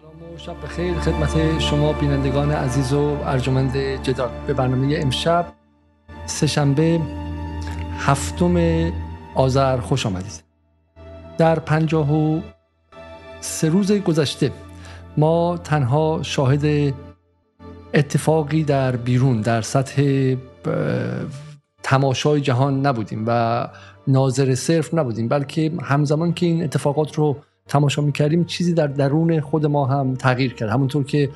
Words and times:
سلام 0.00 0.34
و 0.34 0.38
شب 0.38 0.62
بخیر. 0.64 0.94
خدمت 0.94 1.58
شما 1.58 1.92
بینندگان 1.92 2.52
عزیز 2.52 2.92
و 2.92 3.16
ارجمند 3.24 3.76
جدال. 3.76 4.30
به 4.46 4.52
برنامه 4.52 4.98
امشب 4.98 5.46
سهشنبه 6.26 7.00
هفتم 7.98 8.56
آذر 9.34 9.80
خوش 9.80 10.06
آمدید. 10.06 10.44
در 11.38 11.58
پنجاه 11.58 12.14
و 12.14 12.40
سه 13.40 13.68
روز 13.68 13.92
گذشته 13.92 14.52
ما 15.16 15.58
تنها 15.64 16.20
شاهد 16.22 16.94
اتفاقی 17.94 18.64
در 18.64 18.96
بیرون 18.96 19.40
در 19.40 19.62
سطح 19.62 20.34
تماشای 21.82 22.40
جهان 22.40 22.86
نبودیم 22.86 23.24
و 23.26 23.68
ناظر 24.06 24.54
صرف 24.54 24.94
نبودیم 24.94 25.28
بلکه 25.28 25.72
همزمان 25.82 26.32
که 26.32 26.46
این 26.46 26.64
اتفاقات 26.64 27.14
رو 27.14 27.36
تماشا 27.68 28.02
می‌کردیم 28.02 28.44
چیزی 28.44 28.74
در 28.74 28.86
درون 28.86 29.40
خود 29.40 29.66
ما 29.66 29.86
هم 29.86 30.14
تغییر 30.14 30.54
کرد. 30.54 30.70
همونطور 30.70 31.04
که 31.04 31.30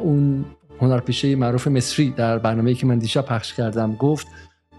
اون 0.00 0.44
هنرپیشه 0.80 1.36
معروف 1.36 1.68
مصری 1.68 2.10
در 2.10 2.38
برنامه 2.38 2.74
که 2.74 2.86
من 2.86 2.98
دیشب 2.98 3.26
پخش 3.26 3.54
کردم 3.54 3.94
گفت 3.94 4.26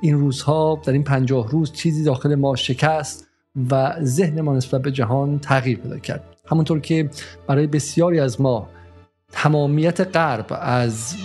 این 0.01 0.19
روزها 0.19 0.81
در 0.85 0.93
این 0.93 1.03
پنجاه 1.03 1.51
روز 1.51 1.71
چیزی 1.71 2.03
داخل 2.03 2.35
ما 2.35 2.55
شکست 2.55 3.27
و 3.71 3.95
ذهن 4.03 4.41
ما 4.41 4.55
نسبت 4.55 4.81
به 4.81 4.91
جهان 4.91 5.39
تغییر 5.39 5.77
پیدا 5.77 5.99
کرد. 5.99 6.23
همونطور 6.45 6.79
که 6.79 7.09
برای 7.47 7.67
بسیاری 7.67 8.19
از 8.19 8.41
ما 8.41 8.69
تمامیت 9.31 10.17
غرب 10.17 10.45
از 10.61 11.15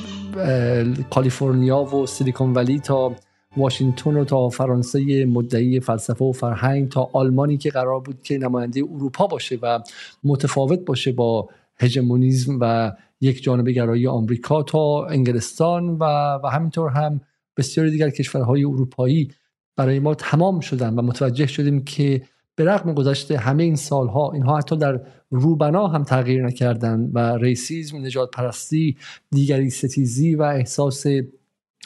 کالیفرنیا 1.11 1.79
و 1.79 2.07
سیلیکون 2.07 2.55
ولی 2.55 2.81
تا 2.81 3.13
واشنگتن 3.57 4.17
و 4.17 4.25
تا 4.25 4.49
فرانسه 4.49 5.25
مدعی 5.25 5.81
فلسفه 5.81 6.25
و 6.25 6.33
فرهنگ 6.33 6.89
تا 6.89 7.11
آلمانی 7.13 7.57
که 7.57 7.71
قرار 7.71 8.01
بود 8.01 8.23
که 8.23 8.39
نماینده 8.39 8.81
اروپا 8.81 9.27
باشه 9.27 9.59
و 9.63 9.81
متفاوت 10.25 10.79
باشه 10.79 11.13
با 11.13 11.49
هژمونیزم 11.77 12.59
و 12.61 12.93
یک 13.21 13.43
جانبه 13.43 13.73
گرایی 13.73 14.07
آمریکا 14.07 14.63
تا 14.63 15.07
انگلستان 15.07 15.89
و, 15.89 16.05
و 16.45 16.47
همینطور 16.47 16.91
هم 16.91 17.21
بسیاری 17.57 17.91
دیگر 17.91 18.11
کشورهای 18.11 18.65
اروپایی 18.65 19.33
برای 19.77 19.99
ما 19.99 20.15
تمام 20.15 20.61
شدن 20.61 20.95
و 20.95 21.03
متوجه 21.03 21.47
شدیم 21.47 21.85
که 21.85 22.23
به 22.57 22.65
رغم 22.65 22.95
گذشته 22.95 23.39
همه 23.39 23.63
این 23.63 23.77
سالها 23.77 24.33
اینها 24.33 24.59
حتی 24.59 24.77
در 24.77 25.01
روبنا 25.31 25.89
هم 25.89 26.05
تغییر 26.05 26.47
نکردن 26.47 27.11
و 27.15 27.37
ریسیزم 27.37 27.97
نجات 27.97 28.31
پرستی 28.31 28.97
دیگری 29.31 29.71
ستیزی 29.71 30.35
و 30.35 30.43
احساس 30.43 31.07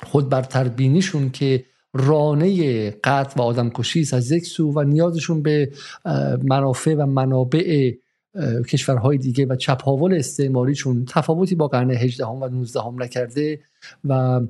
خود 0.03 0.28
بر 0.28 0.42
تربینیشون 0.42 1.31
که 1.31 1.64
رانه 1.92 2.91
قتل 2.91 3.41
و 3.41 3.42
آدم 3.42 3.70
کشی 3.70 4.06
از 4.12 4.31
یک 4.31 4.47
سو 4.47 4.73
و 4.73 4.83
نیازشون 4.83 5.42
به 5.42 5.70
منافع 6.42 6.95
و 6.95 7.06
منابع 7.06 7.95
کشورهای 8.69 9.19
دیگه 9.19 9.47
و 9.47 9.56
چپاول 9.56 10.14
استعماریشون 10.14 11.05
تفاوتی 11.09 11.55
با 11.55 11.69
قرن 11.69 11.91
18 11.91 12.25
و 12.25 12.48
19 12.48 12.81
هم 12.81 13.03
نکرده 13.03 13.61
و 14.05 14.41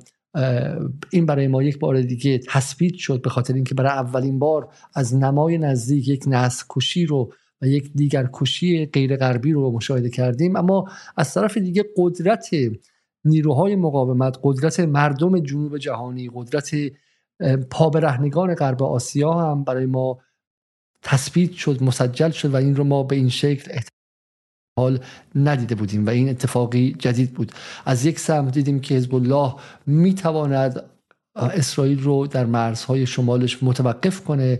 این 1.11 1.25
برای 1.25 1.47
ما 1.47 1.63
یک 1.63 1.79
بار 1.79 2.01
دیگه 2.01 2.37
تثبیت 2.37 2.95
شد 2.95 3.21
به 3.21 3.29
خاطر 3.29 3.53
اینکه 3.53 3.75
برای 3.75 3.91
اولین 3.91 4.39
بار 4.39 4.69
از 4.93 5.15
نمای 5.15 5.57
نزدیک 5.57 6.07
یک 6.07 6.23
نسل 6.27 6.63
کشی 6.69 7.05
رو 7.05 7.33
و 7.61 7.67
یک 7.67 7.91
دیگر 7.95 8.29
کشی 8.33 8.85
غیر 8.85 9.17
غربی 9.17 9.51
رو 9.51 9.71
مشاهده 9.71 10.09
کردیم. 10.09 10.55
اما 10.55 10.85
از 11.17 11.33
طرف 11.33 11.57
دیگه 11.57 11.83
قدرت 11.97 12.49
نیروهای 13.25 13.75
مقاومت 13.75 14.37
قدرت 14.43 14.79
مردم 14.79 15.39
جنوب 15.39 15.77
جهانی 15.77 16.31
قدرت 16.33 16.71
پابرهنگان 17.71 18.55
غرب 18.55 18.83
آسیا 18.83 19.33
هم 19.33 19.63
برای 19.63 19.85
ما 19.85 20.19
تثبیت 21.01 21.51
شد 21.51 21.83
مسجل 21.83 22.31
شد 22.31 22.53
و 22.53 22.55
این 22.55 22.75
رو 22.75 22.83
ما 22.83 23.03
به 23.03 23.15
این 23.15 23.29
شکل 23.29 23.79
حال 24.79 24.99
ندیده 25.35 25.75
بودیم 25.75 26.05
و 26.05 26.09
این 26.09 26.29
اتفاقی 26.29 26.95
جدید 26.99 27.33
بود. 27.33 27.51
از 27.85 28.05
یک 28.05 28.19
سمت 28.19 28.53
دیدیم 28.53 28.79
که 28.79 28.95
حزب 28.95 29.15
الله 29.15 29.55
می‌تواند 29.85 30.83
اسرائیل 31.35 32.03
رو 32.03 32.27
در 32.27 32.45
مرزهای 32.45 33.05
شمالش 33.05 33.63
متوقف 33.63 34.23
کنه. 34.23 34.59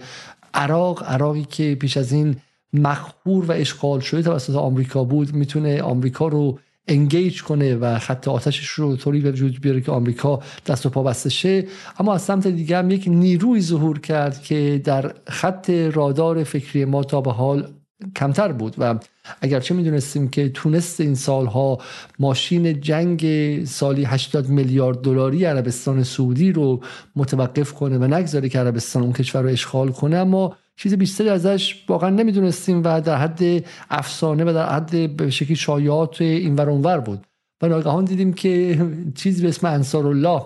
عراق 0.53 1.03
عراقی 1.03 1.45
که 1.45 1.75
پیش 1.75 1.97
از 1.97 2.11
این 2.11 2.35
مخبور 2.73 3.45
و 3.45 3.51
اشغال 3.51 3.99
شده 3.99 4.21
توسط 4.21 4.55
آمریکا 4.55 5.03
بود 5.03 5.33
می‌تونه 5.33 5.81
آمریکا 5.81 6.27
رو 6.27 6.59
انگیج 6.87 7.43
کنه 7.43 7.75
و 7.75 7.99
خط 7.99 8.27
آتشش 8.27 8.67
رو 8.67 8.95
طوری 8.95 9.19
به 9.19 9.31
وجود 9.31 9.61
بیاره 9.61 9.81
که 9.81 9.91
آمریکا 9.91 10.39
دست 10.67 10.85
و 10.85 10.89
پا 10.89 11.03
بسته 11.03 11.29
شه. 11.29 11.65
اما 11.99 12.13
از 12.13 12.21
سمت 12.21 12.47
دیگه 12.47 12.77
هم 12.77 12.91
یک 12.91 13.07
نیروی 13.07 13.61
ظهور 13.61 13.99
کرد 13.99 14.41
که 14.43 14.81
در 14.83 15.13
خط 15.27 15.69
رادار 15.69 16.43
فکری 16.43 16.85
ما 16.85 17.03
تا 17.03 17.21
به 17.21 17.31
حال 17.31 17.67
کمتر 18.15 18.51
بود 18.51 18.75
و 18.77 18.99
اگرچه 19.41 19.75
می‌دونستیم 19.75 20.27
که 20.27 20.49
تونست 20.49 21.01
این 21.01 21.15
سالها 21.15 21.77
ماشین 22.19 22.81
جنگ 22.81 23.25
سالی 23.65 24.03
80 24.03 24.49
میلیارد 24.49 25.01
دلاری 25.01 25.45
عربستان 25.45 26.03
سعودی 26.03 26.51
رو 26.51 26.81
متوقف 27.15 27.73
کنه 27.73 27.97
و 27.97 28.03
نگذاره 28.03 28.49
که 28.49 28.59
عربستان 28.59 29.03
اون 29.03 29.13
کشور 29.13 29.41
رو 29.41 29.49
اشغال 29.49 29.91
کنه 29.91 30.17
اما 30.17 30.55
چیز 30.75 30.93
بیشتری 30.93 31.29
ازش 31.29 31.83
واقعا 31.87 32.09
نمی‌دونستیم 32.09 32.81
و 32.83 33.01
در 33.01 33.17
حد 33.17 33.65
افسانه 33.89 34.43
و 34.43 34.53
در 34.53 34.69
حد 34.69 35.15
به 35.15 35.29
شکلی 35.29 35.55
شایعات 35.55 36.21
این 36.21 36.55
ور 36.55 36.99
بود. 36.99 37.25
و 37.61 37.67
ناگهان 37.67 38.05
دیدیم 38.05 38.33
که 38.33 38.85
چیزی 39.15 39.41
به 39.41 39.49
اسم 39.49 39.67
انصار 39.67 40.07
الله 40.07 40.41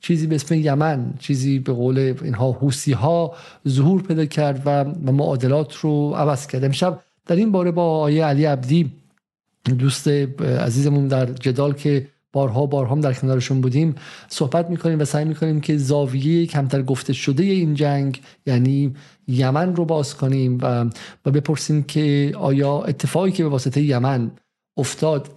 چیزی 0.00 0.26
به 0.26 0.34
اسم 0.34 0.54
یمن 0.54 1.14
چیزی 1.18 1.58
به 1.58 1.72
قول 1.72 2.14
اینها 2.22 2.52
حوسی 2.52 2.92
ها 2.92 3.34
ظهور 3.68 4.02
پیدا 4.02 4.26
کرد 4.26 4.62
و 4.66 4.84
معادلات 5.12 5.76
رو 5.76 6.14
عوض 6.14 6.46
کرد. 6.46 6.64
امشب 6.64 7.00
در 7.26 7.36
این 7.36 7.52
باره 7.52 7.70
با 7.70 7.98
آیه 7.98 8.24
علی 8.24 8.44
عبدی 8.44 8.90
دوست 9.78 10.08
عزیزمون 10.08 11.08
در 11.08 11.26
جدال 11.26 11.72
که 11.72 12.08
بارها 12.32 12.66
بارها 12.66 12.94
هم 12.94 13.00
در 13.00 13.12
کنارشون 13.12 13.60
بودیم 13.60 13.94
صحبت 14.28 14.70
می‌کنیم 14.70 15.00
و 15.00 15.04
سعی 15.04 15.24
می‌کنیم 15.24 15.60
که 15.60 15.76
زاویه 15.76 16.46
کمتر 16.46 16.82
گفته 16.82 17.12
شده 17.12 17.42
این 17.42 17.74
جنگ 17.74 18.20
یعنی 18.46 18.94
یمن 19.28 19.76
رو 19.76 19.84
باز 19.84 20.16
کنیم 20.16 20.58
و, 20.62 20.84
و 21.26 21.30
بپرسیم 21.30 21.82
که 21.82 22.32
آیا 22.36 22.82
اتفاقی 22.82 23.32
که 23.32 23.42
به 23.42 23.48
واسطه 23.48 23.82
یمن 23.82 24.30
افتاد 24.76 25.28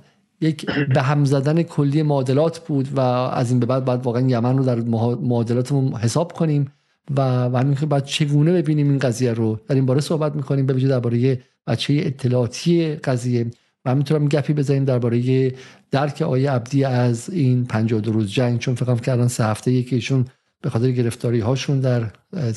یک 0.41 0.65
به 0.65 1.01
هم 1.01 1.25
زدن 1.25 1.63
کلی 1.63 2.03
معادلات 2.03 2.59
بود 2.59 2.97
و 2.97 2.99
از 2.99 3.51
این 3.51 3.59
به 3.59 3.65
بعد 3.65 3.85
باید 3.85 4.05
واقعا 4.05 4.27
یمن 4.27 4.57
رو 4.57 4.63
در 4.63 4.79
معادلاتمون 5.15 5.93
حساب 5.93 6.33
کنیم 6.33 6.71
و 7.17 7.45
و 7.45 7.73
که 7.73 7.85
باید 7.85 8.03
چگونه 8.03 8.53
ببینیم 8.53 8.89
این 8.89 8.99
قضیه 8.99 9.33
رو. 9.33 9.59
در 9.67 9.75
این 9.75 9.85
باره 9.85 10.01
صحبت 10.01 10.35
می‌کنیم 10.35 10.65
به 10.65 10.73
ویژه 10.73 10.87
درباره 10.87 11.41
بچه 11.67 11.93
اطلاعاتی 11.93 12.95
قضیه. 12.95 13.51
و 13.85 13.91
همینطور 13.91 14.27
گپی 14.27 14.53
بزنیم 14.53 14.85
درباره 14.85 15.53
درک 15.95 16.21
آیه 16.21 16.51
عبدی 16.51 16.83
از 16.83 17.29
این 17.29 17.65
52 17.65 18.11
روز 18.11 18.31
جنگ 18.31 18.59
چون 18.59 18.75
فکر 18.75 18.95
کردن 18.95 19.27
سه 19.27 19.43
هفته 19.43 19.71
یکیشون 19.71 20.25
به 20.61 20.69
خاطر 20.69 20.91
گرفتاری 20.91 21.39
هاشون 21.39 21.79
در 21.79 22.03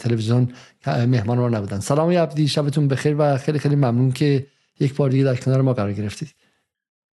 تلویزیون 0.02 0.48
مهمان 0.86 1.38
رو 1.38 1.48
نبودن. 1.48 1.80
سلام 1.80 2.10
عبدی 2.10 2.48
شبتون 2.48 2.88
بخیر 2.88 3.16
و 3.18 3.36
خیلی 3.36 3.58
خیلی 3.58 3.76
ممنون 3.76 4.10
که 4.10 4.46
یک 4.80 4.96
بار 4.96 5.10
دیگه 5.10 5.24
در 5.24 5.36
کنار 5.36 5.62
ما 5.62 5.72
قرار 5.72 5.92
گرفتید. 5.92 6.34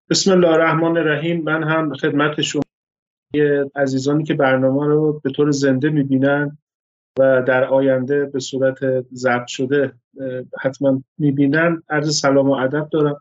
بسم 0.09 0.31
الله 0.31 0.47
الرحمن 0.47 0.97
الرحیم. 0.97 1.43
من 1.43 1.63
هم 1.63 1.93
خدمت 1.93 2.41
شما 2.41 2.63
عزیزانی 3.75 4.23
که 4.23 4.33
برنامه 4.33 4.85
رو 4.85 5.21
به 5.23 5.31
طور 5.31 5.51
زنده 5.51 5.89
می‌بینن 5.89 6.57
و 7.19 7.43
در 7.47 7.63
آینده 7.63 8.25
به 8.25 8.39
صورت 8.39 8.77
ضبط 9.13 9.47
شده 9.47 9.93
حتما 10.61 11.03
می‌بینن. 11.17 11.83
عرض 11.89 12.19
سلام 12.19 12.49
و 12.49 12.53
ادب 12.53 12.89
دارم 12.89 13.17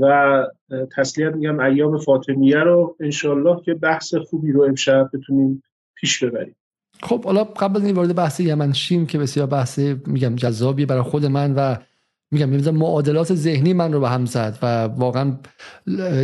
و 0.00 0.46
تسلیت 0.96 1.34
میگم 1.34 1.60
ایام 1.60 1.98
فاطمیه 1.98 2.58
رو 2.58 2.96
انشالله 3.00 3.62
که 3.64 3.74
بحث 3.74 4.14
خوبی 4.14 4.52
رو 4.52 4.62
امشب 4.62 5.10
بتونیم 5.14 5.62
پیش 5.94 6.24
ببریم. 6.24 6.56
خب 7.02 7.24
حالا 7.24 7.44
قبل 7.44 7.76
از 7.76 7.84
این 7.84 7.94
وارد 7.94 8.14
بحث 8.14 8.40
یمن 8.40 8.72
شیم 8.72 9.06
که 9.06 9.18
بسیار 9.18 9.46
بحث 9.46 9.78
میگم 10.06 10.36
جذابی 10.36 10.86
برای 10.86 11.02
خود 11.02 11.26
من 11.26 11.54
و 11.54 11.76
میگم 12.30 12.70
معادلات 12.70 13.34
ذهنی 13.34 13.72
من 13.72 13.92
رو 13.92 14.00
به 14.00 14.08
هم 14.08 14.26
زد 14.26 14.58
و 14.62 14.84
واقعا 14.84 15.36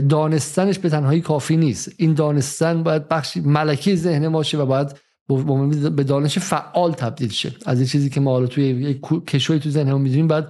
دانستنش 0.09 0.79
به 0.79 0.89
تنهایی 0.89 1.21
کافی 1.21 1.57
نیست. 1.57 1.93
این 1.97 2.15
دانستن 2.15 2.83
باید 2.83 3.09
بخشی 3.09 3.41
ملکی 3.41 3.97
ذهن 3.97 4.29
باشه 4.29 4.59
و 4.59 4.67
باید 4.67 4.97
به 5.97 6.05
دانش 6.05 6.39
فعال 6.39 6.93
تبدیل 6.93 7.29
شه. 7.29 7.53
از 7.67 7.79
این 7.79 7.87
چیزی 7.87 8.11
که 8.11 8.21
ما 8.21 8.31
حالا 8.31 8.47
توی 8.47 9.01
کشوی 9.27 9.59
تو 9.59 9.71
ذهنمون 9.71 10.01
می‌دونیم 10.01 10.29
باید 10.29 10.45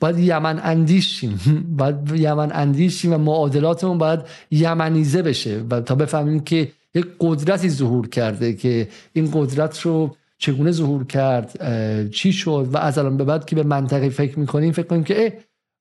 باید 0.00 0.18
یمن 0.18 0.60
اندیشیم 0.64 1.40
باید 1.78 1.96
یمن 2.14 2.50
اندیشیم 2.52 3.12
و 3.12 3.18
معادلاتمون 3.18 3.98
باید 3.98 4.20
یمنیزه 4.50 5.22
بشه 5.22 5.62
و 5.70 5.80
تا 5.80 5.94
بفهمیم 5.94 6.40
که 6.40 6.68
یک 6.94 7.06
قدرتی 7.20 7.70
ظهور 7.70 8.08
کرده 8.08 8.52
که 8.52 8.88
این 9.12 9.30
قدرت 9.32 9.80
رو 9.80 10.16
چگونه 10.38 10.70
ظهور 10.70 11.06
کرد 11.06 11.52
چی 12.10 12.32
شد 12.32 12.68
و 12.72 12.78
از 12.78 12.98
الان 12.98 13.16
به 13.16 13.24
بعد 13.24 13.44
که 13.44 13.56
به 13.56 13.62
منطقه 13.62 14.08
فکر 14.08 14.38
می‌کنیم 14.38 14.72
فکر 14.72 14.86
کنیم 14.86 15.04
که 15.04 15.24
اه 15.24 15.32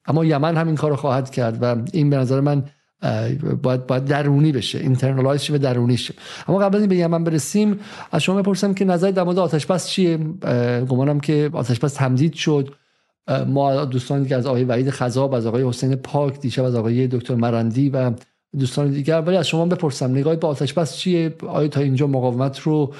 اما 0.05 0.25
یمن 0.25 0.57
هم 0.57 0.67
این 0.67 0.75
کار 0.75 0.89
رو 0.89 0.95
خواهد 0.95 1.29
کرد 1.29 1.63
و 1.63 1.75
این 1.93 2.09
به 2.09 2.17
نظر 2.17 2.39
من 2.39 2.63
باید 3.63 3.87
باید 3.87 4.05
درونی 4.05 4.51
بشه 4.51 4.79
اینترنالایز 4.79 5.49
و 5.49 5.57
درونی 5.57 5.97
شه. 5.97 6.13
اما 6.47 6.59
قبل 6.59 6.77
از 6.77 6.87
به 6.87 6.95
یمن 6.95 7.23
برسیم 7.23 7.79
از 8.11 8.23
شما 8.23 8.41
بپرسم 8.41 8.73
که 8.73 8.85
نظر 8.85 9.11
در 9.11 9.23
مورد 9.23 9.39
آتش 9.39 9.65
بس 9.65 9.89
چیه 9.89 10.17
گمانم 10.87 11.19
که 11.19 11.49
آتش 11.53 11.79
بس 11.79 11.93
تمدید 11.93 12.33
شد. 12.33 12.75
ما 13.47 13.85
دوستان 13.85 14.25
که 14.25 14.35
از 14.35 14.45
آقای 14.45 14.63
وحید 14.63 14.89
خذاب 14.89 15.33
از 15.33 15.45
آقای 15.45 15.63
حسین 15.63 15.95
پاک 15.95 16.39
دیشب 16.39 16.63
از 16.63 16.75
آقای 16.75 17.07
دکتر 17.07 17.35
مرندی 17.35 17.89
و 17.89 18.11
دوستان 18.59 18.91
دیگر 18.91 19.21
ولی 19.21 19.37
از 19.37 19.47
شما 19.47 19.65
بپرسم 19.65 20.11
نگاه 20.11 20.35
به 20.35 20.47
آتش 20.47 20.73
بس 20.73 20.97
چیه؟ 20.97 21.35
آیا 21.47 21.67
تا 21.67 21.81
اینجا 21.81 22.07
مقاومت 22.07 22.59
رو 22.59 22.93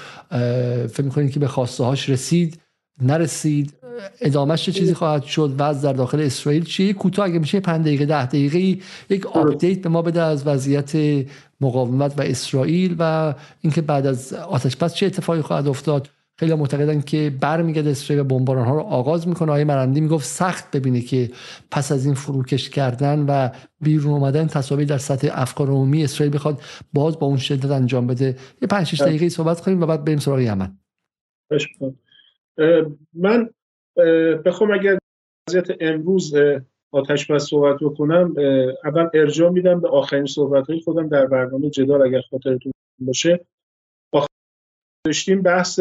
فکر 0.87 1.01
می‌کنید 1.01 1.31
که 1.31 1.39
به 1.39 1.47
خواسته 1.47 1.83
هاش 1.83 2.09
رسید؟ 2.09 2.59
نرسید؟ 3.01 3.73
ادامهش 4.21 4.63
چه 4.63 4.71
چیزی 4.71 4.93
خواهد 4.93 5.23
شد؟ 5.23 5.55
وضع 5.57 5.83
در 5.83 5.93
داخل 5.93 6.21
اسرائیل 6.21 6.63
چیه؟ 6.63 6.93
کوتاه 6.93 7.25
اگه 7.25 7.39
میشه 7.39 7.59
5 7.59 7.81
دقیقه 7.81 8.05
10 8.05 8.25
دقیقه 8.25 8.83
یک 9.09 9.25
update 9.25 9.81
به 9.81 9.89
ما 9.89 10.01
بده 10.01 10.21
از 10.21 10.47
وضعیت 10.47 11.25
مقاومت 11.61 12.19
و 12.19 12.21
اسرائیل 12.21 12.95
و 12.99 13.33
اینکه 13.61 13.81
بعد 13.81 14.05
از 14.05 14.33
آتش 14.33 14.75
بس 14.75 14.93
چه 14.93 15.05
اتفاقی 15.05 15.41
خواهد 15.41 15.67
افتاد؟ 15.67 16.09
خیلی 16.44 16.56
معتقدن 16.56 17.01
که 17.01 17.31
برمیگرده 17.42 17.90
اسرائیل 17.90 18.25
و 18.25 18.28
بمباران 18.28 18.66
ها 18.66 18.75
رو 18.75 18.81
آغاز 18.81 19.28
می‌کنه. 19.28 19.51
آقای 19.51 19.63
مرندی 19.63 20.01
می‌گفت 20.01 20.25
سخت 20.25 20.78
ببینه 20.78 21.01
که 21.01 21.30
پس 21.72 21.92
از 21.92 22.06
این 22.06 22.16
فروکش 22.16 22.69
کردن 22.69 23.25
و 23.25 23.50
بیرون 23.81 24.13
اومدن 24.13 24.48
تصاویر 24.48 24.88
در 24.88 24.98
سطح 24.98 25.30
افکار 25.31 25.68
عمومی 25.68 26.04
اسرائیل 26.04 26.36
بخواد 26.36 26.62
باز 26.94 27.19
با 27.19 27.28
اون 27.28 27.38
شدت 27.38 27.72
انجام 27.72 28.07
بده. 28.07 28.36
یه 28.62 28.68
5 28.69 28.88
6 28.88 29.01
دقیقه 29.01 29.30
صحبت 29.30 29.62
کنیم 29.62 29.81
و 29.81 29.86
بعد 29.86 30.06
بریم 30.06 30.19
سراغ 30.19 30.40
یمن. 30.40 30.78
من 33.13 33.50
بخوام 34.45 34.72
اگر 34.72 34.98
وضعیت 35.50 35.68
امروز 35.80 36.34
آتش 36.92 37.31
بس 37.31 37.44
صحبت 37.44 37.80
بکنم 37.81 38.34
اول 38.84 39.10
ارجاع 39.13 39.50
میدم 39.50 39.81
به 39.81 39.90
آخرین 39.90 40.25
صحبت 40.25 40.68
های 40.68 40.81
خودم 40.81 41.07
در 41.07 41.25
برنامه 41.25 41.69
جدال 41.69 42.01
اگر 42.01 42.22
خاطرتون 42.31 42.72
باشه. 43.00 43.45
داشتیم 45.06 45.42
بحث 45.42 45.80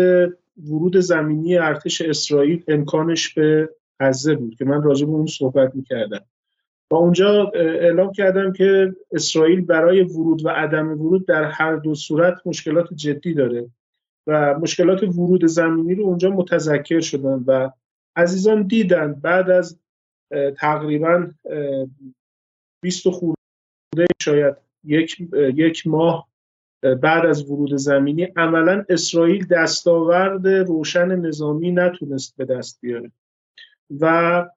ورود 0.57 0.97
زمینی 0.97 1.57
ارتش 1.57 2.01
اسرائیل 2.01 2.65
امکانش 2.69 3.35
به 3.35 3.71
غزه 4.01 4.35
بود 4.35 4.55
که 4.55 4.65
من 4.65 4.83
راجع 4.83 5.07
به 5.07 5.13
اون 5.13 5.27
صحبت 5.27 5.75
می‌کردم. 5.75 6.25
و 6.91 6.95
اونجا 6.95 7.53
اعلام 7.55 8.13
کردم 8.13 8.53
که 8.53 8.97
اسرائیل 9.13 9.61
برای 9.61 10.03
ورود 10.03 10.45
و 10.45 10.49
عدم 10.49 10.89
ورود 10.89 11.27
در 11.27 11.45
هر 11.45 11.77
دو 11.77 11.95
صورت 11.95 12.47
مشکلات 12.47 12.95
جدی 12.95 13.35
داره 13.35 13.71
و 14.27 14.59
مشکلات 14.59 15.03
ورود 15.03 15.47
زمینی 15.47 15.95
رو 15.95 16.05
اونجا 16.05 16.31
متذکر 16.31 17.01
شدن 17.01 17.45
و 17.47 17.71
عزیزان 18.17 18.67
دیدن 18.67 19.13
بعد 19.13 19.51
از 19.51 19.79
تقریبا 20.57 21.31
20 22.83 23.09
خورده 23.09 24.07
شاید 24.23 24.57
یک, 24.85 25.21
یک 25.55 25.87
ماه 25.87 26.29
بعد 26.83 27.27
از 27.27 27.51
ورود 27.51 27.77
زمینی 27.77 28.23
عملا 28.25 28.85
اسرائیل 28.89 29.47
دستاورد 29.47 30.49
روشن 30.49 31.17
نظامی 31.17 31.73
نتونست 31.73 32.37
به 32.37 32.45
دست 32.45 32.79
بیاره. 32.81 33.11
و 34.01 34.49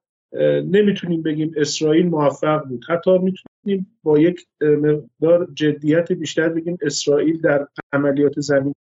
نمی‌تونیم 0.64 1.22
بگیم 1.22 1.52
اسرائیل 1.56 2.08
موفق 2.08 2.64
بود. 2.64 2.84
حتی 2.88 3.18
می‌تونیم 3.18 3.98
با 4.02 4.18
یک 4.18 4.46
مقدار 4.60 5.48
جدیت 5.54 6.12
بیشتر 6.12 6.48
بگیم 6.48 6.78
اسرائیل 6.82 7.40
در 7.40 7.68
عملیات 7.92 8.40
زمین 8.40 8.74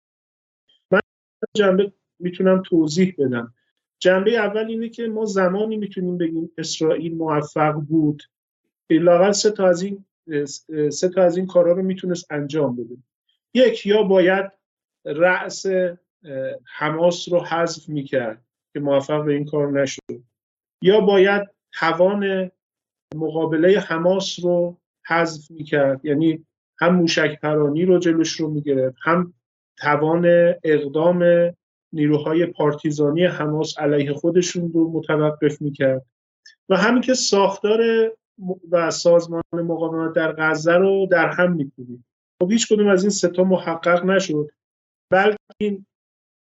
من 0.90 1.00
جنبه 1.56 1.92
می‌تونم 2.18 2.62
توضیح 2.62 3.14
بدم. 3.18 3.54
جنبه 3.98 4.38
اول 4.38 4.66
اینه 4.66 4.88
که 4.88 5.08
ما 5.08 5.24
زمانی 5.24 5.76
می‌تونیم 5.76 6.18
بگیم 6.18 6.50
اسرائیل 6.58 7.16
موفق 7.16 7.72
بود. 7.72 8.22
لاقل 8.90 9.32
سه 9.32 9.50
تا 9.50 9.68
از 9.68 9.82
این 9.82 10.04
سه 10.90 11.08
تا 11.08 11.22
از 11.22 11.36
این 11.36 11.46
کارا 11.46 11.72
رو 11.72 11.82
می‌تونست 11.82 12.32
انجام 12.32 12.76
بده. 12.76 12.96
یک 13.54 13.86
یا 13.86 14.02
باید 14.02 14.52
رأس 15.04 15.66
حماس 16.64 17.28
رو 17.28 17.40
حذف 17.40 17.88
می‌کرد 17.88 18.44
که 18.72 18.80
موفق 18.80 19.24
به 19.24 19.32
این 19.32 19.44
کار 19.44 19.82
نشد. 19.82 20.22
یا 20.82 21.00
باید 21.00 21.48
توان 21.72 22.50
مقابله 23.14 23.78
حماس 23.78 24.40
رو 24.42 24.78
حذف 25.06 25.50
می‌کرد. 25.50 26.04
یعنی 26.04 26.46
هم 26.80 26.94
موشک 26.94 27.40
پرانی 27.40 27.84
رو 27.84 27.98
جلوش 27.98 28.32
رو 28.32 28.50
می‌گرفت 28.50 28.96
هم 29.02 29.34
توان 29.78 30.54
اقدام 30.64 31.24
نیروهای 31.92 32.46
پارتیزانی 32.46 33.24
حماس 33.24 33.78
علیه 33.78 34.12
خودشون 34.12 34.72
رو 34.72 34.90
متوقف 34.92 35.62
می‌کرد. 35.62 36.06
و 36.68 36.76
همین 36.76 37.02
که 37.02 37.14
ساختار 37.14 37.80
و 38.70 38.90
سازمان 38.90 39.42
مقاومت 39.52 40.14
در 40.14 40.34
غزه 40.38 40.72
رو 40.72 41.06
در 41.10 41.28
هم 41.28 41.52
میکوبید. 41.52 42.04
خب 42.42 42.50
هیچ 42.50 42.72
کدوم 42.72 42.88
از 42.88 43.02
این 43.02 43.10
ستا 43.10 43.44
محقق 43.44 44.04
نشد. 44.04 44.50
بلکه 45.10 45.38
این 45.58 45.86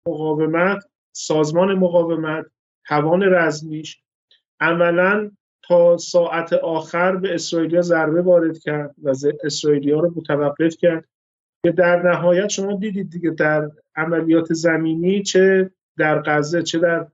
مقاومت 0.07 0.83
سازمان 1.15 1.73
مقاومت 1.73 2.45
توان 2.87 3.23
رزمیش 3.23 4.01
عملا 4.59 5.31
تا 5.63 5.97
ساعت 5.97 6.53
آخر 6.53 7.15
به 7.15 7.33
اسرائیلیا 7.33 7.81
ضربه 7.81 8.21
وارد 8.21 8.59
کرد 8.59 8.95
و 9.03 9.13
اسرائیلیا 9.43 9.99
رو 9.99 10.13
متوقف 10.15 10.77
کرد. 10.77 11.07
که 11.65 11.71
در 11.71 12.01
نهایت 12.01 12.49
شما 12.49 12.73
دیدید 12.73 13.09
دیگه 13.09 13.29
در 13.29 13.71
عملیات 13.95 14.53
زمینی 14.53 15.23
چه 15.23 15.71
در 15.97 16.21
غزه 16.21 16.63
چه 16.63 16.79
در 16.79 17.07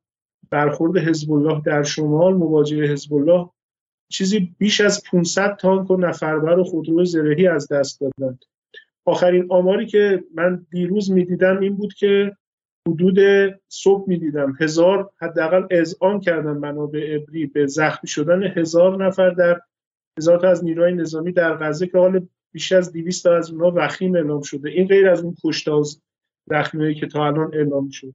برخورد 0.50 0.98
حزب 0.98 1.32
الله 1.32 1.62
در 1.66 1.84
شمال 1.84 2.34
مواجه 2.34 2.92
حزب 2.92 3.14
الله 3.14 3.50
چیزی 4.12 4.56
بیش 4.58 4.82
از 4.82 5.04
500 5.12 5.56
تانک 5.56 5.92
و 5.92 5.98
نفربر 5.98 6.60
و 6.60 6.64
خودرو 6.64 7.06
زرهی 7.06 7.48
از 7.48 7.68
دست 7.72 8.02
دادند. 8.02 8.46
آخرین 9.08 9.46
آماری 9.50 9.86
که 9.86 10.24
من 10.36 10.66
دیروز 10.72 11.12
می‌دیدم 11.12 11.60
این 11.60 11.76
بود 11.76 11.94
که 11.94 12.38
حدود 12.88 13.20
صبح 13.68 14.10
می‌دیدم. 14.10 14.58
هزار 14.60 15.12
حداقل 15.22 15.68
اذعان 15.72 16.20
کردن 16.20 16.52
منابع 16.52 17.18
ابری. 17.22 17.46
به 17.46 17.68
زخمی 17.68 18.10
شدن 18.10 18.44
هزار 18.44 19.06
نفر 19.06 19.30
در 19.30 19.62
هزار 20.18 20.40
تا 20.40 20.50
از 20.50 20.64
نیروهای 20.64 20.94
نظامی 20.94 21.32
در 21.32 21.58
غزه 21.58 21.88
که 21.88 21.98
حال 21.98 22.28
بیش 22.54 22.72
از 22.72 22.92
200 22.92 23.24
تا 23.24 23.36
از 23.38 23.52
اونها 23.52 23.74
وخیم 23.76 24.16
اعلام 24.16 24.42
شده. 24.42 24.70
این 24.70 24.88
غیر 24.88 25.10
از 25.10 25.24
اون 25.24 25.36
کشتاز 25.44 26.02
زخمی 26.50 26.96
که 26.96 27.08
تا 27.08 27.28
الان 27.28 27.54
اعلام 27.54 27.90
شد 27.90 28.14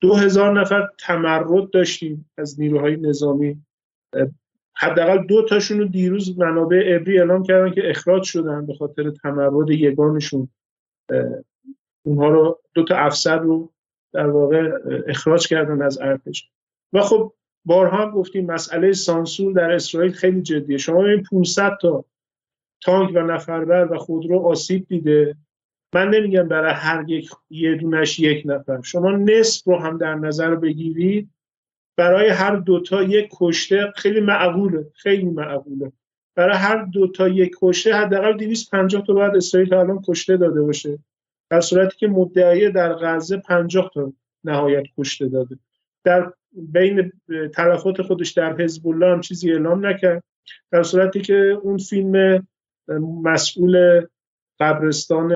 دو 0.00 0.14
هزار 0.14 0.60
نفر 0.60 0.88
تمرد 0.98 1.70
داشتیم 1.70 2.30
از 2.38 2.60
نیروهای 2.60 2.96
نظامی. 2.96 3.62
حداقل 4.78 5.26
دو 5.26 5.42
تاشون 5.42 5.78
رو 5.78 5.84
دیروز 5.84 6.38
منابع 6.38 6.82
ابری 6.86 7.18
اعلام 7.18 7.42
کردن 7.42 7.74
که 7.74 7.90
اخراج 7.90 8.22
شدن 8.22 8.66
به 8.66 8.74
خاطر 8.74 9.10
تمرد 9.10 9.70
یگانشون. 9.70 10.48
اونها 12.02 12.28
رو 12.28 12.60
دو 12.74 12.84
تا 12.84 12.96
افسر 12.96 13.38
رو 13.38 13.72
در 14.12 14.26
واقع 14.26 14.70
اخراج 15.06 15.48
کردن 15.48 15.82
از 15.82 15.98
ارتش. 15.98 16.50
و 16.92 17.00
خب 17.00 17.32
بارها 17.64 17.96
هم 17.96 18.10
گفتیم 18.10 18.46
مسئله 18.46 18.92
سانسور 18.92 19.52
در 19.52 19.70
اسرائیل 19.70 20.12
خیلی 20.12 20.42
جدیه. 20.42 20.78
شما 20.78 21.06
این 21.06 21.22
500 21.22 21.72
تا 21.80 22.04
تانک 22.80 23.10
و 23.14 23.18
نفربر 23.18 23.92
و 23.92 23.98
خودرو 23.98 24.38
آسیب 24.38 24.86
دیده. 24.88 25.36
من 25.94 26.10
نمیگم 26.10 26.48
برای 26.48 26.72
هر 26.72 27.04
یک 27.08 27.30
یه 27.50 27.74
دونش 27.74 28.20
یک 28.20 28.42
نفر. 28.46 28.82
شما 28.82 29.10
نصف 29.10 29.66
رو 29.66 29.76
هم 29.76 29.98
در 29.98 30.14
نظر 30.14 30.54
بگیرید. 30.54 31.30
برای 31.96 32.28
هر 32.28 32.56
دوتا 32.56 33.02
یک 33.02 33.28
کشته 33.32 33.92
خیلی 33.96 34.20
معقوله 34.20 34.86
خیلی 34.94 35.24
معقوله. 35.24 35.92
برای 36.34 36.56
هر 36.56 36.84
دوتا 36.84 37.28
یک 37.28 37.56
کشته 37.62 37.94
حداقل 37.94 38.36
250 38.36 39.06
تا 39.06 39.14
بعد 39.14 39.36
اسرائیل 39.36 39.74
الان 39.74 40.02
کشته 40.08 40.36
داده 40.36 40.62
باشه. 40.62 40.98
در 41.50 41.60
صورتی 41.60 41.96
که 41.96 42.08
مدعی 42.08 42.70
در 42.70 42.94
غزه 42.94 43.36
50 43.36 43.90
تا 43.94 44.12
نهایت 44.44 44.84
کشته 44.98 45.28
داده. 45.28 45.58
در 46.04 46.32
بین 46.52 47.12
تلفات 47.54 48.02
خودش 48.02 48.30
در 48.30 48.56
حزب 48.56 48.88
الله 48.88 49.12
هم 49.12 49.20
چیزی 49.20 49.52
اعلام 49.52 49.86
نکرد. 49.86 50.22
در 50.70 50.82
صورتی 50.82 51.20
که 51.20 51.58
اون 51.62 51.78
فیلم 51.78 52.46
مسئول 53.22 54.06
قبرستان 54.60 55.34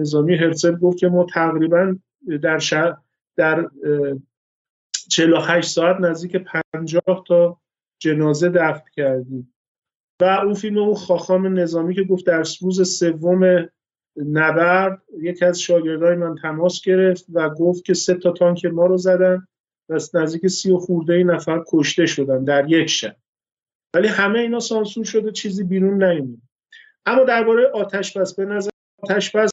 نظامی 0.00 0.36
هرسل 0.36 0.76
گفت 0.76 0.98
که 0.98 1.08
ما 1.08 1.26
تقریبا 1.34 1.96
در 2.42 2.58
شهر 2.58 2.96
در 3.36 3.70
48 5.08 5.68
ساعت 5.68 5.96
نزدیک 6.00 6.36
50 6.72 7.24
تا 7.26 7.60
جنازه 7.98 8.48
دفن 8.48 8.90
کردیم. 8.96 9.54
و 10.20 10.24
اون 10.24 10.54
فیلم 10.54 10.78
اون 10.78 10.94
خاخام 10.94 11.58
نظامی 11.58 11.94
که 11.94 12.02
گفت 12.02 12.26
در 12.26 12.42
روز 12.62 12.98
سوم 12.98 13.68
نبرد 14.16 15.02
یکی 15.22 15.44
از 15.44 15.60
شاگردای 15.60 16.16
من 16.16 16.34
تماس 16.42 16.82
گرفت 16.84 17.26
و 17.32 17.50
گفت 17.50 17.84
که 17.84 17.94
سه 17.94 18.14
تا 18.14 18.32
تانک 18.32 18.64
ما 18.64 18.86
رو 18.86 18.96
زدن 18.96 19.46
و 19.88 19.98
نزدیک 20.14 20.46
سی 20.46 20.70
و 20.70 20.78
خورده 20.78 21.24
نفر 21.24 21.62
کشته 21.68 22.06
شدن 22.06 22.44
در 22.44 22.70
یک 22.70 22.86
شب. 22.86 23.16
ولی 23.94 24.08
همه 24.08 24.38
اینا 24.38 24.60
سانسور 24.60 25.04
شده 25.04 25.32
چیزی 25.32 25.64
بیرون 25.64 26.04
نیومد. 26.04 26.38
اما 27.06 27.24
درباره 27.24 27.66
آتش 27.66 28.16
بس 28.16 28.34
به 28.34 28.44
نظر 28.44 28.70
آتش 29.02 29.36
بس 29.36 29.50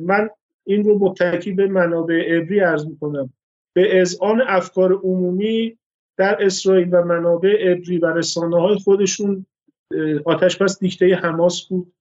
من 0.00 0.28
این 0.66 0.84
رو 0.84 0.98
متکی 0.98 1.52
به 1.52 1.66
منابع 1.66 2.24
ابری 2.28 2.60
ارز 2.60 2.86
می‌کنم. 2.86 3.32
به 3.76 4.00
اذعان 4.00 4.42
افکار 4.46 4.92
عمومی 4.92 5.78
در 6.18 6.44
اسرائیل 6.44 6.88
و 6.92 7.04
منابع 7.04 7.56
ابری 7.60 7.98
و 7.98 8.06
رسانه 8.06 8.60
های 8.60 8.78
خودشون 8.78 9.46
آتش 10.24 10.56
بس 10.56 10.78
دیکته 10.78 11.14
حماس 11.14 11.68
بود. 11.68 11.92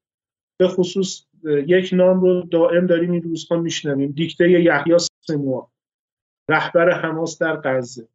به 0.59 0.67
خصوص 0.67 1.25
یک 1.43 1.89
نام 1.93 2.21
رو 2.21 2.41
دائم 2.41 2.85
داریم 2.85 3.11
این 3.11 3.23
روزها 3.23 3.57
میشنویم. 3.57 4.11
دیکته 4.11 4.49
یحیی 4.49 4.97
سموا 5.21 5.71
رهبر 6.49 6.91
حماس 7.01 7.41
در 7.41 7.61
غزه. 7.63 8.07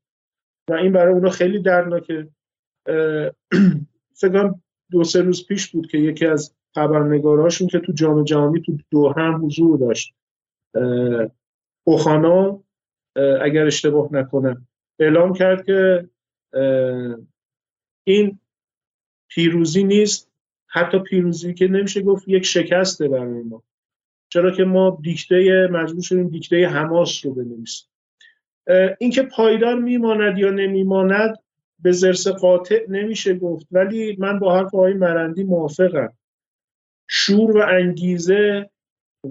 و 0.71 0.75
این 0.75 0.93
برای 0.93 1.14
اونا 1.14 1.31
خیلی 1.31 1.59
درناکه 1.62 2.29
فکر 4.21 4.55
دو 4.90 5.05
سه 5.05 5.23
روز 5.23 5.47
پیش 5.47 5.71
بود 5.71 5.87
که 5.87 5.99
یکی 5.99 6.26
از 6.26 6.55
خبرنگاراشون 6.75 7.69
که 7.69 7.79
تو 7.79 7.93
جام 7.93 8.25
جهانی 8.25 8.61
تو 8.61 8.79
دو 8.90 9.12
هم 9.17 9.45
حضور 9.45 9.79
داشت 9.79 10.14
اوخانا 11.87 12.62
اگر 13.17 13.67
اشتباه 13.67 14.09
نکنم. 14.12 14.69
اعلام 14.99 15.33
کرد 15.33 15.67
که 15.67 16.09
این 18.05 18.38
پیروزی 19.29 19.85
نیست. 19.85 20.31
حتی 20.67 20.99
پیروزی 20.99 21.55
که 21.55 21.69
نمیشه 21.69 22.02
گفت 22.02 22.29
یک 22.29 22.47
شکسته 22.47 23.09
برای 23.09 23.43
ما. 23.43 23.62
چرا 24.29 24.50
که 24.50 24.64
ما 24.64 24.99
دیکته 25.02 25.69
مجبور 25.73 26.02
شدیم 26.02 26.29
دیکته 26.29 26.67
حماس 26.67 27.25
رو 27.26 27.35
بنویسیم. 27.35 27.88
اینکه 28.99 29.23
پایدار 29.23 29.75
میماند 29.75 30.38
یا 30.38 30.50
نمیماند 30.50 31.37
به 31.79 31.93
زرس 31.93 32.29
قاطع 32.29 32.87
نمیشه 32.88 33.35
گفت. 33.35 33.67
ولی 33.71 34.17
من 34.19 34.38
با 34.38 34.57
حرف 34.57 34.75
آقای 34.75 34.95
مرندی 34.95 35.45
موافقم. 35.45 36.12
شور 37.09 37.57
و 37.57 37.67
انگیزه 37.69 38.71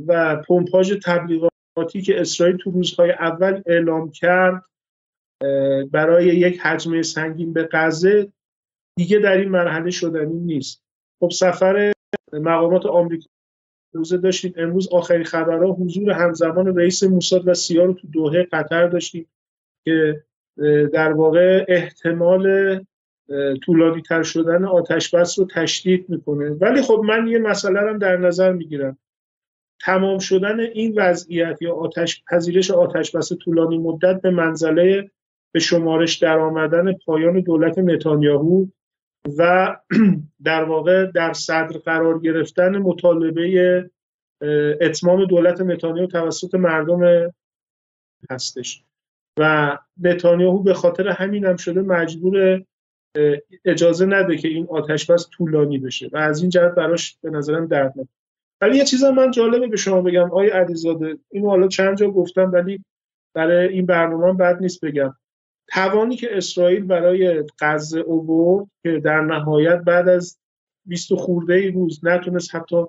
و 0.08 0.36
پمپاژ 0.48 0.94
تبلیغاتی 1.06 1.56
که 2.06 2.22
اسرائیل 2.22 2.58
تو 2.58 2.72
روزهای 2.72 3.12
اول 3.12 3.62
اعلام 3.66 4.12
کرد 4.12 4.66
برای 5.92 6.26
یک 6.26 6.60
حجمه 6.60 7.02
سنگین 7.02 7.54
به 7.54 7.70
غزه. 7.72 8.32
دیگه 8.98 9.20
در 9.20 9.38
این 9.38 9.50
مرحله 9.50 9.92
شدنی 9.92 10.40
نیست. 10.40 10.84
خب 11.20 11.30
سفر 11.30 11.92
مقامات 12.34 12.86
آمریکا 12.86 13.26
روزه 13.94 14.18
داشتیم. 14.18 14.54
امروز 14.58 14.94
آخرین 14.94 15.24
خبرها 15.24 15.72
حضور 15.72 16.12
همزمان 16.12 16.78
رئیس 16.78 17.04
موساد 17.04 17.48
و 17.48 17.54
سیا 17.54 17.86
رو 17.86 17.94
تو 17.94 18.08
دوحه 18.08 18.48
قطر 18.52 18.88
داشتیم 18.88 19.28
که 19.86 20.24
در 20.94 21.12
واقع 21.12 21.66
احتمال 21.68 22.80
طولانی 23.66 24.02
تر 24.02 24.24
شدن 24.24 24.66
آتش 24.66 25.16
بس 25.16 25.40
رو 25.40 25.48
تشدید 25.52 26.10
می‌کنه. 26.10 26.50
ولی 26.50 26.82
خب 26.82 27.02
من 27.06 27.28
یه 27.28 27.40
مسئله 27.40 27.80
رو 27.80 27.98
در 27.98 28.18
نظر 28.18 28.52
می‌گیرم. 28.52 28.98
تمام 29.82 30.20
شدن 30.20 30.60
این 30.60 30.94
وضعیت 30.96 31.62
یا 31.62 31.76
آتش 31.76 32.24
پذیرش 32.24 32.72
آتش 32.72 33.16
بس 33.16 33.34
طولانی 33.34 33.78
مدت 33.78 34.22
به 34.22 34.30
منزله 34.30 35.12
به 35.52 35.60
شمارش 35.60 36.18
در 36.18 36.40
آمدن 36.40 36.94
پایان 36.94 37.40
دولت 37.40 37.78
نتانیاهو 37.78 38.66
و 39.38 39.76
در 40.46 40.64
واقع 40.64 41.06
در 41.06 41.34
صدر 41.34 41.78
قرار 41.78 42.20
گرفتن 42.20 42.78
مطالبه 42.78 43.90
اتمام 44.82 45.26
دولت 45.26 45.62
نتانیاهو 45.62 46.08
توسط 46.08 46.56
مردم 46.56 47.32
هستش. 48.30 48.84
و 49.40 49.78
نتانیاهو 49.98 50.64
به 50.64 50.74
خاطر 50.74 51.08
همین 51.08 51.46
هم 51.46 51.58
شده 51.58 51.82
مجبور 51.82 52.64
اجازه 53.66 54.06
نده 54.06 54.38
که 54.38 54.48
این 54.48 54.68
آتش 54.70 55.12
بس 55.12 55.30
طولانی 55.30 55.78
بشه 55.78 56.10
و 56.12 56.18
از 56.18 56.42
این 56.42 56.50
جهت 56.50 56.76
براش 56.76 57.18
به 57.22 57.30
نظرم 57.30 57.66
دردناک 57.68 58.08
ولی 58.62 58.78
یه 58.78 58.86
چیزم 58.86 59.10
من 59.10 59.32
جالبه 59.32 59.68
به 59.68 59.78
شما 59.78 60.02
بگم 60.02 60.24
آقای 60.24 60.50
علیزاده 60.50 61.18
اینو 61.32 61.50
حالا 61.50 61.68
چند 61.68 61.98
جا 61.98 62.12
گفتم 62.12 62.52
ولی 62.54 62.84
برای 63.34 63.68
این 63.68 63.86
برنامه 63.86 64.34
بد 64.34 64.62
نیست 64.62 64.86
بگم. 64.86 65.16
توانی 65.68 66.16
که 66.16 66.38
اسرائیل 66.38 66.84
برای 66.84 67.44
غزه 67.60 68.00
اوورد 68.00 68.68
که 68.84 69.00
در 69.00 69.22
نهایت 69.22 69.78
بعد 69.80 70.10
از 70.10 70.38
20 70.86 71.14
خورده 71.14 71.54
ای 71.54 71.72
روز 71.72 72.00
نتونست 72.06 72.56
حتی 72.56 72.86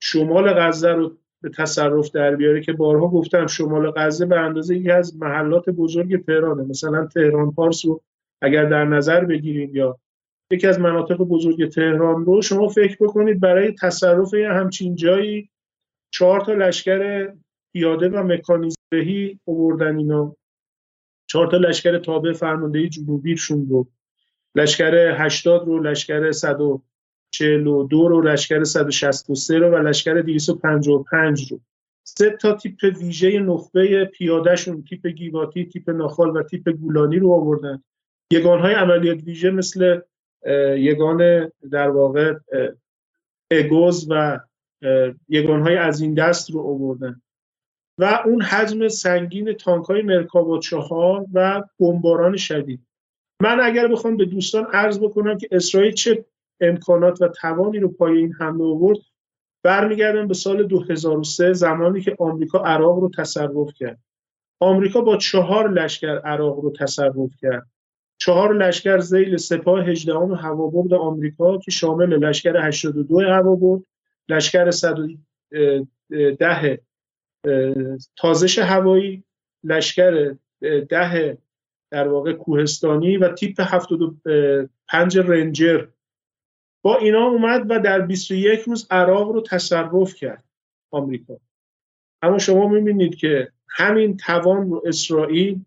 شمال 0.00 0.54
غزه 0.54 0.92
رو 0.92 1.18
به 1.42 1.50
تصرف 1.50 2.10
در 2.10 2.36
بیاره 2.36 2.60
که 2.60 2.72
بارها 2.72 3.08
گفتم 3.08 3.46
شمال 3.46 3.90
غزه 3.90 4.26
به 4.26 4.40
اندازه 4.40 4.76
یکی 4.76 4.90
از 4.90 5.16
محلات 5.16 5.70
بزرگ 5.70 6.24
تهرانه 6.24 6.62
مثلا 6.62 7.06
تهران 7.06 7.52
پارس 7.52 7.86
رو 7.86 8.02
اگر 8.42 8.64
در 8.64 8.84
نظر 8.84 9.24
بگیریم 9.24 9.76
یا 9.76 9.98
یکی 10.54 10.66
از 10.66 10.80
مناطق 10.80 11.16
بزرگ 11.16 11.68
تهران 11.68 12.24
رو 12.24 12.42
شما 12.42 12.68
فکر 12.68 12.96
بکنید 13.00 13.40
برای 13.40 13.72
تصرف 13.72 14.34
همچین 14.34 14.94
جایی 14.94 15.50
چهار 16.10 16.40
تا 16.40 16.52
لشکر 16.52 17.32
پیاده 17.72 18.08
و 18.08 18.22
مکانیزهی 18.22 19.40
اووردن 19.44 19.96
اینا. 19.96 20.36
چهار 21.26 21.46
تا 21.46 21.56
لشکر 21.56 21.98
تابع 21.98 22.32
فرماندهی 22.32 22.88
جنوبیشون 22.88 23.68
رو. 23.68 23.88
لشکر 24.54 25.24
80 25.24 25.66
رو 25.66 25.82
لشکر 25.82 26.32
142 26.32 28.08
رو 28.08 28.22
لشکر 28.22 28.64
163 28.64 29.58
رو 29.58 29.70
و 29.70 29.76
لشکر 29.76 30.20
255 30.20 31.52
رو. 31.52 31.60
سه 32.06 32.30
تا 32.30 32.52
تیپ 32.52 32.96
ویژه 33.00 33.38
نخبه 33.38 34.04
پیادهشون 34.04 34.84
تیپ 34.84 35.06
گیواتی 35.06 35.64
تیپ 35.64 35.90
ناخال 35.90 36.36
و 36.36 36.42
تیپ 36.42 36.68
گولانی 36.68 37.18
رو 37.18 37.32
آوردن. 37.32 37.82
یگانهای 38.30 38.74
عملیات 38.74 39.18
ویژه 39.24 39.50
مثل 39.50 40.00
یگان 40.76 41.50
در 41.70 41.90
واقع 41.90 42.34
اگوز 43.50 44.06
و 44.10 44.40
یگانهای 45.28 45.76
از 45.76 46.00
این 46.00 46.14
دست 46.14 46.50
رو 46.50 46.60
آوردن. 46.60 47.22
و 47.98 48.22
اون 48.26 48.42
حجم 48.42 48.88
سنگین 48.88 49.52
تانک 49.52 49.84
های 49.84 50.02
مرکاوا 50.02 50.58
چهار 50.58 51.26
و 51.32 51.62
بمباران 51.80 52.36
شدید. 52.36 52.80
من 53.42 53.60
اگر 53.60 53.88
بخوام 53.88 54.16
به 54.16 54.24
دوستان 54.24 54.66
عرض 54.72 54.98
بکنم 54.98 55.38
که 55.38 55.48
اسرائیل 55.50 55.92
چه 55.92 56.24
امکانات 56.60 57.22
و 57.22 57.28
توانی 57.28 57.78
رو 57.78 57.88
پای 57.88 58.18
این 58.18 58.32
حمله 58.32 58.64
آورد 58.64 58.98
برمیگردم 59.62 60.28
به 60.28 60.34
سال 60.34 60.62
2003 60.62 61.52
زمانی 61.52 62.00
که 62.00 62.16
آمریکا 62.18 62.58
عراق 62.58 62.98
رو 62.98 63.10
تصرف 63.18 63.72
کرد. 63.74 63.98
آمریکا 64.60 65.00
با 65.00 65.16
چهار 65.16 65.70
لشکر 65.70 66.18
عراق 66.18 66.58
رو 66.58 66.72
تصرف 66.72 67.30
کرد. 67.40 67.66
چهار 68.24 68.56
لشکر 68.56 68.98
زیل 68.98 69.36
سپاه 69.36 69.84
هجدهم 69.84 70.34
هوابرد 70.34 70.94
آمریکا 70.94 71.58
که 71.58 71.70
شامل 71.70 72.08
لشکر 72.08 72.56
82 72.56 73.20
هوابرد 73.20 73.82
لشکر 74.28 74.70
110 74.70 76.80
تازش 78.16 78.58
هوایی 78.58 79.24
لشکر 79.64 80.34
ده 80.60 81.38
در 81.90 82.08
واقع 82.08 82.32
کوهستانی 82.32 83.16
و 83.16 83.28
تیپ 83.28 83.54
75 83.58 85.18
رنجر. 85.18 85.86
با 86.82 86.96
اینا 86.96 87.26
اومد 87.26 87.66
و 87.68 87.80
در 87.80 88.00
21 88.00 88.60
روز 88.60 88.86
عراق 88.90 89.30
رو 89.30 89.40
تصرف 89.40 90.14
کرد 90.14 90.44
آمریکا. 90.90 91.40
اما 92.22 92.38
شما 92.38 92.68
می‌بینید 92.68 93.16
که 93.16 93.52
همین 93.68 94.16
توان 94.16 94.70
رو 94.70 94.82
اسرائیل 94.86 95.64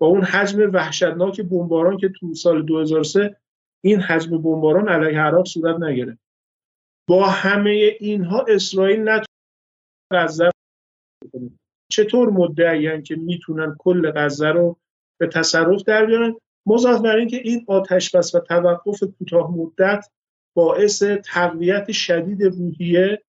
با 0.00 0.06
اون 0.06 0.22
حجم 0.22 0.70
وحشتناک 0.72 1.40
بمباران 1.40 1.96
که 1.96 2.08
تو 2.08 2.34
سال 2.34 2.62
2003 2.62 3.36
این 3.84 4.00
حجم 4.00 4.42
بمباران 4.42 4.88
علیه 4.88 5.20
عراق 5.20 5.46
صورت 5.46 5.80
نگرفت. 5.82 6.20
با 7.08 7.26
همه 7.26 7.96
اینها 8.00 8.44
اسرائیل 8.48 9.00
نتونه 9.00 10.50
چطور 11.92 12.30
مدعیان 12.30 13.02
که 13.02 13.16
می‌تونن 13.16 13.76
کل 13.78 14.10
غزه 14.10 14.48
رو 14.48 14.76
به 15.20 15.26
تصرف 15.26 15.82
در 15.82 16.06
بیارن؟ 16.06 16.36
مضاف 16.66 17.00
بر 17.00 17.16
اینکه 17.16 17.36
این 17.36 17.64
آتش 17.68 18.14
بس 18.14 18.34
و 18.34 18.40
توقف 18.40 19.02
کوتاه 19.18 19.50
مدت 19.56 20.10
باعث 20.56 21.02
تقویت 21.02 21.92
شدید 21.92 22.42
روحیه 22.42 23.22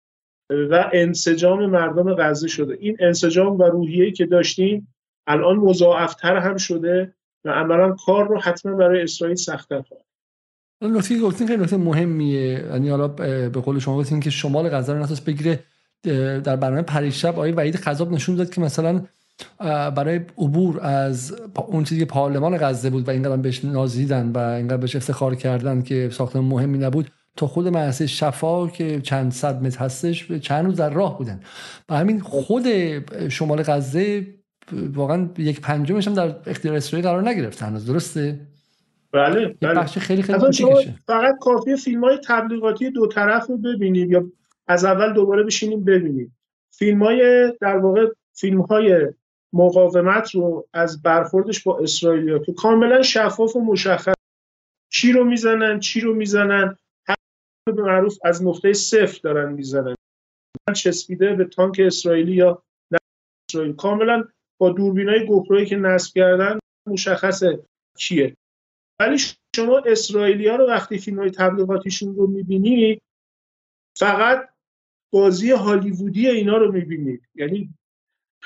و 0.49 0.89
انسجام 0.93 1.65
مردم 1.65 2.15
غزه 2.15 2.47
شده. 2.47 2.77
این 2.79 2.97
انسجام 2.99 3.59
و 3.59 3.63
روحیه 3.63 4.11
که 4.11 4.25
داشتیم 4.25 4.93
الان 5.27 5.55
مضاعفتر 5.55 6.37
هم 6.37 6.57
شده 6.57 7.13
و 7.45 7.49
عملا 7.49 7.95
کار 8.05 8.27
رو 8.27 8.39
حتما 8.39 8.75
برای 8.75 9.03
اسرائیل 9.03 9.35
سختتر 9.35 9.81
خواهد 9.81 10.03
نکته 10.81 11.19
گفتین 11.19 11.47
خیلی 11.47 11.63
نکته 11.63 11.77
مهمیه. 11.77 12.51
یعنی 12.51 12.89
حالا 12.89 13.07
به 13.07 13.49
قول 13.49 13.79
شما 13.79 13.97
گفتین 13.97 14.19
که 14.19 14.29
شمال 14.29 14.69
غزه 14.69 14.93
رو 14.93 14.99
نتونست 14.99 15.25
بگیره. 15.25 15.59
در 16.43 16.55
برنامه 16.55 16.81
پریشب 16.81 17.29
آقای 17.29 17.51
وحید 17.51 17.75
خذاب 17.75 18.11
نشون 18.11 18.35
داد 18.35 18.49
که 18.49 18.61
مثلا 18.61 19.01
برای 19.95 20.19
عبور 20.37 20.79
از 20.81 21.35
اون 21.67 21.83
چیزی 21.83 21.99
که 21.99 22.05
پارلمان 22.05 22.57
غزه 22.57 22.89
بود 22.89 23.07
و 23.07 23.11
اینقدر 23.11 23.37
بهش 23.37 23.65
نازیدن 23.65 24.31
و 24.31 24.37
اینقدر 24.37 24.77
بهش 24.77 24.95
افتخار 24.95 25.35
کردن 25.35 25.81
که 25.81 26.09
ساختمان 26.11 26.45
مهمی 26.45 26.77
نبود 26.77 27.11
تا 27.35 27.47
خود 27.47 27.67
مدرسه 27.67 28.07
شفا 28.07 28.67
که 28.67 29.01
چند 29.01 29.31
صد 29.31 29.63
متر 29.63 29.79
هستش 29.79 30.31
چند 30.31 30.65
روز 30.65 30.75
در 30.75 30.89
راه 30.89 31.17
بودن. 31.17 31.39
و 31.89 31.97
همین 31.97 32.19
خود 32.19 32.65
شمال 33.29 33.63
غزه 33.63 34.27
واقعا 34.71 35.29
یک 35.37 35.61
پنجمش 35.61 36.07
هم 36.07 36.13
در 36.13 36.35
اختیار 36.45 36.75
اسرائیل 36.75 37.07
قرار 37.07 37.29
نگرفت. 37.29 37.63
هنوز 37.63 37.85
درسته؟ 37.85 38.39
بله 39.11 39.47
بله. 39.61 39.73
بخش 39.73 39.97
خیلی 39.97 40.21
خیلی 40.21 40.39
فقط 41.07 41.35
کافی 41.41 41.75
فیلم 41.75 42.03
های 42.03 42.17
تبلیغاتی 42.27 42.89
دو 42.89 43.07
طرف 43.07 43.47
رو 43.47 43.57
ببینید 43.57 44.11
یا 44.11 44.25
از 44.67 44.85
اول 44.85 45.13
دوباره 45.13 45.43
بشینیم 45.43 45.83
ببینیم. 45.83 46.37
فیلم 46.71 47.03
های 47.03 47.53
در 47.61 47.77
واقع 47.77 48.07
فیلم 48.33 48.61
های 48.61 49.13
مقاومت 49.53 50.31
رو 50.35 50.67
از 50.73 51.01
برخوردش 51.01 51.63
با 51.63 51.79
اسرائیلیا 51.79 52.39
که 52.39 52.53
کاملا 52.53 53.01
شفاف 53.01 53.55
و 53.55 53.61
مشخص. 53.61 54.13
چی 54.89 55.11
رو 55.11 55.23
می‌زنن 55.23 55.79
چی 55.79 56.01
رو 56.01 56.15
می‌زنن؟ 56.15 56.75
به 57.65 57.83
معروف 57.83 58.17
از 58.23 58.43
نقطه 58.43 58.73
صفر 58.73 59.19
دارن 59.23 59.53
می‌زنن. 59.53 59.95
چسبیده 60.75 61.33
به 61.33 61.45
تانک 61.45 61.81
اسرائیلی 61.85 62.33
یا 62.33 62.63
اسرائیل. 63.49 63.73
کاملا 63.73 64.23
با 64.57 64.69
دوربینای 64.69 65.25
گوپرویی 65.25 65.65
که 65.65 65.75
نصب 65.75 66.13
کردن 66.15 66.59
مشخصه 66.87 67.59
کیه. 67.97 68.35
ولی 68.99 69.17
شما 69.55 69.77
اسرائیلی 69.85 70.47
ها 70.47 70.55
رو 70.55 70.67
وقتی 70.67 70.97
فیلم 70.97 71.19
های 71.19 71.31
تبلیغاتیشون 71.31 72.15
رو 72.15 72.27
می‌بینید 72.27 73.01
فقط 73.97 74.49
بازی 75.11 75.51
هالیوودی 75.51 76.27
اینا 76.27 76.57
رو 76.57 76.71
می‌بینید 76.71 77.21
یعنی 77.35 77.69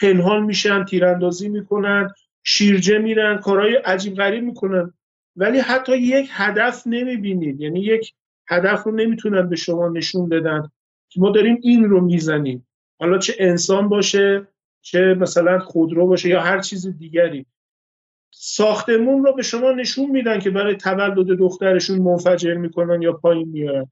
پنهان 0.01 0.43
میشن 0.43 0.85
تیراندازی 0.85 1.49
می‌کنن 1.49 2.09
شیرجه 2.43 2.97
میرن 2.97 3.37
کارهای 3.37 3.75
عجیب 3.75 4.15
غریب 4.15 4.43
می‌کنن. 4.43 4.93
ولی 5.35 5.59
حتی 5.59 5.97
یک 5.97 6.29
هدف 6.31 6.83
نمی‌بینید 6.87 7.61
یعنی 7.61 7.79
یک 7.79 8.13
هدف 8.49 8.83
رو 8.83 8.91
نمی‌تونن 8.91 9.49
به 9.49 9.55
شما 9.55 9.89
نشون 9.89 10.29
بدن. 10.29 10.71
که 11.09 11.19
ما 11.19 11.29
داریم 11.29 11.59
این 11.61 11.83
رو 11.83 12.01
می‌زنیم. 12.01 12.67
حالا 12.99 13.17
چه 13.17 13.35
انسان 13.39 13.89
باشه 13.89 14.47
چه 14.81 14.99
مثلا 14.99 15.59
خودرو 15.59 16.07
باشه 16.07 16.29
یا 16.29 16.41
هر 16.41 16.59
چیز 16.59 16.97
دیگری. 16.97 17.45
ساختمون 18.33 19.23
رو 19.23 19.33
به 19.33 19.43
شما 19.43 19.71
نشون 19.71 20.11
میدن 20.11 20.39
که 20.39 20.49
برای 20.49 20.75
تولد 20.75 21.27
دخترشون 21.37 21.99
منفجر 21.99 22.53
می‌کنن 22.53 23.01
یا 23.01 23.13
پایین 23.13 23.49
میارن. 23.49 23.91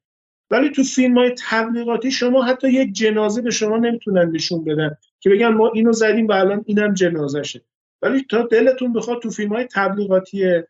ولی 0.51 0.69
تو 0.69 0.83
فیلم 0.83 1.17
های 1.17 1.35
تبلیغاتی 1.49 2.11
شما 2.11 2.43
حتی 2.43 2.69
یک 2.69 2.93
جنازه 2.93 3.41
به 3.41 3.51
شما 3.51 3.77
نمی‌تونن 3.77 4.31
نشون 4.31 4.63
بدن 4.63 4.97
که 5.19 5.29
بگن 5.29 5.47
ما 5.47 5.71
اینو 5.73 5.91
زدیم 5.91 6.27
و 6.27 6.31
الان 6.31 6.63
اینم 6.65 6.93
جنازشه. 6.93 7.61
ولی 8.01 8.25
تا 8.29 8.41
دلتون 8.41 8.93
بخواد 8.93 9.21
تو 9.21 9.29
فیلم 9.29 9.53
های 9.53 9.67
تبلیغاتی 9.73 10.61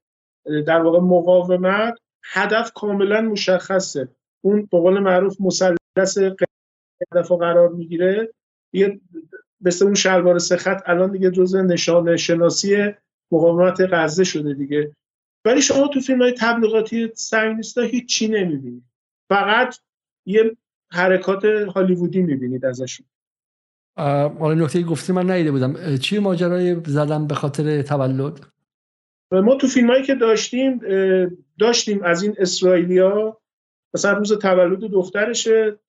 در 0.68 0.82
واقع 0.82 1.00
مقاومت 1.00 2.00
هدف 2.24 2.72
کاملا 2.74 3.22
مشخصه. 3.22 4.10
اون 4.42 4.62
به 4.72 4.80
قول 4.80 5.00
معروف 5.00 5.42
مثلث 5.42 6.18
هدف 7.12 7.32
قرار 7.32 7.70
می‌گیره. 7.70 8.34
یه 8.74 9.00
مثل 9.62 9.86
اون 9.86 9.94
شلوار 9.94 10.40
سخت 10.40 10.90
الان 10.90 11.12
دیگه 11.12 11.32
جزء 11.32 11.62
نشان 11.62 12.18
شناسی 12.18 12.94
مقاومت 13.32 13.82
غزه 13.92 14.24
شده 14.24 14.54
دیگه. 14.54 14.96
ولی 15.46 15.62
شما 15.62 15.88
تو 15.88 16.00
فیلم 16.00 16.22
های 16.22 16.32
تبلیغاتی 16.32 17.10
سنگیستا 17.14 17.82
هیچ 17.82 18.10
چی 18.10 18.28
نمی‌بینید. 18.28 18.84
فقط 19.30 19.76
یه 20.26 20.58
حرکات 20.92 21.46
هالیوودی 21.46 22.22
می‌بینید 22.22 22.66
ازشون. 22.66 23.06
حالا 23.98 24.54
نکته 24.54 24.82
گفتی 24.82 25.14
من 25.14 25.32
نیده 25.32 25.52
بودم. 25.52 25.98
چی 25.98 26.20
ماجرای 26.20 26.82
زدن 26.86 27.28
به 27.28 27.36
خاطر 27.36 27.82
تولد؟ 27.82 28.40
ما 29.32 29.56
تو 29.56 29.68
فیلم 29.68 29.90
هایی 29.90 30.04
که 30.04 30.16
داشتیم 30.16 30.82
داشتیم 31.60 32.04
از 32.04 32.24
این 32.24 32.36
اسرائیلیا 32.38 33.38
مثلا 33.94 34.18
روز 34.18 34.34
تولد 34.34 34.80
دخترشه 34.80 35.80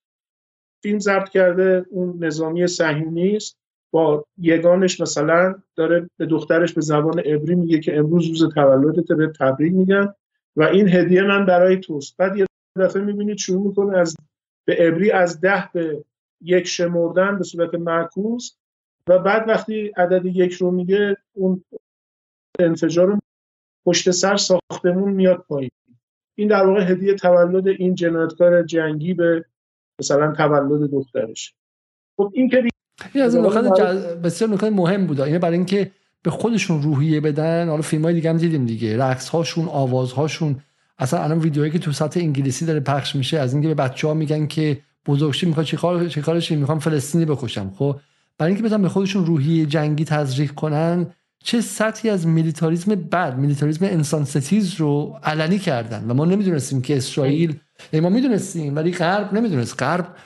فیلم 0.83 0.99
ضبط 0.99 1.29
کرده 1.29 1.87
اون 1.91 2.25
نظامی 2.25 2.67
صهیونیست 2.67 3.57
با 3.93 4.25
یگانش 4.39 5.01
مثلا 5.01 5.55
داره 5.77 6.11
به 6.17 6.27
دخترش 6.27 6.73
به 6.73 6.81
زبان 6.81 7.19
عبری 7.19 7.55
میگه 7.55 7.79
که 7.79 7.99
امروز 7.99 8.29
روز 8.29 8.55
تولدت 8.55 9.13
به 9.13 9.33
تبریک 9.41 9.73
میگن 9.73 10.15
و 10.57 10.63
این 10.63 10.89
هدیه 10.89 11.23
من 11.23 11.47
برای 11.47 11.77
توست. 11.77 12.17
بعد 12.17 12.37
یه 12.37 12.47
دفعه 12.77 13.03
می‌بینید 13.03 13.39
شروع 13.39 13.67
می‌کنه 13.67 13.99
از 13.99 14.17
به 14.65 14.77
عبری 14.77 15.11
از 15.11 15.41
ده 15.41 15.69
به 15.73 16.05
یک 16.41 16.67
شمردن 16.67 17.39
به 17.39 17.45
صورت 17.45 17.75
معکوس. 17.75 18.53
و 19.07 19.19
بعد 19.19 19.49
وقتی 19.49 19.93
عدد 19.97 20.27
یک 20.27 20.53
رو 20.53 20.71
میگه 20.71 21.17
اون 21.33 21.65
انفجار 22.59 23.19
پشت 23.87 24.11
سر 24.11 24.37
ساختمون 24.37 25.13
میاد 25.13 25.45
پایین. 25.49 25.71
این 26.39 26.49
در 26.49 26.67
واقع 26.67 26.83
هدیه 26.83 27.15
تولد 27.15 27.69
این 27.69 27.95
جنایتکار 27.95 28.63
جنگی 28.63 29.15
به 29.15 29.45
مثلا 30.01 30.33
تولد 30.33 30.91
دخترش. 30.91 31.55
خب 32.17 32.33
این 32.35 32.49
که 32.49 32.63
این 33.15 33.25
از 33.25 33.37
نکات 33.37 33.81
بسیار 34.23 34.51
نکات 34.51 34.73
مهم 34.73 35.07
بود 35.07 35.21
اینه 35.21 35.39
برای 35.39 35.57
اینکه 35.57 35.91
به 36.23 36.31
خودشون 36.31 36.83
روحیه 36.83 37.21
بدن. 37.21 37.69
حالا 37.69 37.83
فیلم 37.83 38.03
های 38.03 38.15
دیگه 38.15 38.31
هم 38.31 38.37
دیدیم 38.37 38.67
دیگه. 38.67 38.99
رقص 38.99 39.29
هاشون 39.29 39.69
آواز 39.69 40.13
هاشون 40.13 40.57
اصلا 40.99 41.23
الان 41.23 41.39
ویدیوهایی 41.39 41.73
که 41.73 41.79
تو 41.79 41.93
سطح 41.93 42.21
انگلیسی 42.21 42.67
داره 42.67 42.81
پخش 42.81 43.17
میشه 43.17 43.39
از 43.39 43.53
اینکه 43.53 43.69
به 43.69 43.75
بچه 43.75 44.09
ها 44.09 44.15
میگن 44.15 44.47
که 44.47 44.81
بزرگشی 45.07 45.47
می‌خواد 45.47 45.67
چیکار 45.67 46.09
چیکارش 46.09 46.53
می‌خوام 46.53 46.79
فلسطینی 46.79 47.25
بکشم. 47.25 47.73
خب؟ 47.77 47.97
برای 48.39 48.53
اینکه 48.53 48.67
بتونن 48.67 48.83
به 48.83 48.89
خودشون 48.89 49.27
روحیه 49.27 49.67
جنگی 49.67 50.05
تزریق 50.05 50.51
کنن 50.51 51.07
چه 51.45 51.61
سطحی 51.61 52.11
از 52.11 52.27
میلیتاریزم 52.27 52.95
بد 52.95 53.39
میلیتاریزم 53.39 53.85
انسان 53.85 54.25
ستیز 54.25 54.75
رو 54.75 55.21
علنی 55.25 55.59
کردن. 55.59 56.11
و 56.11 56.15
ما 56.15 56.25
نمی‌دونستیم 56.25 56.83
که 56.83 56.97
اسرائیل 56.97 57.57
ما 57.93 58.09
می‌دونستیم 58.09 58.77
ولی 58.77 58.93
غرب 58.93 59.35
نمی‌دونست. 59.35 59.83
غرب 59.83 60.17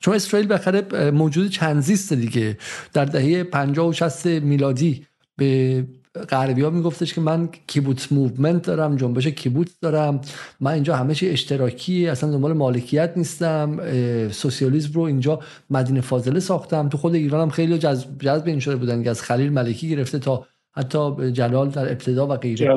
چون 0.00 0.14
اسرائیل 0.14 0.52
بالاخره 0.52 1.10
موجود 1.10 1.50
چند 1.50 1.80
زیسته 1.80 2.12
دیگه. 2.12 2.58
در 2.92 3.04
دهه 3.04 3.44
50 3.44 3.88
و 3.88 3.92
60 3.92 4.26
میلادی 4.26 5.06
به 5.36 5.84
غربی 6.24 6.62
ها 6.62 6.70
میگفتش 6.70 7.14
که 7.14 7.20
من 7.20 7.48
kibbutz 7.66 8.08
movement 8.12 8.62
دارم 8.62 8.96
جنبش 8.96 9.26
kibbutz 9.26 9.70
دارم. 9.82 10.20
من 10.60 10.72
اینجا 10.72 10.96
همه 10.96 11.14
چی 11.14 11.28
اشتراکی 11.28 12.08
اصلا 12.08 12.30
دنبال 12.30 12.52
مالکیت 12.52 13.12
نیستم 13.16 13.80
سوسیالیسم 14.30 14.92
رو 14.92 15.00
اینجا 15.00 15.40
مدینه 15.70 16.00
فاضله 16.00 16.40
ساختم. 16.40 16.88
تو 16.88 16.98
خود 16.98 17.14
ایران 17.14 17.40
هم 17.40 17.50
خیلی 17.50 17.78
جذب, 17.78 18.08
جذب 18.18 18.46
این 18.46 18.58
شده 18.58 18.76
بودن 18.76 19.02
که 19.02 19.10
از 19.10 19.22
خلیل 19.22 19.52
ملکی 19.52 19.88
گرفته 19.88 20.18
تا 20.18 20.46
حتی 20.72 21.32
جلال 21.32 21.68
در 21.68 21.88
ابتدا 21.88 22.26
و 22.26 22.36
غیره. 22.36 22.74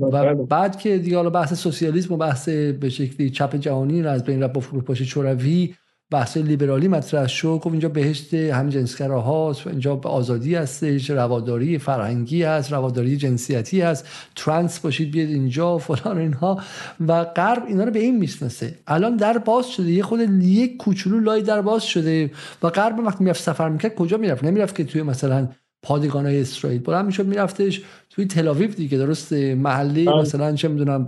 و 0.00 0.10
بله. 0.10 0.34
بعد 0.34 0.78
که 0.78 0.98
دیگه 0.98 1.22
بحث 1.22 1.54
سوسیالیسم 1.54 2.14
و 2.14 2.16
بحث 2.16 2.48
به 2.48 2.88
شکلی 2.88 3.30
چپ 3.30 3.56
جهانی 3.56 4.02
رو 4.02 4.10
از 4.10 4.24
بین 4.24 4.42
رفت 4.42 4.52
با 4.52 4.60
فروپاشی 4.60 5.04
شوروی 5.04 5.74
بحث 6.10 6.36
لیبرالی 6.36 6.88
مطرح 6.88 7.26
شد. 7.26 7.48
گفت 7.48 7.66
اینجا 7.66 7.88
بهشت 7.88 8.34
هاست 8.34 9.66
اینجا 9.66 10.00
آزادی 10.04 10.54
هستش 10.54 11.10
رواداری 11.10 11.78
فرهنگی 11.78 12.42
هست 12.42 12.72
رواداری 12.72 13.16
جنسیتی 13.16 13.80
هست. 13.80 14.06
ترانس 14.36 14.80
باشید 14.80 15.10
بیاد 15.10 15.28
اینجا 15.28 15.78
فلان 15.78 16.18
اینها. 16.18 16.60
و 17.08 17.24
غرب 17.24 17.62
اینا 17.68 17.84
رو 17.84 17.90
به 17.90 17.98
این 17.98 18.18
می‌شناسه. 18.18 18.74
الان 18.86 19.16
در 19.16 19.38
باز 19.38 19.66
شده. 19.70 19.92
یه 19.92 20.02
خود 20.02 20.20
یک 20.42 20.76
کوچولو 20.76 21.20
لای 21.20 21.42
در 21.42 21.60
باز 21.62 21.82
شده. 21.84 22.30
و 22.62 22.68
غرب 22.70 22.98
وقتی 22.98 23.24
می‌رفت 23.24 23.42
سفر 23.42 23.68
می‌کرد 23.68 23.94
کجا 23.94 24.16
می‌رفت؟ 24.16 24.44
نمی‌رفت 24.44 24.74
که 24.74 24.84
توی 24.84 25.02
مثلا 25.02 25.48
پادگان 25.82 26.26
های 26.26 26.40
اسرائیل. 26.40 26.80
بلند 26.80 27.06
می‌شد 27.06 27.26
میرفتش 27.26 27.82
توی 28.10 28.24
تلاویو 28.26 28.70
دیگه 28.70 28.98
درست 28.98 29.32
محله 29.32 30.04
بله. 30.04 30.20
مثلا 30.20 30.54
چه 30.54 30.68
می‌دونم 30.68 31.06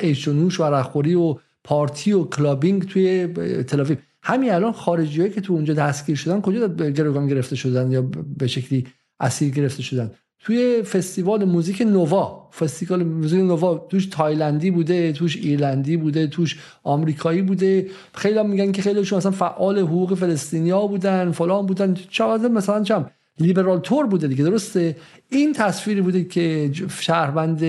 ایش 0.00 0.28
و 0.28 0.32
و 0.60 1.14
و 1.14 1.34
پارتی 1.64 2.12
و 2.12 2.24
clubbing 2.24 2.88
توی 2.88 3.26
تل‌آویو 3.62 3.98
همین 4.22 4.52
الان 4.52 4.72
خارجی 4.72 5.30
که 5.30 5.40
تو 5.40 5.52
اونجا 5.52 5.74
دستگیر 5.74 6.16
شدن 6.16 6.40
کجا 6.40 6.68
گروگان 6.68 7.26
گرفته 7.26 7.56
شدن 7.56 7.90
یا 7.90 8.02
به 8.38 8.46
شکلی 8.46 8.86
اسیر 9.20 9.50
گرفته 9.50 9.82
شدن؟ 9.82 10.10
توی 10.44 10.82
فستیوال 10.82 11.44
موزیک 11.44 11.82
نووا 11.82 12.50
فستیوال 12.58 13.02
موزیک 13.02 13.40
نووا 13.40 13.86
توش 13.90 14.06
تایلندی 14.06 14.70
بوده 14.70 15.12
توش 15.12 15.36
ایرلندی 15.36 15.96
بوده 15.96 16.26
توش 16.26 16.60
آمریکایی 16.82 17.42
بوده. 17.42 17.86
خیلی 18.14 18.38
هم 18.38 18.50
میگن 18.50 18.72
که 18.72 18.82
خیلیشون 18.82 19.16
مثلا 19.18 19.32
فعال 19.32 19.78
حقوق 19.78 20.14
فلسطینیا 20.14 20.86
بودن 20.86 21.30
فلان 21.30 21.66
بودن. 21.66 21.94
چقدر 22.10 22.48
مثلا 22.48 22.82
چپ 22.82 23.10
لیبرال 23.40 23.80
طور 23.80 24.06
بوده 24.06 24.28
دیگه 24.28 24.44
درسته؟ 24.44 24.96
این 25.28 25.52
تصویری 25.52 26.00
بوده 26.00 26.24
که 26.24 26.70
شهروند 27.00 27.64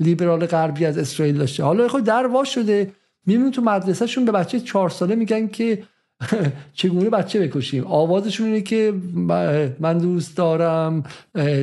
لیبرال 0.00 0.46
غربی 0.46 0.84
از 0.84 0.98
اسرائیل 0.98 1.38
داشته. 1.38 1.62
حالا 1.62 1.88
خود 1.88 2.04
در 2.04 2.26
واش 2.26 2.54
شده. 2.54 2.92
می‌بینیم 3.26 3.50
تو 3.50 3.62
مدرسهشون 3.62 4.24
به 4.24 4.32
بچه 4.32 4.60
چهار 4.60 4.90
ساله 4.90 5.14
میگن 5.14 5.46
که 5.46 5.82
چگونه 6.74 7.10
بچه 7.10 7.40
بکشیم؟ 7.40 7.86
آوازشون 7.86 8.46
اینه 8.46 8.60
که 8.60 8.94
من 9.80 9.98
دوست 9.98 10.36
دارم 10.36 11.02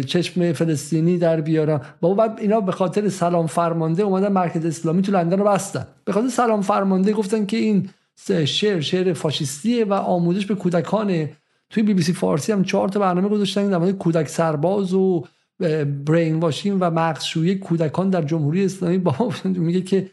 چشم 0.06 0.54
فلسطینی 0.54 1.18
در 1.18 1.42
بیارم. 1.42 1.82
بابا 2.02 2.28
بعد 2.28 2.40
اینا 2.40 2.62
به 2.62 2.72
خاطر 2.72 3.10
سلام 3.10 3.48
فرمانده 3.48 4.04
اومدن 4.04 4.32
مرکز 4.32 4.66
اسلامی 4.66 5.02
تو 5.02 5.12
لندن 5.12 5.40
رو 5.40 5.46
بستن. 5.46 5.88
به 6.06 6.12
خاطر 6.12 6.30
سلام 6.30 6.62
فرمانده 6.62 7.14
گفتن 7.14 7.46
که 7.46 7.58
این 7.58 7.90
شعر 8.46 8.80
شعر 8.80 9.14
فاشیستیه 9.14 9.86
و 9.86 9.94
آموزش 9.94 10.46
به 10.46 10.56
کودکانه. 10.56 11.32
توی 11.70 11.84
بی 11.84 11.94
بی 11.94 12.02
سی 12.02 12.14
فارسی 12.14 12.52
هم 12.52 12.64
چهار 12.64 12.90
تا 12.90 13.00
برنامه 13.00 13.30
گذاشتن 13.30 13.70
در 13.70 13.92
کودک 13.92 14.28
سرباز 14.28 14.94
و 14.94 15.26
برین 16.06 16.40
واشینگ 16.40 16.78
و 16.82 16.92
مغزشویی 16.92 17.56
کودکان 17.56 18.10
در 18.10 18.22
جمهوری 18.22 18.66
اسلامی. 18.66 18.98
بابا 18.98 19.34
میگه 19.44 19.82
که 19.82 20.10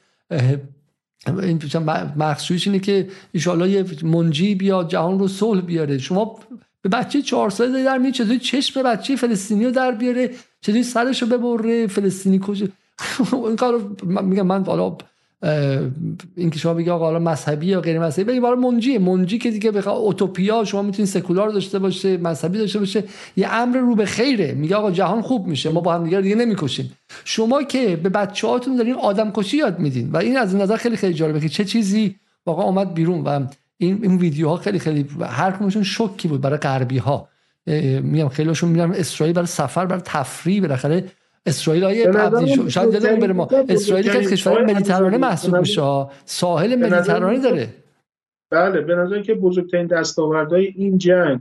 این 1.27 1.61
مخصوصش 2.17 2.67
اینه 2.67 2.79
که 2.79 3.09
ایشالله 3.33 3.71
یه 3.71 3.85
منجی 4.03 4.55
بیاد 4.55 4.89
جهان 4.89 5.19
رو 5.19 5.29
صلح 5.29 5.61
بیاره. 5.61 5.99
شما 5.99 6.39
به 6.83 6.89
بچه 6.89 7.23
چهار 7.23 7.51
ساله 7.51 7.85
در 7.85 7.99
میاد 7.99 8.15
چطوری 8.15 8.39
چشم 8.39 8.83
بچه 8.83 9.17
فلسطینی 9.17 9.65
رو 9.65 9.71
در 9.71 9.93
بیاره؟ 9.93 10.31
چطوری 10.61 10.83
سرش 10.83 11.23
رو 11.23 11.29
ببره؟ 11.29 11.87
فلسطینی 11.87 12.41
کجا؟ 12.43 12.67
این 13.47 13.57
کار 13.57 13.81
میگم 14.03 14.47
من 14.47 14.65
حالا 14.65 14.97
این 16.37 16.51
که 16.51 16.59
شما 16.59 16.75
بگی 16.75 16.91
آقا 16.91 17.05
حالا 17.05 17.19
مذهبی 17.19 17.67
یا 17.67 17.81
غیر 17.81 17.99
مذهبی 17.99 18.25
بگی 18.25 18.41
برای 18.41 18.57
منجی 18.57 18.99
منجی 18.99 19.39
که 19.39 19.51
دیگه 19.51 19.71
بخواد 19.71 19.97
اوتوپیا 19.97 20.65
شما 20.65 20.83
می‌تونید 20.83 21.11
سکولار 21.11 21.51
داشته 21.51 21.79
باشه 21.79 22.17
مذهبی 22.17 22.59
داشته 22.59 22.79
باشه 22.79 23.05
یه 23.37 23.55
امر 23.55 23.77
رو 23.79 23.95
به 23.95 24.07
خیره. 24.07 24.53
میگه 24.53 24.77
آقا 24.77 24.91
جهان 24.91 25.23
خوب 25.23 25.47
میشه 25.47 25.71
ما 25.71 25.81
با 25.81 25.95
هم 25.95 26.05
دیگه 26.05 26.21
دیگه 26.21 26.35
نمی‌کشیم. 26.35 26.93
شما 27.25 27.63
که 27.63 27.97
به 27.97 28.09
بچه‌هاتون 28.09 28.77
دارین 28.77 28.95
آدم 28.95 29.31
کشی 29.31 29.57
یاد 29.57 29.79
میدین 29.79 30.11
و 30.11 30.17
این 30.17 30.37
از 30.37 30.57
نظر 30.57 30.77
خیلی 30.77 30.97
خیلی 30.97 31.15
جالبه 31.15 31.41
که 31.41 31.49
چه 31.49 31.65
چیزی 31.65 32.17
واقعا 32.47 32.65
اومد 32.65 32.95
بیرون 32.95 33.21
و 33.21 33.47
این 33.79 33.99
این 34.03 34.17
ویدیوها 34.17 34.57
خیلی 34.57 34.79
خیلی 34.79 35.07
هر 35.21 35.51
کدومشون 35.51 35.83
شوکی 35.83 36.29
بود 36.29 36.41
برای 36.41 36.59
غربی 36.59 36.99
ها 36.99 37.29
میگم 38.03 38.29
خیلیشون 38.29 38.71
میرن 38.71 38.93
اسرائیل 38.93 39.35
برای 39.35 39.47
سفر 39.47 39.87
برای 39.87 40.03
تفریح 40.05 40.61
بالاخره 40.61 41.05
اسرائیل 41.49 41.85
های 41.85 42.71
شاید 42.71 42.91
دلمون 42.91 43.21
بره 43.21 43.33
ما. 43.33 43.49
اسرائیل 43.69 44.13
که 44.13 44.19
از 44.19 44.31
کشور 44.31 44.65
مدیترانه 44.65 45.19
محسوب 45.19 45.57
میشه. 45.57 46.07
ساحل 46.25 46.75
مدیترانه 46.75 47.41
داره. 47.41 47.69
بله 48.51 48.81
به 48.81 48.95
نظر 48.95 49.23
که 49.23 49.35
بزرگترین 49.35 49.87
دستاوردهای 49.87 50.67
این 50.67 50.99
جنگ 50.99 51.41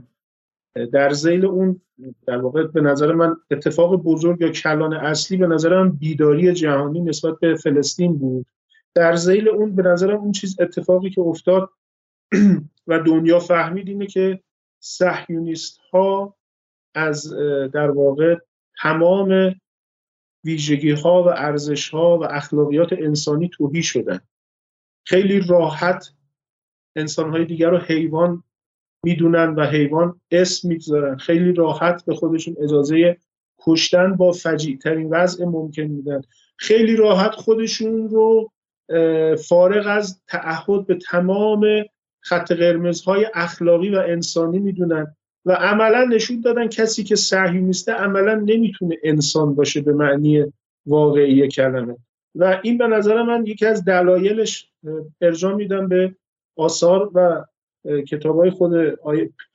در 0.92 1.10
زیل 1.10 1.46
اون 1.46 1.80
در 2.26 2.36
واقع 2.36 2.62
به 2.62 2.80
نظر 2.80 3.12
من 3.12 3.36
اتفاق 3.50 4.02
بزرگ 4.02 4.40
یا 4.40 4.50
کلان 4.50 4.94
اصلی 4.94 5.36
به 5.36 5.46
نظر 5.46 5.82
من 5.82 5.90
بیداری 5.90 6.52
جهانی 6.52 7.00
نسبت 7.00 7.38
به 7.40 7.56
فلسطین 7.56 8.18
بود. 8.18 8.46
در 8.94 9.16
زیل 9.16 9.48
اون 9.48 9.74
به 9.74 9.82
نظرم 9.82 10.16
اون 10.16 10.32
چیز 10.32 10.60
اتفاقی 10.60 11.10
که 11.10 11.20
افتاد 11.20 11.70
و 12.88 12.98
دنیا 12.98 13.38
فهمید 13.38 13.88
اینه 13.88 14.06
که 14.06 14.40
صهیونیست 14.80 15.78
ها 15.92 16.36
از 16.94 17.34
در 17.72 17.90
واقع 17.90 18.36
تمام 18.82 19.54
ویژگی 20.44 20.90
ها 20.90 21.22
و 21.22 21.26
ارزش 21.28 21.88
ها 21.88 22.18
و 22.18 22.24
اخلاقیات 22.24 22.92
انسانی 22.92 23.48
توهی 23.48 23.82
شدن 23.82 24.20
خیلی 25.06 25.40
راحت 25.40 26.12
انسان 26.96 27.30
های 27.30 27.44
دیگر 27.44 27.70
رو 27.70 27.78
حیوان 27.78 28.42
می‌دونن 29.04 29.54
و 29.54 29.66
حیوان 29.66 30.20
اسم 30.30 30.68
می‌گذارن. 30.68 31.16
خیلی 31.16 31.52
راحت 31.52 32.04
به 32.04 32.14
خودشون 32.14 32.56
اجازه 32.62 33.16
کشتن 33.60 34.16
با 34.16 34.32
فجیع 34.32 34.78
ترین 34.78 35.08
وضع 35.10 35.44
ممکن 35.44 35.82
میدن. 35.82 36.20
خیلی 36.56 36.96
راحت 36.96 37.30
خودشون 37.30 38.08
رو 38.08 38.50
فارغ 39.48 39.86
از 39.86 40.22
تعهد 40.26 40.86
به 40.86 40.94
تمام 40.94 41.66
خط 42.20 42.52
قرمزهای 42.52 43.26
اخلاقی 43.34 43.90
و 43.90 43.98
انسانی 44.08 44.58
می‌دونن. 44.58 45.16
و 45.48 45.52
عملا 45.52 46.04
نشون 46.04 46.40
دادن 46.40 46.68
کسی 46.68 47.04
که 47.04 47.16
صهیونیسته 47.16 47.92
عملا 47.92 48.34
نمی‌تونه 48.34 48.96
انسان 49.02 49.54
باشه 49.54 49.80
به 49.80 49.92
معنی 49.92 50.44
واقعی 50.86 51.48
کلمه. 51.48 51.96
و 52.34 52.60
این 52.62 52.78
به 52.78 52.86
نظر 52.86 53.22
من 53.22 53.46
یکی 53.46 53.66
از 53.66 53.84
دلایلش 53.84 54.70
ارجاع 55.20 55.54
میدم 55.54 55.88
به 55.88 56.14
آثار 56.56 57.10
و 57.14 57.44
کتاب 58.08 58.36
های 58.36 58.50
خود 58.50 58.98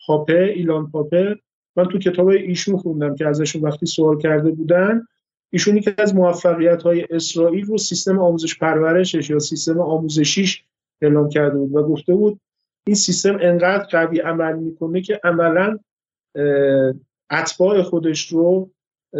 پاپه 0.08 0.54
ایلان 0.56 0.92
پاپه. 0.92 1.40
من 1.76 1.86
تو 1.86 2.00
کتاب 2.00 2.28
ایشون 2.28 2.78
خوندم 2.78 3.16
که 3.16 3.28
ازشون 3.28 3.62
وقتی 3.62 3.86
سوال 3.86 4.18
کرده 4.18 4.52
بودن 4.52 5.08
ایشونی 5.50 5.82
که 5.82 5.96
از 5.98 6.16
موفقیت 6.16 6.84
های 6.84 7.08
اسرائیل 7.10 7.66
رو 7.66 7.78
سیستم 7.78 8.20
آموزش 8.20 8.60
پرورشش 8.60 9.30
یا 9.30 9.40
سیستم 9.40 9.80
آموزشیش 9.80 10.64
اعلام 11.02 11.30
کرده 11.30 11.58
بود 11.58 11.76
و 11.76 11.84
گفته 11.84 12.16
بود 12.16 12.40
این 12.88 12.96
سیستم 12.96 13.38
انقدر 13.42 13.84
قوی 13.84 14.20
عمل 14.20 14.56
می‌کنه 14.56 15.02
که 15.02 15.20
عملا 15.24 15.80
اتباع 17.32 17.82
خودش 17.82 18.28
رو 18.28 18.72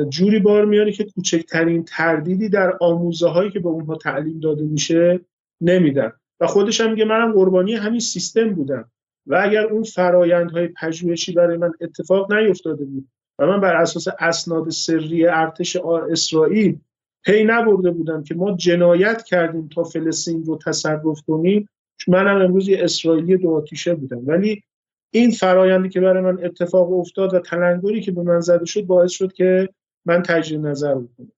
جوری 0.10 0.40
بار 0.40 0.66
میاره 0.66 0.92
که 0.92 1.04
کوچکترین 1.04 1.84
تردیدی 1.84 2.50
در 2.50 2.78
آموزه 2.82 3.28
هایی 3.28 3.52
که 3.52 3.60
به 3.60 3.70
اونها 3.70 3.96
تعلیم 3.96 4.40
داده 4.40 4.64
میشه 4.64 5.20
نمیدن. 5.62 6.12
و 6.40 6.48
خودش 6.48 6.82
هم 6.82 6.92
میگه 6.92 7.06
منم 7.06 7.32
قربانی 7.32 7.76
همین 7.76 8.00
سیستم 8.00 8.54
بودم. 8.54 8.92
و 9.28 9.42
اگر 9.44 9.64
اون 9.64 9.84
فرایندهای 9.84 10.68
پژوهشی 10.68 11.32
برای 11.32 11.58
من 11.58 11.72
اتفاق 11.82 12.34
نیفتاده 12.34 12.86
بود 12.86 13.08
و 13.40 13.48
من 13.48 13.62
بر 13.62 13.76
اساس 13.76 14.08
اسناد 14.20 14.70
سری 14.70 15.28
ارتش 15.28 15.76
اسرائیل 16.12 16.80
پی 17.26 17.44
نبرده 17.44 17.92
بودم 17.92 18.24
که 18.24 18.36
ما 18.36 18.56
جنایت 18.58 19.24
کردیم 19.24 19.70
تا 19.76 19.84
فلسطین 19.84 20.44
رو 20.44 20.58
تصرف 20.66 21.22
کنیم 21.28 21.70
منم 22.10 22.42
امروز 22.42 22.68
یه 22.68 22.84
اسرائیلی 22.84 23.38
دو 23.38 23.56
آتیشه 23.56 23.96
بودم. 23.96 24.22
ولی 24.26 24.64
این 25.12 25.32
فرایندی 25.32 25.90
که 25.90 26.02
برای 26.02 26.24
من 26.24 26.46
اتفاق 26.46 26.94
افتاد 26.94 27.34
و 27.34 27.40
تلنگری 27.40 28.02
که 28.02 28.12
به 28.12 28.24
من 28.24 28.40
زده 28.40 28.66
شد 28.66 28.82
باعث 28.82 29.12
شد 29.12 29.34
که 29.34 29.70
من 30.06 30.24
تجدید 30.24 30.66
نظر 30.66 30.96
بکنم. 30.96 31.32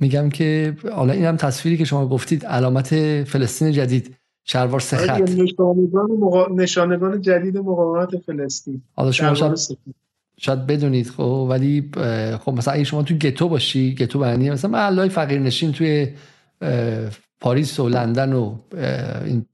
میگم 0.00 0.28
که 0.28 0.76
حالا 0.92 1.12
این 1.12 1.24
هم 1.24 1.36
تصویری 1.36 1.76
که 1.76 1.84
شما 1.84 2.08
گفتید 2.08 2.46
علامت 2.46 2.88
فلسطین 3.24 3.72
جدید 3.72 4.16
شلوار 4.44 4.80
سه 4.80 4.96
خط 4.96 5.30
نشانگان, 6.56 7.20
جدید 7.20 7.58
مقاومت 7.58 8.16
فلسطین. 8.16 8.82
حالا 8.94 9.12
شما 9.12 9.34
شاید, 9.34 9.58
شاید 10.36 10.66
بدونید 10.66 11.06
خب 11.06 11.46
ولی 11.50 11.90
خب 12.40 12.52
مثلا 12.52 12.74
اگه 12.74 12.84
شما 12.84 13.02
تو 13.02 13.14
گتو 13.14 13.48
باشی 13.48 13.94
گتو 13.94 14.18
معنی 14.18 14.50
مثلا 14.50 14.70
محلهای 14.70 15.08
فقیر 15.08 15.38
نشین 15.38 15.72
توی 15.72 16.08
پاریس 17.40 17.80
و 17.80 17.88
لندن 17.88 18.32
و 18.32 18.54
این 19.24 19.46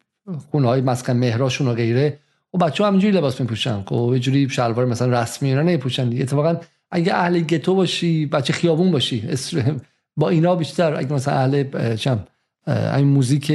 خونه 0.50 0.66
های 0.66 0.80
مسکن 0.80 1.12
مهراشون 1.12 1.68
و 1.68 1.74
غیره. 1.74 2.18
و 2.54 2.58
بچه 2.58 2.84
ها 2.84 2.88
همینجوری 2.88 3.16
لباس 3.16 3.40
میپوشن. 3.40 3.82
خب 3.82 4.10
یه 4.12 4.18
جوری 4.18 4.48
شلوار 4.48 4.84
مثلا 4.84 5.22
رسمی 5.22 5.48
اینا 5.48 5.62
نمیپوشن 5.62 6.20
اتفاقا 6.20 6.56
اگه 6.90 7.14
اهل 7.14 7.40
گتو 7.40 7.74
باشی 7.74 8.26
بچه 8.26 8.52
خیابون 8.52 8.90
باشی 8.90 9.28
با 10.16 10.28
اینا 10.28 10.56
بیشتر. 10.56 10.94
اگه 10.94 11.12
مثلا 11.12 11.34
اهل 11.34 11.96
چم 11.96 12.26
این 12.66 13.08
موزیک 13.08 13.46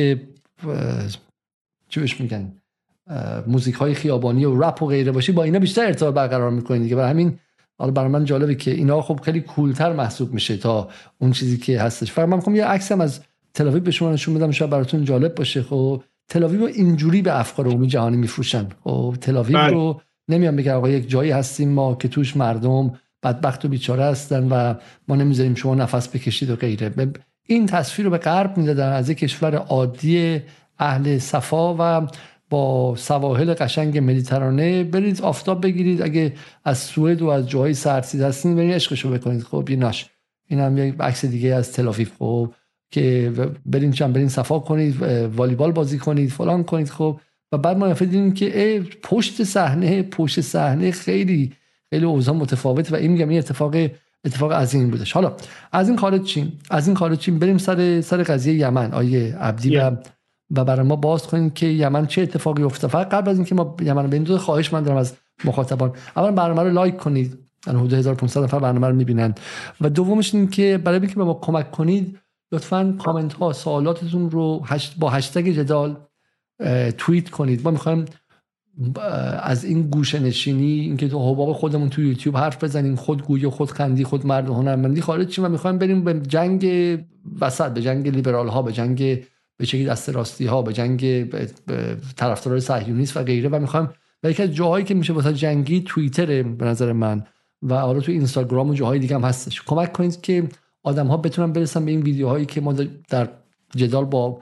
چی 1.89 1.99
بهش 1.99 2.21
میگن؟ 2.21 2.51
موزیک 3.47 3.75
های 3.75 3.93
خیابانی 3.93 4.45
و 4.45 4.61
رپ 4.61 4.83
و 4.83 4.87
غیره 4.87 5.11
باشی 5.11 5.31
با 5.31 5.43
اینا 5.43 5.59
بیشتر 5.59 5.85
ارتباط 5.85 6.13
برقرار 6.13 6.51
می‌کنید 6.51 6.81
دیگه. 6.83 6.95
برای 6.95 7.09
همین 7.09 7.39
حالا 7.77 7.91
برای 7.91 8.09
من 8.09 8.25
جالبه 8.25 8.55
که 8.55 8.71
اینا 8.71 9.01
خب 9.01 9.19
خیلی 9.19 9.41
کولتر 9.41 9.93
محسوب 9.93 10.33
میشه 10.33 10.57
تا 10.57 10.89
اون 11.19 11.31
چیزی 11.31 11.57
که 11.57 11.81
هستش. 11.81 12.11
فقط 12.11 12.27
من 12.27 12.35
می‌خوام 12.35 12.55
یه 12.55 12.65
عکسم 12.65 13.01
از 13.01 13.19
تل‌آویو 13.53 13.83
به 13.83 13.91
شما 13.91 14.11
نشون 14.11 14.33
بدم. 14.33 14.51
شاید 14.51 14.71
براتون 14.71 15.05
جالب 15.05 15.35
باشه. 15.35 15.63
خب 15.63 16.03
تلاویو 16.31 16.59
رو 16.59 16.65
اینجوری 16.65 17.21
به 17.21 17.39
افکار 17.39 17.67
عمومی 17.67 17.87
جهانی 17.87 18.17
میفروشن. 18.17 18.67
خب 18.83 19.15
تلاویو 19.21 19.57
بله. 19.57 19.71
رو 19.71 20.01
نمیام 20.29 20.55
بگم 20.55 20.75
آقا 20.75 20.89
یک 20.89 21.09
جایی 21.09 21.31
هستیم 21.31 21.69
ما 21.69 21.95
که 21.95 22.07
توش 22.07 22.37
مردم 22.37 22.93
بدبخت 23.23 23.65
و 23.65 23.67
بیچاره 23.67 24.03
هستن 24.03 24.47
و 24.47 24.73
ما 25.07 25.15
نمی‌ذاریم 25.15 25.55
شما 25.55 25.75
نفس 25.75 26.07
بکشید 26.07 26.49
و 26.49 26.55
غیره. 26.55 26.91
این 27.47 27.65
تصویر 27.65 28.05
رو 28.05 28.11
به 28.11 28.17
غرب 28.17 28.57
می‌دادن 28.57 28.91
از 28.91 29.09
یک 29.09 29.17
کشور 29.17 29.55
عادی 29.55 30.41
اهل 30.79 31.17
صفا 31.17 31.75
و 31.79 32.07
با 32.49 32.95
سواحل 32.95 33.53
قشنگ 33.53 33.97
مدیترانه 33.97 34.83
برید 34.83 35.21
آفتاب 35.21 35.63
بگیرید. 35.63 36.01
اگه 36.01 36.33
از 36.65 36.77
سوئد 36.77 37.21
و 37.21 37.27
از 37.27 37.49
جاهای 37.49 37.73
سرسید 37.73 38.21
هستین 38.21 38.55
برید 38.55 38.73
عشقشو 38.73 39.09
بکنید. 39.09 39.43
خب 39.43 39.65
ایناش 39.69 40.09
این 40.47 40.59
هم 40.59 40.77
یک 40.77 40.95
عکس 40.99 41.25
دیگه 41.25 41.55
از 41.55 41.71
تلافیف 41.71 42.11
خب 42.19 42.53
که 42.91 43.33
برین 43.65 43.91
برین 43.91 44.29
صفا 44.29 44.59
کنید 44.59 45.01
والیبال 45.35 45.71
بازی 45.71 45.97
کنید 45.97 46.29
فلان 46.29 46.63
کنید 46.63 46.89
خب. 46.89 47.19
و 47.51 47.57
بعد 47.57 47.77
ما 47.77 47.93
دیدیم 47.93 48.33
که 48.33 48.83
پشت 49.03 49.43
صحنه 49.43 50.03
پشت 50.03 50.41
صحنه 50.41 50.91
خیلی 50.91 51.51
خیلی 51.89 52.05
اوضاع 52.05 52.35
متفاوت 52.35 52.91
و 52.91 52.95
این 52.95 53.11
میگم 53.11 53.29
این 53.29 53.39
اتفاق 53.39 53.75
اتفاق 54.25 54.53
عظیم 54.53 54.89
بودش. 54.89 55.11
حالا 55.11 55.35
از 55.71 55.89
این 55.89 55.97
خارج 55.97 56.23
چیم؟ 56.23 56.59
از 56.69 56.87
این 56.87 56.97
خارج 56.97 57.17
چیم؟ 57.17 57.39
بریم 57.39 57.57
سر 57.57 58.01
سر 58.01 58.23
قضیه 58.23 58.53
یمن 58.53 58.91
آیه 58.91 59.37
عبدی 59.37 59.77
و 59.77 59.91
و 60.55 60.63
برای 60.65 60.87
ما 60.87 60.95
باز 60.95 61.27
کنیم 61.27 61.49
که 61.49 61.67
یمن 61.67 62.07
چه 62.07 62.21
اتفاقی 62.21 62.63
افتاد. 62.63 62.89
فقط 62.89 63.09
قبل 63.09 63.29
از 63.29 63.37
اینکه 63.37 63.55
ما 63.55 63.75
یمن 63.81 64.07
به 64.07 64.17
این 64.17 64.37
خواهش 64.37 64.73
من 64.73 64.83
دارم 64.83 64.97
از 64.97 65.13
مخاطبان. 65.45 65.93
اول 66.15 66.31
برنامه 66.31 66.63
رو 66.63 66.69
لایک 66.69 66.97
کنید. 66.97 67.37
حدود 67.67 67.93
1500 67.93 68.43
نفر 68.43 68.59
برنامه 68.59 68.87
رو 68.87 68.95
می‌بینن. 68.95 69.35
و 69.81 69.89
دومش 69.89 70.35
این 70.35 70.47
که 70.47 70.79
برای 70.83 70.99
اینکه 70.99 71.15
به 71.15 71.23
ما 71.23 71.33
کمک 71.33 71.71
کنید 71.71 72.17
لطفا 72.51 72.97
کامنت 72.99 73.33
ها 73.33 73.53
سوالاتتون 73.53 74.31
رو 74.31 74.65
با 74.99 75.09
هشتگ 75.09 75.49
جدال 75.49 75.97
توییت 76.97 77.29
کنید. 77.29 77.63
ما 77.63 77.71
می‌خوایم 77.71 78.05
از 79.43 79.63
این 79.65 79.81
گوشه 79.81 80.19
نشینی 80.19 80.79
اینکه 80.79 81.07
تو 81.07 81.31
حباب 81.31 81.53
خودمون 81.53 81.89
تو 81.89 82.01
یوتیوب 82.01 82.37
حرف 82.37 82.63
بزنیم 82.63 82.95
خود 82.95 83.23
گویی 83.23 83.47
خود 83.47 83.71
خندی 83.71 84.03
خود 84.03 84.25
مرد 84.25 84.47
هنرمندی 84.47 85.01
خارج 85.01 85.27
چیم 85.27 85.45
و 85.45 85.49
می‌خوایم 85.49 85.77
بریم 85.77 86.03
به 86.03 86.13
جنگ 86.13 86.65
وسط 87.41 87.73
به 87.73 87.81
جنگ 87.81 88.07
لیبرال 88.07 88.47
ها 88.47 88.61
به 88.61 88.71
جنگ 88.71 89.23
به 89.57 89.65
شکلی 89.65 89.85
دست 89.85 90.09
راستی 90.09 90.45
ها 90.45 90.61
به 90.61 90.73
جنگ 90.73 91.29
طرفدارای 92.15 92.61
صهیونیست 92.61 93.17
و 93.17 93.23
غیره. 93.23 93.49
و 93.49 93.59
می‌خوایم 93.59 93.89
و 94.23 94.29
یکی 94.29 94.43
از 94.43 94.49
جاهایی 94.49 94.85
که 94.85 94.93
میشه 94.93 95.13
واسه 95.13 95.33
جنگی 95.33 95.81
توییتر 95.81 96.43
به 96.43 96.65
نظر 96.65 96.91
من. 96.91 97.23
و 97.61 97.75
حالا 97.75 97.99
تو 97.99 98.11
اینستاگرام 98.11 98.69
و 98.69 98.73
جاهای 98.73 98.99
دیگه 98.99 99.15
هم 99.15 99.23
هستش. 99.23 99.61
کمک 99.61 99.93
کنید 99.93 100.21
که 100.21 100.49
آدم 100.83 101.07
ها 101.07 101.17
بتونن 101.17 101.53
برسن 101.53 101.85
به 101.85 101.91
این 101.91 102.01
ویدیوهایی 102.01 102.45
که 102.45 102.61
ما 102.61 102.73
در 103.09 103.29
جدال 103.75 104.05
با 104.05 104.41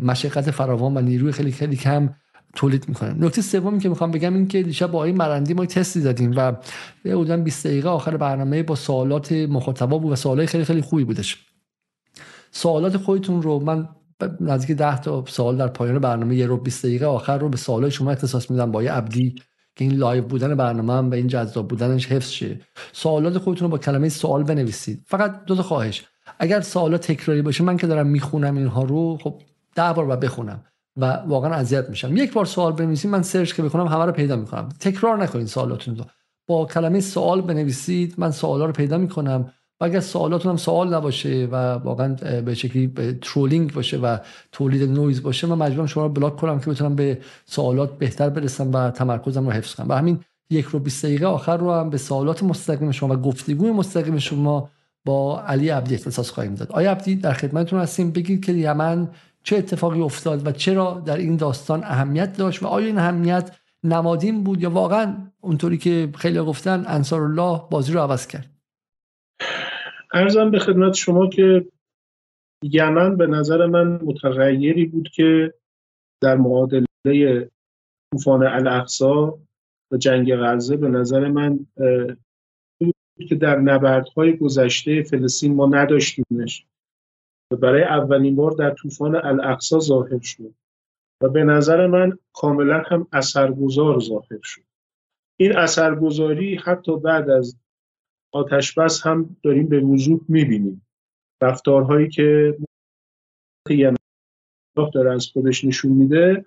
مشقت 0.00 0.50
فراوان 0.50 0.96
و 0.96 1.00
نیروی 1.00 1.32
خیلی 1.32 1.52
خیلی 1.52 1.76
کم 1.76 2.14
تولید 2.54 2.88
می‌کنن 2.88 3.24
نکته 3.24 3.42
سومی 3.42 3.78
که 3.78 3.88
می‌خوام 3.88 4.10
بگم 4.10 4.34
این 4.34 4.48
که 4.48 4.62
دیشب 4.62 4.90
با 4.90 4.98
آقای 4.98 5.12
مرندی 5.12 5.54
ما 5.54 5.66
تستی 5.66 6.00
دادیم 6.00 6.32
و 6.36 6.52
حدودا 7.04 7.36
20 7.36 7.66
دقیقه 7.66 7.88
آخر 7.88 8.16
برنامه 8.16 8.62
با 8.62 8.74
سوالات 8.74 9.32
مخاطبا 9.32 9.98
بود 9.98 10.12
و 10.12 10.16
سوالات 10.16 10.46
خیلی 10.48 10.64
خیلی 10.64 10.80
خوبی 10.80 11.04
بودش. 11.04 11.46
سوالات 12.50 12.96
خودتون 12.96 13.42
رو 13.42 13.58
من 13.60 13.88
نزدیک 14.40 14.76
10 14.76 15.00
تا 15.00 15.24
سوال 15.26 15.56
در 15.56 15.68
پایان 15.68 15.98
برنامه 15.98 16.36
یه 16.36 16.46
ربع 16.46 16.56
20 16.56 16.86
دقیقه 16.86 17.06
آخر 17.06 17.38
رو 17.38 17.48
به 17.48 17.56
سوالات 17.56 17.90
شما 17.90 18.10
اختصاص 18.10 18.50
میدم 18.50 18.72
با 18.72 18.82
آقای 18.82 18.92
عبدی. 18.92 19.34
که 19.76 19.84
این 19.84 19.94
live 19.94 20.24
بودن 20.24 20.54
برنامه 20.54 20.92
هم 20.92 21.10
و 21.10 21.14
این 21.14 21.26
جذاب 21.26 21.68
بودنش 21.68 22.06
حفظ 22.06 22.30
شه. 22.30 22.60
سوالات 22.92 23.38
خودتون 23.38 23.66
رو 23.66 23.70
با 23.70 23.78
کلمه 23.78 24.08
سوال 24.08 24.42
بنویسید. 24.42 25.04
فقط 25.06 25.44
دو 25.44 25.54
تا 25.56 25.62
خواهش. 25.62 26.04
اگر 26.38 26.60
سوالات 26.60 27.06
تکراری 27.06 27.42
باشه 27.42 27.64
من 27.64 27.76
که 27.76 27.86
دارم 27.86 28.06
می‌خونم 28.06 28.56
اینها 28.56 28.82
رو 28.82 29.18
خب 29.22 29.42
ده 29.74 29.92
بار 29.92 30.06
باید 30.06 30.20
بخونم 30.20 30.64
و 30.96 31.04
واقعا 31.26 31.54
اذیت 31.54 31.90
میشم. 31.90 32.16
یک 32.16 32.32
بار 32.32 32.44
سوال 32.44 32.72
بنویسید 32.72 33.10
من 33.10 33.22
search 33.22 33.54
که 33.54 33.62
بکنم 33.62 33.86
همه 33.86 34.04
رو 34.04 34.12
پیدا 34.12 34.36
می‌کنم. 34.36 34.68
تکرار 34.80 35.22
نکنید 35.22 35.46
سوالاتون 35.46 35.96
رو. 35.96 36.04
با 36.46 36.66
کلمه 36.66 37.00
سوال 37.00 37.40
بنویسید 37.40 38.14
من 38.18 38.30
سوالا 38.30 38.64
رو 38.64 38.72
پیدا 38.72 38.98
می‌کنم. 38.98 39.52
و 39.82 39.84
اگر 39.84 40.00
سوالاتون 40.00 40.50
هم 40.50 40.56
سوال 40.56 40.94
نباشه 40.94 41.48
و 41.52 41.72
واقعا 41.72 42.14
به 42.40 42.54
شکلی 42.54 42.92
trolling 43.22 43.72
باشه 43.72 43.96
و 43.98 44.18
تولید 44.52 44.90
نویز 44.90 45.22
باشه 45.22 45.46
من 45.46 45.66
مجبورم 45.66 45.86
شما 45.86 46.02
رو 46.06 46.08
block 46.08 46.36
کنم 46.36 46.60
که 46.60 46.70
بتونم 46.70 46.94
به 46.94 47.18
سوالات 47.46 47.98
بهتر 47.98 48.28
برسم 48.28 48.72
و 48.72 48.90
تمرکزم 48.90 49.46
رو 49.46 49.52
حفظ 49.52 49.74
کنم. 49.74 49.88
و 49.88 49.92
همین 49.92 50.20
یک 50.50 50.64
ربع 50.64 50.78
20 50.78 51.06
دقیقه 51.06 51.26
آخر 51.26 51.56
رو 51.56 51.72
هم 51.72 51.90
به 51.90 51.98
سوالات 51.98 52.42
مستقیم 52.42 52.90
شما 52.90 53.14
و 53.14 53.16
گفتگوی 53.16 53.72
مستقیم 53.72 54.18
شما 54.18 54.70
با 55.04 55.42
علی 55.42 55.68
عبدی 55.68 55.94
اختصاص 55.94 56.30
خواهیم 56.30 56.54
داد. 56.54 56.72
آقای 56.72 56.90
عبدی 56.90 57.16
در 57.16 57.32
خدمتتون 57.32 57.80
هستیم. 57.80 58.10
بگید 58.10 58.44
که 58.44 58.52
یمن 58.52 59.08
چه 59.44 59.56
اتفاقی 59.56 60.00
افتاد 60.00 60.46
و 60.46 60.52
چرا 60.52 61.02
در 61.06 61.16
این 61.16 61.36
داستان 61.36 61.84
اهمیت 61.84 62.36
داشت 62.36 62.62
و 62.62 62.66
آیا 62.66 62.86
این 62.86 62.98
اهمیت 62.98 63.50
نمادین 63.84 64.44
بود 64.44 64.62
یا 64.62 64.70
واقعا 64.70 65.14
اونطوری 65.40 65.78
که 65.78 66.08
خیلی 66.16 66.40
گفتن 66.40 66.84
انصار 66.86 67.22
الله 67.22 67.60
بازی 67.70 67.92
رو 67.92 68.00
عوض 68.00 68.26
کرد؟ 68.26 68.51
ارزم 70.12 70.50
به 70.50 70.58
خدمت 70.58 70.94
شما 70.94 71.28
که 71.28 71.66
یمن 72.62 73.16
به 73.16 73.26
نظر 73.26 73.66
من 73.66 74.00
متغیری 74.02 74.84
بود 74.84 75.08
که 75.08 75.54
در 76.22 76.36
معادله 76.36 77.50
طوفان 78.12 78.46
الاقصا 78.46 79.38
و 79.90 79.96
جنگ 79.96 80.36
غزه 80.36 80.76
به 80.76 80.88
نظر 80.88 81.28
من 81.28 81.66
که 83.28 83.34
در 83.34 83.58
نبردهای 83.58 84.36
گذشته 84.36 85.02
فلسطین 85.02 85.54
ما 85.54 85.66
نداشتیمش. 85.66 86.66
و 87.52 87.56
برای 87.56 87.82
اولین 87.82 88.36
بار 88.36 88.50
در 88.50 88.70
طوفان 88.70 89.16
الاقصا 89.16 89.78
ظاهر 89.78 90.20
شد. 90.20 90.54
و 91.22 91.28
به 91.28 91.44
نظر 91.44 91.86
من 91.86 92.18
کاملا 92.32 92.82
هم 92.86 93.06
اثرگذار 93.12 94.00
ظاهر 94.00 94.40
شد. 94.42 94.62
این 95.40 95.56
اثرگذاری 95.56 96.56
حتی 96.56 96.96
بعد 96.96 97.30
از 97.30 97.56
آتش 98.32 98.78
بس 98.78 99.06
هم 99.06 99.36
داریم 99.42 99.68
به 99.68 99.80
وضوح 99.80 100.20
می‌بینیم. 100.28 100.86
رفتارهایی 101.42 102.08
که 102.08 102.56
یعنی 103.70 103.96
داره 104.94 105.14
از 105.14 105.26
خودش 105.26 105.64
نشون 105.64 105.92
میده 105.92 106.44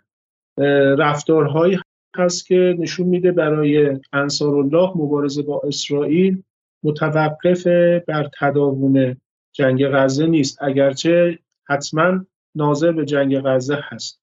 رفتارهایی 0.98 1.80
هست 2.18 2.48
که 2.48 2.76
نشون 2.80 3.08
میده 3.08 3.32
برای 3.32 4.00
انصار 4.14 4.56
الله 4.56 4.90
مبارزه 4.96 5.44
با 5.44 5.62
اسرائیل 5.64 6.44
متوقف 6.84 7.68
بر 8.08 8.30
تداوم 8.40 9.18
جنگ 9.56 9.88
غزه 9.88 10.28
نیست. 10.28 10.58
اگرچه 10.62 11.40
حتما 11.70 12.26
ناظر 12.56 12.92
به 12.92 13.06
جنگ 13.06 13.40
غزه 13.40 13.78
هست. 13.82 14.22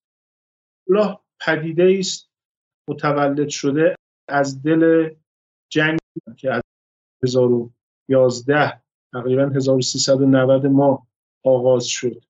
الله 0.89 1.19
پدیده 1.41 1.97
است 1.99 2.31
متولد 2.89 3.49
شده 3.49 3.95
از 4.29 4.63
دل 4.63 5.11
جنگ 5.73 5.99
که 6.37 6.62
از 7.25 7.37
1011 7.37 8.81
تقریبا 9.13 9.43
1390 9.43 10.67
ما 10.67 11.07
آغاز 11.45 11.87
شد. 11.87 12.25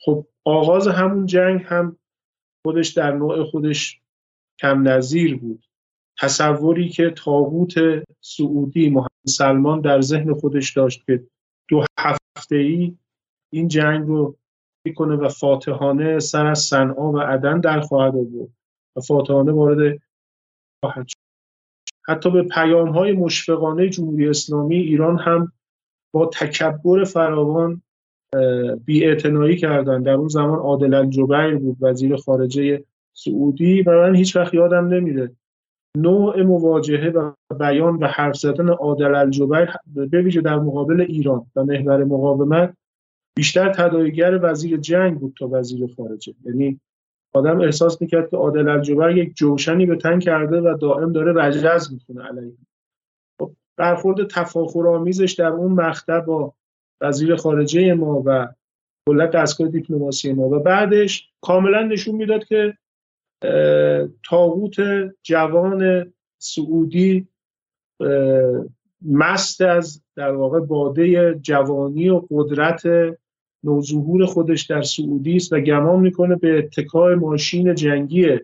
خب 0.00 0.26
آغاز 0.44 0.88
همون 0.88 1.26
جنگ 1.26 1.62
هم 1.64 1.96
خودش 2.66 2.88
در 2.88 3.12
نوع 3.12 3.44
خودش 3.44 4.00
کم 4.60 4.88
نظیر 4.88 5.38
بود. 5.38 5.64
تصوری 6.20 6.88
که 6.88 7.10
تاغوت 7.10 7.74
سعودی 8.20 8.90
محمد 8.90 9.10
سلمان 9.26 9.80
در 9.80 10.00
ذهن 10.00 10.34
خودش 10.34 10.76
داشت 10.76 11.04
که 11.06 11.26
دو 11.68 11.84
هفته 11.98 12.56
ای 12.56 12.96
این 13.52 13.68
جنگ 13.68 14.08
رو 14.08 14.36
می‌کنه 14.86 15.16
و 15.16 15.28
فاتحانه 15.28 16.18
سر 16.18 16.46
از 16.46 16.58
صنعا 16.58 17.12
و 17.12 17.18
عدن 17.18 17.60
در 17.60 17.80
خواهد 17.80 18.14
آورد 18.14 18.52
و 18.96 19.00
فاتحانه 19.00 19.52
وارد 19.52 20.02
خواهد 20.84 21.08
شد. 21.08 21.29
حتی 22.02 22.30
به 22.30 22.42
پیام 22.42 22.88
های 22.88 23.12
مشفقانه 23.12 23.88
جمهوری 23.88 24.28
اسلامی 24.28 24.76
ایران 24.76 25.18
هم 25.18 25.52
با 26.12 26.26
تکبر 26.26 27.04
فراوان 27.04 27.82
بی 28.84 29.56
کردن 29.56 30.02
در 30.02 30.12
اون 30.12 30.28
زمان 30.28 30.58
عادل 30.58 30.94
الجبیر 30.94 31.56
بود 31.56 31.76
وزیر 31.80 32.16
خارجه 32.16 32.84
سعودی 33.12 33.82
و 33.82 33.90
من 33.90 34.14
هیچ 34.14 34.36
وقت 34.36 34.54
یادم 34.54 34.88
نمیره. 34.88 35.32
نوع 35.96 36.42
مواجهه 36.42 37.10
و 37.10 37.32
بیان 37.58 37.96
و 37.96 38.06
حرف 38.06 38.36
زدن 38.36 38.68
عادل 38.68 39.14
الجبیر 39.14 39.68
به 39.86 40.22
ویژه 40.22 40.40
در 40.40 40.58
مقابل 40.58 41.00
ایران 41.00 41.46
و 41.56 41.64
محور 41.64 42.04
مقاومت 42.04 42.74
بیشتر 43.36 43.72
تداعیگر 43.72 44.38
وزیر 44.42 44.76
جنگ 44.76 45.18
بود 45.18 45.34
تا 45.38 45.48
وزیر 45.48 45.94
خارجه. 45.96 46.34
یعنی 46.44 46.80
آدم 47.32 47.60
احساس 47.60 48.02
می‌کرد 48.02 48.30
که 48.30 48.36
عادل 48.36 48.68
الجبر 48.68 49.16
یک 49.16 49.36
جوشنی 49.36 49.86
به 49.86 49.96
تن 49.96 50.18
کرده 50.18 50.60
و 50.60 50.76
دائم 50.80 51.12
داره 51.12 51.42
رجز 51.42 51.92
می‌کنه 51.92 52.26
علیه. 52.26 52.52
خب 53.40 53.52
برخورد 53.76 54.26
تفاخرآمیزش 54.26 55.32
در 55.32 55.46
اون 55.46 55.72
مقطع 55.72 56.20
با 56.20 56.54
وزیر 57.00 57.36
خارجه 57.36 57.94
ما 57.94 58.22
و 58.26 58.48
کلا 59.08 59.26
دستگاه 59.26 59.68
دیپلماسی 59.68 60.32
ما. 60.32 60.42
و 60.42 60.58
بعدش 60.58 61.30
کاملا 61.40 61.82
نشون 61.82 62.14
می‌داد 62.14 62.44
که 62.44 62.74
تاغوت 64.28 64.76
جوان 65.22 66.12
سعودی 66.38 67.28
مست 69.02 69.60
از 69.60 70.02
در 70.16 70.32
واقع 70.32 70.60
باده 70.60 71.34
جوانی 71.34 72.08
و 72.08 72.22
قدرت 72.30 72.82
نوظهور 73.64 74.26
خودش 74.26 74.62
در 74.62 74.82
سعودی 74.82 75.36
است 75.36 75.52
و 75.52 75.60
گمان 75.60 76.00
می‌کنه 76.00 76.36
به 76.36 76.58
اتکای 76.58 77.14
ماشین 77.14 77.74
جنگی 77.74 78.38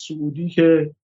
سعودی 0.00 0.48
که 0.48 0.94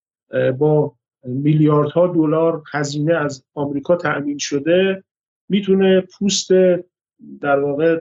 با 0.59 0.97
میلیاردها 1.25 2.07
دلار 2.07 2.63
هزینه 2.73 3.15
از 3.15 3.45
آمریکا 3.55 3.97
تأمین 3.97 4.39
شده 4.39 5.05
می‌تونه 5.49 6.01
پوست 6.01 6.51
در 7.41 7.61
واقع 7.61 8.01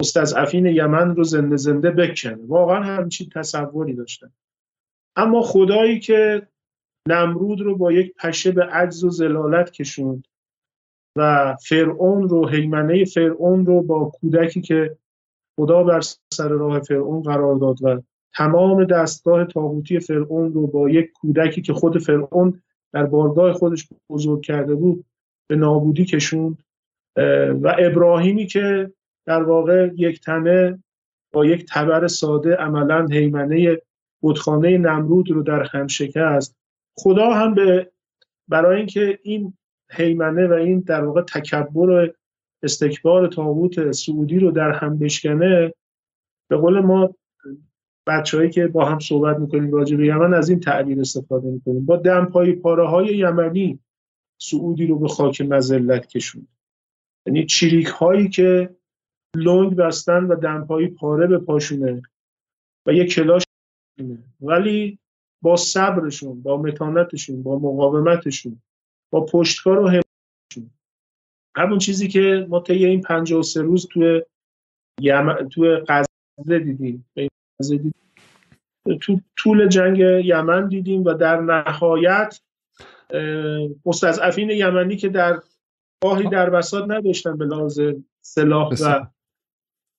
مستضعفین 0.00 0.66
یمن 0.66 1.16
رو 1.16 1.24
زنده 1.24 1.56
زنده 1.56 1.90
بکنه 1.90 2.38
واقعا 2.46 2.82
همچین 2.82 3.28
تصوری 3.34 3.94
داشتن. 3.94 4.32
اما 5.16 5.42
خدایی 5.42 6.00
که 6.00 6.48
نمرود 7.08 7.60
رو 7.60 7.76
با 7.76 7.92
یک 7.92 8.14
پشه 8.14 8.52
به 8.52 8.64
عجز 8.64 9.04
و 9.04 9.10
زلالت 9.10 9.70
کشوند 9.70 10.26
و 11.16 11.56
فرعون 11.62 12.28
رو 12.28 12.48
حیمنه 12.48 13.04
فرعون 13.04 13.66
رو 13.66 13.82
با 13.82 14.04
کودکی 14.04 14.60
که 14.60 14.96
خدا 15.56 15.82
بر 15.82 16.00
سر 16.34 16.48
راه 16.48 16.80
فرعون 16.80 17.22
قرار 17.22 17.56
داد 17.56 17.76
و 17.82 18.02
تمام 18.34 18.84
دستگاه 18.84 19.44
تاغوتی 19.44 20.00
فرعون 20.00 20.52
رو 20.52 20.66
با 20.66 20.90
یک 20.90 21.12
کودکی 21.12 21.62
که 21.62 21.72
خود 21.72 21.98
فرعون 21.98 22.62
در 22.92 23.06
بارگاه 23.06 23.52
خودش 23.52 23.88
بزرگ 24.10 24.42
کرده 24.42 24.74
بود 24.74 25.04
به 25.46 25.56
نابودی 25.56 26.04
کشوند. 26.04 26.58
و 27.62 27.76
ابراهیمی 27.78 28.46
که 28.46 28.92
در 29.26 29.42
واقع 29.42 29.90
یک 29.96 30.20
تنه 30.20 30.82
با 31.32 31.46
یک 31.46 31.66
تبر 31.68 32.06
ساده 32.06 32.54
عملا 32.54 33.06
حیمنه 33.06 33.78
بودخانه 34.20 34.78
نمرود 34.78 35.30
رو 35.30 35.42
در 35.42 35.62
هم 35.62 35.86
شکست 35.86 36.56
خدا 36.96 37.30
هم 37.30 37.54
به 37.54 37.92
برای 38.48 38.76
اینکه 38.76 39.18
این 39.22 39.54
حیمنه 39.94 40.46
و 40.46 40.52
این 40.52 40.80
در 40.80 41.04
واقع 41.04 41.22
تکبر 41.22 41.90
و 41.90 42.08
استکبار 42.62 43.28
تاغوت 43.28 43.92
سعودی 43.92 44.38
رو 44.38 44.50
در 44.50 44.72
هم 44.72 44.98
بشکنه 44.98 45.74
به 46.50 46.56
قول 46.56 46.80
ما 46.80 47.14
بچههایی 48.06 48.50
که 48.50 48.66
با 48.66 48.84
هم 48.84 48.98
صحبت 48.98 49.38
می‌کنیم 49.38 49.72
راجع 49.72 49.96
به 49.96 50.06
یمن 50.06 50.34
از 50.34 50.48
این 50.48 50.60
تعبیر 50.60 51.00
استفاده 51.00 51.50
می‌کنیم. 51.50 51.86
با 51.86 51.96
دمپایی 51.96 52.52
پاره 52.52 52.88
های 52.88 53.16
یمنی 53.16 53.78
سعودی 54.40 54.86
رو 54.86 54.98
به 54.98 55.08
خاک 55.08 55.40
مزلت 55.40 56.06
کشوند. 56.06 56.48
یعنی 57.26 57.46
چریک 57.46 57.86
هایی 57.86 58.28
که 58.28 58.76
لنگ 59.36 59.76
بستن 59.76 60.24
و 60.24 60.36
دمپایی 60.36 60.88
پاره 60.88 61.26
به 61.26 61.38
پاشونه 61.38 62.02
و 62.86 62.92
یک 62.92 63.14
کلاش 63.14 63.42
ولی 64.40 64.98
با 65.42 65.56
صبرشون 65.56 66.42
با 66.42 66.62
متانتشون 66.62 67.42
با 67.42 67.58
مقاومتشون 67.58 68.62
با 69.14 69.26
پشتکار 69.26 69.80
و 69.80 69.88
همشون 69.88 70.70
همون 71.56 71.78
چیزی 71.78 72.08
که 72.08 72.46
ما 72.48 72.60
طی 72.60 72.86
این 72.86 73.00
53 73.00 73.62
روز 73.62 73.88
توی 73.88 74.22
یم... 75.00 75.48
توی 75.48 75.76
غزه 75.88 76.58
دیدیم. 76.58 77.04
تو 79.00 79.20
طول 79.36 79.68
جنگ 79.68 79.98
یمن 80.24 80.68
دیدیم 80.68 81.04
و 81.04 81.14
در 81.14 81.40
نهایت 81.40 82.40
مستضعفین 83.86 84.50
یمنی 84.50 84.96
که 84.96 85.08
در 85.08 85.40
راهی 86.04 86.28
در 86.28 86.50
بساط 86.50 86.90
نداشتن 86.90 87.38
به 87.38 87.44
لحاظ 87.44 87.80
سلاح 88.20 88.74
و 88.82 89.06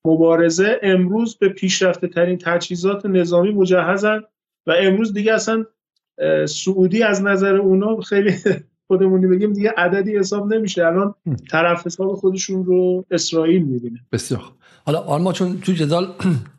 مبارزه 0.06 0.80
امروز 0.84 1.38
به 1.38 1.50
پیشرفته 1.50 2.08
ترین 2.08 2.38
تجهیزات 2.38 3.06
نظامی 3.06 3.52
مجهزن 3.52 4.24
و 4.68 4.74
امروز 4.80 5.14
دیگه 5.14 5.34
اصلا 5.34 5.66
سعودی 6.48 7.04
از 7.04 7.22
نظر 7.22 7.56
اونا 7.56 8.02
خیلی 8.02 8.32
خودمونی 8.88 9.28
بگیم 9.28 9.54
دیگه 9.54 9.74
عددی 9.78 10.18
حساب 10.18 10.54
نمیشه. 10.54 10.86
الان 10.86 11.16
طرف 11.52 11.86
حساب 11.86 12.16
خودشون 12.16 12.66
رو 12.66 13.06
اسرائیل 13.12 13.64
می‌بینه. 13.64 14.00
بسیار. 14.12 14.42
حالا 14.86 15.00
آن 15.00 15.22
ما 15.22 15.34
چون 15.34 15.60
تو 15.60 15.72
جدال 15.72 16.14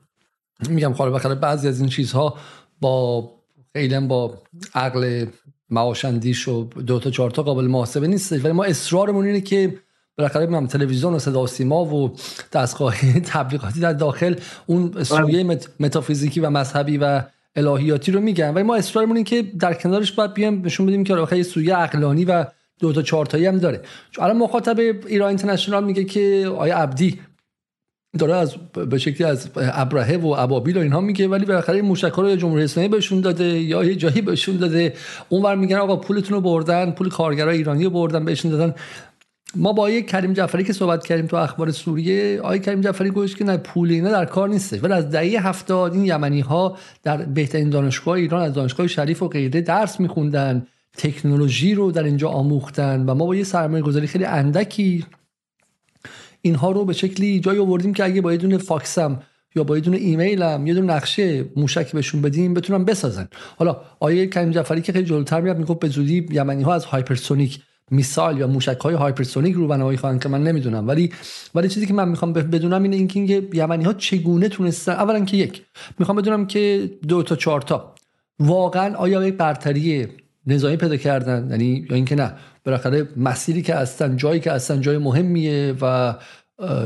میگم 0.70 0.92
خاله 0.92 1.10
بخره 1.10 1.34
بعضی 1.34 1.68
از 1.68 1.80
این 1.80 1.88
چیزها 1.88 2.34
با 2.80 3.30
خیلی 3.72 4.00
با 4.00 4.34
عقل 4.74 5.26
معاشندیش 5.70 6.48
و 6.48 6.64
دو 6.64 6.98
تا 6.98 7.10
چهار 7.10 7.30
تا 7.30 7.42
قابل 7.42 7.64
محاسبه 7.64 8.06
نیستش 8.06 8.44
ولی 8.44 8.52
ما 8.52 8.64
اصرارمون 8.64 9.26
اینه 9.26 9.40
که 9.40 9.78
بالاخره 10.18 10.46
میگم 10.46 10.66
تلویزیون 10.66 11.14
و 11.14 11.18
صدا 11.18 11.42
و 11.42 11.46
سیما 11.46 11.84
و 11.84 12.12
دستگاه 12.52 12.94
تبلیغاتی 13.32 13.80
در 13.80 13.92
داخل 13.92 14.34
اون 14.66 15.02
سویه 15.02 15.58
متافیزیکی 15.80 16.40
و 16.40 16.50
مذهبی 16.50 16.98
و 16.98 17.22
الهیاتی 17.56 18.12
رو 18.12 18.20
میگن. 18.20 18.54
ولی 18.54 18.64
ما 18.64 18.76
اصرارمون 18.76 19.16
اینه 19.16 19.28
که 19.28 19.42
در 19.42 19.74
کنارش 19.74 20.12
باید 20.12 20.34
بیایم 20.34 20.62
نشون 20.64 20.86
بدیم 20.86 21.04
که 21.04 21.14
آخه 21.14 21.42
سویه 21.42 21.74
عقلانی 21.74 22.24
و 22.24 22.44
دو 22.80 22.92
تا 22.92 23.02
چهار 23.02 23.26
تایی 23.26 23.46
هم 23.46 23.58
داره. 23.58 23.80
چون 24.10 24.24
الان 24.24 24.36
مخاطب 24.36 24.78
ایران 25.06 25.28
اینترنشنال 25.28 25.84
میگه 25.84 26.04
که 26.04 26.52
آیا 26.58 26.78
عبدی 26.78 27.20
داره 28.18 28.34
از 28.34 28.54
به 28.90 28.98
شکلی 28.98 29.24
از 29.24 29.50
ابراهه 29.56 30.16
و 30.16 30.26
ابابیل 30.26 30.76
و 30.76 30.80
اینها 30.80 31.00
میگه 31.00 31.28
ولی 31.28 31.44
بالاخره 31.44 31.82
موشک 31.82 32.12
رو 32.12 32.36
جمهوری 32.36 32.64
اسلامی 32.64 32.88
بهشون 32.88 33.20
داده 33.20 33.44
یا 33.44 33.84
یه 33.84 33.94
جایی 33.94 34.20
بهشون 34.20 34.56
داده. 34.56 34.94
اونور 35.28 35.54
میگن 35.54 35.76
آقا 35.76 35.96
پولتون 35.96 36.34
رو 36.34 36.40
بردن 36.40 36.90
پول 36.90 37.08
کارگرای 37.08 37.56
ایرانی 37.56 37.84
رو 37.84 37.90
بردن 37.90 38.24
بهشون 38.24 38.50
دادن. 38.50 38.74
ما 39.54 39.72
با 39.72 39.90
یک 39.90 40.06
کریم 40.06 40.32
جعفری 40.32 40.64
که 40.64 40.72
صحبت 40.72 41.06
کردیم 41.06 41.26
تو 41.26 41.36
اخبار 41.36 41.70
سوریه 41.70 42.40
آقای 42.40 42.58
کریم 42.58 42.80
جعفری 42.80 43.10
گوش 43.10 43.36
که 43.36 43.44
نه 43.44 43.56
پول 43.56 43.90
اینا 43.90 44.10
در 44.10 44.24
کار 44.24 44.48
نیستش. 44.48 44.84
ولی 44.84 44.92
از 44.92 45.10
دهه 45.10 45.46
هفتاد 45.48 45.94
این 45.94 46.04
یمنی 46.04 46.40
ها 46.40 46.78
در 47.02 47.16
بهترین 47.16 47.70
دانشگاه 47.70 48.14
ایران 48.14 48.42
از 48.42 48.52
دانشگاه 48.52 48.86
شریف 48.86 49.22
و 49.22 49.28
غیره 49.28 49.60
درس 49.60 50.00
میخوندن 50.00 50.66
تکنولوژی 50.96 51.74
رو 51.74 51.92
در 51.92 52.02
اینجا 52.02 52.28
آموختن 52.28 53.04
و 53.06 53.14
ما 53.14 53.26
با 53.26 53.36
یه 53.36 53.44
سرمایه 53.44 53.82
گذاری 53.82 54.06
خیلی 54.06 54.24
اندکی 54.24 55.06
اینها 56.42 56.70
رو 56.70 56.84
به 56.84 56.92
شکلی 56.92 57.40
جایی 57.40 57.58
آوردیم 57.58 57.94
که 57.94 58.04
اگه 58.04 58.20
با 58.20 58.32
یه 58.32 58.38
دونه 58.38 58.58
فکسم 58.58 59.22
یا 59.56 59.64
با 59.64 59.76
یه 59.76 59.82
دونه 59.82 59.96
ایمیلم 59.96 60.66
یه 60.66 60.74
دونه 60.74 60.94
نقشه 60.94 61.44
موشک 61.56 61.92
بهشون 61.92 62.22
بدیم 62.22 62.54
بتونن 62.54 62.84
بسازن. 62.84 63.28
حالا 63.56 63.80
آقای 64.00 64.26
کریم 64.26 64.50
جعفری 64.50 64.80
که 64.80 64.92
خیلی 64.92 65.04
جلوتر 65.04 65.40
میاد 65.40 65.58
میگه 65.58 65.74
به 65.74 65.88
زودی 65.88 66.26
یمنی 66.30 66.62
ها 66.62 66.74
از 66.74 66.84
hypersonic 66.84 67.62
missile 67.90 68.38
یا 68.38 68.46
موشک 68.46 68.78
های 68.78 68.94
hypersonic 68.94 69.54
رو 69.54 69.96
خواهند 69.96 70.22
که 70.22 70.28
من 70.28 70.42
نمی‌دونم. 70.42 70.88
ولی 70.88 71.12
ولی 71.54 71.68
چیزی 71.68 71.86
که 71.86 71.94
من 71.94 72.08
می‌خوام 72.08 72.32
بدونم 72.32 72.82
اینه 72.82 72.96
اینکه 72.96 73.20
این 73.20 73.48
یمنی 73.52 73.84
ها 73.84 73.92
چگونه 73.92 74.48
تونستن 74.48 74.92
اولا 74.92 75.24
که 75.24 75.36
یک 75.36 75.62
می‌خوام 75.98 76.18
بدونم 76.18 76.46
که 76.46 76.90
دو 77.08 77.22
تا 77.22 77.36
چهار 77.36 77.60
تا. 77.60 77.94
واقعا 78.38 78.94
آیا 78.94 79.26
یک 79.26 79.34
برتری 79.34 80.06
نظامی 80.46 80.76
پیدا 80.76 80.96
کردن؟ 80.96 81.50
یعنی 81.50 81.86
یا 81.90 81.96
اینکه 81.96 82.14
نه. 82.14 82.32
بالاخره 82.64 83.08
مسیری 83.16 83.62
که 83.62 83.74
هستن 83.74 84.16
جایی 84.16 84.40
که 84.40 84.52
هستن 84.52 84.80
جای 84.80 84.98
مهمیه 84.98 85.74
و 85.80 86.14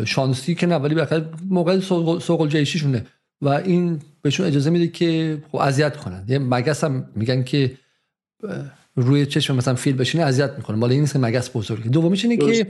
شانسی 0.04 0.54
که 0.54 0.66
نه 0.66 0.76
ولی 0.76 0.94
بالاخره 0.94 1.24
موقع 1.50 1.78
سوق 2.20 2.48
جیشیشونه 2.48 3.06
و 3.42 3.48
این 3.48 4.00
بهشون 4.22 4.46
اجازه 4.46 4.70
میده 4.70 4.88
که 4.88 5.42
خب 5.52 5.56
اذیت 5.56 5.96
کنن. 5.96 6.24
یه 6.28 6.38
مگس 6.38 6.84
هم 6.84 7.04
میگن 7.16 7.42
که 7.42 7.72
روی 9.02 9.26
چشم 9.26 9.56
مثلا 9.56 9.74
فیل 9.74 9.96
بشینه 9.96 10.24
اذیت 10.24 10.50
می‌کنه. 10.56 10.76
مال 10.76 10.90
این 10.90 11.00
نیست 11.00 11.16
مگس 11.16 11.50
بزرگه. 11.56 11.88
دومیش 11.88 12.24
اینه 12.24 12.36
که 12.36 12.66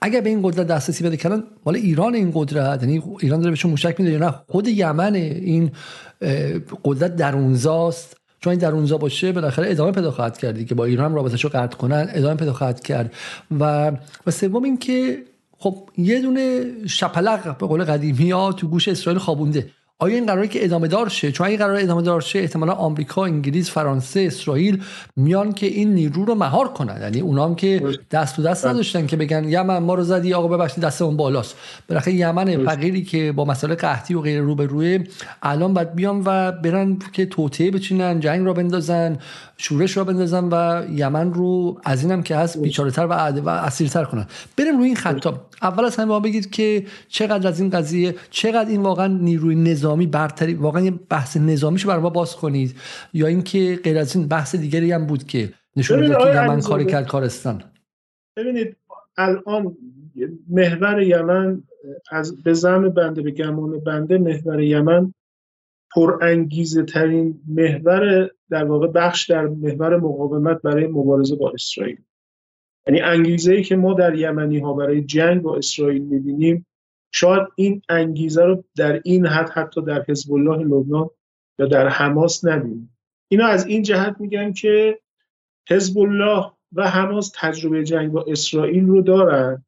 اگر 0.00 0.20
به 0.20 0.28
این 0.28 0.40
قدرت 0.42 0.66
دسترسی 0.66 1.04
بده 1.04 1.16
کردن 1.16 1.42
مال 1.66 1.76
ایران 1.76 2.14
این 2.14 2.30
قدرت 2.34 2.82
یعنی 2.82 3.02
ایران 3.20 3.40
داره 3.40 3.50
بهشون 3.50 3.70
موشک 3.70 4.00
میده 4.00 4.12
یا 4.12 4.18
نه 4.18 4.34
خود 4.48 4.68
یمن 4.68 5.14
این 5.14 5.70
قدرت 6.84 7.16
درونزاست. 7.16 8.16
چون 8.40 8.50
این 8.50 8.60
در 8.60 8.72
اونجا 8.72 8.98
باشه 8.98 9.32
بالاخره 9.32 9.70
ادامه 9.70 9.92
پیدا 9.92 10.10
خواهد 10.10 10.38
کردی 10.38 10.64
که 10.64 10.74
با 10.74 10.84
ایران 10.84 11.14
رابطهشو 11.14 11.48
قطع 11.48 11.76
کنن 11.76 12.08
ادامه 12.10 12.34
پیدا 12.34 12.52
خواهد 12.52 12.80
کرد. 12.80 13.14
و 13.60 13.92
و 14.26 14.30
سوم 14.30 14.62
اینکه 14.62 15.18
خب 15.58 15.88
یه 15.98 16.20
دونه 16.20 16.64
شپلق 16.86 17.58
به 17.58 17.66
قول 17.66 17.84
قدیمی 17.84 18.30
ها 18.30 18.52
تو 18.52 18.68
گوش 18.68 18.88
اسرائیل 18.88 19.18
خوابونده. 19.18 19.70
آیا 20.02 20.14
این 20.14 20.26
قراره 20.26 20.48
که 20.48 20.64
ادامه 20.64 20.88
دار 20.88 21.08
شه؟ 21.08 21.32
چون 21.32 21.46
این 21.46 21.58
قرار 21.58 21.76
ادامه 21.76 22.02
دار 22.02 22.20
شه 22.20 22.38
احتمالا 22.38 22.72
آمریکا 22.72 23.24
انگلیس 23.24 23.70
فرانسه 23.70 24.20
اسرائیل 24.20 24.82
میان 25.16 25.52
که 25.52 25.66
این 25.66 25.94
نیرو 25.94 26.24
رو 26.24 26.34
مهار 26.34 26.68
کنن. 26.68 27.00
یعنی 27.02 27.20
اونام 27.20 27.54
که 27.54 27.82
دست 28.10 28.36
تو 28.36 28.42
دست 28.42 28.66
نداشتن 28.66 29.06
که 29.06 29.16
بگن 29.16 29.44
یمن 29.48 29.78
ما 29.78 29.94
رو 29.94 30.02
زدی 30.02 30.34
آقا 30.34 30.48
ببخشید 30.48 30.84
دستمون 30.84 31.16
بالاست. 31.16 31.56
بالاخره 31.88 32.14
یمن 32.14 32.64
فقیری 32.64 33.04
که 33.04 33.32
با 33.32 33.44
مسئله 33.44 33.74
قحطی 33.74 34.14
و 34.14 34.20
غیر 34.20 34.40
رو 34.40 34.54
به 34.54 34.66
روی 34.66 35.04
الان 35.42 35.74
باید 35.74 35.94
بیان 35.94 36.22
و 36.26 36.52
برن 36.52 36.98
که 37.12 37.26
توطئه 37.26 37.70
بچینن 37.70 38.20
جنگ 38.20 38.46
را 38.46 38.52
بندازن. 38.52 39.18
شورش 39.62 39.96
را 39.96 40.04
بندازن 40.04 40.44
و 40.44 40.84
یمن 40.90 41.34
رو 41.34 41.80
از 41.84 42.02
اینم 42.02 42.22
که 42.22 42.36
هست 42.36 42.62
بیچاره‌تر 42.62 43.06
و 43.06 43.12
و 43.40 43.48
اسیرتر 43.48 44.04
کنن 44.04 44.26
بریم 44.58 44.78
روی 44.78 44.86
این 44.86 44.96
خطا 44.96 45.46
اول 45.62 45.84
از 45.84 45.96
همه 45.96 46.20
بگید 46.20 46.50
که 46.50 46.86
چقدر 47.08 47.48
از 47.48 47.60
این 47.60 47.70
قضیه 47.70 48.14
چقدر 48.30 48.68
این 48.68 48.82
واقعا 48.82 49.06
نیروی 49.06 49.54
نظامی 49.54 50.06
برتری 50.06 50.54
واقعا 50.54 50.82
یه 50.82 50.90
بحث 50.90 51.36
نظامیشو 51.36 51.88
برای 51.88 52.02
ما 52.02 52.10
باز 52.10 52.36
کنید. 52.36 52.74
یا 53.12 53.26
اینکه 53.26 53.80
غیر 53.84 53.98
از 53.98 54.16
این 54.16 54.28
بحث 54.28 54.54
دیگری 54.54 54.92
هم 54.92 55.06
بود 55.06 55.24
که 55.24 55.52
نشون 55.76 56.00
میده 56.00 56.14
که 56.14 56.28
یمن 56.28 56.60
کاری 56.60 56.86
کرد 56.86 57.06
کارستان 57.06 57.62
ببینید 58.36 58.76
الان 59.16 59.76
محور 60.48 61.02
یمن 61.02 61.62
از 62.10 62.42
به 62.42 62.54
زم 62.54 62.88
بنده 62.88 63.22
به 63.22 63.30
گمان 63.30 63.80
بنده 63.80 64.18
محور 64.18 64.60
یمن 64.60 65.14
پرانگیزه 65.94 66.82
ترین 66.82 67.40
محور 67.48 68.30
در 68.50 68.64
واقع 68.64 68.86
بخش 68.86 69.30
در 69.30 69.46
محور 69.46 69.96
مقاومت 69.96 70.62
برای 70.62 70.86
مبارزه 70.86 71.36
با 71.36 71.50
اسرائیل. 71.50 71.98
یعنی 72.86 73.00
انگیزه 73.00 73.52
ای 73.52 73.62
که 73.62 73.76
ما 73.76 73.94
در 73.94 74.14
یمنی 74.14 74.58
ها 74.58 74.72
برای 74.72 75.02
جنگ 75.02 75.42
با 75.42 75.56
اسرائیل 75.56 76.02
می‌بینیم 76.02 76.66
شاید 77.14 77.48
این 77.56 77.82
انگیزه 77.88 78.44
رو 78.44 78.64
در 78.76 79.00
این 79.04 79.26
حد 79.26 79.50
حتی 79.50 79.82
در 79.82 80.04
حزب 80.08 80.32
الله 80.32 80.64
لبنان 80.64 81.10
یا 81.58 81.66
در 81.66 81.88
حماس 81.88 82.44
نبینیم. 82.44 82.96
اینا 83.28 83.46
از 83.46 83.66
این 83.66 83.82
جهت 83.82 84.16
میگن 84.20 84.52
که 84.52 84.98
حزب 85.68 85.98
الله 85.98 86.50
و 86.72 86.88
حماس 86.88 87.32
تجربه 87.34 87.84
جنگ 87.84 88.12
با 88.12 88.24
اسرائیل 88.28 88.86
رو 88.86 89.02
دارن 89.02 89.64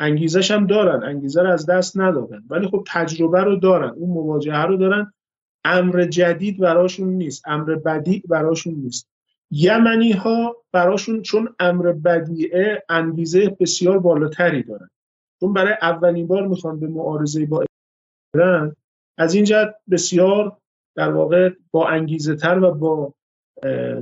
انگیزش 0.00 0.50
هم 0.50 0.66
دارن 0.66 1.02
انگیزه 1.02 1.42
رو 1.42 1.50
از 1.50 1.66
دست 1.66 1.98
ندادن. 1.98 2.42
ولی 2.50 2.68
خب 2.68 2.84
تجربه 2.86 3.40
رو 3.44 3.56
دارن 3.56 3.88
اون 3.88 4.10
مواجهه 4.10 4.62
رو 4.62 4.76
دارن 4.76 5.12
امر 5.64 6.04
جدید 6.04 6.58
براشون 6.58 7.08
نیست 7.08 7.48
امر 7.48 7.74
بدی 7.74 8.22
براشون 8.28 8.74
نیست. 8.74 9.08
یمنی 9.50 10.12
ها 10.12 10.56
براشون 10.72 11.22
چون 11.22 11.54
امر 11.58 11.92
بدیعه 11.92 12.84
انگیزه 12.88 13.56
بسیار 13.60 13.98
بالاتری 13.98 14.62
دارن. 14.62 14.90
چون 15.40 15.52
برای 15.52 15.74
اولین 15.82 16.26
بار 16.26 16.46
می‌خوان 16.46 16.80
به 16.80 16.86
معارضه 16.86 17.46
با 17.46 17.64
ایران 18.34 18.76
از 19.18 19.34
این 19.34 19.44
جهت 19.44 19.74
بسیار 19.90 20.56
در 20.96 21.12
واقع 21.12 21.50
با 21.70 21.88
انگیزه 21.88 22.36
تر 22.36 22.58
و 22.58 22.74
با 22.74 23.14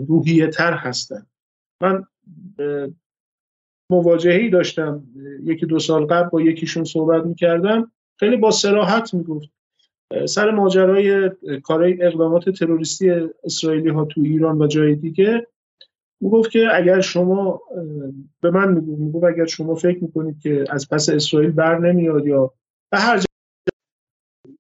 روحیه 0.09 0.47
تر 0.47 0.73
هستن. 0.73 1.27
من 1.83 2.07
مواجهی 3.91 4.51
داشتم 4.51 5.03
یکی 5.45 5.67
دو 5.67 5.79
سال 5.79 6.07
قبل 6.07 6.29
با 6.29 6.41
یکیشون 6.41 6.85
صحبت 6.85 7.25
می‌کردم. 7.27 7.93
خیلی 8.17 8.37
با 8.37 8.51
سراحت 8.51 9.15
می‌گفت. 9.15 9.49
سر 10.29 10.51
ماجرای 10.51 11.31
کارهای 11.63 12.03
اقدامات 12.03 12.51
تروریستی 12.51 13.11
اسرائیلی 13.45 13.89
ها 13.89 14.05
تو 14.05 14.21
ایران 14.21 14.63
و 14.63 14.67
جای 14.67 14.95
دیگه 14.95 15.47
گفت 16.23 16.51
که 16.51 16.69
اگر 16.75 17.01
شما 17.01 17.63
به 18.41 18.51
من 18.51 18.73
میگو 18.73 18.97
میگو 18.97 19.27
اگر 19.27 19.47
شما 19.47 19.75
فکر 19.75 20.05
می‌کنید 20.05 20.41
که 20.41 20.65
از 20.71 20.89
پس 20.89 21.09
اسرائیل 21.09 21.51
بر 21.51 21.79
نمیاد 21.79 22.27
یا 22.27 22.53
به 22.91 22.99
هر 22.99 23.25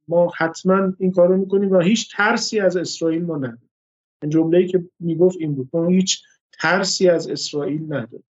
ما 0.09 0.33
حتما 0.37 0.93
این 0.99 1.13
کارو 1.13 1.37
می‌کنیم 1.37 1.71
و 1.71 1.79
هیچ 1.79 2.17
ترسی 2.17 2.61
از 2.61 2.77
اسرائیل 2.77 3.25
ما 3.25 3.37
نداریم. 3.37 3.71
جمله‌ای 4.29 4.67
که 4.67 4.85
می‌گفت 5.01 5.37
این 5.41 5.55
بود 5.55 5.69
ما 5.73 5.87
هیچ 5.87 6.23
ترسی 6.53 7.09
از 7.09 7.29
اسرائیل 7.29 7.85
نداریم. 7.85 8.25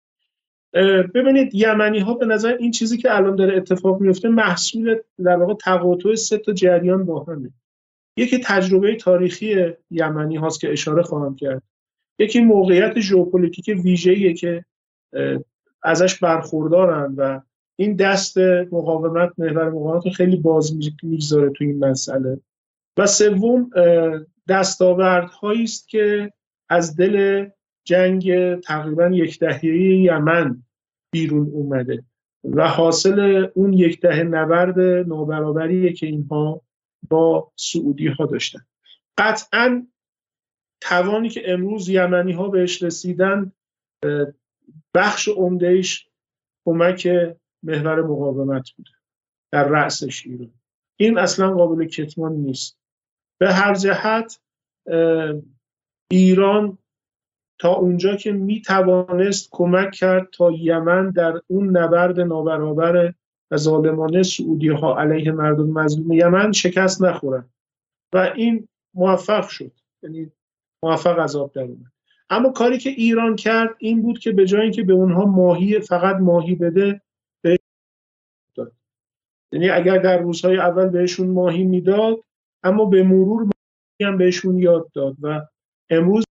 ببینید 1.15 1.55
یمنی 1.55 1.99
ها 1.99 2.15
به 2.15 2.27
نظر 2.27 2.57
این 2.61 2.71
چیزی 2.71 2.99
که 2.99 3.17
الان 3.17 3.37
داره 3.37 3.57
اتفاق 3.57 4.01
میفته 4.01 4.29
محصول 4.29 4.97
در 5.25 5.37
واقع 5.37 5.55
تقاطع 5.55 6.15
سه 6.15 6.39
تا 6.39 6.53
جریان 6.53 7.05
با 7.05 7.25
همه. 7.25 7.51
یکی 8.17 8.39
تجربه 8.45 8.97
تاریخی 8.97 9.73
یمنی 9.91 10.37
هاست 10.37 10.61
که 10.61 10.73
اشاره 10.73 11.03
خواهم 11.03 11.37
کرد. 11.37 11.63
یکی 12.19 12.41
موقعیت 12.41 13.01
ژئوپلیتیک 13.01 13.81
ویژه‌ایه 13.85 14.35
که 14.35 14.65
ازش 15.83 16.19
برخوردارن 16.19 17.15
و 17.17 17.41
این 17.79 17.97
دست 17.97 18.39
مقاومت 18.73 19.33
محور 19.39 19.71
مقاومت 19.71 20.09
خیلی 20.09 20.37
باز 20.37 20.77
می‌گذاره 21.03 21.51
تو 21.51 21.65
این 21.65 21.85
مسئله. 21.85 22.41
و 22.97 23.07
سوم 23.07 23.71
دستاوردهایی 24.49 25.65
است 25.65 25.89
که 25.89 26.33
از 26.69 26.97
دل 26.97 27.47
جنگ 27.87 28.55
تقریبا 28.61 29.09
یک 29.09 29.39
دهه 29.39 29.65
یمن 29.65 30.63
بیرون 31.13 31.47
اومده 31.47 32.05
و 32.45 32.69
حاصل 32.69 33.49
اون 33.55 33.73
یک 33.73 34.01
دهه 34.01 34.23
نبرد 34.23 34.81
نابرابریه 35.09 35.93
که 35.93 36.07
اینها 36.07 36.63
با 37.09 37.53
سعودی 37.57 38.07
ها 38.07 38.27
داشتن. 38.27 38.61
قطعا 39.19 39.87
توانی 40.81 41.29
که 41.29 41.53
امروز 41.53 41.89
یمنی 41.89 42.33
ها 42.33 42.49
بهش 42.49 42.83
رسیدن 42.83 43.53
بخش 44.95 45.29
عمدهش 45.29 46.09
کمک 46.65 47.09
محور 47.63 48.03
مقاومت 48.03 48.71
بوده 48.77 48.91
در 49.53 49.69
رأسش 49.69 50.27
ایران 50.27 50.53
این 50.97 51.19
اصلا 51.19 51.55
قابل 51.55 51.87
کتمان 51.87 52.33
نیست. 52.33 52.79
به 53.41 53.53
هر 53.53 53.75
جهت 53.75 54.41
ایران 56.11 56.79
تا 57.59 57.75
اونجا 57.75 58.17
که 58.17 58.33
می 58.33 58.61
توانست 58.61 59.49
کمک 59.53 59.91
کرد 59.91 60.29
تا 60.33 60.51
یمن 60.51 61.11
در 61.11 61.41
اون 61.47 61.77
نبرد 61.77 62.21
نابرابر 62.21 63.15
و 63.51 63.57
ظالمانه 63.57 64.23
سعودی 64.23 64.69
ها 64.69 65.01
علیه 65.01 65.33
مردم 65.33 65.67
مظلوم 65.67 66.13
یمن 66.13 66.53
شکست 66.53 67.03
نخورند 67.03 67.51
و 68.13 68.33
این 68.37 68.69
موفق 68.95 69.49
شد. 69.49 69.73
یعنی 70.03 70.33
موفق 70.83 71.19
عذاب 71.19 71.53
در 71.53 71.63
اومد. 71.63 71.93
اما 72.31 72.53
کاری 72.53 72.79
که 72.79 72.91
ایران 72.91 73.37
کرد 73.37 73.75
این 73.79 74.03
بود 74.03 74.19
که 74.19 74.33
به 74.33 74.47
جای 74.47 74.63
اینکه 74.63 74.83
به 74.83 74.93
اونها 74.93 75.25
ماهی 75.25 75.81
فقط 75.81 76.17
ماهی 76.17 76.55
بده 76.55 77.01
یعنی 79.53 79.69
اگر 79.69 79.99
در 79.99 80.19
روزهای 80.19 80.59
اول 80.59 80.89
بهشون 80.89 81.31
ماهی 81.31 81.65
می‌داد 81.65 82.17
اما 82.63 82.85
به 82.85 83.03
مرور 83.03 83.51
هم 84.03 84.19
بهشون 84.19 84.59
یاد 84.59 84.91
داد 84.93 85.17
و 85.23 85.47
امروز 85.91 86.26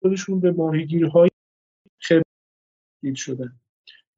خودشون 0.00 0.40
به 0.40 0.52
ماهیگیرهای 0.52 1.30
خیلی 1.98 3.16
شدن. 3.16 3.52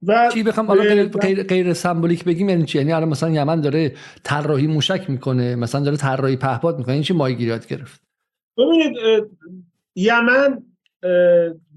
و 0.02 0.30
چی 0.34 0.42
بخوام؟ 0.42 0.66
حالا 0.66 0.82
غیر, 0.82 1.08
غیر, 1.08 1.42
غیر 1.42 1.72
سمبولیک 1.72 2.24
بگیم 2.24 2.48
یعنی 2.48 2.64
چی؟ 2.64 2.78
یعنی 2.78 2.92
الان 2.92 3.08
مثلا 3.08 3.30
یمن 3.30 3.60
داره 3.60 3.94
طراحی 4.22 4.66
موشک 4.66 5.10
می‌کنه 5.10 5.56
مثلا 5.56 5.80
داره 5.80 5.96
طراحی 5.96 6.36
پهپاد 6.36 6.78
می‌کنه 6.78 6.94
این 6.94 7.02
چی 7.02 7.14
ماهیگیریات 7.14 7.66
گرفت؟ 7.66 8.02
ببینید 8.56 8.96
یمن 9.96 10.62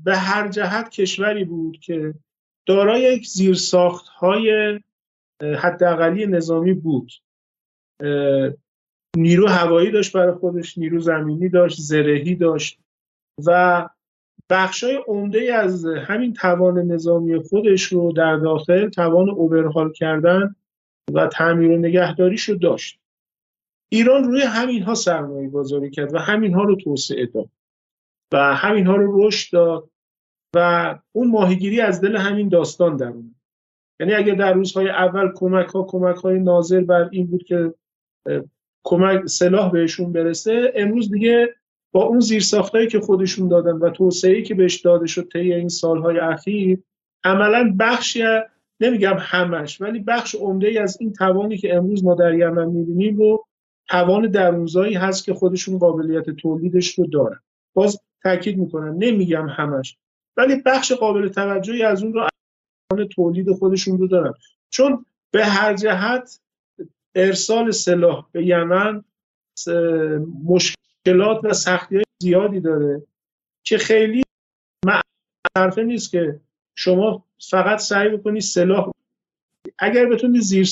به 0.04 0.18
هر 0.18 0.47
جهت 0.47 0.89
کشوری 0.89 1.43
بود 1.43 1.80
که 1.80 2.14
دارای 2.66 3.01
یک 3.01 3.28
زیرساخت 3.28 4.08
های 4.08 4.80
حداقلی 5.41 6.26
نظامی 6.26 6.74
بود. 6.74 7.12
نیرو 9.18 9.47
هوایی 9.47 9.91
داشت 9.91 10.14
برای 10.14 10.34
خودش 10.34 10.78
نیرو 10.78 10.99
زمینی 10.99 11.49
داشت 11.49 11.80
زرهی 11.80 12.36
داشت. 12.36 12.80
و 13.46 13.90
بخشای 14.50 15.00
عمده 15.08 15.54
از 15.54 15.86
همین 15.86 16.34
توان 16.34 16.78
نظامی 16.78 17.40
خودش 17.40 17.84
رو 17.84 18.12
در 18.12 18.36
داخل 18.36 18.90
توان 18.90 19.30
اوورهال 19.30 19.92
کردن 19.92 20.56
و 21.14 21.28
تعمیر 21.28 21.72
و 21.72 21.78
نگهداریش 21.78 22.50
رو 22.50 22.56
داشت. 22.56 23.00
ایران 23.90 24.24
روی 24.24 24.42
همین 24.42 24.84
ها 24.84 24.96
سرمایه 24.96 25.50
گذاری 25.50 25.90
کرد 25.90 26.14
و 26.14 26.18
همین 26.18 26.54
ها 26.54 26.64
رو 26.64 26.76
توسعه 26.76 27.26
داد 27.26 27.50
و 28.34 28.56
همین 28.56 28.88
ها 28.88 28.96
رو 28.96 29.28
رشد 29.28 29.54
داد 29.54 29.90
و 30.56 31.00
اون 31.12 31.32
ماهیگیری 31.32 31.82
از 31.82 32.02
دل 32.02 32.16
همین 32.16 32.50
داستان 32.50 32.98
در 32.98 33.08
اومد. 33.08 33.36
یعنی 34.00 34.14
اگر 34.14 34.36
در 34.36 34.54
روزهای 34.54 34.90
اول 34.90 35.32
کمک 35.36 35.68
ها 35.68 35.84
کمک 35.84 36.16
های 36.16 36.40
ناظر 36.40 36.82
بر 36.82 37.10
این 37.12 37.28
بود 37.28 37.44
که 37.44 37.74
کمک 38.84 39.26
سلاح 39.26 39.72
بهشون 39.72 40.12
برسه 40.12 40.74
امروز 40.76 41.12
دیگه 41.12 41.56
با 41.94 42.04
اون 42.04 42.20
زیرساختایی 42.20 42.88
که 42.88 43.00
خودشون 43.00 43.48
دادن 43.48 43.72
و 43.72 43.89
توسعه‌ای 43.89 44.44
که 44.44 44.56
بهش 44.56 44.82
داده 44.82 45.08
شد 45.08 45.30
طی 45.34 45.54
این 45.54 45.70
سالهای 45.70 46.20
اخیر 46.20 46.80
عملا 47.24 47.76
بخشی 47.80 48.24
نمیگم 48.80 49.18
همش 49.20 49.82
ولی 49.82 50.00
بخش 50.00 50.36
عمده 50.36 50.82
از 50.82 50.98
این 51.00 51.14
توانی 51.14 51.58
که 51.58 51.76
امروز 51.76 52.04
ما 52.04 52.16
در 52.16 52.34
یمن 52.34 52.66
می‌بینیم 52.66 53.18
رو 53.18 53.46
توان 53.89 54.32
درونزایی 54.32 54.94
هست 54.94 55.26
که 55.26 55.34
خودشون 55.34 55.78
قابلیت 55.78 56.30
تولیدش 56.30 56.94
رو 56.94 57.08
دارن. 57.08 57.39
باز 57.74 58.00
تاکید 58.24 58.58
می‌کنم 58.58 58.96
نمیگم 58.98 59.48
همش 59.50 59.98
ولی 60.38 60.62
بخش 60.66 60.91
قابل 60.91 61.28
توجهی 61.28 61.84
از 61.84 62.04
اون 62.04 62.14
رو 62.91 63.06
تولید 63.06 63.52
خودشون 63.52 63.98
رو 63.98 64.08
دارن. 64.08 64.34
چون 64.70 65.06
به 65.32 65.46
هر 65.46 66.24
ارسال 67.16 67.72
سلاح 67.72 68.26
به 68.32 68.46
یمن 68.46 69.04
مشکلات 71.08 71.39
و 71.43 71.54
سختی 71.54 71.95
های 71.95 72.06
زیادی 72.22 72.60
داره 72.60 73.04
که 73.64 73.78
خیلی 73.78 74.24
معرفه 75.56 75.84
نیست 75.84 76.12
که 76.12 76.39
شما 76.76 77.26
فقط 77.49 77.80
سعی 77.80 78.10
بکنید 78.10 78.41
سلاح 78.41 78.91
اگر 79.80 80.06
بتونید 80.06 80.41
زیر 80.41 80.68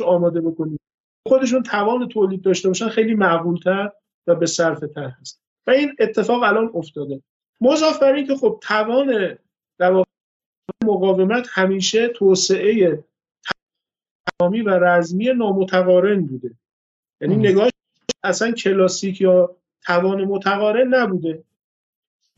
رو 0.00 0.06
آماده 0.06 0.40
بکنید. 0.40 0.80
خودشون 1.28 1.62
توان 1.62 2.08
تولید 2.08 2.42
داشته 2.42 2.68
باشن 2.68 2.88
خیلی 2.88 3.14
معقولتر 3.14 3.92
و 4.26 4.34
به 4.34 4.46
صرف 4.46 4.78
تر 4.94 5.08
هست. 5.08 5.42
و 5.66 5.70
این 5.70 5.96
اتفاق 5.98 6.42
الان 6.42 6.70
افتاده. 6.74 7.22
مضاف 7.60 7.98
بر 7.98 8.12
این 8.12 8.26
که 8.26 8.36
خب 8.36 8.58
توان 8.62 9.38
در 9.78 10.04
مقاومت 10.84 11.46
همیشه 11.50 12.08
توسعه 12.08 13.04
تمامی 14.38 14.62
و 14.62 14.70
رزمی 14.70 15.32
نامتقارن 15.32 16.26
بوده. 16.26 16.50
یعنی 17.20 17.36
نگاه 17.36 17.70
اصلا 18.24 18.52
کلاسیک 18.52 19.20
یا 19.20 19.56
توان 19.86 20.24
متقارن 20.24 20.94
نبوده. 20.94 21.44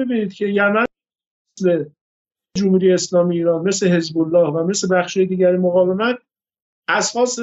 ببینید 0.00 0.32
که 0.32 0.46
یمن 0.46 0.86
مثل 1.58 1.84
جمهوری 2.56 2.92
اسلامی 2.92 3.36
ایران 3.36 3.68
مثل 3.68 3.88
حزب 3.88 4.18
الله 4.18 4.50
و 4.50 4.66
مثل 4.66 4.94
بخش 4.94 5.16
دیگر 5.16 5.56
مقاومت 5.56 6.18
اساس 6.88 7.38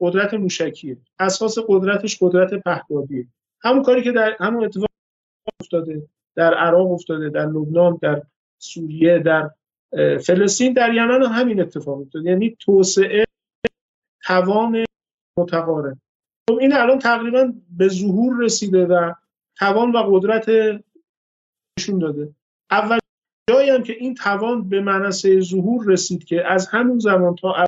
قدرت 0.00 0.34
موشکیه 0.34 0.96
اساس 1.18 1.58
قدرتش 1.68 2.18
قدرت 2.20 2.54
پهپادیه. 2.54 3.26
همون 3.60 3.82
کاری 3.82 4.02
که 4.02 4.12
در 4.12 4.36
همون 4.40 4.64
اتفاق 4.64 4.88
افتاده 5.60 6.08
در 6.34 6.54
عراق 6.54 6.92
افتاده 6.92 7.30
در 7.30 7.46
لبنان 7.46 7.98
در 8.02 8.22
سوریه 8.58 9.18
در 9.18 9.50
فلسطین 10.18 10.72
در 10.72 10.94
یمن 10.94 11.22
همین 11.22 11.60
اتفاق 11.60 12.00
افتاده. 12.00 12.30
یعنی 12.30 12.56
توسعه 12.60 13.24
توان 14.24 14.84
متقارن. 15.38 16.00
خب 16.52 16.58
این 16.58 16.72
الان 16.72 16.98
تقریبا 16.98 17.52
به 17.70 17.88
ظهور 17.88 18.44
رسیده 18.44 18.86
و 18.86 19.12
توان 19.58 19.92
و 19.92 19.98
قدرت 19.98 20.48
نشون 21.78 21.98
داده. 21.98 22.34
اول 22.70 22.98
جایی 23.50 23.70
هم 23.70 23.82
که 23.82 23.92
این 23.92 24.14
توان 24.14 24.68
به 24.68 24.80
منصه 24.80 25.40
ظهور 25.40 25.86
رسید 25.86 26.24
که 26.24 26.52
از 26.52 26.66
همون 26.66 26.98
زمان 26.98 27.34
تا 27.34 27.66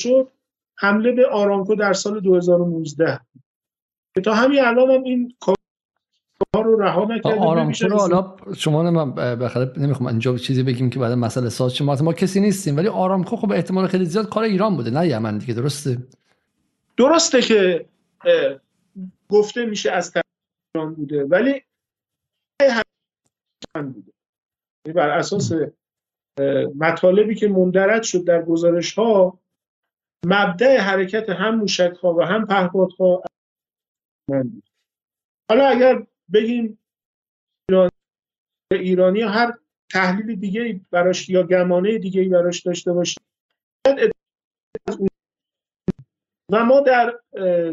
شد 0.00 0.28
حمله 0.78 1.12
به 1.12 1.26
آرامکو 1.26 1.74
در 1.74 1.92
سال 1.92 2.20
2019 2.20 3.20
که 4.14 4.20
تا 4.20 4.34
همین 4.34 4.64
الان 4.64 4.90
هم 4.90 5.02
این 5.02 5.34
کار 5.40 5.56
رو 6.54 6.82
رها 6.82 7.04
نکرده 7.04 7.40
آرامکو 7.40 7.86
رو 7.86 7.98
حالا 7.98 8.36
شما 8.56 8.90
من 8.90 9.14
بخاطر 9.14 9.80
نمی‌خوام 9.80 10.06
اینجا 10.08 10.38
چیزی 10.38 10.62
بگیم 10.62 10.90
که 10.90 10.98
بعد 10.98 11.12
مسئله 11.12 11.48
ساز 11.48 11.74
شما 11.74 11.94
ما 11.94 12.12
کسی 12.12 12.40
نیستیم 12.40 12.76
ولی 12.76 12.88
آرامکو 12.88 13.36
خب 13.36 13.52
احتمال 13.52 13.86
خیلی 13.86 14.04
زیاد 14.04 14.28
کار 14.28 14.44
ایران 14.44 14.76
بوده 14.76 14.90
نه 14.90 15.08
یمن 15.08 15.38
دیگه 15.38 15.54
درسته؟ 15.54 15.98
درسته 17.00 17.42
که 17.42 17.86
گفته 19.28 19.66
میشه 19.66 19.90
از 19.90 20.12
ایران 20.74 20.94
بوده 20.94 21.24
ولی 21.24 21.62
بوده. 23.74 24.12
یعنی 24.86 24.94
بر 24.94 25.10
اساس 25.10 25.52
مطالبی 26.78 27.34
که 27.34 27.48
مندرد 27.48 28.02
شد 28.02 28.24
در 28.24 28.42
گزارش 28.42 28.94
ها 28.94 29.38
مبدع 30.26 30.80
حرکت 30.80 31.28
هم 31.30 31.54
موشک 31.54 31.98
ها 32.02 32.14
و 32.14 32.22
هم 32.22 32.46
پهپاد 32.46 32.92
ها 32.92 33.22
حالا 35.50 35.66
اگر 35.68 36.06
بگیم 36.32 36.78
ایران 37.68 37.90
ایرانی 38.72 39.22
هر 39.22 39.58
تحلیل 39.92 40.40
دیگه 40.40 40.80
براش 40.90 41.28
یا 41.28 41.42
گمانه 41.42 41.98
دیگه 41.98 42.28
براش 42.28 42.60
داشته 42.60 42.92
باشیم 42.92 43.22
و 46.52 46.64
ما 46.64 46.80
در 46.80 47.18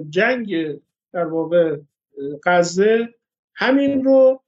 جنگ 0.09 0.79
در 1.13 1.25
واقع 1.25 1.77
غزه 2.45 3.13
همین 3.55 4.03
رو 4.03 4.43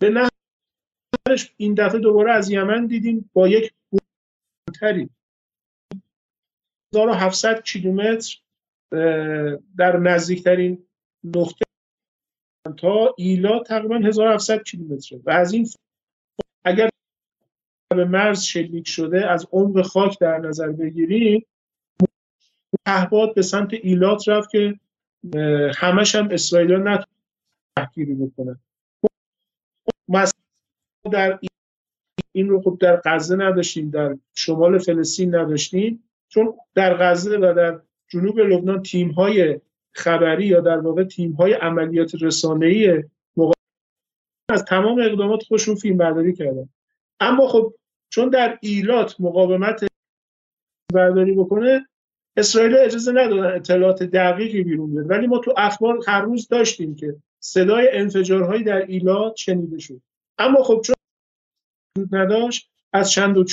به 0.00 0.10
نحوش 0.10 1.54
این 1.56 1.74
دفعه 1.74 2.00
دوباره 2.00 2.32
از 2.32 2.50
یمن 2.50 2.86
دیدیم 2.86 3.30
با 3.32 3.48
یک 3.48 3.72
تری 4.80 5.10
1700 6.94 7.62
کیلومتر 7.62 8.36
در 9.78 9.96
نزدیکترین 9.96 10.86
نقطه 11.24 11.64
تا 12.76 13.14
ایلا 13.18 13.58
تقریبا 13.58 13.96
1700 13.96 14.62
کیلومتر 14.62 15.16
و 15.24 15.30
از 15.30 15.52
این 15.52 15.68
اگر 16.64 16.90
به 17.96 18.04
مرز 18.04 18.42
شلیک 18.42 18.88
شده 18.88 19.30
از 19.30 19.46
عمق 19.52 19.82
خاک 19.82 20.18
در 20.20 20.38
نظر 20.38 20.68
بگیریم 20.68 21.46
پهباد 22.86 23.34
به 23.34 23.42
سمت 23.42 23.74
ایلات 23.74 24.28
رفت 24.28 24.50
که 24.50 24.78
همش 25.76 26.14
هم 26.14 26.28
اسرائیل 26.30 26.72
نتونن 26.74 27.04
تحکیری 27.76 28.14
بکنن 28.14 28.58
در 31.12 31.38
این 32.32 32.48
رو 32.48 32.62
خب 32.62 32.78
در 32.80 33.02
غزه 33.04 33.36
نداشتیم 33.36 33.90
در 33.90 34.16
شمال 34.34 34.78
فلسطین 34.78 35.34
نداشتیم. 35.34 36.04
چون 36.28 36.54
در 36.74 36.96
غزه 36.96 37.38
و 37.38 37.54
در 37.56 37.80
جنوب 38.08 38.38
لبنان 38.38 38.82
تیم 38.82 39.10
های 39.10 39.60
خبری 39.92 40.46
یا 40.46 40.60
در 40.60 40.78
واقع 40.78 41.04
تیم 41.04 41.32
های 41.32 41.52
عملیات 41.52 42.14
رسانه‌ای 42.20 43.04
از 44.48 44.64
تمام 44.64 45.00
اقدامات 45.00 45.42
خودشون 45.42 45.74
فیلم 45.74 45.96
برداری 45.96 46.32
کردن. 46.32 46.68
اما 47.20 47.48
خب 47.48 47.74
چون 48.08 48.28
در 48.28 48.58
ایلات 48.62 49.20
مقاومت 49.20 49.84
برداری 50.92 51.32
بکنه 51.32 51.86
اسرائیل 52.36 52.76
اجازه 52.76 53.12
ندادن 53.12 53.54
اطلاعات 53.56 54.02
دقیقی 54.02 54.62
بیرون 54.62 54.90
بیاد. 54.90 55.10
ولی 55.10 55.26
ما 55.26 55.38
تو 55.38 55.54
اخبار 55.56 55.98
هر 56.06 56.20
روز 56.20 56.48
داشتیم 56.48 56.94
که 56.94 57.16
صدای 57.40 57.88
انفجارهایی 57.92 58.64
در 58.64 58.86
ایلات 58.86 59.36
شنیده 59.36 59.78
شد. 59.78 60.00
اما 60.38 60.62
خب 60.62 60.82
چون 60.84 60.94
نداشت 62.12 62.70
از 62.92 63.10
چند 63.10 63.36
و 63.36 63.44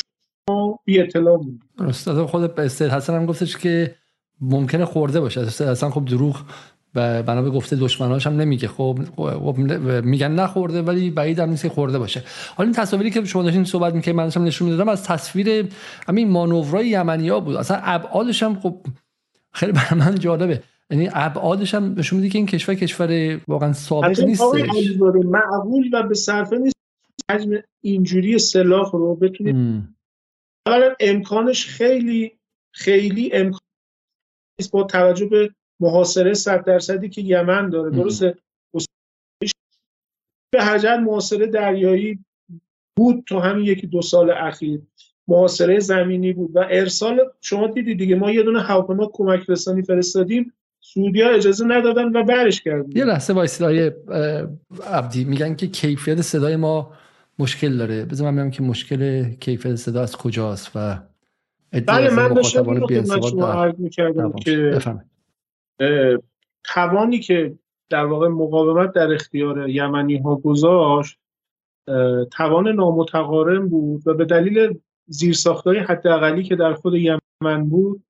بی 0.85 0.99
اطلاع 0.99 1.37
بود 1.37 1.63
استاد 1.79 2.25
خود 2.25 2.59
استاد 2.59 2.89
حسن 2.89 3.15
هم 3.15 3.25
گفتش 3.25 3.57
که 3.57 3.95
ممکنه 4.41 4.85
خورده 4.85 5.19
باشه. 5.19 5.41
استاد 5.41 5.67
حسن 5.67 5.89
خب 5.89 6.05
دروغ 6.05 6.41
و 6.95 7.23
بنا 7.23 7.41
به 7.41 7.49
گفته 7.49 7.75
دشمناش 7.75 8.27
هم 8.27 8.35
نمیگه. 8.35 8.67
خب, 8.67 8.99
خب 9.15 9.57
میگن 10.03 10.31
نخورده 10.31 10.81
ولی 10.81 11.09
بعید 11.09 11.39
هم 11.39 11.49
نیست 11.49 11.63
که 11.63 11.69
خورده 11.69 11.99
باشه. 11.99 12.23
حالا 12.55 12.67
این 12.67 12.75
تصاویری 12.75 13.11
که 13.11 13.25
شما 13.25 13.43
داشتین 13.43 13.63
صحبت 13.63 13.93
می‌کنید 13.93 14.17
من 14.17 14.23
داشتم 14.23 14.43
نشون 14.43 14.69
می‌دادم 14.69 14.89
از 14.89 15.03
تصویر 15.03 15.69
همین 16.07 16.29
مانورای 16.29 16.87
یمنی 16.87 17.29
ها 17.29 17.39
بود. 17.39 17.55
اصلا 17.55 17.79
ابعادش 17.83 18.43
هم 18.43 18.59
خب 18.59 18.77
خیلی 19.51 19.71
برای 19.71 19.99
من 19.99 20.19
جالبه. 20.19 20.63
یعنی 20.89 21.09
ابعادش 21.13 21.75
هم 21.75 21.95
نشون 21.97 22.19
میده 22.19 22.31
که 22.31 22.37
این 22.37 22.47
کشور 22.47 22.75
کشور 22.75 23.41
واقعا 23.47 23.73
ثابت 23.73 24.19
نیست 24.19 24.43
معقول 25.25 25.89
و 25.93 26.03
به 26.03 26.15
صرفه 26.15 26.57
نیست. 26.57 26.75
حجم 27.31 27.51
اینجوری 27.81 28.39
سلاح 28.39 28.91
رو 28.91 29.15
بتونید 29.15 29.83
اولا 30.65 30.95
امکانش 30.99 31.65
خیلی 31.65 32.31
خیلی 32.71 33.29
امکان 33.33 33.59
با 34.71 34.83
توجه 34.83 35.25
به 35.25 35.51
محاصره 35.81 36.33
صد 36.33 36.63
درصدی 36.63 37.09
که 37.09 37.21
یمن 37.21 37.69
داره. 37.69 37.89
درسته؟ 37.89 38.35
به 40.53 40.61
هر 40.61 40.97
محاصره 40.99 41.47
دریایی 41.47 42.19
بود 42.95 43.23
تو 43.27 43.39
همین 43.39 43.65
یکی 43.65 43.87
دو 43.87 44.01
سال 44.01 44.31
اخیر. 44.31 44.81
محاصره 45.27 45.79
زمینی 45.79 46.33
بود 46.33 46.51
و 46.55 46.65
ارسال 46.69 47.19
شما 47.41 47.67
دیدید 47.67 47.97
دیگه 47.97 48.15
ما 48.15 48.31
یه 48.31 48.43
دونه 48.43 48.61
هواپیما 48.61 49.09
کمک 49.13 49.49
رسانی 49.49 49.81
فرستادیم 49.81 50.53
سعودی 50.81 51.21
ها 51.21 51.29
اجازه 51.29 51.65
ندادن 51.65 52.03
و 52.03 52.23
برش 52.23 52.61
کردن 52.61 52.89
یه 52.95 53.05
لحظه 53.05 53.33
وایسای 53.33 53.91
عبدی. 54.87 55.25
میگن 55.25 55.55
که 55.55 55.67
کیفیت 55.67 56.21
صدای 56.21 56.55
ما 56.55 56.91
مشکل 57.39 57.77
داره. 57.77 58.05
بذار 58.05 58.31
من 58.31 58.51
که 58.51 58.63
مشکل 58.63 59.29
کیفیت 59.29 59.75
صدا 59.75 60.01
از 60.01 60.15
کجاست 60.15 60.71
و 60.75 60.99
بله 61.87 62.09
من 62.09 62.33
داشتم 62.33 63.43
عرض 63.43 63.75
می‌کردم 63.77 64.31
که 64.31 64.79
توانی 66.63 67.19
که 67.19 67.55
در 67.89 68.05
واقع 68.05 68.27
مقاومت 68.27 68.91
در 68.93 69.13
اختیار 69.13 69.69
یمنی 69.69 70.17
ها 70.17 70.35
گذاشت 70.35 71.19
توان 72.31 72.67
نامتقارن 72.67 73.67
بود 73.67 74.07
و 74.07 74.13
به 74.13 74.25
دلیل 74.25 74.79
زیرساختهای 75.07 75.79
حداقلی 75.79 76.43
که 76.43 76.55
در 76.55 76.73
خود 76.73 76.93
یمن 76.95 77.69
بود 77.69 78.03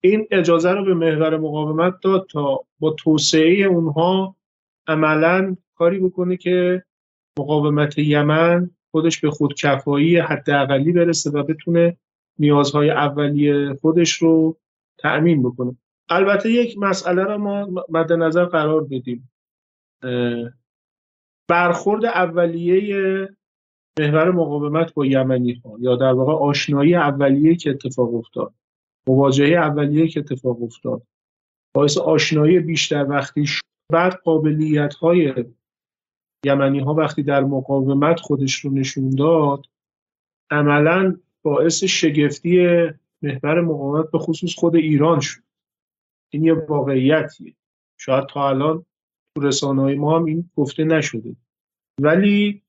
این 0.00 0.26
اجازه 0.30 0.70
رو 0.70 0.84
به 0.84 0.94
محور 0.94 1.36
مقاومت 1.36 1.94
داد 2.02 2.26
تا 2.30 2.60
با 2.78 2.90
توسعه 2.90 3.62
اونها 3.62 4.36
عملا 4.86 5.56
کاری 5.74 5.98
بکنه 5.98 6.36
که 6.36 6.84
مقاومت 7.38 7.98
یمن 7.98 8.70
خودش 8.90 9.20
به 9.20 9.30
خودکفایی 9.30 10.18
حداقلی 10.18 10.92
برسه 10.92 11.30
و 11.30 11.42
بتونه 11.42 11.96
نیازهای 12.38 12.90
اولیه 12.90 13.74
خودش 13.80 14.12
رو 14.12 14.56
تأمین 14.98 15.42
بکنه. 15.42 15.76
البته 16.10 16.50
یک 16.50 16.78
مسئله 16.78 17.24
رو 17.24 17.38
ما 17.38 17.84
مد 17.88 18.12
نظر 18.12 18.44
قرار 18.44 18.84
بدیم. 18.84 19.30
برخورد 21.48 22.04
اولیه 22.04 23.28
محور 23.98 24.30
مقاومت 24.30 24.94
با 24.94 25.06
یمنی 25.06 25.52
ها 25.52 25.76
یا 25.80 25.96
در 25.96 26.12
واقع 26.12 26.32
آشنایی 26.32 26.94
اولیه 26.94 27.56
که 27.56 27.70
اتفاق 27.70 28.14
افتاد 28.14 28.54
مواجهه 29.06 29.58
اولیه 29.58 30.08
که 30.08 30.20
اتفاق 30.20 30.62
افتاد 30.62 31.02
باعث 31.74 31.98
آشنایی 31.98 32.58
بیشتر 32.58 33.06
وقتی 33.08 33.44
بعد 33.92 34.14
قابلیت 34.14 34.94
های 34.94 35.44
یمنی 36.44 36.80
ها 36.80 36.94
وقتی 36.94 37.22
در 37.22 37.44
مقاومت 37.44 38.20
خودش 38.20 38.54
رو 38.54 38.70
نشون 38.70 39.10
داد 39.10 39.66
عملا 40.50 41.16
باعث 41.42 41.84
شگفتی 41.84 42.66
محور 43.22 43.60
مقاومت 43.60 44.10
به 44.10 44.18
خصوص 44.18 44.54
خود 44.54 44.76
ایران 44.76 45.20
شد. 45.20 45.42
این 46.30 46.44
یه 46.44 46.54
واقعیتیه. 46.54 47.54
شاید 47.98 48.26
تا 48.26 48.48
الان 48.48 48.86
تو 49.34 49.40
رسانه 49.42 49.82
های 49.82 49.94
ما 49.94 50.18
هم 50.18 50.24
این 50.24 50.50
گفته 50.56 50.84
نشده. 50.84 51.36
ولی 52.00 52.62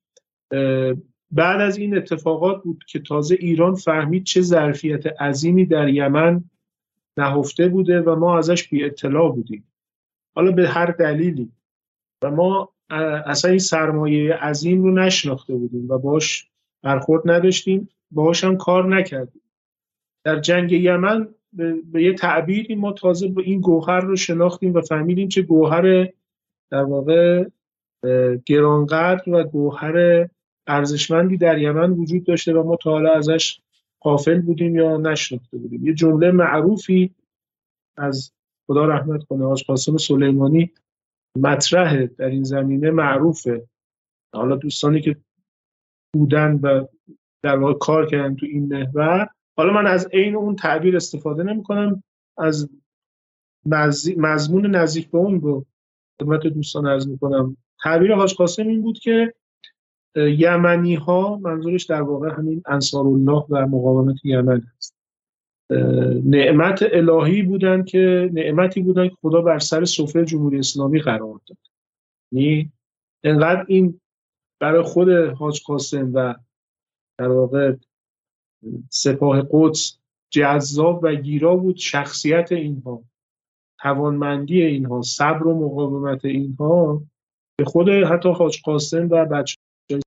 بعد 1.31 1.61
از 1.61 1.77
این 1.77 1.97
اتفاقات 1.97 2.63
بود 2.63 2.83
که 2.87 2.99
تازه 2.99 3.35
ایران 3.39 3.75
فهمید 3.75 4.23
چه 4.23 4.41
ظرفیت 4.41 5.21
عظیمی 5.21 5.65
در 5.65 5.89
یمن 5.89 6.43
نهفته 7.17 7.67
بوده 7.67 8.01
و 8.01 8.15
ما 8.15 8.37
ازش 8.37 8.67
بی 8.67 8.83
اطلاع 8.83 9.31
بودیم. 9.31 9.71
حالا 10.35 10.51
به 10.51 10.67
هر 10.67 10.85
دلیلی. 10.85 11.51
و 12.23 12.31
ما 12.31 12.73
اصلا 13.25 13.51
این 13.51 13.59
سرمایه 13.59 14.33
عظیم 14.33 14.83
رو 14.83 14.91
نشناخته 14.91 15.55
بودیم 15.55 15.89
و 15.89 15.97
باش 15.97 16.49
برخورد 16.83 17.31
نداشتیم 17.31 17.89
باهاش 18.11 18.43
هم 18.43 18.57
کار 18.57 18.95
نکردیم. 18.95 19.41
در 20.23 20.39
جنگ 20.39 20.71
یمن 20.71 21.35
به, 21.53 22.03
یه 22.03 22.13
تعبیری 22.13 22.75
ما 22.75 22.91
تازه 22.91 23.27
به 23.27 23.41
این 23.41 23.61
گوهر 23.61 23.99
رو 23.99 24.15
شناختیم 24.15 24.73
و 24.73 24.81
فهمیدیم 24.81 25.27
چه 25.27 25.41
گوهر 25.41 26.07
در 26.71 26.83
واقع 26.83 27.45
گرانقدر 28.45 29.29
و 29.29 29.43
گوهر 29.43 30.27
ارزشمندی 30.67 31.37
در 31.37 31.57
یمن 31.57 31.91
وجود 31.91 32.23
داشته 32.23 32.53
و 32.53 32.63
ما 32.63 32.75
تا 32.75 32.91
حالا 32.91 33.13
ازش 33.13 33.61
قافل 33.99 34.41
بودیم 34.41 34.75
یا 34.75 34.97
نشناخته 34.97 35.57
بودیم. 35.57 35.85
یه 35.85 35.93
جمله 35.93 36.31
معروفی 36.31 37.15
از 37.97 38.31
خدا 38.67 38.85
رحمت 38.85 39.23
کنه 39.23 39.45
آج 39.45 39.63
قاسم 39.63 39.97
سلیمانی 39.97 40.71
مطرحه 41.37 42.07
در 42.07 42.25
این 42.25 42.43
زمینه 42.43 42.91
معروفه. 42.91 43.67
حالا 44.33 44.55
دوستانی 44.55 45.01
که 45.01 45.15
بودن 46.13 46.59
و 46.63 46.85
در 47.43 47.57
واقع 47.57 47.73
کار 47.73 48.05
کردن 48.05 48.35
تو 48.35 48.45
این 48.45 48.67
محور 48.75 49.29
حالا 49.61 49.73
من 49.73 49.87
از 49.87 50.07
عین 50.13 50.35
اون 50.35 50.55
تعبیر 50.55 50.95
استفاده 50.95 51.43
نمی 51.43 51.63
کنم 51.63 52.03
از 52.37 52.69
مضمون 54.17 54.75
نزدیک 54.75 55.11
به 55.11 55.17
اون 55.17 55.41
رو 55.41 55.65
خدمت 56.21 56.47
دوستان 56.47 56.87
عرض 56.87 57.07
می 57.07 57.17
کنم 57.17 57.57
تعبیر 57.83 58.15
حاج 58.15 58.35
قاسم 58.35 58.67
این 58.67 58.81
بود 58.81 58.99
که 58.99 59.33
یمنی 60.15 60.95
ها 60.95 61.37
منظورش 61.37 61.83
در 61.83 62.01
واقع 62.01 62.29
همین 62.37 62.63
انصار 62.65 63.07
الله 63.07 63.45
و 63.49 63.67
مقاومت 63.67 64.15
یمن 64.23 64.61
است. 64.77 64.95
نعمت 66.25 66.83
الهی 66.91 67.41
بودن 67.41 67.83
که 67.83 68.29
نعمتی 68.33 68.81
بودن 68.81 69.09
که 69.09 69.15
خدا 69.21 69.41
بر 69.41 69.59
سر 69.59 69.85
سفره 69.85 70.25
جمهوری 70.25 70.59
اسلامی 70.59 70.99
قرار 70.99 71.39
داد. 71.47 71.57
یعنی 72.31 72.71
انقدر 73.23 73.65
این 73.67 74.01
برای 74.59 74.83
خود 74.83 75.09
حاج 75.09 75.61
قاسم 75.65 76.11
و 76.13 76.35
در 77.17 77.27
واقع 77.27 77.75
سپاه 78.89 79.47
قدس 79.51 79.97
جذاب 80.29 80.99
و 81.03 81.15
گیرا 81.15 81.55
بود 81.55 81.77
شخصیت 81.77 82.51
اینها 82.51 83.03
توانمندی 83.79 84.61
اینها 84.61 85.01
صبر 85.01 85.47
و 85.47 85.65
مقاومت 85.65 86.25
اینها 86.25 87.01
به 87.57 87.65
خود 87.65 87.89
حتی 87.89 88.29
حاج 88.29 88.61
قاسم 88.63 89.07
و 89.09 89.25
بچه 89.25 89.57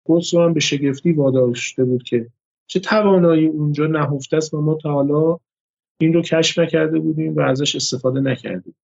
قدس 0.06 0.34
رو 0.34 0.42
هم 0.42 0.52
به 0.52 0.60
شگفتی 0.60 1.12
واداشته 1.12 1.84
بود 1.84 2.02
که 2.02 2.30
چه 2.66 2.80
توانایی 2.80 3.46
اونجا 3.46 3.86
نهفته 3.86 4.36
است 4.36 4.54
و 4.54 4.60
ما 4.60 4.74
تا 4.74 4.92
حالا 4.92 5.38
این 6.00 6.12
رو 6.12 6.22
کشف 6.22 6.58
نکرده 6.58 6.98
بودیم 6.98 7.36
و 7.36 7.40
ازش 7.40 7.76
استفاده 7.76 8.20
نکردیم. 8.20 8.74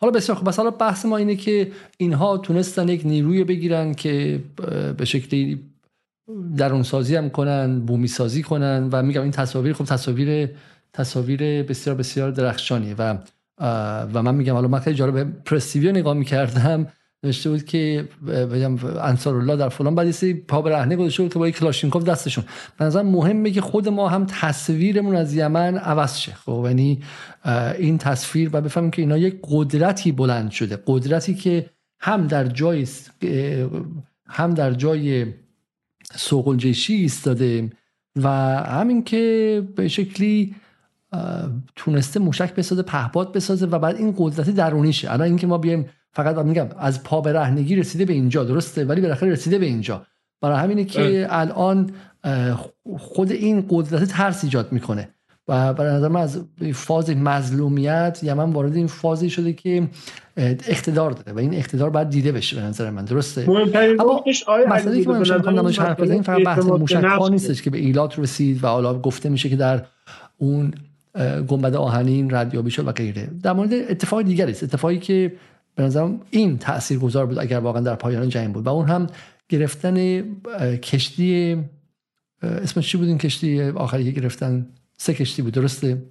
حالا 0.00 0.12
بسیار 0.12 0.38
خوب. 0.38 0.48
حالا 0.48 0.70
بحث 0.70 1.06
ما 1.06 1.16
اینه 1.16 1.36
که 1.36 1.72
اینها 1.98 2.38
تونستن 2.38 2.88
یک 2.88 3.02
نیروی 3.04 3.44
بگیرن 3.44 3.94
که 3.94 4.40
به 4.98 5.04
شکلی 5.04 5.60
درون 6.56 6.82
سازی 6.82 7.16
هم 7.16 7.30
کنن 7.30 7.80
بومی 7.80 8.08
سازی 8.08 8.42
کنن 8.42 8.88
و 8.92 9.02
میگم 9.02 9.22
این 9.22 9.30
تصاویر 9.30 9.72
خب 9.72 9.84
تصاویر 9.84 10.50
تصاویر 10.92 11.62
بسیار 11.62 11.96
بسیار 11.96 12.30
درخشانیه 12.30 12.94
و 12.98 13.18
و 14.14 14.22
من 14.22 14.34
میگم 14.34 14.54
حالا 14.54 14.68
من 14.68 14.78
خیلی 14.78 14.96
جالب 14.96 15.42
پرستیویو 15.44 15.90
نگاه 15.92 16.14
می‌کردم 16.14 16.86
نوشته 17.22 17.50
بود 17.50 17.64
که 17.64 18.08
بگم 18.26 18.76
انصار 18.84 19.34
الله 19.34 19.56
در 19.56 19.68
فلان 19.68 19.94
بعد 19.94 20.22
یه 20.24 20.34
پا 20.34 20.62
به 20.62 20.70
رهنه 20.70 20.96
گذاشته 20.96 21.22
بود 21.22 21.32
که 21.32 21.38
با 21.38 21.50
کلاشینکوف 21.50 22.04
دستشون. 22.04 22.44
به 22.78 23.02
مهمه 23.02 23.50
که 23.50 23.60
خود 23.60 23.88
ما 23.88 24.08
هم 24.08 24.26
تصویرمون 24.26 25.16
از 25.16 25.34
یمن 25.34 25.78
عوض 25.78 26.18
شه. 26.18 26.32
خب 26.32 26.64
یعنی 26.66 27.02
این 27.78 27.98
تصویر 27.98 28.50
و 28.52 28.60
بفهمیم 28.60 28.90
که 28.90 29.02
اینا 29.02 29.18
یک 29.18 29.38
قدرتی 29.42 30.12
بلند 30.12 30.50
شده. 30.50 30.78
قدرتی 30.86 31.34
که 31.34 31.70
هم 32.00 32.26
در 32.26 32.46
جای 32.46 32.86
هم 34.26 34.54
در 34.54 34.72
جای 34.72 35.26
سوق 36.14 36.56
جیشی 36.56 36.94
ایستاده 36.94 37.70
و 38.16 38.28
همین 38.64 39.04
که 39.04 39.62
به 39.76 39.88
شکلی 39.88 40.54
تونسته 41.76 42.20
موشک 42.20 42.54
بسازه 42.54 42.82
پهپاد 42.82 43.32
بسازه 43.32 43.66
و 43.66 43.78
بعد 43.78 43.96
این 43.96 44.14
قدرت 44.18 44.50
درونیشه. 44.50 45.12
الان 45.12 45.26
اینکه 45.26 45.46
ما 45.46 45.58
بیایم 45.58 45.86
فقط 46.12 46.44
میگم 46.44 46.66
از 46.78 47.02
پا 47.02 47.20
به 47.20 47.32
رهنگی 47.32 47.76
رسیده 47.76 48.04
به 48.04 48.12
اینجا 48.12 48.44
درسته؟ 48.44 48.84
ولی 48.84 49.00
بالاخره 49.00 49.32
رسیده 49.32 49.58
به 49.58 49.66
اینجا. 49.66 50.06
برای 50.40 50.58
همینه 50.58 50.84
که 50.84 51.26
الان 51.30 51.90
خود 52.98 53.32
این 53.32 53.66
قدرت 53.68 54.04
ترس 54.04 54.44
ایجاد 54.44 54.72
می‌کنه. 54.72 55.08
و 55.48 55.74
به 55.74 55.82
نظر 55.82 56.16
از 56.16 56.40
فاز 56.74 57.10
مظلومیت 57.10 58.20
یمن 58.22 58.50
وارد 58.50 58.76
این 58.76 58.86
فازی 58.86 59.30
شده 59.30 59.52
که 59.52 59.88
اقتدار 60.36 61.10
داره 61.10 61.32
و 61.32 61.38
این 61.38 61.54
اقتدار 61.54 61.90
باید 61.90 62.10
دیده 62.10 62.32
بشه 62.32 62.56
به 62.56 62.62
نظر 62.62 62.90
من. 62.90 63.04
درسته؟ 63.04 63.46
اما 64.00 64.24
مسئله 64.68 65.02
که 65.02 65.08
من 65.08 65.18
می‌خوام 65.18 65.58
نمایش 65.58 65.78
حرف 65.78 66.00
بزنیم 66.00 66.22
فقط 66.22 66.42
بحث 66.42 66.64
موشک 66.64 67.04
ها 67.04 67.28
نیستش 67.28 67.62
که 67.62 67.70
به 67.70 67.78
ایلات 67.78 68.18
رسید 68.18 68.64
و 68.64 68.66
حالا 68.66 68.98
گفته 68.98 69.28
میشه 69.28 69.48
که 69.48 69.56
در 69.56 69.86
اون 70.38 70.74
گنبد 71.48 71.74
آهنین 71.74 72.34
ردیابی 72.34 72.70
شد 72.70 72.88
و 72.88 72.92
غیره. 72.92 73.30
در 73.42 73.52
مورد 73.52 73.72
اتفاق 73.72 74.22
دیگری 74.22 74.52
است. 74.52 74.62
اتفاقی 74.62 74.98
که 74.98 75.32
به 75.74 75.82
نظرم 75.82 76.20
این 76.30 76.58
تأثیر 76.58 76.98
گذار 76.98 77.26
بود 77.26 77.38
اگر 77.38 77.58
واقعا 77.58 77.82
در 77.82 77.94
پایان 77.94 78.28
جنگ 78.28 78.54
بود 78.54 78.66
و 78.66 78.68
اون 78.68 78.86
هم 78.86 79.06
گرفتن 79.48 80.22
کشتی 80.82 81.56
اسمش 82.42 82.90
چی 82.90 82.98
بود 82.98 83.08
این 83.08 83.18
کشتی 83.18 83.62
آخری 83.62 84.04
که 84.12 84.20
گرفتن؟ 84.20 84.66
سه 84.96 85.14
کشتی 85.14 85.42
بود 85.42 85.54
درسته؟ 85.54 86.02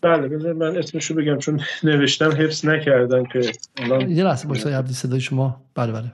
بله 0.00 0.28
بذار 0.28 0.52
من 0.52 0.76
اسمشو 0.76 1.14
بگم 1.14 1.38
چون 1.38 1.60
نوشتم 1.84 2.30
حفظ 2.30 2.66
نکردم 2.66 3.24
که 3.24 3.40
یه 4.08 4.24
لحظه 4.24 4.48
باشه 4.48 4.76
عبدی 4.76 4.92
صدای 4.92 5.20
شما. 5.20 5.64
بله 5.74 5.92
بله. 5.92 6.12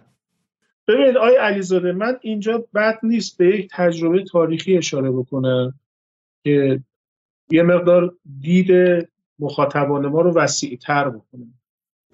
ببینید 0.89 1.17
آقای 1.17 1.37
علیزاده 1.37 1.93
من 1.93 2.19
اینجا 2.21 2.65
بد 2.75 2.99
نیست 3.03 3.39
به 3.39 3.47
یک 3.47 3.71
تجربه 3.73 4.25
تاریخی 4.25 4.77
اشاره 4.77 5.11
بکنم 5.11 5.75
که 6.45 6.81
یه 7.51 7.63
مقدار 7.63 8.15
دید 8.41 8.71
مخاطبان 9.39 10.07
ما 10.07 10.21
رو 10.21 10.35
وسیع 10.35 10.79
تر 10.79 11.09
بکنم. 11.09 11.55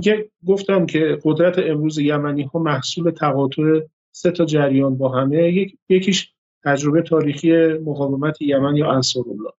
که 0.03 0.29
گفتم 0.47 0.87
که 0.87 1.19
قدرت 1.25 1.59
امروز 1.59 1.99
یمنی 1.99 2.43
ها 2.43 2.59
محصول 2.59 3.11
تقاطع 3.11 3.81
سه 4.13 4.31
تا 4.31 4.45
جریان 4.45 4.97
با 4.97 5.09
همه 5.09 5.53
یک، 5.53 5.77
یکیش 5.89 6.33
تجربه 6.65 7.03
تاریخی 7.03 7.53
مقاومت 7.67 8.43
یمن 8.43 8.77
یا 8.77 8.93
انصارالله. 8.93 9.51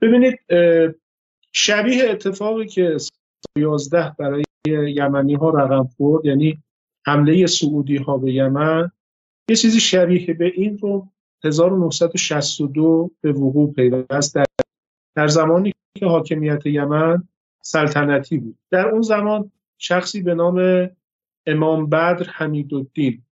ببینید 0.00 0.38
شبیه 1.52 2.10
اتفاقی 2.10 2.66
که 2.66 2.96
11 3.56 4.14
برای 4.18 4.44
یمنی 4.68 5.34
ها 5.34 5.50
رقم 5.50 5.88
خورد 5.96 6.24
یعنی 6.24 6.58
حمله 7.06 7.46
سعودی 7.46 7.96
ها 7.96 8.18
به 8.18 8.32
یمن 8.32 8.90
یه 9.48 9.56
چیزی 9.56 9.80
شبیه 9.80 10.34
به 10.34 10.52
این 10.54 10.78
رو 10.78 11.08
1962 11.44 13.10
به 13.20 13.32
وقوع 13.32 13.72
پیوست. 13.72 14.34
در, 14.34 14.44
در 15.14 15.28
زمانی 15.28 15.74
که 15.94 16.06
حاکمیت 16.06 16.66
یمن 16.66 17.28
سلطنتی 17.62 18.38
بود. 18.38 18.58
در 18.70 18.88
اون 18.88 19.02
زمان 19.02 19.52
شخصی 19.78 20.22
به 20.22 20.34
نام 20.34 20.88
امام 21.46 21.86
بدر 21.86 22.24
حمیدالدین 22.24 23.22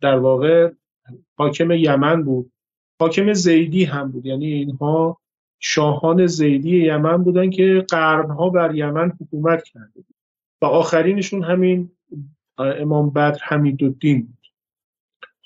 در 0.00 0.18
واقع 0.18 0.70
حاکم 1.36 1.70
یمن 1.70 2.22
بود. 2.22 2.52
حاکم 3.00 3.32
زیدی 3.32 3.84
هم 3.84 4.10
بود. 4.10 4.26
یعنی 4.26 4.52
اینها 4.52 5.20
شاهان 5.66 6.26
زیدی 6.26 6.86
یمن 6.86 7.16
بودن 7.16 7.50
که 7.50 7.84
قرنها 7.88 8.50
بر 8.50 8.74
یمن 8.74 9.12
حکومت 9.20 9.64
کرده 9.64 9.92
بود. 9.94 10.14
و 10.62 10.66
آخرینشون 10.66 11.42
همین 11.42 11.90
امام 12.58 13.10
بدر 13.10 13.38
حمیدالدین 13.42 14.22
بود. 14.22 14.46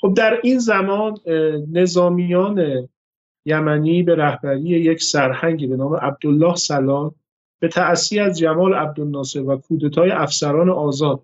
خب 0.01 0.15
در 0.15 0.41
این 0.43 0.59
زمان 0.59 1.19
نظامیان 1.73 2.89
یمنی 3.47 4.03
به 4.03 4.15
رهبری 4.17 4.61
یک 4.61 5.03
سرهنگی 5.03 5.67
به 5.67 5.77
نام 5.77 5.95
عبدالله 5.95 6.57
سلام 6.57 7.15
به 7.61 7.69
تأسی 7.69 8.19
از 8.19 8.39
جمال 8.39 8.75
عبدالناصر 8.75 9.43
و 9.43 9.57
کودتای 9.57 10.11
افسران 10.11 10.71
آزاد 10.71 11.23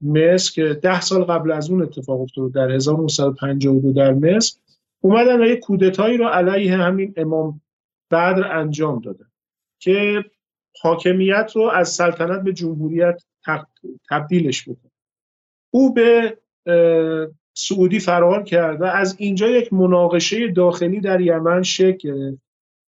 مصر 0.00 0.52
که 0.54 0.74
ده 0.74 1.00
سال 1.00 1.24
قبل 1.24 1.52
از 1.52 1.70
اون 1.70 1.82
اتفاق 1.82 2.20
افتاد 2.20 2.52
در 2.52 2.70
1952 2.70 3.92
در 3.92 4.12
مصر 4.12 4.56
اومدن 5.00 5.42
و 5.42 5.44
یک 5.44 5.60
کودتایی 5.60 6.16
رو 6.16 6.24
علیه 6.24 6.76
همین 6.76 7.14
امام 7.16 7.60
بدر 8.14 8.58
انجام 8.58 9.00
داده 9.00 9.24
که 9.78 10.24
حاکمیت 10.82 11.52
رو 11.54 11.62
از 11.62 11.88
سلطنت 11.88 12.42
به 12.42 12.52
جمهوریت 12.52 13.22
تبدیلش 14.10 14.68
بکنه. 14.68 14.90
او 15.70 15.94
به 15.94 16.38
سعودی 17.54 18.00
فرار 18.00 18.42
کرد 18.42 18.80
و 18.80 18.84
از 18.84 19.16
اینجا 19.18 19.48
یک 19.48 19.72
مناقشه 19.72 20.48
داخلی 20.48 21.00
در 21.00 21.20
یمن 21.20 21.62
شکل 21.62 22.36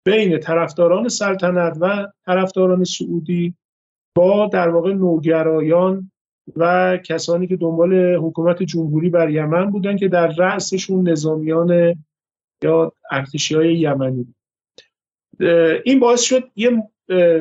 بین 0.05 0.39
طرفداران 0.39 1.07
سلطنت 1.07 1.77
و 1.81 2.07
طرفداران 2.25 2.83
سعودی 2.83 3.55
با 4.15 4.47
در 4.47 4.69
واقع 4.69 4.93
نوگرایان 4.93 6.11
و 6.55 6.97
کسانی 6.97 7.47
که 7.47 7.55
دنبال 7.55 8.15
حکومت 8.15 8.63
جمهوری 8.63 9.09
بر 9.09 9.29
یمن 9.29 9.71
بودن 9.71 9.97
که 9.97 10.07
در 10.07 10.27
رأسشون 10.27 11.09
نظامیان 11.09 11.95
یا 12.63 12.91
ارتشی 13.11 13.55
های 13.55 13.77
یمنی 13.77 14.34
این 15.85 15.99
باعث 15.99 16.21
شد 16.21 16.51
یه 16.55 16.83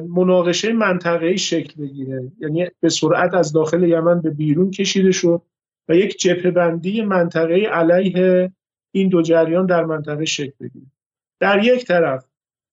مناقشه 0.08 0.72
منطقه‌ای 0.72 1.38
شکل 1.38 1.82
بگیره. 1.82 2.32
یعنی 2.38 2.66
به 2.80 2.88
سرعت 2.88 3.34
از 3.34 3.52
داخل 3.52 3.82
یمن 3.82 4.20
به 4.20 4.30
بیرون 4.30 4.70
کشیده 4.70 5.12
شد 5.12 5.42
و 5.88 5.96
یک 5.96 6.18
جبهه 6.18 6.50
بندی 6.50 7.02
منطقه 7.02 7.54
علیه 7.54 8.52
این 8.94 9.08
دو 9.08 9.22
جریان 9.22 9.66
در 9.66 9.84
منطقه 9.84 10.24
شکل 10.24 10.52
بگیره. 10.60 10.86
در 11.40 11.64
یک 11.64 11.84
طرف 11.84 12.26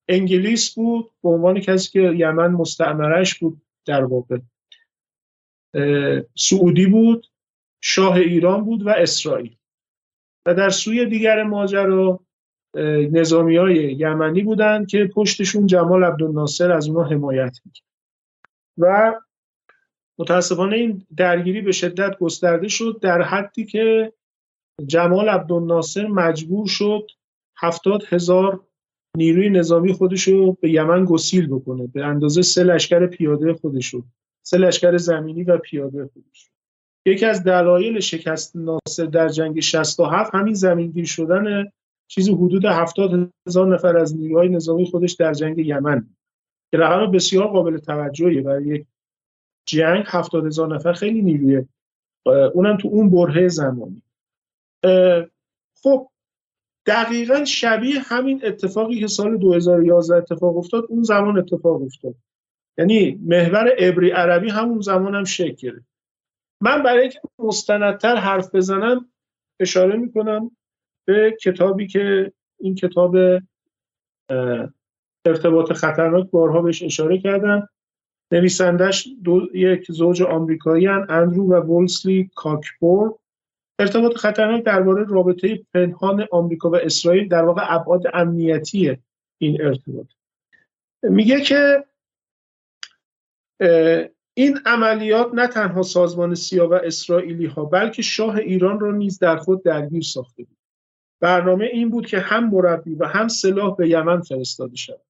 انگلیس 0.08 0.74
بود 0.74 1.12
به 1.24 1.30
عنوان 1.30 1.60
کسی 1.60 1.92
که 1.92 2.00
یمن 2.00 2.48
مستعمرش 2.48 3.40
بود 3.40 3.62
در 3.86 4.04
واقع. 4.04 4.38
سعودی 6.36 6.86
بود 6.86 7.28
شاه 7.82 8.16
ایران 8.16 8.66
بود 8.66 8.86
و 8.86 8.90
اسرائیل. 8.90 9.56
و 10.46 10.54
در 10.54 10.70
سوی 10.70 11.06
دیگر 11.06 11.44
ماجرا 11.44 12.20
نظامی 13.12 13.58
های 13.58 13.76
یمنی 13.76 14.42
بودند 14.42 14.88
که 14.88 15.10
پشتشون 15.16 15.68
جمال 15.68 16.04
عبدالناصر 16.04 16.72
از 16.72 16.88
اونها 16.88 17.04
حمایت 17.04 17.58
می‌کرد. 17.66 17.86
و 18.78 19.14
متاسفانه 20.20 20.76
این 20.76 21.06
درگیری 21.18 21.62
به 21.62 21.72
شدت 21.72 22.18
گسترده 22.20 22.68
شد 22.68 23.00
در 23.02 23.22
حدی 23.22 23.66
که 23.66 24.14
جمال 24.86 25.30
عبدالناصر 25.30 26.08
مجبور 26.08 26.68
شد 26.68 27.08
هفتاد 27.58 28.04
هزار 28.10 28.66
نیروی 29.18 29.50
نظامی 29.50 29.94
خودشو 29.94 30.54
به 30.54 30.72
یمن 30.72 31.06
گسیل 31.06 31.48
بکنه. 31.48 31.88
به 31.88 32.06
اندازه 32.06 32.42
سه 32.42 32.64
لشکر 32.64 33.08
پیاده 33.08 33.54
خودشو 33.54 34.04
سه 34.42 34.58
لشکر 34.58 34.98
زمینی 34.98 35.44
و 35.44 35.58
پیاده 35.58 36.10
خودش 36.14 36.52
یکی 37.06 37.26
از 37.26 37.44
دلایل 37.44 38.00
شکست 38.00 38.56
ناصر 38.56 39.06
در 39.06 39.28
جنگ 39.28 39.60
67 39.60 40.36
همین 40.36 40.54
زمینگیر 40.54 41.06
شدن 41.06 41.72
چیزی 42.12 42.34
حدود 42.34 42.66
70 42.66 43.32
هزار 43.48 43.74
نفر 43.74 43.98
از 43.98 44.16
نیروهای 44.16 44.50
نظامی 44.50 44.86
خودش 44.86 45.14
در 45.14 45.34
جنگ 45.34 45.58
یمن 45.58 46.10
که 46.72 46.78
رقم 46.78 47.12
بسیار 47.12 47.48
قابل 47.48 47.78
توجهیه 47.78 48.42
برای 48.42 48.68
یک 48.68 48.86
جنگ 49.68 50.04
70 50.08 50.46
هزار 50.46 50.76
نفر 50.76 50.94
خیلی 50.94 51.22
نیرویه 51.22 51.68
اونم 52.54 52.78
تو 52.78 52.88
اون 52.88 53.10
برهه 53.10 53.48
زمانی. 53.48 54.02
خب 55.84 56.10
دقیقا 56.86 57.46
شبیه 57.46 58.00
همین 58.00 58.42
اتفاقی 58.44 59.00
که 59.00 59.08
سال 59.08 59.38
2011 59.38 60.16
اتفاق 60.16 60.58
افتاد 60.58 60.86
اون 60.90 61.04
زمان 61.04 61.38
اتفاق 61.38 61.82
افتاد. 61.82 62.16
یعنی 62.78 63.20
محور 63.26 63.76
عبری 63.78 64.12
عربی 64.12 64.50
همون 64.50 64.82
زمان 64.82 65.16
هم 65.16 65.24
شکل 65.24 65.80
من 66.62 66.84
برای 66.84 67.02
اینکه 67.02 67.20
مستندتر 67.40 68.16
حرف 68.16 68.56
بزنم 68.56 69.10
اشاره 69.60 69.98
می‌کنم 69.98 70.52
به 71.06 71.38
کتابی 71.42 71.88
که 71.88 72.32
این 72.60 72.76
کتاب 72.76 73.16
ارتباط 75.26 75.74
خطرناک 75.74 76.30
بارها 76.32 76.62
بهش 76.62 76.84
اشاره 76.84 77.18
کردم 77.18 77.70
نویسندش 78.32 79.08
دو، 79.24 79.48
یک 79.54 79.92
زوج 79.92 80.22
آمریکایی 80.22 80.88
اندرو 80.88 81.48
و 81.48 81.56
وولسلی 81.56 82.30
کاکبور. 82.36 83.16
ارتباط 83.80 84.18
خطرناک 84.18 84.64
درباره 84.64 85.06
رابطه 85.10 85.66
پنهان 85.74 86.28
آمریکا 86.32 86.70
و 86.70 86.76
اسرائیل 86.76 87.28
در 87.28 87.44
واقع 87.44 87.76
ابعاد 87.76 88.04
امنیتی 88.14 88.98
این 89.38 89.62
ارتباط. 89.62 90.08
میگه 91.04 91.42
که 91.42 91.86
این 94.34 94.60
عملیات 94.66 95.34
نه 95.34 95.48
تنها 95.48 95.82
سازمان 95.82 96.36
سیا 96.36 96.70
و 96.70 96.74
اسرائیلی 96.74 97.46
ها 97.46 97.66
بلکه 97.66 98.02
شاه 98.02 98.36
ایران 98.36 98.80
را 98.80 98.92
نیز 98.92 99.20
در 99.20 99.38
خود 99.38 99.64
درگیر 99.64 100.02
ساخته 100.02 100.44
بود. 100.44 100.58
برنامه 101.22 101.66
این 101.66 101.90
بود 101.90 102.06
که 102.06 102.20
هم 102.20 102.50
مربی 102.50 102.96
و 102.96 103.06
هم 103.06 103.28
سلاح 103.28 103.76
به 103.76 103.90
یمن 103.90 104.22
فرستاده 104.22 104.76
شود. 104.76 105.02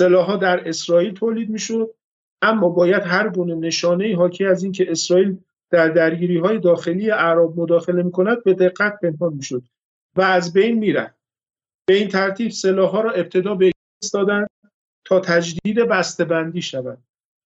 ها 0.00 0.36
در 0.36 0.68
اسرائیل 0.68 1.14
تولید 1.14 1.50
می‌شد 1.50 1.94
اما 2.42 2.68
باید 2.68 3.02
هر 3.02 3.28
گونه 3.28 3.54
نشانه 3.54 4.16
حاکی 4.16 4.44
از 4.44 4.62
اینکه 4.62 4.90
اسرائیل 4.90 5.38
در 5.70 5.88
درگیری 5.88 6.38
های 6.38 6.58
داخلی 6.58 7.10
اعراب 7.10 7.60
مداخله 7.60 8.02
می 8.02 8.12
کند 8.12 8.44
به 8.44 8.54
دقت 8.54 9.00
پنهان 9.00 9.34
می‌شد 9.34 9.62
و 10.16 10.22
از 10.22 10.52
بین 10.52 10.78
می‌رفت. 10.78 11.20
به 11.86 11.94
این 11.94 12.08
ترتیب 12.08 12.52
ها 12.64 13.00
را 13.00 13.10
ابتدا 13.10 13.54
به 13.54 13.72
دادند 14.12 14.50
تا 15.04 15.20
تجدید 15.20 15.88
بندی 16.28 16.62
شود 16.62 16.98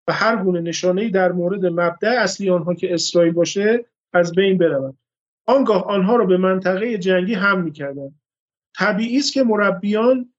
و 0.09 0.13
هر 0.13 0.45
گونه 0.45 0.61
نشانه 0.61 1.11
در 1.11 1.33
مورد 1.33 1.67
مبدع 1.67 2.23
اصلی 2.23 2.51
آنها 2.51 2.75
که 2.75 2.95
اسرائیل 2.95 3.33
باشه 3.33 3.85
از 4.13 4.33
بین 4.33 4.59
برود 4.59 4.99
آنگاه 5.47 5.87
آنها 5.87 6.17
را 6.17 6.27
به 6.27 6.37
منطقه 6.37 6.99
جنگی 6.99 7.35
هم 7.35 7.61
می‌کردند. 7.63 8.21
طبیعی 8.77 9.19
است 9.19 9.33
که 9.33 9.43
مربیان 9.43 10.35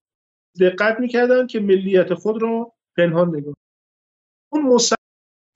دقت 0.60 1.00
می‌کردن 1.00 1.48
که 1.48 1.60
ملیت 1.60 2.14
خود 2.14 2.42
رو 2.42 2.74
پنهان 2.98 3.36
نگاه 3.36 3.54
اون 4.52 4.62
مثلث 4.62 4.98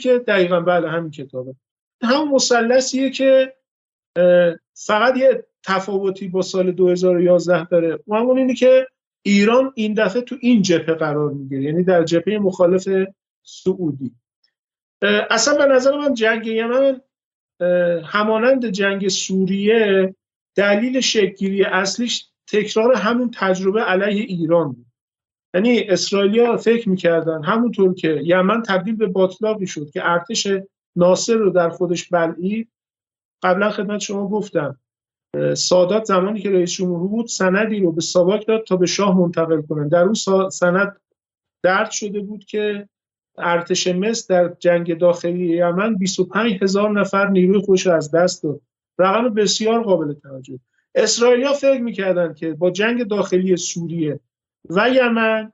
که 0.02 0.20
دقیقا 0.20 0.60
بله 0.60 0.90
همین 0.90 1.12
کتابه. 1.12 1.56
همون 2.04 2.28
مثلثیه 2.28 3.10
که 3.10 3.56
فقط 4.74 5.18
یه 5.18 5.46
تفاوتی 5.64 6.28
با 6.28 6.42
سال 6.42 6.72
2011 6.72 7.66
داره. 7.66 8.00
و 8.08 8.16
همون 8.16 8.38
اینه 8.38 8.54
که 8.54 8.88
ایران 9.22 9.74
این 9.76 9.94
دفعه 9.94 10.22
تو 10.22 10.36
این 10.42 10.62
جبهه 10.62 10.96
قرار 10.96 11.32
می‌گیره 11.32 11.64
یعنی 11.64 11.84
در 11.84 12.04
جبهه 12.04 12.38
مخالف 12.38 12.88
سعودی. 13.44 14.16
اصلا 15.30 15.58
به 15.58 15.74
نظر 15.74 15.98
من 15.98 16.14
جنگ 16.14 16.48
یمن 16.48 17.02
همانند 18.06 18.66
جنگ 18.66 19.08
سوریه 19.08 20.16
دلیل 20.56 21.00
شکلگیری 21.00 21.64
اصلیش 21.64 22.26
تکرار 22.48 22.94
همون 22.94 23.32
تجربه 23.34 23.82
علیه 23.82 24.24
ایران 24.24 24.72
بود. 24.72 24.86
یعنی 25.54 25.80
اسرائیلیا 25.80 26.58
فکر 26.58 26.90
می‌کردن 26.90 27.44
همونطور 27.44 27.94
که 27.94 28.22
یمن 28.24 28.62
تبدیل 28.62 28.96
به 28.96 29.08
باطلاقی 29.08 29.68
شد 29.68 29.90
که 29.90 30.10
ارتش 30.10 30.48
ناصر 30.96 31.34
رو 31.34 31.50
در 31.50 31.70
خودش 31.70 32.08
بلعی. 32.10 32.68
قبلا 33.44 33.70
خدمت 33.70 34.00
شما 34.00 34.28
گفتم 34.28 34.80
سادات 35.54 36.04
زمانی 36.04 36.42
که 36.42 36.50
رئیس 36.50 36.72
جمهور 36.72 37.08
بود 37.08 37.28
سندی 37.28 37.80
رو 37.80 37.92
به 37.92 38.02
ساواک 38.02 38.48
داد 38.48 38.64
تا 38.64 38.76
به 38.76 38.86
شاه 38.86 39.18
منتقل 39.18 39.62
کنن. 39.62 39.88
در 39.88 40.04
اون 40.04 40.14
سند 40.50 41.02
درد 41.64 41.92
شده 41.92 42.20
بود 42.20 42.46
که 42.46 42.90
ارتش 43.40 43.88
مصر 43.88 44.26
در 44.30 44.56
جنگ 44.60 44.98
داخلی 44.98 45.58
یمن 45.58 45.96
25 45.96 46.64
هزار 46.64 46.92
نفر 46.92 47.28
نیروی 47.28 47.62
خوش 47.62 47.88
از 47.88 48.12
دست 48.12 48.44
داد. 48.44 48.62
رقم 49.00 49.34
بسیار 49.34 49.84
قابل 49.84 50.14
توجه. 50.14 50.60
اسرائیلیا 50.96 51.54
فکر 51.54 51.82
می‌کردن 51.82 52.34
که 52.34 52.54
با 52.54 52.72
جنگ 52.72 53.04
داخلی 53.04 53.58
سوریه 53.58 54.20
و 54.70 54.90
یمن 54.90 55.52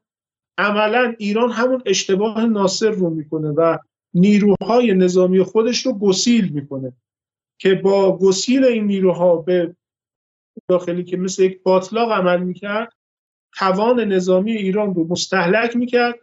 عملا 0.57 1.15
ایران 1.17 1.51
همون 1.51 1.81
اشتباه 1.85 2.45
ناصر 2.45 2.89
رو 2.89 3.09
می‌کنه 3.09 3.49
و 3.49 3.77
نیروهای 4.13 4.93
نظامی 4.93 5.43
خودش 5.43 5.85
رو 5.85 5.93
گسیل 5.93 6.49
می‌کنه 6.49 6.93
که 7.57 7.75
با 7.75 8.17
گسیل 8.17 8.65
این 8.65 8.85
نیروها 8.85 9.35
به 9.35 9.75
داخلی 10.67 11.03
که 11.03 11.17
مثل 11.17 11.43
یک 11.43 11.63
باطلاق 11.63 12.11
عمل 12.11 12.43
می‌کرد 12.43 12.93
توان 13.57 13.99
نظامی 13.99 14.51
ایران 14.51 14.93
رو 14.95 15.07
مستحلک 15.07 15.75
می‌کرد 15.75 16.15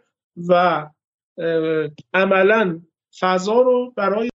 و 0.47 0.85
عملا 2.13 2.81
فضا 3.19 3.61
رو 3.61 3.93
برای 3.95 4.29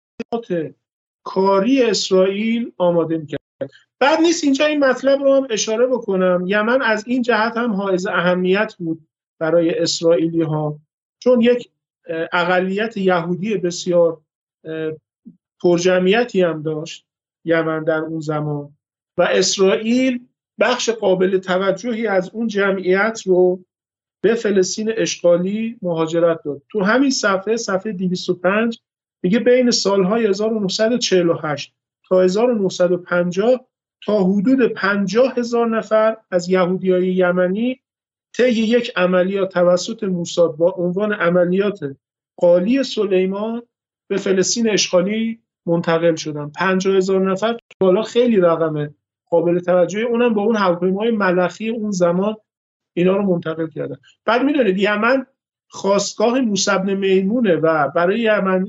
کاری 1.25 1.83
اسرائیل 1.83 2.73
آماده 2.79 3.19
می‌کرد. 3.19 3.41
بعد 3.99 4.21
نیست 4.21 4.45
اینجا 4.45 4.67
این 4.67 4.85
مطلب 4.85 5.23
رو 5.23 5.35
هم 5.35 5.47
اشاره 5.51 5.87
بکنم. 5.87 6.45
یمن 6.47 6.83
از 6.83 7.07
این 7.07 7.23
جهت 7.23 7.57
هم 7.57 7.73
حائز 7.73 8.07
اهمیت 8.07 8.75
بود 8.79 9.09
برای 9.39 9.79
اسرائیلی 9.79 10.43
ها 10.43 10.79
چون 11.19 11.41
یک 11.41 11.71
اقلیت 12.33 12.97
یهودی 12.97 13.57
بسیار 13.57 14.21
پرجمعیتی 15.63 16.43
هم 16.43 16.63
داشت 16.63 17.07
یمن 17.45 17.85
در 17.85 17.99
اون 17.99 18.21
زمان. 18.21 18.77
و 19.19 19.23
اسرائیل 19.23 20.27
بخش 20.61 20.91
قابل 20.91 21.39
توجهی 21.39 22.07
از 22.07 22.31
اون 22.31 22.47
جمعیت 22.47 23.23
رو 23.27 23.65
به 24.27 24.35
فلسطین 24.35 24.93
اشغالی 24.97 25.79
مهاجرت 25.83 26.43
داد. 26.45 26.63
تو 26.69 26.85
همین 26.85 27.11
صفحه 27.11 27.57
صفحه 27.57 27.93
205 27.93 28.81
میگه 29.23 29.39
بین 29.39 29.71
سالهای 29.71 30.27
1948 30.27 31.75
تا 32.09 32.23
1950 32.23 33.67
تا 34.07 34.25
حدود 34.25 34.73
50 34.73 35.35
هزار 35.37 35.69
نفر 35.69 36.17
از 36.31 36.49
یهودی 36.49 36.93
های 36.93 37.15
یمنی 37.15 37.81
طی 38.37 38.51
یک 38.51 38.93
عملیات 38.97 39.53
توسط 39.53 40.05
موساد 40.05 40.57
با 40.57 40.71
عنوان 40.71 41.13
عملیات 41.13 41.79
قالی 42.37 42.83
سلیمان 42.83 43.63
به 44.09 44.17
فلسطین 44.17 44.71
اشغالی 44.71 45.41
منتقل 45.67 46.15
شدن. 46.15 46.49
50 46.49 46.97
هزار 46.97 47.31
نفر 47.31 47.57
بالا 47.81 48.03
خیلی 48.03 48.37
رقمه 48.37 48.95
قابل 49.31 49.59
توجه 49.59 50.01
اونم 50.01 50.35
با 50.35 50.43
اون 50.43 50.57
هواپیمای 50.57 51.11
ملخی 51.11 51.69
اون 51.69 51.91
زمان 51.91 52.37
اینا 52.97 53.17
رو 53.17 53.23
منتقل 53.23 53.67
کردن. 53.67 53.97
بعد 54.25 54.43
می‌دونید 54.43 54.79
یمن 54.79 55.27
خواستگاه 55.69 56.41
موسبن 56.41 56.95
میمونه 56.95 57.57
و 57.57 57.89
برای 57.89 58.21
یمن 58.21 58.67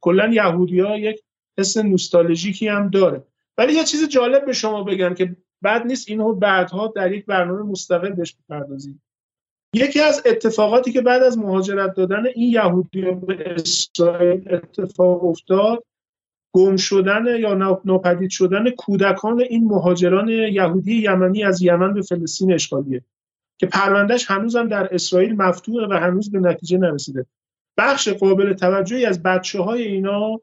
کلا 0.00 0.28
یهودی 0.32 0.80
ها 0.80 0.96
یک 0.96 1.20
حس 1.58 1.76
نوستالژیکی 1.76 2.68
هم 2.68 2.88
داره. 2.88 3.22
ولی 3.58 3.72
یه 3.72 3.84
چیز 3.84 4.08
جالب 4.08 4.46
به 4.46 4.52
شما 4.52 4.84
بگم 4.84 5.14
که 5.14 5.36
بعد 5.62 5.86
نیست 5.86 6.08
اینو 6.08 6.34
بعدها 6.34 6.92
در 6.96 7.12
یک 7.12 7.26
برنامه 7.26 7.62
مستقل 7.62 8.10
بهش 8.10 8.36
بپردازیم 8.36 9.02
یکی 9.74 10.00
از 10.00 10.22
اتفاقاتی 10.26 10.92
که 10.92 11.00
بعد 11.00 11.22
از 11.22 11.38
مهاجرت 11.38 11.94
دادن 11.94 12.26
این 12.34 12.52
یهودی 12.52 13.02
به 13.02 13.54
اسرائیل 13.54 14.54
اتفاق 14.54 15.24
افتاد 15.24 15.84
گم 16.52 16.76
شدن 16.76 17.24
یا 17.40 17.78
ناپدید 17.84 18.30
شدن 18.30 18.70
کودکان 18.70 19.40
این 19.40 19.64
مهاجران 19.64 20.28
یهودی 20.28 21.02
یمنی 21.02 21.44
از 21.44 21.62
یمن 21.62 21.94
به 21.94 22.02
فلسطین 22.02 22.52
اشغالیه. 22.52 23.02
که 23.58 23.66
پروندهش 23.66 24.30
هنوزم 24.30 24.68
در 24.68 24.94
اسرائیل 24.94 25.36
مفتوحه 25.36 25.86
و 25.86 25.92
هنوز 25.92 26.30
به 26.30 26.40
نتیجه 26.40 26.78
نرسیده. 26.78 27.26
بخش 27.78 28.08
قابل 28.08 28.52
توجهی 28.52 29.06
از 29.06 29.22
بچه 29.22 29.60
های 29.60 29.82
اینا 29.82 30.40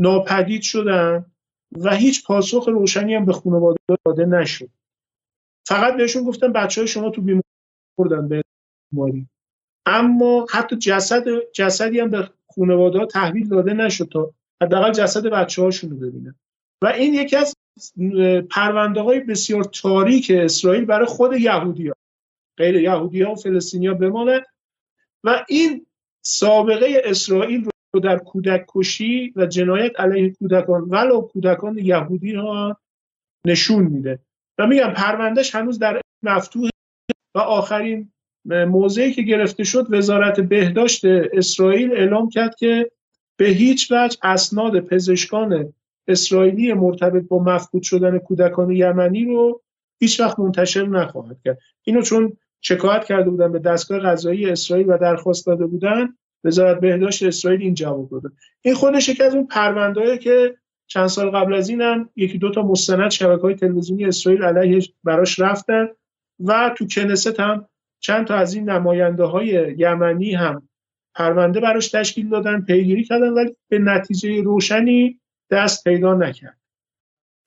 ناپدید 0.00 0.62
شدن 0.62 1.24
و 1.72 1.94
هیچ 1.94 2.26
پاسخ 2.26 2.68
روشنی 2.68 3.14
هم 3.14 3.24
به 3.24 3.32
خانواده 3.32 3.78
داده 4.04 4.26
نشد. 4.26 4.68
فقط 5.66 5.96
بهشون 5.96 6.24
گفتن 6.24 6.52
بچه 6.52 6.80
های 6.80 6.88
شما 6.88 7.10
تو 7.10 7.22
بیماری 7.22 8.28
به 8.28 8.42
بیماری. 8.92 9.26
اما 9.86 10.46
حتی 10.50 10.76
جسد 10.76 11.24
جسدی 11.54 12.00
هم 12.00 12.10
به 12.10 12.30
خانواده 12.54 13.06
تحویل 13.06 13.48
داده 13.48 13.72
نشد 13.72 14.08
تا 14.12 14.34
حداقل 14.62 14.92
جسد 14.92 15.26
بچه 15.26 15.62
هاشون 15.62 15.90
رو 15.90 15.96
ببینن. 15.96 16.34
و 16.82 16.86
این 16.86 17.14
یکی 17.14 17.36
از 17.36 17.54
پرونده 18.50 19.00
های 19.00 19.20
بسیار 19.20 19.64
تاریک 19.64 20.32
اسرائیل 20.34 20.84
برای 20.84 21.06
خود 21.06 21.32
یهودی 21.32 21.88
ها 21.88 21.94
غیر 22.56 22.76
یهودی 22.76 23.22
ها 23.22 23.32
و 23.32 23.36
فلسطینی 23.36 23.86
ها 23.86 23.94
بماند. 23.94 24.42
و 25.24 25.44
این 25.48 25.86
سابقه 26.22 27.02
اسرائیل 27.04 27.68
رو 27.94 28.00
در 28.00 28.18
کودک 28.18 28.64
کشی 28.68 29.32
و 29.36 29.46
جنایت 29.46 30.00
علیه 30.00 30.34
کودکان 30.34 30.82
ولو 30.82 31.20
کودکان 31.20 31.78
یهودی 31.78 32.34
ها 32.34 32.80
نشون 33.46 33.84
میده. 33.84 34.18
و 34.58 34.66
میگم 34.66 34.92
پروندهش 34.96 35.54
هنوز 35.54 35.78
در 35.78 36.00
مفتوح 36.22 36.70
و 37.34 37.38
آخرین 37.38 38.12
موضعی 38.44 39.12
که 39.12 39.22
گرفته 39.22 39.64
شد 39.64 39.86
وزارت 39.90 40.40
بهداشت 40.40 41.04
اسرائیل 41.04 41.92
اعلام 41.92 42.28
کرد 42.28 42.54
که 42.54 42.90
به 43.36 43.46
هیچ 43.46 43.92
وجه 43.92 44.18
اسناد 44.22 44.80
پزشکان 44.80 45.74
اسرائیلی 46.08 46.72
مرتبط 46.72 47.28
با 47.28 47.38
مفقود 47.42 47.82
شدن 47.82 48.18
کودکان 48.18 48.70
یمنی 48.70 49.24
رو 49.24 49.62
هیچ 50.00 50.20
وقت 50.20 50.38
منتشر 50.38 50.86
نخواهد 50.86 51.36
کرد. 51.44 51.58
اینو 51.82 52.02
چون 52.02 52.36
شکایت 52.60 53.04
کرده 53.04 53.30
بودن 53.30 53.52
به 53.52 53.58
دستگاه 53.58 53.98
قضایی 53.98 54.50
اسرائیل 54.50 54.90
و 54.90 54.98
درخواست 54.98 55.46
داده 55.46 55.66
بودن 55.66 56.14
وزارت 56.44 56.80
بهداشت 56.80 57.22
اسرائیل 57.22 57.62
این 57.62 57.74
جواب 57.74 58.10
داده 58.10 58.30
این 58.60 58.74
خودش 58.74 59.08
یکی 59.08 59.22
از 59.22 59.34
اون 59.34 59.46
پروندهایی 59.46 60.18
که 60.18 60.54
چند 60.86 61.06
سال 61.06 61.30
قبل 61.30 61.54
از 61.54 61.68
اینم 61.68 62.08
یکی 62.16 62.38
دو 62.38 62.50
تا 62.50 62.62
مستند 62.62 63.10
شبکه 63.10 63.42
های 63.42 63.54
تلویزیونی 63.54 64.04
اسرائیل 64.04 64.42
علیه 64.42 64.82
براش 65.04 65.40
رفتن 65.40 65.88
و 66.44 66.74
تو 66.78 66.86
کنست 66.86 67.40
هم 67.40 67.66
چند 68.00 68.26
تا 68.26 68.34
از 68.34 68.54
این 68.54 68.70
نماینده 68.70 69.24
های 69.24 69.74
یمنی 69.78 70.34
هم 70.34 70.68
پرونده 71.14 71.60
براش 71.60 71.88
تشکیل 71.88 72.28
دادن 72.28 72.60
پیگیری 72.60 73.04
کردن 73.04 73.28
ولی 73.28 73.56
به 73.68 73.78
نتیجه 73.78 74.42
روشنی 74.42 75.20
دست 75.50 75.84
پیدا 75.84 76.14
نکرد. 76.14 76.59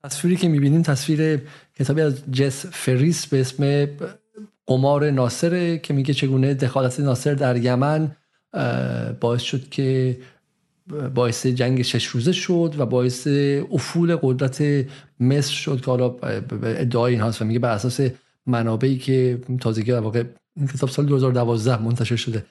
تصویری 0.03 0.37
که 0.37 0.47
می‌بینیم 0.47 0.81
تصویر 0.81 1.41
کتابی 1.75 2.01
از 2.01 2.23
جس 2.31 2.65
فریس 2.65 3.25
به 3.25 3.41
اسم 3.41 3.87
قمار 4.67 5.11
ناصره 5.11 5.77
که 5.77 5.93
میگه 5.93 6.13
چگونه 6.13 6.53
دخالت 6.53 6.99
ناصر 6.99 7.33
در 7.33 7.57
یمن 7.57 8.11
باعث 9.19 9.41
شد 9.41 9.69
که 9.69 10.17
باعث 11.15 11.45
جنگ 11.45 11.81
شش 11.81 12.05
روزه 12.05 12.31
شد 12.31 12.75
و 12.77 12.85
باعث 12.85 13.27
افول 13.71 14.15
قدرت 14.21 14.85
مصر 15.19 15.53
شد 15.53 15.81
که 15.81 15.85
حالا 15.85 16.15
ادعای 16.63 17.13
این 17.13 17.21
هست 17.21 17.41
و 17.41 17.45
میگه 17.45 17.59
بر 17.59 17.71
اساس 17.71 18.01
منابعی 18.45 18.97
که 18.97 19.41
تازگی 19.61 19.91
در 19.91 19.99
واقع 19.99 20.23
این 20.55 20.67
کتاب 20.67 20.89
سال 20.89 21.05
2012 21.05 21.81
منتشر 21.83 22.15
شده 22.15 22.45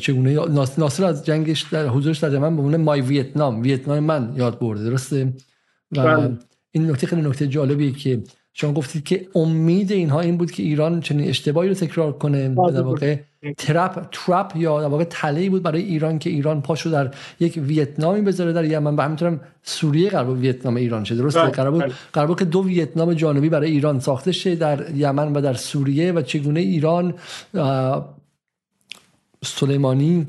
چگونه 0.00 0.46
ناصر 0.78 1.04
از 1.04 1.24
جنگش 1.24 1.62
در 1.62 1.86
حضورش 1.86 2.18
در 2.18 2.34
یمن 2.34 2.56
به 2.56 2.62
عنوان 2.62 2.76
مای 2.76 3.00
ویتنام 3.00 3.62
ویتنام 3.62 3.98
من 3.98 4.32
یاد 4.36 4.58
برده 4.58 4.84
درسته 4.84 5.32
و 5.92 6.02
بله. 6.02 6.38
این 6.70 6.90
نکته 6.90 7.06
خیلی 7.06 7.22
نکته 7.22 7.46
جالبیه 7.46 7.92
که 7.92 8.22
شما 8.52 8.72
گفتید 8.72 9.04
که 9.04 9.28
امید 9.34 9.92
اینها 9.92 10.20
این 10.20 10.36
بود 10.36 10.50
که 10.50 10.62
ایران 10.62 11.00
چنین 11.00 11.28
اشتباهی 11.28 11.68
رو 11.68 11.74
تکرار 11.74 12.12
کنه 12.12 12.48
در 12.48 12.82
واقع 12.82 13.16
ترپ 13.56 14.08
ترپ 14.12 14.52
یا 14.56 14.80
در 14.80 14.86
واقع 14.86 15.04
تله 15.04 15.50
بود 15.50 15.62
برای 15.62 15.82
ایران 15.82 16.18
که 16.18 16.30
ایران 16.30 16.62
پاشو 16.62 16.90
در 16.90 17.14
یک 17.40 17.60
ویتنامی 17.66 18.20
بذاره 18.20 18.52
در 18.52 18.64
یمن. 18.64 18.96
و 18.96 19.00
همینطورم 19.00 19.40
سوریه 19.62 20.10
قرار 20.10 20.24
بود 20.24 20.38
ویتنام 20.38 20.76
ایران 20.76 21.04
شه. 21.04 21.14
درسته؟ 21.14 21.40
بله، 21.40 21.50
قرار 21.50 21.70
بود 21.70 21.82
بله. 21.82 21.92
قرار 22.12 22.26
بود 22.26 22.38
که 22.38 22.44
دو 22.44 22.64
ویتنام 22.64 23.14
جانبی 23.14 23.48
برای 23.48 23.70
ایران 23.70 24.00
ساخته 24.00 24.32
شه 24.32 24.54
در 24.54 24.90
یمن 24.94 25.32
و 25.32 25.40
در 25.40 25.54
سوریه 25.54 26.12
و 26.12 26.22
چگونه 26.22 26.60
ایران 26.60 27.14
سلیمانی 29.44 30.26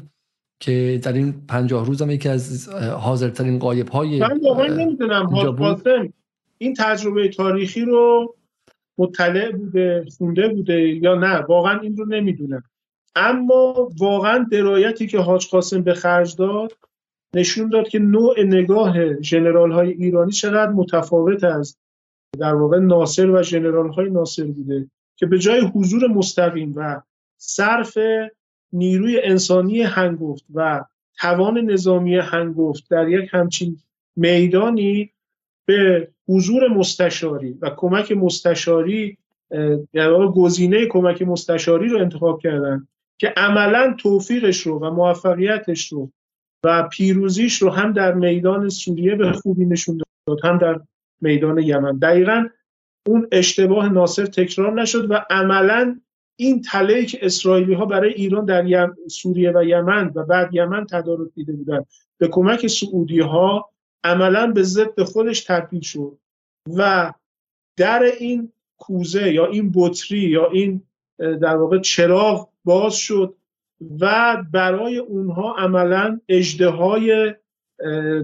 که 0.59 0.99
در 1.03 1.13
این 1.13 1.33
پنجاه 1.47 1.85
روز 1.85 2.01
هم 2.01 2.09
یکی 2.09 2.29
از 2.29 2.69
حاضرترین 2.99 3.59
قایب 3.59 3.89
های 3.89 4.19
من 4.19 4.39
واقعا 4.43 4.67
نمی‌دونم 4.67 5.25
این 6.62 6.74
تجربه 6.74 7.28
تاریخی 7.28 7.82
رو 7.82 8.36
مطلع 8.97 9.51
بوده 9.51 10.05
خونده 10.18 10.47
بوده 10.47 10.82
یا 10.82 11.16
نه 11.16 11.36
واقعا 11.36 11.80
این 11.80 11.97
رو 11.97 12.05
نمی‌دونم. 12.05 12.64
اما 13.16 13.89
واقعا 13.99 14.47
درایتی 14.51 15.07
که 15.07 15.20
حاج 15.20 15.47
قاسم 15.47 15.82
به 15.82 15.93
خرج 15.93 16.36
داد 16.36 16.78
نشون 17.36 17.70
داد 17.70 17.88
که 17.88 17.99
نوع 17.99 18.43
نگاه 18.43 19.22
ژنرال 19.22 19.72
های 19.72 19.91
ایرانی 19.91 20.32
چقدر 20.32 20.72
متفاوت 20.72 21.43
از 21.43 21.78
در 22.39 22.53
واقع 22.53 22.80
ناصر 22.80 23.30
و 23.30 23.43
ژنرال 23.43 23.89
های 23.89 24.10
ناصر 24.10 24.43
بوده 24.43 24.89
که 25.16 25.26
به 25.26 25.39
جای 25.39 25.60
حضور 25.60 26.07
مستقیم 26.07 26.74
و 26.76 27.01
صرف 27.38 27.97
نیروی 28.74 29.22
انسانی 29.24 29.82
هنگفت 29.82 30.45
و 30.53 30.84
توان 31.20 31.60
نظامی 31.60 32.18
هنگفت 32.18 32.89
در 32.89 33.10
یک 33.10 33.30
همچین 33.32 33.78
میدانی 34.16 35.12
به 35.66 36.12
حضور 36.30 36.67
مستشاری 36.67 37.57
و 37.61 37.69
کمک 37.77 38.11
مستشاری 38.11 39.17
در 39.93 40.11
واقع 40.11 40.27
گزینه 40.27 40.86
کمک 40.86 41.21
مستشاری 41.21 41.89
رو 41.89 41.99
انتخاب 41.99 42.39
کردن 42.39 42.88
که 43.17 43.34
عملا 43.38 43.95
توفیقش 43.97 44.61
رو 44.61 44.80
و 44.80 44.89
موفقیتش 44.89 45.88
رو 45.88 46.11
و 46.63 46.88
پیروزیش 46.91 47.61
رو 47.61 47.69
هم 47.69 47.93
در 47.93 48.13
میدان 48.13 48.69
سوریه 48.69 49.15
به 49.15 49.32
خوبی 49.32 49.65
نشون 49.65 50.01
داد 50.27 50.39
هم 50.43 50.57
در 50.57 50.80
میدان 51.21 51.57
یمن 51.57 51.97
دقیقا 51.97 52.47
اون 53.07 53.27
اشتباه 53.32 53.89
ناصر 53.89 54.25
تکرار 54.25 54.82
نشد 54.82 55.11
و 55.11 55.25
عملا 55.30 55.99
این 56.36 56.61
تله 56.61 57.05
که 57.05 57.19
اسرائیلی 57.21 57.73
ها 57.73 57.86
برای 57.86 58.13
ایران 58.13 58.45
در. 58.45 58.91
سوریه 59.07 59.51
و 59.55 59.63
یمن 59.63 60.11
و 60.15 60.23
بعد 60.23 60.49
یمن 60.53 60.86
تدارک 60.86 61.30
دیده 61.36 61.53
بودن 61.53 61.86
به 62.17 62.27
کمک 62.27 62.67
سعودی 62.67 63.19
ها 63.19 63.69
عملا 64.04 64.47
به 64.47 64.64
ضد 64.64 65.04
خودش 65.04 65.43
تبدیل 65.43 65.82
شد 65.82 66.18
و 66.78 67.14
در 67.78 68.04
این 68.20 68.52
کوزه 68.78 69.34
یا 69.34 69.45
این 69.45 69.72
بطری 69.76 70.20
یا 70.20 70.50
این 70.50 70.84
در 71.18 71.56
واقع 71.56 71.80
چراغ 71.80 72.50
باز 72.64 72.95
شد 72.95 73.36
و 74.00 74.38
برای 74.52 74.97
اونها 74.97 75.56
عملا 75.58 76.20
اجدهای 76.30 77.36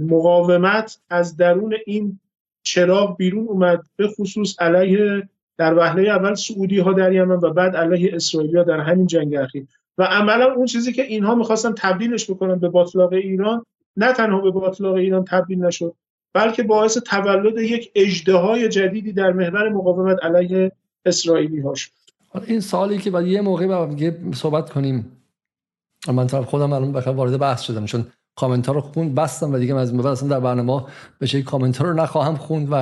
مقاومت 0.01 0.99
از 1.09 1.37
درون 1.37 1.75
این 1.85 2.19
چراغ 2.63 3.17
بیرون 3.17 3.47
اومد 3.47 3.83
به 3.95 4.07
خصوص 4.07 4.61
علیه 4.61 5.29
در 5.57 5.77
وهله 5.77 6.09
اول 6.09 6.33
سعودی 6.33 6.79
ها 6.79 6.93
در 6.93 7.13
یمن 7.13 7.35
و 7.35 7.53
بعد 7.53 7.75
علیه 7.75 8.15
اسرائیلی 8.15 8.57
ها 8.57 8.63
در 8.63 8.79
همین 8.79 9.07
جنگ 9.07 9.35
اخیر. 9.35 9.67
و 9.97 10.03
عملا 10.03 10.53
اون 10.53 10.65
چیزی 10.65 10.93
که 10.93 11.03
اینها 11.03 11.35
می‌خواستن 11.35 11.73
تبدیلش 11.77 12.29
بکنن 12.31 12.59
به 12.59 12.69
باطلاق 12.69 13.13
ایران 13.13 13.65
نه 13.97 14.13
تنها 14.13 14.41
به 14.41 14.51
باطلاق 14.51 14.95
ایران 14.95 15.25
تبدیل 15.25 15.65
نشد 15.65 15.95
بلکه 16.33 16.63
باعث 16.63 16.97
تولد 16.97 17.57
یک 17.57 17.91
اجدهای 17.95 18.69
جدیدی 18.69 19.13
در 19.13 19.31
محور 19.31 19.69
مقاومت 19.69 20.23
علیه 20.23 20.71
اسرائیلی 21.05 21.61
ها 21.61 21.75
شد 21.75 21.91
این 22.47 22.59
سوالی 22.59 22.97
که 22.97 23.11
بعد 23.11 23.27
یه 23.27 23.41
موقع 23.41 23.67
با 23.67 23.95
صحبت 24.33 24.69
کنیم. 24.69 25.11
من 26.13 26.27
طرف 26.27 26.45
خودم 26.45 26.73
الان 26.73 26.91
بخیر 26.91 27.13
وارد 27.13 27.39
بحث 27.39 27.61
شدم 27.61 27.85
چون 27.85 28.05
کامنت 28.35 28.69
رو 28.69 28.81
خوند 28.81 29.15
بستم 29.15 29.53
و 29.53 29.57
دیگه 29.57 29.75
از 29.75 29.91
این 29.91 30.05
اصلا 30.05 30.29
در 30.29 30.39
برنامه 30.39 30.83
شکلی 31.23 31.43
کامنت 31.43 31.81
رو 31.81 31.93
نخواهم 31.93 32.35
خوند 32.35 32.71
و 32.71 32.73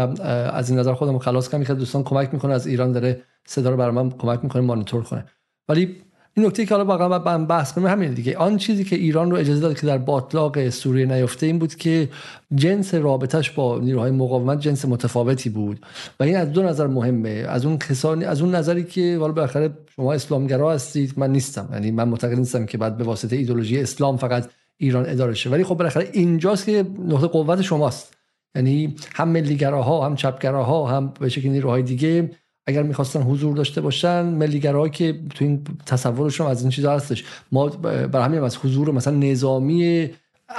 از 0.53 0.69
این 0.69 0.79
نظر 0.79 0.93
خودم 0.93 1.19
خلاص 1.19 1.49
کنم. 1.49 1.63
که 1.63 1.73
دوستان 1.73 2.03
کمک 2.03 2.33
می‌کنه 2.33 2.53
از 2.53 2.67
ایران 2.67 2.91
داره 2.91 3.21
صدا 3.45 3.69
رو 3.69 3.77
برای 3.77 3.95
من 3.95 4.09
کمک 4.09 4.39
می‌کنه 4.43 4.61
مانیتور 4.61 5.03
کنه. 5.03 5.25
ولی 5.69 5.95
این 6.35 6.45
نکته 6.45 6.65
که 6.65 6.75
حالا 6.75 6.85
واقعا 6.85 7.33
هم 7.33 7.45
بحث 7.45 7.73
کنیم 7.73 7.87
همین 7.87 8.13
دیگه. 8.13 8.37
آن 8.37 8.57
چیزی 8.57 8.83
که 8.83 8.95
ایران 8.95 9.31
رو 9.31 9.37
اجازه 9.37 9.59
داد 9.59 9.79
که 9.79 9.87
در 9.87 9.97
باطلاق 9.97 10.69
سوریه 10.69 11.05
نیفته 11.05 11.45
این 11.45 11.59
بود 11.59 11.75
که 11.75 12.09
جنس 12.55 12.93
رابطش 12.93 13.51
با 13.51 13.79
نیروهای 13.79 14.11
مقاومت 14.11 14.59
جنس 14.59 14.85
متفاوتی 14.85 15.49
بود. 15.49 15.85
و 16.19 16.23
این 16.23 16.37
از 16.37 16.51
دو 16.51 16.63
نظر 16.63 16.87
مهمه. 16.87 17.29
از 17.29 17.65
اون 17.65 17.77
کسانی 17.77 18.25
از 18.25 18.41
اون 18.41 18.55
نظری 18.55 18.83
که 18.83 19.17
والا 19.19 19.33
بالاخره 19.33 19.69
شما 19.95 20.13
اسلامگرا 20.13 20.71
هستید 20.71 21.13
من 21.17 21.31
نیستم. 21.31 21.69
یعنی 21.73 21.91
من 21.91 22.07
معتقد 22.09 22.37
نیستم 22.37 22.65
که 22.65 22.77
بعد 22.77 22.97
به 22.97 23.03
واسطه 23.03 23.35
ایدولوژی 23.35 23.79
اسلام 23.79 24.17
فقط 24.17 24.49
ایران 24.77 25.09
اداره 25.09 25.33
شه. 25.33 25.49
ولی 25.49 25.63
خب 25.63 25.75
بالاخره 25.75 26.09
اینجاست 26.13 26.65
که 26.65 26.85
نقطه 27.07 27.27
قوت 27.27 27.61
شماست. 27.61 28.13
یعنی 28.55 28.95
هم 29.15 29.29
ملیگراها 29.29 30.05
هم 30.05 30.15
چپگراها 30.15 30.87
هم 30.87 31.13
به 31.19 31.29
شکل 31.29 31.49
نیروهای 31.49 31.83
دیگه 31.83 32.31
اگر 32.67 32.83
می‌خواستن 32.83 33.21
حضور 33.21 33.55
داشته 33.55 33.81
باشن 33.81 34.21
ملیگراها 34.21 34.89
که 34.89 35.19
تو 35.35 35.45
این 35.45 35.61
تصورشون 35.85 36.47
از 36.47 36.61
این 36.61 36.69
چیزا 36.69 36.93
هستش. 36.93 37.23
ما 37.51 37.67
برای 37.67 38.25
همین 38.25 38.43
از 38.43 38.57
حضور 38.57 38.91
مثلا 38.91 39.15
نظامی 39.15 40.09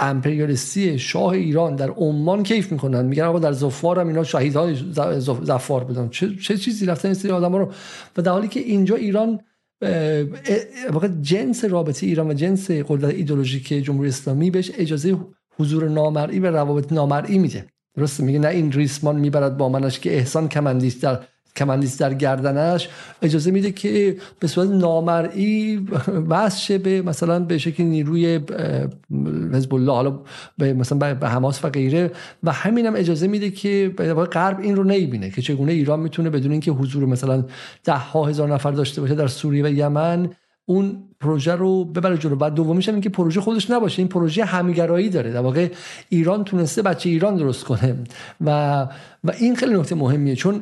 امپریالیستی 0.00 0.98
شاه 0.98 1.32
ایران 1.32 1.76
در 1.76 1.90
عمان 1.90 2.42
کیف 2.42 2.72
می‌کنن. 2.72 3.04
میگن 3.04 3.22
آقا 3.22 3.38
در 3.38 3.52
زفار 3.52 4.00
هم 4.00 4.08
اینا 4.08 4.24
شهیدهای 4.24 4.76
زفار 5.42 5.84
بدن 5.84 6.08
چه, 6.08 6.36
چه 6.36 6.56
چیزی 6.56 6.86
رفتن 6.86 7.08
این 7.08 7.14
سری 7.14 7.30
آدم 7.30 7.56
رو؟ 7.56 7.72
و 8.16 8.22
در 8.22 8.32
حالی 8.32 8.48
که 8.48 8.60
اینجا 8.60 8.94
ایران 8.94 9.40
واقع 10.92 11.08
جنس 11.20 11.64
رابطه 11.64 12.06
ایران 12.06 12.30
و 12.30 12.34
جنس 12.34 12.70
قدرت 12.70 13.14
ایدولوژیک 13.14 13.68
جمهوری 13.68 14.08
اسلامی 14.08 14.50
بهش 14.50 14.70
اجازه 14.78 15.16
حضور 15.58 15.88
نامرئی 15.88 16.38
و 16.38 16.46
روابط 16.46 16.92
نامرئی 16.92 17.38
میده. 17.38 17.66
درسته؟ 17.96 18.24
میگه 18.24 18.38
نه 18.38 18.48
این 18.48 18.72
ریسمان 18.72 19.16
می‌برد 19.16 19.56
با 19.56 19.68
منش 19.68 19.98
که 19.98 20.16
احسان 20.16 20.48
کمندیست 20.48 21.02
در 21.02 21.18
کمندیست 21.56 22.00
در 22.00 22.14
گردنش 22.14 22.88
اجازه 23.22 23.50
میده 23.50 23.72
که 23.72 24.16
به 24.40 24.46
صورت 24.46 24.68
نامرئی 24.68 25.86
وصل 26.28 26.58
شه 26.58 26.78
به 26.78 27.02
مثلا 27.02 27.40
به 27.40 27.58
شکل 27.58 27.84
نیروی 27.84 28.40
حزب 29.52 29.74
الله 29.74 29.92
حالا 29.92 30.18
به 30.58 30.72
مثلا 30.72 31.14
به 31.14 31.28
حماس 31.28 31.64
و 31.64 31.68
غیره. 31.68 32.10
و 32.42 32.52
همین 32.52 32.86
هم 32.86 32.96
اجازه 32.96 33.26
میده 33.26 33.50
که 33.50 33.94
غرب 34.32 34.60
این 34.60 34.76
رو 34.76 34.84
نمی‌بینه 34.84 35.30
که 35.30 35.42
چگونه 35.42 35.72
ایران 35.72 36.00
می‌تونه 36.00 36.30
بدون 36.30 36.52
اینکه 36.52 36.70
حضور 36.70 37.06
مثلا 37.06 37.44
ده 37.84 37.92
ها 37.92 38.24
هزار 38.24 38.54
نفر 38.54 38.70
داشته 38.70 39.00
باشه 39.00 39.14
در 39.14 39.26
سوریه 39.26 39.64
و 39.64 39.68
یمن 39.68 40.30
اون 40.66 41.02
پروژه 41.20 41.52
رو 41.52 41.84
ببره 41.84 42.18
جلو. 42.18 42.36
بعد 42.36 42.54
دومیش 42.54 42.88
هم 42.88 42.94
این 42.94 43.02
که 43.02 43.08
پروژه 43.08 43.40
خودش 43.40 43.70
نباشه. 43.70 43.98
این 43.98 44.08
پروژه 44.08 44.44
همیگرایی 44.44 45.08
داره. 45.08 45.32
در 45.32 45.40
واقع 45.40 45.68
ایران 46.08 46.44
تونسته 46.44 46.82
بچه 46.82 47.10
ایران 47.10 47.36
درست 47.36 47.64
کنه. 47.64 47.96
و 48.40 48.82
و 49.24 49.32
این 49.38 49.56
خیلی 49.56 49.74
نکته 49.74 49.94
مهمیه. 49.94 50.36
چون 50.36 50.60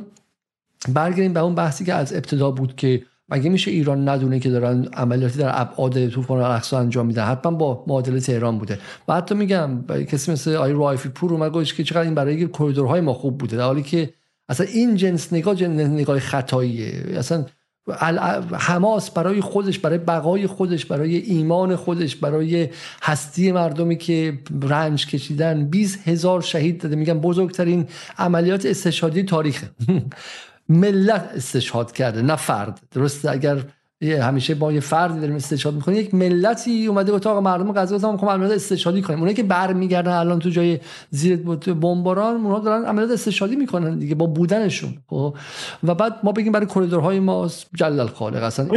برگردیم 0.89 1.33
به 1.33 1.41
اون 1.41 1.55
بحثی 1.55 1.85
که 1.85 1.95
از 1.95 2.13
ابتدا 2.13 2.51
بود 2.51 2.77
که 2.77 3.03
مگه 3.29 3.51
میشه 3.51 3.71
ایران 3.71 4.09
ندونه 4.09 4.41
که 4.41 4.51
دارن 4.51 4.85
عملیاتی 4.85 5.39
در 5.39 5.61
ابعاد 5.61 6.09
طوفان 6.09 6.39
الاقصا 6.39 6.79
انجام 6.79 7.07
میدن؟ 7.07 7.25
حتما 7.25 7.53
با 7.53 7.85
معادله 7.87 8.21
تهران 8.21 8.59
بوده. 8.59 8.79
و 9.09 9.15
حتی 9.15 9.35
میگم 9.35 9.85
کسی 9.87 10.33
مثل 10.33 10.55
آی 10.55 10.73
رایفی 10.73 11.09
پور 11.09 11.33
اومد 11.33 11.53
گفتش 11.53 11.75
که 11.75 11.85
چقدر 11.85 12.01
این 12.01 12.15
برای 12.15 12.49
کریدورهای 12.49 13.01
ما 13.01 13.13
خوب 13.15 13.39
بوده 13.39 13.57
در 13.57 13.65
حالی 13.65 13.83
که 13.83 14.11
اصلا 14.49 14.67
این 14.67 14.97
جنس 14.97 15.33
نگاه 15.33 15.55
جنس 15.55 15.81
نگاه 15.81 16.19
خطاییه. 16.19 17.19
اصلا 17.19 17.45
حماس 18.53 19.11
برای 19.11 19.41
خودش 19.41 19.79
برای 19.79 19.99
بقای 19.99 20.47
خودش 20.47 20.87
برای 20.87 21.17
ایمان 21.17 21.77
خودش 21.77 22.17
برای 22.17 22.69
هستی 23.03 23.53
مردمی 23.53 23.97
که 23.97 24.39
رنج 24.63 25.07
کشیدن 25.07 25.65
20 25.65 26.09
هزار 26.09 26.41
شهید 26.41 26.81
داده. 26.81 26.97
میگن 26.97 27.21
بزرگترین 27.21 27.87
عملیات 28.19 28.67
استشهادی 28.67 29.23
تاریخه. 29.23 29.71
ملت 30.73 31.31
استشهاد 31.35 31.93
کرده 31.93 32.23
نه 32.23 32.37
فرد. 32.37 32.81
درسته؟ 32.91 33.31
اگر 33.31 33.59
همیشه 34.03 34.55
با 34.55 34.73
یه 34.73 34.81
فردی 34.81 35.21
داریم 35.21 35.37
استشهاد 35.37 35.75
می‌کنیم 35.75 35.99
یک 35.99 36.15
ملتی 36.15 36.87
اومده 36.87 37.13
اتاق 37.13 37.43
مردم 37.43 37.73
غزه 37.73 37.95
گفتم 37.95 38.13
می‌خوام 38.13 38.31
عملیات 38.31 38.53
استشهادی 38.53 39.03
کنیم. 39.03 39.19
اونایی 39.19 39.37
که 39.37 39.43
برمیگردن 39.43 40.13
الان 40.13 40.39
تو 40.39 40.51
جای 40.51 40.79
زیر 41.11 41.37
بمباران 41.81 42.35
اونها 42.35 42.59
دارن 42.59 42.85
عملیات 42.85 43.11
استشهادی 43.11 43.57
می‌کنن 43.57 43.99
دیگه 43.99 44.15
با 44.15 44.27
بودنشون 44.27 44.91
خب؟ 45.07 45.35
و 45.85 45.95
بعد 45.95 46.17
ما 46.23 46.33
بگیم 46.33 46.53
برای 46.53 46.67
کریدورهای 46.67 47.21
ما 47.21 47.51
جلل 47.75 48.07
خالق 48.07 48.43
اصلا 48.43 48.69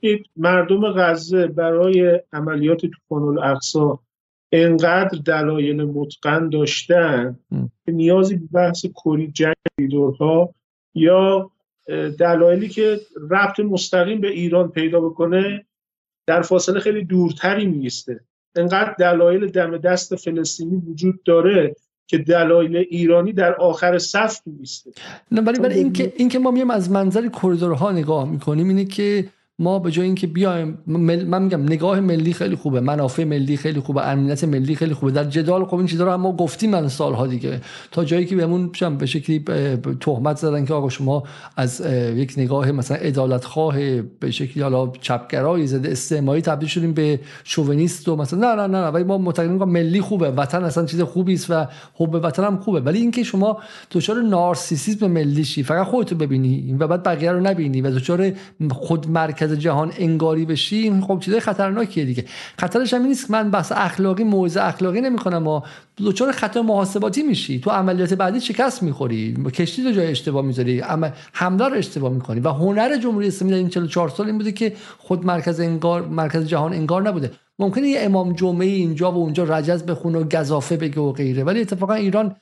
این... 0.00 0.28
مردم 0.36 0.92
غزه 0.92 1.46
برای 1.46 2.20
عملیات 2.32 2.80
طوفان 2.80 3.22
الاقصا 3.22 3.98
انقدر 4.52 5.18
دلایل 5.24 5.84
متقن 5.84 6.48
داشتن 6.48 7.36
که 7.86 7.92
نیازی 7.92 8.36
به 8.36 8.46
بحث 8.52 8.86
کری 9.04 9.30
جنگ 9.32 9.54
کریدورها 9.78 10.54
یا 10.94 11.50
دلایلی 12.18 12.68
که 12.68 13.00
ربط 13.30 13.60
مستقیم 13.60 14.20
به 14.20 14.30
ایران 14.30 14.68
پیدا 14.70 15.00
بکنه 15.00 15.66
در 16.26 16.42
فاصله 16.42 16.80
خیلی 16.80 17.04
دورتری 17.04 17.66
میسته 17.66 18.20
انقدر 18.56 18.94
دلایل 18.98 19.46
دم 19.46 19.78
دست 19.78 20.16
فلسطینی 20.16 20.76
وجود 20.76 21.22
داره 21.22 21.76
که 22.06 22.18
دلایل 22.18 22.76
ایرانی 22.76 23.32
در 23.32 23.54
آخر 23.54 23.98
صف 23.98 24.40
میسته 24.46 24.90
نه 25.32 25.40
ولی 25.40 25.60
ولی 25.60 25.74
اینکه 25.74 26.12
اینکه 26.16 26.38
ما 26.38 26.50
میایم 26.50 26.70
از 26.70 26.90
منظر 26.90 27.28
کریدورها 27.28 27.92
نگاه 27.92 28.30
می‌کنیم 28.30 28.68
اینه 28.68 28.84
که 28.84 29.28
ما 29.60 29.78
به 29.78 29.90
جای 29.90 30.06
اینکه 30.06 30.26
بیایم 30.26 30.78
من 30.86 31.42
میگم 31.42 31.62
نگاه 31.62 32.00
ملی 32.00 32.32
خیلی 32.32 32.56
خوبه 32.56 32.80
منافع 32.80 33.24
ملی 33.24 33.56
خیلی 33.56 33.80
خوبه 33.80 34.08
امنیت 34.08 34.44
ملی 34.44 34.74
خیلی 34.74 34.94
خوبه 34.94 35.12
در 35.12 35.24
جدال 35.24 35.64
خب 35.64 35.74
این 35.74 35.86
چیزا 35.86 36.04
رو 36.04 36.16
ما 36.16 36.32
گفتیم 36.32 36.70
من 36.70 36.88
سالها 36.88 37.26
دیگه 37.26 37.60
تا 37.90 38.04
جایی 38.04 38.26
که 38.26 38.36
بهمون 38.36 38.70
به 38.98 39.06
شکلی 39.06 39.44
تهمت 40.00 40.36
زدن 40.36 40.64
که 40.64 40.74
آقا 40.74 40.88
شما 40.88 41.22
از 41.56 41.80
یک 42.14 42.34
نگاه 42.36 42.72
مثلا 42.72 42.96
عدالت 42.96 43.44
خواه 43.44 43.76
به 44.02 44.30
شکلی 44.30 44.62
حالا 44.62 44.92
چپگرایی 45.00 45.66
زده 45.66 45.90
استعماری 45.90 46.42
تبدیل 46.42 46.68
شدیم 46.68 46.92
به 46.92 47.20
شوونیست 47.44 48.08
و 48.08 48.16
مثلا 48.16 48.54
نه 48.54 48.62
نه 48.62 48.66
نه, 48.66 48.84
نه. 48.84 48.86
ولی 48.86 49.04
ما 49.04 49.18
معتقدیم 49.18 49.64
ملی 49.64 50.00
خوبه 50.00 50.30
وطن 50.30 50.64
اصلا 50.64 50.86
چیز 50.86 51.00
خوبی 51.00 51.34
است 51.34 51.50
و 51.50 51.66
حب 51.94 52.14
وطن 52.14 52.44
هم 52.44 52.58
خوبه 52.58 52.80
ولی 52.80 52.98
اینکه 52.98 53.22
شما 53.22 53.58
دچار 53.90 54.22
نارسیسیسم 54.22 55.06
ملی 55.06 55.44
شی 55.44 55.62
فقط 55.62 55.86
خودتو 55.86 56.16
ببینی 56.16 56.76
و 56.78 56.86
بعد 56.86 57.02
بقیه 57.02 57.32
رو 57.32 57.40
نبینی 57.40 57.80
و 57.80 57.90
دچار 57.90 58.32
خود 58.70 59.06
جهان 59.54 59.92
انگاری 59.98 60.44
بشیم 60.44 61.00
خب 61.00 61.20
چیزای 61.20 61.40
خطرناکیه 61.40 62.04
دیگه. 62.04 62.24
خطرش 62.58 62.94
هم 62.94 63.02
نیست 63.02 63.30
من 63.30 63.50
بحث 63.50 63.72
اخلاقی 63.72 64.24
موزه 64.24 64.62
اخلاقی 64.62 65.00
نمی‌کنم. 65.00 65.46
و 65.46 65.60
دچار 65.98 66.32
خطر 66.32 66.60
محاسباتی 66.60 67.22
میشی. 67.22 67.60
تو 67.60 67.70
عملیات 67.70 68.14
بعدی 68.14 68.40
شکست 68.40 68.82
می‌خوری. 68.82 69.34
کشتی 69.54 69.82
رو 69.82 69.92
جای 69.92 70.06
اشتباه 70.06 70.44
می‌ذاری. 70.44 70.82
اما 70.82 71.08
حمله 71.32 71.68
رو 71.68 71.74
اشتباه 71.74 72.12
می‌کنی. 72.12 72.40
و 72.40 72.48
هنر 72.48 72.96
جمهوری 72.96 73.28
اسلامی 73.28 73.52
در 73.52 73.58
این 73.58 73.68
44 73.68 74.08
سال 74.08 74.26
این 74.26 74.38
بوده 74.38 74.52
که 74.52 74.72
خود 74.98 75.26
مرکز 75.26 75.60
انگار 75.60 76.06
مرکز 76.06 76.46
جهان 76.46 76.72
انگار 76.72 77.02
نبوده. 77.02 77.30
ممکنه 77.58 77.88
یه 77.88 78.00
امام 78.00 78.32
جمعه 78.32 78.66
اینجا 78.66 79.12
و 79.12 79.14
اونجا 79.14 79.44
رجز 79.44 79.82
بخونه 79.82 80.18
و 80.18 80.24
گذافه 80.24 80.76
بگه 80.76 81.00
و 81.00 81.12
غیره 81.12 81.44
ولی 81.44 81.60
اتفاقا 81.60 81.94
ایران 81.94 82.36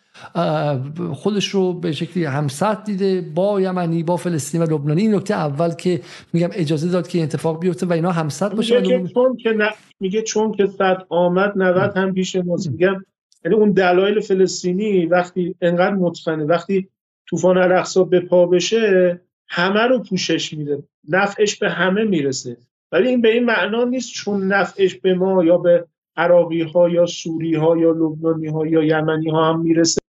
خودش 1.13 1.49
رو 1.49 1.73
به 1.73 1.93
شکلی 1.93 2.25
همسط 2.25 2.85
دیده 2.85 3.21
با 3.35 3.61
یمنی 3.61 4.03
با 4.03 4.17
فلسطین 4.17 4.63
و 4.63 4.65
لبنانی. 4.65 5.03
این 5.03 5.15
نکته 5.15 5.35
اول 5.35 5.75
که 5.75 6.01
میگم 6.33 6.49
اجازه 6.53 6.89
داد 6.89 7.09
که 7.09 7.23
اتفاق 7.23 7.61
بیفته 7.61 7.87
و 7.87 7.93
اینا 7.93 8.13
همسط 8.13 8.55
باشه 8.55 8.81
میگه 8.81 9.09
چون 9.15 9.37
که 9.37 9.59
میگه 10.01 10.23
چون 10.23 10.53
که 10.53 10.67
صد 10.67 10.99
آمد 11.09 11.53
90 11.57 11.97
هم 11.97 12.15
پیش 12.15 12.37
ماست. 12.37 12.71
میگم 12.71 13.05
یعنی 13.45 13.57
اون 13.57 13.71
دلایل 13.71 14.21
فلسطینی 14.21 15.07
وقتی 15.07 15.55
انقدر 15.61 15.95
مطمئنه 15.95 16.45
وقتی 16.45 16.89
طوفان 17.29 17.59
الاقصا 17.59 18.05
به 18.05 18.21
پا 18.21 18.47
بشه 18.47 19.21
همه 19.49 19.81
رو 19.81 20.03
پوشش 20.03 20.55
میده. 20.55 20.83
نفعش 21.09 21.57
به 21.57 21.71
همه 21.71 22.05
می‌رسه. 22.05 22.57
ولی 22.93 23.09
این 23.09 23.21
به 23.21 23.33
این 23.33 23.45
معنا 23.45 23.85
نیست 23.85 24.13
چون 24.13 24.53
نفعش 24.53 24.95
به 24.95 25.15
ما 25.15 25.45
یا 25.45 25.59
به 25.59 25.87
عراقی 26.17 26.63
ها 26.63 26.89
یا 26.89 27.07
سوری 27.07 27.55
ها 27.55 27.77
یا 27.77 27.91
لبنانی 27.91 28.49
ها 28.49 28.67
یا 28.67 28.85
یمنی 28.85 29.31
ها 29.31 29.49
هم 29.49 29.61
می‌رسه. 29.61 30.01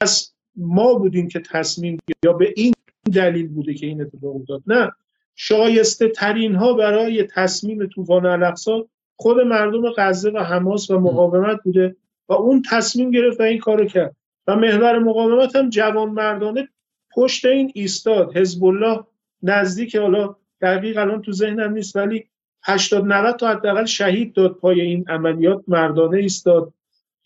پس 0.00 0.32
ما 0.56 0.94
بودیم 0.94 1.28
که 1.28 1.40
تصمیم 1.40 1.98
یا 2.24 2.32
به 2.32 2.54
این 2.56 2.74
دلیل 3.14 3.48
بوده 3.48 3.74
که 3.74 3.86
این 3.86 4.02
اتفاق 4.02 4.36
افتاد. 4.36 4.62
نه 4.66 4.92
شایسته 5.34 6.08
ترین 6.08 6.54
ها 6.54 6.72
برای 6.72 7.22
تصمیم 7.22 7.86
طوفان 7.86 8.26
الاقصا 8.26 8.86
خود 9.16 9.40
مردم 9.40 9.82
غزه 9.96 10.30
و 10.30 10.38
حماس 10.38 10.90
و 10.90 11.00
مقاومت 11.00 11.60
بوده 11.64 11.96
و 12.28 12.32
اون 12.32 12.62
تصمیم 12.70 13.10
گرفت 13.10 13.40
و 13.40 13.42
این 13.42 13.58
کارو 13.58 13.84
کرد. 13.84 14.16
و 14.46 14.56
محور 14.56 14.98
مقاومت 14.98 15.56
هم 15.56 15.70
جوان 15.70 16.10
مردانه 16.10 16.68
پشت 17.14 17.44
این 17.44 17.72
ایستاد. 17.74 18.36
حزب 18.36 18.64
الله 18.64 19.04
نزدیک 19.42 19.96
حالا 19.96 20.36
دقیق 20.62 20.98
الان 20.98 21.22
تو 21.22 21.32
ذهنم 21.32 21.72
نیست 21.72 21.96
ولی 21.96 22.24
80 22.64 23.04
90 23.06 23.36
تا 23.36 23.48
حداقل 23.48 23.84
شهید 23.84 24.32
داد 24.32 24.52
پای 24.52 24.80
این 24.80 25.04
عملیات 25.08 25.62
مردانه 25.68 26.18
ایستاد. 26.18 26.72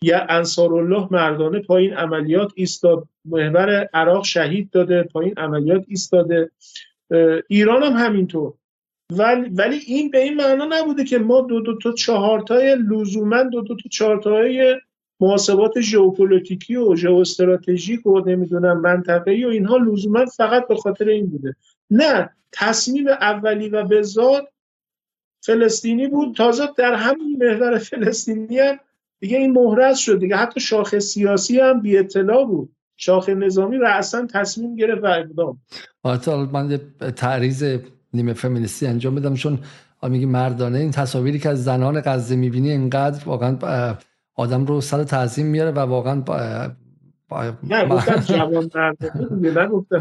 یا 0.01 0.25
انصار 0.29 0.73
الله 0.73 1.07
مردانه 1.11 1.59
پای 1.59 1.83
این 1.83 1.93
عملیات 1.93 2.51
ایستاد. 2.55 3.07
محور 3.25 3.89
عراق 3.93 4.23
شهید 4.23 4.69
داده 4.69 5.03
پای 5.03 5.25
این 5.25 5.37
عملیات 5.37 5.85
ایستاده. 5.87 6.51
ایران 7.47 7.83
هم 7.83 7.93
همینطور. 7.93 8.53
ولی, 9.11 9.49
ولی 9.49 9.79
این 9.87 10.11
به 10.11 10.23
این 10.23 10.33
معنا 10.33 10.67
نبوده 10.69 11.03
که 11.03 11.17
ما 11.17 11.41
دو 11.41 11.59
دو 11.59 11.77
تا 11.77 11.91
چهارتای 11.91 12.75
لزوما 12.75 13.43
دو 13.43 13.61
دو 13.61 13.75
تا 13.75 13.89
چهارتای 13.91 14.75
محاسبات 15.19 15.81
ژئوپلیتیکی 15.81 16.75
و 16.75 16.95
ژئواستراتژیک 16.95 18.05
و 18.05 18.19
نمی‌دونم 18.19 18.81
منطقه‌ای 18.81 19.45
و 19.45 19.47
اینها 19.47 19.77
لزوما 19.77 20.25
فقط 20.25 20.67
به 20.67 20.75
خاطر 20.75 21.07
این 21.07 21.25
بوده. 21.25 21.55
نه 21.91 22.29
تصمیم 22.51 23.07
اولی 23.07 23.69
و 23.69 23.83
به 23.83 24.03
فلسطینی 25.45 26.07
بود. 26.07 26.35
تازه 26.35 26.63
در 26.77 26.93
همین 26.93 27.37
محور 27.43 27.77
فلسطینی 27.77 28.59
هم 28.59 28.79
دیگه 29.19 29.37
این 29.37 29.51
مهرز 29.51 29.97
شد. 29.97 30.19
دیگه 30.19 30.35
حتی 30.35 30.59
شاخ 30.59 30.99
سیاسی 30.99 31.59
هم 31.59 31.81
بی 31.81 31.97
اطلاع 31.97 32.45
بود. 32.45 32.75
شاخ 32.97 33.29
نظامی 33.29 33.77
اصلا 33.85 34.27
تصمیم 34.33 34.75
گرفت 34.75 35.03
و 35.03 35.05
اقدام. 35.05 35.61
حالا 36.03 36.45
من 36.45 36.79
تعریض 37.15 37.79
نیمه 38.13 38.33
فمینیستی 38.33 38.87
انجام 38.87 39.15
بدم 39.15 39.33
چون 39.33 39.59
میگی 40.03 40.25
مردانه 40.25 40.79
این 40.79 40.91
تصاویری 40.91 41.39
که 41.39 41.49
از 41.49 41.63
زنان 41.63 42.01
غزه 42.05 42.35
می‌بینی 42.35 42.71
اینقدر 42.71 43.25
واقعا 43.25 43.57
آدم 44.35 44.65
رو 44.65 44.81
سر 44.81 45.03
تعظیم 45.03 45.45
میاره 45.45 45.71
و 45.71 45.79
واقعا 45.79 46.23
نه 47.63 47.85
گفتم 47.87 48.15
جوان 48.35 48.69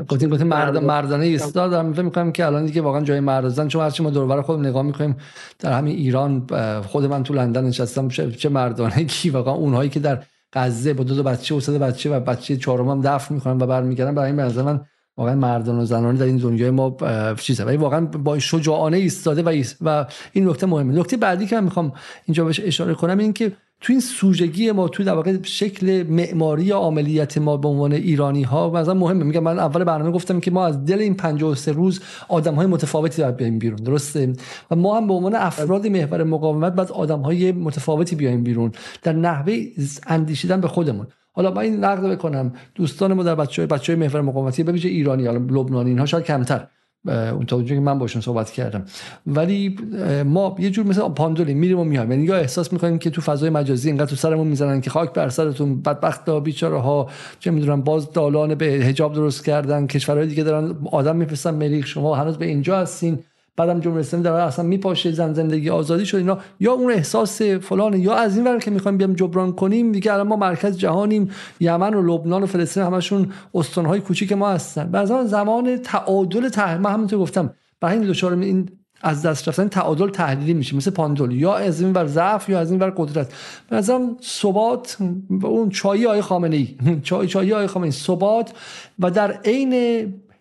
گفتیم 0.08 0.30
گفتیم 0.30 0.46
مرد 0.46 0.76
مردانه 0.76 1.24
ایستادم 1.24 1.92
فکر 1.92 2.02
می‌کنم 2.02 2.32
که 2.32 2.46
الان 2.46 2.66
دیگه 2.66 2.82
واقعا 2.82 3.00
جای 3.00 3.20
مردازن 3.20 3.68
چون 3.68 3.82
هرچی 3.82 4.02
ما 4.02 4.10
دور 4.10 4.42
خودم 4.42 4.66
نگاه 4.66 4.82
می‌کنیم 4.82 5.16
در 5.58 5.72
همین 5.72 5.96
ایران 5.96 6.46
خود 6.86 7.04
من 7.04 7.22
تو 7.22 7.34
لندن 7.34 7.64
نشستم 7.64 8.08
چه 8.08 8.48
مردانه 8.48 9.04
کی 9.14 9.30
واقعا 9.30 9.54
اونهایی 9.54 9.90
که 9.90 10.00
در 10.00 10.22
غزه 10.52 10.94
با 10.94 11.04
دو 11.04 11.16
تا 11.16 11.22
بچه 11.22 11.54
و 11.54 11.60
سه 11.60 11.78
بچه 11.78 12.16
و 12.16 12.20
بچه 12.20 12.56
چهارم 12.56 12.88
هم 12.88 13.00
دفن 13.00 13.34
می‌کنن 13.34 13.58
و 13.62 13.66
برمیگردن 13.66 14.14
برای 14.14 14.32
این 14.32 14.62
من 14.62 14.80
واقعا 15.16 15.34
مردان 15.34 15.78
و 15.78 15.84
زنانه 15.84 16.18
در 16.18 16.24
این 16.24 16.36
دنیای 16.36 16.70
ما 16.70 16.96
چیزه. 17.40 17.64
ولی 17.64 17.76
واقعا 17.76 18.06
با 18.06 18.38
شجاعانه 18.38 18.96
ایستاده 18.96 19.42
و, 19.42 19.62
و 19.80 20.06
این 20.32 20.48
نکته 20.48 20.66
مهمه. 20.66 20.98
نکته 20.98 21.16
بعدی 21.16 21.46
که 21.46 21.56
من 21.56 21.64
می‌خوام 21.64 21.92
اینجا 22.24 22.44
بهش 22.44 22.60
اشاره 22.60 22.94
کنم 22.94 23.18
این 23.18 23.32
که 23.32 23.52
تو 23.84 23.92
این 23.92 24.00
سوژگی 24.00 24.72
ما 24.72 24.88
تو 24.88 25.04
در 25.04 25.12
واقع 25.12 25.42
شکل 25.42 26.02
معماری 26.08 26.70
عملیات 26.70 27.38
ما 27.38 27.56
به 27.56 27.68
عنوان 27.68 27.92
ایرانی 27.92 28.42
ها 28.42 28.70
مثلا 28.70 28.94
مهمه. 28.94 29.24
میگم 29.24 29.42
من 29.42 29.58
اول 29.58 29.84
برنامه 29.84 30.10
گفتم 30.10 30.40
که 30.40 30.50
ما 30.50 30.66
از 30.66 30.84
دل 30.84 30.98
این 30.98 31.14
53 31.14 31.72
روز 31.72 32.00
آدم 32.28 32.54
های 32.54 32.66
متفاوتی 32.66 33.22
باید 33.22 33.36
بیایم 33.36 33.58
بیرون 33.58 33.76
درسته؟ 33.76 34.32
و 34.70 34.76
ما 34.76 34.96
هم 34.96 35.06
به 35.06 35.14
عنوان 35.14 35.34
افراد 35.34 35.86
محور 35.86 36.24
مقاومت 36.24 36.72
بعد 36.72 36.92
آدم 36.92 37.20
های 37.20 37.52
متفاوتی 37.52 38.16
بیایم 38.16 38.42
بیرون 38.42 38.72
در 39.02 39.12
نحوه 39.12 39.58
اندیشیدن 40.06 40.60
به 40.60 40.68
خودمون. 40.68 41.06
حالا 41.32 41.50
من 41.50 41.62
این 41.62 41.84
نقد 41.84 42.12
بکنم. 42.12 42.52
دوستان 42.74 43.12
ما 43.12 43.22
در 43.22 43.34
بچه 43.34 43.62
های 43.62 43.66
بچه 43.66 43.92
های 43.92 44.06
محور 44.06 44.20
مقاومتی 44.20 44.62
به 44.62 44.72
ایرانی 44.72 45.26
حالا 45.26 45.38
لبنانی 45.38 45.90
اینها 45.90 46.06
شاید 46.06 46.24
کمتر. 46.24 46.66
اون 47.06 47.46
تا 47.46 47.62
که 47.62 47.80
من 47.80 47.98
باشون 47.98 48.22
صحبت 48.22 48.50
کردم. 48.50 48.84
ولی 49.26 49.76
ما 50.24 50.56
یه 50.58 50.70
جور 50.70 50.86
مثل 50.86 51.08
پاندولی 51.08 51.54
میریم 51.54 51.78
و 51.78 51.84
میایم. 51.84 52.10
یعنی 52.10 52.24
یا 52.24 52.36
احساس 52.36 52.72
می‌کنیم 52.72 52.98
که 52.98 53.10
تو 53.10 53.20
فضای 53.20 53.50
مجازی 53.50 53.88
اینقدر 53.88 54.10
تو 54.10 54.16
سرمون 54.16 54.46
می‌زنن 54.46 54.80
که 54.80 54.90
خاک 54.90 55.12
بر 55.12 55.28
سرتون 55.28 55.82
بدبخت 55.82 56.28
ها 56.28 56.40
بیچاره 56.40 56.78
ها 56.78 57.08
چه 57.40 57.50
می‌دونم 57.50 57.82
باز 57.82 58.12
دالان 58.12 58.54
به 58.54 58.66
حجاب 58.66 59.14
درست 59.14 59.44
کردن 59.44 59.86
کشورهای 59.86 60.26
دیگه 60.26 60.42
دارن 60.42 60.76
آدم 60.92 61.16
میفرستن 61.16 61.54
مریخ 61.54 61.86
شما 61.86 62.14
هنوز 62.14 62.38
به 62.38 62.46
اینجا 62.46 62.78
هستین. 62.78 63.18
بعدم 63.56 63.80
جمهوری 63.80 64.00
اسلامی 64.00 64.24
داره 64.24 64.42
اصلا 64.42 64.64
میپاشه 64.64 65.12
زن 65.12 65.32
زندگی 65.32 65.70
آزادی 65.70 66.06
شد 66.06 66.16
اینا. 66.16 66.38
یا 66.60 66.72
اون 66.72 66.92
احساس 66.92 67.42
فلان 67.42 67.94
یا 67.94 68.14
از 68.14 68.36
این 68.36 68.46
ور 68.46 68.58
که 68.58 68.70
می‌خوایم 68.70 68.98
بیام 68.98 69.12
جبران 69.12 69.52
کنیم 69.52 69.92
دیگه 69.92 70.12
الان 70.12 70.26
ما 70.26 70.36
مرکز 70.36 70.78
جهانیم 70.78 71.30
یمن 71.60 71.94
و 71.94 72.02
لبنان 72.02 72.42
و 72.42 72.46
فلسطین 72.46 72.82
همشون 72.82 73.32
استانهای 73.54 74.00
کوچیک 74.00 74.32
ما 74.32 74.48
هستن. 74.48 74.90
بعضی 74.90 75.14
زمان 75.26 75.76
تعادل 75.76 76.48
ته 76.48 76.78
من 76.78 76.92
همونطور 76.92 77.18
گفتم 77.18 77.54
برای 77.80 77.98
این 77.98 78.08
دچار 78.08 78.32
این 78.32 78.68
از 79.02 79.22
دست 79.22 79.48
رفتن 79.48 79.68
تعادل 79.68 80.10
تحلیلی 80.10 80.54
میشه 80.54 80.76
مثل 80.76 80.90
پاندول 80.90 81.32
یا 81.32 81.54
از 81.54 81.80
این 81.80 81.92
ور 81.92 82.06
ضعف 82.06 82.48
یا 82.48 82.60
از 82.60 82.70
این 82.70 82.80
ور 82.80 82.90
قدرت. 82.96 83.32
نظرم 83.72 84.16
ثبات 84.22 84.96
اون 85.42 85.68
چایی 85.68 86.06
آی 86.06 86.20
خامنه 86.20 86.56
ای 86.56 86.76
چای 87.02 87.28
چایی 87.28 87.52
آی 87.52 87.66
خامنه 87.66 87.86
ای 87.86 87.92
ثبات 87.92 88.52
و 88.98 89.10
در 89.10 89.32
عین 89.32 89.74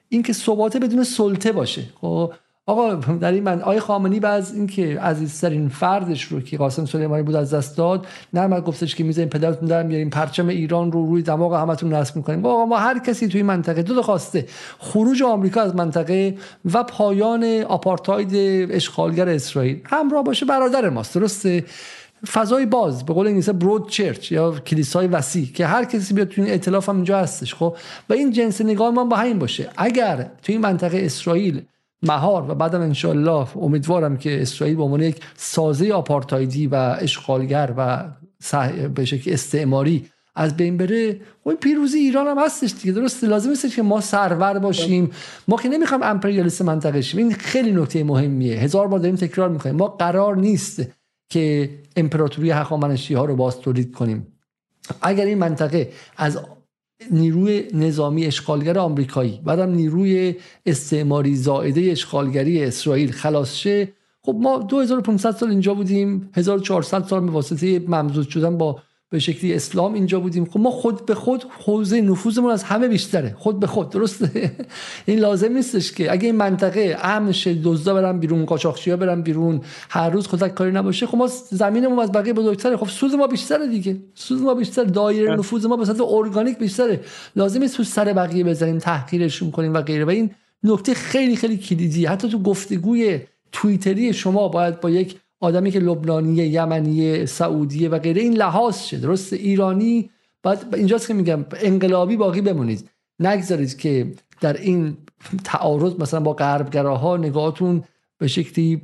اینکه 0.10 0.34
ثبات 0.34 0.78
بدون 0.78 1.04
سلطه 1.04 1.52
باشه. 1.52 1.84
خب 2.02 2.34
آقا 2.66 2.96
در 2.96 3.32
این 3.32 3.44
من 3.44 3.62
آقای 3.62 3.80
خامنی 3.80 4.20
بعد 4.20 4.48
اینکه 4.54 5.00
عزیزترین 5.00 5.70
فردش 5.70 6.24
رو 6.24 6.42
که 6.42 6.58
قاسم 6.58 6.86
سلیمانی 6.86 7.24
بود 7.24 7.36
از 7.36 7.54
دست 7.54 7.78
داد 7.78 8.08
نرم 8.34 8.60
گفتش 8.60 8.96
که 8.96 9.04
می‌ذاریم 9.04 9.30
پدرتون 9.30 9.68
در 9.68 9.84
میاریم 9.84 10.10
پرچم 10.10 10.48
ایران 10.48 10.92
رو 10.92 11.06
روی 11.06 11.22
دماغ 11.22 11.54
همتون 11.54 11.94
نصب 11.94 12.16
می‌کنیم 12.16 12.46
آقا 12.46 12.66
ما 12.66 12.78
هر 12.78 13.00
کسی 13.00 13.28
توی 13.28 13.44
منطقه 13.44 13.82
دو, 13.82 13.94
دو 13.94 14.02
خواسته 14.02 14.46
خروج 14.80 15.24
آمریکا 15.24 15.62
از 15.62 15.76
منطقه 15.76 16.38
و 16.74 16.84
پایان 16.84 17.44
آپارتاید 17.62 18.32
اشغالگر 18.72 19.30
اسرائیل. 19.30 19.80
همراه 19.86 20.24
باشه 20.24 20.46
برادر 20.46 20.90
ماست 20.90 21.16
درسته؟ 21.16 21.66
فضای 22.32 22.66
باز 22.66 23.06
به 23.06 23.14
قول 23.14 23.28
انگلیسی 23.28 23.52
برود 23.52 23.90
چرچ 23.90 24.32
یا 24.32 24.52
کلیسای 24.52 25.08
وسیع 25.08 25.46
که 25.46 25.66
هر 25.66 25.86
کسی 25.86 26.14
بیاد 26.14 26.28
تو 26.28 26.42
این 26.42 26.52
ائتلاف 26.52 26.90
هم 26.90 26.96
اینجا 26.96 27.20
هستش 27.20 27.56
خب؟ 27.56 27.76
و 28.10 28.14
این 28.14 28.32
جنس 28.32 28.62
نگاه 28.62 28.92
ما 28.92 29.04
با 29.04 29.16
همین 29.16 29.40
باشه. 29.40 29.70
اگر 29.78 30.18
تو 30.18 30.52
این 30.52 30.62
منطقه 30.62 30.98
اسرائیل 31.06 31.62
مهار 32.04 32.52
و 32.52 32.56
بعدم 32.56 32.82
انشالله 32.82 33.58
امیدوارم 33.58 34.18
که 34.18 34.42
اسرائیل 34.42 34.76
به 34.76 34.84
عنوان 34.84 35.02
یک 35.02 35.22
سازه 35.36 35.92
آپارتایدی 35.92 36.68
و 36.68 36.76
اشغالگر 37.00 37.74
و 37.78 38.10
به 38.96 39.06
شکل 39.06 39.34
استعماری 39.34 40.06
از 40.36 40.58
بین 40.58 40.78
بره 40.78 41.22
خب 41.44 41.54
پیروزی 41.54 41.98
ایران 41.98 42.28
هم 42.28 42.38
هستش 42.46 42.74
دیگه 42.82 42.92
درست 42.92 43.24
لازم 43.24 43.50
نیست 43.50 43.76
که 43.76 43.82
ما 43.82 44.02
سرور 44.02 44.60
باشیم. 44.60 45.12
ما 45.48 45.58
که 45.58 45.70
نمی‌خوایم 45.70 46.04
امپریالیست 46.04 46.62
منطقه 46.62 47.02
شیم. 47.02 47.20
این 47.20 47.34
خیلی 47.34 47.72
نکته 47.72 48.04
مهمیه. 48.04 48.58
هزار 48.58 48.88
بار 48.88 49.00
داریم 49.00 49.16
تکرار 49.16 49.50
می‌کنیم. 49.50 49.76
ما 49.76 49.88
قرار 49.88 50.38
نیست 50.38 50.82
که 51.30 51.70
امپراتوری 51.96 52.52
هخامنشی 52.52 53.14
ها 53.14 53.26
رو 53.26 53.36
باز 53.36 53.60
تولید 53.60 53.92
کنیم. 53.92 54.28
اگر 55.02 55.26
این 55.26 55.38
منطقه 55.38 55.92
از 56.18 56.40
نیروی 57.12 57.64
نظامی 57.74 58.26
اشغالگر 58.26 58.78
آمریکایی 58.78 59.42
بعدم 59.46 59.72
نیروی 59.72 60.36
استعماری 60.66 61.36
زائده 61.36 61.92
اشغالگری 61.92 62.64
اسرائیل. 62.64 63.12
خلاص 63.12 63.56
شه. 63.56 63.94
خب 64.22 64.36
ما 64.42 64.58
2500 64.58 65.32
سال 65.32 65.50
اینجا 65.50 65.74
بودیم 65.74 66.30
1400 66.34 67.04
سال 67.04 67.20
به 67.26 67.32
واسطه 67.32 67.80
ممزود 67.80 68.30
شدن 68.30 68.58
با 68.58 68.80
به 69.14 69.20
شکلی 69.20 69.54
اسلام 69.54 69.94
اینجا 69.94 70.20
بودیم. 70.20 70.46
خب 70.46 70.60
ما 70.60 70.72
خود 70.72 71.06
به 71.06 71.16
خود 71.16 71.46
حوزه 71.66 72.02
نفوذمون 72.02 72.52
از 72.52 72.64
همه 72.64 72.88
بیشتره. 72.88 73.36
خود 73.38 73.60
به 73.60 73.68
خود. 73.68 73.90
درسته؟ 73.90 74.52
این 75.06 75.20
لازم 75.20 75.54
نیستش 75.54 75.92
که 75.92 76.12
اگه 76.12 76.26
این 76.26 76.36
منطقه 76.36 76.98
امن 77.02 77.32
شه 77.32 77.54
دزدا 77.54 77.94
برن 77.94 78.20
بیرون 78.20 78.46
قاچاقچیا 78.46 78.98
برن 78.98 79.22
بیرون 79.22 79.62
هر 79.90 80.10
روز 80.10 80.28
خودک 80.28 80.56
کاری 80.56 80.72
نباشه 80.72 81.08
خب 81.08 81.18
ما 81.18 81.28
زمینمون 81.50 82.00
از 82.00 82.12
بقیه 82.12 82.34
بزرگتره. 82.34 82.78
خب 82.78 82.88
سود 82.88 83.16
ما 83.16 83.28
بیشتره 83.28 83.68
دیگه. 83.68 83.98
سود 84.16 84.42
ما 84.42 84.54
بیشتر 84.54 84.84
دایره 84.84 85.28
بله. 85.28 85.38
نفوذ 85.38 85.66
ما 85.66 85.78
به 85.78 85.86
صورت 85.86 86.02
ارگانیک 86.02 86.58
بیشتره. 86.58 87.00
لازم 87.36 87.60
نیست 87.60 87.78
تو 87.78 87.84
سر 87.84 88.14
بقیه 88.14 88.44
بزنیم 88.44 88.78
تحقیرشون 88.78 89.52
کنیم 89.52 89.74
و 89.74 89.82
غیره. 89.82 90.06
و 90.06 90.10
این 90.10 90.32
نکته 90.64 90.94
خیلی 90.94 91.36
خیلی 91.36 91.58
کلیدی 91.58 92.06
حتی 92.06 92.30
تو 92.30 92.40
گفتگوی 92.40 93.20
توییتری 93.52 94.14
شما 94.14 94.48
باید 94.48 94.80
با 94.80 94.90
یک 94.90 95.16
آدمی 95.44 95.72
که 95.72 95.80
لبنانی 95.80 96.34
یمنی 96.34 97.26
سعودی 97.26 97.88
و 97.88 98.00
غیره 98.00 98.22
این 98.22 98.34
لحاظ 98.34 98.84
شد 98.84 99.02
درست؟ 99.02 99.34
ایرانی 99.34 100.10
بعد 100.44 100.76
اینجاست 100.76 101.08
که 101.08 101.14
میگم 101.14 101.46
انقلابی 101.62 102.18
باقی 102.18 102.42
بمونید. 102.42 102.90
نگذارید 103.20 103.78
که 103.78 104.14
در 104.42 104.54
این 104.54 104.98
تعارض 105.44 105.94
مثلا 106.00 106.20
با 106.20 106.34
غربگراها 106.34 107.18
نگاهتون 107.18 107.84
به 108.18 108.28
شکلی 108.28 108.82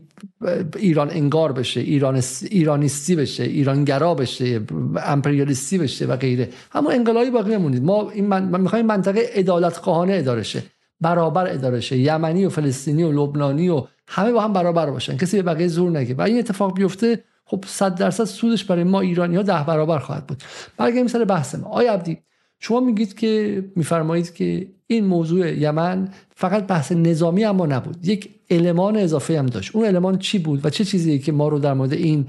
ایران 0.77 1.09
انگار 1.11 1.51
بشه 1.51 1.79
ایران 1.79 2.21
ایرانیستی 2.49 3.15
بشه 3.15 3.43
ایرانگرا 3.43 4.15
بشه 4.15 4.61
امپریالیستی 5.05 5.77
بشه 5.77 6.05
و 6.05 6.15
غیره. 6.15 6.49
همون 6.71 6.93
انقلابی 6.93 7.29
باقی 7.29 7.51
بمونید. 7.51 7.83
ما 7.83 8.11
این 8.11 8.27
من, 8.27 8.61
می‌خوایم 8.61 8.85
منطقه 8.85 9.21
عدالت 9.35 9.77
خواهانه 9.77 10.13
اداره 10.13 10.43
شه. 10.43 10.63
برابر 11.01 11.53
اداره 11.53 11.79
شه. 11.79 11.97
یمنی 11.97 12.45
و 12.45 12.49
فلسطینی 12.49 13.03
و 13.03 13.11
لبنانی 13.11 13.69
و 13.69 13.83
همه 14.11 14.31
با 14.31 14.41
هم 14.41 14.53
برابر 14.53 14.89
باشن. 14.89 15.17
کسی 15.17 15.37
به 15.37 15.43
بقیه 15.43 15.67
زور 15.67 15.91
نگه. 15.91 16.15
و 16.15 16.21
این 16.21 16.39
اتفاق 16.39 16.75
بیفته 16.75 17.23
خب 17.45 17.63
100 17.67 17.95
درصد 17.95 18.23
سودش 18.23 18.63
برای 18.65 18.83
ما 18.83 19.01
ایرانی 19.01 19.35
ها 19.35 19.41
ده 19.41 19.63
برابر 19.63 19.99
خواهد 19.99 20.27
بود. 20.27 20.43
برگردیم 20.77 21.07
سر 21.07 21.23
بحث 21.23 21.55
ما. 21.55 21.67
آیا 21.69 21.93
عبدی 21.93 22.17
شما 22.59 22.79
میگید 22.79 23.19
که 23.19 23.63
میفرمایید 23.75 24.33
که 24.33 24.67
این 24.87 25.05
موضوع 25.05 25.53
یمن 25.53 26.09
فقط 26.35 26.67
بحث 26.67 26.91
نظامی 26.91 27.45
اما 27.45 27.65
نبود. 27.65 28.07
یک 28.07 28.29
المان 28.49 28.97
اضافه 28.97 29.39
هم 29.39 29.45
داشت. 29.45 29.75
اون 29.75 29.85
المان 29.85 30.17
چی 30.17 30.39
بود 30.39 30.65
و 30.65 30.69
چه 30.69 30.85
چیزی 30.85 31.19
که 31.19 31.31
ما 31.31 31.47
رو 31.47 31.59
در 31.59 31.73
مورد 31.73 31.93
این 31.93 32.27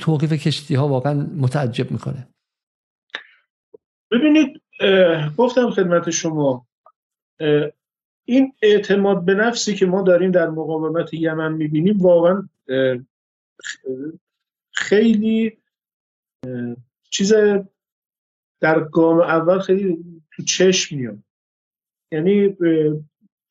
توقیف 0.00 0.32
کشتی 0.32 0.74
ها 0.74 0.88
واقعا 0.88 1.14
متعجب 1.36 1.90
می‌کنه؟ 1.90 2.28
ببینید 4.10 4.60
گفتم 5.36 5.70
خدمت 5.70 6.10
شما. 6.10 6.66
این 8.24 8.52
اعتماد 8.62 9.24
به 9.24 9.34
نفسی 9.34 9.74
که 9.74 9.86
ما 9.86 10.02
داریم 10.02 10.30
در 10.30 10.50
مقاومت 10.50 11.14
یمن 11.14 11.52
می‌بینیم 11.52 11.98
واقعا 11.98 12.48
خیلی 14.72 15.58
چیز 17.10 17.34
در 18.60 18.80
گام 18.80 19.20
اول 19.20 19.58
خیلی 19.58 20.04
تو 20.30 20.42
چشم 20.42 20.96
میاد. 20.96 21.18
یعنی 22.12 22.56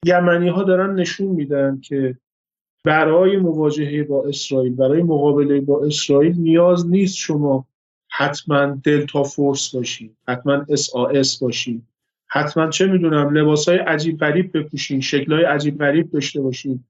یمنی 0.05 0.49
ها 0.49 0.63
دارن 0.63 0.95
نشون 0.95 1.28
میدن 1.28 1.82
که 1.82 2.17
برای 2.84 3.38
مواجهه 3.38 4.03
با 4.03 4.28
اسرائیل 4.28 4.76
برای 4.76 5.03
مقابله 5.03 5.61
با 5.61 5.86
اسرائیل 5.86 6.36
نیاز 6.38 6.89
نیست 6.89 7.15
شما 7.15 7.67
حتما 8.09 8.65
دلتا 8.84 9.24
فورس 9.24 9.76
باشید 9.76 10.17
حتما 10.28 10.65
اس 11.11 11.39
باشید 11.39 11.84
حتما 12.32 12.69
چه 12.69 12.88
می‌دونم 12.88 13.38
لباس 13.38 13.69
های 13.69 13.77
عجیب 13.77 14.17
غریب 14.17 14.57
بپوشین 14.57 15.01
شکل 15.01 15.34
های 15.34 15.43
عجیب 15.43 15.77
غریب 15.77 16.11
داشته 16.11 16.41
باشین 16.41 16.84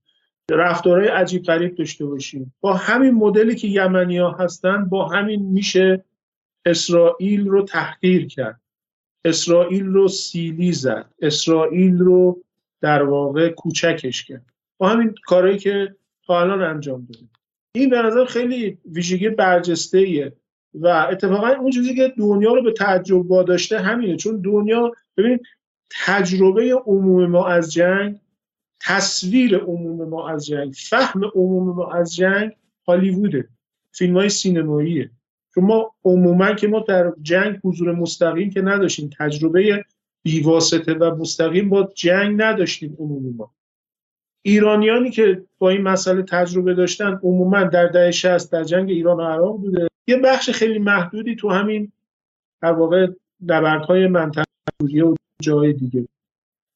رفتارهای 0.58 1.08
عجیب 1.08 1.44
غریب 1.44 1.76
داشته 1.76 2.06
باشین. 2.06 2.52
با 2.62 2.74
همین 2.74 3.12
مدلی 3.12 3.56
که 3.56 3.68
یمنی 3.68 4.18
ها 4.18 4.32
هستن 4.32 4.86
با 4.86 5.08
همین 5.08 5.42
میشه 5.42 6.04
اسرائیل 6.66 7.48
رو 7.48 7.64
تحقیر 7.64 8.28
کرد. 8.28 8.62
اسرائیل 9.26 9.86
رو 9.86 10.08
سیلی 10.08 10.72
زد. 10.72 11.06
اسرائیل 11.22 11.98
رو 11.98 12.44
در 12.82 13.04
واقع 13.04 13.50
کوچکش 13.50 14.24
کرد. 14.24 14.46
با 14.78 14.90
همین 14.90 15.16
کارهایی 15.26 15.58
که 15.58 15.96
تا 16.28 16.42
الان 16.42 16.62
انجام 16.62 17.06
دادیم. 17.06 17.30
این 17.76 17.90
به 17.90 18.02
نظر 18.02 18.26
خیلی 18.26 18.78
ویژگی 18.86 19.30
برجسته 19.30 19.98
ایه 19.98 20.34
و 20.74 20.88
اتفاقا 21.12 21.48
اون 21.48 21.72
چیزی 21.72 21.96
که 21.96 22.14
دنیا 22.18 22.54
رو 22.54 22.64
به 22.64 22.72
تعجب 22.72 23.32
واداشته 23.32 23.80
همینه. 23.80 24.16
چون 24.16 24.42
دنیا 24.42 24.92
ببینید 25.18 25.42
تجربه 26.06 26.74
عموم 26.86 27.26
ما 27.26 27.48
از 27.48 27.74
جنگ 27.74 28.20
تصویر 28.82 29.58
عموم 29.58 30.10
ما 30.10 30.30
از 30.30 30.46
جنگ 30.46 30.74
فهم 30.90 31.22
عموم 31.36 31.76
ما 31.76 31.92
از 31.92 32.16
جنگ 32.16 32.52
هالیووده. 32.88 33.48
فیلم 33.92 34.18
های 34.18 34.30
سینماییه. 34.30 35.12
چون 35.56 35.64
ما 35.64 35.94
عموما 36.06 36.54
که 36.54 36.68
ما 36.68 36.80
در 36.80 37.14
جنگ 37.22 37.60
حضور 37.64 37.92
مستقیم 37.92 38.50
که 38.50 38.62
نداشتیم 38.62 39.10
تجربه 39.20 39.86
بیواسطه 40.24 40.94
و 40.94 41.16
مستقیم 41.16 41.70
با 41.70 41.90
جنگ 41.96 42.42
نداشتیم 42.42 42.96
عموم 43.00 43.36
ما. 43.38 43.52
ایرانیانی 44.42 45.12
که 45.12 45.44
با 45.58 45.70
این 45.70 45.82
مسئله 45.82 46.22
تجربه 46.22 46.74
داشتن 46.74 47.20
عموما 47.24 47.64
در 47.64 47.88
دهه 47.88 48.12
60 48.12 48.52
در 48.52 48.64
جنگ 48.64 48.90
ایران 48.90 49.18
و 49.18 49.22
عراق 49.22 49.58
بوده. 49.58 49.91
یه 50.08 50.18
بخش 50.18 50.50
خیلی 50.50 50.80
محدودی 50.80 51.36
تو 51.36 51.50
همین 51.50 51.92
در 52.62 52.72
واقع 52.72 53.08
نبردهای 53.46 54.08
منطقه 54.08 54.44
و 54.82 55.16
جای 55.42 55.74
دیگه. 55.74 56.08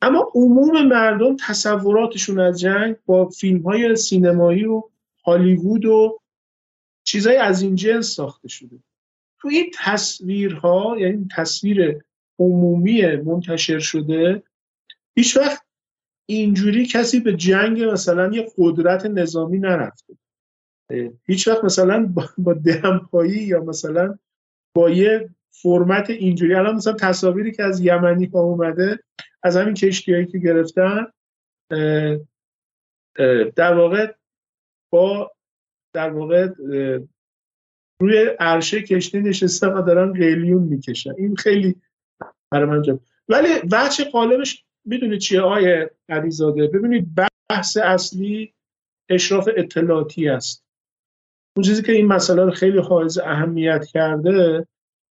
اما 0.02 0.32
عموم 0.36 0.88
مردم 0.88 1.36
تصوراتشون 1.36 2.40
از 2.40 2.60
جنگ 2.60 2.96
با 3.06 3.30
فیلم 3.30 3.62
های 3.62 3.96
سینمایی 3.96 4.66
و 4.66 4.84
هالیوود 5.26 5.86
و 5.86 6.20
چیزهای 7.04 7.38
از 7.38 7.62
این 7.62 7.76
جنس 7.76 8.08
ساخته 8.08 8.48
شده. 8.48 8.80
تو 9.40 9.48
این 9.48 9.72
تصویرها 9.76 10.96
یعنی 11.00 11.28
تصویر 11.36 12.04
عمومی 12.40 13.16
منتشر 13.16 13.80
شده 13.80 14.44
هیچ 15.16 15.38
وقت 15.38 15.62
اینجوری 16.26 16.86
کسی 16.86 17.20
به 17.20 17.36
جنگ 17.36 17.84
مثلا 17.84 18.36
یه 18.36 18.48
قدرت 18.58 19.06
نظامی 19.06 19.60
نرفته. 19.60 20.18
هیچ 21.26 21.48
وقت 21.48 21.64
مثلا 21.64 22.14
با 22.38 22.54
دمپایی 22.54 23.44
یا 23.44 23.64
مثلا 23.64 24.18
با 24.76 24.90
یه 24.90 25.30
فرمت 25.52 26.10
اینجوری 26.10 26.56
الان 26.56 26.76
مثلا 26.76 26.94
تصاویری 26.94 27.52
که 27.52 27.64
از 27.64 27.82
یمنی 27.82 28.26
ها 28.26 28.40
اومده 28.40 29.00
از 29.44 29.58
همین 29.58 29.74
کشتی 29.74 30.14
هایی 30.14 30.26
که 30.26 30.38
گرفتن 30.38 31.08
در 33.56 33.74
واقع 33.74 34.14
با 34.94 35.32
در 35.94 36.10
واقع 36.10 36.48
روی 38.02 38.26
عرشه 38.40 38.82
کشتی 38.82 39.20
نشسته 39.20 39.68
و 39.68 39.82
دارن 39.82 40.14
قلیون 40.14 40.64
می‌کشن. 40.64 41.14
این 41.18 41.36
خیلی 41.36 41.76
برای 42.52 42.70
من 42.70 42.82
جب. 42.82 43.00
ولی 43.30 43.48
بچه 43.72 44.04
قالبش 44.04 44.66
می‌دونید 44.86 45.20
چیه 45.20 45.42
آیه 45.42 45.92
علیزاده؟ 46.10 46.68
ببینید 46.68 47.08
بحث 47.50 47.78
اصلی 47.78 48.54
اشراف 49.10 49.50
اطلاعاتی 49.58 50.30
است. 50.30 50.65
اون 51.58 51.64
چیزی 51.64 51.82
که 51.82 51.92
این 51.92 52.08
مسئله 52.08 52.46
رو 52.46 52.52
خیلی 52.52 52.78
حائز 52.78 53.18
اهمیت 53.18 53.86
کرده 53.86 54.68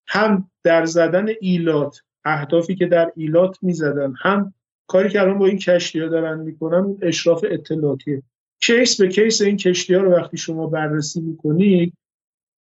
هم 0.06 0.50
در 0.64 0.84
زدن 0.84 1.26
ایلات 1.40 2.02
اهدافی 2.24 2.74
که 2.74 2.86
در 2.86 3.12
ایلات 3.16 3.58
می‌زدن 3.62 4.14
هم 4.20 4.54
کاری 4.86 5.08
که 5.08 5.20
الان 5.20 5.38
با 5.38 5.46
این 5.46 5.58
کشتی 5.58 6.00
ها 6.00 6.08
دارن 6.08 6.40
می‌کنن 6.40 6.78
اون 6.78 6.98
اشراف 7.02 7.44
اطلاعاتیه 7.50 8.22
case 8.62 9.00
به 9.00 9.08
case 9.08 9.42
این 9.42 9.56
کشتی 9.56 9.94
ها 9.94 10.02
رو 10.02 10.12
وقتی 10.12 10.36
شما 10.36 10.66
بررسی 10.66 11.20
می‌کنید 11.20 11.94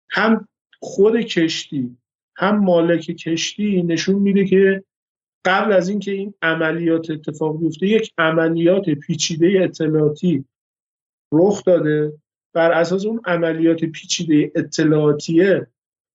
هم 0.09 0.47
خود 0.79 1.21
کشتی 1.21 1.97
هم 2.35 2.59
مالک 2.59 3.01
کشتی 3.01 3.83
نشون 3.83 4.15
میده 4.15 4.45
که 4.45 4.83
قبل 5.45 5.73
از 5.73 5.89
اینکه 5.89 6.11
این 6.11 6.33
عملیات 6.41 7.09
اتفاق 7.11 7.59
بیفته 7.59 7.87
یک 7.87 8.13
عملیات 8.17 8.89
پیچیده 8.89 9.61
اطلاعاتی 9.63 10.45
رخ 11.33 11.63
داده. 11.63 12.13
بر 12.53 12.71
اساس 12.71 13.05
اون 13.05 13.21
عملیات 13.25 13.85
پیچیده 13.85 14.51
اطلاعاتیه 14.55 15.67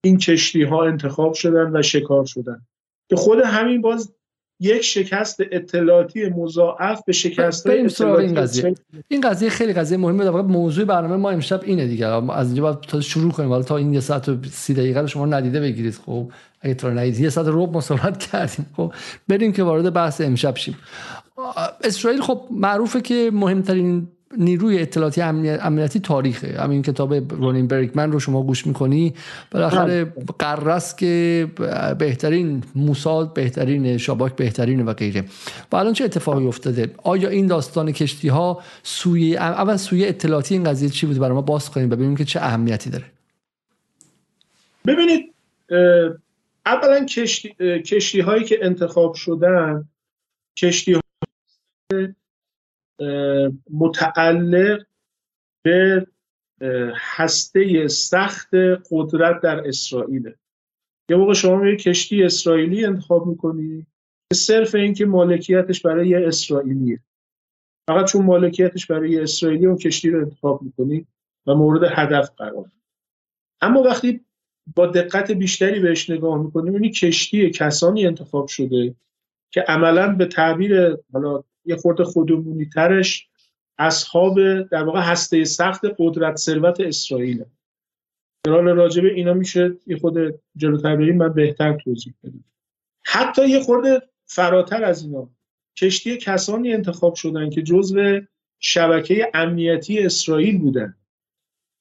این 0.05 0.19
کشتی 0.19 0.63
ها 0.63 0.85
انتخاب 0.85 1.35
شدن 1.35 1.77
و 1.77 1.83
شکار 1.83 2.25
شدن. 2.25 2.67
که 3.11 3.17
خود 3.17 3.41
همین 3.41 3.81
باز 3.81 4.13
یک 4.61 4.83
شکست 4.83 5.41
اطلاعاتی 5.41 6.29
مضاعف 6.29 7.03
به 7.07 7.13
شکست 7.13 7.67
این 7.67 8.35
قضیه. 8.35 8.75
این 9.09 9.21
قضیه 9.21 9.51
خیلی 9.51 9.73
قضیه 9.73 9.99
مهمه. 9.99 10.25
در 10.25 10.31
موضوع 10.31 10.85
برنامه 10.85 11.17
ما 11.17 11.31
امشب 11.31 11.61
اینه 11.65 11.87
دیگه. 11.87 12.07
از 12.07 12.47
اینجا 12.47 12.63
باید 12.63 12.81
تا 12.81 13.01
شروع 13.01 13.33
کنیم. 13.33 13.51
ولی 13.51 13.63
تا 13.63 13.77
این 13.77 13.95
یه 13.95 14.01
ساعت 14.01 14.29
و 14.29 14.37
سی 14.51 14.75
دقیقه 14.75 15.01
رو 15.01 15.07
شما 15.07 15.27
ندیده 15.27 15.61
بگیرید. 15.61 15.95
خب 15.95 16.33
اگه 16.61 16.75
تو 16.75 16.91
ندید 16.91 17.21
یه 17.21 17.31
ساعت 17.31 17.47
روب 17.47 17.77
مصاحبت 17.77 18.19
کردیم. 18.31 18.67
خب 18.77 18.93
بریم 19.29 19.53
که 19.53 19.63
وارد 19.63 19.93
بحث 19.93 20.21
امشب 20.21 20.57
شیم. 20.57 20.79
اسرائیل 21.85 22.21
خب 22.21 22.41
معروفه 22.51 23.01
که 23.01 23.31
مهمترین 23.33 24.09
نیروی 24.37 24.79
اطلاعاتی 24.79 25.21
امنیتی 25.21 26.01
تاریخه. 26.01 26.61
همین 26.61 26.83
کتاب 26.83 27.15
رونین 27.33 27.67
برگمن 27.67 28.13
رو 28.13 28.21
شما 28.21 28.43
گوش 28.43 28.67
می‌کنی. 28.67 29.15
بالاخره 29.51 30.05
بله. 30.05 30.25
قررس 30.39 30.97
که 30.97 31.47
بهترین 31.99 32.65
موساد 32.75 33.35
بهترین 33.35 33.99
شاباک 33.99 34.37
بهترین 34.37 34.85
و 34.85 34.93
غیره. 34.93 35.25
و 35.73 35.77
الان 35.77 35.93
چه 35.93 36.05
اتفاقی 36.05 36.47
افتاده؟ 36.47 36.91
آیا 37.03 37.29
این 37.29 37.47
داستان 37.47 37.93
کشتی 37.93 38.29
ها 38.29 38.63
سوی 38.83 39.37
اول 39.37 39.77
سوی 39.77 40.07
اطلاعاتی 40.07 40.55
این 40.55 40.65
قضیه 40.65 40.89
چی 40.89 41.07
بود 41.07 41.19
برای 41.19 41.35
ما 41.35 41.43
باز 41.43 41.71
کنیم 41.71 41.89
ببینیم 41.89 42.17
که 42.17 42.25
چه 42.25 42.41
اهمیتی 42.41 42.91
داره؟ 42.91 43.05
ببینید 44.87 45.35
اولا 46.67 47.05
کشتی, 47.05 47.55
کشتی 47.87 48.21
هایی 48.21 48.45
که 48.45 48.59
انتخاب 48.63 49.15
شدن 49.15 49.89
کشتی 50.59 51.01
متعلق 53.71 54.87
به 55.65 56.07
هسته 56.97 57.89
سخت 57.89 58.49
قدرت 58.91 59.41
در 59.41 59.69
اسرائیل 59.69 60.33
یه 61.11 61.17
موقع 61.17 61.33
شما 61.33 61.67
یه 61.67 61.77
کشتی 61.77 62.23
اسرائیلی 62.23 62.85
انتخاب 62.85 63.27
می‌کنی 63.27 63.87
صرف 64.33 64.75
اینکه 64.75 65.07
مالکیتش 65.07 65.83
برای 65.83 66.15
اسرائیلیه. 66.15 67.01
فقط 67.89 68.11
چون 68.11 68.25
مالکیتش 68.25 68.87
برای 68.87 69.21
اسرائیلی 69.21 69.67
اون 69.67 69.77
کشتی 69.77 70.11
رو 70.11 70.21
انتخاب 70.21 70.63
می‌کنی 70.63 71.07
و 71.47 71.55
مورد 71.55 71.93
هدف 71.95 72.31
قرار 72.37 72.71
اما 73.61 73.83
وقتی 73.83 74.21
با 74.77 74.87
دقت 74.87 75.31
بیشتری 75.31 75.81
بهش 75.81 76.11
نگاه 76.11 76.43
می‌کنیم 76.43 76.75
این 76.75 76.93
کشتی 76.93 77.51
کسانی 77.51 78.07
انتخاب 78.07 78.49
شده 78.49 78.95
که 79.51 79.61
عملا 79.61 80.15
به 80.15 80.27
تعبیر 80.27 80.97
حالا 81.13 81.45
یه 81.69 81.77
خورده 81.77 82.05
خودمونی 82.05 82.67
ترش 82.75 83.29
اصحاب 83.79 84.63
در 84.63 84.85
واقع 84.85 85.01
هسته 85.01 85.45
سخت 85.45 85.81
قدرت 85.99 86.37
ثروت 86.37 86.81
اسرائیل. 86.81 87.45
در 88.45 88.53
راجب 88.53 89.05
اینا 89.05 89.35
میشه 89.35 89.77
یه 89.87 89.97
خود 89.97 90.41
جلوتر 90.57 90.97
بریم 90.97 91.17
من 91.17 91.33
بهتر 91.33 91.73
توضیح 91.73 92.15
بدم. 92.25 92.45
حتی 93.05 93.49
یه 93.49 93.61
خورده 93.61 94.03
فراتر 94.27 94.85
از 94.85 95.05
اینا 95.05 95.31
کشتی 95.77 96.17
کسانی 96.17 96.73
انتخاب 96.73 97.15
شدن 97.15 97.51
که 97.51 97.63
جزو 97.63 98.21
شبکه 98.59 99.31
امنیتی 99.35 99.99
اسرائیل 99.99 100.59
بودن. 100.59 100.95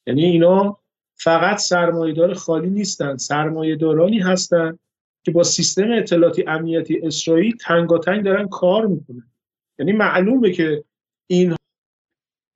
یعنی 0.08 0.26
اینا 0.26 0.80
فقط 1.16 1.58
سرمایهدار 1.58 2.34
خالی 2.34 2.70
نیستن 2.70 3.18
سرمایهدارانی 3.18 4.20
هستند 4.20 4.80
که 5.24 5.32
با 5.32 5.44
سیستم 5.44 5.92
اطلاعاتی 5.92 6.44
امنیتی 6.48 7.00
اسرائیل 7.04 7.58
تنگاتنگ 7.58 8.26
دارن 8.26 8.48
کار 8.48 8.86
می‌کنن. 8.86 9.32
یعنی 9.80 9.92
معلومه 9.92 10.52
که 10.52 10.84
این 11.28 11.56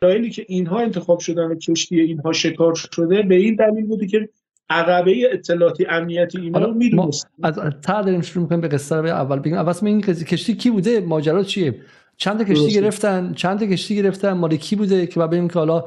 اسرائیلی 0.01 0.29
که 0.29 0.45
اینها 0.47 0.79
انتخاب 0.79 1.19
شدن 1.19 1.43
و 1.43 1.55
کشتی 1.55 1.99
اینها 1.99 2.33
شکار 2.33 2.75
شده 2.75 3.21
به 3.21 3.35
این 3.35 3.55
دلیل 3.55 3.85
بوده 3.85 4.07
که 4.07 4.29
عقبه 4.69 5.33
اطلاعاتی 5.33 5.85
امنیتی 5.85 6.41
اینا 6.41 6.59
رو 6.59 6.73
می‌دونست 6.73 7.27
از 7.43 7.55
تا 7.81 8.01
داریم 8.01 8.21
شروع 8.21 8.43
می‌کنیم 8.43 8.61
به 8.61 8.67
قصه 8.67 8.95
رو 8.95 9.05
اول 9.05 9.39
بگیم. 9.39 9.53
اول 9.53 9.73
این 9.87 10.01
کشتی 10.01 10.55
کی 10.55 10.69
بوده؟ 10.69 10.99
ماجرا 10.99 11.43
چیه؟ 11.43 11.75
چند 12.17 12.47
کشتی 12.47 12.73
گرفتن؟ 12.73 13.33
چند 13.33 13.63
کشتی 13.63 13.95
گرفتن؟ 13.95 14.33
مال 14.33 14.55
کی 14.55 14.75
بوده؟ 14.75 15.07
که 15.07 15.19
بعد 15.19 15.29
ببینیم 15.29 15.49
که 15.49 15.59
حالا 15.59 15.85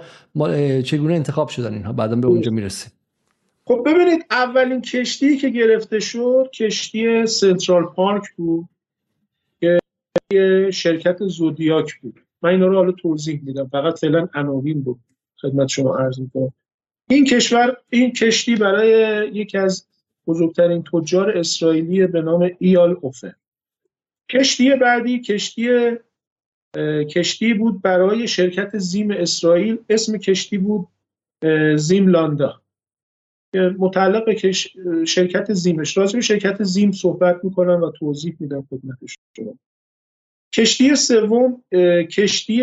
چگونه 0.83 1.15
انتخاب 1.15 1.49
شدن 1.49 1.75
اینها. 1.75 1.93
بعدا 1.93 2.17
به 2.17 2.27
اونجا 2.27 2.51
می‌رسیم. 2.51 2.93
خب 3.67 3.83
ببینید 3.87 4.27
اولین 4.31 4.81
کشتی 4.83 5.37
که 5.37 5.49
گرفته 5.49 6.01
شد 6.01 6.51
کشتی 6.55 7.27
سنترال 7.27 7.85
پارک 7.85 8.23
بود. 8.37 8.69
شرکت 10.73 11.27
زودیاک 11.27 12.01
بود. 12.01 12.21
من 12.43 12.51
اینا 12.51 12.67
رو 12.67 12.77
حالا 12.77 12.93
توضیح 12.93 13.41
میدم. 13.43 13.69
فقط 13.69 13.99
فعلا 13.99 14.29
عناوین 14.35 14.83
بود 14.83 15.01
خدمت 15.41 15.69
شما 15.69 15.97
عرض 15.99 16.21
می‌کنم. 16.21 16.53
این 17.11 17.25
کشور 17.25 17.77
این 17.91 18.13
کشتی 18.13 18.57
برای 18.57 18.91
یکی 19.33 19.59
از 19.59 19.87
بزرگترین 20.27 20.85
تجار 20.93 21.39
اسرائیلی 21.39 22.07
به 22.07 22.23
نام 22.23 22.51
ایال 22.59 22.97
اوفر 23.01 23.35
کشتی 24.31 24.77
بعدی 24.77 25.21
کشتی 25.21 25.69
کشتی 27.11 27.55
بود 27.55 27.83
برای 27.83 28.29
شرکت 28.29 28.79
زیم 28.79 29.11
اسرائیل. 29.11 29.79
اسم 29.89 30.17
کشتی 30.17 30.59
بود 30.59 30.89
زیم 31.77 32.09
لاندا. 32.09 32.61
متعلق 33.79 34.25
به 34.25 34.53
شرکت 35.05 35.53
زیمش. 35.53 35.97
راجع 35.97 36.15
به 36.17 36.21
شرکت 36.21 36.63
زیم 36.63 36.93
صحبت 36.93 37.45
می‌کنم 37.45 37.83
و 37.83 37.91
توضیح 37.91 38.37
میدم 38.41 38.67
خدمت 38.71 38.99
شما. 39.37 39.55
کشتی 40.57 40.97
سوم 40.97 41.65
کشتی 42.17 42.63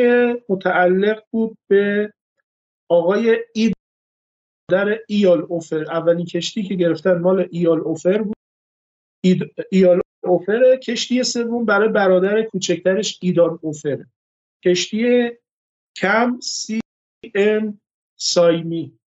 متعلق 0.50 1.24
بود 1.32 1.58
به 1.68 2.14
آقای 2.90 3.38
اید 3.54 3.74
در 4.72 5.00
ایال 5.08 5.42
اوفر. 5.42 5.84
اولین 5.92 6.26
کشتی 6.26 6.64
که 6.64 6.76
گرفتن 6.76 7.18
مال 7.18 7.48
ایال 7.52 7.80
اوفر 7.80 8.22
بود. 8.22 8.36
ایال 9.72 10.02
اوفر. 10.24 10.76
کشتی 10.76 11.24
سوم 11.24 11.66
برای 11.66 11.90
برادر 11.90 12.42
کوچکترش 12.42 13.20
ایدان 13.22 13.60
اوفر. 13.62 14.04
کشتی 14.66 15.30
کم 15.96 16.40
سی 16.40 16.80
ام 17.36 17.82
سایمی. 18.16 19.00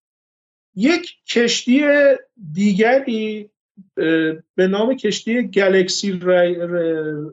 یک 0.76 1.24
کشتی 1.26 1.82
دیگری 2.52 3.50
به 4.54 4.66
نام 4.70 4.96
کشتی 4.96 5.42
گلکسی 5.42 6.18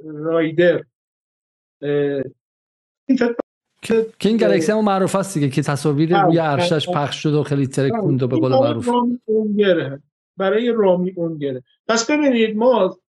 رایدر. 0.06 0.84
که 3.82 4.06
این 4.26 4.38
گلکسی 4.38 4.72
هم 4.72 4.84
معروف 4.84 5.16
است 5.16 5.34
دیگه 5.34 5.50
که 5.50 5.62
تصاویر 5.62 6.22
روی 6.22 6.38
عرشش 6.38 6.90
پخش 6.90 7.24
شد 7.24 7.34
و 7.34 7.44
خیلی 7.44 7.68
ترکوند 7.68 8.24
و 8.24 8.28
به 8.28 8.38
قول 8.38 8.52
معروف. 8.52 8.90
برای 10.38 10.72
رامی 10.72 11.12
اونگره. 11.16 11.64
پس 11.88 12.12
ببینید 12.12 12.58
ما 12.58 13.00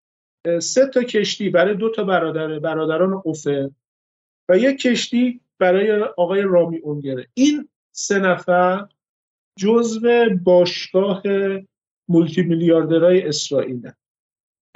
سه 0.60 0.86
تا 0.86 1.02
کشتی 1.02 1.50
برای 1.50 1.74
دو 1.74 1.90
تا 1.90 2.04
برادر 2.04 2.58
برادران 2.58 3.22
اوفر 3.24 3.70
و 4.48 4.58
یک 4.58 4.80
کشتی 4.80 5.40
برای 5.58 6.02
آقای 6.02 6.42
رامی 6.42 6.78
اونگره. 6.78 7.26
این 7.34 7.68
سه 7.92 8.18
نفر 8.18 8.88
جزو 9.58 10.30
باشگاه 10.44 11.22
مولتی 12.08 12.42
میلیاردرهای 12.42 13.28
اسرائیل 13.28 13.90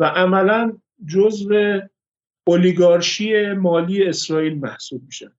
و 0.01 0.05
عملا 0.05 0.79
جزو 1.07 1.81
اولیگارشی 2.49 3.53
مالی 3.53 4.05
اسرائیل 4.05 4.59
محسوب 4.59 5.03
میشه. 5.03 5.33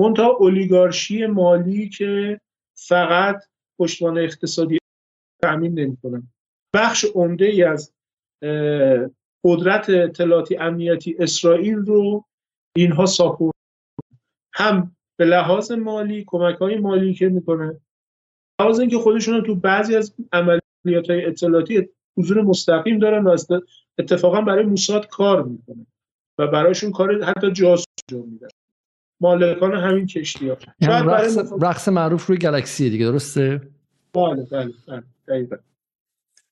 منتها 0.00 0.36
اولیگارشی 0.40 1.26
مالی 1.26 1.88
که 1.88 2.40
فقط 2.74 3.44
پشتوان 3.78 4.18
اقتصادی 4.18 4.78
تأمین 5.42 5.78
نمی‌کنن 5.78 6.28
بخش 6.74 7.04
عمده 7.14 7.44
ای 7.44 7.62
از 7.62 7.92
قدرت 9.44 9.90
اطلاعاتی 9.90 10.56
امنیتی 10.56 11.16
اسرائیل 11.18 11.76
رو 11.76 12.24
اینها 12.76 13.06
ساپورت 13.06 13.54
هم 14.54 14.96
به 15.18 15.24
لحاظ 15.24 15.72
مالی 15.72 16.24
کمک 16.26 16.56
های 16.56 16.76
مالی 16.76 17.14
که 17.14 17.28
می‌کنه. 17.28 17.80
لحاظ 18.60 18.80
اینکه 18.80 18.98
خودشون 18.98 19.42
تو 19.42 19.54
بعضی 19.54 19.96
از 19.96 20.14
عملیات 20.32 21.10
های 21.10 21.26
اطلاعاتی 21.26 21.88
حضور 22.18 22.42
مستقیم 22.42 22.98
دارن 22.98 23.24
و 23.24 23.36
اتفاقا 23.98 24.40
برای 24.40 24.64
موساد 24.64 25.06
کار 25.06 25.42
می‌کنه. 25.42 25.86
و 26.40 26.46
برایشون 26.46 26.92
کار 26.92 27.24
حتی 27.24 27.52
جاسوس 27.52 27.86
انجام 28.12 28.28
میدن. 28.28 28.48
مالکان 29.20 29.74
همین 29.74 30.06
کشتی 30.06 30.48
ها. 30.48 30.56
یعنی 30.80 31.08
رقص, 31.08 31.38
رقص 31.62 31.88
معروف 31.88 32.26
روی 32.26 32.38
گلکسی 32.38 32.90
دیگه 32.90 33.06
درسته؟ 33.06 33.60
بله 34.14 34.46
بله 34.50 34.72
بله 35.26 35.58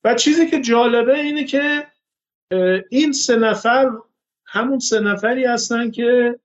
و 0.04 0.14
چیزی 0.14 0.46
که 0.46 0.60
جالبه 0.60 1.18
اینه 1.18 1.44
که 1.44 1.86
این 2.90 3.12
سه 3.12 3.36
نفر 3.36 3.90
همون 4.46 4.78
سه 4.78 5.00
نفری 5.00 5.44
هستن 5.44 5.90
که 5.90 6.38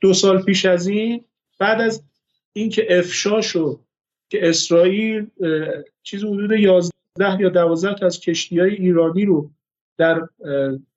دو 0.00 0.14
سال 0.14 0.42
پیش 0.42 0.64
از 0.64 0.86
این 0.86 1.24
بعد 1.58 1.80
از 1.80 2.02
اینکه 2.52 2.98
افشا 2.98 3.40
شد 3.40 3.80
که 4.28 4.48
اسرائیل 4.48 5.26
چیز 6.02 6.24
حدود 6.24 6.52
11 6.52 6.90
یا 7.40 7.48
12 7.48 8.04
از 8.04 8.20
کشتی 8.20 8.60
های 8.60 8.74
ایرانی 8.74 9.24
رو 9.24 9.50
در 10.00 10.28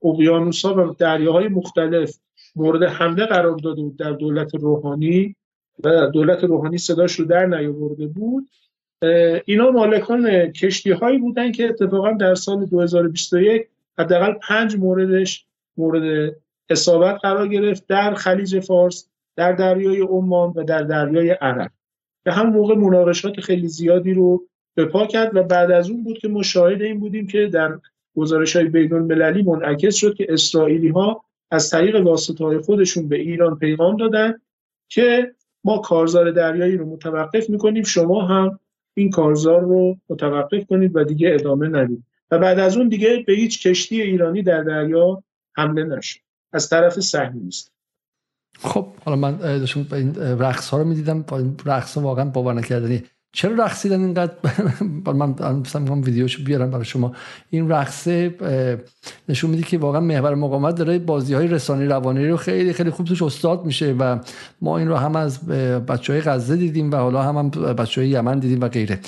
اقیانوس‌ها 0.03 0.89
و 0.89 0.93
دریاهای 0.93 1.47
مختلف 1.47 2.17
مورد 2.55 2.83
حمله 2.83 3.25
قرار 3.25 3.57
داده 3.57 3.81
بود 3.81 3.97
در 3.97 4.11
دولت 4.11 4.55
روحانی 4.55 5.35
و 5.83 6.07
دولت 6.07 6.43
روحانی 6.43 6.77
صداش 6.77 7.19
رو 7.19 7.25
در 7.25 7.45
نیاورده 7.45 8.07
بود. 8.07 8.49
اینا 9.45 9.71
مالکان 9.71 10.51
کشتی 10.51 10.91
هایی 10.91 11.17
بودن 11.17 11.51
که 11.51 11.69
اتفاقا 11.69 12.11
در 12.11 12.35
سال 12.35 12.65
2021 12.65 13.67
حداقل 13.99 14.33
پنج 14.33 14.75
موردش 14.75 15.45
مورد 15.77 16.35
اصابت 16.69 17.19
قرار 17.21 17.47
گرفت 17.47 17.87
در 17.87 18.13
خلیج 18.13 18.59
فارس 18.59 19.07
در 19.35 19.51
دریای 19.51 20.01
عمان 20.01 20.53
و 20.55 20.63
در 20.63 20.83
دریای 20.83 21.29
عرب. 21.29 21.71
به 22.23 22.33
هم 22.33 22.49
موقع 22.49 22.75
مناقشات 22.75 23.39
خیلی 23.39 23.67
زیادی 23.67 24.13
رو 24.13 24.43
به 24.75 24.85
پا 24.85 25.07
کرد 25.07 25.35
و 25.35 25.43
بعد 25.43 25.71
از 25.71 25.89
اون 25.89 26.03
بود 26.03 26.17
که 26.17 26.27
ما 26.27 26.43
شاهد 26.43 26.81
این 26.81 26.99
بودیم 26.99 27.27
که 27.27 27.47
در 27.47 27.79
گزارش 28.15 28.55
های 28.55 28.65
بین 28.65 28.93
المللی 28.93 29.43
منعکس 29.43 29.95
شد 29.95 30.15
که 30.15 30.25
اسرائیلی 30.29 30.89
ها 30.89 31.23
از 31.51 31.69
طریق 31.69 32.05
واسطه 32.05 32.45
های 32.45 32.57
خودشون 32.57 33.07
به 33.07 33.15
ایران 33.15 33.57
پیغام 33.57 33.97
دادن 33.97 34.33
که 34.89 35.35
ما 35.63 35.77
کارزار 35.77 36.31
دریایی 36.31 36.77
رو 36.77 36.85
متوقف 36.85 37.49
می‌کنیم 37.49 37.83
شما 37.83 38.25
هم 38.25 38.59
این 38.93 39.09
کارزار 39.09 39.61
رو 39.61 39.97
متوقف 40.09 40.65
کنید 40.65 40.95
و 40.95 41.03
دیگه 41.03 41.31
ادامه 41.33 41.67
ندید. 41.67 42.03
و 42.31 42.39
بعد 42.39 42.59
از 42.59 42.77
اون 42.77 42.89
دیگه 42.89 43.23
به 43.27 43.33
هیچ 43.33 43.67
کشتی 43.67 44.01
ایرانی 44.01 44.43
در 44.43 44.63
دریا 44.63 45.23
حمله 45.55 45.83
نشد. 45.83 46.19
از 46.53 46.69
طرف 46.69 46.99
صهیونیست 46.99 47.71
خب 48.59 48.87
حالا 49.05 49.17
من 49.17 49.37
داشتم 49.37 49.87
این 49.91 50.15
رقص 50.15 50.69
ها 50.69 50.77
رو 50.77 50.83
می‌دیدم 50.83 51.25
رقص 51.65 51.97
ها 51.97 52.03
واقعا 52.03 52.25
باور 52.25 52.53
نکردنی. 52.53 53.03
چرا 53.35 53.65
رقصیدن 53.65 53.99
اینقدر؟ 53.99 54.33
من 55.13 55.35
مثلا 55.59 55.81
می‌خوام 55.81 56.01
ویدیوشو 56.01 56.43
بیارم 56.43 56.71
برای 56.71 56.85
شما. 56.85 57.11
این 57.49 57.69
رقصه 57.69 58.35
نشون 59.29 59.49
میده 59.49 59.63
که 59.63 59.77
واقعا 59.77 60.01
محور 60.01 60.35
مقاومت 60.35 60.75
داره. 60.75 60.99
بازی 60.99 61.33
های 61.33 61.47
رسانی 61.47 61.85
روانی 61.85 62.27
رو 62.27 62.37
خیلی 62.37 62.73
خیلی 62.73 62.89
خوب 62.89 63.05
توش 63.05 63.21
استاد 63.21 63.65
میشه 63.65 63.95
و 63.99 64.19
ما 64.61 64.77
این 64.77 64.87
رو 64.87 64.95
هم 64.95 65.15
از 65.15 65.47
بچه 65.87 66.13
های 66.13 66.21
غزه 66.21 66.55
دیدیم 66.55 66.91
و 66.91 66.95
حالا 66.95 67.21
هم, 67.21 67.37
هم 67.37 67.49
بچه 67.49 68.01
های 68.01 68.09
یمن 68.09 68.39
دیدیم 68.39 68.61
و 68.61 68.67
غیره. 68.67 68.99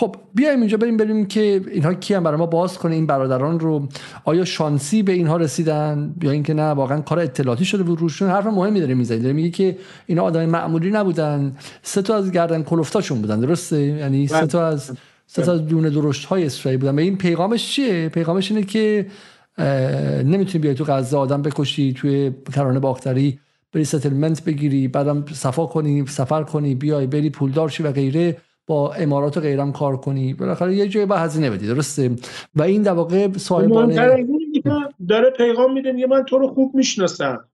خب 0.00 0.16
بیایم 0.34 0.60
اینجا 0.60 0.76
بریم 0.76 0.96
بریم 0.96 1.26
که 1.26 1.60
اینها 1.72 1.94
کی 1.94 2.14
هم 2.14 2.22
برای 2.22 2.38
ما 2.38 2.46
باز 2.46 2.78
کنه 2.78 2.94
این 2.94 3.06
برادران 3.06 3.60
رو. 3.60 3.88
آیا 4.24 4.44
شانسی 4.44 5.02
به 5.02 5.12
اینها 5.12 5.36
رسیدن 5.36 6.14
یا 6.22 6.30
اینکه 6.30 6.54
نه؟ 6.54 6.62
واقعا 6.62 7.00
کار 7.00 7.18
اطلاعاتی 7.18 7.64
شده 7.64 7.82
بود 7.82 8.00
روشون. 8.00 8.30
حرف 8.30 8.46
مهمی 8.46 8.80
داره 8.80 8.94
می‌زنه 8.94 9.18
داره 9.18 9.32
میگه 9.32 9.50
که 9.50 9.78
اینا 10.06 10.22
آدم 10.22 10.46
معمولی 10.46 10.90
نبودن. 10.90 11.56
سه 11.82 12.02
تا 12.02 12.16
از 12.16 12.32
گردن 12.32 12.62
کلفتاشون 12.62 13.20
بودن. 13.20 13.40
درسته؟ 13.40 13.80
یعنی 13.80 14.26
سه 14.26 14.46
تا 14.46 14.66
از 14.66 14.92
سه 15.26 15.42
تا 15.42 15.52
از 15.52 15.66
دونه 15.66 15.90
درشت 15.90 16.24
های 16.24 16.46
اسرائیل 16.46 16.80
بودن. 16.80 16.94
و 16.94 16.98
این 16.98 17.16
پیغامش 17.16 17.72
چیه؟ 17.72 18.08
پیغامش 18.08 18.50
اینه 18.50 18.64
که 18.64 19.06
نمی‌تونی 20.24 20.62
بیای 20.62 20.74
تو 20.74 20.84
غزه 20.84 21.16
آدم 21.16 21.42
بکشی 21.42 21.92
توی 21.92 22.32
کرانه 22.54 22.78
باختری 22.78 23.38
بری 23.72 23.84
ستلمنت 23.84 24.44
بگیری 24.44 24.88
بعدم 24.88 25.24
صفا 25.32 25.66
کنی 25.66 26.06
سفر 26.06 26.42
کنی 26.42 26.74
بیای 26.74 27.06
بری 27.06 27.30
پولدار 27.30 27.68
شی 27.68 27.82
و 27.82 27.92
غیره. 27.92 28.36
با 28.68 28.92
امارات 28.92 29.36
و 29.36 29.40
غیرم 29.40 29.72
کار 29.72 29.96
کنی. 29.96 30.34
بالاخره 30.34 30.74
یه 30.74 30.88
جایی 30.88 31.06
با 31.06 31.16
هزینه 31.16 31.50
بدی 31.50 31.66
درسته؟ 31.66 32.10
و 32.54 32.62
این 32.62 32.82
در 32.82 32.92
واقع 32.92 33.32
صاحبانه 33.32 34.24
داره 35.08 35.30
پیغام 35.30 35.72
میده 35.72 35.92
میگه 35.92 36.06
من 36.06 36.22
تو 36.22 36.38
رو 36.38 36.48
خوب 36.48 36.74
می‌شناسم. 36.74 37.44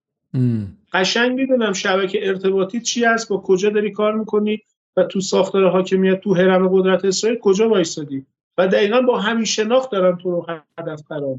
قشنگ 0.93 1.37
می‌دونم 1.37 1.73
شبکه 1.73 2.29
ارتباطی 2.29 2.81
چی 2.81 3.05
هست 3.05 3.29
با 3.29 3.37
کجا 3.37 3.71
داری 3.71 3.93
کار 3.93 4.15
می‌کنی 4.15 4.59
و 4.97 5.05
تو 5.05 5.21
ساختار 5.21 5.71
حاکمیت 5.71 6.21
تو 6.21 6.35
حرم 6.35 6.69
قدرت 6.69 7.05
اسرائیل 7.05 7.39
کجا 7.39 7.69
وایسادی؟ 7.69 8.27
و 8.59 8.69
دقیقا 8.69 9.01
با 9.01 9.21
همین 9.21 9.45
شناخت 9.45 9.91
دارن 9.91 10.17
تو 10.17 10.31
رو 10.31 10.47
هدف 10.79 11.03
قرار 11.09 11.37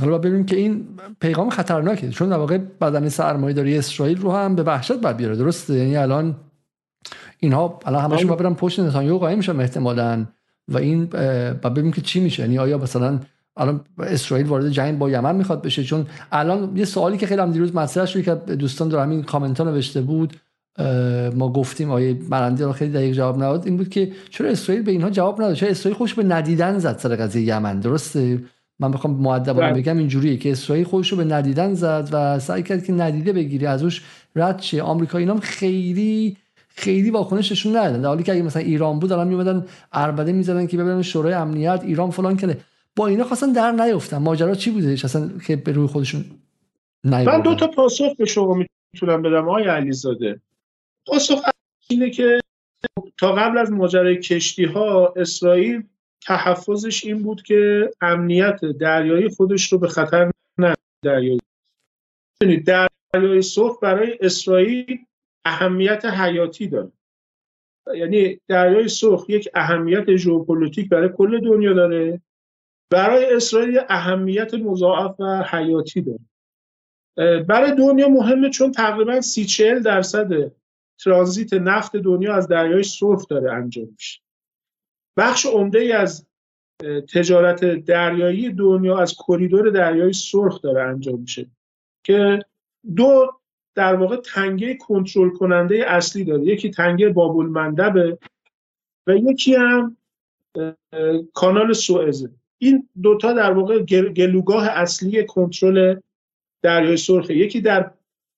حالا 0.00 0.18
ببینیم 0.18 0.46
که 0.46 0.56
این 0.56 0.84
پیغام 1.20 1.50
خطرناکه 1.50 2.08
چون 2.08 2.28
در 2.28 2.36
واقع 2.36 2.58
بدن 2.58 3.08
سرمایه 3.08 3.54
داری 3.54 3.78
اسرائیل 3.78 4.20
رو 4.20 4.32
هم 4.32 4.54
به 4.54 4.62
وحشت 4.62 5.00
بر 5.00 5.12
بیاره 5.12 5.36
درسته؟ 5.36 5.74
یعنی 5.74 5.96
الان 5.96 6.34
اینها 7.42 7.78
الان 7.86 8.04
همشون 8.04 8.28
با 8.28 8.36
برن 8.36 8.54
پشت 8.54 8.80
نتانیاهو 8.80 9.18
قایم 9.18 9.38
میشن 9.38 9.60
احتمالاً. 9.60 10.26
و 10.68 10.78
این 10.78 11.04
با 11.62 11.70
ببینیم 11.70 11.92
که 11.92 12.00
چی 12.00 12.20
میشه. 12.20 12.42
یعنی 12.42 12.58
آیا 12.58 12.78
مثلا 12.78 13.20
الان 13.56 13.80
اسرائیل 13.98 14.46
وارد 14.46 14.70
جنگ 14.70 14.98
با 14.98 15.10
یمن 15.10 15.36
می‌خواد 15.36 15.62
بشه؟ 15.62 15.84
چون 15.84 16.06
الان 16.32 16.76
یه 16.76 16.84
سوالی 16.84 17.16
که 17.16 17.26
خیلی 17.26 17.40
هم 17.40 17.52
دیروز 17.52 17.74
مطرح 17.74 18.06
شد 18.06 18.22
که 18.22 18.34
دوستان 18.34 18.88
در 18.88 19.02
همین 19.02 19.22
کامنت 19.22 19.60
ها 19.60 19.70
نوشته 19.70 20.00
بود 20.00 20.36
ما 21.34 21.52
گفتیم 21.52 21.90
آیه 21.90 22.16
مرندی 22.30 22.62
رو 22.62 22.72
خیلی 22.72 22.92
دقیق 22.92 23.14
جواب 23.14 23.36
نداد. 23.36 23.66
این 23.66 23.76
بود 23.76 23.88
که 23.88 24.12
چرا 24.30 24.48
اسرائیل 24.48 24.84
به 24.84 24.90
اینها 24.92 25.10
جواب 25.10 25.42
نداد؟ 25.42 25.54
چرا 25.54 25.68
اسرائیل 25.68 25.98
خوش 25.98 26.14
به 26.14 26.22
ندیدن 26.22 26.78
زد 26.78 26.98
سر 26.98 27.16
قضیه 27.16 27.42
یمن؟ 27.42 27.80
درسته؟ 27.80 28.38
من 28.78 28.90
بخوام 28.90 29.14
مؤدبانه 29.14 29.70
بله. 29.70 29.82
بگم 29.82 29.98
اینجوریه 29.98 30.36
که 30.36 30.52
اسرائیل 30.52 30.84
خودش 30.84 31.08
رو 31.08 31.16
به 31.16 31.24
ندیدن 31.24 31.74
زد 31.74 32.08
و 32.12 32.38
سعی 32.38 32.62
کرد 32.62 32.84
که 32.84 32.92
ندیده 32.92 33.32
بگیری 33.32 33.66
ازش 33.66 34.02
رد 34.36 34.60
شه. 34.60 34.82
آمریکا 34.82 35.18
اینا 35.18 35.36
خیلی 35.36 36.36
خیلی 36.74 37.10
واکنششون 37.10 37.76
ندادن. 37.76 38.02
در 38.02 38.08
حالی 38.08 38.22
که 38.22 38.32
اگه 38.32 38.42
مثلا 38.42 38.62
ایران 38.62 38.98
بود 38.98 39.12
الان 39.12 39.28
میومدن 39.28 39.66
اربده 39.92 40.32
می‌زدن 40.32 40.66
که 40.66 40.76
ببینن 40.76 41.02
شورای 41.02 41.32
امنیت 41.32 41.80
ایران 41.84 42.10
فلان 42.10 42.36
کنه. 42.36 42.56
با 42.96 43.06
اینا 43.06 43.24
خواستن 43.24 43.52
در 43.52 43.72
نیفتن 43.72 44.18
ماجرا 44.18 44.54
چی 44.54 44.70
بودش 44.70 45.04
اصلا 45.04 45.30
که 45.46 45.56
به 45.56 45.72
روی 45.72 45.86
خودشون 45.86 46.24
من 47.04 47.40
دو 47.40 47.54
تا 47.54 47.66
پاسخ 47.66 48.16
به 48.18 48.24
شما 48.24 48.54
می‌تونم 48.94 49.22
بدم 49.22 49.48
آقای 49.48 49.64
علیزاده. 49.64 50.40
پاسخ 51.06 51.42
اینه 51.90 52.10
که 52.10 52.40
تا 53.18 53.32
قبل 53.32 53.58
از 53.58 53.70
ماجرای 53.70 54.16
کشتی 54.16 54.64
ها 54.64 55.14
اسرائیل 55.16 55.82
تحفظش 56.26 57.04
این 57.04 57.22
بود 57.22 57.42
که 57.42 57.90
امنیت 58.00 58.60
دریایی 58.64 59.28
خودش 59.28 59.72
رو 59.72 59.78
به 59.78 59.88
خطر 59.88 60.30
نه 60.58 60.74
دریایی 61.04 61.40
دریای 63.14 63.42
سرخ 63.42 63.78
برای 63.82 64.18
اسرائیل 64.20 64.98
اهمیت 65.44 66.04
حیاتی 66.04 66.66
داره. 66.66 66.92
یعنی 67.94 68.40
دریای 68.48 68.88
سرخ 68.88 69.24
یک 69.28 69.48
اهمیت 69.54 70.16
ژئوپلیتیک 70.16 70.88
برای 70.88 71.08
کل 71.08 71.40
دنیا 71.40 71.72
داره. 71.72 72.20
برای 72.90 73.34
اسرائیل 73.34 73.80
اهمیت 73.88 74.54
مضاعف 74.54 75.20
و 75.20 75.42
حیاتی 75.50 76.00
داره. 76.02 76.20
برای 77.42 77.74
دنیا 77.74 78.08
مهمه 78.08 78.50
چون 78.50 78.72
تقریبا 78.72 79.20
سی 79.20 79.44
چهل 79.44 79.82
درصد 79.82 80.52
ترانزیت 81.04 81.52
نفت 81.52 81.96
دنیا 81.96 82.34
از 82.34 82.48
دریای 82.48 82.82
سرخ 82.82 83.28
داره 83.28 83.52
انجام 83.52 83.88
میشه. 83.92 84.20
بخش 85.16 85.46
عمده 85.46 85.78
ای 85.78 85.92
از 85.92 86.26
تجارت 87.14 87.64
دریایی 87.64 88.52
دنیا 88.52 88.98
از 88.98 89.16
کریدور 89.26 89.70
دریای 89.70 90.12
سرخ 90.12 90.60
داره 90.60 90.82
انجام 90.82 91.20
میشه 91.20 91.50
که 92.04 92.38
دو 92.96 93.40
در 93.74 93.94
واقع 93.94 94.16
تنگه 94.16 94.74
کنترل 94.74 95.30
کننده 95.30 95.84
اصلی 95.86 96.24
داره. 96.24 96.44
یکی 96.44 96.70
تنگه 96.70 97.08
بابل 97.08 97.46
مندبه 97.46 98.18
و 99.06 99.16
یکی 99.16 99.54
هم 99.54 99.96
کانال 101.34 101.72
سوئزه. 101.72 102.30
این 102.58 102.88
دوتا 103.02 103.32
در 103.32 103.52
واقع 103.52 103.78
گلوگاه 104.16 104.68
اصلی 104.68 105.24
کنترل 105.26 106.00
دریای 106.62 106.96
سرخه. 106.96 107.36
یکی 107.36 107.60
در 107.60 107.90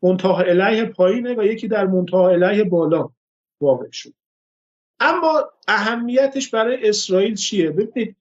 منتها 0.03 0.43
علیه 0.43 0.85
پایینه 0.85 1.35
و 1.35 1.45
یکی 1.45 1.69
در 1.69 1.87
منتها 1.87 2.31
علیه 2.31 2.65
بالا 2.65 3.11
واقع 3.61 3.91
شد. 3.93 4.15
اما 5.01 5.53
اهمیتش 5.69 6.51
برای 6.51 6.89
اسرائیل 6.89 7.35
چیه؟ 7.35 7.71
ببینید 7.71 8.17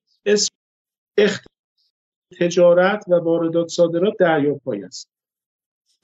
تجارت 2.40 3.06
و 3.07 3.15
واردات 3.15 3.68
صادرات 3.68 4.14
دریا 4.19 4.56
پای 4.56 4.84
است. 4.84 5.12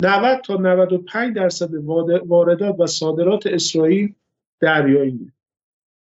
90 0.04 0.42
تا 0.42 0.56
95 0.56 1.36
درصد 1.36 1.76
واردات 2.28 2.80
و 2.80 2.88
صادرات 2.88 3.48
اسرائیل 3.48 4.14
دریایی. 4.60 5.32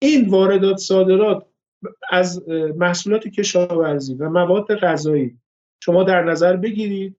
این 0.02 0.28
واردات 0.28 0.76
صادرات 0.76 1.46
از 2.10 2.48
محصولات 2.76 3.28
کشاورزی 3.28 4.14
و 4.14 4.28
مواد 4.30 4.74
غذایی 4.74 5.38
شما 5.80 6.04
در 6.04 6.24
نظر 6.24 6.56
بگیرید 6.56 7.16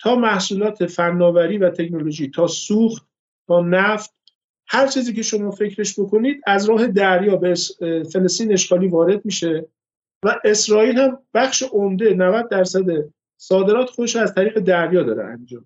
تا 0.00 0.16
محصولات 0.16 0.86
فناوری 0.86 1.58
و 1.58 1.70
تکنولوژی 1.70 2.30
تا 2.30 2.46
سوخت 2.46 3.06
تا 3.48 3.60
نفت 3.60 4.14
هر 4.66 4.86
چیزی 4.86 5.12
که 5.12 5.22
شما 5.22 5.50
فکرش 5.50 6.00
بکنید 6.00 6.40
از 6.46 6.68
راه 6.68 6.86
دریا 6.86 7.36
به 7.36 7.54
فلسطین 8.12 8.52
اشغالی 8.52 8.88
وارد 8.88 9.24
میشه 9.24 9.66
و 10.24 10.40
اسرائیل 10.44 10.98
هم 10.98 11.18
بخش 11.34 11.62
عمده 11.62 12.14
90 12.14 12.48
درصد 12.48 12.86
صادرات 13.36 13.90
خوش 13.90 14.16
از 14.16 14.34
طریق 14.34 14.58
دریا 14.58 15.02
داره 15.02 15.24
انجام 15.24 15.64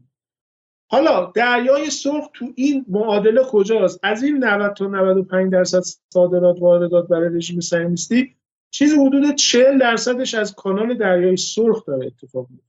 حالا 0.89 1.33
دریای 1.35 1.91
سرخ 1.91 2.29
تو 2.33 2.53
این 2.55 2.85
معادله 2.89 3.43
کجاست؟ 3.45 4.01
از 4.03 4.23
این 4.23 4.45
90 4.45 4.75
تا 4.75 4.87
95 4.87 5.53
درصد 5.53 5.83
صادرات 6.13 6.57
واردات 6.61 7.09
برای 7.09 7.37
رژیم 7.37 7.61
صهیونیستی 7.61 8.37
چیزی 8.71 8.97
حدود 8.97 9.35
40 9.35 9.79
درصدش 9.79 10.35
از 10.35 10.55
کانال 10.55 10.95
دریای 10.95 11.37
سرخ 11.37 11.85
داره 11.85 12.07
اتفاق 12.07 12.47
میفته 12.51 12.67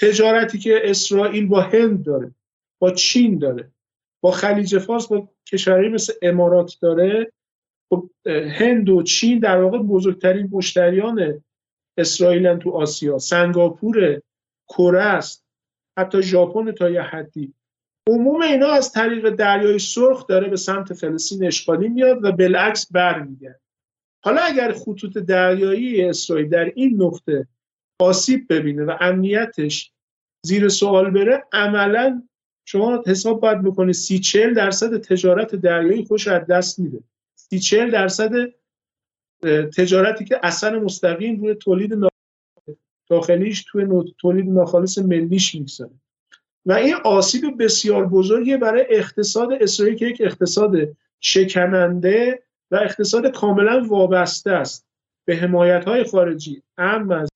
تجارتی 0.00 0.58
که 0.58 0.80
اسرائیل 0.84 1.46
با 1.46 1.60
هند 1.60 2.04
داره 2.04 2.34
با 2.78 2.90
چین 2.90 3.38
داره 3.38 3.70
با 4.20 4.30
خلیج 4.30 4.78
فارس 4.78 5.06
با 5.06 5.28
کشوری 5.46 5.88
مثل 5.88 6.12
امارات 6.22 6.76
داره. 6.80 7.32
خب، 7.90 8.10
هند 8.26 8.88
و 8.88 9.02
چین 9.02 9.38
در 9.38 9.62
واقع 9.62 9.78
بزرگترین 9.78 10.48
مشتریان 10.52 11.44
اسرائیل 11.98 12.56
تو 12.56 12.70
آسیا. 12.70 13.18
سنگاپور 13.18 14.20
کره 14.68 15.02
است. 15.02 15.44
حتی 15.98 16.22
ژاپن 16.22 16.72
تا 16.72 16.90
یه 16.90 17.02
حدی. 17.02 17.54
عموم 18.08 18.42
اینا 18.42 18.70
از 18.70 18.92
طریق 18.92 19.30
دریای 19.30 19.78
سرخ 19.78 20.26
داره 20.26 20.48
به 20.48 20.56
سمت 20.56 20.92
فلسطین 20.92 21.46
اشغالی 21.46 21.88
میاد 21.88 22.24
و 22.24 22.32
بالعکس 22.32 22.92
برمیگرد 22.92 23.60
حالا 24.24 24.40
اگر 24.40 24.72
خطوط 24.72 25.18
دریایی 25.18 26.04
اسرائیل 26.04 26.48
در 26.48 26.72
این 26.74 27.02
نقطه 27.02 27.46
آسیب 28.00 28.46
ببینه 28.50 28.84
و 28.84 28.96
امنیتش 29.00 29.92
زیر 30.46 30.68
سوال 30.68 31.10
بره 31.10 31.44
عملا 31.52 32.22
شما 32.64 33.02
حساب 33.06 33.40
باید 33.40 33.62
بکنید 33.62 33.94
سی 33.94 34.18
چل 34.18 34.54
درصد 34.54 35.00
تجارت 35.00 35.54
دریایی 35.54 36.04
خوش 36.04 36.28
از 36.28 36.46
دست 36.46 36.78
میده. 36.78 37.00
سی 37.34 37.58
چل 37.58 37.90
درصد 37.90 38.32
تجارتی 39.76 40.24
که 40.24 40.40
اصلا 40.42 40.80
مستقیم 40.80 41.40
روی 41.40 41.54
تولید 41.54 41.94
داخلیش 43.10 43.64
توی 43.68 44.12
تولید 44.18 44.48
ناخالص 44.48 44.98
ملیش 44.98 45.54
می‌گذاره. 45.54 45.90
و 46.66 46.72
این 46.72 46.94
آسیب 47.04 47.64
بسیار 47.64 48.06
بزرگی 48.06 48.56
برای 48.56 48.86
اقتصاد 48.88 49.52
اسرائیل 49.52 49.96
که 49.96 50.06
یک 50.06 50.22
اقتصاد 50.24 50.76
شکننده 51.20 52.42
و 52.70 52.76
اقتصاد 52.76 53.26
کاملا 53.26 53.84
وابسته 53.88 54.50
است 54.50 54.86
به 55.24 55.36
حمایت 55.36 55.84
های 55.84 56.04
خارجی 56.04 56.62
هم 56.78 57.10
از 57.10 57.28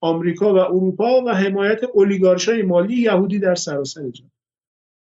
آمریکا 0.00 0.54
و 0.54 0.58
اروپا 0.58 1.24
و 1.24 1.30
حمایت 1.30 1.80
اولیگارشای 1.84 2.62
مالی 2.62 2.96
یهودی 2.96 3.38
در 3.38 3.54
سراسر 3.54 4.10
جهان. 4.10 4.30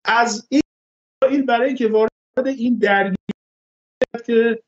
از 0.05 0.47
این 0.51 0.61
اسرائیل 1.23 1.47
برای 1.47 1.67
اینکه 1.67 1.89
وارد 1.89 2.11
این 2.47 2.79
درگیری 2.79 3.17
که 4.27 4.63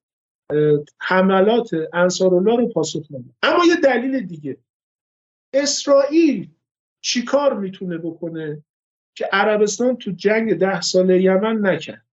حملات 1.01 1.70
انصارالله 1.93 2.56
رو 2.56 2.69
پاسخ 2.69 3.06
نده 3.10 3.31
اما 3.43 3.64
یه 3.64 3.77
دلیل 3.77 4.27
دیگه. 4.27 4.56
اسرائیل 5.55 6.51
چیکار 7.01 7.59
می‌تونه 7.59 7.99
بکنه 7.99 8.65
که 9.15 9.29
عربستان 9.33 9.97
تو 9.97 10.11
جنگ 10.11 10.55
ده 10.55 10.81
ساله 10.81 11.23
یمن 11.23 11.66
نکرد؟ 11.66 12.07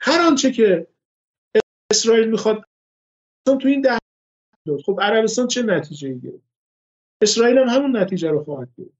هر 0.00 0.26
آنچه 0.26 0.52
که 0.52 0.86
اسرائیل 1.90 2.30
می‌خواد 2.30 2.64
تو 3.46 3.68
این 3.68 3.80
ده 3.80 3.98
خب 4.84 4.98
عربستان 5.02 5.46
چه 5.46 5.62
نتیجه 5.62 6.08
ای 6.08 6.20
گرفت؟ 6.20 6.50
اسرائیل 7.22 7.58
هم 7.58 7.68
همون 7.68 7.96
نتیجه 7.96 8.30
رو 8.30 8.44
خواهد 8.44 8.68
گرفت. 8.78 8.98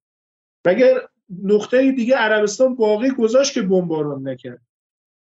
مگر 0.66 1.08
نقطه 1.42 1.92
دیگه 1.92 2.16
عربستان 2.16 2.74
باقی 2.74 3.10
گذاشت 3.10 3.54
که 3.54 3.62
بمباران 3.62 4.28
نکرد؟ 4.28 4.62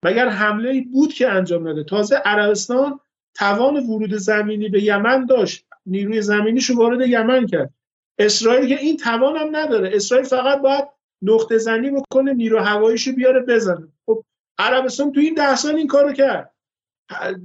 مگر 0.05 0.29
حمله 0.29 0.81
بود 0.81 1.13
که 1.13 1.29
انجام 1.29 1.67
نده؟ 1.67 1.83
تازه 1.83 2.15
عربستان 2.15 2.99
توان 3.33 3.75
ورود 3.75 4.13
زمینی 4.13 4.69
به 4.69 4.83
یمن 4.83 5.25
داشت. 5.25 5.65
نیروی 5.85 6.21
زمینیشو 6.21 6.75
وارد 6.75 7.07
یمن 7.07 7.47
کرد. 7.47 7.73
اسرائیل 8.19 8.69
که 8.69 8.79
این 8.79 8.97
توان 8.97 9.37
هم 9.37 9.55
نداره. 9.55 9.91
اسرائیل 9.93 10.27
فقط 10.27 10.61
باید 10.61 10.87
نقطه 11.21 11.57
زنی 11.57 11.89
بکنه 11.89 12.33
نیرو 12.33 12.59
هواییشو 12.59 13.11
بیاره 13.11 13.39
بزنه. 13.39 13.87
خب 14.05 14.25
عربستان 14.57 15.11
تو 15.11 15.19
این 15.19 15.33
ده 15.33 15.55
سال 15.55 15.75
این 15.75 15.87
کارو 15.87 16.13
کرد. 16.13 16.53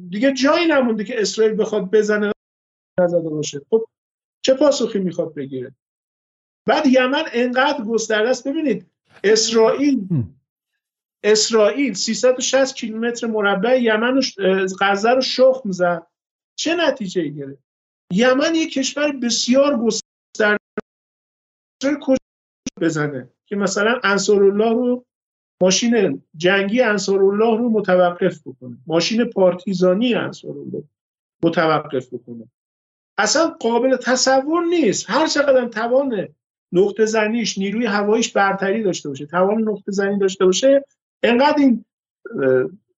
دیگه 0.09 0.32
جایی 0.32 0.66
نمونده 0.66 1.05
که 1.05 1.20
اسرائیل 1.20 1.61
بخواد 1.61 1.90
بزنه 1.90 2.32
نزده 3.01 3.28
باشه. 3.28 3.61
خب 3.70 3.86
چه 4.43 4.55
پاسخی 4.55 4.99
می‌خواد 4.99 5.35
بگیره؟ 5.35 5.74
بعد 6.66 6.86
یمن 6.86 7.24
انقدر 7.32 7.85
گسترده 7.85 8.28
است. 8.28 8.49
ببینید 8.49 8.86
اسرائیل 9.24 10.09
اسرائیل 11.24 11.94
360 11.94 12.74
کیلومتر 12.74 13.27
مربع 13.27 13.82
یمن 13.82 14.19
و 14.19 14.23
غزه 14.81 15.11
رو 15.11 15.20
شخم 15.20 15.70
زد. 15.70 16.07
چه 16.59 16.74
نتیجه 16.74 17.28
گرفت؟ 17.28 17.62
یمن 18.12 18.55
یک 18.55 18.73
کشور 18.73 19.12
بسیار 19.12 19.77
گسترده 19.77 20.02
کجا 22.00 22.16
بزنه؟ 22.80 23.28
که 23.46 23.56
مثلا 23.56 24.00
انصارالله 24.04 24.72
رو 24.72 25.04
ماشین 25.62 26.22
جنگی 26.36 26.80
انصارالله 26.80 27.59
رو 27.59 27.70
متوقف 27.70 28.40
بکنه. 28.46 28.76
ماشین 28.86 29.24
پارتیزانی 29.24 30.14
انصارالله 30.14 30.84
متوقف 31.42 32.14
بکنه. 32.14 32.44
اصلا 33.18 33.48
قابل 33.48 33.96
تصور 33.96 34.64
نیست. 34.64 35.10
هر 35.10 35.26
چقدر 35.26 35.68
توان 35.68 36.28
نقطه 36.72 37.04
زنیش 37.04 37.59
نیروی 37.59 37.86
هواییش 37.86 38.32
برتری 38.32 38.82
داشته 38.82 39.09
باشه 39.09 39.26
توان 39.26 39.62
نقطه 39.62 39.92
زنی 39.92 40.18
داشته 40.18 40.44
باشه 40.44 40.84
انقدر 41.22 41.56
این 41.59 41.84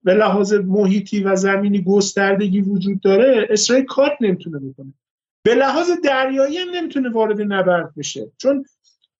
به 0.02 0.14
لحاظ 0.14 0.54
محیطی 0.54 1.22
و 1.22 1.36
زمینی 1.36 1.82
گستردگی 1.82 2.60
وجود 2.60 3.00
داره 3.00 3.46
اسرائیل 3.50 3.84
کار 3.84 4.16
نمی‌تونه 4.20 4.58
بکنه. 4.58 4.94
به 5.42 5.54
لحاظ 5.54 5.90
دریایی 6.04 6.58
هم 6.58 6.68
نمی‌تونه 6.70 7.10
وارد 7.10 7.40
نبرد 7.40 7.94
بشه. 7.96 8.30
چون 8.36 8.64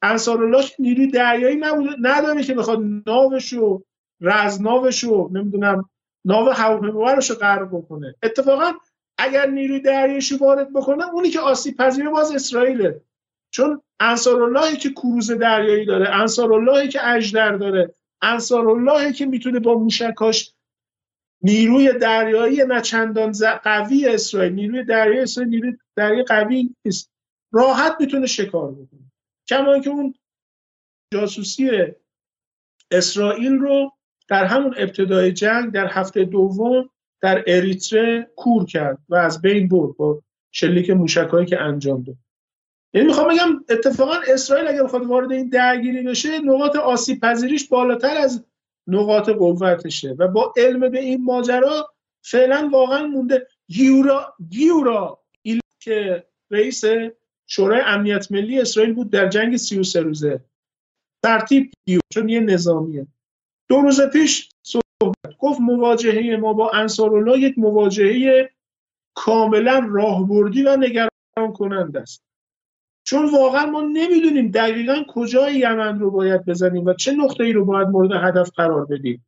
انصارالله 0.05 0.64
نیروی 0.78 1.06
دریایی 1.06 1.56
نداره 2.01 2.43
که 2.43 2.55
بخواد 2.55 2.78
ناوش 3.06 3.52
و 3.52 3.82
رزناوش 4.20 5.05
و 5.05 5.28
نمی‌دونم 5.32 5.90
ناو 6.24 6.48
هواپیمابرش 6.48 7.31
رو 7.31 7.36
غرق 7.36 7.68
بکنه. 7.68 8.14
اتفاقا 8.22 8.72
اگر 9.18 9.47
نیروی 9.47 9.81
دریاییش 9.81 10.32
وارد 10.40 10.72
بکنه 10.72 11.14
اونی 11.14 11.31
که 11.31 11.40
آسیب 11.40 11.76
پذیر 11.76 12.09
باز 12.09 12.35
اسرائیله. 12.35 13.01
چون 13.51 13.82
انصاراللهی 14.01 14.76
که 14.76 14.90
کروز 14.90 15.31
دریایی 15.31 15.86
داره 15.86 16.10
انصاراللهی 16.10 16.89
که 16.89 17.09
اجدر 17.09 17.52
داره 17.52 17.94
انصاراللهی 18.22 19.12
که 19.12 19.26
می‌تونه 19.26 19.60
با 19.60 19.78
موشکاش 19.78 20.55
نیروی 21.43 21.93
دریایی 21.93 22.64
نه 22.64 22.81
چندان 22.81 23.32
قوی 23.64 24.06
اسرائیل 24.09 24.52
نیروی 24.52 24.85
دریایی 24.85 25.20
اسرائیل 25.20 25.51
نیروی 25.51 25.76
دریایی 25.97 26.22
قوی 26.24 26.74
نیست. 26.85 27.10
راحت 27.52 27.97
می‌تونه 28.01 28.26
شکار 28.26 28.72
بکنه. 28.72 29.03
کما 29.48 29.78
که 29.78 29.90
اون 29.90 30.14
جاسوسی 31.12 31.70
اسرائیل 32.90 33.52
رو 33.52 33.92
در 34.28 34.44
همون 34.44 34.74
ابتدای 34.78 35.32
جنگ 35.32 35.72
در 35.72 35.86
هفته 35.86 36.24
دوم 36.24 36.90
در 37.20 37.44
اریتره 37.46 38.30
کور 38.36 38.66
کرد 38.66 38.98
و 39.08 39.14
از 39.14 39.42
بین 39.42 39.68
برد 39.68 39.96
با 39.96 40.22
شلیک 40.50 40.90
موشکایی 40.90 41.46
که 41.46 41.60
انجام 41.60 42.02
داد. 42.02 42.16
یعنی 42.94 43.06
می‌خوام 43.06 43.34
بگم 43.34 43.64
اتفاقا 43.68 44.14
اسرائیل 44.28 44.68
اگر 44.68 44.82
بخواد 44.82 45.06
وارد 45.06 45.32
این 45.32 45.48
درگیری 45.48 46.02
بشه 46.02 46.38
نقاط 46.38 46.76
آسیب 46.76 47.20
پذیریش 47.20 47.68
بالاتر 47.68 48.16
از 48.16 48.44
نقاط 48.86 49.28
قوتشه 49.28 50.16
و 50.18 50.28
با 50.28 50.54
علم 50.56 50.88
به 50.88 51.00
این 51.00 51.24
ماجرا 51.24 51.94
فعلا 52.22 52.68
واقعا 52.72 53.06
مونده. 53.06 53.46
گیورا 53.68 54.34
گیورا 54.50 55.24
که 55.80 56.26
رئیس 56.50 56.84
شورای 57.46 57.80
امنیت 57.80 58.32
ملی 58.32 58.60
اسرائیل 58.60 58.94
بود 58.94 59.10
در 59.10 59.28
جنگ 59.28 59.56
33 59.56 60.00
روزه. 60.00 60.40
ترتیب 61.22 61.70
گیور 61.86 62.02
چون 62.12 62.28
یه 62.28 62.40
نظامیه. 62.40 63.06
دو 63.68 63.76
روز 63.80 64.00
پیش 64.00 64.48
صحبت 64.62 65.38
گفت 65.38 65.60
مواجهه 65.60 66.36
ما 66.36 66.52
با 66.52 66.70
انصارالله 66.70 67.38
یک 67.38 67.58
مواجهه 67.58 68.50
کاملا 69.14 69.88
راهبردی 69.90 70.62
و 70.62 70.76
نگران 70.76 71.52
کننده 71.54 72.00
است. 72.00 72.24
چون 73.06 73.30
واقعا 73.30 73.66
ما 73.66 73.80
نمی‌دونیم 73.80 74.50
دقیقا 74.50 75.02
کجای 75.08 75.54
یمن 75.54 75.98
رو 75.98 76.10
باید 76.10 76.44
بزنیم 76.44 76.86
و 76.86 76.92
چه 76.92 77.12
نقطه 77.12 77.44
ای 77.44 77.52
رو 77.52 77.64
باید 77.64 77.88
مورد 77.88 78.12
هدف 78.12 78.50
قرار 78.50 78.84
بدیم. 78.84 79.26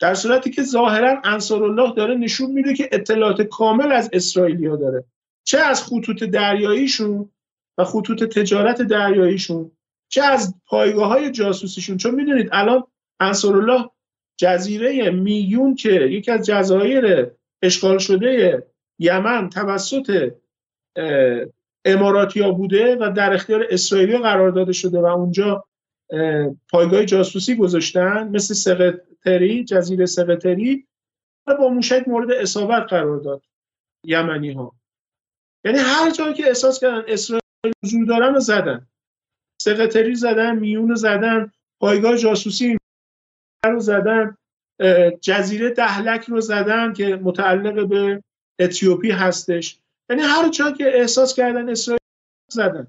در 0.00 0.14
صورتی 0.14 0.50
که 0.50 0.62
ظاهرا 0.62 1.20
انصارالله 1.24 1.94
داره 1.94 2.14
نشون 2.14 2.50
میده 2.50 2.74
که 2.74 2.88
اطلاعات 2.92 3.42
کامل 3.42 3.92
از 3.92 4.10
اسرائیلیا 4.12 4.76
داره. 4.76 5.04
چه 5.50 5.58
از 5.58 5.82
خطوط 5.82 6.24
دریاییشون 6.24 7.30
و 7.78 7.84
خطوط 7.84 8.24
تجارت 8.24 8.82
دریاییشون 8.82 9.70
چه 10.08 10.22
از 10.22 10.54
پایگاه 10.66 11.08
های 11.08 11.30
جاسوسیشون؟ 11.30 11.96
چون 11.96 12.14
می‌دونید 12.14 12.48
الان 12.52 12.84
انصارالله 13.20 13.90
جزیره 14.36 15.10
میون 15.10 15.74
که 15.74 15.92
یکی 15.92 16.30
از 16.30 16.46
جزایر 16.46 17.30
اشغال 17.62 17.98
شده 17.98 18.62
یمن 18.98 19.48
توسط 19.48 20.32
اماراتیا 21.84 22.50
بوده 22.50 22.96
و 22.96 23.12
در 23.16 23.32
اختیار 23.32 23.66
اسرائیلی 23.70 24.18
قرار 24.18 24.50
داده 24.50 24.72
شده 24.72 24.98
و 24.98 25.06
اونجا 25.06 25.64
پایگاه 26.70 27.04
جاسوسی 27.04 27.54
گذاشتن 27.54 28.28
مثل 28.28 28.54
سقطری 28.54 29.64
جزیره 29.64 30.06
سقطری 30.06 30.86
و 31.46 31.54
با 31.54 31.68
موشک 31.68 32.08
مورد 32.08 32.30
اصابت 32.30 32.82
قرار 32.82 33.18
داد 33.18 33.42
یمنی 34.04 34.52
ها 34.52 34.79
یعنی 35.64 35.78
هر 35.78 36.10
جایی 36.10 36.34
که 36.34 36.46
احساس 36.46 36.80
کردن 36.80 37.02
اسرائیل 37.08 37.42
حضور 37.84 38.06
دارن 38.06 38.34
رو 38.34 38.40
زدن. 38.40 38.86
سقطری 39.62 40.14
زدن 40.14 40.58
میون 40.58 40.94
زدن 40.94 41.52
پایگاه 41.80 42.16
جاسوسی 42.16 42.78
رو 43.64 43.80
زدن 43.80 44.36
جزیره 45.20 45.70
دهلک 45.70 46.24
رو 46.24 46.40
زدن 46.40 46.92
که 46.92 47.16
متعلق 47.16 47.88
به 47.88 48.22
اتیوپی 48.58 49.10
هستش. 49.10 49.78
یعنی 50.10 50.22
هر 50.22 50.48
جا 50.48 50.70
که 50.70 50.98
احساس 50.98 51.34
کردن 51.34 51.68
اسرائیل 51.68 52.00
زدن. 52.50 52.86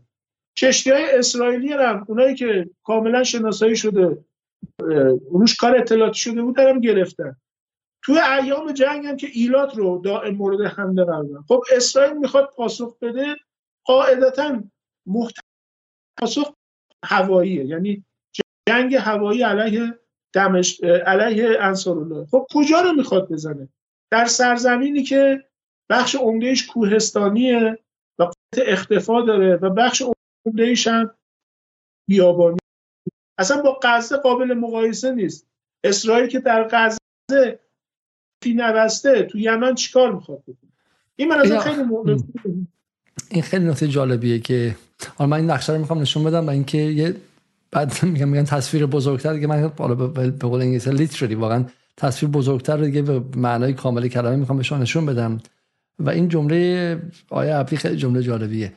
کشتی 0.58 0.92
های 0.92 1.18
اسرائیلی 1.18 1.74
هم 1.74 2.06
اونایی 2.08 2.36
که 2.36 2.70
کاملا 2.84 3.24
شناسایی 3.24 3.76
شده 3.76 4.18
روش 5.32 5.56
کار 5.56 5.78
اطلاعاتی 5.78 6.20
شده 6.20 6.42
بود 6.42 6.60
هم 6.60 6.80
گرفتن. 6.80 7.36
توی 8.04 8.20
ایام 8.20 8.72
جنگ 8.72 9.06
هم 9.06 9.18
که 9.18 9.28
ایلات 9.34 9.78
رو 9.78 10.02
دائم 10.06 10.36
مورد 10.36 10.62
حمله 10.62 11.04
قرار 11.04 11.24
دادن. 11.24 11.42
خب 11.42 11.64
اسرائیل 11.76 12.18
می‌خواد 12.18 12.50
پاسخ 12.56 12.98
بده 13.02 13.36
قاعدتا 13.86 14.64
محت... 15.06 15.34
پاسخ 16.20 16.54
هواییه. 17.06 17.66
یعنی 17.66 18.06
جنگ 18.70 18.96
هوایی 18.96 19.44
علیه 19.44 20.00
دمشق 20.34 20.86
علیه 20.86 21.58
انصارالله 21.62 22.26
خب 22.26 22.48
کجا 22.54 22.82
رو 22.82 22.94
می‌خواد 22.94 23.32
بزنه؟ 23.32 23.70
در 24.12 24.26
سرزمینی 24.26 25.04
که 25.04 25.46
بخش 25.90 26.16
عمدهش 26.16 26.68
کوهستانیه 26.68 27.78
و 28.20 28.32
اختفا 28.58 29.22
داره 29.22 29.56
و 29.56 29.70
بخش 29.70 30.04
عمدهش 30.46 30.88
هم 30.88 31.16
بیابانی. 32.10 32.58
اصلا 33.38 33.62
با 33.62 33.80
غزه 33.84 34.18
قابل 34.18 34.54
مقایسه 34.54 35.12
نیست. 35.12 35.48
اسرائیل 35.84 36.28
که 36.28 36.40
در 36.40 36.68
غزه 36.72 37.60
فی 38.42 38.54
نوسته 38.54 39.24
تو 39.24 39.38
یمن 39.38 39.76
چیکار 39.76 40.12
می‌خواد 40.12 40.42
بکنه؟ 40.42 40.72
این 41.16 41.30
من 41.30 41.60
خیلی 41.60 41.84
این 43.30 43.42
خیلی 43.42 43.66
نکته 43.66 43.88
جالبیه 43.88 44.40
که 44.40 44.76
حالا 45.16 45.30
من 45.30 45.38
این 45.38 45.50
نقشه 45.50 45.74
رو 45.74 45.80
می‌خوام 45.80 46.02
نشون 46.02 46.24
بدم 46.24 46.48
و 46.48 46.50
اینکه 46.50 46.78
یه 46.78 47.16
بعد 47.72 47.94
میگم 48.06 48.30
میگن 48.30 48.44
تصویر 48.44 48.86
بزرگتر 48.86 49.40
که 49.40 49.48
من 49.48 49.72
حالا 49.78 49.96
به 49.96 50.32
قول 50.32 50.62
انگلیسی 50.62 50.92
لیترالی 50.92 51.36
واقعا 51.36 51.66
تصویر 51.98 52.32
بزرگتر 52.32 52.78
رو 52.78 52.86
دیگه 52.86 53.02
به 53.02 53.22
معنای 53.36 53.74
کامل 53.74 54.08
کلمه 54.08 54.36
می‌خوام 54.36 54.58
بهشون 54.58 54.80
نشون 54.80 55.06
بدم. 55.06 55.38
و 56.00 56.10
این 56.10 56.30
جمله 56.30 57.02
آیا 57.30 57.60
عبدی 57.60 57.78
خیلی 57.78 57.96
جمله 57.96 58.24
جالبیه. 58.24 58.74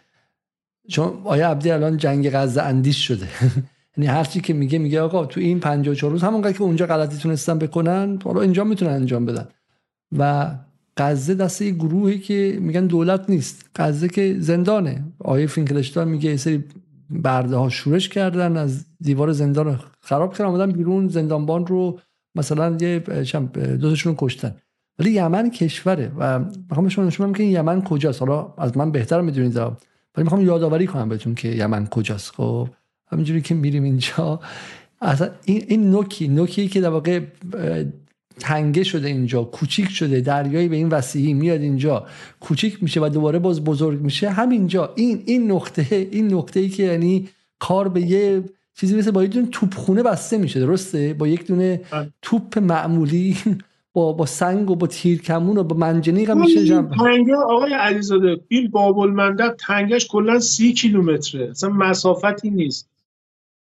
چون 0.89 1.21
آیا 1.25 1.51
عبدی 1.51 1.71
الان 1.71 1.97
جنگ 1.97 2.31
غزه 2.31 2.63
اندیش 2.63 3.07
شده. 3.07 3.29
یعنی 3.97 4.11
هر 4.11 4.25
چی 4.25 4.41
که 4.41 4.53
میگه 4.53 4.79
میگه 4.79 5.01
آقا 5.01 5.27
تو 5.27 5.41
این 5.41 5.61
54 5.61 6.13
روز 6.13 6.23
همونقدر 6.23 6.53
که 6.53 6.63
اونجا 6.63 6.87
غلطی 6.87 7.17
تونستن 7.17 7.59
بکنن 7.59 8.19
حالا 8.25 8.41
اینجا 8.41 8.65
می‌تونن 8.65 8.93
انجام 8.93 9.27
بدن. 9.27 9.49
و 10.19 10.51
غزه 10.97 11.35
دسته 11.35 11.71
گروهی 11.71 12.19
که 12.19 12.59
میگن 12.61 12.87
دولت 12.87 13.31
نیست. 13.31 13.71
غزه 13.77 14.09
که 14.09 14.37
زندانه. 14.39 15.05
آیه 15.19 15.47
فینکلشتان 15.47 16.09
میگه 16.09 16.31
یه 16.31 16.37
سری 16.37 16.65
برده 17.11 17.57
ها 17.57 17.69
شورش 17.69 18.09
کردن 18.09 18.57
از 18.57 18.85
دیوار 19.01 19.33
زندان 19.33 19.81
خراب 20.01 20.35
کردن 20.35 20.51
آمدن 20.51 20.73
بیرون 20.73 21.09
زندانبان 21.09 21.67
رو 21.67 22.01
مثلا 22.35 22.77
یه 22.81 22.99
دوتاشون 23.81 24.13
رو 24.13 24.19
کشتن. 24.19 24.55
ولی 24.99 25.11
یمن 25.11 25.51
کشوره 25.51 26.13
و 26.19 26.39
می‌خوام 26.69 26.89
شما 26.89 27.05
نشون 27.05 27.33
که 27.33 27.43
یمن 27.43 27.83
کجاست. 27.83 28.21
حالا 28.23 28.55
از 28.59 28.77
من 28.77 28.91
بهتر 28.91 29.21
می‌دونید. 29.21 29.57
ولی 29.57 29.75
می‌خوام 30.17 30.41
یادآوری 30.41 30.87
کنم 30.87 31.09
بهتون 31.09 31.35
که 31.35 31.49
یمن 31.49 31.87
کجاست. 31.87 32.31
خب؟ 32.31 32.69
همینجوری 33.15 33.41
که 33.41 33.55
میریم 33.55 33.83
اینجا. 33.83 34.41
اصلا 35.01 35.29
این, 35.45 35.65
این 35.69 35.91
نوکی 35.91 36.29
نوکی 36.29 36.69
که 36.69 36.81
در 36.81 36.89
واقع 36.89 37.21
تنگه 38.41 38.85
شده 38.85 39.09
اینجا 39.09 39.43
کوچیک 39.45 39.89
شده 39.89 40.21
دریایی 40.21 40.69
به 40.69 40.77
این 40.77 40.89
وسیعی 40.89 41.35
میاد 41.35 41.61
اینجا 41.61 42.07
کوچیک 42.41 42.83
میشه 42.83 43.01
و 43.01 43.09
دوباره 43.09 43.39
باز 43.39 43.65
بزرگ 43.65 44.01
میشه. 44.01 44.31
همینجا 44.31 44.93
این 44.97 45.23
این 45.27 45.53
نقطه 45.53 46.09
این 46.11 46.35
نقطه 46.35 46.61
ای 46.61 46.69
که 46.69 46.83
یعنی 46.83 47.29
کار 47.59 47.89
به 47.89 48.01
یه 48.01 48.43
چیزی 48.77 48.97
مثل 48.97 49.11
با 49.11 49.25
یک 49.25 49.31
دونه 49.31 49.47
توپخونه 49.47 50.03
بسته 50.03 50.39
میشه 50.39 50.61
درسته؟ 50.61 51.15
با 51.15 51.29
یک 51.29 51.47
دونه. 51.47 51.81
توپ 52.23 52.59
معمولی 52.59 53.37
با 53.93 54.13
با 54.13 54.27
سنگ 54.27 54.71
و 54.71 54.75
با 54.75 54.87
تیرکمون 54.87 55.59
و 55.59 55.63
با 55.63 55.77
منجنیق 55.77 56.31
هم 56.31 56.41
میشه 56.41 56.65
جمع. 56.65 56.97
تنگه 56.97 57.35
آقای 57.35 57.75
علیزاده 57.75 58.37
این 58.49 58.71
باب 58.71 58.99
المندب 58.99 59.57
تنگش 59.59 60.07
کلا 60.09 60.39
سی 60.39 60.73
کیلومتره. 60.73 61.51
اصلا 61.51 61.71
مسافتی 61.71 62.51
نیست. 62.51 62.94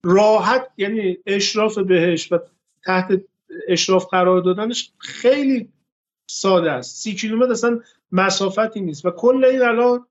راحت 0.06 0.72
یعنی 0.78 1.18
اشراف 1.26 1.78
بهش 1.78 2.32
و 2.32 2.40
تحت 2.84 3.22
اشراف 3.68 4.06
قرار 4.06 4.42
دادنش 4.42 4.92
خیلی 4.98 5.70
ساده 6.30 6.72
است. 6.72 6.96
سی 6.96 7.16
کیلومتر 7.16 7.52
اصلا 7.52 7.80
مسافتی 8.12 8.82
نیست 8.82 9.06
و 9.06 9.12
کل 9.12 9.46
این 9.46 9.62
الان 9.62 10.06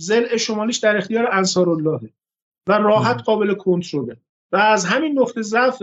زل 0.00 0.36
شمالیش 0.36 0.76
در 0.76 0.96
اختیار 0.96 1.28
انصار 1.32 1.68
الله 1.68 2.00
و 2.68 2.72
راحت 2.72 3.22
قابل 3.22 3.54
کنترله 3.54 4.16
و 4.52 4.56
از 4.56 4.84
همین 4.84 5.18
نقطه 5.18 5.42
ضعف 5.42 5.82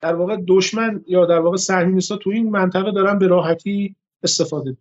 در 0.00 0.14
واقع 0.14 0.36
دشمن 0.48 1.04
یا 1.06 1.26
در 1.26 1.38
واقع 1.38 1.56
صهیونیست‌ها 1.56 2.16
تو 2.16 2.30
این 2.30 2.50
منطقه 2.50 2.92
دارن 2.92 3.18
به 3.18 3.26
راحتی 3.26 3.96
استفاده 4.22 4.76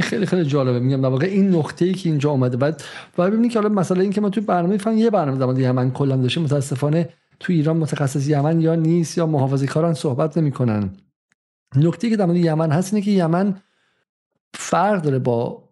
این 0.00 0.08
خیلی 0.08 0.26
خیلی 0.26 0.44
جالبه. 0.44 0.80
میگم 0.80 1.00
در 1.00 1.08
واقع 1.08 1.26
این 1.26 1.54
نقطه 1.54 1.84
ای 1.84 1.94
که 1.94 2.08
اینجا 2.08 2.30
اومده. 2.30 2.56
بعد 2.56 2.82
و 3.18 3.30
ببینید 3.30 3.52
که 3.52 3.58
حالا 3.58 3.74
مسئله 3.74 4.02
این 4.02 4.12
که 4.12 4.20
ما 4.20 4.30
توی 4.30 4.42
برنامه 4.42 4.78
فن 4.78 4.98
یه 4.98 5.10
برنامه 5.10 5.38
در 5.38 5.46
مورد 5.46 5.58
یمن 5.58 5.90
کلا 5.90 6.16
داشتیم 6.16 6.42
متاسفانه 6.42 7.08
تو 7.40 7.52
ایران 7.52 7.76
متخصص 7.76 8.28
یمن 8.28 8.60
یا 8.60 8.74
نیست 8.74 9.18
یا 9.18 9.26
محافظه 9.26 9.66
کاران 9.66 9.94
صحبت 9.94 10.38
نمی‌کنن. 10.38 10.90
نکته 11.76 12.10
که 12.10 12.16
در 12.16 12.26
مورد 12.26 12.36
یمن 12.36 12.70
هست 12.70 12.94
اینه 12.94 13.04
که 13.06 13.10
یمن 13.10 13.54
فرق 14.54 15.02
داره 15.02 15.18
با 15.18 15.68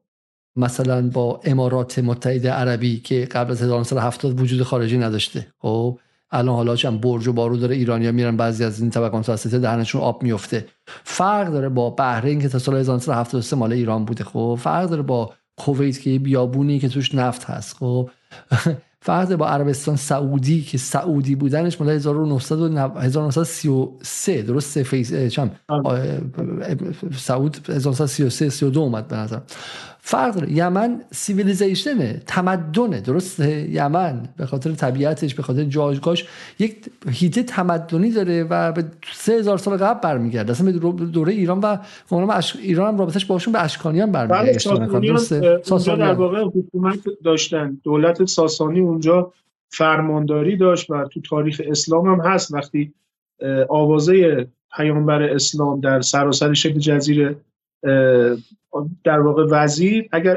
مثلا 0.56 1.08
با 1.08 1.40
امارات 1.44 1.98
متحده 1.98 2.50
عربی 2.50 3.00
که 3.00 3.24
قبل 3.24 3.50
از 3.50 3.62
1970 3.62 4.40
وجود 4.40 4.62
خارجی 4.62 4.98
نداشته. 4.98 5.46
خب؟ 5.58 5.98
الان 6.30 6.54
حالا 6.54 6.76
چند 6.76 7.00
برج 7.00 7.28
و 7.28 7.32
بارو 7.32 7.56
داره 7.56 7.76
ایرانیا 7.76 8.12
میرن 8.12 8.36
بعضی 8.36 8.64
از 8.64 8.80
این 8.80 8.90
طبقه 8.90 9.18
متوسطه 9.18 9.58
دهنشون 9.58 10.00
آب 10.00 10.22
میفته 10.22 10.66
فرق 11.04 11.52
داره 11.52 11.68
با 11.68 11.90
بحرین 11.90 12.40
که 12.40 12.48
تا 12.48 12.58
سال 12.58 12.76
1973 12.76 13.56
مال 13.56 13.72
ایران 13.72 14.04
بوده 14.04 14.24
خب. 14.24 14.58
فرق 14.60 14.88
داره 14.88 15.02
با 15.02 15.34
کویت 15.56 16.00
که 16.00 16.10
یه 16.10 16.18
بیابونی 16.18 16.78
که 16.78 16.88
توش 16.88 17.14
نفت 17.14 17.44
هست 17.44 17.76
خب. 17.76 18.10
فرق 19.00 19.36
با 19.36 19.48
عربستان 19.48 19.96
سعودی 19.96 20.62
که 20.62 20.78
سعودی 20.78 21.34
بودنش 21.34 21.80
مال 21.80 21.90
1933 21.90 24.42
درست 24.42 24.82
فیس 24.82 25.14
چم؟ 25.14 25.50
سعود 27.16 27.56
1933 27.68 28.50
32 28.50 28.80
اومد 28.80 29.08
به 29.08 29.16
نظر 29.16 29.38
فرق 30.08 30.34
داره. 30.34 30.52
یمن 30.52 31.00
سیویلیزیشنه 31.10 32.22
تمدنه 32.26 33.00
درسته؟ 33.00 33.70
یمن 33.70 34.28
به 34.36 34.46
خاطر 34.46 34.72
طبیعتش 34.72 35.34
به 35.34 35.42
خاطر 35.42 35.64
جایگاهش 35.64 36.26
یک 36.58 36.76
هیته 37.10 37.42
تمدنی 37.42 38.10
داره 38.10 38.44
و 38.50 38.72
به 38.72 38.84
سه 39.12 39.32
هزار 39.32 39.58
سال 39.58 39.76
قبل 39.76 40.00
برمیگرده. 40.00 40.52
اصلا 40.52 40.72
به 40.72 40.78
دوره 41.06 41.32
ایران 41.32 41.60
و. 41.60 41.76
ایران 42.62 42.88
هم 42.88 42.98
رابطش 42.98 43.26
باشون 43.26 43.52
به 43.52 43.62
اشکانیان 43.62 44.12
برمیگرده. 44.12 44.58
ساسانیان 45.62 46.08
در 46.08 46.14
واقع 46.14 46.44
حکومت 46.44 46.98
داشتن. 47.24 47.78
دولت 47.84 48.24
ساسانی 48.24 48.80
اونجا 48.80 49.32
فرمانداری 49.68 50.56
داشت 50.56 50.90
و 50.90 51.04
تو 51.04 51.20
تاریخ 51.20 51.60
اسلام 51.66 52.06
هم 52.06 52.20
هست. 52.20 52.54
وقتی 52.54 52.92
آوازه 53.68 54.46
پیامبر 54.76 55.22
اسلام 55.22 55.80
در 55.80 56.00
سراسر 56.00 56.54
شکل 56.54 56.78
جزیره 56.78 57.36
در 59.04 59.20
واقع 59.20 59.46
وزیر 59.50 60.08
اگر 60.12 60.36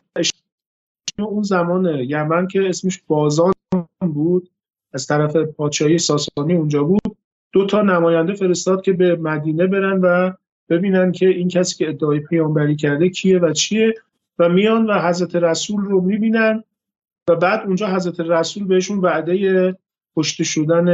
اون 1.19 1.43
زمان 1.43 1.85
یمن 1.85 2.47
که 2.47 2.69
اسمش 2.69 3.01
بازان 3.07 3.53
بود 3.99 4.49
از 4.93 5.07
طرف 5.07 5.35
پادشاهی 5.35 5.97
ساسانی 5.97 6.53
اونجا 6.53 6.83
بود 6.83 7.17
دو 7.53 7.65
تا 7.65 7.81
نماینده 7.81 8.33
فرستاد 8.33 8.81
که 8.81 8.93
به 8.93 9.15
مدینه 9.15 9.67
برن 9.67 9.99
و 10.01 10.31
ببینن 10.69 11.11
که 11.11 11.27
این 11.27 11.47
کسی 11.47 11.75
که 11.77 11.89
ادعای 11.89 12.19
پیامبری 12.19 12.75
کرده 12.75 13.09
کیه 13.09 13.39
و 13.39 13.53
چیه 13.53 13.93
و 14.39 14.49
میان 14.49 14.89
و 14.89 14.99
حضرت 14.99 15.35
رسول 15.35 15.85
رو 15.85 16.01
می‌بینن 16.01 16.63
و 17.29 17.35
بعد 17.35 17.65
اونجا 17.65 17.87
حضرت 17.87 18.19
رسول 18.19 18.67
بهشون 18.67 18.99
وعده 18.99 19.77
کشته 20.17 20.43
شدن 20.43 20.87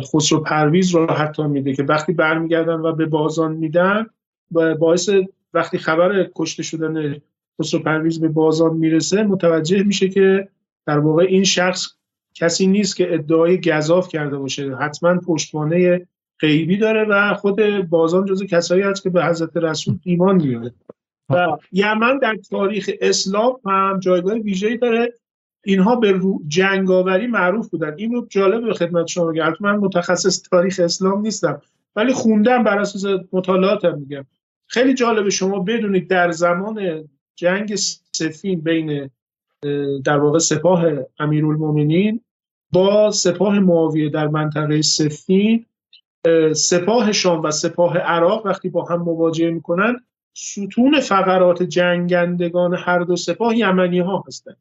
خسرو 0.00 0.40
پرویز 0.40 0.94
رو 0.94 1.10
حتی 1.10 1.42
میده 1.42 1.74
که 1.74 1.82
وقتی 1.82 2.12
برمیگردن 2.12 2.74
و 2.74 2.92
به 2.92 3.06
بازان 3.06 3.52
میدن 3.52 4.06
باعث 4.50 5.10
وقتی 5.54 5.78
خبر 5.78 6.30
کشته 6.34 6.62
شدن 6.62 7.16
خسرو 7.60 7.80
پرویز 7.80 8.20
به 8.20 8.28
بازان 8.28 8.76
می‌رسه 8.76 9.22
متوجه 9.22 9.82
میشه 9.82 10.08
که 10.08 10.48
در 10.86 10.98
واقع 10.98 11.24
این 11.24 11.44
شخص 11.44 11.86
کسی 12.34 12.66
نیست 12.66 12.96
که 12.96 13.14
ادعای 13.14 13.60
گذاف 13.60 14.08
کرده 14.08 14.38
باشه. 14.38 14.76
حتما 14.76 15.18
پشتوانه 15.18 16.06
غیبی 16.40 16.76
داره 16.76 17.04
و 17.04 17.34
خود 17.34 17.62
بازان 17.88 18.24
جز 18.24 18.42
کسایی 18.42 18.82
هست 18.82 19.02
که 19.02 19.10
به 19.10 19.24
حضرت 19.24 19.56
رسول 19.56 19.98
ایمان 20.02 20.36
میاره. 20.36 20.74
و 21.30 21.46
یمن 21.72 22.18
در 22.18 22.36
تاریخ 22.50 22.90
اسلام 23.00 23.60
هم 23.66 23.98
جایگاه 23.98 24.34
ویژه‌ای 24.34 24.76
داره. 24.76 25.12
اینها 25.64 25.96
به 25.96 26.20
جنگاوری 26.48 27.26
معروف 27.26 27.68
بودن. 27.68 27.94
این 27.96 28.12
رو 28.12 28.26
جالب 28.30 28.64
به 28.64 28.74
خدمت 28.74 29.06
شما 29.06 29.24
بگم. 29.26 29.54
من 29.60 29.76
متخصص 29.76 30.42
تاریخ 30.42 30.80
اسلام 30.84 31.20
نیستم. 31.20 31.62
ولی 31.96 32.12
خوندم 32.12 32.62
بر 32.62 32.78
اساس 32.78 33.20
مطالعاتم 33.32 33.98
میگم. 33.98 34.26
خیلی 34.66 34.94
جالب 34.94 35.28
شما 35.28 35.58
بدونید 35.58 36.08
در 36.08 36.30
زمان 36.30 37.08
جنگ 37.36 37.74
سفین 38.12 38.60
بین 38.60 39.10
در 40.04 40.18
واقع 40.18 40.38
سپاه 40.38 40.84
امیرالمومنین 41.18 42.20
با 42.72 43.10
سپاه 43.10 43.58
معاویه 43.58 44.08
در 44.08 44.28
منطقه 44.28 44.82
سفین 44.82 45.66
سپاه 46.54 47.12
شام 47.12 47.42
و 47.42 47.50
سپاه 47.50 47.98
عراق 47.98 48.46
وقتی 48.46 48.68
با 48.68 48.84
هم 48.84 49.02
مواجهه 49.02 49.50
می‌کنن 49.50 50.00
ستون 50.34 51.00
فقرات 51.00 51.62
جنگندگان 51.62 52.74
هر 52.74 52.98
دو 52.98 53.16
سپاه 53.16 53.56
یمنی 53.56 53.98
ها 53.98 54.24
هستند 54.26 54.56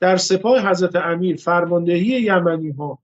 در 0.00 0.16
سپاه 0.16 0.70
حضرت 0.70 0.96
امیر 0.96 1.36
فرماندهی 1.36 2.22
یمنی 2.22 2.70
ها 2.70 2.98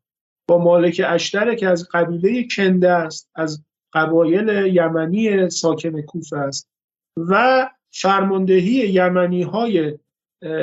با 0.47 0.59
مالک 0.59 1.03
اشتر 1.07 1.55
که 1.55 1.69
از 1.69 1.89
قبیله 1.93 2.47
کنده 2.57 2.91
است 2.91 3.31
از 3.35 3.65
قبایل 3.93 4.49
یمنی 4.75 5.51
ساکن 5.51 6.01
کوفه 6.01 6.37
است 6.37 6.71
و 7.17 7.69
فرماندهی 7.91 8.89
یمنی 8.89 9.43
های 9.43 9.99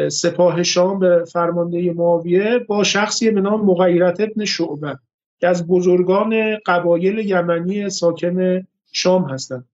سپاه 0.09 0.63
شام 0.63 0.99
به 0.99 1.25
فرماندهی 1.31 1.89
معاویه 1.89 2.59
با 2.59 2.83
شخصی 2.83 3.31
به 3.31 3.41
نام 3.41 3.65
مغیرت 3.65 4.21
ابن 4.21 4.45
شعبه 4.45 4.99
که 5.39 5.47
از 5.47 5.67
بزرگان 5.67 6.57
قبایل 6.65 7.17
یمنی 7.17 7.89
ساکن 7.89 8.67
شام 8.91 9.29
هستند. 9.29 9.67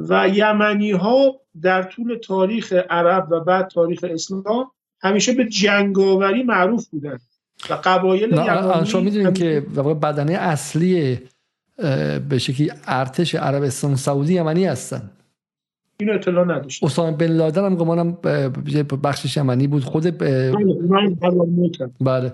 و 0.00 0.28
یمنی 0.28 0.90
ها 0.90 1.40
در 1.62 1.82
طول 1.82 2.18
تاریخ 2.18 2.72
عرب 2.72 3.28
و 3.30 3.40
بعد 3.40 3.68
تاریخ 3.68 4.04
اسلام 4.08 4.70
همیشه 5.00 5.32
به 5.32 5.44
جنگاوری 5.44 6.42
معروف 6.42 6.88
بودند. 6.88 7.31
و 7.70 7.74
قبایل 7.84 8.34
شما 8.84 9.00
می‌دونید 9.00 9.34
که 9.34 9.60
بدنه 10.02 10.32
اصلی 10.32 11.20
به 12.28 12.38
شکلی 12.38 12.72
ارتش 12.86 13.34
عربستان 13.34 13.96
سعودی 13.96 14.34
یمنی 14.34 14.64
هستن. 14.64 15.10
این 16.02 16.10
اطلاع 16.14 16.44
نداشت 16.44 16.84
اسامه 16.84 17.16
بن 17.16 17.26
لادن 17.26 17.64
هم 17.64 17.74
گمانم 17.74 18.18
بخشش 19.04 19.36
یمنی 19.36 19.66
بود 19.66 19.84
خود 19.84 20.18
بله 20.18 20.52
بله. 22.00 22.32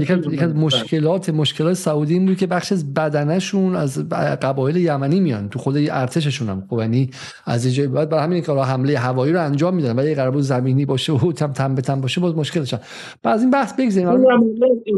یکی 0.00 0.12
از 0.40 0.54
مشکلات 0.54 1.30
مشکلات 1.30 1.74
سعودی 1.74 2.14
این 2.14 2.26
بود 2.26 2.36
که 2.36 2.46
بخش 2.46 2.72
از 2.72 2.94
بدنشون 2.94 3.76
از 3.76 4.08
قبایل 4.42 4.76
یمنی 4.76 5.20
میان 5.20 5.48
تو 5.48 5.58
خود 5.58 5.76
ارتششون 5.90 6.48
هم. 6.48 6.62
خب 6.70 6.78
یعنی 6.78 7.10
از 7.46 7.64
اینجای 7.64 7.86
بعد 7.86 8.08
برای 8.08 8.24
همین 8.24 8.42
کارا 8.42 8.64
حمله 8.64 8.98
هوایی 8.98 9.32
رو 9.32 9.44
انجام 9.44 9.74
میدن 9.74 9.96
ولی 9.96 10.14
قرار 10.14 10.30
بود 10.30 10.42
زمینی 10.42 10.84
باشه 10.84 11.12
و 11.12 11.32
تم 11.32 11.52
تم 11.52 11.74
به 11.74 11.82
تم 11.82 12.00
باشه 12.00 12.20
باز 12.20 12.36
مشکل 12.36 12.60
داشتن. 12.60 12.80
بعد 13.22 13.40
این 13.40 13.50
بحث 13.50 13.80
بگذاریم. 13.80 14.26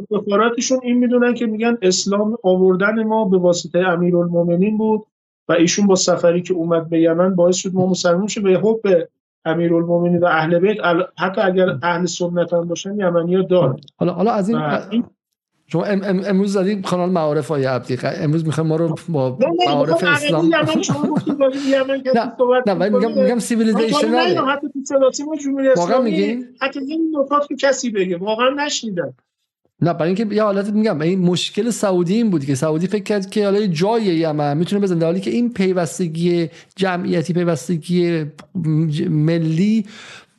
استخباراتشون 0.00 0.78
این 0.82 0.98
می‌دونن 0.98 1.34
که 1.34 1.46
میگن 1.46 1.78
اسلام 1.82 2.36
آوردن 2.42 3.02
ما 3.02 3.24
به 3.24 3.38
واسطه 3.38 3.78
امیرالمومنین 3.78 4.78
بود. 4.78 5.00
و 5.48 5.52
ایشون 5.52 5.86
با 5.86 5.94
سفری 5.94 6.42
که 6.42 6.54
اومد 6.54 6.88
به 6.88 7.00
یمن 7.00 7.34
باعث 7.34 7.56
شد 7.56 7.74
ما 7.74 7.86
مسلمان 7.86 8.26
شد 8.26 8.42
به 8.42 8.58
حب 8.58 9.08
امیرالمومنین 9.44 10.20
و 10.20 10.26
اهل 10.26 10.58
بیت 10.58 10.76
حتی 11.18 11.40
اگر 11.40 11.78
اهل 11.82 12.06
سنت 12.06 12.52
هم 12.52 12.68
باشن 12.68 13.00
یمنی 13.00 13.34
ها 13.34 13.76
حالا 13.96 14.12
حالا 14.12 14.32
از 14.32 14.48
این 14.48 15.04
شما 15.66 15.84
ام 15.84 16.00
ام 16.04 16.22
امروز 16.26 16.52
زدیم 16.52 16.82
کانال 16.82 17.10
معارف 17.10 17.48
های 17.48 17.64
عبدی 17.64 17.98
امروز 18.02 18.46
می‌خوایم 18.46 18.68
ما 18.68 18.76
رو 18.76 18.96
با 19.08 19.38
معارف 19.66 20.04
اسلام 20.04 20.54
نه 22.66 22.74
نه 22.74 22.88
میگم 22.88 23.22
میگم 23.22 23.38
civilizational 23.38 24.48
حتی 24.48 24.68
تو 24.68 24.78
صداتی 24.84 25.22
ما 25.22 25.36
جمهوری 25.36 25.68
اسلامی 25.68 26.44
حتی 26.60 26.80
این 26.80 27.16
نکات 27.18 27.48
که 27.48 27.56
کسی 27.56 27.90
بگه 27.90 28.16
واقعا 28.16 28.50
نشنیدم. 28.50 29.14
نه 29.82 29.92
برای 29.92 30.14
اینکه 30.14 30.34
یه 30.34 30.42
حالت 30.42 30.70
میگم 30.70 31.00
این 31.00 31.18
مشکل 31.18 31.70
سعودی 31.70 32.14
این 32.14 32.30
بود 32.30 32.44
که 32.44 32.54
سعودی 32.54 32.86
فکر 32.86 33.02
کرد 33.02 33.30
که 33.30 33.44
حالا 33.44 33.66
جای 33.66 34.04
یمن 34.04 34.56
می‌تونه 34.56 34.82
بزنه. 34.82 35.04
حالی 35.04 35.20
که 35.20 35.30
این 35.30 35.52
پیوستگی 35.52 36.48
جمعیتی 36.76 37.32
پیوستگی 37.32 38.24
ملی 39.08 39.86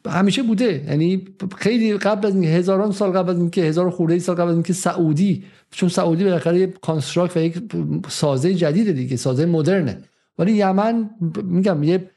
همیشه 0.10 0.44
بوده. 0.44 0.84
یعنی 0.88 1.26
خیلی 1.58 1.98
قبل 1.98 2.28
از 2.28 2.36
هزاران 2.36 2.92
سال 2.92 3.12
قبل 3.12 3.30
از 3.30 3.38
اینکه 3.38 3.62
هزار 3.62 3.90
خورده 3.90 4.20
سال 4.20 4.36
قبل 4.36 4.48
از 4.48 4.54
اینکه 4.54 4.74
سعودی 4.74 5.44
چون 5.72 5.90
سعودی 5.90 6.24
بالاخره 6.24 6.60
یه 6.60 6.68
کانستراکت 6.68 7.38
و 7.38 7.40
یک 7.40 7.62
سازه 8.10 8.54
جدید 8.54 8.92
دیگه 8.92 9.16
سازه 9.16 9.46
مدرنه. 9.46 9.98
ولی 10.38 10.52
یمن 10.52 11.10
میگم 11.44 11.84
یه 11.84 12.10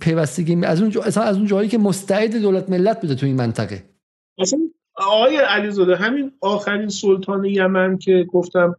پیوستگی 0.00 0.64
از 0.64 0.82
اون 0.82 0.92
از 1.16 1.36
اون 1.36 1.46
جایی 1.46 1.68
که 1.68 1.78
مستعد 1.78 2.36
دولت 2.36 2.70
ملت 2.70 3.00
بوده 3.00 3.14
تو 3.14 3.26
این 3.26 3.36
منطقه. 3.36 3.82
آقای 4.94 5.36
علیزاده 5.36 5.96
همین 5.96 6.32
آخرین 6.40 6.88
سلطان 6.88 7.44
یمن 7.44 7.98
که 7.98 8.26
گفتم 8.32 8.76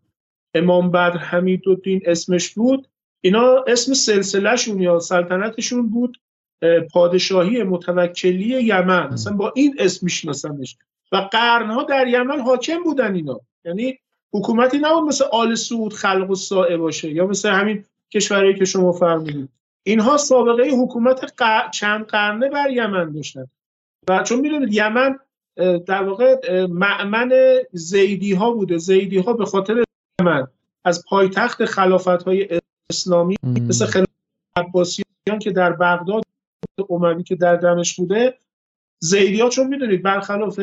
امام 0.53 0.91
بدر 0.91 1.17
حمیدالدین 1.17 2.01
اسمش 2.05 2.53
بود 2.53 2.87
اینا 3.21 3.63
اسم 3.67 3.93
سلسلهشون 3.93 4.81
یا 4.81 4.99
سلطنتشون 4.99 5.89
بود 5.89 6.17
پادشاهی 6.93 7.63
متوکلی 7.63 8.63
یمن. 8.63 9.13
اصلا 9.13 9.33
با 9.33 9.53
این 9.55 9.75
اسم 9.79 9.99
میشناسنش 10.05 10.77
و 11.11 11.17
قرنها 11.17 11.83
در 11.83 12.07
یمن 12.07 12.39
حاکم 12.39 12.83
بودن 12.83 13.15
اینا. 13.15 13.39
یعنی 13.65 13.99
حکومتی 14.33 14.77
نبود 14.77 15.03
مثل 15.03 15.25
آل 15.31 15.55
سعود 15.55 15.93
خلق 15.93 16.29
و 16.29 16.35
سائه 16.35 16.77
باشه 16.77 17.09
یا 17.09 17.27
مثل 17.27 17.49
همین 17.49 17.85
کشورهایی 18.13 18.55
که 18.55 18.65
شما 18.65 18.91
فرمودید. 18.91 19.49
اینها 19.83 20.17
سابقه 20.17 20.63
حکومت 20.63 21.33
چند 21.71 22.05
قرنه 22.05 22.49
بر 22.49 22.69
یمن 22.69 23.11
داشتن. 23.11 23.47
و 24.07 24.23
چون 24.23 24.39
می‌دونید 24.39 24.73
یمن 24.73 25.19
در 25.85 26.03
واقع 26.03 26.65
معمن 26.65 27.31
زیدی 27.71 28.33
ها 28.33 28.51
بوده. 28.51 28.77
زیدی 28.77 29.17
ها 29.17 29.33
به 29.33 29.45
خاطر 29.45 29.83
من 30.21 30.47
از 30.85 31.03
پایتخت 31.09 31.65
خلافت 31.65 32.23
های 32.23 32.61
اسلامی 32.89 33.35
مثل 33.43 33.85
خلافت 33.85 34.09
عباسیان 34.55 35.39
که 35.41 35.51
در 35.51 35.71
بغداد 35.71 36.23
اموی 36.89 37.23
که 37.23 37.35
در 37.35 37.55
دمشق 37.55 37.97
بوده. 37.97 38.37
زیدی 38.99 39.41
ها 39.41 39.49
چون 39.49 39.67
می‌دونید 39.67 40.03
برخلاف 40.03 40.59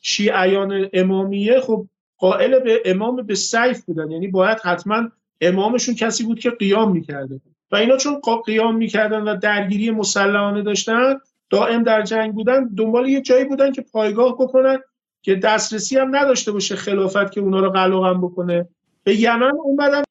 شیعیان 0.00 0.88
امامیه 0.92 1.60
خب 1.60 1.86
قائل 2.18 2.58
به 2.58 2.82
امام 2.84 3.16
به 3.16 3.34
سیف 3.34 3.84
بودن. 3.84 4.10
یعنی 4.10 4.28
باید 4.28 4.58
حتما 4.64 5.08
امامشون 5.40 5.94
کسی 5.94 6.24
بود 6.24 6.40
که 6.40 6.50
قیام 6.50 6.92
می‌کرده. 6.92 7.40
و 7.72 7.76
اینا 7.76 7.96
چون 7.96 8.20
قیام 8.46 8.76
می‌کردن 8.76 9.22
و 9.22 9.36
درگیری 9.36 9.90
مسلحانه 9.90 10.62
داشتن 10.62 11.14
دائم 11.50 11.82
در 11.82 12.02
جنگ 12.02 12.34
بودن 12.34 12.68
دنبال 12.76 13.08
یه 13.08 13.20
جایی 13.20 13.44
بودن 13.44 13.72
که 13.72 13.82
پایگاه 13.82 14.34
بکنن 14.34 14.78
که 15.22 15.34
دسترسی 15.34 15.98
هم 15.98 16.16
نداشته 16.16 16.52
باشه 16.52 16.76
خلافت 16.76 17.32
که 17.32 17.40
اونا 17.40 17.60
رو 17.60 17.70
قلقم 17.70 18.20
بکنه. 18.20 18.68
به 19.04 19.20
یمن 19.20 19.52
اومدن 19.64 20.02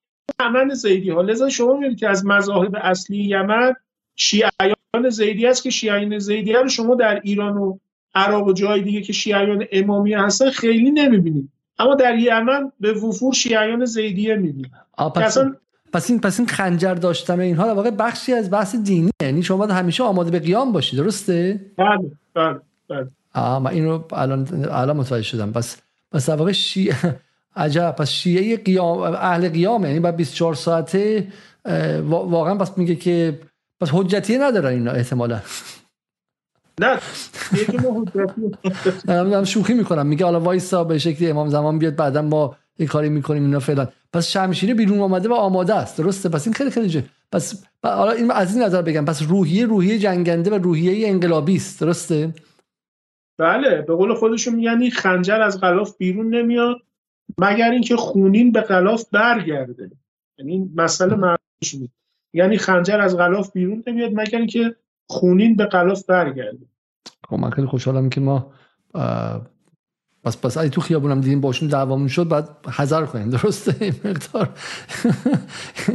یمن 0.42 0.74
زیدی. 0.74 1.10
ها 1.10 1.22
لذا 1.22 1.50
شما 1.50 1.74
می‌دونید 1.74 2.00
که 2.00 2.10
از 2.10 2.26
مذاهب 2.26 2.76
اصلی 2.82 3.18
یمن 3.18 3.74
شیعیان 4.16 5.10
زیدی 5.10 5.48
است 5.48 5.64
که 5.64 5.70
شیعیان 5.70 6.20
زیدی 6.20 6.54
رو 6.54 6.68
شما 6.68 6.96
در 6.96 7.22
ایران 7.24 7.58
و 7.58 7.78
عراق 8.16 8.48
و 8.48 8.54
جای 8.54 8.82
دیگه 8.82 9.02
که 9.02 9.14
شیعیان 9.14 9.66
امامی 9.72 10.14
هستن 10.14 10.50
خیلی 10.50 10.92
نمی‌بینید. 10.92 11.50
اما 11.80 11.96
در 11.96 12.16
یمن 12.16 12.72
به 12.80 12.94
وفور 12.94 13.34
شیعیان 13.34 13.86
زیدیه 13.86 14.36
می‌بینید. 14.36 14.72
پس 15.94 16.10
این 16.10 16.20
پس 16.20 16.40
این 16.40 16.48
خنجر 16.48 16.94
داشتن 16.94 17.40
اینها 17.40 17.68
در 17.68 17.74
واقع 17.74 17.90
بخشی 17.90 18.34
از 18.34 18.52
بحث 18.52 18.76
دینی 18.76 19.12
یعنی 19.22 19.44
شما 19.44 19.58
باید 19.58 19.72
همیشه 19.72 20.04
آماده 20.04 20.32
به 20.32 20.40
قیام 20.40 20.72
باشی 20.72 20.98
درسته؟ 20.98 21.66
بله 21.78 22.12
بله 22.34 22.60
بله. 22.90 23.08
آه 23.34 23.60
من 23.60 23.72
اینو 23.72 24.04
الان 24.12 24.48
الان 24.72 24.98
متوجه 24.98 25.24
شدم. 25.24 25.52
پس 25.52 25.78
پس 26.12 26.30
در 26.30 26.36
واقع 26.36 26.52
شیعه 26.52 27.20
عجب. 27.56 27.96
پس 28.00 28.10
شیعه 28.10 28.58
قیام 28.58 28.98
اهل 29.02 29.50
قیام 29.50 29.86
یعنی 29.86 30.00
بعد 30.00 30.16
24 30.16 30.54
ساعته 30.54 31.28
واقعا 32.10 32.56
پس 32.56 32.78
میگه 32.78 32.96
که 32.96 33.40
پس 33.82 33.90
حجتی 33.94 34.38
ندارن 34.38 34.74
اینا 34.74 34.92
احتمالا. 34.92 35.40
نه 36.80 37.00
من 39.24 39.44
شوخی 39.44 39.74
می‌کنم. 39.74 40.08
میگه 40.08 40.26
حالا 40.26 40.40
وایسا 40.40 40.84
به 40.84 40.98
شکلی 40.98 41.30
امام 41.30 41.50
زمان 41.50 41.80
بیاد 41.80 41.96
بعدا 41.96 42.22
ما 42.22 42.56
این 42.78 42.88
کاری 42.88 43.10
می‌کنیم 43.10 43.44
اینا 43.44 43.60
فعلا 43.60 43.88
پس 44.14 44.28
شمشیره 44.28 44.74
بیرون 44.74 45.00
آمده 45.00 45.30
و 45.30 45.34
آماده 45.34 45.76
است. 45.76 45.98
درسته؟ 45.98 46.30
پس 46.30 46.48
این 46.48 46.54
خیلی 46.54 46.70
خیلی 46.70 46.88
جه. 46.88 47.04
پس 47.32 47.66
حالا 47.84 48.12
این 48.12 48.32
از 48.32 48.56
این 48.56 48.66
نظر 48.66 48.82
بگم. 48.82 49.06
پس 49.06 49.22
روحیه 49.22 49.66
روحیه 49.66 50.00
جنگنده 50.00 50.52
و 50.52 50.54
روحیه 50.54 51.10
انقلابی 51.10 51.56
است. 51.56 51.82
درسته؟ 51.82 52.34
بله 53.38 53.82
به 53.82 53.96
قول 53.96 54.14
خودشون 54.14 54.56
میگن 54.56 54.90
خنجر 54.90 55.42
از 55.42 55.62
غلاف 55.62 55.98
بیرون 55.98 56.36
نمیاد 56.36 56.78
مگر 57.38 57.72
اینکه 57.72 57.96
خونین 57.96 58.52
به 58.52 58.62
غلاف 58.62 59.06
برگرده. 59.12 59.92
یعنی 60.38 60.52
این 60.52 60.72
مسئله 60.76 61.16
معروفش 61.16 61.76
یعنی 62.34 62.58
خنجر 62.58 63.02
از 63.02 63.18
غلاف 63.18 63.52
بیرون 63.52 63.84
نمیاد 63.88 64.12
مگر 64.14 64.38
اینکه 64.38 64.76
خونین 65.10 65.56
به 65.56 65.66
غلاف 65.66 66.06
برگرده. 66.06 66.66
خب 67.30 67.36
من 67.36 67.50
خیلی 67.50 67.68
خوشحالم 67.68 68.10
که 68.10 68.22
ما 68.22 68.54
پس 70.24 70.38
پس 70.38 70.58
اگه 70.58 70.70
تو 70.70 70.82
خیابونم 70.82 71.22
دیدیم 71.22 71.42
باشون 71.42 71.70
دعوامون 71.70 72.08
شد 72.08 72.28
بعد 72.28 72.50
حذر 72.72 73.06
کنیم 73.06 73.30
درسته؟ 73.30 73.76
این 73.80 73.94
مقدار 74.06 74.50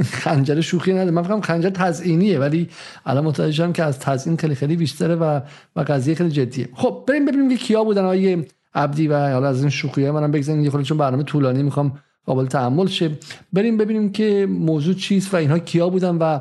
خنجر 0.04 0.60
شوخی 0.60 0.92
نده. 0.92 1.10
من 1.10 1.22
فکرم 1.22 1.40
خنجر 1.40 1.70
تزئینیه 1.70 2.38
ولی 2.38 2.68
الان 3.06 3.24
متوجه 3.24 3.52
شدم 3.52 3.72
که 3.72 3.84
از 3.84 3.98
تزیین 3.98 4.36
خیلی 4.36 4.54
خیلی 4.54 4.76
بیشتره 4.76 5.14
و 5.14 5.40
و 5.76 5.80
قضیه 5.80 6.14
خیلی 6.14 6.30
جدیه. 6.30 6.68
خب 6.74 7.04
بریم 7.08 7.24
ببینیم 7.24 7.48
که 7.48 7.56
کیا 7.56 7.84
بودن 7.84 8.04
آیه 8.04 8.46
عبدی 8.74 9.08
و 9.08 9.32
حالا 9.32 9.48
از 9.48 9.60
این 9.60 9.70
شوخی 9.70 10.10
منم 10.10 10.30
بگذاریم. 10.30 10.64
یه 10.64 10.70
خورده 10.70 10.86
چون 10.86 10.98
برنامه 10.98 11.22
طولانی 11.22 11.62
می‌خوام 11.62 11.98
قابل 12.26 12.46
تحمل 12.46 12.86
شه. 12.86 13.10
بریم 13.52 13.76
ببینیم 13.76 14.12
که 14.12 14.46
موضوع 14.50 14.94
چیست 14.94 15.34
و 15.34 15.36
اینها 15.36 15.58
کیا 15.58 15.88
بودن 15.88 16.16
و 16.16 16.38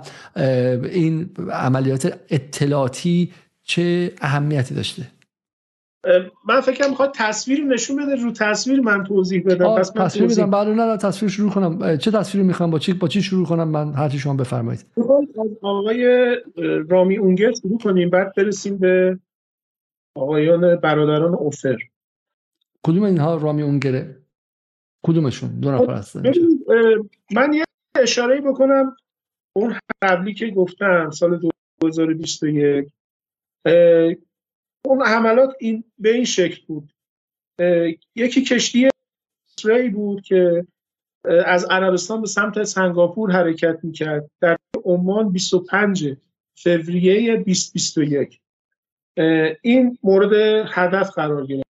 این 0.83 1.29
عملیات 1.51 2.19
اطلاعاتی 2.29 3.31
چه 3.63 4.11
اهمیتی 4.21 4.75
داشته. 4.75 5.07
من 6.45 6.61
فکر 6.61 6.87
می‌خواد 6.87 7.13
تصویر 7.15 7.63
نشون 7.63 8.05
بده 8.05 8.15
رو 8.15 8.31
تصویر 8.31 8.79
من 8.79 9.03
توضیح 9.03 9.43
بدم. 9.45 9.75
پس 9.75 9.97
من 9.97 10.05
تصویر 10.05 10.27
بدم. 10.27 10.49
بعد 10.49 10.67
نه 10.67 10.97
تصویر 10.97 11.31
شروع 11.31 11.51
کنم. 11.51 11.97
چه 11.97 12.11
تصویری 12.11 12.47
می‌خوام؟ 12.47 12.71
با 12.71 12.79
چی 12.79 12.93
با 12.93 13.07
چی 13.07 13.21
شروع 13.21 13.45
کنم؟ 13.45 13.67
من 13.67 13.93
هر 13.93 14.09
چی 14.09 14.19
شما 14.19 14.33
بفرمایید. 14.33 14.85
از 14.97 15.57
آقای 15.61 16.35
رامی 16.89 17.17
اونگر 17.17 17.51
شروع 17.61 17.77
کنیم 17.77 18.09
بعد 18.09 18.33
برسیم 18.35 18.77
به 18.77 19.19
آقایان 20.15 20.75
برادران 20.75 21.33
اوفر. 21.33 21.77
کدوم 22.85 23.03
اینها 23.03 23.37
رامی 23.37 23.61
اونگره؟ 23.61 24.17
کدومشون؟ 25.05 25.59
دو 25.59 25.71
نفر 25.71 25.93
هستن. 25.93 26.23
من 27.31 27.53
یه 27.53 27.63
اشاره 27.95 28.41
بکنم. 28.41 28.95
اون 29.55 29.75
قبلی 30.01 30.33
که 30.33 30.47
گفتم 30.47 31.09
سال 31.09 31.39
2021 31.81 32.93
اون 34.85 35.01
حملات 35.01 35.55
این 35.59 35.83
به 35.99 36.13
این 36.13 36.25
شکل 36.25 36.61
بود. 36.67 36.91
یکی 38.15 38.41
کشتی 38.43 38.89
اسری 39.57 39.89
بود 39.89 40.21
که 40.21 40.67
از 41.45 41.65
عربستان 41.65 42.21
به 42.21 42.27
سمت 42.27 42.63
سنگاپور 42.63 43.31
حرکت 43.31 43.79
می‌کرد 43.83 44.31
در 44.41 44.57
عمان 44.85 45.31
25 45.31 46.15
فوریه 46.55 47.37
2021 47.37 48.39
این 49.61 49.97
مورد 50.03 50.33
هدف 50.73 51.09
قرار 51.09 51.45
گرفت. 51.45 51.63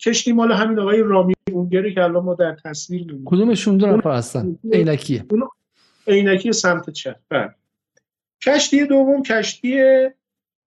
کشتی 0.00 0.32
مال 0.32 0.52
همین 0.52 0.78
آقای 0.78 1.02
رامی 1.02 1.34
اونگری 1.52 1.94
که 1.94 2.02
الان 2.02 2.24
ما 2.24 2.34
در 2.34 2.56
تصویر 2.64 3.00
می‌بینیم. 3.00 3.24
کدومشون 3.24 3.76
دو 3.76 3.86
نفر 3.86 4.10
هستن؟ 4.10 4.58
عینکیه 4.72 5.24
عینکی 6.06 6.52
سمت 6.52 6.90
چپ. 6.90 7.16
بله. 7.28 7.54
کشتی 8.44 8.86
دوم 8.86 9.22
کشتی 9.22 9.80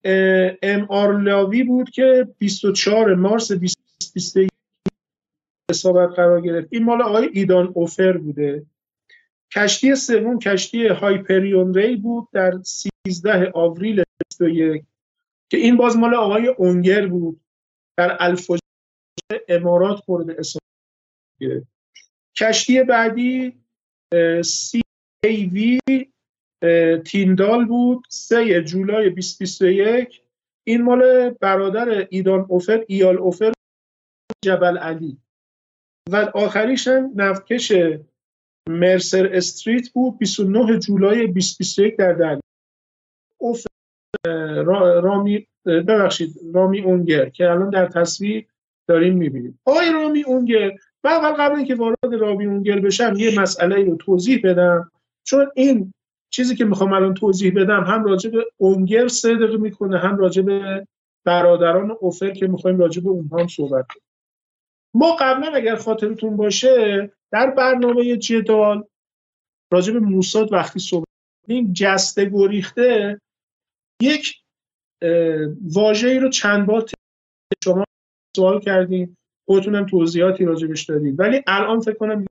ام 0.03 0.85
آر 0.89 1.21
لاوی 1.21 1.63
بود 1.63 1.89
که 1.89 2.27
24 2.37 3.15
مارس 3.15 3.51
2021 3.51 4.49
حسابت 5.71 6.15
قرار 6.15 6.41
گرفت. 6.41 6.67
این 6.71 6.83
مال 6.83 7.01
آقای 7.01 7.29
ایدان 7.33 7.71
اوفر 7.75 8.17
بوده. 8.17 8.65
کشتی 9.55 9.95
سوم 9.95 10.39
کشتی 10.39 10.87
هایپریون 10.87 11.73
ری 11.73 11.95
بود 11.95 12.27
در 12.31 12.53
13 13.07 13.51
آوریل 13.53 14.03
21 14.29 14.83
که 15.51 15.57
این 15.57 15.77
باز 15.77 15.97
مال 15.97 16.15
آقای 16.15 16.47
اونگر 16.47 17.07
بود. 17.07 17.39
در 17.97 18.17
الفجر 18.19 18.59
امارات 19.47 19.97
خورد 19.97 20.29
اسم 20.29 20.59
کشتی 22.37 22.83
بعدی 22.83 23.53
سی 24.43 24.81
ای 25.23 25.45
وی 25.45 25.79
تیندال 27.05 27.65
بود 27.65 28.03
سه 28.09 28.61
جولای 28.61 29.09
2021 29.09 30.21
این 30.63 30.81
مال 30.81 31.29
برادر 31.29 32.07
ایدان 32.09 32.45
اوفر 32.49 32.83
ایال 32.87 33.17
اوفر 33.17 33.53
جبل 34.45 34.77
علی. 34.77 35.17
و 36.11 36.15
آخریش 36.15 36.87
هم 36.87 37.11
نفتکش 37.15 37.73
مرسر 38.69 39.29
استریت 39.33 39.89
بود 39.89 40.17
29 40.17 40.79
جولای 40.79 41.27
2021 41.27 41.95
در 41.97 42.13
دل 42.13 42.39
اوفر 43.37 43.67
رامی 45.03 45.47
ببخشید 45.65 46.39
رامی 46.53 46.81
اونگر 46.81 47.29
که 47.29 47.51
الان 47.51 47.69
در 47.69 47.85
تصویر 47.85 48.47
داریم 48.87 49.17
می‌بینیم. 49.17 49.59
آقای 49.65 49.91
رامی 49.93 50.23
اونگر 50.23 50.71
من 51.03 51.33
قبل 51.33 51.55
اینکه 51.55 51.75
وارد 51.75 52.13
رامی 52.19 52.45
اونگر 52.45 52.79
بشم 52.79 53.13
یه 53.17 53.39
مسئله 53.39 53.83
رو 53.83 53.95
توضیح 53.95 54.41
بدم. 54.43 54.91
چون 55.23 55.51
این 55.55 55.93
چیزی 56.33 56.55
که 56.55 56.65
می‌خوام 56.65 56.93
الان 56.93 57.13
توضیح 57.13 57.53
بدم 57.55 57.83
هم 57.83 58.03
راجع 58.03 58.29
به 58.29 58.45
اونگر 58.57 59.07
صدق 59.07 59.55
می‌کنه 59.59 59.99
هم 59.99 60.17
راجع 60.17 60.41
به 60.41 60.87
برادران 61.25 61.91
اوفر 61.91 62.31
که 62.31 62.47
می‌خوایم 62.47 62.79
راجع 62.79 63.01
به 63.01 63.09
اونها 63.09 63.39
هم 63.39 63.47
صحبت 63.47 63.85
کنیم. 63.87 64.03
ما 64.93 65.15
قبلا 65.19 65.51
اگر 65.53 65.75
خاطرتون 65.75 66.37
باشه 66.37 67.11
در 67.31 67.49
برنامه 67.49 68.17
جدال 68.17 68.83
راجع 69.73 69.93
به 69.93 69.99
موساد 69.99 70.53
وقتی 70.53 70.79
صحبت 70.79 71.07
کنیم 71.47 71.73
جسته 71.73 72.25
گریخته 72.25 73.21
یک 74.01 74.35
واژه‌ای 75.73 76.19
رو 76.19 76.29
چند 76.29 76.65
بار 76.65 76.89
شما 77.63 77.85
سوال 78.35 78.59
کردیم 78.59 79.17
خودتونم 79.45 79.85
توضیحاتی 79.85 80.45
راجبش 80.45 80.83
دادید 80.83 81.19
ولی 81.19 81.41
الان 81.47 81.79
فکر 81.79 81.97
کنم 81.97 82.25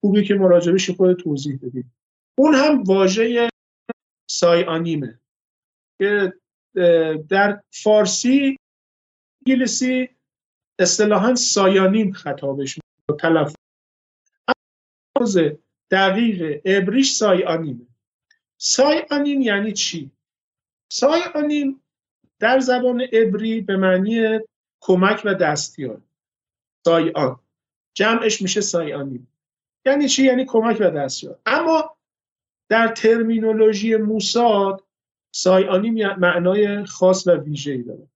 خوبی 0.00 0.24
که 0.24 0.34
مراجبش 0.34 0.90
خود 0.90 1.12
توضیح 1.12 1.58
بدید 1.62 1.86
اون 2.38 2.54
هم 2.54 2.82
واژه 2.82 3.48
سایانیمه. 4.30 5.20
که 5.98 6.32
در 7.28 7.62
فارسی 7.70 8.56
انگلیسی 9.46 10.08
اصطلاحا 10.78 11.34
سایانیم 11.34 12.12
خطابش 12.12 12.78
تلفظ. 13.20 13.54
دقیق 15.90 16.60
ابریش 16.64 17.12
سایانیمه. 17.12 17.86
سایانیم 18.58 19.40
یعنی 19.40 19.72
چی؟ 19.72 20.10
سایانیم 20.92 21.82
در 22.38 22.60
زبان 22.60 23.00
عبری 23.00 23.60
به 23.60 23.76
معنی 23.76 24.38
کمک 24.80 25.22
و 25.24 25.34
دستیار. 25.34 26.02
سایان. 26.86 27.40
جمعش 27.94 28.42
میشه 28.42 28.60
سایانیم. 28.60 29.32
یعنی 29.86 30.08
چی؟ 30.08 30.24
یعنی 30.24 30.44
کمک 30.44 30.76
و 30.80 30.90
دستیار. 30.90 31.38
اما 31.46 31.85
در 32.68 32.88
ترمینولوژی 32.88 33.96
موساد 33.96 34.84
سایانیم 35.34 36.14
معنای 36.14 36.84
خاص 36.84 37.26
و 37.26 37.30
ویژه‌ای 37.30 37.82
داره. 37.82 38.08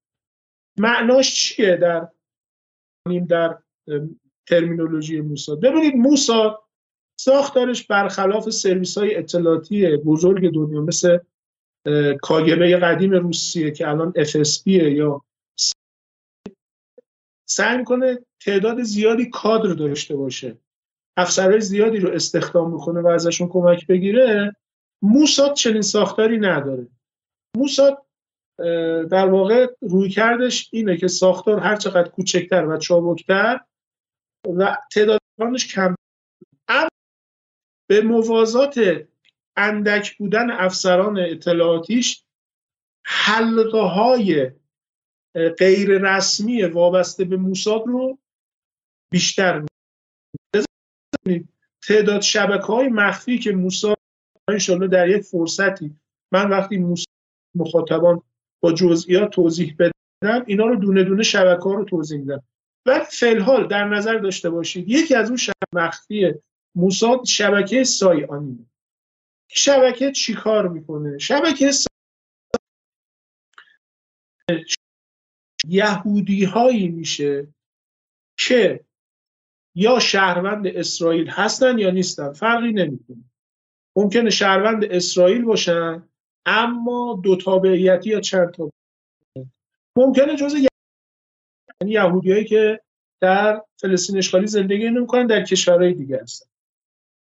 معناش 0.79 1.35
چیه 1.35 1.77
در 1.77 2.09
در 3.29 3.59
ترمینولوژی 4.49 5.21
موساد؟ 5.21 5.61
ببینید 5.61 5.95
موساد 5.95 6.63
ساختارش 7.21 7.87
برخلاف 7.87 8.51
سرویس 8.51 8.99
های 8.99 9.17
اطلاعاتی 9.17 9.97
بزرگ 9.97 10.55
دنیا 10.55 10.81
مثل 10.81 11.19
کاگبه 12.23 12.77
قدیم 12.77 13.13
روسیه 13.13 13.71
که 13.71 13.89
الان 13.89 14.13
FSB 14.13 14.67
یا 14.67 15.25
سعی 17.49 17.79
می‌کنه 17.79 18.19
تعداد 18.41 18.83
زیادی 18.83 19.31
کادر 19.31 19.75
داشته 19.75 20.17
باشه. 20.17 20.59
افسرهای 21.17 21.61
زیادی 21.61 21.99
رو 21.99 22.11
استخدام 22.11 22.73
می‌کنه 22.73 23.01
و 23.01 23.07
ازشون 23.07 23.49
کمک 23.49 23.87
بگیره 23.87 24.57
موساد 25.03 25.55
چنین 25.55 25.83
ساختاری 25.83 26.39
نداره. 26.39 26.87
موساد 27.57 28.07
در 29.11 29.27
واقع 29.27 29.67
روی 29.81 30.09
کردش 30.09 30.69
اینه 30.73 30.97
که 30.97 31.09
ساختار 31.09 31.59
هر 31.59 31.77
چقدر 31.77 32.09
کوچکتر 32.09 32.67
و 32.67 32.79
چابکتر 32.79 33.61
و 34.59 34.79
تعدادش 34.93 35.75
کم. 35.75 35.95
به 37.89 38.01
موازات 38.01 38.81
اندک 39.57 40.19
بودن 40.19 40.51
افسران 40.51 41.19
اطلاعاتیش 41.19 42.25
حلقه 43.07 43.81
های 43.81 44.51
غیر 45.59 45.99
رسمی 45.99 46.63
وابسته 46.63 47.25
به 47.25 47.37
موساد 47.37 47.87
رو 47.87 48.19
بیشتر 49.13 49.67
تعداد 51.89 52.21
شبکه 52.21 52.67
های 52.67 52.89
مخفی 52.89 53.39
که 53.39 53.53
موساد 53.53 53.99
انشالله 54.49 54.89
در 54.89 55.09
یک 55.09 55.23
فرصتی. 55.23 55.97
من 56.33 56.51
وقتی 56.51 56.77
موساد 56.77 57.15
مخاطبان 57.55 58.23
با 58.63 58.73
جزئیات 58.73 59.31
توضیح 59.31 59.77
بدم 59.79 60.45
اینا 60.47 60.67
رو 60.67 60.77
دونه 60.77 61.05
دونه 61.05 61.23
شبکه 61.23 61.63
ها 61.63 61.75
رو 61.75 61.85
توضیح 61.85 62.19
میدم. 62.19 62.43
و 62.87 63.05
فلحال 63.05 63.67
در 63.67 63.85
نظر 63.85 64.19
داشته 64.19 64.51
باشید 64.51 64.89
یکی 64.89 65.15
از 65.15 65.29
اون 65.29 65.37
شبکه 65.37 65.67
مخفی 65.75 66.35
موساد 66.75 67.25
شبکه 67.25 67.85
سایانیه 67.85 68.67
شبکه 69.49 70.13
چی 70.13 70.35
کار 70.35 70.69
می‌کنه؟ 70.69 71.19
شبکه 71.19 71.71
یهودی 75.69 76.45
هایی 76.45 76.89
میشه 76.89 77.49
که 78.39 78.85
یا 79.75 79.99
شهروند 79.99 80.67
اسرائیل 80.67 81.29
هستن 81.29 81.79
یا 81.79 81.91
نیستن 81.91 82.33
فرقی 82.33 82.73
نمی‌کنه. 82.73 83.25
ممکنه 83.97 84.31
شهروند 84.31 84.85
اسرائیل 84.85 85.45
باشن 85.45 86.09
اما 86.47 87.21
دو 87.25 87.37
تابعیتی 87.37 88.11
یا 88.11 88.21
چند 88.21 88.51
تا 88.51 88.71
ممکنه 89.97 90.37
جزء 90.37 90.59
یعنی 90.59 91.93
یهودیایی 91.93 92.45
که 92.45 92.81
در 93.21 93.63
فلسطین 93.81 94.19
اشغالی 94.19 94.47
زندگی 94.47 94.91
نمی‌کنن 94.91 95.27
در 95.27 95.45
کشورهای 95.45 95.95
دیگه 95.95 96.21
هستن. 96.23 96.47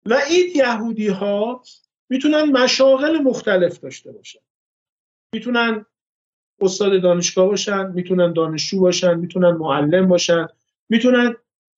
و 0.06 0.14
این 0.30 0.52
یهودی 0.54 1.08
ها 1.08 1.62
می‌تونن 2.10 2.42
مشاغل 2.42 3.18
مختلف 3.18 3.80
داشته 3.80 4.12
باشن. 4.12 4.40
می‌تونن 5.34 5.86
استاد 6.60 7.02
دانشگاه 7.02 7.46
باشن 7.46 7.92
می‌تونن 7.92 8.32
دانشجو 8.32 8.80
باشن 8.80 9.14
می‌تونن 9.14 9.50
معلم 9.50 10.08
باشن 10.08 10.48
می‌تونن 10.88 11.36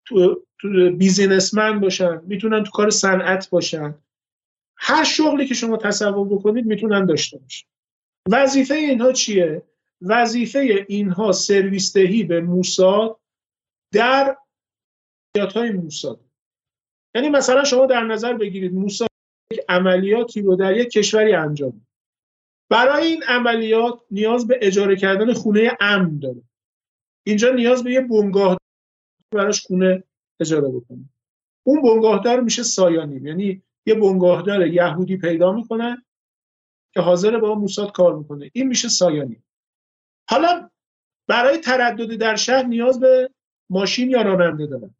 تو, 0.09 0.43
تو 0.61 0.91
بیزینسمن 0.91 1.81
باشن 1.81 2.21
می‌تونن 2.27 2.65
تو 2.65 2.71
کار 2.71 2.91
صنعت 2.91 3.51
باشن. 3.51 3.95
هر 4.77 5.05
شغلی 5.05 5.47
که 5.47 5.55
شما 5.55 5.77
تصور 5.77 6.29
بکنید 6.29 6.67
می‌تونن 6.67 7.07
داشته 7.07 7.39
باشن. 7.39 7.67
وظیفه 8.31 8.75
اینها 8.75 9.13
چیه؟ 9.13 9.63
وظیفه 10.03 10.87
اینها 10.89 11.33
سرویس 11.33 11.93
دهی 11.93 12.25
به 12.25 12.41
موساد 12.41 13.21
در 13.93 14.37
های 15.55 15.71
موساد 15.71 16.21
یعنی 17.15 17.29
مثلا 17.29 17.65
شما 17.65 17.87
در 17.87 18.05
نظر 18.05 18.33
بگیرید 18.33 18.75
موساد 18.75 19.09
یک 19.53 19.61
عملیاتی 19.69 20.43
رو 20.43 20.57
در 20.57 20.77
یک 20.77 20.91
کشوری 20.91 21.35
انجام 21.35 21.87
برای 22.71 23.07
این 23.07 23.23
عملیات 23.23 24.01
نیاز 24.11 24.47
به 24.47 24.59
اجاره 24.63 24.97
کردن 24.97 25.33
خونه 25.33 25.77
امن 25.81 26.19
داره. 26.19 26.43
اینجا 27.27 27.53
نیاز 27.53 27.85
به 27.85 27.93
یه 27.93 28.01
بنگاه 28.01 28.59
براش 29.31 29.67
خونه 29.67 30.03
اجاره 30.41 30.69
بکنه. 30.69 31.05
اون 31.63 31.83
بنگاهدار 31.83 32.41
میشه 32.41 32.63
سایانیم 32.63 33.27
یعنی 33.27 33.63
یه 33.87 33.95
بنگاهدار 33.95 34.67
یهودی 34.67 35.17
پیدا 35.17 35.53
می‌کنن 35.53 36.03
که 36.95 37.01
حاضر 37.01 37.39
با 37.39 37.55
موساد 37.55 37.93
کار 37.93 38.19
می‌کنه. 38.19 38.51
این 38.53 38.69
میشه 38.69 38.89
سایانیم 38.89 39.45
حالا 40.31 40.71
برای 41.27 41.59
تردد 41.59 42.15
در 42.15 42.37
شهر 42.37 42.63
نیاز 42.63 43.01
به 43.01 43.31
ماشین 43.71 44.11
یا 44.11 44.23
راننده 44.23 44.67
دارن. 44.67 44.95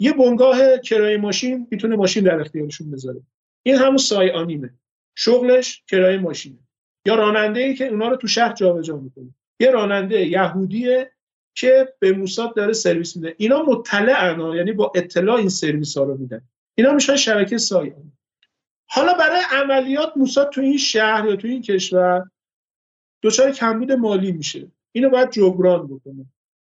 یه 0.00 0.12
بنگاه 0.12 0.78
کرایه 0.78 1.16
ماشین 1.16 1.68
می‌تونه 1.70 1.96
ماشین 1.96 2.24
در 2.24 2.40
اختیارشون 2.40 2.90
بذاره. 2.90 3.20
این 3.62 3.76
همون 3.76 3.96
سایانیمه. 3.96 4.74
شغلش 5.14 5.82
کرایه 5.86 6.18
ماشینه. 6.18 6.58
یا 7.06 7.14
راننده 7.14 7.60
ای 7.60 7.74
که 7.74 7.88
اونا 7.88 8.08
رو 8.08 8.16
تو 8.16 8.26
شهر 8.26 8.52
جابجا 8.52 8.96
می‌کنه. 8.96 9.34
یه 9.60 9.70
راننده 9.70 10.26
یهودیه 10.26 11.12
که 11.54 11.94
به 11.98 12.12
موساد 12.12 12.56
داره 12.56 12.72
سرویس 12.72 13.16
میده. 13.16 13.34
اینا 13.38 13.62
مطلع 13.62 14.56
یعنی 14.56 14.72
با 14.72 14.92
اطلاع 14.94 15.36
این 15.36 15.48
سرویس 15.48 15.96
ها 15.96 16.04
رو 16.04 16.16
میدن. 16.16 16.42
اینا 16.74 16.92
میشن 16.92 17.16
شبکه 17.16 17.58
سایانی 17.58 18.12
حالا 18.88 19.14
برای 19.14 19.40
عملیات 19.50 20.12
موساد 20.16 20.50
تو 20.50 20.60
این 20.60 20.78
شهر 20.78 21.26
یا 21.26 21.36
تو 21.36 21.48
این 21.48 21.62
کشور 21.62 22.30
دچار 23.22 23.50
کمبود 23.50 23.92
مالی 23.92 24.32
میشه. 24.32 24.70
اینو 24.92 25.10
باید 25.10 25.30
جبران 25.30 25.86
بکنه. 25.86 26.26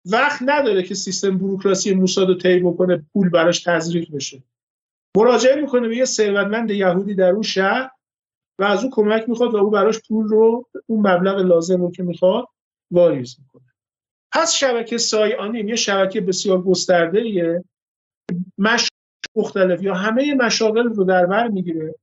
وقت 0.05 0.43
نداره 0.43 0.83
که 0.83 0.95
سیستم 0.95 1.39
بروکراسی 1.39 1.95
موساد 1.95 2.29
رو 2.29 2.35
طی 2.35 2.59
بکنه 2.59 3.07
پول 3.13 3.29
براش 3.29 3.63
تزریق 3.63 4.11
بشه. 4.15 4.43
مراجعه 5.17 5.61
می‌کنه 5.61 5.89
به 5.89 5.97
یه 5.97 6.05
ثروتمند 6.05 6.71
یهودی 6.71 7.15
در 7.15 7.31
اون 7.31 7.43
شهر 7.43 7.91
و 8.59 8.65
از 8.65 8.85
او 8.85 8.91
کمک 8.91 9.29
می‌خواد 9.29 9.55
و 9.55 9.57
او 9.57 9.71
براش 9.71 10.01
پول 10.09 10.29
رو 10.29 10.69
اون 10.87 11.07
مبلغ 11.07 11.39
لازم 11.39 11.81
رو 11.81 11.91
که 11.91 12.03
می‌خواد 12.03 12.47
واریز 12.91 13.37
می‌کنه. 13.41 13.74
پس 14.35 14.55
شبکه 14.55 14.99
سایانیم 14.99 15.69
یه 15.69 15.77
شبکه 15.77 16.21
بسیار 16.21 16.63
گسترده 16.63 17.21
ایه 17.21 17.65
مش 18.59 18.89
مختلف 19.37 19.83
یا 19.83 19.95
همه 19.95 20.35
مشاغل 20.35 20.85
رو 20.85 21.05
در 21.05 21.27
بر 21.27 21.49
می‌گیره. 21.49 21.95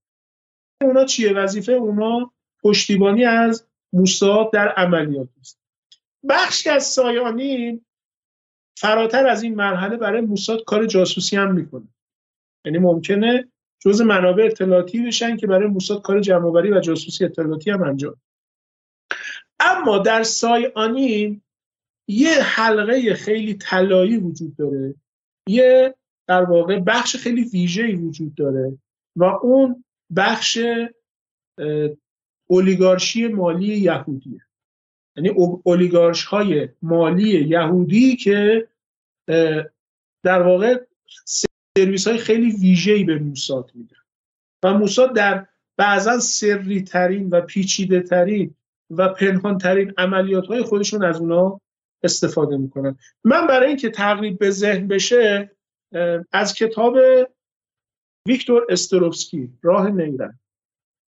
اونا 0.81 1.05
چیه؟ 1.05 1.33
وظیفه 1.33 1.71
اونا 1.71 2.31
پشتیبانی 2.63 3.25
از 3.25 3.67
موساد 3.93 4.51
در 4.51 4.67
عملیات 4.67 5.27
است. 5.39 5.59
بخشی 6.29 6.69
از 6.69 6.83
سایانیم 6.83 7.85
فراتر 8.77 9.27
از 9.27 9.43
این 9.43 9.55
مرحله 9.55 9.97
برای 9.97 10.21
موساد 10.21 10.63
کار 10.63 10.85
جاسوسی 10.85 11.37
هم 11.37 11.53
می‌کنه. 11.53 11.87
یعنی 12.65 12.77
ممکنه 12.77 13.51
جز 13.79 14.01
منابع 14.01 14.43
اطلاعاتی 14.43 15.05
بشن 15.05 15.37
که 15.37 15.47
برای 15.47 15.67
موساد 15.67 16.01
کار 16.01 16.19
جمعآوری 16.19 16.71
و 16.71 16.79
جاسوسی 16.79 17.25
اطلاعاتی 17.25 17.71
هم 17.71 17.83
انجام. 17.83 18.15
اما 19.59 19.97
در 19.97 20.23
سایانین 20.23 21.41
یه 22.11 22.41
حلقه 22.43 23.13
خیلی 23.13 23.53
طلایی 23.53 24.17
وجود 24.17 24.55
داره. 24.55 24.95
یه 25.47 25.95
در 26.27 26.43
واقع 26.43 26.79
بخش 26.79 27.15
خیلی 27.15 27.43
ویژه‌ای 27.43 27.95
وجود 27.95 28.35
داره 28.35 28.77
و 29.15 29.23
اون 29.23 29.83
بخش 30.15 30.59
اولیگارشی 32.49 33.27
مالی 33.27 33.77
یهودیه. 33.77 34.41
یعنی 35.15 35.29
اولیگارش 35.63 36.23
های 36.23 36.69
مالی 36.81 37.47
یهودی 37.47 38.15
که 38.15 38.67
در 40.23 40.41
واقع 40.41 40.85
سرویس 41.25 42.07
های 42.07 42.17
خیلی 42.17 42.51
ویژه‌ای 42.51 43.03
به 43.03 43.19
موساد 43.19 43.71
میدن. 43.73 43.97
و 44.63 44.73
موساد 44.73 45.15
در 45.15 45.47
بعضا 45.77 46.19
سری 46.19 46.81
ترین 46.81 47.29
و 47.29 47.41
پیچیده 47.41 48.01
ترین 48.01 48.55
و 48.89 49.09
پنهان 49.09 49.57
ترین 49.57 49.93
عملیات 49.97 50.47
های 50.47 50.61
خودشون 50.61 51.03
از 51.03 51.19
اونا 51.19 51.61
استفاده 52.03 52.57
می‌کنن. 52.57 52.97
من 53.23 53.47
برای 53.47 53.67
اینکه 53.67 53.89
تقریب 53.89 54.39
به 54.39 54.49
ذهن 54.49 54.87
بشه 54.87 55.51
از 56.31 56.53
کتاب 56.53 56.97
ویکتور 58.27 58.65
استروفسکی 58.69 59.49
راه 59.61 59.89
نیرن. 59.89 60.39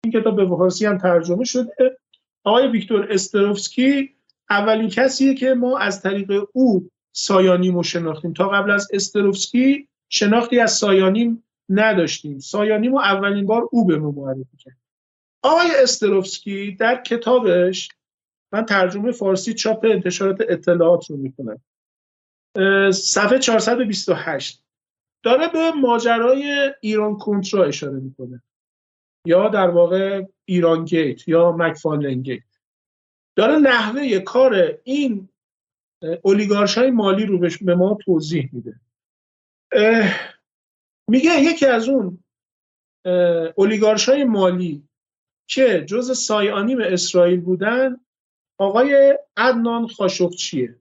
این 0.04 0.14
کتاب 0.14 0.36
به 0.36 0.48
فارسی 0.48 0.86
هم 0.86 0.98
ترجمه 0.98 1.44
شده. 1.44 1.98
آقای 2.44 2.68
ویکتور 2.68 3.12
استروفسکی 3.12 4.16
اولین 4.50 4.90
کسیه 4.90 5.36
که 5.36 5.54
ما 5.54 5.78
از 5.78 6.02
طریق 6.02 6.32
او 6.54 6.90
سایانیم 7.16 7.76
رو 7.76 7.84
شناختیم. 7.84 8.34
تا 8.34 8.50
قبل 8.50 8.72
از 8.72 8.88
استروفسکی 8.94 9.88
شناختی 10.10 10.60
از 10.60 10.72
سایانیم 10.72 11.44
نداشتیم. 11.70 12.40
سایانیم 12.40 12.92
رو 12.92 13.00
اولین 13.00 13.46
بار 13.46 13.70
او 13.72 13.86
به 13.86 13.98
ما 13.98 14.12
معرفی 14.12 14.58
کرد. 14.58 14.78
آقای 15.42 15.68
استروفسکی 15.84 16.72
در 16.72 17.02
کتابش 17.02 17.90
من 18.54 18.66
ترجمه 18.66 19.12
فارسی 19.12 19.54
چاپ 19.54 19.86
انتشارات 19.86 20.38
اطلاعات 20.42 21.10
رو 21.10 21.18
می‌کنم 21.18 21.62
صفحه 22.92 23.40
428 23.40 24.64
داره 25.26 25.48
به 25.48 25.72
ماجرای 25.72 26.74
ایران 26.82 27.18
کنترا 27.18 27.66
اشاره 27.66 28.00
می‌کنه. 28.00 28.44
یا 29.28 29.50
در 29.50 29.70
واقع 29.70 30.26
ایران 30.46 30.86
گیت 30.86 31.28
یا 31.28 31.52
مکفالن 31.52 32.22
گیت. 32.22 32.44
داره 33.38 33.56
نحوه 33.56 34.20
کار 34.20 34.80
این 34.84 35.30
اولیگارش 36.24 36.78
های 36.78 36.92
مالی 36.92 37.26
رو 37.26 37.50
به 37.62 37.76
ما 37.76 37.98
توضیح 38.06 38.50
میده. 38.54 38.80
میگه 41.10 41.42
یکی 41.42 41.66
از 41.66 41.90
اون 41.90 42.24
اولیگارش 43.58 44.10
های 44.10 44.24
مالی 44.24 44.88
که 45.50 45.86
جز 45.86 46.18
سایانیم 46.18 46.82
اسرائیل 46.82 47.42
بودن 47.42 48.03
آقای 48.58 49.20
عدنان 49.38 49.88
خاشقچیه. 49.88 50.76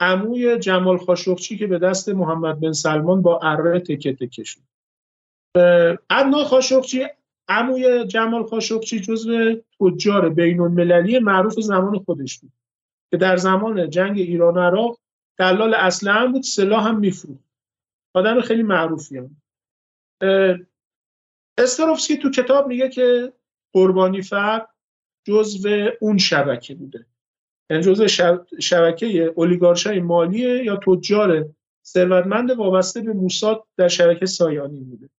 عموی 0.00 0.58
جمال 0.58 0.98
خاشقچی 0.98 1.58
که 1.58 1.66
به 1.66 1.78
دست 1.78 2.08
محمد 2.08 2.60
بن 2.60 2.72
سلمان 2.72 3.22
با 3.22 3.40
اره 3.42 3.80
تکه 3.80 4.12
تکه 4.12 4.44
شد. 4.44 4.60
عدنان 6.10 6.44
خاشقچی 6.44 7.06
عموی 7.48 8.06
جمال 8.06 8.46
خاشقچی 8.46 9.00
جزو 9.00 9.54
تجار 9.80 10.28
بین 10.28 10.60
المللی 10.60 11.18
معروف 11.18 11.60
زمان 11.60 11.98
خودش 11.98 12.38
بود. 12.38 12.52
که 13.10 13.16
در 13.16 13.36
زمان 13.36 13.90
جنگ 13.90 14.18
ایران 14.18 14.54
و 14.54 14.60
عراق 14.60 14.98
دلال 15.38 15.74
اسلحه 15.74 16.26
بود 16.26 16.42
سلاح 16.42 16.88
هم 16.88 16.98
میفروخت. 16.98 17.44
آدم 18.14 18.40
خیلی 18.40 18.62
معروفی 18.62 19.18
هم. 19.18 19.36
استروفسکی 21.58 22.16
تو 22.16 22.30
کتاب 22.30 22.66
میگه 22.66 22.88
که 22.88 23.32
قربانی 23.72 24.22
فرد 24.22 24.68
جزو 25.26 25.88
اون 26.00 26.18
شبکه 26.18 26.74
بوده. 26.74 27.06
یعنی 27.70 27.82
جزو 27.82 28.06
شبکه 28.60 29.32
اولیگارشای 29.36 30.00
مالی 30.00 30.64
یا 30.64 30.76
تجار 30.76 31.48
ثروتمند 31.84 32.50
وابسته 32.50 33.00
به 33.00 33.12
موساد 33.12 33.64
در 33.76 33.88
شبکه 33.88 34.26
سایانی 34.26 34.80
بوده. 34.80 35.10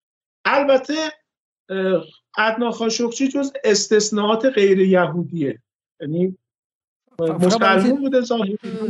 البته 0.45 0.93
ادنا 2.38 2.71
خاشقچی 2.71 3.27
جز 3.27 3.51
استثناءات 3.63 4.45
غیر 4.45 4.79
یهودیه. 4.79 5.61
یعنی 6.01 6.38
مسلمون 7.19 8.01
بوده 8.01 8.21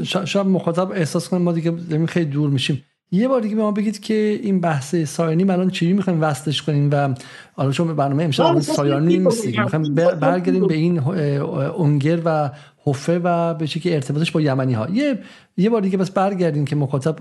شاید 0.03 0.48
مخاطب 0.48 0.91
احساس 0.91 1.30
کنه 1.30 1.39
ما 1.39 1.52
دیگه 1.52 2.06
خیلی 2.06 2.26
دور 2.26 2.49
میشیم. 2.49 2.85
یه 3.11 3.27
بار 3.27 3.41
دیگه 3.41 3.55
به 3.55 3.61
ما 3.61 3.71
بگید 3.71 3.99
که 3.99 4.39
این 4.43 4.61
بحث 4.61 4.95
سایانی 4.95 5.43
الان 5.43 5.69
چی 5.69 5.93
می‌خوایم 5.93 6.21
وصلش 6.21 6.61
کنیم 6.61 6.89
و 6.91 7.15
حالا 7.53 7.71
چون 7.71 7.95
برنامه 7.95 8.23
امشب 8.23 8.59
سایانی 8.59 9.17
نیست 9.17 9.45
می‌خوایم 9.45 9.95
برگردیم 9.95 10.67
به 10.67 10.73
این 10.73 10.99
اونگر 10.99 12.19
و 12.25 12.51
حفه 12.84 13.19
و 13.23 13.53
به 13.53 13.67
که 13.67 13.95
ارتباطش 13.95 14.31
با 14.31 14.41
یمنی 14.41 14.73
ها 14.73 14.89
یه 14.89 15.19
یه 15.57 15.69
بار 15.69 15.81
دیگه 15.81 15.97
بس 15.97 16.11
برگردیم 16.11 16.65
که 16.65 16.75
مخاطب 16.75 17.15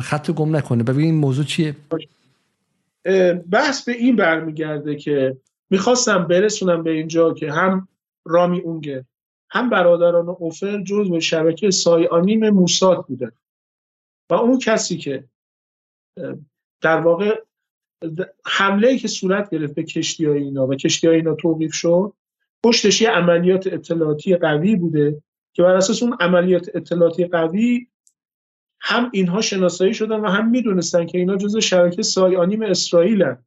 خط 0.00 0.30
گم 0.30 0.56
نکنه. 0.56 0.82
ببین 0.82 1.04
این 1.04 1.14
موضوع 1.14 1.44
چیه. 1.44 1.76
بحث 3.50 3.84
به 3.84 3.92
این 3.92 4.16
برمیگرده 4.16 4.96
که 4.96 5.36
می‌خواستم 5.70 6.24
برسونم 6.24 6.82
به 6.82 6.90
اینجا 6.90 7.34
که 7.34 7.52
هم 7.52 7.88
رامی 8.24 8.60
اونگر 8.60 9.02
هم 9.50 9.70
برادران 9.70 10.28
اوفر 10.28 10.82
جزو 10.82 11.20
شبکه 11.20 11.70
سایانیم 11.70 12.50
موساد 12.50 13.04
بودن. 13.08 13.30
و 14.30 14.34
اون 14.34 14.58
کسی 14.58 14.96
که 14.96 15.24
در 16.80 17.00
واقع 17.00 17.40
حمله 18.46 18.88
ای 18.88 18.98
که 18.98 19.08
صورت 19.08 19.50
گرفت 19.50 19.74
به 19.74 19.82
کشتی 19.82 20.24
های 20.24 20.42
اینا 20.42 20.66
و 20.66 20.74
کشتی 20.74 21.06
های 21.06 21.16
اینا 21.16 21.34
توقیف 21.34 21.74
شد 21.74 22.12
پشتش 22.64 23.00
یه 23.02 23.10
عملیات 23.10 23.66
اطلاعاتی 23.66 24.36
قوی 24.36 24.76
بوده 24.76 25.22
که 25.52 25.62
بر 25.62 25.74
اساس 25.74 26.02
اون 26.02 26.16
عملیات 26.20 26.70
اطلاعاتی 26.74 27.24
قوی 27.24 27.86
هم 28.80 29.10
اینها 29.12 29.40
شناسایی 29.40 29.94
شدن 29.94 30.20
و 30.20 30.28
هم 30.28 30.50
می‌دونستن 30.50 31.06
که 31.06 31.18
اینا 31.18 31.36
جزء 31.36 31.60
شبکه 31.60 32.02
سایانیم 32.02 32.62
اسرائیلن 32.62 33.44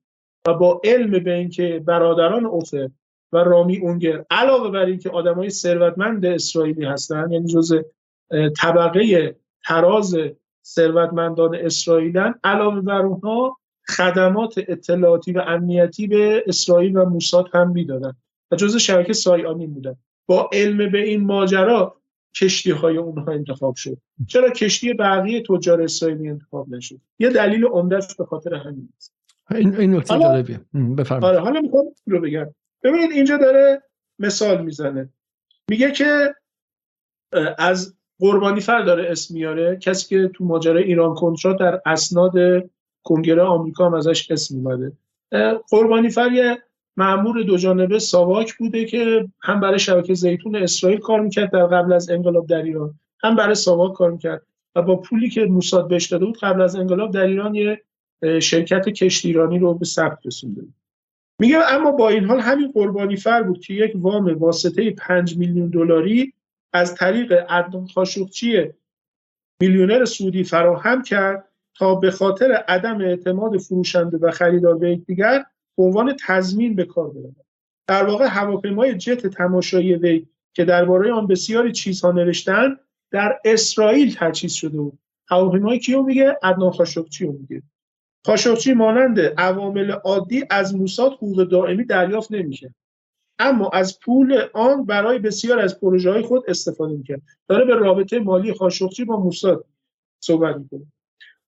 و 0.48 0.54
با 0.54 0.82
علم 0.84 1.24
به 1.24 1.34
اینکه 1.34 1.84
برادران 1.86 2.46
اوفر 2.46 2.90
و 3.32 3.38
رامی 3.38 3.78
اونگر 3.78 4.26
علاوه 4.32 4.70
بر 4.70 4.86
اینکه 4.86 5.10
آدمای 5.10 5.50
ثروتمند 5.50 6.26
اسرائیلی 6.26 6.86
هستن 6.86 7.32
یعنی 7.32 7.48
جزء 7.48 7.82
طبقه 8.58 9.36
تراز 9.66 10.18
ثروتمندان 10.66 11.56
اسرائیلن 11.56 12.36
علاوه 12.44 12.82
بر 12.82 13.02
اونها 13.02 13.58
خدمات 13.88 14.54
اطلاعاتی 14.58 15.32
و 15.32 15.40
امنیتی 15.40 16.08
به 16.08 16.44
اسرائیل 16.48 16.98
و 16.98 17.06
موساد 17.06 17.50
هم 17.54 17.72
می‌دادن 17.72 18.14
و 18.52 18.56
جزء 18.56 18.78
شبکه 18.78 19.14
سایانی 19.14 19.68
بودن. 19.68 19.96
با 20.26 20.50
علم 20.54 20.92
به 20.92 21.04
این 21.04 21.24
ماجرا 21.24 21.98
کشتی 22.36 22.72
های 22.72 22.98
اونها 22.98 23.32
انتخاب 23.32 23.76
شد. 23.76 23.98
چرا 24.28 24.50
کشتی 24.50 24.94
بقیه 24.94 25.44
تجار 25.44 25.82
اسرائیلی 25.82 26.30
انتخاب 26.30 26.70
نشد؟ 26.70 27.00
یه 27.20 27.30
دلیل 27.30 27.66
عمدهش 27.66 28.16
به 28.16 28.26
خاطر 28.26 28.54
همین. 28.54 28.90
است 28.98 29.14
این 29.52 29.76
این 29.76 29.96
نکته 29.96 30.20
جالبیه. 30.20 30.62
بفرمایید. 30.98 31.36
آره 31.36 31.40
حالا 31.40 31.62
می‌خوام 31.62 31.86
رو 32.06 32.22
بگم. 32.22 32.54
ببینید 32.84 33.12
اینجا 33.12 33.38
داره 33.38 33.84
مثال 34.20 34.66
می‌زنه. 34.66 35.10
میگه 35.70 35.92
که 35.92 36.36
از 37.58 37.96
قربانی 38.20 38.62
فر 38.62 38.82
داره 38.82 39.12
اسم 39.12 39.34
میاره. 39.34 39.78
کسی 39.82 40.08
که 40.08 40.28
تو 40.34 40.46
ماجرای 40.46 40.84
ایران 40.84 41.14
کنترا 41.14 41.54
در 41.54 41.82
اسناد 41.86 42.34
کنگره 43.04 43.42
آمریکا 43.42 43.86
هم 43.86 43.94
ازش 43.94 44.32
اسم 44.32 44.56
اومده. 44.58 44.92
قربانی 45.70 46.10
فر 46.10 46.32
یه 46.32 46.58
معمور 46.98 47.44
دو 47.44 47.58
جانبه 47.58 48.00
ساواک 48.00 48.54
بوده 48.54 48.86
که 48.86 49.28
هم 49.42 49.60
برای 49.60 49.80
شبکه 49.80 50.14
زیتون 50.14 50.56
اسرائیل 50.56 51.00
کار 51.00 51.22
می‌کرد 51.22 51.52
در 51.52 51.66
قبل 51.66 51.94
از 51.94 52.10
انقلاب 52.10 52.48
در 52.48 52.62
ایران 52.62 53.00
هم 53.24 53.36
برای 53.36 53.56
ساواک 53.56 53.94
کار 53.94 54.18
کرد 54.18 54.42
و 54.76 54.82
با 54.82 54.96
پولی 54.96 55.30
که 55.30 55.46
موساد 55.46 55.88
بهش 55.88 56.06
داده 56.06 56.26
بود 56.26 56.38
قبل 56.38 56.62
از 56.62 56.76
انقلاب 56.76 57.12
در 57.12 57.24
ایران 57.24 57.56
یه 57.56 57.82
شرکت 58.40 58.90
کشتی 58.90 59.28
ایرانی 59.28 59.60
رو 59.60 59.74
به 59.74 59.86
ثبت 59.86 60.20
رسونده 60.26 60.62
میگه 61.40 61.58
اما 61.58 61.92
با 61.92 62.10
این 62.10 62.26
حال 62.26 62.40
همین 62.40 62.72
قربانی 62.72 63.16
فر 63.16 63.44
بود 63.44 63.60
که 63.60 63.74
یک 63.74 63.92
وام 63.96 64.38
واسطه 64.38 64.92
5 64.92 65.38
میلیون 65.38 65.70
دلاری 65.70 66.34
از 66.74 66.96
طریق 66.96 67.34
عدنان 67.50 67.88
خاشقچی 67.88 68.74
میلیونر 69.62 70.06
سعودی 70.06 70.44
فراهم 70.44 71.02
کرد 71.02 71.50
تا 71.76 71.96
به 71.96 72.12
خاطر 72.12 72.52
عدم 72.52 73.02
اعتماد 73.02 73.58
فروشنده 73.58 74.18
و 74.18 74.32
خریدار 74.32 74.78
به 74.78 74.92
یکدیگر 74.92 75.46
به 75.78 75.84
عنوان 75.84 76.16
تضمین 76.28 76.76
به 76.76 76.86
کار 76.86 77.10
برود 77.10 77.36
در 77.88 78.06
واقع 78.06 78.26
هواپیمای 78.26 78.96
جت 78.98 79.28
تماشایی 79.28 79.96
وی 79.96 80.28
که 80.54 80.66
درباره 80.66 81.14
آن 81.14 81.28
بسیاری 81.28 81.72
چیزها 81.72 82.12
نوشتن 82.12 82.78
در 83.12 83.40
اسرائیل 83.46 84.16
تجهیز 84.20 84.54
شده 84.54 84.78
بود. 84.78 85.00
هواپیمای 85.28 85.80
کیو 85.80 86.04
میگه؟ 86.04 86.38
عدنان 86.44 86.72
خاشقچی 86.72 87.28
میگه. 87.28 87.64
خاشقچی 88.26 88.74
مانند 88.74 89.20
عوامل 89.20 89.92
عادی 89.92 90.44
از 90.50 90.76
موساد 90.76 91.14
حقوق 91.14 91.44
دائمی 91.44 91.86
دریافت 91.86 92.32
نمیشه 92.32 92.76
اما 93.40 93.70
از 93.70 94.00
پول 94.00 94.48
آن 94.54 94.86
برای 94.86 95.20
بسیار 95.20 95.60
از 95.60 95.80
پروژه 95.80 96.12
های 96.12 96.22
خود 96.22 96.44
استفاده 96.48 96.94
می‌کرد. 96.94 97.22
داره 97.48 97.66
به 97.66 97.76
رابطه 97.76 98.20
مالی 98.20 98.54
خاشقچی 98.54 99.06
با 99.06 99.20
موساد 99.20 99.66
صحبت 100.20 100.56
می‌کنه. 100.56 100.86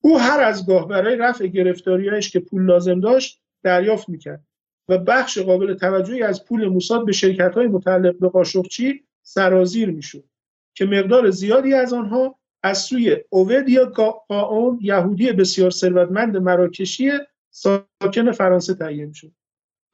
او 0.02 0.20
هر 0.20 0.40
از 0.40 0.68
گاه 0.68 0.88
برای 0.88 1.16
رفع 1.16 1.48
گرفتاریهایش 1.48 2.32
که 2.32 2.40
پول 2.40 2.66
لازم 2.66 2.99
داشت 2.99 3.41
دریافت 3.64 4.10
می‌کرد 4.10 4.44
و 4.90 4.98
بخش 4.98 5.38
قابل 5.38 5.74
توجهی 5.74 6.24
از 6.24 6.45
پول 6.45 6.68
موساد 6.68 7.06
به 7.06 7.12
شرکت 7.12 7.56
های 7.56 7.68
متعلق 7.68 8.20
به 8.20 8.30
قاشقچی 8.30 9.03
سرازیر 9.24 9.91
می‌شد 9.91 10.24
که 10.76 10.86
مقدار 10.86 11.30
زیادی 11.30 11.74
از 11.74 11.94
آنها 11.94 12.40
از 12.64 12.78
سوی 12.78 13.18
اوودیا 13.30 13.86
قاون 14.28 14.80
یهودی 14.82 15.32
بسیار 15.32 15.70
ثروتمند 15.70 16.38
مراکشی 16.38 17.12
ساکن 17.52 18.32
فرانسه 18.32 18.74
تعیین 18.74 19.14
شد 19.14 19.32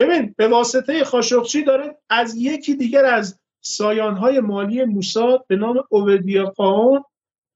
ببین 0.02 0.36
به 0.38 0.48
واسطه 0.48 1.04
خاشقچی 1.04 1.64
داره 1.64 1.98
از 2.10 2.36
یکی 2.36 2.76
دیگر 2.76 3.06
از 3.06 3.40
سایانهای 3.62 4.40
مالی 4.40 4.84
موساد 4.84 5.48
به 5.48 5.56
نام 5.56 5.84
اوودیا 5.90 6.46
قاون 6.46 7.04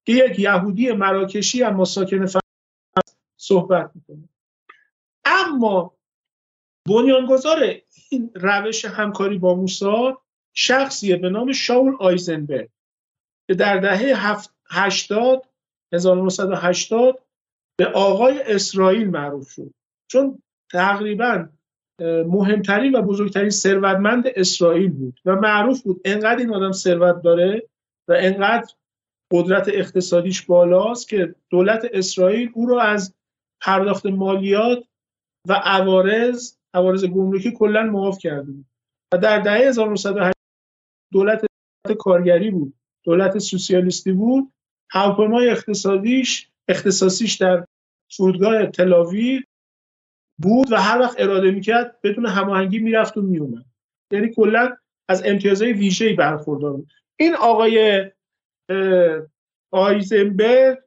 که 0.05 0.13
یک 0.13 0.39
یهودی 0.39 0.91
مراکشی 0.91 1.63
اما 1.63 1.85
ساکن 1.85 2.25
فرانسه 2.25 3.15
صحبت 3.37 3.91
می‌کنه. 3.95 4.29
اما 5.25 5.97
بنیانگذار 6.87 7.75
این 8.09 8.31
روش 8.35 8.85
همکاری 8.85 9.37
با 9.37 9.55
موساد 9.55 10.17
شخصیه 10.53 11.15
به 11.15 11.29
نام 11.29 11.51
شاول 11.51 11.95
آیزنبرگ 11.99 12.69
که 13.47 13.53
در 13.53 13.77
دهه 13.77 14.35
هشتاد 14.69 15.49
1980 15.93 17.23
به 17.77 17.85
آقای 17.85 18.41
اسرائیل 18.41 19.09
معروف 19.09 19.51
شد. 19.51 19.73
چون 20.07 20.43
تقریبا 20.71 21.49
مهمترین 22.01 22.95
و 22.95 23.01
بزرگترین 23.01 23.49
ثروتمند 23.49 24.23
اسرائیل 24.35 24.91
بود 24.91 25.19
و 25.25 25.35
معروف 25.35 25.81
بود 25.81 26.01
انقدر 26.05 26.37
این 26.37 26.53
آدم 26.53 26.71
ثروت 26.71 27.21
داره 27.21 27.67
و 28.07 28.15
انقدر 28.17 28.73
قدرت 29.31 29.67
اقتصادیش 29.67 30.41
بالاست 30.41 31.09
که 31.09 31.35
دولت 31.49 31.85
اسرائیل 31.93 32.51
او 32.53 32.65
رو 32.65 32.77
از 32.77 33.15
پرداخت 33.61 34.05
مالیات 34.05 34.83
و 35.47 35.53
عوارض 35.53 36.57
عوارض 36.73 37.05
گمرکی 37.05 37.51
کلا 37.51 37.83
معاف 37.83 38.17
کرده 38.19 38.51
بود. 38.51 38.65
و 39.13 39.17
در 39.17 39.39
دهه 39.39 39.67
1980 39.67 40.33
دولت 41.13 41.45
کارگری 41.99 42.51
بود 42.51 42.73
دولت 43.03 43.37
سوسیالیستی 43.37 44.11
بود. 44.11 44.51
هواپیمای 44.91 45.49
اقتصادیش 45.49 46.49
اختصاصیش 46.67 47.35
در 47.35 47.65
فرودگاه 48.11 48.65
تلاوی 48.65 49.43
بود 50.37 50.71
و 50.71 50.75
هر 50.75 50.99
وقت 50.99 51.15
اراده 51.19 51.51
می‌کرد 51.51 52.01
بدون 52.03 52.25
هماهنگی 52.25 52.79
می‌رفت 52.79 53.17
و 53.17 53.21
میومد 53.21 53.65
یعنی 54.11 54.33
کلا 54.33 54.75
از 55.09 55.23
امتیازهای 55.25 55.73
ویژه‌ای 55.73 56.13
برخوردار 56.13 56.73
بود. 56.73 56.91
این 57.19 57.35
آقای 57.35 58.05
آیزنبرگ 59.71 60.77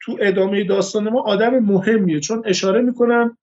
تو 0.00 0.18
ادامه 0.20 0.64
داستان 0.64 1.08
ما 1.08 1.22
آدم 1.22 1.58
مهمیه. 1.58 2.20
چون 2.20 2.42
اشاره 2.44 2.82
می‌کنم 2.82 3.38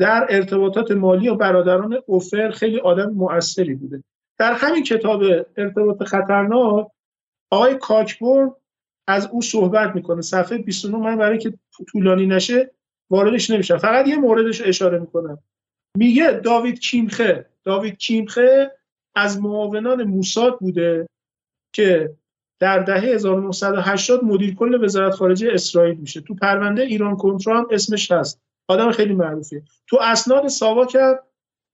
در 0.00 0.26
ارتباطات 0.30 0.90
مالی 0.90 1.28
و 1.28 1.34
برادران 1.34 1.98
اوفر 2.06 2.50
خیلی 2.50 2.80
آدم 2.80 3.10
مؤثری 3.10 3.74
بوده. 3.74 4.04
در 4.38 4.52
همین 4.52 4.82
کتاب 4.82 5.22
ارتباط 5.56 6.02
خطرناک 6.02 6.88
آقای 7.50 7.74
کاکبور 7.74 8.54
از 9.06 9.26
او 9.26 9.42
صحبت 9.42 9.94
می‌کنه. 9.94 10.22
صفحه 10.22 10.58
29 10.58 10.96
من 10.96 11.18
برای 11.18 11.38
که 11.38 11.54
طولانی 11.92 12.26
نشه 12.26 12.70
واردش 13.10 13.50
نمیشم. 13.50 13.78
فقط 13.78 14.08
یه 14.08 14.16
موردش 14.16 14.62
اشاره 14.62 14.98
می‌کنم. 14.98 15.38
میگه 15.96 16.30
داوید 16.30 16.80
کیمخه 16.80 17.46
داوید 17.64 17.98
کیمخه 17.98 18.70
از 19.14 19.40
معاونان 19.40 20.04
موساد 20.04 20.58
بوده 20.58 21.08
که 21.74 22.14
در 22.60 22.78
دهه 22.78 23.04
1980 23.04 24.24
مدیر 24.24 24.54
کل 24.54 24.84
وزارت 24.84 25.14
خارجه 25.14 25.50
اسرائیل 25.52 25.94
میشه. 25.94 26.20
تو 26.20 26.34
پرونده 26.34 26.82
ایران 26.82 27.16
کنترل 27.16 27.64
اسمش 27.70 28.12
هست. 28.12 28.40
آدم 28.68 28.92
خیلی 28.92 29.14
معروفیه. 29.14 29.62
تو 29.86 29.98
اسناد 30.02 30.48
ساواک 30.48 30.96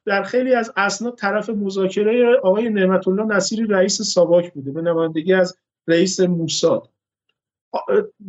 در 0.07 0.23
خیلی 0.23 0.55
از 0.55 0.73
اسناد 0.77 1.15
طرف 1.15 1.51
مذاکره 1.51 2.36
آقای 2.36 2.70
نعمت 2.70 3.09
الله 3.09 3.24
نصیری 3.24 3.66
رئیس 3.66 4.02
ساواک 4.02 4.52
بوده 4.52 4.70
به 4.70 4.82
نمایندگی 4.82 5.35
از 5.35 5.59
رئیس 5.89 6.20
موساد. 6.20 6.90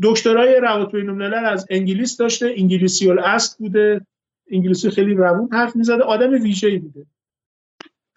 دکترای 0.03 0.55
روابط 0.55 0.91
بین 0.91 1.21
از 1.33 1.67
انگلیس 1.69 2.17
داشته. 2.17 2.53
انگلیسی 2.57 3.09
الاصل 3.09 3.55
بوده. 3.57 4.05
انگلیسی 4.51 4.89
خیلی 4.89 5.13
روون 5.13 5.49
حرف 5.51 5.75
می‌زده. 5.75 6.03
آدم 6.03 6.31
ویژه‌ای 6.31 6.77
بوده. 6.77 7.05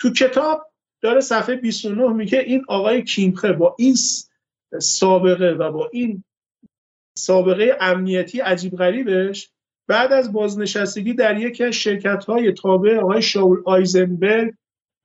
تو 0.00 0.12
کتاب 0.12 0.66
داره 1.00 1.20
صفحه 1.20 1.56
29 1.56 2.12
میگه 2.12 2.38
این 2.38 2.64
آقای 2.68 3.02
کیمخه 3.02 3.52
با 3.52 3.76
این 3.78 3.94
سابقه 4.80 5.50
و 5.50 5.72
با 5.72 5.90
این 5.92 6.24
سابقه 7.18 7.76
امنیتی 7.80 8.40
عجیب 8.40 8.76
غریبش 8.76 9.50
بعد 9.88 10.12
از 10.12 10.32
بازنشستگی 10.32 11.14
در 11.14 11.38
یکی 11.38 11.64
از 11.64 11.74
شرکت 11.74 12.24
های 12.24 12.52
تابع 12.52 12.98
آقای 12.98 13.22
شاول 13.22 13.62
آیزنبرگ 13.64 14.54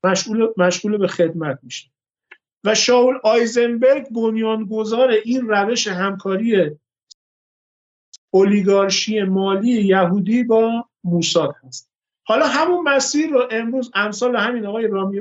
مشغول, 0.04 0.48
مشغول 0.58 0.98
به 0.98 1.08
خدمت 1.08 1.60
میشه. 1.64 1.90
و 2.64 2.76
شاول 2.76 3.19
آیزنبرگ 3.23 4.10
بنیانگذار 4.10 5.10
این 5.10 5.48
روش 5.48 5.88
همکاری 5.88 6.72
اولیگارشی 8.31 9.23
مالی 9.23 9.72
یهودی 9.72 10.44
با 10.44 10.86
موساد 11.03 11.56
هست. 11.64 11.90
حالا 12.23 12.48
همون 12.48 12.84
مسیر 12.84 13.30
رو 13.30 13.48
امروز 13.52 13.91
امثال 13.94 14.36
همین 14.36 14.65
آقای 14.65 14.88
رامی 14.88 15.19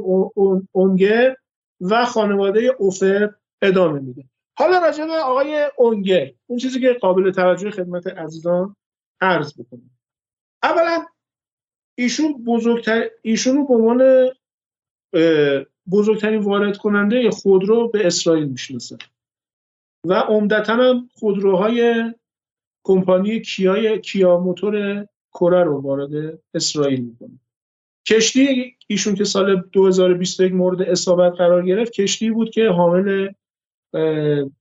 اونگر 0.73 1.37
و 1.81 2.05
خانواده 2.05 2.61
اوفر 2.79 3.35
ادامه 3.63 4.01
میده. 4.01 4.25
حالا 4.59 4.79
راجع 4.79 5.07
به 5.07 5.13
آقای 5.13 5.71
اونگر 5.77 6.31
اون 6.47 6.59
چیزی 6.59 6.81
که 6.81 6.93
قابل 6.93 7.31
توجه 7.31 7.71
خدمت 7.71 8.07
عزیزان 8.07 8.77
عرض 9.21 9.61
بکنم. 9.61 9.91
اولا 10.63 11.07
ایشون 11.95 12.45
بزرگتر 12.45 13.11
ایشون 13.23 13.57
رو 13.57 13.67
به 13.67 13.75
عنوان 13.75 14.29
بزرگترین 15.91 16.41
وارد 16.41 16.77
کننده 16.77 17.31
خودرو 17.31 17.89
به 17.89 18.07
اسرائیل 18.07 18.49
می‌شناسه. 18.49 18.97
و 20.05 20.15
عمدتا 20.15 20.75
هم 20.75 21.09
خودروهای 21.15 22.05
کمپانی 22.85 23.41
کیای 23.41 24.01
کیا 24.01 24.41
موتور 24.41 25.07
کره 25.33 25.65
رو 25.65 25.81
وارد 25.81 26.41
اسرائیل 26.55 27.01
می‌کنه. 27.01 27.41
کشتی 28.09 28.77
ایشون 28.87 29.15
که 29.15 29.25
سال 29.25 29.57
2021 29.73 30.53
مورد 30.53 30.83
اصابت 30.83 31.33
قرار 31.33 31.67
گرفت 31.67 31.93
کشتی 31.93 32.31
بود 32.31 32.51
که 32.51 32.69
حامل 32.69 33.29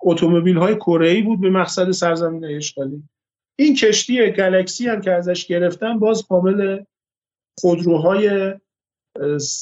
اتومبیل 0.01 0.57
های 0.57 0.75
کره 0.75 1.23
بود 1.23 1.41
به 1.41 1.49
مقصد 1.49 1.91
سرزمین 1.91 2.45
اشغالی. 2.45 3.03
این 3.59 3.75
کشتی 3.75 4.31
گلکسی 4.31 4.87
هم 4.87 5.01
که 5.01 5.11
ازش 5.11 5.47
گرفتن 5.47 5.99
باز 5.99 6.25
حامل 6.29 6.83
خودروهای 7.59 8.53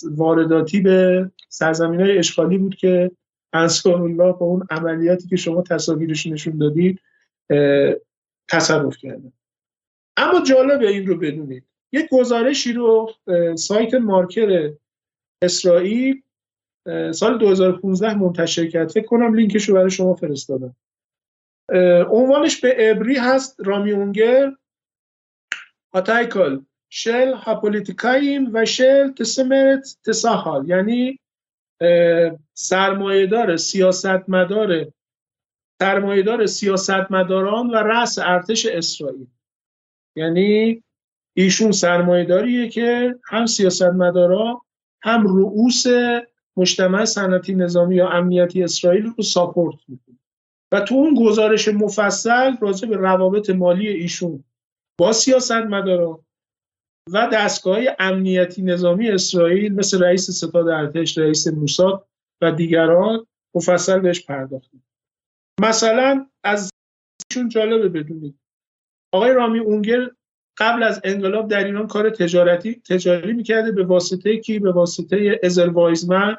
وارداتی 0.03 0.79
به 0.79 1.31
سرزمین 1.49 2.01
های 2.01 2.17
اشغالی 2.17 2.57
بود 2.57 2.75
که 2.75 3.11
انصار 3.53 4.01
الله 4.01 4.33
با 4.33 4.45
اون 4.45 4.67
عملیاتی 4.69 5.27
که 5.27 5.35
شما 5.35 5.61
تصاویرش 5.61 6.27
نشون 6.27 6.57
دادید 6.57 7.01
تصرف 8.49 8.97
کرده 8.97 9.31
اما 10.17 10.41
جالب 10.43 10.81
این 10.81 11.07
رو 11.07 11.17
بدونید. 11.17 11.63
یک 11.91 12.07
گزارشی 12.11 12.73
رو 12.73 13.11
سایت 13.55 13.93
مارکر 13.93 14.73
اسرائیل 15.41 16.21
سال 17.11 17.37
2015 17.37 18.13
منتشر 18.13 18.67
کرد. 18.67 18.91
فکر 18.91 19.05
کنم 19.05 19.33
لینکش 19.33 19.69
رو 19.69 19.75
برای 19.75 19.91
شما 19.91 20.13
فرستادم. 20.13 20.75
عنوانش 22.09 22.61
به 22.61 22.91
ابری 22.91 23.15
هست 23.15 23.55
رامی 23.65 23.91
اونگر. 23.91 24.51
شل 26.97 27.33
هاپولیتیکاییم 27.33 28.49
و 28.53 28.65
شل 28.65 29.11
تسمرت 29.11 29.97
تساحال 30.05 30.69
یعنی 30.69 31.19
سرمایهدار 32.53 33.57
سیاستمدار 33.57 34.91
سرمایهدار 35.81 36.45
سیاستمداران 36.45 37.69
و 37.69 37.75
رأس 37.75 38.19
ارتش 38.19 38.65
اسرائیل. 38.65 39.27
یعنی 40.15 40.83
ایشون 41.33 41.71
سرمایهداریه 41.71 42.69
که 42.69 43.15
هم 43.23 43.45
سیاستمدارا 43.45 44.61
هم 45.01 45.27
رؤوس 45.27 45.83
مجتمع 46.57 47.05
صنعتی 47.05 47.55
نظامی 47.55 47.95
یا 47.95 48.09
امنیتی 48.09 48.63
اسرائیل 48.63 49.05
رو 49.17 49.23
ساپورت 49.23 49.77
می‌کنه. 49.87 50.19
و 50.71 50.79
تو 50.79 50.95
اون 50.95 51.13
گزارش 51.13 51.67
مفصل 51.67 52.57
راجع 52.61 52.87
به 52.87 52.95
روابط 52.97 53.49
مالی 53.49 53.87
ایشون 53.87 54.43
با 54.97 55.13
سیاستمدارا 55.13 56.24
و 57.13 57.29
دستگاه 57.33 57.79
امنیتی 57.99 58.61
نظامی 58.61 59.09
اسرائیل 59.09 59.73
مثل 59.73 60.03
رئیس 60.03 60.31
ستاد 60.31 60.67
ارتش 60.67 61.17
رئیس 61.17 61.47
موساد 61.47 62.07
و 62.41 62.51
دیگران 62.51 63.25
مفصل 63.55 63.99
بهش 63.99 64.25
پرداختیم 64.25 64.85
مثلا 65.61 66.27
از 66.43 66.69
ایشون 67.31 67.49
جالبه 67.49 67.89
بدونید. 67.89 68.39
آقای 69.13 69.33
رامی 69.33 69.59
اونگر 69.59 70.11
قبل 70.57 70.83
از 70.83 71.01
انقلاب 71.03 71.47
در 71.47 71.63
ایران 71.63 71.87
کار 71.87 72.09
تجارتی 72.09 72.81
تجاری 72.89 73.33
می‌کرده 73.33 73.71
به 73.71 73.83
واسطه 73.83 74.37
کی؟ 74.37 74.59
به 74.59 74.71
واسطه 74.71 75.39
ازل 75.43 75.69
وایزمن. 75.69 76.37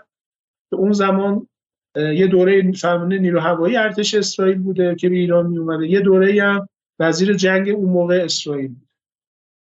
که 0.71 0.77
اون 0.77 0.93
زمان 0.93 1.49
یه 1.97 2.27
دوره 2.27 2.73
فرمانده 2.73 3.19
نیرو 3.19 3.41
هوایی 3.41 3.77
ارتش 3.77 4.15
اسرائیل 4.15 4.59
بوده 4.59 4.95
که 4.95 5.09
به 5.09 5.17
ایران 5.17 5.47
می 5.47 5.59
اومده 5.59 5.87
یه 5.87 6.01
دوره 6.01 6.43
هم 6.43 6.69
وزیر 6.99 7.35
جنگ 7.35 7.69
اون 7.69 7.91
موقع 7.91 8.21
اسرائیل 8.25 8.75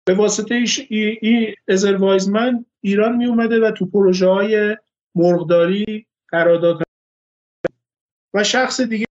به 0.06 0.14
واسطه 0.14 0.56
ایش 0.56 0.88
ای, 0.90 1.56
ازل 1.68 1.96
وایزمن 1.96 2.66
ایران 2.82 3.16
می 3.16 3.26
اومده 3.26 3.60
و 3.60 3.72
تو 3.72 3.86
پروژه 3.86 4.28
های 4.28 4.78
مرغداری 5.16 6.08
قرارداد 6.28 6.84
و 8.34 8.44
شخص 8.44 8.82
دیگه 8.82 9.06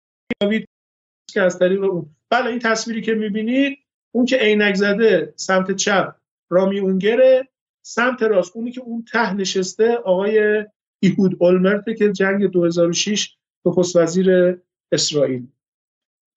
که 1.31 1.43
از 1.43 1.59
طریق 1.59 1.83
اون. 1.85 2.16
بله 2.31 2.51
این 2.51 2.59
تصویری 2.59 3.03
که 3.03 3.15
می‌بینید 3.15 3.79
اون 4.15 4.25
که 4.25 4.37
عینک 4.37 4.75
زده 4.75 5.33
سمت 5.37 5.71
چپ 5.71 6.15
رامی 6.51 6.79
اونگره 6.79 7.49
سمت 7.87 8.23
راست 8.23 8.57
اونی 8.57 8.73
که 8.73 8.81
اون 8.81 9.05
ته 9.12 9.35
نشسته 9.35 9.95
آقای 9.95 10.65
ایهود 11.03 11.37
اولمرته 11.41 11.95
که 11.95 12.12
جنگ 12.12 12.47
2006 12.47 13.37
نخست 13.66 13.97
وزیر 13.97 14.59
اسرائیل. 14.93 15.47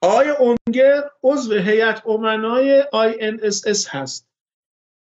آقای 0.02 0.30
اونگر 0.30 1.04
عضو 1.24 1.54
هیئت 1.54 2.08
امنای 2.08 2.84
INSS 2.84 3.88
هست. 3.88 4.28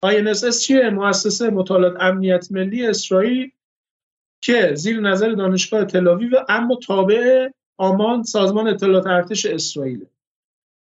INSS 0.06 0.58
چیه؟ 0.58 0.90
مؤسسه 0.90 1.50
مطالعات 1.50 1.96
امنیت 2.00 2.52
ملی 2.52 2.86
اسرائیل 2.86 3.52
که 4.42 4.74
زیر 4.74 5.00
نظر 5.00 5.32
دانشگاه 5.32 5.84
تلاویو 5.84 6.30
اما 6.48 6.78
تابع 6.86 7.48
آمان 7.78 8.22
سازمان 8.22 8.68
اطلاعات 8.68 9.06
ارتش 9.06 9.46
اسرائیل 9.46 10.06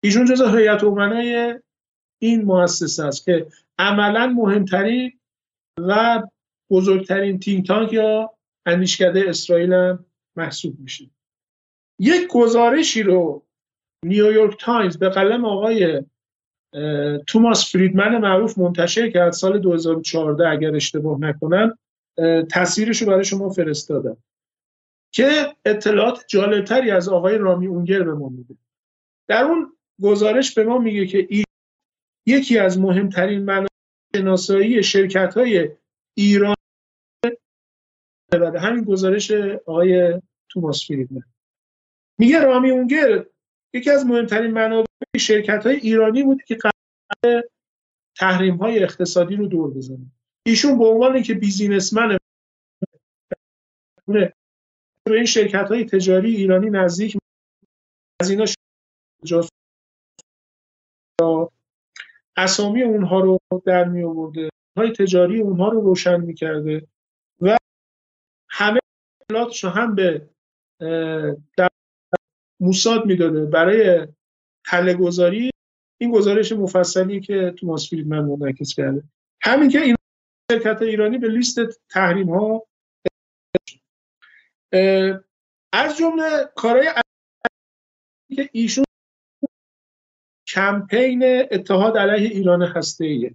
ایشون 0.04 0.24
جز 0.24 0.42
هیئت 0.42 0.84
امنای 0.84 1.54
این 2.18 2.44
مؤسسه 2.44 3.04
است 3.04 3.24
که 3.24 3.46
عملا 3.78 4.26
مهمترین 4.26 5.12
و 5.78 6.22
بزرگترین 6.70 7.38
تیم 7.38 7.62
تانک 7.62 7.92
یا 7.92 8.30
اندیشکده 8.66 9.24
اسرائیل 9.28 9.72
هم 9.72 10.06
محسوب 10.36 10.80
میشه. 10.80 11.10
یک 11.98 12.28
گزارشی 12.30 13.02
رو 13.02 13.42
نیویورک 14.04 14.60
تایمز 14.60 14.98
به 14.98 15.08
قلم 15.08 15.44
آقای 15.44 16.02
توماس 17.26 17.72
فریدمن 17.72 18.18
معروف 18.18 18.59
منتشر 18.59 19.10
کرد 19.10 19.32
سال 19.32 19.59
2014 19.59 20.48
اگر 20.48 20.74
اشتباه 20.74 21.20
نکنم 21.20 21.78
تصویرش 22.51 23.02
رو 23.02 23.09
برای 23.09 23.24
شما 23.24 23.48
فرستادم 23.48 24.16
که 25.12 25.56
اطلاعات 25.64 26.24
جالبتری 26.28 26.90
از 26.90 27.09
آقای 27.09 27.38
رامی 27.38 27.66
اونگر 27.66 28.02
به 28.02 28.14
ما 28.14 28.28
میده. 28.28 28.55
در 29.28 29.44
اون 29.44 29.72
گزارش 30.02 30.55
به 30.55 30.64
ما 30.64 30.78
میگه 30.78 31.06
که 31.06 31.28
یکی 32.26 32.59
از 32.59 32.78
مهمترین 32.78 33.44
منابع 33.44 33.66
شناسایی 34.16 34.82
شرکت 34.82 35.34
های 35.34 35.70
ایران 36.14 36.55
همین 38.59 38.84
گزارش 38.84 39.30
آقای 39.66 40.20
توماس 40.48 40.86
فریدمن. 40.86 41.24
میگه 42.18 42.40
رامی 42.40 42.70
اونگر 42.70 43.26
یکی 43.72 43.90
از 43.90 44.06
مهمترین 44.06 44.51
منابع 44.51 44.86
شرکت 45.18 45.66
های 45.66 45.76
ایرانی 45.76 46.22
بود 46.22 46.43
که 46.43 46.55
قرار 46.56 47.44
تحریم 48.16 48.56
های 48.56 48.82
اقتصادی 48.82 49.36
رو 49.36 49.47
دور 49.47 49.70
بزنه. 49.74 50.06
ایشون 50.47 50.78
به 50.78 50.84
عنوان 50.84 51.22
که 51.22 51.34
بیزینسمن 51.34 52.16
به 54.06 54.32
این 55.06 55.24
شرکت 55.24 55.68
های 55.68 55.84
تجاری 55.84 56.36
ایرانی 56.36 56.70
نزدیک 56.70 57.16
از 58.20 58.30
اینا 58.30 58.44
اسامی 62.36 62.82
اونها 62.82 63.20
رو 63.20 63.38
در 63.64 63.84
می 63.84 64.05
آورده 64.05 64.48
های 64.76 64.93
تجاری 64.93 65.40
اونها 65.40 65.68
رو 65.68 65.80
روشن 65.80 66.20
می 66.20 66.34
کرده 66.34 66.86
و 67.40 67.56
همه 68.48 68.80
اطلاعاتش 69.20 69.64
هم 69.64 69.94
به 69.94 70.28
در 71.56 71.68
موساد 72.60 73.06
می‌داده. 73.06 73.44
برای 73.44 74.08
تله 74.66 74.94
گذاری 74.94 75.50
این 76.00 76.10
گزارش 76.10 76.52
مفصلی 76.52 77.20
که 77.20 77.54
توماس 77.58 77.90
فریدمن 77.90 78.24
منعکس 78.24 78.74
کرده. 78.74 79.02
همین 79.42 79.70
که 79.70 79.80
این 79.80 79.96
شرکت 80.52 80.82
ایرانی 80.82 81.18
به 81.18 81.28
لیست 81.28 81.60
تحریم 81.90 82.30
ها 82.30 82.66
از 85.72 85.96
جمله 85.98 86.50
کارهای 86.56 86.88
که 88.36 88.50
ایشون 88.52 88.84
کمپین 90.48 91.22
اتحاد 91.50 91.98
علیه 91.98 92.28
ایران 92.28 92.62
هسته 92.62 93.04
ایه 93.04 93.34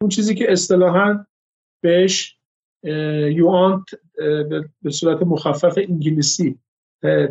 اون 0.00 0.08
چیزی 0.08 0.34
که 0.34 0.52
اصطلاحا 0.52 1.26
بهش 1.82 2.38
یوانت 3.32 3.82
به 4.82 4.90
صورت 4.90 5.22
مخفف 5.22 5.78
انگلیسی 5.78 6.58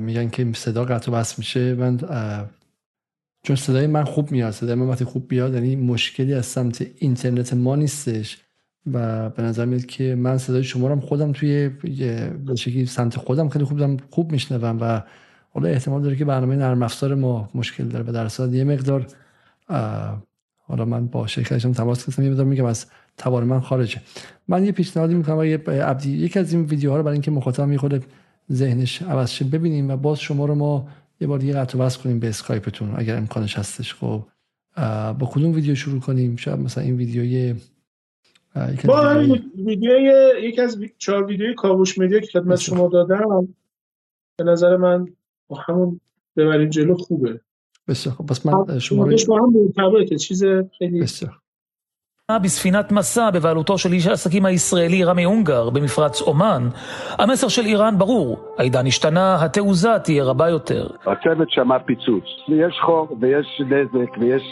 میگن 0.00 0.28
که 0.28 0.52
صدا 0.54 0.84
قطع 0.84 1.12
بس 1.12 1.38
میشه. 1.38 1.74
من 1.74 2.00
چون 3.42 3.56
صدای 3.56 3.86
من 3.86 4.04
خوب 4.04 4.32
میاد 4.32 4.50
صدای 4.50 4.74
من 4.74 4.88
وقتی 4.88 5.04
خوب 5.04 5.28
بیاد 5.28 5.54
یعنی 5.54 5.76
مشکلی 5.76 6.34
از 6.34 6.46
سمت 6.46 6.86
اینترنت 6.98 7.54
ما 7.54 7.76
نیستش 7.76 8.38
و 8.92 9.30
به 9.30 9.42
نظر 9.42 9.64
میاد 9.64 9.86
که 9.86 10.14
من 10.14 10.38
صدای 10.38 10.64
شما 10.64 10.88
رو 10.88 11.00
خودم 11.00 11.32
توی 11.32 11.68
به 11.68 12.84
سمت 12.86 13.16
خودم 13.16 13.48
خیلی 13.48 13.64
خوب 13.64 14.00
خوب 14.10 14.32
میشنوم 14.32 14.78
و 14.80 15.02
حالا 15.50 15.68
احتمال 15.68 16.02
داره 16.02 16.16
که 16.16 16.24
برنامه 16.24 16.56
نرم 16.56 16.82
افزار 16.82 17.14
ما 17.14 17.50
مشکل 17.54 17.84
داره. 17.84 18.04
و 18.08 18.12
در 18.12 18.54
یه 18.54 18.64
مقدار 18.64 19.06
حالا 20.56 20.84
من 20.84 21.06
با 21.06 21.26
شرکتشون 21.26 21.72
تماس 21.72 22.06
گرفتم. 22.06 22.22
یه 22.22 22.30
مقدار 22.30 22.46
میگم 22.46 22.64
از 22.64 22.86
توان 23.16 23.44
من 23.44 23.60
خارجه. 23.60 24.00
من 24.48 24.64
یه 24.64 24.72
پیشنهادی 24.72 25.14
می‌کنم 25.14 25.44
یه 25.44 25.56
عبدی. 25.56 26.10
یک 26.10 26.36
از 26.36 26.52
این 26.52 26.64
ویدیوها 26.64 26.96
رو 26.96 27.02
برای 27.02 27.14
اینکه 27.14 27.30
مخاطب 27.30 27.76
خود 27.76 28.04
ذهنش 28.52 29.02
عوض 29.02 29.30
شه 29.30 29.44
ببینیم 29.44 29.90
و 29.90 29.96
باز 29.96 30.20
شما 30.20 30.46
رو 30.46 30.54
ما 30.54 30.88
یه 31.20 31.26
بار 31.26 31.38
دیگه 31.38 31.52
قطع 31.52 31.78
وصل 31.78 32.00
کنیم 32.00 32.20
به 32.20 32.28
اسکایپتون. 32.28 32.92
اگر 32.96 33.16
امکانش 33.16 33.58
هستش 33.58 33.94
خب 33.94 34.22
با 35.18 35.30
کدوم 35.32 35.52
ویدیو 35.52 35.74
شروع 35.74 36.00
کنیم؟ 36.00 36.36
شاید 36.36 36.58
مثلا 36.58 36.84
این 36.84 36.96
ویدیوی 36.96 37.54
با 38.84 39.00
همین 39.00 39.42
ویدیوی 39.66 40.12
یک 40.42 40.58
از 40.58 40.78
چهار 40.98 41.26
ویدیوی 41.26 41.54
کاوش 41.54 41.98
مدیا 41.98 42.20
که 42.20 42.26
خدمت 42.26 42.58
شما 42.58 42.88
دادم 42.88 43.48
به 44.36 44.44
نظر 44.44 44.76
من 44.76 45.08
با 45.48 45.56
همون 45.66 46.00
ببریم 46.36 46.68
جلو 46.68 46.94
خوبه. 46.94 47.40
بسیار. 47.88 48.14
خب 48.14 48.26
پس 48.26 48.46
من 48.46 48.78
شما 48.78 49.08
با 49.28 49.36
هم 49.36 49.52
مرتبطه 49.52 50.16
چیز 50.16 50.44
خیلی 50.78 51.00
بسیار. 51.00 51.41
בספינת 52.38 52.92
מסע 52.92 53.30
בבעלותו 53.30 53.78
של 53.78 53.92
איש 53.92 54.06
העסקים 54.06 54.46
הישראלי 54.46 55.04
רמי 55.04 55.24
אונגר 55.24 55.70
במפרץ 55.70 56.20
אומן, 56.20 56.62
המסר 57.18 57.48
של 57.48 57.62
איראן 57.66 57.98
ברור, 57.98 58.54
העידן 58.58 58.86
השתנה, 58.86 59.44
התעוזה 59.44 59.98
תהיה 60.04 60.24
רבה 60.24 60.48
יותר. 60.48 60.86
הצוות 61.06 61.50
שמע 61.50 61.78
פיצוץ, 61.78 62.24
יש 62.48 62.78
חור 62.84 63.16
ויש 63.20 63.62
נזק 63.66 64.18
ויש 64.18 64.42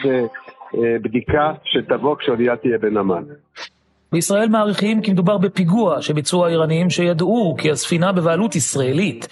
בדיקה 1.02 1.52
שתבוא 1.64 2.16
כשאונייה 2.16 2.56
תהיה 2.56 2.78
בנמל. 2.78 3.24
בישראל 4.12 4.48
מעריכים 4.48 5.02
כי 5.02 5.12
מדובר 5.12 5.38
בפיגוע 5.38 6.02
שביצעו 6.02 6.46
האיראנים 6.46 6.90
שידעו 6.90 7.54
כי 7.58 7.70
הספינה 7.70 8.12
בבעלות 8.12 8.56
ישראלית. 8.56 9.28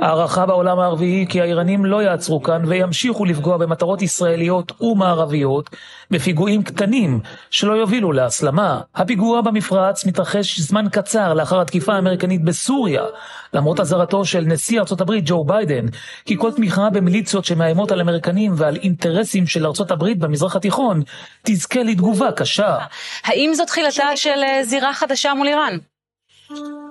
הערכה 0.00 0.46
בעולם 0.46 0.78
הערבי 0.78 1.04
היא 1.04 1.26
כי 1.26 1.40
האיראנים 1.40 1.84
לא 1.84 2.02
יעצרו 2.02 2.42
כאן 2.42 2.62
וימשיכו 2.66 3.24
לפגוע 3.24 3.56
במטרות 3.56 4.02
ישראליות 4.02 4.72
ומערביות 4.80 5.70
בפיגועים 6.10 6.62
קטנים 6.62 7.20
שלא 7.50 7.72
יובילו 7.72 8.12
להסלמה. 8.12 8.80
הפיגוע 8.94 9.40
במפרץ 9.40 10.06
מתרחש 10.06 10.60
זמן 10.60 10.86
קצר 10.92 11.34
לאחר 11.34 11.60
התקיפה 11.60 11.94
האמריקנית 11.94 12.44
בסוריה, 12.44 13.02
למרות 13.54 13.80
אזהרתו 13.80 14.24
של 14.24 14.40
נשיא 14.40 14.80
ארצות 14.80 15.00
הברית 15.00 15.24
ג'ו 15.26 15.44
ביידן, 15.44 15.86
כי 16.24 16.36
כל 16.38 16.52
תמיכה 16.52 16.90
במיליציות 16.90 17.44
שמאיימות 17.44 17.92
על 17.92 18.00
אמריקנים 18.00 18.52
ועל 18.56 18.76
אינטרסים 18.76 19.46
של 19.46 19.66
ארצות 19.66 19.90
הברית 19.90 20.18
במזרח 20.18 20.56
התיכון 20.56 21.02
תזכה 21.42 21.82
לתגובה 21.82 22.32
קשה. 22.32 22.76
האם 23.24 23.54
זו 23.54 23.64
תחילתה 23.64 24.16
של 24.16 24.40
זירה 24.62 24.94
חדשה 24.94 25.34
מול 25.34 25.48
איראן? 25.48 25.78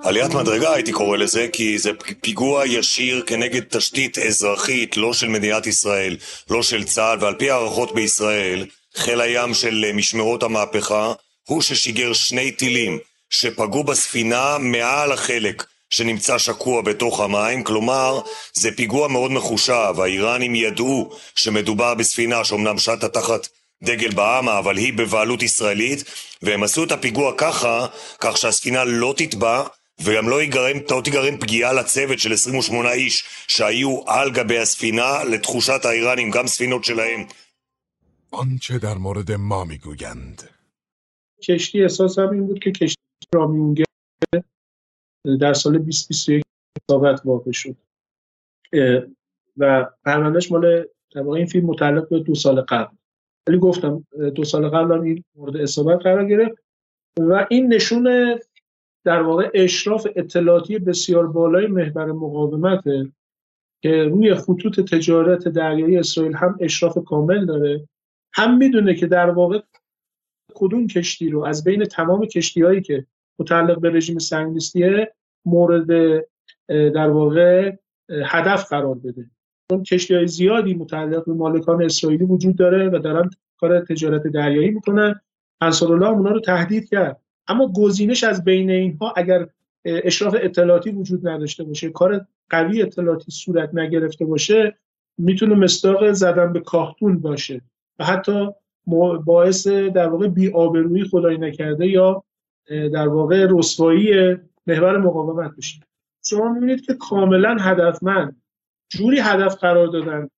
עליית 0.02 0.34
מדרגה 0.34 0.72
הייתי 0.72 0.92
קורא 0.92 1.16
לזה, 1.16 1.46
כי 1.52 1.78
זה 1.78 1.90
פיגוע 2.20 2.66
ישיר 2.66 3.22
כנגד 3.26 3.62
תשתית 3.68 4.18
אזרחית, 4.18 4.96
לא 4.96 5.12
של 5.12 5.28
מדינת 5.28 5.66
ישראל, 5.66 6.16
לא 6.50 6.62
של 6.62 6.84
צה"ל, 6.84 7.18
ועל 7.20 7.34
פי 7.34 7.50
הערכות 7.50 7.94
בישראל, 7.94 8.66
חיל 8.96 9.20
הים 9.20 9.54
של 9.54 9.84
משמרות 9.94 10.42
המהפכה, 10.42 11.12
הוא 11.48 11.62
ששיגר 11.62 12.12
שני 12.12 12.50
טילים 12.52 12.98
שפגעו 13.30 13.84
בספינה 13.84 14.56
מעל 14.58 15.12
החלק 15.12 15.64
שנמצא 15.89 16.37
שקוע 16.37 16.81
בתוך 16.81 17.19
המים, 17.19 17.63
כלומר 17.63 18.21
זה 18.53 18.71
פיגוע 18.75 19.07
מאוד 19.07 19.31
מחושב, 19.31 19.93
האיראנים 19.97 20.55
ידעו 20.55 21.11
שמדובר 21.35 21.93
בספינה 21.95 22.43
שאומנם 22.43 22.77
שטה 22.77 23.09
תחת 23.09 23.47
דגל 23.83 24.11
בעמה, 24.11 24.59
אבל 24.59 24.77
היא 24.77 24.93
בבעלות 24.93 25.43
ישראלית, 25.43 26.03
והם 26.41 26.63
עשו 26.63 26.83
את 26.83 26.91
הפיגוע 26.91 27.33
ככה, 27.37 27.87
כך 28.19 28.37
שהספינה 28.37 28.83
לא 28.83 29.13
תטבע, 29.17 29.63
וגם 29.99 30.29
לא 30.29 30.43
יגרם, 30.43 30.77
לא 30.91 31.01
תיגרם 31.03 31.37
פגיעה 31.37 31.73
לצוות 31.73 32.19
של 32.19 32.33
28 32.33 32.91
איש 32.91 33.23
שהיו 33.47 34.01
על 34.07 34.31
גבי 34.31 34.59
הספינה, 34.59 35.23
לתחושת 35.23 35.85
האיראנים, 35.85 36.31
גם 36.31 36.47
ספינות 36.47 36.83
שלהם. 36.83 37.25
آنچه 38.31 38.79
در 38.79 38.97
مورد 38.97 39.31
ما 39.31 39.65
میگویند 39.65 40.49
کشتی 41.43 41.83
احساسم 41.83 42.29
این 42.31 42.47
بود 42.47 42.59
که 42.59 42.71
کشتی 42.71 43.01
رامیونگر 43.35 43.83
در 45.40 45.52
سال 45.52 45.78
2021 45.78 46.44
اصابت 46.88 47.20
واقع 47.24 47.50
شد. 47.50 47.76
و 49.56 49.90
پروندهش 50.04 50.52
مال 50.52 50.86
در 51.14 51.28
این 51.28 51.46
فیلم 51.46 51.66
متعلق 51.66 52.08
به 52.08 52.20
دو 52.20 52.34
سال 52.34 52.60
قبل. 52.60 52.96
ولی 53.48 53.58
گفتم 53.58 54.06
دو 54.34 54.44
سال 54.44 54.68
قبل 54.68 54.92
این 54.92 55.24
مورد 55.36 55.56
اصابت 55.56 56.02
قرار 56.02 56.24
گرفت. 56.24 56.62
و 57.18 57.46
این 57.50 57.74
نشون 57.74 58.38
در 59.04 59.22
واقع 59.22 59.50
اشراف 59.54 60.06
اطلاعاتی 60.16 60.78
بسیار 60.78 61.26
بالای 61.26 61.66
محور 61.66 62.12
مقاومته 62.12 63.12
که 63.82 64.04
روی 64.04 64.34
خطوط 64.34 64.80
تجارت 64.80 65.48
دریایی 65.48 65.96
اسرائیل 65.96 66.34
هم 66.34 66.56
اشراف 66.60 66.98
کامل 67.06 67.46
داره. 67.46 67.88
هم 68.32 68.58
می‌دونه 68.58 68.94
که 68.94 69.06
در 69.06 69.30
واقع 69.30 69.60
کدوم 70.54 70.86
کشتی 70.86 71.28
رو 71.28 71.44
از 71.44 71.64
بین 71.64 71.84
تمام 71.84 72.26
کشتی 72.26 72.62
هایی 72.62 72.80
که 72.80 73.06
متعلق 73.40 73.80
به 73.80 73.90
رژیم 73.90 74.18
سنگلیستیه 74.18 75.12
مورد 75.44 75.86
در 76.68 77.08
واقع 77.08 77.76
هدف 78.24 78.68
قرار 78.68 78.94
بده. 78.94 79.30
چون 79.70 79.82
کشتی 79.82 80.14
های 80.14 80.26
زیادی 80.26 80.74
متعلق 80.74 81.24
به 81.24 81.32
مالکان 81.32 81.82
اسرائیلی 81.82 82.24
وجود 82.24 82.56
داره 82.56 82.88
و 82.88 82.98
دارن 82.98 83.30
کار 83.60 83.80
تجارت 83.80 84.22
دریایی 84.22 84.70
می‌کنن. 84.70 85.20
انصارالله 85.60 86.08
اونا 86.08 86.30
رو 86.30 86.40
تهدید 86.40 86.88
کرد. 86.88 87.20
اما 87.48 87.72
گزینش 87.72 88.24
از 88.24 88.44
بین 88.44 88.70
اینها 88.70 89.12
اگر 89.16 89.46
اشراف 89.84 90.36
اطلاعاتی 90.40 90.90
وجود 90.90 91.28
نداشته 91.28 91.64
باشه 91.64 91.90
کار 91.90 92.26
قوی 92.50 92.82
اطلاعاتی 92.82 93.30
صورت 93.30 93.74
نگرفته 93.74 94.24
باشه 94.24 94.76
می‌تونه 95.18 95.54
مستاق 95.54 96.12
زدن 96.12 96.52
به 96.52 96.60
کاختون 96.60 97.18
باشه 97.18 97.60
و 97.98 98.04
حتی 98.04 98.48
باعث 99.24 99.66
در 99.66 100.08
واقع 100.08 100.28
بی‌آبرویی 100.28 101.04
خدای 101.04 101.38
نکرده 101.38 101.86
یا 101.86 102.24
در 102.68 103.08
واقع 103.08 103.46
رسوایی 103.50 104.36
محور 104.66 104.98
مقاومت 104.98 105.56
بشه. 105.56 105.80
شما 106.24 106.52
می‌بینید 106.52 106.86
که 106.86 106.94
کاملا 106.94 107.56
هدفمند 107.60 108.42
جوری 108.88 109.18
هدف 109.18 109.56
قرار 109.56 109.86
دادن 109.86 110.28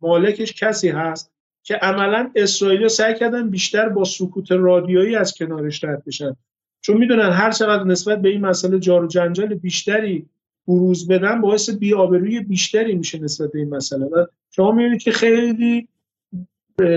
مالکش 0.00 0.62
کسی 0.62 0.88
هست 0.88 1.32
که 1.62 1.74
عملا 1.74 2.30
اسرائیل 2.36 2.88
سعی 2.88 3.14
کردن 3.14 3.50
بیشتر 3.50 3.88
با 3.88 4.04
سکوت 4.04 4.52
رادیویی 4.52 5.16
از 5.16 5.34
کنارش 5.34 5.84
رد 5.84 6.04
بشن. 6.04 6.36
چون 6.80 6.96
می‌دونن 6.96 7.30
هر 7.30 7.50
چقدر 7.50 7.84
نسبت 7.84 8.22
به 8.22 8.28
این 8.28 8.40
مسئله 8.40 8.78
جار 8.78 9.04
و 9.04 9.06
جنجال 9.06 9.54
بیشتری 9.54 10.26
بروز 10.68 11.08
بدن 11.08 11.40
باعث 11.40 11.70
بی‌آبرویی 11.70 12.40
بیشتری 12.40 12.94
میشه 12.94 13.18
نسبت 13.18 13.52
به 13.52 13.58
این 13.58 13.74
مسئله. 13.74 14.04
و 14.04 14.26
شما 14.50 14.72
می‌بینید 14.72 15.02
که 15.02 15.12
خیلی 15.12 15.88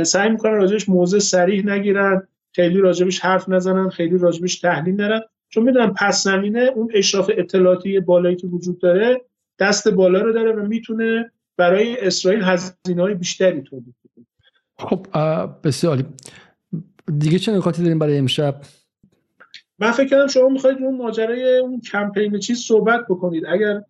سعی 0.04 0.30
می‌کنن 0.30 0.54
راجبش 0.54 0.90
موضع 0.90 1.20
سریح 1.20 1.66
نگیرن. 1.66 2.28
خیلی 2.56 2.80
راجبش 2.80 3.20
حرف 3.20 3.50
نزنن 3.50 3.90
خیلی 3.90 4.18
راجبش 4.18 4.60
تحلیل 4.60 4.96
نرن. 4.96 5.22
چون 5.50 5.64
می‌دونن 5.64 5.94
پس 5.94 6.24
زمینه 6.24 6.72
اون 6.76 6.92
اشراف 6.94 7.32
اطلاعاتی 7.38 8.00
بالایی 8.00 8.36
که 8.36 8.48
وجود 8.48 8.80
داره 8.80 9.22
دست 9.60 9.88
بالا 9.88 10.22
رو 10.22 10.34
داره 10.34 10.52
و 10.52 10.68
می‌تونه 10.68 11.32
برای 11.58 12.08
اسرائیل 12.08 12.44
هزینه 12.44 13.02
های 13.02 13.14
بیشتری 13.14 13.62
تولید 13.62 13.96
کنه 14.16 14.26
خب 14.78 15.08
بسیار 15.64 16.04
دیگه 17.20 17.40
چه 17.40 17.52
نکاتی 17.52 17.84
داریم 17.84 18.00
برای 18.00 18.18
امشب؟ 18.18 18.62
من 19.80 19.92
فکر 19.92 20.08
کردم 20.08 20.28
شما 20.28 20.50
می‌خواید 20.50 20.78
اون 20.82 20.98
ماجرای 20.98 21.58
اون 21.58 21.82
کمپین 21.82 22.40
چیز 22.40 22.60
صحبت 22.60 23.06
بکنید. 23.10 23.46
اگر 23.46 23.84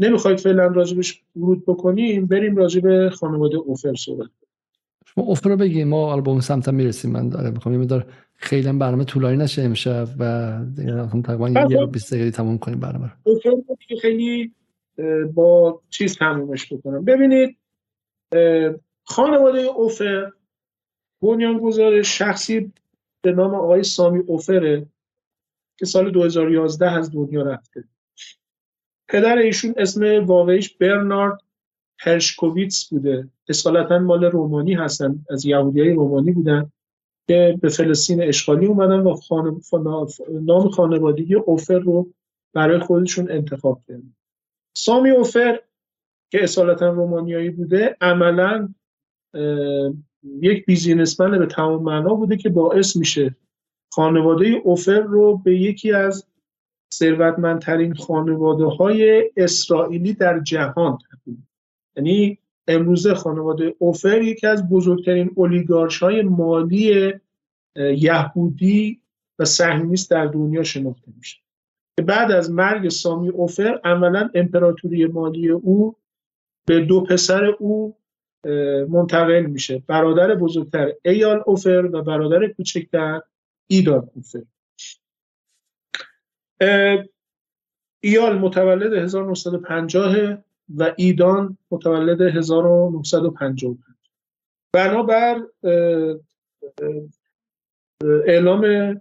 نمی‌خواید 0.00 0.40
فعلا 0.40 0.66
راجبش 0.66 1.22
ورود 1.36 1.66
بکنیم 1.66 2.26
بریم 2.26 2.56
راجب 2.56 3.08
خانواده 3.08 3.56
اوفر 3.56 3.94
صحبت 3.94 4.30
شما 5.14 5.24
اوفر 5.24 5.50
رو 5.50 5.56
بگیم 5.56 5.88
ما 5.88 6.08
حالا 6.08 6.20
به 6.20 6.30
اون 6.30 6.40
سمت 6.40 6.68
می‌رسیم. 6.68 7.10
من 7.10 7.28
داره 7.28 7.50
می‌خوام 7.50 7.74
یه 7.74 7.80
مدار 7.80 8.06
خیلی 8.34 8.72
برنامه 8.72 9.04
طولانی 9.04 9.36
نشه 9.36 9.62
امشب 9.62 10.08
و 10.18 10.58
تقریبا 11.24 11.48
یه 11.48 11.80
رو 11.80 11.86
20 11.86 12.14
دقیقه 12.14 12.30
تموم 12.30 12.58
کنیم 12.58 12.80
برنامه 12.80 13.12
که 13.88 13.96
خیلی 14.02 14.54
با 15.34 15.80
چیز 15.90 16.18
تمومش 16.18 16.72
بکنم. 16.72 17.04
ببینید 17.04 17.56
خانواده 19.04 19.58
اوفر 19.58 20.32
بنیانگذار 21.22 22.02
شخصی 22.02 22.72
به 23.22 23.32
نام 23.32 23.54
آقای 23.54 23.82
سامی 23.82 24.18
اوفره 24.18 24.86
که 25.78 25.86
سال 25.86 26.10
2011 26.10 26.90
از 26.90 27.12
دنیا 27.12 27.42
رفته. 27.42 27.84
پدر 29.08 29.38
ایشون 29.38 29.74
اسم 29.76 30.24
واقعیش 30.24 30.76
برنارد 30.76 31.40
هرشکوویتس 31.98 32.88
بوده. 32.88 33.28
اصالتا 33.48 33.98
مال 33.98 34.24
رومانی 34.24 34.74
هستن 34.74 35.24
از 35.30 35.46
یهودی 35.46 35.80
های 35.80 35.90
رومانی 35.90 36.32
بودن 36.32 36.72
که 37.28 37.58
به 37.62 37.68
فلسطین 37.68 38.22
اشغالی 38.22 38.66
اومدن 38.66 39.00
و 39.00 39.14
خانه... 39.14 39.60
نام 40.32 40.68
خانوادگی 40.68 41.34
اوفر 41.34 41.78
رو 41.78 42.12
برای 42.54 42.78
خودشون 42.78 43.30
انتخاب 43.30 43.82
کردن. 43.88 44.14
سامی 44.76 45.10
اوفر 45.10 45.60
که 46.30 46.42
اصالتا 46.42 46.88
رومانیایی 46.88 47.50
بوده 47.50 47.96
عملا 48.00 48.74
یک 50.24 50.66
بیزینسمن 50.66 51.38
به 51.38 51.46
تمام 51.46 51.82
معنا 51.82 52.14
بوده 52.14 52.36
که 52.36 52.48
باعث 52.48 52.96
میشه 52.96 53.36
خانواده 53.92 54.46
اوفر 54.64 55.00
رو 55.00 55.38
به 55.38 55.60
یکی 55.60 55.92
از 55.92 56.26
ثروتمندترین 56.94 57.94
خانواده 57.94 58.64
های 58.64 59.30
اسرائیلی 59.36 60.12
در 60.12 60.40
جهان 60.40 60.98
تبدیل 61.10 61.36
یعنی 61.98 62.38
امروزه 62.68 63.14
خانواده 63.14 63.74
اوفر 63.78 64.22
یکی 64.22 64.46
از 64.46 64.68
بزرگترین 64.68 65.30
اولیگارش 65.34 65.98
های 65.98 66.22
مالی 66.22 67.12
یهودی 67.76 69.00
و 69.38 69.44
صهیونیست 69.44 70.10
در 70.10 70.26
دنیا 70.26 70.62
شناخته 70.62 71.12
میشه. 71.16 71.36
که 71.96 72.02
بعد 72.02 72.32
از 72.32 72.50
مرگ 72.50 72.88
سامی 72.88 73.28
اوفر 73.28 73.80
عملا 73.84 74.30
امپراتوری 74.34 75.06
مالی 75.06 75.48
او 75.48 75.96
به 76.66 76.80
دو 76.80 77.00
پسر 77.00 77.44
او 77.44 77.96
منتقل 78.88 79.46
میشه. 79.46 79.82
برادر 79.86 80.34
بزرگتر 80.34 80.92
ایال 81.04 81.42
اوفر 81.46 81.90
و 81.92 82.02
برادر 82.02 82.48
کوچکتر 82.48 83.20
ایدان 83.66 84.10
اوفر. 84.14 84.42
ایال 88.00 88.38
متولد 88.38 88.92
1950 88.92 90.44
و 90.76 90.94
ایدان 90.96 91.58
متولد 91.70 92.20
1955 92.20 93.64
بنابر 94.72 95.42
اعلام 98.26 98.94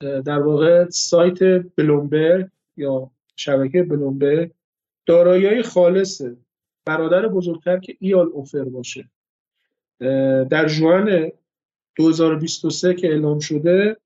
در 0.00 0.38
واقع 0.38 0.88
سایت 0.88 1.38
بلومبرگ 1.76 2.48
یا 2.76 3.10
شبکه 3.36 3.82
بلومبرگ 3.82 4.50
دارایی 5.06 5.62
خالص 5.62 6.22
برادر 6.86 7.28
بزرگتر 7.28 7.78
که 7.78 7.96
ایال 7.98 8.26
اوفر 8.26 8.64
باشه. 8.64 9.08
در 10.50 10.66
جوان 10.68 11.32
2023 11.96 12.94
که 12.94 13.08
اعلام 13.08 13.38
شده 13.38 13.96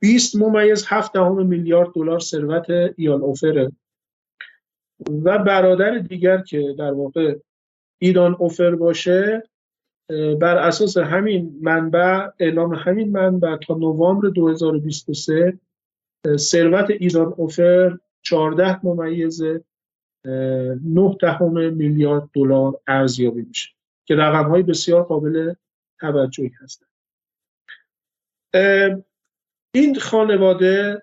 20 0.00 0.36
ممیز 0.36 0.84
7 0.88 1.12
دهم 1.12 1.46
میلیارد 1.46 1.92
دلار 1.94 2.20
ثروت 2.20 2.66
ایال 2.96 3.22
اوفره 3.22 3.72
و 5.24 5.38
برادر 5.38 5.98
دیگر 5.98 6.38
که 6.38 6.74
در 6.78 6.92
واقع 6.92 7.38
ایران 7.98 8.36
اوفر 8.38 8.74
باشه 8.74 9.42
بر 10.40 10.56
اساس 10.56 10.96
همین 10.96 11.58
منبع 11.62 12.28
اعلام 12.38 12.74
همین 12.74 13.12
منبع 13.12 13.56
تا 13.56 13.74
نوامبر 13.74 14.28
2023 14.28 15.58
ثروت 16.36 16.90
ایران 16.90 17.34
اوفر 17.36 17.98
14 18.22 18.86
ممیز 18.86 19.42
9 20.24 21.16
دهم 21.20 21.72
میلیارد 21.72 22.28
دلار 22.34 22.80
ارزیابی 22.86 23.42
میشه 23.42 23.70
که 24.04 24.14
رقم 24.14 24.50
های 24.50 24.62
بسیار 24.62 25.02
قابل 25.02 25.54
توجهی 26.00 26.50
هستند. 26.60 26.88
این 29.74 29.94
خانواده 30.00 31.02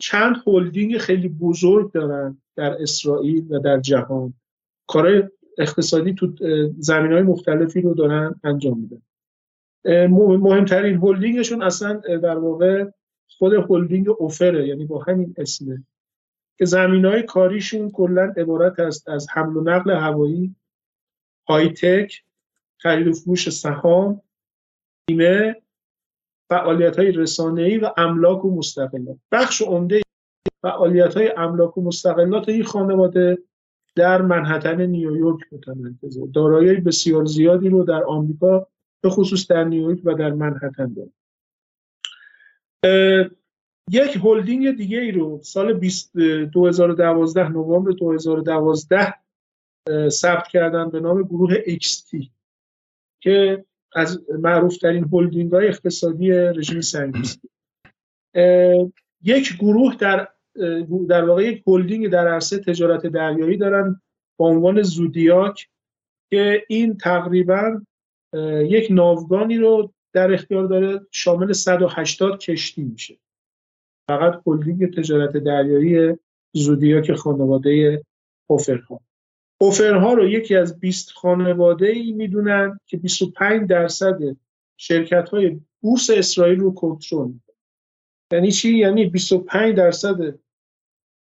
چند 0.00 0.36
هلدینگ 0.46 0.98
خیلی 0.98 1.28
بزرگ 1.28 1.92
دارن 1.92 2.38
در 2.56 2.82
اسرائیل 2.82 3.46
و 3.50 3.58
در 3.58 3.80
جهان. 3.80 4.34
کارهای 4.86 5.22
اقتصادی 5.58 6.14
تو 6.14 6.32
زمین 6.78 7.12
های 7.12 7.22
مختلفی 7.22 7.80
رو 7.80 7.94
دارن 7.94 8.40
انجام 8.44 8.78
میدن. 8.78 9.02
مهمترین 10.36 10.96
هلدینگشون 10.96 11.62
اصلا 11.62 11.92
در 12.22 12.38
واقع 12.38 12.84
خود 13.28 13.52
هلدینگ 13.70 14.08
اوفره 14.18 14.68
یعنی 14.68 14.84
با 14.84 15.02
همین 15.02 15.34
اسمه. 15.38 15.84
که 16.58 16.64
زمین 16.64 17.04
های 17.04 17.22
کاریشون 17.22 17.90
کلا 17.90 18.34
عبارت 18.36 18.80
است 18.80 19.08
از 19.08 19.26
حمل 19.30 19.56
و 19.56 19.60
نقل 19.60 19.90
هوایی 19.90 20.56
های 21.48 21.68
تک 21.68 22.22
خرید 22.78 23.06
و 23.06 23.12
فروش 23.12 23.48
سهام 23.48 24.22
بیمه 25.06 25.62
فعالیت 26.50 26.98
های 26.98 27.12
رسانه 27.12 27.62
ای 27.62 27.78
و 27.78 27.90
املاک 27.96 28.44
و 28.44 28.56
مستقلات. 28.56 29.16
بخش 29.32 29.62
عمده 29.62 30.00
فعالیت 30.62 31.16
های 31.16 31.32
املاک 31.36 31.78
و 31.78 31.82
مستقلات 31.82 32.48
این 32.48 32.64
خانواده 32.64 33.38
در 33.96 34.22
منحتن 34.22 34.86
نیویورک 34.86 35.40
متمرکزه 35.52 36.26
دارایی 36.34 36.80
بسیار 36.80 37.24
زیادی 37.24 37.68
رو 37.68 37.84
در 37.84 38.04
آمریکا 38.04 38.66
به 39.02 39.10
خصوص 39.10 39.50
در 39.50 39.64
نیویورک 39.64 40.00
و 40.04 40.14
در 40.14 40.32
منحتن 40.32 40.94
داره 40.94 41.10
یک 43.90 44.20
هلدینگ 44.24 44.76
دیگه 44.76 44.98
ای 44.98 45.12
رو 45.12 45.40
سال 45.42 45.80
2012 46.52 47.48
نوامبر 47.48 47.90
2012 47.92 49.14
ثبت 50.08 50.48
کردن 50.48 50.90
به 50.90 51.00
نام 51.00 51.22
گروه 51.22 51.54
XT 51.54 52.26
که 53.22 53.64
از 53.94 54.20
معروف 54.30 54.76
ترین 54.76 55.08
هلدینگ 55.12 55.52
های 55.52 55.68
اقتصادی 55.68 56.30
رژیم 56.30 56.80
صهیونیستی 56.80 57.48
یک 59.22 59.56
گروه 59.56 59.96
در 59.96 60.28
در 61.08 61.24
واقع 61.24 61.44
یک 61.44 61.62
هلدینگ 61.66 62.08
در 62.08 62.28
عرصه 62.28 62.58
تجارت 62.58 63.06
دریایی 63.06 63.56
دارن 63.56 64.00
با 64.36 64.48
عنوان 64.48 64.82
زودیاک 64.82 65.68
که 66.30 66.64
این 66.68 66.96
تقریبا 66.96 67.82
یک 68.68 68.88
ناوگانی 68.90 69.56
رو 69.56 69.92
در 70.12 70.32
اختیار 70.32 70.66
داره 70.66 71.00
شامل 71.10 71.52
180 71.52 72.38
کشتی 72.38 72.82
میشه. 72.82 73.18
فقط 74.08 74.42
هلدینگ 74.46 74.96
تجارت 74.96 75.36
دریایی 75.36 76.18
زودیاک 76.52 77.12
خانواده 77.12 78.04
اوفرها 78.46 79.00
اوفرها 79.62 80.14
رو 80.14 80.28
یکی 80.28 80.56
از 80.56 80.80
20 80.80 81.10
خانواده 81.10 81.86
ای 81.86 82.12
می‌دونن 82.12 82.80
که 82.86 82.96
25 82.96 83.68
درصد 83.68 84.18
شرکت 84.76 85.28
های 85.28 85.60
بورس 85.80 86.10
اسرائیل 86.10 86.60
رو 86.60 86.74
کنترل 86.74 87.32
یعنی 88.32 88.50
چی؟ 88.50 88.78
یعنی 88.78 89.06
25 89.06 89.76
درصد 89.76 90.38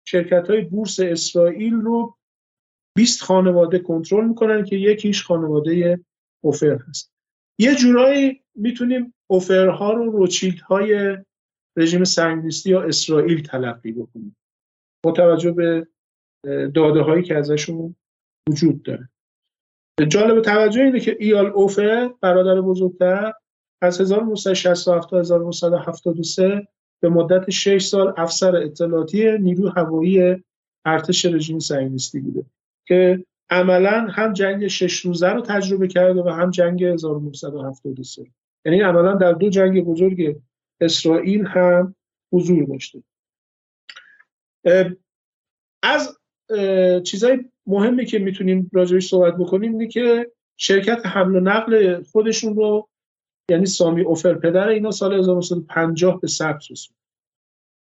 شرکت 0.07 0.49
های 0.49 0.61
بورس 0.61 0.99
اسرائیل 0.99 1.73
رو 1.73 2.17
20 2.95 3.21
خانواده 3.21 3.79
کنترل 3.79 4.27
می‌کنن 4.27 4.63
که 4.63 4.75
یکیش 4.75 5.23
خانواده 5.23 5.99
اوفر 6.43 6.77
هست. 6.89 7.11
یه 7.59 7.75
جورایی 7.75 8.43
می‌تونیم 8.55 9.13
اوفرها 9.27 9.93
رو 9.93 10.11
روچیلد 10.11 10.59
های 10.59 11.17
رژیم 11.77 12.03
سنگیستی 12.03 12.69
یا 12.69 12.81
اسرائیل 12.81 13.43
تلقی 13.43 13.91
بکنیم. 13.91 14.35
با 15.03 15.11
توجه 15.11 15.51
به 15.51 15.87
داده 16.73 17.01
هایی 17.01 17.23
که 17.23 17.37
ازشون 17.37 17.95
وجود 18.49 18.83
داره. 18.83 19.09
جالب 20.07 20.41
توجه 20.41 20.81
اینه 20.81 20.99
که 20.99 21.17
ایال 21.19 21.45
اوفر 21.45 22.09
برادر 22.21 22.61
بزرگتر 22.61 23.33
از 23.81 24.01
1967 24.01 25.09
تا 25.09 25.19
1973 25.19 26.67
به 26.99 27.09
مدت 27.09 27.49
6 27.49 27.85
سال 27.85 28.13
افسر 28.17 28.55
اطلاعاتی 28.55 29.37
نیرو 29.37 29.69
هوایی 29.69 30.43
ارتش 30.85 31.25
رژیم 31.25 31.59
صهیونیستی 31.59 32.19
بوده 32.19 32.45
که 32.87 33.25
عملا 33.49 34.07
هم 34.11 34.33
جنگ 34.33 34.67
شش 34.67 34.99
روزه 34.99 35.29
رو 35.29 35.41
تجربه 35.41 35.87
کرده 35.87 36.21
و 36.21 36.29
هم 36.29 36.49
جنگ 36.49 36.83
1973 36.83 38.25
یعنی 38.65 38.81
عملا 38.81 39.13
در 39.13 39.33
دو 39.33 39.49
جنگ 39.49 39.85
بزرگ 39.85 40.41
اسرائیل 40.81 41.45
هم 41.45 41.95
حضور 42.33 42.65
داشته. 42.65 43.03
از 45.83 46.17
چیزای 47.03 47.45
مهمی 47.67 48.05
که 48.05 48.19
می‌تونیم 48.19 48.69
راجبش 48.73 49.07
صحبت 49.07 49.37
بکنیم 49.37 49.71
اینه 49.71 49.87
که 49.87 50.31
شرکت 50.57 51.05
حمل 51.05 51.35
و 51.35 51.39
نقل 51.39 52.03
خودشون 52.03 52.55
رو 52.55 52.89
یعنی 53.49 53.65
سامی 53.65 54.01
اوفر 54.01 54.33
پدر 54.33 54.67
اینا 54.67 54.91
سال 54.91 55.13
1950 55.13 56.21
به 56.21 56.27
ثبت 56.27 56.71
رسوند. 56.71 56.97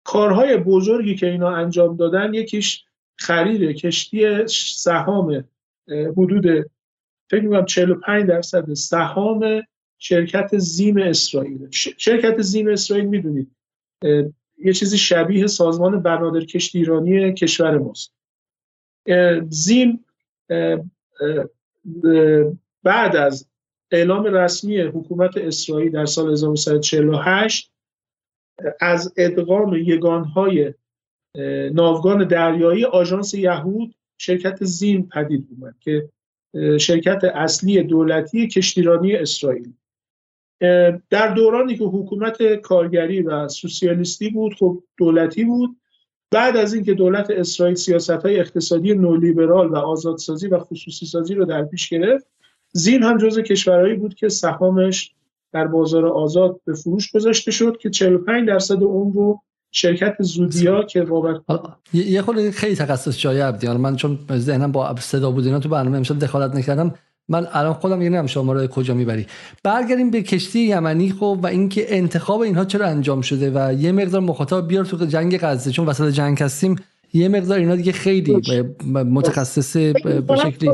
کارهای 0.04 0.56
بزرگی 0.56 1.14
که 1.14 1.26
اینا 1.26 1.50
انجام 1.56 1.96
دادن 1.96 2.34
یکیش 2.34 2.84
خرید 3.16 3.76
کشتی 3.76 4.46
سهام 4.46 5.44
حدود 5.88 6.70
فکر 7.30 7.40
می‌کنم 7.40 7.64
45 7.64 8.26
درصد 8.26 8.74
سهام 8.74 9.62
شرکت 9.98 10.58
زیم 10.58 10.98
اسرائیل. 10.98 11.68
شرکت 11.72 12.42
زیم 12.42 12.68
اسرائیل 12.68 13.04
می‌دونید 13.04 13.50
یه 14.64 14.72
چیزی 14.72 14.98
شبیه 14.98 15.46
سازمان 15.46 16.02
بنادر 16.02 16.44
کشتی 16.44 16.78
ایرانی 16.78 17.32
کشور 17.32 17.78
ماست. 17.78 18.13
زیم 19.48 20.04
بعد 22.82 23.16
از 23.16 23.48
اعلام 23.90 24.24
رسمی 24.24 24.80
حکومت 24.80 25.36
اسرائیل 25.36 25.92
در 25.92 26.06
سال 26.06 26.32
1948 26.32 27.72
از 28.80 29.14
ادغام 29.16 29.74
یگانهای 29.74 30.74
ناوگان 31.72 32.28
دریایی 32.28 32.84
آژانس 32.84 33.34
یهود 33.34 33.94
شرکت 34.18 34.64
زیم 34.64 35.08
پدید 35.14 35.48
اومد 35.50 35.74
که 35.80 36.08
شرکت 36.78 37.24
اصلی 37.24 37.82
دولتی 37.82 38.48
کشتیرانی 38.48 39.16
اسرائیل. 39.16 39.72
در 41.10 41.34
دورانی 41.34 41.76
که 41.76 41.84
حکومت 41.84 42.54
کارگری 42.54 43.22
و 43.22 43.48
سوسیالیستی 43.48 44.30
بود 44.30 44.54
خب 44.54 44.82
دولتی 44.98 45.44
بود. 45.44 45.76
بعد 46.34 46.56
از 46.56 46.74
اینکه 46.74 46.94
دولت 46.94 47.30
اسرائیل 47.30 47.74
سیاست 47.74 48.10
های 48.10 48.40
اقتصادی 48.40 48.94
نولیبرال 48.94 49.68
و 49.68 49.76
آزادسازی 49.76 50.48
و 50.48 50.58
خصوصی 50.58 51.06
سازی 51.06 51.34
رو 51.34 51.44
در 51.44 51.64
پیش 51.64 51.88
گرفت 51.88 52.26
زین 52.72 53.02
هم 53.02 53.18
جزو 53.18 53.42
کشورهایی 53.42 53.94
بود 53.94 54.14
که 54.14 54.28
سهامش 54.28 55.14
در 55.52 55.66
بازار 55.66 56.06
آزاد 56.06 56.60
به 56.64 56.74
فروش 56.74 57.12
گذاشته 57.12 57.50
شد 57.50 57.76
که 57.80 57.90
45 57.90 58.48
درصد 58.48 58.82
اون 58.82 59.12
رو 59.12 59.40
شرکت 59.70 60.16
زودیا 60.20 60.82
که 60.82 61.02
وابسته 61.02 61.58
یه 61.92 62.22
خود 62.22 62.50
خیلی 62.50 62.76
تخصص 62.76 63.18
جای 63.18 63.40
عبدی. 63.40 63.68
من 63.68 63.96
چون 63.96 64.18
ذهنم 64.32 64.72
با 64.72 64.96
صدا 64.96 65.30
بود 65.30 65.46
اینا 65.46 65.58
تو 65.58 65.68
برنامه 65.68 65.96
امشب 65.96 66.18
دخالت 66.18 66.54
نکردم 66.54 66.94
من 67.28 67.46
الان 67.52 67.72
خودم 67.72 68.02
یه 68.02 68.08
نمی‌دونم 68.08 68.26
شما 68.26 68.52
رو 68.52 68.66
کجا 68.66 68.94
می‌بری. 68.94 69.26
برگردیم 69.62 70.10
به 70.10 70.22
کشتی 70.22 70.58
یمنی 70.58 71.10
خب 71.10 71.40
و 71.42 71.46
اینکه 71.46 71.96
انتخاب 71.96 72.40
اینها 72.40 72.64
چرا 72.64 72.86
انجام 72.86 73.20
شده 73.20 73.50
و 73.54 73.72
یه 73.72 73.92
مقدار 73.92 74.20
مخاطب 74.20 74.68
بیار 74.68 74.84
تو 74.84 75.06
جنگ 75.06 75.38
غزه 75.38 75.70
چون 75.70 75.86
وسط 75.86 76.08
جنگ 76.08 76.42
هستیم 76.42 76.76
یه 77.12 77.28
مقدار 77.28 77.58
اینا 77.58 77.76
دیگه 77.76 77.92
خیلی 77.92 78.36
متخصص 78.86 79.76
به 79.76 80.36
شکلی. 80.36 80.70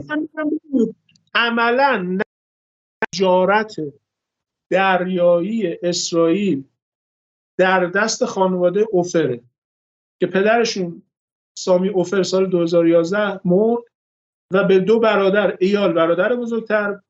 عملا 1.35 2.19
جارت 3.15 3.77
دریایی 4.71 5.77
اسرائیل 5.83 6.65
در 7.59 7.87
دست 7.87 8.25
خانواده 8.25 8.87
اوفره 8.91 9.41
که 10.21 10.27
پدرشون 10.27 11.03
سامی 11.59 11.89
اوفر 11.89 12.23
سال 12.23 12.47
2011 12.51 13.41
مرد 13.45 13.83
و 14.53 14.65
به 14.65 14.79
دو 14.79 14.99
برادر 14.99 15.57
ایال 15.61 15.93
برادر 15.93 16.37
بزرگتر 16.37 17.01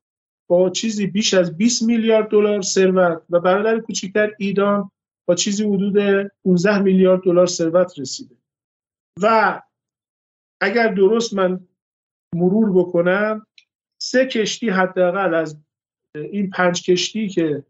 با 0.49 0.69
چیزی 0.69 1.07
بیش 1.07 1.33
از 1.33 1.57
20 1.57 1.83
میلیارد 1.83 2.29
دلار 2.29 2.61
ثروت 2.61 3.21
و 3.29 3.39
برادر 3.39 3.79
کوچکتر 3.79 4.35
ایدان 4.39 4.91
با 5.27 5.35
چیزی 5.35 5.63
حدود 5.63 5.97
15 6.45 6.79
میلیارد 6.79 7.21
دلار 7.21 7.47
ثروت 7.47 7.99
رسیده. 7.99 8.35
و 9.21 9.61
اگر 10.61 10.87
درست 10.87 11.33
من 11.33 11.67
مرور 12.35 12.71
بکنم 12.73 13.45
سه 14.01 14.25
کشتی 14.25 14.69
حداقل 14.69 15.33
از 15.33 15.57
این 16.15 16.49
پنج 16.49 16.83
کشتی 16.83 17.29
که 17.29 17.63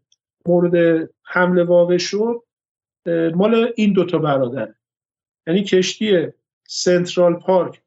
مورد 0.46 1.08
حمله 1.22 1.64
واقع 1.64 1.98
شد 1.98 2.42
مال 3.34 3.72
این 3.76 3.92
دوتا 3.92 4.18
برادر. 4.18 4.74
یعنی 5.46 5.64
کشتی 5.64 6.28
سنترال 6.66 7.34
پارک. 7.34 7.82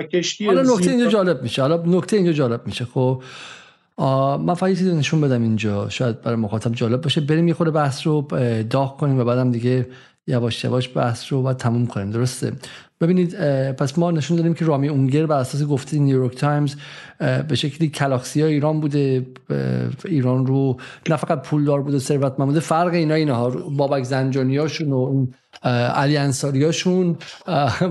و 0.00 0.02
کشتی 0.02 0.46
حالا 0.46 0.62
نکته 0.62 0.90
اینجا 0.90 1.06
جالب 1.06 1.42
میشه. 1.42 1.62
حالا 1.62 1.82
نکته 1.86 2.16
اینجا 2.16 2.32
جالب 2.32 2.66
میشه. 2.66 2.84
خب 2.84 3.22
من 4.40 4.54
فقط 4.54 4.70
چیزی 4.70 4.94
نشون 4.94 5.20
بدم 5.20 5.42
اینجا. 5.42 5.88
شاید 5.88 6.22
برای 6.22 6.36
مخاطب 6.36 6.72
جالب 6.72 7.00
باشه. 7.00 7.20
بریم 7.20 7.48
یه 7.48 7.54
خورده 7.54 7.70
بحث 7.70 8.06
رو 8.06 8.26
داغ 8.70 8.96
کنیم 8.96 9.18
و 9.18 9.24
بعدم 9.24 9.50
دیگه 9.50 9.88
یواش 10.26 10.64
یواش 10.64 10.90
بحث 10.96 11.32
رو 11.32 11.42
باید 11.42 11.56
تموم 11.56 11.86
کنیم. 11.86 12.10
درسته؟ 12.10 12.52
ببینید 13.00 13.34
پس 13.72 13.98
ما 13.98 14.10
نشون 14.10 14.36
دادیم 14.36 14.54
که 14.54 14.64
رامی 14.64 14.88
اونگر 14.88 15.26
بر 15.26 15.38
اساس 15.38 15.62
گفته 15.62 15.98
نیویورک 15.98 16.36
تایمز 16.36 16.74
به 17.48 17.54
شکلی 17.54 17.88
پراکسی 17.88 18.42
ایران 18.42 18.80
بوده 18.80 19.26
ایران 20.04 20.46
رو 20.46 20.76
نه 21.10 21.16
فقط 21.16 21.42
پولدار 21.42 21.82
بوده 21.82 21.98
ثروتمند 21.98 22.48
بوده 22.48 22.60
فرق 22.60 22.92
اینا 22.92 23.14
اینها 23.14 23.50
بابک 23.50 24.02
زنجانیاشون 24.02 24.92
و 24.92 25.26
علی 25.94 26.16
انصاریاشون 26.16 27.16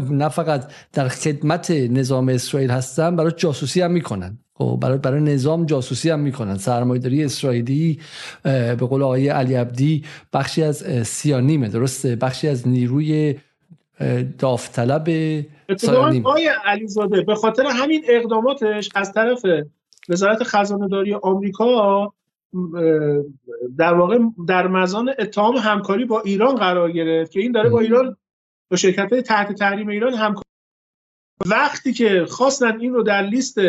نه 0.10 0.30
فقط 0.30 0.72
در 0.94 1.08
خدمت 1.08 1.72
نظام 1.72 2.30
اسرائیل 2.30 2.72
هستن 2.72 3.16
برای 3.16 3.32
جاسوسی 3.38 3.82
هم 3.82 3.92
می‌کنن. 3.92 4.38
خب 4.54 4.78
برای 4.82 4.98
برای 4.98 5.22
نظام 5.22 5.66
جاسوسی 5.66 6.10
هم 6.10 6.20
می‌کنن. 6.20 6.58
سرمایه‌داری 6.58 7.24
اسرائیلی 7.24 8.00
به 8.44 8.76
قول 8.76 9.04
آقای 9.04 9.30
علی 9.30 9.54
عبدی 9.54 10.04
بخشی 10.34 10.64
از 10.64 10.84
سیانیمه 11.04 11.70
درسته؟ 11.70 12.16
بخشی 12.16 12.48
از 12.48 12.68
نیروی 12.68 13.36
داوطلب 14.38 15.10
سیانیم 15.78 16.26
آقای 16.26 16.48
علیزاده 16.66 17.22
به 17.22 17.36
خاطر 17.36 17.66
همین 17.66 18.04
اقداماتش 18.10 18.90
از 18.96 19.14
طرف 19.14 19.46
وزارت 20.10 20.44
خزانه 20.44 20.88
داری 20.88 21.14
آمریکا 21.14 22.14
در 23.78 23.94
واقع 23.94 24.20
در 24.48 24.68
مزان 24.68 25.14
اتهام 25.20 25.56
همکاری 25.56 26.06
با 26.06 26.22
ایران 26.22 26.56
قرار 26.56 26.92
گرفت 26.92 27.32
که 27.32 27.40
این 27.40 27.52
داره 27.52 27.70
با 27.70 27.80
ایران 27.80 28.18
با 28.72 28.78
شرکت 28.78 29.14
تحت 29.14 29.52
تحریم 29.52 29.88
ایران 29.88 30.14
همکاری 30.14 30.50
وقتی 31.46 31.94
که 31.94 32.26
خواستن 32.30 32.80
این 32.80 32.94
رو 32.94 33.04
در 33.04 33.22
لیست 33.22 33.60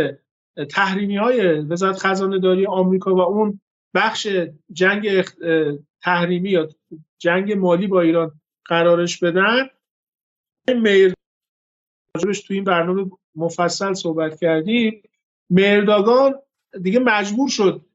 تحریمی 0.71 1.17
های 1.17 1.61
وزارت 1.61 1.99
خزانه 1.99 2.39
داری 2.39 2.67
آمریکا 2.67 3.15
و 3.15 3.21
اون 3.21 3.61
بخش 3.95 4.29
جنگ 4.73 5.25
تحریمی 6.03 6.51
یا 6.51 6.69
جنگ 7.19 7.53
مالی 7.53 7.87
با 7.87 8.01
ایران 8.01 8.33
قرارش 8.65 9.19
بدن 9.19 9.67
میر 10.75 11.15
تو 12.23 12.55
این 12.55 12.65
برنامه 12.65 13.11
مفصل 13.35 13.95
صحبت 13.95 14.41
کردیم. 14.41 15.03
مرداگان 15.51 16.35
دیگه 16.83 16.99
مجبور 16.99 17.49
شد 17.49 17.87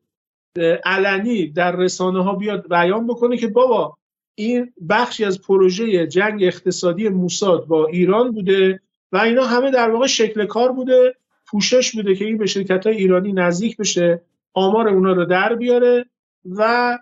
علنی 0.86 1.48
در 1.48 1.76
رسانه 1.76 2.24
ها 2.24 2.36
بیاد 2.36 2.70
بیان 2.70 3.08
بکنه 3.08 3.38
که 3.38 3.48
بابا 3.48 3.98
این 4.36 4.74
بخشی 4.90 5.26
از 5.26 5.42
پروژه 5.42 6.08
جنگ 6.08 6.44
اقتصادی 6.44 7.10
موساد 7.10 7.66
با 7.66 7.88
ایران 7.88 8.32
بوده 8.32 8.80
و 9.12 9.18
اینا 9.18 9.46
همه 9.46 9.72
در 9.72 9.90
واقع 9.90 10.08
شکل 10.08 10.46
کار 10.46 10.72
بوده 10.72 11.16
پوشش 11.48 11.96
بوده 11.96 12.16
که 12.16 12.26
این 12.26 12.38
به 12.38 12.46
شرکت 12.46 12.88
های 12.88 12.96
ایرانی 12.96 13.34
نزدیک 13.34 13.78
بشه 13.78 14.22
آمار 14.54 14.88
اونا 14.88 15.14
رو 15.14 15.26
در 15.26 15.56
بیاره 15.56 16.06
و 16.46 16.98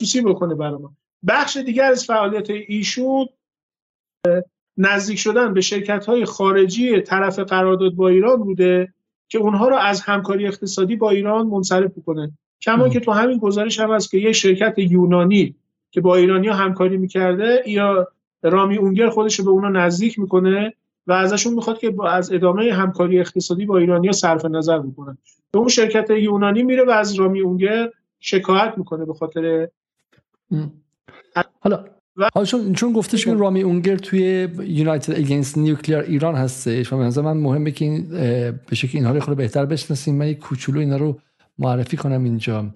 توسی 0.00 0.20
بکنه 0.20 0.54
برای 0.54 0.78
ما. 0.78 0.96
بخش 1.26 1.56
دیگر 1.56 1.84
از 1.84 2.04
فعالیت 2.04 2.50
ایشون 2.50 3.28
نزدیک 4.76 5.18
شدن 5.18 5.54
به 5.54 5.60
شرکت 5.60 6.06
های 6.06 6.24
خارجی 6.24 7.00
طرف 7.00 7.38
قرارداد 7.38 7.94
با 7.94 8.08
ایران 8.08 8.36
بوده 8.36 8.92
که 9.28 9.38
اونها 9.38 9.68
رو 9.68 9.76
از 9.76 10.00
همکاری 10.00 10.46
اقتصادی 10.46 10.96
با 10.96 11.10
ایران 11.10 11.46
منصرف 11.46 11.92
کنه 12.06 12.32
کما 12.60 12.88
که 12.88 13.00
تو 13.00 13.12
همین 13.12 13.38
گزارش 13.38 13.80
هم 13.80 13.92
هست 13.92 14.10
که 14.10 14.18
یه 14.18 14.32
شرکت 14.32 14.78
یونانی 14.78 15.54
که 15.90 16.00
با 16.00 16.16
ایرانی 16.16 16.48
ها 16.48 16.54
همکاری 16.54 16.96
می‌کرده 16.96 17.62
یا 17.66 18.08
رامی 18.42 18.76
اونگر 18.76 19.08
خودش 19.08 19.38
رو 19.38 19.44
به 19.44 19.50
اونا 19.50 19.68
نزدیک 19.68 20.18
می‌کنه 20.18 20.74
و 21.06 21.12
ازشون 21.12 21.54
می‌خواد 21.54 21.78
که 21.78 21.94
از 22.06 22.32
ادامه 22.32 22.72
همکاری 22.72 23.20
اقتصادی 23.20 23.66
با 23.66 23.78
ایرانیا 23.78 24.12
صرف 24.12 24.44
نظر 24.44 24.78
بکنن 24.78 25.18
به 25.52 25.58
اون 25.58 25.68
شرکت 25.68 26.10
یونانی 26.10 26.62
میره 26.62 26.84
و 26.84 26.90
از 26.90 27.14
رامی 27.14 27.40
اونگر 27.40 27.90
شکایت 28.20 28.74
می‌کنه 28.76 29.04
به 29.04 29.14
خاطر 29.14 29.68
حالا 31.60 31.84
حالا 32.34 32.46
چون 32.46 32.72
چون 32.72 32.92
گفتش 32.92 33.24
که 33.24 33.34
رامی 33.34 33.62
اونگر 33.62 33.96
توی 33.96 34.48
یونایتد 34.66 35.18
اگینست 35.18 35.58
نیوکلیر 35.58 35.98
ایران 35.98 36.34
هستش 36.34 36.92
و 36.92 36.96
به 36.96 37.22
من 37.22 37.36
مهمه 37.36 37.70
که 37.70 37.84
این 37.84 38.08
به 38.66 38.74
شکلی 38.74 39.00
اینها 39.00 39.12
رو 39.14 39.20
خود 39.20 39.36
بهتر 39.36 39.66
بشناسیم. 39.66 40.14
من 40.14 40.28
یک 40.28 40.38
کوچولو 40.38 40.80
اینا 40.80 40.96
رو 40.96 41.18
معرفی 41.58 41.96
کنم 41.96 42.24
اینجا 42.24 42.74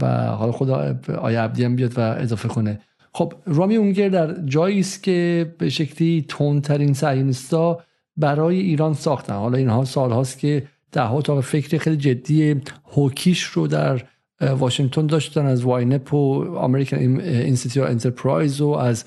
و 0.00 0.26
حالا 0.26 0.52
خدا 0.52 0.98
آیا 1.18 1.44
عبدی 1.44 1.64
هم 1.64 1.76
بیاد 1.76 1.98
و 1.98 2.00
اضافه 2.00 2.48
کنه. 2.48 2.80
خب 3.12 3.32
رامی 3.46 3.76
اونگر 3.76 4.08
در 4.08 4.44
جایی 4.44 4.80
است 4.80 5.02
که 5.02 5.54
به 5.58 5.68
شکلی 5.68 6.24
تندترین 6.28 6.94
صهیونیستا 6.94 7.80
برای 8.16 8.60
ایران 8.60 8.94
ساختن. 8.94 9.34
حالا 9.34 9.58
اینها 9.58 9.84
سال 9.84 10.12
هاست 10.12 10.38
که 10.38 10.66
ده 10.92 11.22
تا 11.22 11.40
فکر 11.40 11.78
خیلی 11.78 11.96
جدی 11.96 12.60
هوکیش 12.92 13.42
رو 13.42 13.66
در 13.66 14.02
واشنگتن 14.40 15.06
داشتن 15.06 15.46
از 15.46 15.62
WINEP 15.62 16.14
و 16.14 16.16
American 16.56 16.96
Enterprise 17.20 17.90
Institute 17.90 18.60
و 18.60 18.68
از 18.68 19.04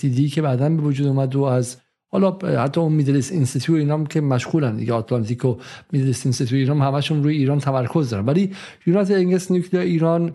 FDD 0.00 0.28
که 0.28 0.42
بعدا 0.42 0.68
به 0.68 0.82
وجود 0.82 1.06
اومد 1.06 1.36
و 1.36 1.42
از 1.42 1.76
حالا 2.12 2.30
حتی 2.62 2.80
اون 2.80 2.92
Middle 2.92 3.16
East 3.16 3.32
Institute 3.32 3.78
اینا 3.78 3.94
هم 3.94 4.06
که 4.06 4.20
مشغولن 4.20 4.76
دیگه 4.76 4.92
Atlantic 4.92 5.44
و 5.44 5.56
Middle 5.92 6.12
East 6.12 6.26
Institute 6.26 6.52
اینا 6.52 6.74
هم 6.74 6.94
همشون 6.94 7.22
روی 7.22 7.36
ایران 7.36 7.58
تمرکز 7.58 8.10
دارن. 8.10 8.26
ولی 8.26 8.52
United 8.86 9.12
Against 9.12 9.50
Nuclear 9.50 9.82
Iran 9.82 10.32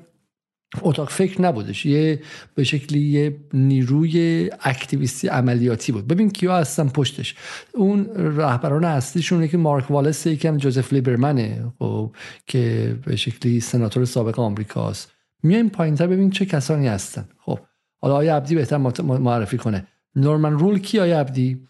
اتاق 0.82 1.10
فکر 1.10 1.42
نبودش. 1.42 1.86
یه 1.86 2.20
به 2.56 2.64
شکلی 2.64 3.00
یه 3.00 3.38
نیروی 3.54 4.50
اکتیویستی 4.62 5.28
عملیاتی 5.28 5.92
بود. 5.92 6.08
ببین 6.08 6.30
کیا 6.30 6.58
هستن 6.58 6.90
پشتش. 6.90 7.36
اون 7.74 8.10
رهبران 8.16 8.84
اصلیشون 8.84 9.48
که 9.48 9.58
مارک 9.58 9.92
والاس 9.92 10.26
یکیم 10.26 10.58
جوزف 10.58 10.94
لیبرمنه 10.94 11.74
خب 11.80 12.12
که 12.48 12.96
به 13.06 13.16
شکلی 13.16 13.60
سناتور 13.60 14.06
سابق 14.06 14.40
آمریکاست. 14.40 15.12
میایم 15.44 15.70
پایینتر 15.70 16.08
ببین 16.08 16.30
چه 16.30 16.46
کسانی 16.46 16.88
هستن. 16.88 17.30
خب 17.38 17.60
حالا 18.02 18.14
آقای 18.14 18.28
عبدی 18.28 18.56
بهتر 18.56 18.78
معرفی 19.02 19.58
کنه؟ 19.58 19.88
نورمن 20.16 20.54
رول 20.54 20.80
کی 20.80 21.00
آقای 21.00 21.12
عبدی؟ 21.12 21.68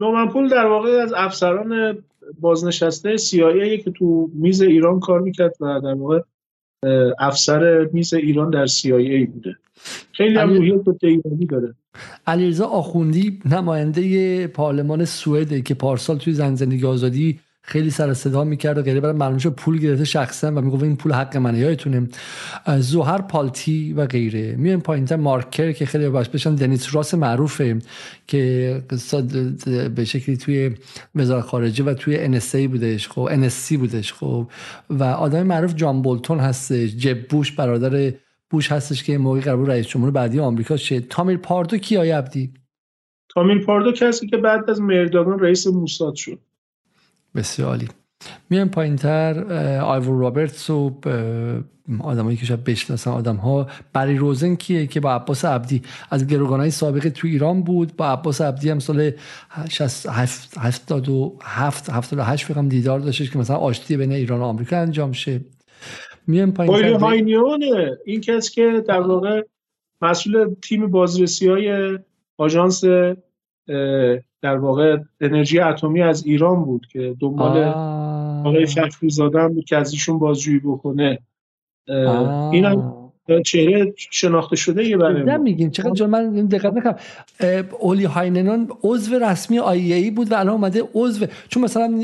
نورمن 0.00 0.28
پول 0.32 0.48
در 0.48 0.66
واقع 0.66 0.90
از 0.90 1.12
افسران 1.12 1.98
بازنشسته 2.40 3.16
سیایی 3.16 3.78
که 3.78 3.90
تو 3.90 4.30
میز 4.34 4.62
ایران 4.62 5.00
کار 5.00 5.20
می‌کرد 5.20 5.54
و 5.60 5.80
در 5.80 5.94
واقع 5.94 6.20
افسر 7.18 7.88
میز 7.92 8.14
ایران 8.14 8.50
در 8.50 8.66
CIA 8.66 9.28
بوده. 9.32 9.56
خیلی 10.12 10.38
هم 10.38 10.54
روحیت 10.54 10.88
ایرانی 11.02 11.46
داره. 11.46 11.74
علیرضا 12.26 12.66
آخوندی 12.66 13.38
نماینده 13.44 14.46
پارلمان 14.46 15.04
سوئد 15.04 15.64
که 15.64 15.74
پارسال 15.74 16.18
توی 16.18 16.32
زن 16.32 16.54
زندگی 16.54 16.86
آزادی 16.86 17.40
خیلی 17.70 17.90
سر 17.90 18.14
صدا 18.14 18.44
می‌کرد 18.44 18.78
و 18.78 18.82
غیره. 18.82 19.00
برای 19.00 19.16
معلوم 19.16 19.38
پول 19.38 19.78
گرفته 19.78 20.04
شخصا 20.04 20.52
و 20.52 20.60
می‌گفت 20.60 20.82
این 20.82 20.96
پول 20.96 21.12
حق 21.12 21.36
منه. 21.36 21.58
یادتونه؟ 21.58 22.08
زوهر 22.78 23.22
پالتی 23.22 23.92
و 23.92 24.06
غیره. 24.06 24.56
میایم 24.56 24.80
پایینتر 24.80 25.16
مارکر 25.16 25.72
که 25.72 25.86
خیلی 25.86 26.08
باش 26.08 26.28
بشن 26.28 26.54
دنیس 26.54 26.94
راس 26.94 27.14
معروفه 27.14 27.78
که 28.26 28.82
به 29.96 30.04
شکلی 30.04 30.36
توی 30.36 30.70
وزارت 31.14 31.44
خارجه 31.44 31.84
و 31.84 31.94
توی 31.94 32.40
NSA 32.40 32.68
بودش. 32.68 33.08
خب 33.08 33.28
NSC 33.48 33.72
بودش. 33.72 34.12
خب 34.12 34.46
و 34.90 35.04
آدم 35.04 35.42
معروف 35.42 35.74
جان 35.74 36.02
بولتون 36.02 36.38
هست 36.38 36.72
جب 36.72 37.28
بوش 37.28 37.52
برادر 37.52 38.12
بوش 38.50 38.72
هستش 38.72 39.04
که 39.04 39.18
موقعی 39.18 39.42
قرار 39.42 39.66
رئیس 39.66 39.86
جمهور 39.86 40.10
بعدی 40.10 40.38
آمریکا 40.40 40.76
شه. 40.76 41.00
تامیر 41.00 41.36
پاردو 41.36 41.78
کی 41.78 41.96
آیا 41.96 42.18
عبدی؟ 42.18 42.52
تامیر 43.28 43.64
پاردو 43.64 43.92
کسی 43.92 44.26
که 44.26 44.36
بعد 44.36 44.70
از 44.70 44.80
مرداگان 44.80 45.38
رئیس 45.38 45.66
موساد 45.66 46.14
شد. 46.14 46.38
بسیار 47.34 47.68
عالی. 47.68 47.88
میایم 48.50 48.68
پایین 48.68 48.96
تر 48.96 49.44
آیور 49.82 50.20
رابرتس 50.20 50.70
و 50.70 51.00
آدمایی 52.00 52.36
که 52.36 52.46
شاید 52.46 52.64
بشناسن 52.64 53.10
آدم 53.10 53.36
ها 53.36 53.66
بری 53.92 54.16
روزن 54.16 54.54
کیه 54.54 54.86
که 54.86 55.00
با 55.00 55.12
عباس 55.12 55.44
عبدی؟ 55.44 55.82
از 56.10 56.26
گروگان 56.26 56.60
های 56.60 56.70
سابق 56.70 57.08
تو 57.08 57.26
ایران 57.26 57.62
بود. 57.62 57.96
با 57.96 58.06
عباس 58.06 58.40
عبدی 58.40 58.70
هم 58.70 58.78
سال 58.78 59.10
77 60.58 61.90
78 61.90 62.46
فکرم 62.46 62.68
دیدار 62.68 63.00
داشتش 63.00 63.30
که 63.30 63.38
مثلا 63.38 63.56
آشتی 63.56 63.96
بین 63.96 64.12
ایران 64.12 64.40
و 64.40 64.44
آمریکا 64.44 64.76
انجام 64.76 65.12
شه. 65.12 65.40
میایم 66.26 66.52
پایین 66.52 66.98
تر 66.98 67.96
این 68.04 68.20
کس 68.20 68.50
که 68.50 68.84
در 68.88 69.00
واقع 69.00 69.42
مسئول 70.02 70.54
تیم 70.62 70.90
بازرسی 70.90 71.48
های 71.48 71.98
آژانس 72.38 72.84
در 74.42 74.56
واقع 74.56 74.98
انرژی 75.20 75.60
اتمی 75.60 76.02
از 76.02 76.26
ایران 76.26 76.64
بود 76.64 76.86
که 76.86 77.16
دنبال 77.20 77.62
آقای 78.46 78.66
فخری 78.66 79.10
زادن 79.10 79.48
بود 79.54 79.64
که 79.64 79.76
از 79.76 79.92
ایشون 79.92 80.18
بازجویی 80.18 80.58
بکنه. 80.58 81.18
اینم 82.52 83.09
چهره 83.44 83.94
شناخته 83.96 84.56
شده 84.56 84.84
یه 84.84 84.96
برای 84.96 85.38
میگین؟ 85.38 85.70
چقدر 85.70 85.92
جان 85.92 86.10
من 86.10 86.46
دقت 86.46 86.72
نکردم. 86.72 86.96
اولی 87.82 88.04
هایننان 88.04 88.68
عضو 88.82 89.18
رسمی 89.18 89.58
آی 89.58 89.92
ای 89.92 90.10
بود 90.10 90.32
و 90.32 90.34
الان 90.34 90.54
اومده 90.54 90.82
عضو. 90.94 91.26
چون 91.48 91.64
مثلا 91.64 92.00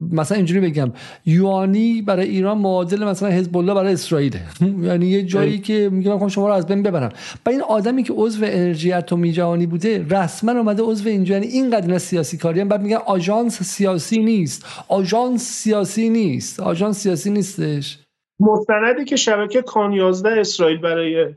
مثلا 0.00 0.36
اینجوری 0.36 0.60
بگم 0.60 0.92
یوانی 1.26 2.02
برای 2.02 2.28
ایران 2.28 2.58
معادل 2.58 3.04
مثلا 3.04 3.28
حزب 3.28 3.56
الله 3.56 3.74
برای 3.74 3.92
اسرائیل 3.92 4.36
یعنی 4.82 5.06
یه 5.06 5.22
جایی 5.22 5.58
که 5.58 5.88
میگم 5.92 6.18
من 6.18 6.28
شما 6.28 6.48
رو 6.48 6.54
از 6.54 6.66
بین 6.66 6.82
ببرم. 6.82 7.12
با 7.44 7.52
این 7.52 7.62
آدمی 7.62 8.02
که 8.02 8.12
عضو 8.12 8.44
انرژی 8.44 8.92
اتمی 8.92 9.32
جهانی 9.32 9.66
بوده 9.66 10.06
رسما 10.10 10.52
اومده 10.52 10.82
عضو 10.82 11.08
اینجا. 11.08 11.34
یعنی 11.34 11.46
اینقدر 11.46 11.98
سیاسی 11.98 12.36
کاری 12.36 12.60
هم. 12.60 12.68
بعد 12.68 12.82
میگن 12.82 12.96
آژانس 12.96 13.62
سیاسی 13.62 14.18
نیست. 14.18 14.64
آژانس 14.88 15.42
سیاسی 15.42 16.08
نیست. 16.08 16.60
آژانس 16.60 16.98
سیاسی 16.98 17.30
نیستش. 17.30 17.98
مستندی 18.40 19.04
که 19.04 19.16
شبکه 19.16 19.62
کان 19.62 19.92
11 19.92 20.40
اسرائیل 20.40 20.78
برای 20.80 21.34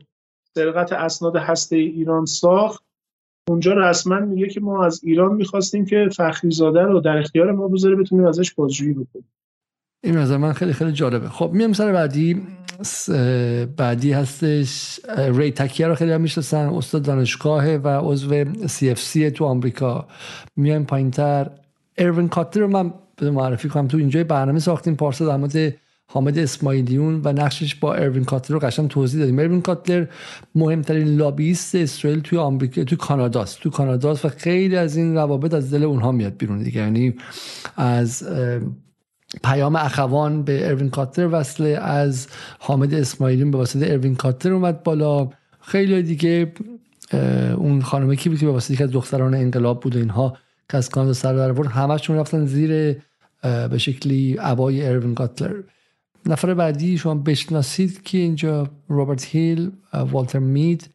سرقت 0.54 0.92
اسناد 0.92 1.36
هسته 1.36 1.76
ایران 1.76 2.24
ساخت. 2.24 2.84
اونجا 3.48 3.72
رسما 3.72 4.18
میگه 4.18 4.48
که 4.48 4.60
ما 4.60 4.84
از 4.84 5.00
ایران 5.04 5.34
می‌خواستیم 5.34 5.84
که 5.84 6.08
فخریزاده 6.16 6.82
رو 6.82 7.00
در 7.00 7.16
اختیار 7.16 7.52
ما 7.52 7.68
بذاره 7.68 7.96
بتونیم 7.96 8.26
ازش 8.26 8.54
بازجویی 8.54 8.92
بکنیم. 8.92 9.32
این 10.04 10.16
نظر 10.16 10.36
من 10.36 10.52
خیلی 10.52 10.72
خیلی 10.72 10.92
جالبه. 10.92 11.28
خب 11.28 11.50
میام 11.52 11.72
سر 11.72 11.92
بعدی. 11.92 12.42
بعدی 13.76 14.12
هستش. 14.12 15.00
ری 15.18 15.52
تکیه 15.52 15.86
رو 15.86 15.94
خیلی 15.94 16.12
هم 16.12 16.20
می‌شناسن. 16.20 16.68
استاد 16.68 17.02
دانشگاه 17.02 17.74
و 17.74 17.88
عضو 17.88 18.44
CFR 18.66 19.30
تو 19.30 19.44
آمریکا. 19.44 20.08
میایم 20.56 20.84
پایین 20.84 21.10
تر 21.10 21.50
اروین 21.98 22.28
کاتلر 22.28 22.60
رو 22.60 22.68
من 22.68 22.92
معرفی 23.22 23.68
کنم. 23.68 23.88
تو 23.88 23.96
اینجا 23.96 24.24
برنامه 24.24 24.58
ساختیم. 24.58 24.96
پارسا 24.96 25.26
در 25.26 25.36
مورد 25.36 25.74
حامد 26.12 26.38
اسماعیلیون 26.38 27.20
و 27.24 27.32
نقشش 27.32 27.74
با 27.74 27.94
اروین 27.94 28.24
کاتلر 28.24 28.58
رو 28.58 28.66
قشنگ 28.66 28.88
توضیح 28.88 29.20
دادیم. 29.20 29.38
اروین 29.38 29.62
کاتلر 29.62 30.06
مهمترین 30.54 31.16
لابیست 31.16 31.74
اسرائیل 31.74 32.20
توی 32.20 32.38
آمریکا 32.38 32.84
توی 32.84 32.98
کاناداست. 32.98 33.60
تو 33.60 33.70
کاناداست 33.70 34.24
و 34.24 34.28
خیلی 34.28 34.76
از 34.76 34.96
این 34.96 35.14
روابط 35.14 35.54
از 35.54 35.74
دل 35.74 35.82
اونها 35.82 36.12
میاد 36.12 36.36
بیرون 36.36 36.62
دیگه. 36.62 36.80
یعنی 36.80 37.14
از 37.76 38.28
پیام 39.44 39.76
اخوان 39.76 40.42
به 40.42 40.68
اروین 40.68 40.90
کاتلر 40.90 41.28
وصله 41.32 41.68
از 41.68 42.28
حامد 42.58 42.94
اسماعیلیون 42.94 43.50
به 43.50 43.58
واسطه 43.58 43.92
اروین 43.92 44.14
کاتلر 44.14 44.52
اومد 44.52 44.82
بالا. 44.82 45.28
خیلی 45.60 46.02
دیگه 46.02 46.52
اون 47.56 47.82
خانمه 47.82 48.16
کی 48.16 48.28
بود 48.28 48.38
که 48.38 48.46
به 48.46 48.52
واسطه 48.52 48.86
دختران 48.86 49.34
انقلاب 49.34 49.80
بود 49.80 49.96
و 49.96 49.98
اینها 49.98 50.36
که 50.70 50.76
از 50.76 50.88
کانادا 50.88 51.12
سر 51.12 51.34
در 51.34 51.62
همشون 51.62 52.16
رفتن 52.16 52.46
زیر 52.46 52.96
به 53.42 53.78
شکلی 53.78 54.36
عبای 54.36 54.86
اروین 54.86 55.14
کاتلر. 55.14 55.54
نفر 56.26 56.54
بعدی 56.54 56.98
شما 56.98 57.14
بشناسید 57.14 58.02
که 58.02 58.18
اینجا 58.18 58.68
روبرت 58.88 59.24
هیل، 59.24 59.70
والتر 59.92 60.38
مید 60.38 60.90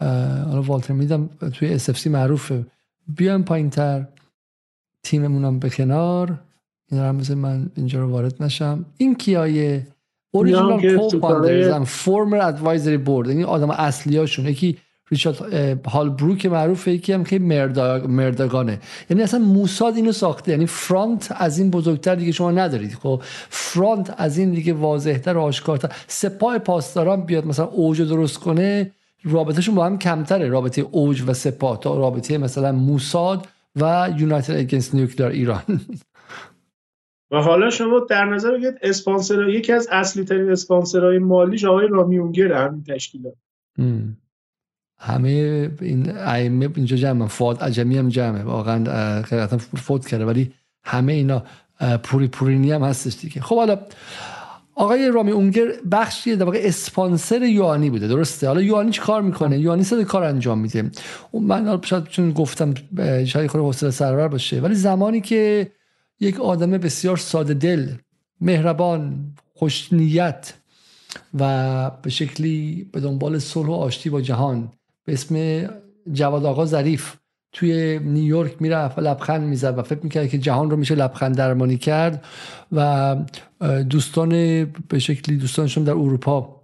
حالا 0.00 0.62
والتر 0.62 0.94
مید 0.94 1.12
هم 1.12 1.26
توی 1.26 1.74
اس 1.74 2.06
معروفه. 2.06 2.66
بیایم 3.08 3.42
پایین 3.42 3.70
تر 3.70 4.06
تیممونم 5.02 5.58
به 5.58 5.70
کنار 5.70 6.40
این 6.92 7.00
رو 7.00 7.34
من 7.34 7.70
اینجا 7.76 8.00
رو 8.00 8.10
وارد 8.10 8.42
نشم. 8.42 8.84
این 8.96 9.14
کیایه 9.14 9.86
اوریجینال 10.30 10.96
کو 10.96 11.84
فورمر 11.84 12.38
ادوایزری 12.38 12.96
بورد 12.96 13.28
یعنی 13.28 13.44
آدم 13.44 13.70
اصلی 13.70 14.16
هاشون 14.16 14.46
یکی 14.46 14.78
ریچارد 15.10 15.86
هال 15.86 16.10
بروک 16.10 16.46
معروفه 16.46 16.92
یکی 16.92 17.12
هم 17.12 17.24
که 17.24 17.38
مردگانه. 17.38 18.78
یعنی 19.10 19.22
اصلا 19.22 19.40
موساد 19.40 19.96
اینو 19.96 20.12
ساخته. 20.12 20.52
یعنی 20.52 20.66
فرانت 20.66 21.34
از 21.36 21.58
این 21.58 21.70
بزرگتر 21.70 22.14
دیگه 22.14 22.32
شما 22.32 22.50
ندارید. 22.50 22.94
خب 22.94 23.22
فرانت 23.48 24.14
از 24.16 24.38
این 24.38 24.50
دیگه 24.50 24.72
واضحتر 24.72 25.36
و 25.36 25.40
آشکارتر. 25.40 25.92
سپاه 26.06 26.58
پاسداران 26.58 27.24
بیاد 27.24 27.46
مثلا 27.46 27.66
اوج 27.66 28.02
درست 28.02 28.38
کنه 28.38 28.90
رابطهشون 29.24 29.74
با 29.74 29.86
هم 29.86 29.98
کمتره. 29.98 30.48
رابطه 30.48 30.82
اوج 30.90 31.22
و 31.26 31.34
سپاه 31.34 31.80
تا 31.80 31.98
رابطه 31.98 32.38
مثلا 32.38 32.72
موساد 32.72 33.48
و 33.76 34.10
یونایتد 34.18 34.56
اگینست 34.56 34.94
نیوکلیر 34.94 35.28
ایران. 35.28 35.62
و 37.32 37.36
حالا 37.36 37.70
شما 37.70 38.06
در 38.10 38.24
نظر 38.24 38.52
بگیرید 38.52 38.78
اسپانسر 38.82 39.48
یکی 39.48 39.72
از 39.72 39.88
اصلی 39.92 40.24
ترین 40.24 40.50
اسپانسرهای 40.50 41.18
مالی 41.18 41.66
آقای 41.66 41.86
رامیونگر 41.90 42.52
همین 42.52 42.84
تشکیلات 42.84 43.34
همه 45.02 45.28
این 45.80 46.16
ائمه 46.16 46.68
اینجا 46.74 46.96
جمع 46.96 47.26
فوت 47.26 47.62
عجمی 47.62 47.98
هم 47.98 48.08
جمعه. 48.08 48.42
واقعا 48.42 49.22
خیلی 49.22 49.46
فوت 49.76 50.06
کرده. 50.06 50.24
ولی 50.24 50.52
همه 50.84 51.12
اینا 51.12 51.42
پوری 52.02 52.28
پورینی 52.28 52.72
هم 52.72 52.82
هستش 52.82 53.16
دیگه. 53.20 53.40
خب 53.40 53.56
حالا 53.56 53.78
آقای 54.74 55.10
رامی 55.10 55.30
اونگر 55.30 55.72
بخشی 55.90 56.36
در 56.36 56.44
واقع 56.44 56.60
اسپانسر 56.62 57.42
یوانی 57.42 57.90
بوده. 57.90 58.08
درسته؟ 58.08 58.46
حالا 58.46 58.62
یوانی 58.62 58.90
چی 58.90 59.00
کار 59.00 59.22
می‌کنه؟ 59.22 59.58
یوانی 59.58 59.84
سه 59.84 60.04
کار 60.04 60.24
انجام 60.24 60.58
میده. 60.58 60.90
من 61.32 61.80
شاید 61.82 62.04
چون 62.04 62.32
گفتم 62.32 62.74
شاید 63.24 63.50
خود 63.50 63.60
حوصله 63.60 63.90
سرور 63.90 64.28
باشه. 64.28 64.60
ولی 64.60 64.74
زمانی 64.74 65.20
که 65.20 65.70
یک 66.20 66.40
آدم 66.40 66.70
بسیار 66.70 67.16
ساده 67.16 67.54
دل 67.54 67.88
مهربان 68.40 69.32
خوشنیت 69.54 70.52
و 71.38 71.90
به 72.02 72.10
شکلی 72.10 72.88
به 72.92 73.00
دنبال 73.00 73.38
صلح 73.38 73.68
و 73.68 73.72
آشتی 73.72 74.10
با 74.10 74.20
جهان 74.20 74.68
به 75.10 75.14
اسم 75.14 75.68
جواد 76.12 76.44
آقا 76.44 76.66
ظریف. 76.66 77.16
توی 77.52 77.98
نیویورک 77.98 78.62
می‌رفت 78.62 78.98
و 78.98 79.00
لبخند 79.00 79.48
می‌زد 79.48 79.78
و 79.78 79.82
فکر 79.82 80.00
می‌کرد 80.02 80.28
که 80.28 80.38
جهان 80.38 80.70
رو 80.70 80.76
میشه 80.76 80.94
لبخند 80.94 81.36
درمانی 81.36 81.76
کرد 81.76 82.24
و 82.72 83.16
دوستان 83.90 84.30
به 84.88 84.98
شکلی 84.98 85.36
دوستانشون 85.36 85.84
در 85.84 85.92
اروپا 85.92 86.60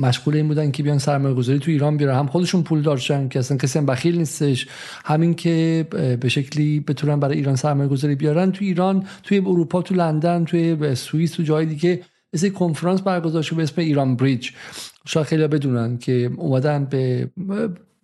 مشغول 0.00 0.36
این 0.36 0.48
بودن 0.48 0.70
که 0.70 0.82
بیان 0.82 0.98
سرمایه 0.98 1.34
گذاری 1.34 1.58
تو 1.58 1.70
ایران 1.70 1.96
بیارن. 1.96 2.18
هم 2.18 2.26
خودشون 2.26 2.62
پول 2.62 2.82
دارشن 2.82 3.28
که 3.28 3.38
اصلا 3.38 3.56
کسی 3.56 3.78
هم 3.78 3.86
بخیل 3.86 4.18
نیستش. 4.18 4.68
همین 5.04 5.34
که 5.34 5.86
به 6.20 6.28
شکلی 6.28 6.80
بتونن 6.80 7.20
برای 7.20 7.36
ایران 7.36 7.56
سرمایه 7.56 7.88
گذاری 7.88 8.14
بیارن. 8.14 8.52
تو 8.52 8.64
ایران 8.64 9.06
توی 9.22 9.38
اروپا 9.38 9.82
تو 9.82 9.94
لندن 9.94 10.44
توی 10.44 10.94
سوئیس 10.94 11.32
تو 11.32 11.42
جای 11.42 11.66
دیگه 11.66 12.02
مثل 12.32 12.48
کنفرانس 12.48 13.00
برگزار 13.00 13.42
شده 13.42 13.56
به 13.56 13.62
اسم 13.62 13.80
ایران 13.80 14.16
بریج. 14.16 14.50
شاید 15.06 15.26
خیلی 15.26 15.46
بدونن 15.46 15.98
که 15.98 16.30
اومدن 16.36 16.84
به 16.84 17.30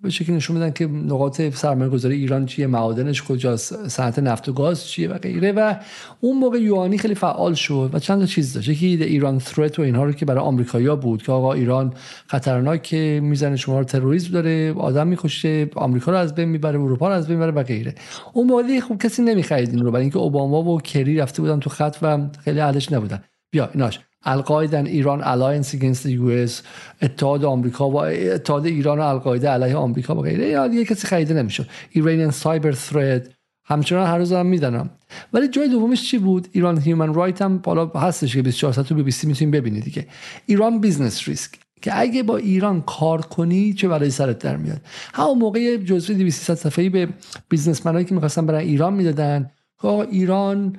به 0.02 0.10
شکلی 0.10 0.36
نشون 0.36 0.56
بدن 0.56 0.70
که 0.70 0.86
نقاط 0.86 1.42
سرمایه 1.42 1.90
گذاری 1.90 2.16
ایران 2.16 2.46
چیه 2.46 2.66
معادنش 2.66 3.22
کجاست 3.22 3.88
صنعت 3.88 4.18
نفت 4.18 4.48
و 4.48 4.52
گاز 4.52 4.86
چیه 4.86 5.08
و 5.08 5.18
غیره. 5.18 5.52
و 5.52 5.74
اون 6.20 6.38
موقع 6.38 6.58
UANI 6.58 6.98
خیلی 6.98 7.14
فعال 7.14 7.54
شد 7.54 7.90
و 7.92 7.98
چند 7.98 8.20
تا 8.20 8.26
چیز 8.26 8.52
داشت. 8.52 8.68
یکی 8.68 8.86
Iran 8.86 9.38
threat 9.38 9.78
و 9.78 9.82
اینها 9.82 10.04
رو 10.04 10.12
که 10.12 10.26
برای 10.26 10.40
آمریکایی‌ها 10.44 10.96
بود 10.96 11.22
که 11.22 11.32
آقا 11.32 11.52
ایران 11.52 11.92
خطرناکه 12.26 13.20
می‌زنه 13.22 13.56
شما 13.56 13.78
رو 13.78 13.84
تروریسم 13.84 14.32
داره 14.32 14.72
آدم 14.72 15.06
می‌کشه 15.06 15.70
آمریکا 15.74 16.12
رو 16.12 16.18
از 16.18 16.34
بین 16.34 16.48
می‌بره 16.48 16.80
اروپا 16.80 17.08
رو 17.08 17.14
از 17.14 17.26
بین 17.28 17.36
می‌بره 17.36 17.52
و 17.52 17.62
غیره. 17.62 17.94
اون 18.32 18.46
موقع 18.46 18.80
خوب 18.80 19.02
کسی 19.02 19.22
نمی‌خرید 19.22 19.70
این 19.70 19.82
رو 19.82 19.90
برای 19.90 20.02
اینکه 20.02 20.18
اوباما 20.18 20.62
و 20.62 20.80
کری 20.80 21.16
رفته 21.16 21.42
بودن 21.42 21.60
تو 21.60 21.70
خط 21.70 21.96
و 22.02 22.28
خیلی 22.44 22.60
اهلش 22.60 22.92
نبودن. 22.92 23.22
بیا 23.50 23.70
ایناش. 23.74 24.00
القاعده 24.24 24.78
Iran 24.78 25.22
alliance 25.24 25.74
against 25.74 26.06
US 26.06 26.62
اتحاد 27.02 27.44
آمریکا 27.44 27.90
و 27.90 27.96
اتحاد 27.96 28.66
ایران 28.66 28.98
و 28.98 29.02
القاعده 29.02 29.48
علیه 29.48 29.76
آمریکا 29.76 30.14
و 30.14 30.22
غیره. 30.22 30.68
دیگه 30.68 30.84
کسی 30.84 31.06
خریده 31.06 31.34
نمیشه. 31.34 31.66
Iranian 31.90 32.30
cyber 32.30 32.72
threat 32.72 33.30
همچنان 33.64 34.06
هر 34.06 34.18
روز 34.18 34.32
هم 34.32 34.46
میدنم. 34.46 34.90
ولی 35.32 35.48
جای 35.48 35.68
دومش 35.68 36.10
چی 36.10 36.18
بود؟ 36.18 36.48
Iran 36.52 36.80
human 36.80 37.14
rights 37.14 37.42
هم 37.42 37.58
بالا 37.58 37.86
هستش 37.86 38.36
که 38.36 38.42
24 38.42 38.72
ساعت 38.72 38.88
تو 38.88 38.94
بی 38.94 39.02
بی 39.02 39.10
سی 39.10 39.26
می‌تونید 39.26 39.54
ببینید 39.54 39.84
دیگه. 39.84 40.06
Iran 40.46 40.80
business 40.80 41.28
risk 41.28 41.50
که 41.82 42.00
اگه 42.00 42.22
با 42.22 42.36
ایران 42.36 42.80
کار 42.80 43.20
کنی 43.20 43.72
چه 43.72 43.88
برای 43.88 44.10
سرت 44.10 44.38
در 44.38 44.56
میاد؟ 44.56 44.80
همون 45.14 45.38
موقع 45.38 45.76
جزوه 45.76 46.16
200 46.16 46.54
صفحه‌ای 46.54 46.88
به 46.88 47.08
businessman 47.48 47.96
ایی 47.96 48.04
که 48.04 48.14
می‌خواستن 48.14 48.46
برای 48.46 48.66
ایران 48.66 48.94
می‌دادن. 48.94 49.50
خب 49.78 50.06
ایران 50.10 50.76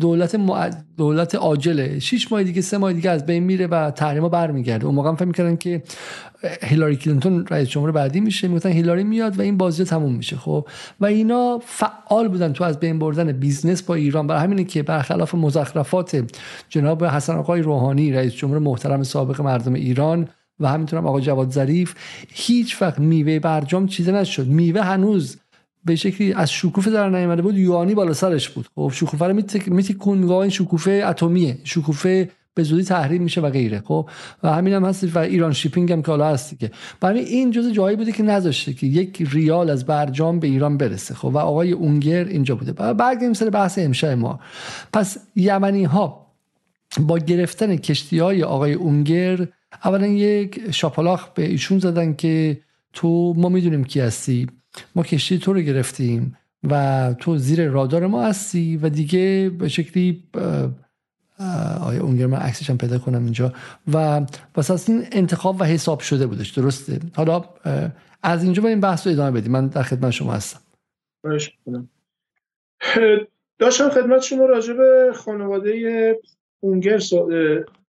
دولت 0.00 0.36
دولت 0.96 1.34
عاجله 1.34 1.98
6 1.98 2.32
ماه 2.32 2.42
دیگه 2.42 2.60
سه 2.60 2.78
ماه 2.78 2.92
دیگه 2.92 3.10
از 3.10 3.26
بین 3.26 3.42
میره 3.42 3.66
و 3.66 3.90
تحریما 3.90 4.28
برمیگرده. 4.28 4.86
اون 4.86 4.94
موقع 4.94 5.14
فکر 5.14 5.24
می‌کردن 5.24 5.56
که 5.56 5.82
هیلاری 6.62 6.96
کلینتون 6.96 7.46
رئیس 7.46 7.68
جمهور 7.68 7.92
بعدی 7.92 8.20
میشه. 8.20 8.48
می‌گفتن 8.48 8.68
هیلاری 8.68 9.04
میاد 9.04 9.38
و 9.38 9.42
این 9.42 9.56
بازی 9.56 9.84
تموم 9.84 10.14
میشه. 10.14 10.36
خب 10.36 10.68
و 11.00 11.06
اینا 11.06 11.60
فعال 11.66 12.28
بودن 12.28 12.52
تو 12.52 12.64
از 12.64 12.80
بین 12.80 12.98
بردن 12.98 13.32
business 13.32 13.82
با 13.82 13.94
ایران. 13.94 14.26
برای 14.26 14.42
همینه 14.42 14.64
که 14.64 14.82
برخلاف 14.82 15.34
مزخرفات 15.34 16.24
جناب 16.68 17.04
حسن 17.04 17.34
آقای 17.34 17.62
روحانی 17.62 18.12
رئیس 18.12 18.34
جمهور 18.34 18.58
محترم 18.58 19.02
سابق 19.02 19.40
مردم 19.40 19.74
ایران 19.74 20.28
و 20.60 20.68
همینطورم 20.68 21.06
آقای 21.06 21.22
جواد 21.22 21.50
ظریف 21.50 21.94
هیچ 22.28 22.82
وقت 22.82 22.98
میوه 22.98 23.38
برجام 23.38 23.86
چیزی 23.86 24.12
نشد. 24.12 24.46
میوه 24.46 24.80
هنوز 24.82 25.36
به 25.84 25.96
شکلی 25.96 26.32
از 26.32 26.52
شکوفه 26.52 26.90
در 26.90 27.10
نیامده 27.10 27.42
بود 27.42 27.58
UANI 27.58 27.94
بالا 27.94 28.12
سرش 28.12 28.48
بود. 28.48 28.66
خب 28.74 28.92
شکوفه 28.94 29.24
رو 29.24 29.42
میتیکون 29.66 30.18
میگه 30.18 30.32
این 30.32 30.50
شکوفه 30.50 31.04
اتمیه. 31.06 31.58
شکوفه 31.64 32.30
به 32.54 32.62
زودی 32.62 32.84
تحریم 32.84 33.22
میشه 33.22 33.40
و 33.40 33.50
غیره. 33.50 33.82
خب 33.84 34.08
و 34.42 34.52
همین 34.52 34.74
هم 34.74 34.84
هست 34.84 35.16
و 35.16 35.18
ایران 35.18 35.52
شیپینگ 35.52 35.92
هم 35.92 36.02
که 36.02 36.10
حالا 36.10 36.28
هست 36.28 36.58
که 36.58 36.70
برای 37.00 37.20
این 37.20 37.50
جزء 37.50 37.70
جایی 37.70 37.96
بوده 37.96 38.12
که 38.12 38.22
نذاشته 38.22 38.72
که 38.72 38.86
یک 38.86 39.28
ریال 39.30 39.70
از 39.70 39.86
برجام 39.86 40.40
به 40.40 40.46
ایران 40.46 40.76
برسه. 40.76 41.14
خب 41.14 41.24
و 41.24 41.38
آقای 41.38 41.72
اونگر 41.72 42.24
اینجا 42.24 42.54
بوده. 42.54 42.72
برگردیم 42.72 43.32
سر 43.32 43.50
بحث 43.50 43.78
امشب 43.78 44.08
ما. 44.08 44.40
پس 44.92 45.18
یمنی 45.36 45.84
ها 45.84 46.26
با 47.00 47.18
گرفتن 47.18 47.76
کشتی 47.76 48.18
های 48.18 48.42
آقای 48.42 48.72
اونگر 48.72 49.46
اولا 49.84 50.06
یک 50.06 50.70
شاپالاخ 50.70 51.28
به 51.28 51.46
ایشون 51.46 51.78
زدن 51.78 52.14
که 52.14 52.60
تو 52.92 53.34
ما 53.36 53.48
می‌دونیم 53.48 53.84
کی 53.84 54.00
هستی. 54.00 54.46
ما 54.94 55.02
کشتی 55.02 55.38
تو 55.38 55.52
رو 55.52 55.60
گرفتیم 55.60 56.36
و 56.70 57.14
تو 57.18 57.36
زیر 57.36 57.68
رادار 57.68 58.06
ما 58.06 58.22
هستی 58.22 58.76
و 58.76 58.88
دیگه 58.88 59.50
به 59.58 59.68
شکلی 59.68 60.24
آیا 61.80 62.02
اونگر 62.02 62.26
من 62.26 62.38
عکسش 62.38 62.70
هم 62.70 62.78
پیدا 62.78 62.98
کنم 62.98 63.24
اینجا. 63.24 63.52
و 63.92 64.26
واسه 64.56 64.92
این 64.92 65.06
انتخاب 65.12 65.60
و 65.60 65.64
حساب 65.64 66.00
شده 66.00 66.26
بودش 66.26 66.50
درسته؟ 66.50 67.00
حالا 67.14 67.44
از 68.22 68.44
اینجا 68.44 68.62
با 68.62 68.68
این 68.68 68.80
بحث 68.80 69.06
رو 69.06 69.12
ادامه 69.12 69.40
بدیم. 69.40 69.52
من 69.52 69.66
در 69.66 69.82
خدمت 69.82 70.10
شما 70.10 70.32
هستم. 70.32 70.60
داشتم 73.58 73.88
خدمت 73.88 74.22
شما 74.22 74.46
راجع 74.46 74.72
به 74.72 75.12
خانواده 75.14 76.20
اونگر 76.60 76.98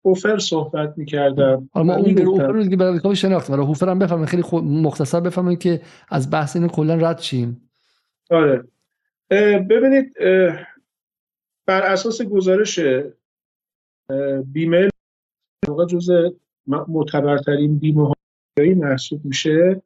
اوفر 0.07 0.39
صحبت 0.39 0.99
می‌کردم. 0.99 1.71
ما 1.75 1.95
اون 1.95 2.15
به 2.15 2.23
اوفر 2.23 2.47
رو 2.47 2.63
دیگه 2.63 2.77
برای 2.77 3.17
شناخت 3.17 3.51
ولی 3.51 3.61
اوفر 3.61 3.89
هم 3.89 3.99
بفهمیم 3.99 4.27
خیلی 4.27 4.43
خود 4.43 4.65
مختصر 4.65 5.21
بفهمیم 5.21 5.59
که 5.59 5.81
از 6.09 6.31
بحث 6.31 6.57
اینو 6.57 6.69
کلا 6.69 6.95
رد 6.95 7.19
شیم 7.19 7.71
آره. 8.31 8.65
ببینید 9.71 10.15
بر 11.67 11.83
اساس 11.83 12.23
گزارش 12.23 12.81
بیمه 14.45 14.89
واقع 15.69 15.87
جز 15.87 16.11
معتبرترین 16.67 17.79
بیمه 17.79 18.11
هایی 18.59 18.75
محسوب 18.75 19.25
میشه. 19.25 19.83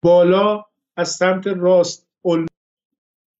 بالا 0.03 0.65
از 0.95 1.09
سمت 1.09 1.47
راست 1.47 2.07
اول 2.21 2.47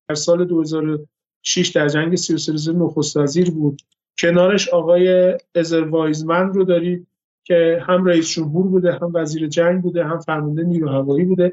در 0.09 0.15
سال 0.15 0.45
2006 0.45 1.67
در 1.69 1.87
جنگ 1.87 2.15
33 2.15 2.51
روزه 2.51 2.73
نخست 2.73 3.17
وزیر 3.17 3.51
بود. 3.51 3.81
کنارش 4.19 4.69
آقای 4.69 5.37
ازروایزمن 5.55 6.53
رو 6.53 6.63
دارید. 6.63 7.07
که 7.47 7.83
هم 7.87 8.05
رئیس 8.05 8.29
جمهور 8.29 8.67
بوده 8.67 8.91
هم 8.91 9.11
وزیر 9.13 9.47
جنگ 9.47 9.81
بوده 9.81 10.03
هم 10.03 10.19
فرمانده 10.19 10.63
نیرو 10.63 10.89
هوایی 10.89 11.25
بوده. 11.25 11.51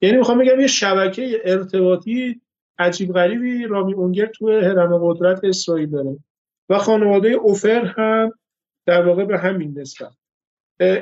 یعنی 0.00 0.16
می‌خوام 0.16 0.38
بگم 0.38 0.60
یه 0.60 0.66
شبکه 0.66 1.40
ارتباطی 1.44 2.40
عجیب 2.78 3.12
غریبی 3.12 3.66
رامی 3.66 3.94
اونگر 3.94 4.26
تو 4.26 4.50
هرم 4.50 4.98
قدرت 5.02 5.44
اسرائیل 5.44 5.90
داره. 5.90 6.16
و 6.68 6.78
خانواده 6.78 7.28
اوفر 7.28 7.84
هم 7.84 8.32
در 8.86 9.06
واقع 9.06 9.24
به 9.24 9.38
همین 9.38 9.78
نسبت. 9.78 10.12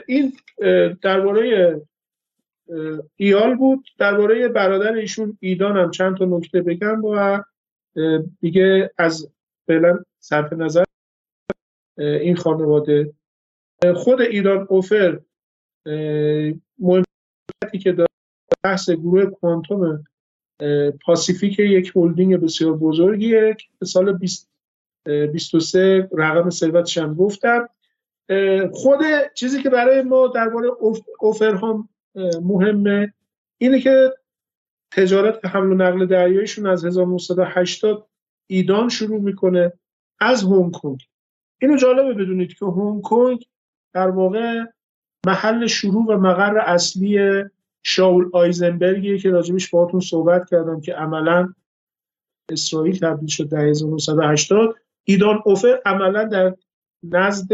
این 0.06 0.32
درباره 1.02 1.80
ایال 3.16 3.54
بود. 3.54 3.84
درباره 3.98 4.48
برادر 4.48 4.92
ایشون 4.92 5.38
ایدان 5.40 5.76
هم 5.76 5.90
چند 5.90 6.16
تا 6.16 6.24
نکته 6.24 6.62
بگم 6.62 7.04
و 7.04 7.42
دیگه 8.40 8.90
از 8.98 9.30
فعلا 9.66 9.98
صرف 10.18 10.52
نظر 10.52 10.84
این 11.96 12.36
خانواده 12.36 13.12
خود 13.94 14.20
ایران 14.20 14.66
اوفر 14.70 15.20
مهمتی 16.78 17.78
که 17.82 17.92
داره 17.92 18.08
بحث 18.64 18.90
گروه 18.90 19.24
کوانتوم 19.26 20.04
پاسیفیک 21.04 21.58
یک 21.58 21.92
هلدینگ 21.96 22.36
بسیار 22.36 22.76
بزرگیه 22.76 23.56
که 23.58 23.84
سال 23.84 24.18
23 25.32 26.08
رقم 26.12 26.50
ثروتش 26.50 26.98
هم 26.98 27.14
گفتم. 27.14 27.68
خود 28.72 29.00
چیزی 29.34 29.62
که 29.62 29.70
برای 29.70 30.02
ما 30.02 30.28
درباره 30.28 30.70
اوفر 31.20 31.54
هم 31.54 31.88
مهمه 32.42 33.12
اینه 33.58 33.80
که 33.80 34.14
تجارت 34.92 35.44
حمل 35.44 35.72
و 35.72 35.74
نقل 35.74 36.06
دریاییشون 36.06 36.66
از 36.66 36.84
1980 36.84 38.08
ایدان 38.46 38.88
شروع 38.88 39.20
می‌کنه 39.20 39.72
از 40.20 40.42
هنگ 40.42 40.72
کنگ. 40.72 41.02
اینو 41.62 41.76
جالبه 41.76 42.14
بدونید 42.14 42.54
که 42.54 42.66
هنگ 42.66 43.02
کنگ 43.02 43.46
در 43.94 44.10
واقع 44.10 44.64
محل 45.26 45.66
شروع 45.66 46.06
و 46.06 46.16
مقر 46.16 46.58
اصلی 46.58 47.42
شاول 47.82 48.30
آیزنبرگیه 48.32 49.18
که 49.18 49.30
راجبش 49.30 49.70
باهاتون 49.70 50.00
صحبت 50.00 50.50
کردم 50.50 50.80
که 50.80 50.94
عملا 50.94 51.54
اسرائیل 52.50 52.98
تبدیل 52.98 53.28
شد 53.28 53.48
در 53.48 53.64
1980 53.64 54.76
ایدان 55.04 55.42
اوفر 55.44 55.80
عملا 55.86 56.24
در 56.24 56.54
نزد 57.02 57.50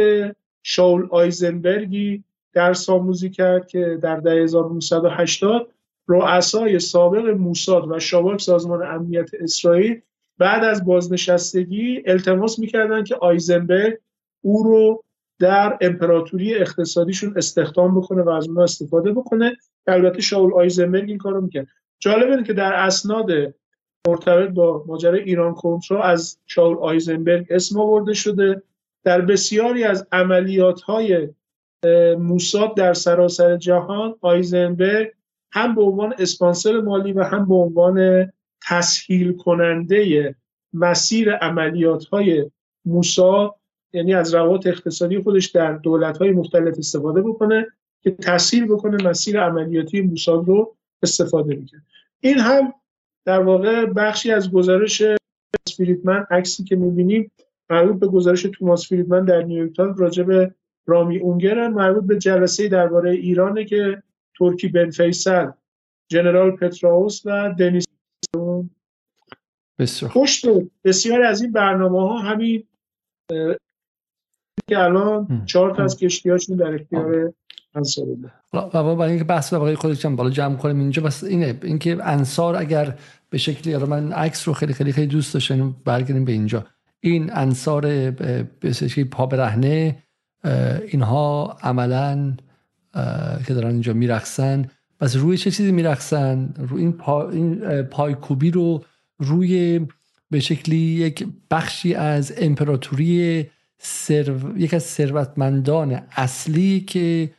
شاول 0.62 1.08
آیزنبرگی 1.10 2.24
در 2.52 2.74
آموزی 2.88 3.30
کرد 3.30 3.66
که 3.68 3.98
در 4.02 4.28
1980 4.28 5.72
رؤسای 6.06 6.78
سابق 6.78 7.26
موساد 7.28 7.90
و 7.90 7.98
شاباک 7.98 8.40
سازمان 8.40 8.82
امنیت 8.82 9.30
اسرائیل 9.40 10.00
بعد 10.38 10.64
از 10.64 10.84
بازنشستگی 10.84 12.02
التماس 12.06 12.58
می‌کردن 12.58 13.04
که 13.04 13.14
آیزنبرگ 13.14 13.98
او 14.42 14.62
رو 14.62 15.04
در 15.40 15.78
امپراتوری 15.80 16.54
اقتصادیشون 16.54 17.34
استخدام 17.36 18.00
بکنه 18.00 18.22
و 18.22 18.28
از 18.28 18.48
اونها 18.48 18.62
استفاده 18.62 19.12
بکنه. 19.12 19.56
البته 19.86 20.22
شاول 20.22 20.54
آیزنبرگ 20.54 21.08
این 21.08 21.18
کارو 21.18 21.40
می‌کرد. 21.40 21.66
جالب 21.98 22.30
اینه 22.30 22.42
که 22.42 22.52
در 22.52 22.72
اسناد 22.72 23.30
مرتبط 24.08 24.50
با 24.50 24.84
ماجرای 24.86 25.20
ایران 25.20 25.54
کنترا 25.54 26.02
از 26.02 26.38
شاول 26.46 26.76
آیزنبرگ 26.76 27.46
اسم 27.50 27.80
آورده 27.80 28.14
شده. 28.14 28.62
در 29.04 29.20
بسیاری 29.20 29.84
از 29.84 30.06
عملیات 30.12 30.80
های 30.80 31.28
موساد 32.18 32.76
در 32.76 32.94
سراسر 32.94 33.56
جهان 33.56 34.14
آیزنبرگ 34.20 35.12
هم 35.52 35.74
به 35.74 35.82
عنوان 35.82 36.14
اسپانسر 36.18 36.80
مالی 36.80 37.12
و 37.12 37.22
هم 37.22 37.48
به 37.48 37.54
عنوان 37.54 38.28
تسهیل 38.68 39.36
کننده 39.36 40.34
مسیر 40.72 41.34
عملیات 41.34 42.04
های 42.04 42.50
موساد 42.84 43.54
یعنی 43.92 44.14
از 44.14 44.34
روابط 44.34 44.66
اقتصادی 44.66 45.18
خودش 45.18 45.46
در 45.46 45.72
دولت 45.72 46.18
های 46.18 46.30
مختلف 46.30 46.78
استفاده 46.78 47.22
بکنه 47.22 47.66
که 48.00 48.10
تسهیل 48.10 48.66
بکنه 48.66 49.08
مسیر 49.08 49.40
عملیاتی 49.40 50.00
موساد 50.00 50.48
رو 50.48 50.76
استفاده 51.02 51.54
می‌کنه. 51.54 51.82
این 52.20 52.38
هم 52.38 52.72
در 53.24 53.40
واقع 53.40 53.86
بخشی 53.86 54.32
از 54.32 54.52
گزارش 54.52 55.02
فریدمن 55.76 56.26
عکسی 56.30 56.64
که 56.64 56.76
می‌بینیم 56.76 57.32
مربوط 57.70 58.00
به 58.00 58.06
گزارش 58.06 58.42
توماس 58.42 58.88
فریدمن 58.88 59.24
در 59.24 59.42
نیویورک 59.42 59.76
تایمز 59.76 60.00
راجع 60.00 60.22
به 60.22 60.54
رامی 60.86 61.18
اونگر 61.18 61.72
مربوط 61.72 62.04
به 62.04 62.18
جلسه 62.18 62.68
درباره 62.68 63.10
ایرانه 63.10 63.64
که 63.64 64.02
ترکی 64.38 64.68
بن 64.68 64.90
فیصل 64.90 65.50
جنرال 66.08 66.50
پتراوس 66.50 67.22
و 67.24 67.54
دنیس. 67.58 67.84
بسیار 69.78 70.10
پشت 70.10 70.46
بسیار 70.84 71.22
از 71.22 71.42
این 71.42 71.52
برنامه 71.52 72.00
ها 72.00 72.18
همین 72.18 72.64
که 74.68 74.78
الان 74.78 75.42
چهار 75.46 75.74
تا 75.74 75.84
از 75.84 75.96
کشتیاشون 75.96 76.56
در 76.56 76.74
اختیار 76.74 77.32
انصار 77.74 78.06
الله 78.52 78.66
و 78.74 78.96
برای 78.96 79.10
اینکه 79.10 79.24
بحث 79.24 79.54
بقیه 79.54 79.76
خودش 79.76 80.04
هم 80.04 80.16
بالا 80.16 80.30
جمع 80.30 80.56
کنیم 80.56 80.78
اینجا 80.78 81.02
بس 81.02 81.24
اینه 81.24 81.58
اینکه 81.62 81.96
انصار 82.02 82.56
اگر 82.56 82.94
به 83.30 83.38
شکلی 83.38 83.72
حالا 83.72 83.86
من 83.86 84.12
عکس 84.12 84.48
رو 84.48 84.54
خیلی 84.54 84.72
خیلی 84.72 84.92
خیلی 84.92 85.06
دوست 85.06 85.34
داشتم 85.34 85.76
برگردیم 85.84 86.24
به 86.24 86.32
اینجا. 86.32 86.66
این 87.00 87.30
انصار 87.32 88.10
به 88.60 88.72
شکلی 88.72 89.04
پا 89.04 89.26
برهنه 89.26 89.96
اینها 90.88 91.56
عملا 91.62 92.36
که 93.46 93.54
دارن 93.54 93.70
اینجا 93.70 93.92
میرقصن. 93.92 94.70
بس 95.00 95.16
روی 95.16 95.36
چه 95.36 95.50
چیزی 95.50 95.72
میرقصن؟ 95.72 96.54
روی 96.58 96.82
این, 96.82 96.92
پا، 96.92 97.30
این 97.30 97.82
پایکوبی 97.82 98.50
رو 98.50 98.84
روی 99.18 99.86
به 100.30 100.40
شکلی 100.40 100.76
یک 100.76 101.26
بخشی 101.50 101.94
از 101.94 102.34
امپراتوری 102.36 103.46
سرو... 103.82 104.58
یک 104.58 104.74
از 104.74 104.82
ثروتمندان 104.82 106.02
اصلی 106.16 106.80
که 106.80 107.30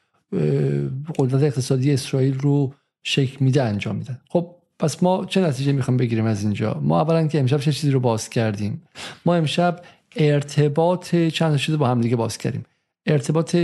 قدرت 1.19 1.43
اقتصادی 1.43 1.93
اسرائیل 1.93 2.39
رو 2.39 2.73
شکل 3.03 3.37
میده 3.39 3.63
انجام 3.63 3.95
میدن. 3.95 4.19
خب 4.29 4.55
پس 4.79 5.03
ما 5.03 5.25
چه 5.25 5.41
نتیجه 5.41 5.71
می‌خوام 5.71 5.97
بگیریم 5.97 6.25
از 6.25 6.43
اینجا؟ 6.43 6.79
ما 6.83 7.01
اولا 7.01 7.27
که 7.27 7.39
امشب 7.39 7.59
چه 7.59 7.71
چیزی 7.71 7.91
رو 7.91 7.99
باز 7.99 8.29
کردیم؟ 8.29 8.81
ما 9.25 9.35
امشب 9.35 9.81
ارتباط 10.15 11.15
چند 11.15 11.57
چیز 11.57 11.77
با 11.77 11.87
هم 11.87 12.01
دیگه 12.01 12.15
باز 12.15 12.37
کردیم. 12.37 12.65
ارتباط 13.05 13.57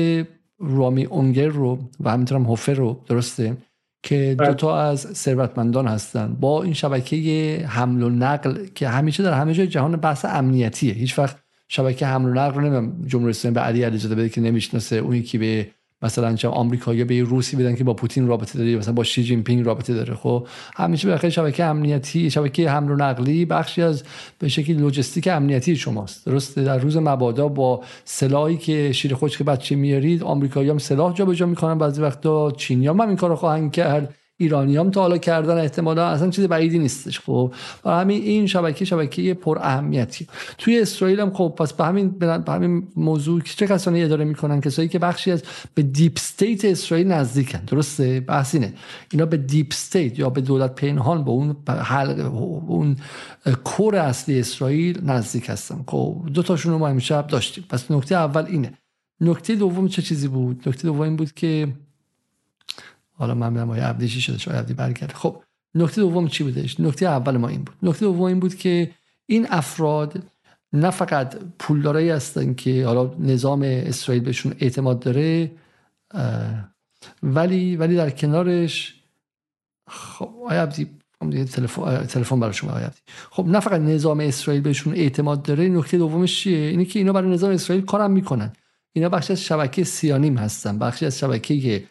رامی 0.59 1.05
اونگر 1.05 1.47
رو 1.47 1.79
و 1.99 2.11
همینطور 2.11 2.37
هم 2.37 2.45
هوفر 2.45 2.73
رو 2.73 3.03
درسته؟ 3.05 3.57
که 4.03 4.35
دو 4.39 4.53
تا 4.53 4.81
از 4.81 4.99
ثروتمندان 4.99 5.87
هستن. 5.87 6.37
با 6.39 6.63
این 6.63 6.73
شبکه 6.73 7.65
حمل 7.69 8.03
و 8.03 8.09
نقل 8.09 8.65
که 8.75 8.87
همیشه 8.87 9.23
در 9.23 9.33
همه 9.33 9.53
جای 9.53 9.67
جهان 9.67 9.95
بحث 9.95 10.25
امنیتیه. 10.25 10.93
هیچ 10.93 11.19
وقت 11.19 11.37
شبکه 11.67 12.07
حمل 12.07 12.29
و 12.29 12.33
نقل 12.33 12.61
رو 12.61 12.69
نمیم 12.69 13.05
جمهوری 13.07 13.29
اسلامی 13.29 13.55
به 13.55 13.61
علی 13.61 13.83
علیزاده 13.83 14.15
بده 14.15 14.29
که 14.29 14.41
نمی‌شناسه 14.41 14.95
اون 14.95 15.21
که 15.21 15.37
به 15.37 15.67
مثلا 16.01 16.35
چه 16.35 16.47
آمریکایی 16.47 17.03
به 17.03 17.21
روسی 17.21 17.55
بدن 17.57 17.75
که 17.75 17.83
با 17.83 17.93
پوتین 17.93 18.27
رابطه 18.27 18.59
داره 18.59 18.75
مثلا 18.75 18.93
با 18.93 19.03
شی 19.03 19.23
جین 19.23 19.43
پینگ 19.43 19.65
رابطه 19.65 19.93
داره. 19.93 20.13
خب 20.13 20.47
همیشه 20.75 21.17
به 21.17 21.29
شبکه 21.29 21.63
امنیتی 21.63 22.31
شبکه 22.31 22.71
حمل 22.71 22.91
و 22.91 22.95
نقلی 22.95 23.45
بخشی 23.45 23.81
از 23.81 24.03
به 24.39 24.47
شکلی 24.47 24.75
لوجستیک 24.75 25.27
امنیتی 25.27 25.75
شماست. 25.75 26.25
درسته 26.25 26.63
در 26.63 26.77
روز 26.77 26.97
مبادا 26.97 27.47
با 27.47 27.83
سلاحی 28.05 28.57
که 28.57 28.91
شیر 28.91 29.13
خوش 29.13 29.37
که 29.37 29.43
بچه 29.43 29.75
میارید 29.75 30.23
آمریکایی 30.23 30.69
هم 30.69 30.77
سلاح 30.77 31.13
جابجا 31.13 31.45
می‌کنن 31.45 31.77
بعضی 31.77 32.01
وقتا 32.01 32.51
چینی 32.51 32.87
هم, 32.87 33.01
هم 33.01 33.07
این 33.07 33.17
کارو 33.17 33.35
خواهند 33.35 33.71
کرد. 33.71 34.15
ایرانی 34.37 34.77
هم 34.77 34.91
تا 34.91 35.01
حالا 35.01 35.17
کردن 35.17 35.57
احتمالا 35.57 36.07
اصلا 36.07 36.29
چیز 36.29 36.45
بعیدی 36.45 36.79
نیستش 36.79 37.19
خب؟ 37.19 37.53
و 37.85 37.89
همین 37.89 38.21
این 38.21 38.47
شبکه 38.47 38.85
شبکه 38.85 39.33
پر 39.33 39.57
اهمیتی 39.61 40.27
توی 40.57 40.79
اسرائیل 40.79 41.19
هم 41.19 41.33
خب 41.33 41.55
پس 41.57 41.73
به 41.73 41.85
همین 41.85 42.09
به 42.09 42.43
همین 42.47 42.87
موضوع 42.95 43.41
چه 43.41 43.67
کسانی 43.67 44.03
اداره 44.03 44.25
می‌کنن؟ 44.25 44.61
کسایی 44.61 44.87
که 44.87 44.99
بخشی 44.99 45.31
از 45.31 45.43
به 45.75 45.83
deep 45.83 46.17
state 46.37 46.65
اسرائیل 46.65 47.07
نزدیکن 47.07 47.59
درسته؟ 47.59 48.19
بحث 48.19 48.55
اینه. 48.55 48.73
اینا 49.11 49.25
به 49.25 49.37
deep 49.37 49.67
state 49.71 50.19
یا 50.19 50.29
به 50.29 50.41
دولت 50.41 50.75
پنهان 50.75 51.23
به 51.23 51.31
اون 51.31 51.55
حلقه 51.67 52.25
اون 52.25 52.95
core 53.63 53.95
اصلی 53.95 54.39
اسرائیل 54.39 55.01
نزدیک 55.05 55.49
هستن. 55.49 55.83
خب 55.87 56.21
دو 56.33 56.43
تاشون 56.43 56.71
رو 56.71 56.77
ما 56.77 56.87
امشب 56.87 57.27
داشتیم. 57.27 57.65
پس 57.69 57.91
نکته 57.91 58.15
اول 58.15 58.45
اینه. 58.45 58.73
نکته 59.21 59.55
دوم 59.55 59.87
چه 59.87 60.01
چیزی 60.01 60.27
بود؟ 60.27 60.69
نکته 60.69 60.87
دوم 60.87 61.01
این 61.01 61.15
بود 61.15 61.31
که 61.33 61.67
حالا 63.17 63.35
من 63.35 63.49
می‌دونم 63.49 63.69
آیا 63.69 63.87
عبدی 63.87 64.07
شده 64.09 64.37
شاید 64.37 64.57
عبدی 64.57 64.73
برگرده. 64.73 65.13
خب 65.13 65.43
نکته 65.75 66.01
دوم 66.01 66.27
چی 66.27 66.43
بودش 66.43 66.79
نکته 66.79 67.05
اول 67.05 67.37
ما 67.37 67.47
این 67.47 67.63
بود. 67.63 67.75
نکته 67.83 68.05
دوم 68.05 68.21
این 68.21 68.39
بود 68.39 68.55
که 68.55 68.91
این 69.25 69.47
افراد 69.49 70.23
نه 70.73 70.89
فقط 70.89 71.35
پولدارایی 71.59 72.09
هستن 72.09 72.53
که 72.53 72.85
حالا 72.85 73.15
نظام 73.19 73.61
اسرائیل 73.63 74.23
بهشون 74.23 74.53
اعتماد 74.59 74.99
داره 74.99 75.51
ولی 77.23 77.75
ولی 77.75 77.95
در 77.95 78.09
کنارش 78.09 78.95
خب 79.89 80.29
آیا 80.49 80.61
عبدی 80.61 80.87
تلفن 81.53 82.05
تلفن 82.05 82.39
برای 82.39 82.53
شما 82.53 82.71
آیا 82.71 82.91
خب 83.31 83.45
نه 83.47 83.59
فقط 83.59 83.81
نظام 83.81 84.19
اسرائیل 84.19 84.61
بهشون 84.61 84.93
اعتماد 84.93 85.43
داره 85.43 85.69
نکته 85.69 85.97
دومش 85.97 86.39
چیه؟ 86.39 86.57
اینه 86.57 86.85
که 86.85 86.99
اینا 86.99 87.13
برای 87.13 87.29
نظام 87.29 87.51
اسرائیل 87.51 87.85
کارم 87.85 88.11
می‌کنن. 88.11 88.53
اینا 88.93 89.09
بخشی 89.09 89.33
از 89.33 89.41
شبکه 89.41 89.83
سیانیم 89.83 90.37
هستن 90.37 90.79
بخشی 90.79 91.05
از 91.05 91.19
شبکه 91.19 91.83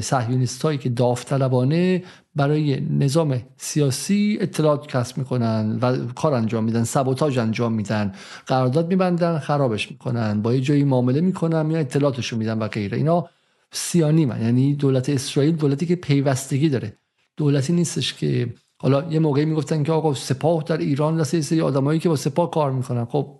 صهیونیست 0.00 0.62
هایی 0.62 0.78
که 0.78 0.88
داوطلبانه 0.88 2.02
برای 2.34 2.80
نظام 2.80 3.42
سیاسی 3.56 4.38
اطلاعات 4.40 4.86
کسب 4.86 5.18
می‌کنن 5.18 5.78
و 5.82 6.06
کار 6.06 6.34
انجام 6.34 6.64
میدن 6.64 6.84
سبوتاژ 6.84 7.38
انجام 7.38 7.72
میدن 7.72 8.12
قرارداد 8.46 8.88
میبندن 8.88 9.38
خرابش 9.38 9.90
می‌کنن 9.90 10.42
با 10.42 10.54
یه 10.54 10.60
جایی 10.60 10.84
معامله 10.84 11.20
می‌کنن 11.20 11.70
یا 11.70 11.78
اطلاعاتشون 11.78 12.38
میدن 12.38 12.58
و 12.58 12.68
غیره. 12.68 12.98
اینا 12.98 13.28
سیانی 13.72 14.26
من. 14.26 14.42
یعنی 14.42 14.74
دولت 14.74 15.08
اسرائیل 15.08 15.56
دولتی 15.56 15.86
که 15.86 15.96
پیوستگی 15.96 16.68
داره. 16.68 16.96
دولتی 17.36 17.72
نیستش 17.72 18.14
که 18.14 18.54
حالا 18.78 19.04
یه 19.10 19.18
موقعی 19.18 19.44
می‌گفتن 19.44 19.82
که 19.82 19.92
آقا 19.92 20.14
سپاه 20.14 20.62
در 20.62 20.76
ایران 20.76 21.16
دسته 21.16 21.40
سری 21.40 21.60
آدمایی 21.60 22.00
که 22.00 22.08
با 22.08 22.16
سپاه 22.16 22.50
کار 22.50 22.72
می‌کنن. 22.72 23.04
خب 23.04 23.38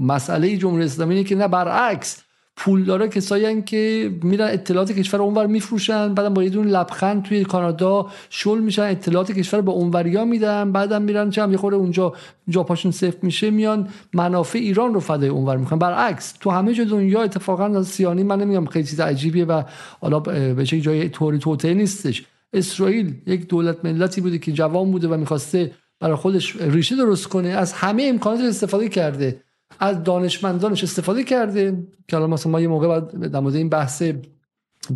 مسئله 0.00 0.56
جمهوری 0.56 0.84
اسلامی 0.84 1.14
اینه 1.14 1.28
که 1.28 1.34
نه 1.34 1.48
برعکس. 1.48 2.22
پولدارا 2.56 3.06
کسایی 3.06 3.62
که 3.62 4.10
میرن 4.22 4.48
اطلاعات 4.50 4.92
کشور 4.92 5.22
اونور 5.22 5.46
میفروشن 5.46 6.14
بعدم 6.14 6.34
با 6.34 6.42
یه 6.42 6.50
دون 6.50 6.66
لبخند 6.66 7.22
توی 7.22 7.44
کانادا 7.44 8.06
شل 8.30 8.58
میشن 8.58 8.82
اطلاعات 8.82 9.32
کشور 9.32 9.60
به 9.60 9.70
اونوریا 9.70 10.24
میدن 10.24 10.72
بعدم 10.72 11.02
میرن 11.02 11.30
چه 11.30 11.50
یه 11.50 11.56
خورده 11.56 11.76
اونجا 11.76 12.12
جا 12.48 12.62
پاشون 12.62 12.92
سفت 12.92 13.24
میشه 13.24 13.50
میان 13.50 13.88
منافع 14.12 14.58
ایران 14.58 14.94
رو 14.94 15.00
فدای 15.00 15.28
اونور 15.28 15.56
می‌کنن. 15.56 15.78
برعکس 15.78 16.32
تو 16.32 16.50
همه 16.50 16.74
جای 16.74 16.86
دنیا 16.86 17.22
اتفاقا 17.22 17.82
سیانی 17.82 18.22
من 18.22 18.40
نمیگم 18.40 18.66
خیلی 18.66 18.86
چیز 18.86 19.00
عجیبیه 19.00 19.44
و 19.44 19.62
حالا 20.00 20.20
به 20.20 20.64
جای 20.64 21.08
طوری 21.08 21.38
توته 21.38 21.74
نیستش. 21.74 22.24
اسرائیل 22.52 23.14
یک 23.26 23.48
دولت 23.48 23.84
ملتی 23.84 24.20
بوده 24.20 24.38
که 24.38 24.52
جوان 24.52 24.90
بوده 24.90 25.08
و 25.08 25.16
می‌خواسته 25.16 25.70
برای 26.00 26.16
خودش 26.16 26.56
ریشه 26.56 26.96
درست 26.96 27.26
کنه 27.26 27.48
از 27.48 27.72
همه 27.72 28.02
امکانات 28.08 28.40
استفاده 28.40 28.88
کرده. 28.88 29.40
از 29.80 30.02
دانشمندانش 30.02 30.84
استفاده 30.84 31.24
کرده 31.24 31.86
که 32.08 32.16
الان 32.16 32.30
مثلا 32.30 32.52
ما 32.52 32.60
یه 32.60 32.68
موقع 32.68 32.86
باید 32.86 33.08
در 33.10 33.40
مورد 33.40 33.54
این 33.54 33.68
بحث 33.68 34.02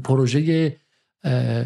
پروژه 0.04 0.76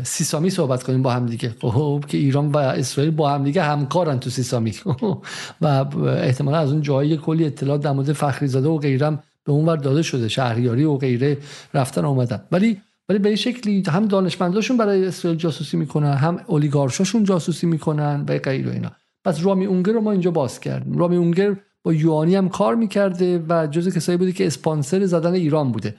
سیسامی 0.03 0.51
صحبت 0.51 0.83
کنیم 0.83 1.03
با 1.03 1.13
هم 1.13 1.27
دیگه. 1.27 1.55
خب 1.61 2.05
که 2.09 2.19
ایران 2.19 2.53
و 2.53 2.57
اسرائیل 2.57 3.15
با 3.15 3.31
هم 3.31 3.45
دیگه 3.45 3.63
همکارن 3.63 4.19
تو 4.19 4.31
سیسامی. 4.31 4.75
و 5.61 5.67
احتمالا 6.07 6.59
از 6.59 6.73
اون 6.73 6.83
جایی 6.83 7.17
کلی 7.17 7.45
اطلاعات 7.45 7.81
در 7.81 7.93
مورد 7.93 8.13
فخری 8.13 8.49
زاده 8.49 8.69
و 8.69 8.79
غیرم 8.79 9.23
به 9.45 9.53
اون 9.53 9.67
ور 9.67 9.77
داده 9.77 10.03
شده 10.03 10.29
شهریاری 10.29 10.85
و 10.85 10.97
غیره 10.97 11.39
رفتن 11.75 12.05
اومدن. 12.05 12.43
ولی 12.53 12.81
ولی 13.09 13.19
به 13.19 13.37
شکلی 13.37 13.83
هم 13.87 14.07
دانشمنداشون 14.07 14.77
برای 14.77 15.07
اسرائیل 15.07 15.39
جاسوسی 15.39 15.77
می‌کنن 15.77 16.13
هم 16.13 16.41
اولیگارشاشون 16.47 17.25
جاسوسی 17.25 17.67
می‌کنن 17.67 18.25
و 18.29 18.39
غیره 18.39 18.73
اینا. 18.73 18.93
پس 19.25 19.45
رامی 19.45 19.67
اونگر 19.67 19.93
رو 19.93 20.01
ما 20.01 20.13
اینجا 20.13 20.31
باز 20.31 20.61
کردیم. 20.61 20.99
رامی 20.99 21.17
اونگر 21.17 21.57
با 21.85 21.95
یوانی 21.95 22.37
هم 22.37 22.49
کار 22.49 22.75
می‌کرده 22.75 23.45
و 23.49 23.67
جز 23.67 23.97
کسایی 23.97 24.19
بوده 24.19 24.33
که 24.33 24.47
اسپانسر 24.47 25.07
زدن 25.07 25.33
ایران 25.33 25.73
بوده. 25.73 25.95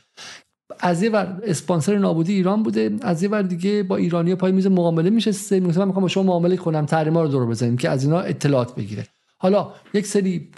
از 0.80 1.04
یه 1.04 1.10
ور 1.10 1.40
اسپانسر 1.44 1.98
نابودی 1.98 2.34
ایران 2.34 2.64
بوده 2.64 2.96
از 3.02 3.24
یه 3.24 3.30
ور 3.30 3.42
دیگه 3.42 3.84
با 3.84 3.96
ایرانی 3.96 4.36
پای 4.36 4.52
میز 4.52 4.68
معامله 4.68 5.10
میشسته. 5.10 5.60
میگه 5.60 5.80
من 5.80 5.86
می‌خوام 5.86 6.02
با 6.02 6.08
شما 6.08 6.24
معامله 6.24 6.58
کنم 6.58 6.86
تحریما 6.86 7.22
رو 7.22 7.28
دور 7.28 7.46
بزنیم 7.46 7.78
که 7.78 7.90
از 7.90 8.04
اینا 8.04 8.20
اطلاعات 8.20 8.76
بگیره. 8.76 9.06
حالا 9.38 9.72
یک 9.94 10.08
سری 10.08 10.50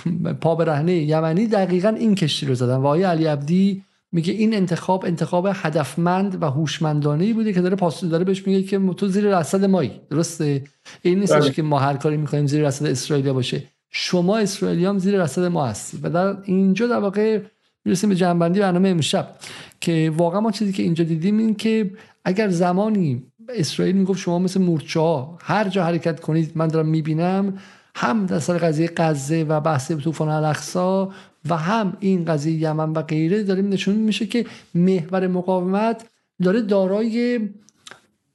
پا 0.42 0.56
برهنه 0.56 0.94
یمنی 0.94 1.48
دقیقا 1.48 1.90
این 1.90 2.16
کشتی 2.16 2.46
رو 2.46 2.56
زدن 2.56 2.76
و 2.76 2.86
آقای 2.86 3.04
علی 3.04 3.26
عبدی 3.26 3.84
میگه 4.12 4.34
این 4.34 4.54
انتخاب 4.54 5.06
انتخاب 5.06 5.48
هدفمند 5.54 6.44
و 6.44 6.46
هوشمندانه 6.46 7.34
بوده 7.34 7.54
که 7.54 7.62
داره 7.62 7.76
پاسخ 7.76 8.10
داره 8.10 8.24
بهش 8.24 8.48
میگه 8.48 8.64
که 8.64 8.80
تو 8.98 9.08
زیر 9.08 9.40
رصد 9.40 9.66
مایی. 9.66 9.92
درسته؟ 10.10 10.64
این 11.02 11.20
نیستش 11.20 11.42
بله. 11.42 11.52
که 11.52 11.62
ما 11.62 11.80
هر 11.80 11.94
کاری 11.94 12.18
می‌کنیم 12.18 12.48
زیر 12.48 12.68
رصد 12.68 12.86
اسرائیل 12.86 13.32
باشه. 13.32 13.64
شما 13.92 14.38
اسرائیلی 14.38 15.00
زیر 15.00 15.24
رصد 15.24 15.44
ما 15.44 15.66
هستید 15.66 16.00
و 16.04 16.10
در 16.10 16.38
اینجا 16.44 16.88
در 16.88 17.00
واقع 17.00 17.42
می‌رسیم 17.86 18.10
به 18.10 18.16
جنبندی 18.16 18.60
برنامه 18.60 18.90
امشب 18.90 19.36
که 19.82 20.14
واقعا 20.18 20.42
ما 20.42 20.52
چیزی 20.52 20.74
که 20.74 20.84
اینجا 20.84 21.04
دیدیم 21.04 21.38
این 21.38 21.56
که 21.56 21.92
اگر 22.26 22.50
زمانی 22.50 23.24
اسرائیل 23.50 23.96
می‌گفت 23.96 24.20
شما 24.20 24.40
مثل 24.40 24.62
مورچه 24.62 25.00
ها 25.00 25.38
هر 25.42 25.70
جا 25.70 25.84
حرکت 25.84 26.20
کنید 26.20 26.52
من 26.56 26.68
دارم 26.68 26.88
می‌بینم 26.88 27.58
هم 27.96 28.26
در 28.26 28.40
سر 28.40 28.58
قضیه 28.58 28.92
غزه 28.98 29.44
و 29.44 29.60
بحث 29.60 29.92
طوفان 29.92 30.30
الاقصا 30.30 31.12
و 31.50 31.58
هم 31.58 31.98
این 32.00 32.26
قضیه 32.26 32.54
یمن 32.54 32.94
و 32.94 33.02
غیره 33.02 33.44
داریم 33.44 33.70
نشون 33.70 33.96
میشه 33.96 34.26
که 34.26 34.46
محور 34.76 35.28
مقاومت 35.28 36.06
داره 36.44 36.62
دارای 36.62 37.40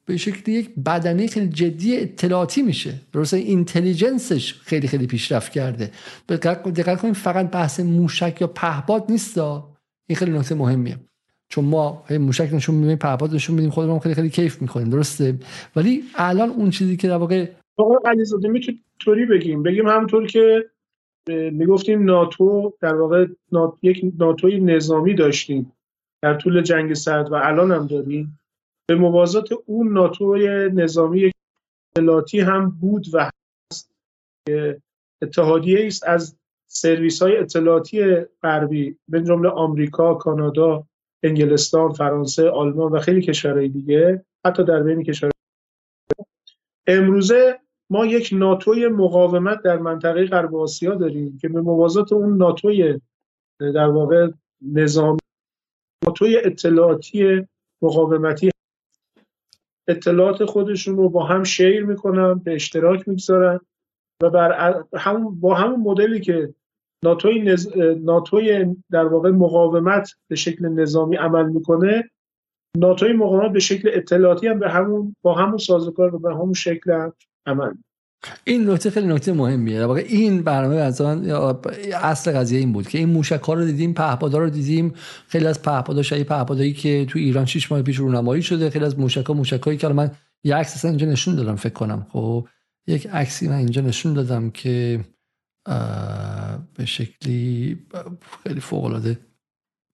به 0.05 0.17
شکل 0.17 0.51
یک 0.51 0.69
بدنه 0.85 1.27
خیلی 1.27 1.47
جدی 1.47 1.97
اطلاعاتی 1.97 2.61
میشه. 2.61 2.93
درسته؟ 3.13 3.37
اینتلیجنسش 3.37 4.53
خیلی 4.53 4.87
خیلی 4.87 5.07
پیشرفت 5.07 5.51
کرده. 5.51 5.91
دقت 6.29 7.01
کنید 7.01 7.13
فقط 7.13 7.51
بحث 7.51 7.79
موشک 7.79 8.37
یا 8.41 8.47
پهباد 8.47 9.05
نیست 9.09 9.37
این 9.37 10.15
خیلی 10.15 10.31
نکته 10.31 10.55
مهمیه. 10.55 10.97
چون 11.49 11.65
ما 11.65 12.03
موشک 12.09 12.49
نشون 12.53 12.75
میدیم 12.75 12.95
پهپاد 12.95 13.35
نشون 13.35 13.55
میدیم 13.55 13.71
خودمون 13.71 13.99
خیلی 13.99 14.15
خیلی 14.15 14.29
کیف 14.29 14.61
می‌کنیم 14.61 14.89
درسته؟ 14.89 15.39
ولی 15.75 16.03
الان 16.15 16.49
اون 16.49 16.69
چیزی 16.69 16.97
که 16.97 17.07
در 17.07 17.17
واقع 17.17 17.49
علیزاده 18.05 18.47
می‌تونی 18.47 19.25
بگیم. 19.25 19.63
بگیم 19.63 19.87
همونطور 19.87 20.27
که 20.27 20.65
می‌گفتیم 21.51 22.03
ناتو 22.03 22.73
در 22.81 22.95
واقع 22.95 23.25
یک 23.81 24.01
ناتوی 24.19 24.59
نظامی 24.59 25.15
داشتیم. 25.15 25.71
در 26.21 26.33
طول 26.33 26.61
جنگ 26.61 26.93
سرد 26.93 27.31
و 27.31 27.35
الان 27.35 27.71
هم 27.71 27.87
داریم. 27.87 28.39
به 28.87 28.95
موازات 28.95 29.49
اون 29.65 29.93
ناتوی 29.93 30.69
نظامی 30.69 31.31
اطلاعاتی 31.95 32.39
هم 32.39 32.69
بود 32.69 33.05
و 33.13 33.29
هست. 33.71 33.91
اتحادیه 35.21 35.87
است 35.87 36.03
از 36.07 36.37
سرویس 36.67 37.21
های 37.21 37.37
اطلاعاتی 37.37 38.15
غربی 38.43 38.97
به 39.07 39.21
جمله 39.21 39.49
آمریکا، 39.49 40.13
کانادا، 40.13 40.87
انگلستان، 41.23 41.93
فرانسه، 41.93 42.49
آلمان 42.49 42.91
و 42.91 42.99
خیلی 42.99 43.21
کشورهای 43.21 43.69
دیگه 43.69 44.25
حتی 44.45 44.63
در 44.63 44.83
بین 44.83 45.03
کشورهای 45.03 45.33
امروزه 46.87 47.59
ما 47.89 48.05
یک 48.05 48.29
ناتوی 48.33 48.87
مقاومت 48.87 49.61
در 49.61 49.77
منطقه 49.77 50.25
غرب 50.25 50.55
آسیا 50.55 50.95
داریم 50.95 51.37
که 51.37 51.49
به 51.49 51.61
موازات 51.61 52.13
اون 52.13 52.37
ناتوی 52.37 52.99
در 53.59 53.87
واقع 53.87 54.29
نظامی 54.61 55.19
ناتوی 56.05 56.37
اطلاعاتی 56.37 57.47
مقاومتی 57.81 58.52
اطلاعات 59.87 60.45
خودشون 60.45 60.97
رو 60.97 61.09
با 61.09 61.23
هم 61.23 61.43
شیر 61.43 61.85
می‌کنن 61.85 62.33
به 62.33 62.53
اشتراک 62.53 63.07
می‌گذارن 63.07 63.59
و 64.23 64.29
بر 64.29 64.83
همون 64.95 65.39
با 65.39 65.55
همون 65.55 65.79
مدلی 65.79 66.19
که 66.19 66.53
ناتوی, 67.03 67.41
نز... 67.41 67.77
ناتوی 68.01 68.75
در 68.91 69.05
واقع 69.05 69.29
مقاومت 69.29 70.11
به 70.27 70.35
شکل 70.35 70.65
نظامی 70.65 71.15
عمل 71.15 71.49
می‌کنه 71.49 72.09
ناتوی 72.77 73.13
مقاومت 73.13 73.51
به 73.51 73.59
شکل 73.59 73.89
اطلاعاتی 73.93 74.47
هم 74.47 74.59
به 74.59 74.69
همون 74.69 75.15
با 75.21 75.33
همون 75.33 75.57
سازوکار 75.57 76.15
و 76.15 76.19
به 76.19 76.33
همون 76.33 76.53
شکل 76.53 76.91
هم 76.91 77.13
عمل 77.45 77.73
این 78.43 78.69
نکته 78.69 78.89
خیلی 78.89 79.07
نکته 79.07 79.33
مهمیه. 79.33 79.79
در 79.79 79.85
واقع 79.85 80.03
این 80.07 80.43
برنامه 80.43 80.75
اصل 82.01 82.31
قضیه 82.31 82.59
این 82.59 82.73
بود 82.73 82.87
که 82.87 82.97
این 82.97 83.09
موشک 83.09 83.41
ها 83.41 83.53
رو 83.53 83.65
دیدیم 83.65 83.93
پهپادا 83.93 84.37
رو 84.37 84.49
دیدیم. 84.49 84.93
خیلی 85.27 85.45
از 85.45 85.61
پهپادا 85.61 86.01
شایی 86.01 86.23
پهپادایی 86.23 86.73
که 86.73 87.05
تو 87.09 87.19
ایران 87.19 87.45
6 87.45 87.71
ماه 87.71 87.81
پیش 87.81 87.97
رونمایی 87.97 88.41
شده. 88.41 88.69
خیلی 88.69 88.85
از 88.85 88.99
موشک 88.99 89.25
ها 89.25 89.33
موشکایی 89.33 89.77
که 89.77 89.87
من 89.87 90.11
یه 90.43 90.55
عکس 90.55 90.85
اینجا 90.85 91.07
نشون 91.07 91.35
دادم 91.35 91.55
فکر 91.55 91.73
کنم. 91.73 92.07
خب 92.09 92.47
یک 92.87 93.07
عکسی 93.07 93.47
من 93.47 93.55
اینجا 93.55 93.81
نشون 93.81 94.13
دادم 94.13 94.49
که 94.49 94.99
به 96.73 96.85
شکلی 96.85 97.79
خیلی 98.43 98.59
فوق 98.59 98.83
العاده 98.83 99.19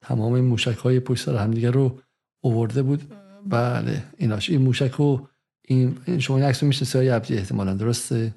تمام 0.01 0.33
این 0.33 0.45
موشک 0.45 0.77
های 0.77 0.99
پشت 0.99 1.25
سر 1.25 1.35
همدیگه 1.35 1.72
رو 1.72 1.99
اوورده 2.43 2.82
بود. 2.82 3.01
بله 3.49 4.03
ایناش. 4.17 4.49
این 4.49 4.61
موشک 4.61 4.91
رو 4.91 5.27
این 5.69 6.19
شما 6.19 6.38
این 6.38 6.45
عکس 6.45 6.64
رو 6.64 6.67
میشه 6.67 6.85
سایه 6.85 7.14
عبدی؟ 7.14 7.38
احتمالا. 7.38 7.73
درسته؟ 7.73 8.33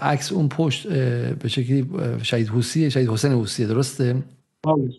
عکس 0.00 0.32
اون 0.32 0.48
پشت 0.48 0.88
به 1.34 1.48
شکلی 1.48 1.86
شهید 2.22 2.48
حسیه 2.48 2.88
شهید 2.88 3.08
حسین 3.08 3.32
حسیه 3.32 3.66
درسته؟ 3.66 4.22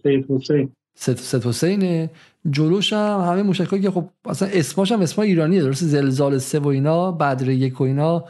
شهید 0.03 0.25
حسین. 0.29 0.71
ست 0.95 1.47
حسینه. 1.47 2.09
جلوش 2.49 2.93
هم 2.93 3.19
همه 3.19 3.43
موشک 3.43 3.81
که 3.81 3.91
خب 3.91 4.09
اصلا 4.25 4.47
اسماش 4.47 4.91
هم 4.91 5.01
اسما 5.01 5.23
ایرانیه. 5.23 5.61
درسته؟ 5.61 5.85
زلزال 5.85 6.37
سه 6.37 6.59
و 6.59 6.67
اینا 6.67 7.11
بدر 7.11 7.49
یک 7.49 7.81
و 7.81 7.83
اینا. 7.83 8.25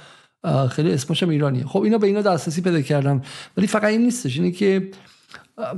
خیلی 0.69 0.91
اسمش 0.91 1.23
هم 1.23 1.29
ایرانیه. 1.29 1.65
خب 1.65 1.81
اینا 1.81 1.97
به 1.97 2.07
اینا 2.07 2.21
دسترسی 2.21 2.61
پیدا 2.61 2.81
کردم. 2.81 3.21
ولی 3.57 3.67
فقط 3.67 3.83
این 3.83 4.01
نیستش. 4.01 4.37
اینه 4.37 4.51
که 4.51 4.91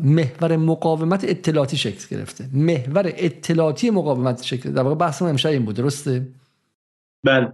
محور 0.03 0.57
مقاومت 0.57 1.23
اطلاعاتی 1.23 1.77
شکل 1.77 2.17
گرفته. 2.17 2.45
محور 2.53 3.03
اطلاعاتی 3.05 3.89
مقاومت 3.89 4.43
شکل 4.43 4.71
در 4.71 4.81
واقع 4.83 4.95
بحث 4.95 5.21
امشب 5.21 5.49
این 5.49 5.65
بود 5.65 5.75
درسته؟ 5.75 6.27
بله. 7.23 7.51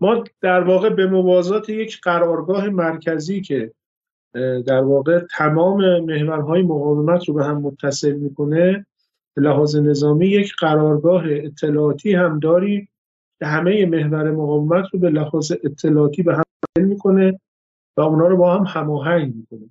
ما 0.00 0.24
در 0.40 0.60
واقع 0.60 0.88
به 0.88 1.06
موازات 1.06 1.68
یک 1.68 2.00
قرارگاه 2.00 2.68
مرکزی 2.68 3.40
که 3.40 3.72
در 4.66 4.82
واقع 4.82 5.20
تمام 5.38 6.00
محورهای 6.00 6.62
مقاومت 6.62 7.28
رو 7.28 7.34
به 7.34 7.44
هم 7.44 7.60
متصل 7.60 8.12
می‌کنه 8.12 8.86
لحاظ 9.36 9.76
نظامی 9.76 10.26
یک 10.26 10.54
قرارگاه 10.58 11.24
اطلاعاتی 11.26 12.14
هم 12.14 12.38
داریم 12.38 12.88
که 13.38 13.46
همه 13.46 13.86
محور 13.86 14.30
مقاومت 14.30 14.84
رو 14.92 14.98
به 14.98 15.10
لحاظ 15.10 15.52
اطلاعاتی 15.64 16.22
به 16.22 16.34
هم 16.34 16.44
می‌کنه 16.84 17.40
و 17.96 18.00
اونا 18.00 18.26
رو 18.26 18.36
با 18.36 18.54
هم 18.54 18.64
هماهنگ 18.66 19.34
می‌کنه. 19.34 19.70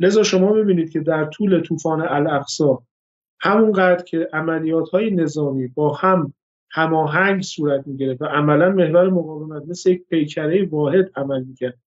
لذا 0.00 0.22
شما 0.22 0.52
می‌بینید 0.52 0.90
که 0.90 1.00
در 1.00 1.24
طول 1.24 1.62
طوفان 1.62 2.02
الاقصا 2.02 2.82
همونقدر 3.40 4.04
که 4.04 4.28
عملیات 4.32 4.88
های 4.88 5.10
نظامی 5.10 5.68
با 5.68 5.94
هم 5.94 6.34
هماهنگ 6.70 7.42
صورت 7.42 7.86
می‌گرفت 7.86 8.22
و 8.22 8.24
عملا 8.24 8.70
محور 8.70 9.10
مقاومت 9.10 9.62
مثل 9.68 9.90
یک 9.90 10.04
پیکره 10.08 10.66
واحد 10.66 11.10
عمل 11.16 11.42
می‌کرد. 11.44 11.78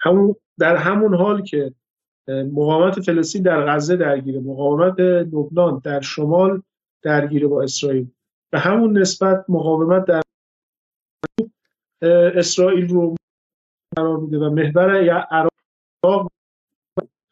همون 0.00 0.36
در 0.58 0.76
همون 0.76 1.14
حال 1.14 1.42
که 1.42 1.74
مقاومت 2.28 3.00
فلسطین 3.00 3.42
در 3.42 3.66
غزه 3.66 3.96
درگیره 3.96 4.40
مقاومت 4.40 5.00
لبنان 5.00 5.80
در 5.84 6.00
شمال 6.00 6.62
درگیره 7.02 7.46
با 7.46 7.62
اسرائیل. 7.62 8.06
به 8.52 8.58
همون 8.58 8.98
نسبت 8.98 9.44
مقاومت 9.48 10.04
در 10.04 10.22
اسرائیل 12.38 12.88
رو 12.88 13.14
قرار 13.96 14.16
میده 14.16 14.38
و 14.38 14.50
محور 14.50 14.90
عراق 15.10 16.32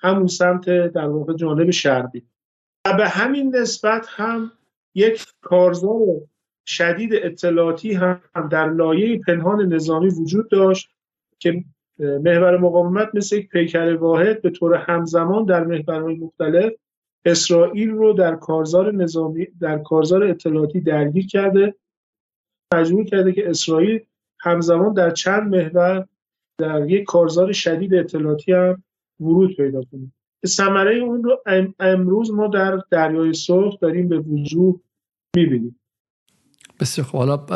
همون 0.03 0.27
سمت 0.27 0.69
در 0.69 1.09
واقع 1.09 1.35
جانب 1.35 1.71
شرقی. 1.71 2.23
و 2.87 2.97
به 2.97 3.09
همین 3.09 3.57
نسبت 3.57 4.07
هم 4.09 4.53
یک 4.95 5.27
کارزار 5.41 6.07
شدید 6.67 7.11
اطلاعاتی 7.15 7.93
هم 7.93 8.21
در 8.51 8.71
لایه 8.71 9.21
پنهان 9.27 9.73
نظامی 9.73 10.09
وجود 10.09 10.51
داشت 10.51 10.91
که 11.39 11.65
محور 11.99 12.59
مقاومت 12.59 13.09
مثل 13.15 13.37
یک 13.37 13.49
پیکر 13.49 13.97
واحد 13.97 14.43
به 14.43 14.51
طور 14.51 14.75
همزمان 14.75 15.45
در 15.45 15.65
محورهای 15.65 16.15
مختلف 16.15 16.73
اسرائیل 17.25 17.91
رو 17.91 18.13
در 18.13 18.37
کارزار 18.37 18.93
نظامی 18.95 19.47
در 19.61 19.79
کارزار 19.79 20.25
اطلاعاتی 20.25 20.81
درگیر 20.81 21.27
کرده 21.27 21.75
مجبور 22.75 23.05
کرده 23.05 23.33
که 23.33 23.51
اسرائیل 23.51 24.01
همزمان 24.41 24.93
در 24.93 25.11
چند 25.11 25.55
محور 25.55 26.09
در 26.59 26.91
یک 26.91 27.05
کارزار 27.05 27.53
شدید 27.53 27.95
اطلاعاتی 27.95 28.53
هم 28.53 28.83
ورود 29.21 29.57
پیدا 29.57 29.83
کنیم. 29.93 30.15
ثمره 30.47 30.97
اون 30.97 31.23
رو 31.23 31.43
امروز 31.79 32.31
ما 32.31 32.47
در 32.47 32.81
دریای 32.91 33.33
سرخ 33.33 33.81
داریم 33.81 34.09
به 34.09 34.19
وجود 34.19 34.85
می‌بینیم. 35.37 35.81
بسیار 36.81 37.07
خب 37.07 37.19
حالا 37.19 37.47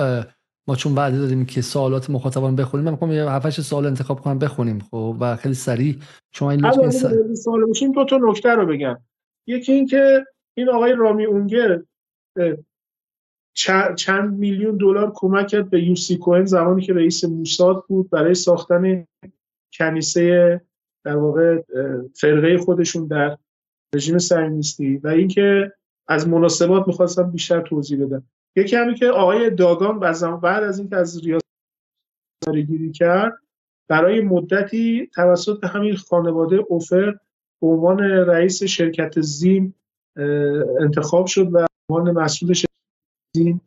ما 0.68 0.76
چون 0.76 0.94
وعده 0.94 1.18
داریم 1.18 1.46
که 1.46 1.62
سوالات 1.62 2.10
مخاطبان 2.10 2.56
بخونیم 2.56 2.84
من 2.84 2.90
می‌خوام 2.90 3.12
یه 3.12 3.30
هفتش 3.30 3.60
سوال 3.60 3.86
انتخاب 3.86 4.20
کنم 4.20 4.38
بخونیم 4.38 4.78
خب 4.78 5.16
و 5.20 5.36
خیلی 5.36 5.54
سریع. 5.54 5.96
شما 6.32 6.50
این 6.50 6.66
لطفا 6.66 7.34
سوال 7.34 7.70
بشیم 7.70 7.92
دو 7.92 8.04
تا 8.04 8.18
نکته 8.22 8.50
رو 8.50 8.66
بگم. 8.66 8.98
یکی 9.46 9.72
این 9.72 9.86
که 9.86 10.24
این 10.56 10.68
آقای 10.68 10.92
رامی 10.92 11.24
اونگر 11.24 11.82
چند 13.96 14.38
میلیون 14.38 14.76
دلار 14.76 15.12
کمک 15.14 15.48
کرد 15.48 15.70
به 15.70 15.82
یوسی 15.82 16.16
کوهن 16.16 16.44
زمانی 16.44 16.82
که 16.82 16.92
رئیس 16.92 17.24
موساد 17.24 17.84
بود 17.88 18.10
برای 18.10 18.34
ساختن 18.34 19.06
کنیسه 19.72 20.60
در 21.06 21.16
واقع 21.16 21.62
فرقه 22.14 22.58
خودشون 22.58 23.06
در 23.06 23.38
رژیم 23.94 24.18
صهیونیستی 24.18 24.96
و 24.96 25.08
اینکه 25.08 25.72
از 26.08 26.28
مناسبات 26.28 26.86
می‌خواستم 26.86 27.30
بیشتر 27.30 27.60
توضیح 27.60 28.04
بدم 28.04 28.22
یکی 28.56 28.76
همین 28.76 28.94
که 28.94 29.06
آقای 29.06 29.50
داگان 29.50 30.00
بعد 30.00 30.62
از 30.62 30.78
اینکه 30.78 30.96
از 30.96 31.24
ریاست 31.24 31.44
گیری 32.66 32.92
کرد 32.92 33.32
برای 33.88 34.20
مدتی 34.20 35.10
توسط 35.14 35.64
همین 35.64 35.96
خانواده 35.96 36.56
اوفر 36.68 37.18
به 37.60 37.66
عنوان 37.66 37.98
رئیس 38.00 38.62
شرکت 38.62 39.20
زیم 39.20 39.74
انتخاب 40.80 41.26
شد 41.26 41.54
و 41.54 41.66
عنوان 41.90 42.10
مسئول 42.10 42.52
شرکت 42.52 42.70
زیم 43.36 43.60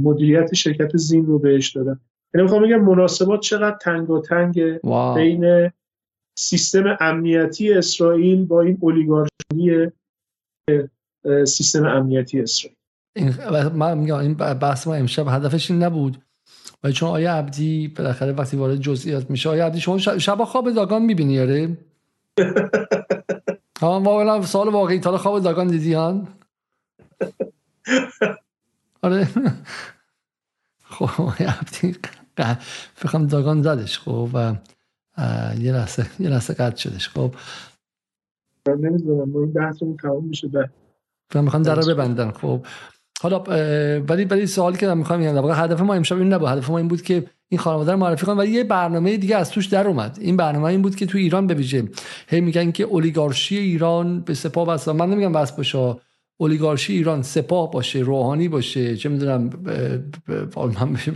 مدیریت 0.00 0.54
شرکت 0.54 0.96
زیم 0.96 1.26
رو 1.26 1.38
بهش 1.38 1.76
دادن. 1.76 2.00
یعنی 2.34 2.42
می‌خوام 2.42 2.62
بگم 2.62 2.84
مناسبات 2.84 3.40
چقدر 3.40 3.76
تنگ 4.28 4.80
بین 5.14 5.72
سیستم 6.38 6.96
امنیتی 7.00 7.72
اسرائیل 7.72 8.44
با 8.44 8.60
این 8.60 8.78
اولیگارشی 8.80 9.90
سیستم 11.46 11.86
امنیتی 11.86 12.40
اسرائیل. 12.40 12.76
این 13.16 13.34
من 13.68 13.98
میگم 13.98 14.16
این 14.16 14.34
بحث 14.34 14.86
ما 14.86 14.94
امشب 14.94 15.28
هدفش 15.28 15.70
این 15.70 15.82
نبود. 15.82 16.22
ولی 16.84 16.92
چون 16.92 17.08
آیا 17.08 17.34
عبدی 17.34 17.88
بالاخره 17.88 18.32
وقتی 18.32 18.56
وارد 18.56 18.76
جزئیات 18.76 19.30
میشه 19.30 19.48
آیا 19.48 19.66
عبدی 19.66 19.80
شما 19.80 19.98
شب 19.98 20.44
خواب 20.44 20.70
داگان 20.70 21.02
می‌بینی 21.02 21.32
یاره 21.32 21.78
ها 23.80 24.00
واقعا 24.00 24.42
سال 24.42 24.68
واقعی. 24.68 25.00
تا 25.00 25.18
خواب 25.18 25.42
داگان 25.42 25.66
دیدی 25.66 25.92
هان 25.92 26.28
آره. 29.02 29.28
خب 30.84 31.30
فکرم 32.94 33.26
داگان 33.26 33.62
زدش. 33.62 33.98
خب 33.98 34.30
و 34.34 34.54
یه 35.60 35.72
لحظه 35.72 36.06
یه 36.18 36.28
لحظه 36.28 36.54
قد 36.54 36.76
شدش. 36.76 37.08
خب. 37.08 37.34
نمی‌دونم 38.68 39.36
این 39.36 39.52
بحث 39.52 39.78
تمام 40.02 40.24
میشه 40.24 40.48
و 41.34 41.42
می‌خوام 41.42 41.62
در 41.62 41.74
رو 41.74 41.94
ببندن 41.94 42.30
خب. 42.30 42.66
حالا 43.20 43.38
ولی 43.98 44.24
ولی 44.24 44.46
سوالی 44.46 44.78
که 44.78 44.86
من 44.86 44.98
می‌خوام 44.98 45.20
میگم 45.20 45.48
در 45.48 45.64
هدف 45.64 45.80
ما 45.80 45.94
امشب 45.94 46.16
این 46.16 46.32
نبود. 46.32 46.48
هدف 46.48 46.70
ما 46.70 46.78
این 46.78 46.88
بود 46.88 47.02
که 47.02 47.26
این 47.48 47.58
خانواده 47.58 47.92
رو 47.92 47.98
معرفی 47.98 48.26
کنم 48.26 48.38
ولی 48.38 48.50
یه 48.50 48.64
برنامه 48.64 49.16
دیگه 49.16 49.36
از 49.36 49.50
توش 49.50 49.66
در 49.66 49.88
اومد. 49.88 50.18
این 50.20 50.36
برنامه 50.36 50.64
این 50.64 50.82
بود 50.82 50.96
که 50.96 51.06
تو 51.06 51.18
ایران 51.18 51.46
بویژه 51.46 51.88
هی 52.28 52.40
میگن 52.40 52.70
که 52.70 52.84
اولیگارشی 52.84 53.56
ایران 53.56 54.20
به 54.20 54.34
سپاه 54.34 54.68
وصل 54.68 54.92
من 54.92 55.10
نمیگم 55.10 55.34
وصل 55.34 55.56
باشه. 55.56 55.96
اولیگارشی 56.38 56.92
ایران 56.92 57.22
سپاه 57.22 57.70
باشه 57.70 57.98
روحانی 57.98 58.48
باشه 58.48 58.96
چه 58.96 59.08
می‌دونم 59.08 59.50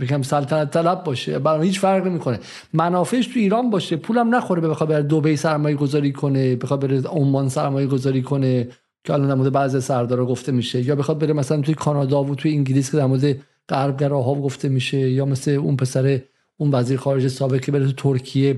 بگم 0.01 0.21
سلطنت 0.21 0.71
طلب 0.71 1.03
باشه 1.03 1.39
برای 1.39 1.67
هیچ 1.67 1.79
فرق 1.79 2.07
نمی‌کنه. 2.07 2.39
منافعش 2.73 3.27
تو 3.27 3.39
ایران 3.39 3.69
باشه 3.69 3.95
پولم 3.95 4.35
نخوره 4.35 4.61
بخواد 4.61 4.89
بره 4.89 5.01
دبی 5.01 5.35
سرمایه 5.35 5.75
گذاری 5.75 6.11
کنه 6.11 6.55
بخواد 6.55 6.79
بره 6.81 7.01
عمان 7.01 7.49
سرمایه 7.49 7.87
گذاری 7.87 8.21
کنه 8.21 8.67
که 9.03 9.13
الان 9.13 9.27
در 9.27 9.35
مورد 9.35 9.51
بعضی 9.51 9.81
سردارا 9.81 10.25
گفته 10.25 10.51
میشه. 10.51 10.81
یا 10.81 10.95
بخواد 10.95 11.19
بره 11.19 11.33
مثلا 11.33 11.61
توی 11.61 11.73
کانادا 11.73 12.23
و 12.23 12.35
توی 12.35 12.51
انگلیس 12.51 12.91
که 12.91 12.97
در 12.97 13.05
مورد 13.05 13.37
غربگراها 13.69 14.35
گفته 14.35 14.69
میشه 14.69 14.97
یا 14.97 15.25
مثل 15.25 15.51
اون 15.51 15.75
پسر 15.75 16.21
اون 16.57 16.71
وزیر 16.73 16.97
خارجه 16.97 17.27
سابق 17.27 17.59
که 17.59 17.71
بره 17.71 17.85
تو 17.85 17.91
ترکیه 17.91 18.57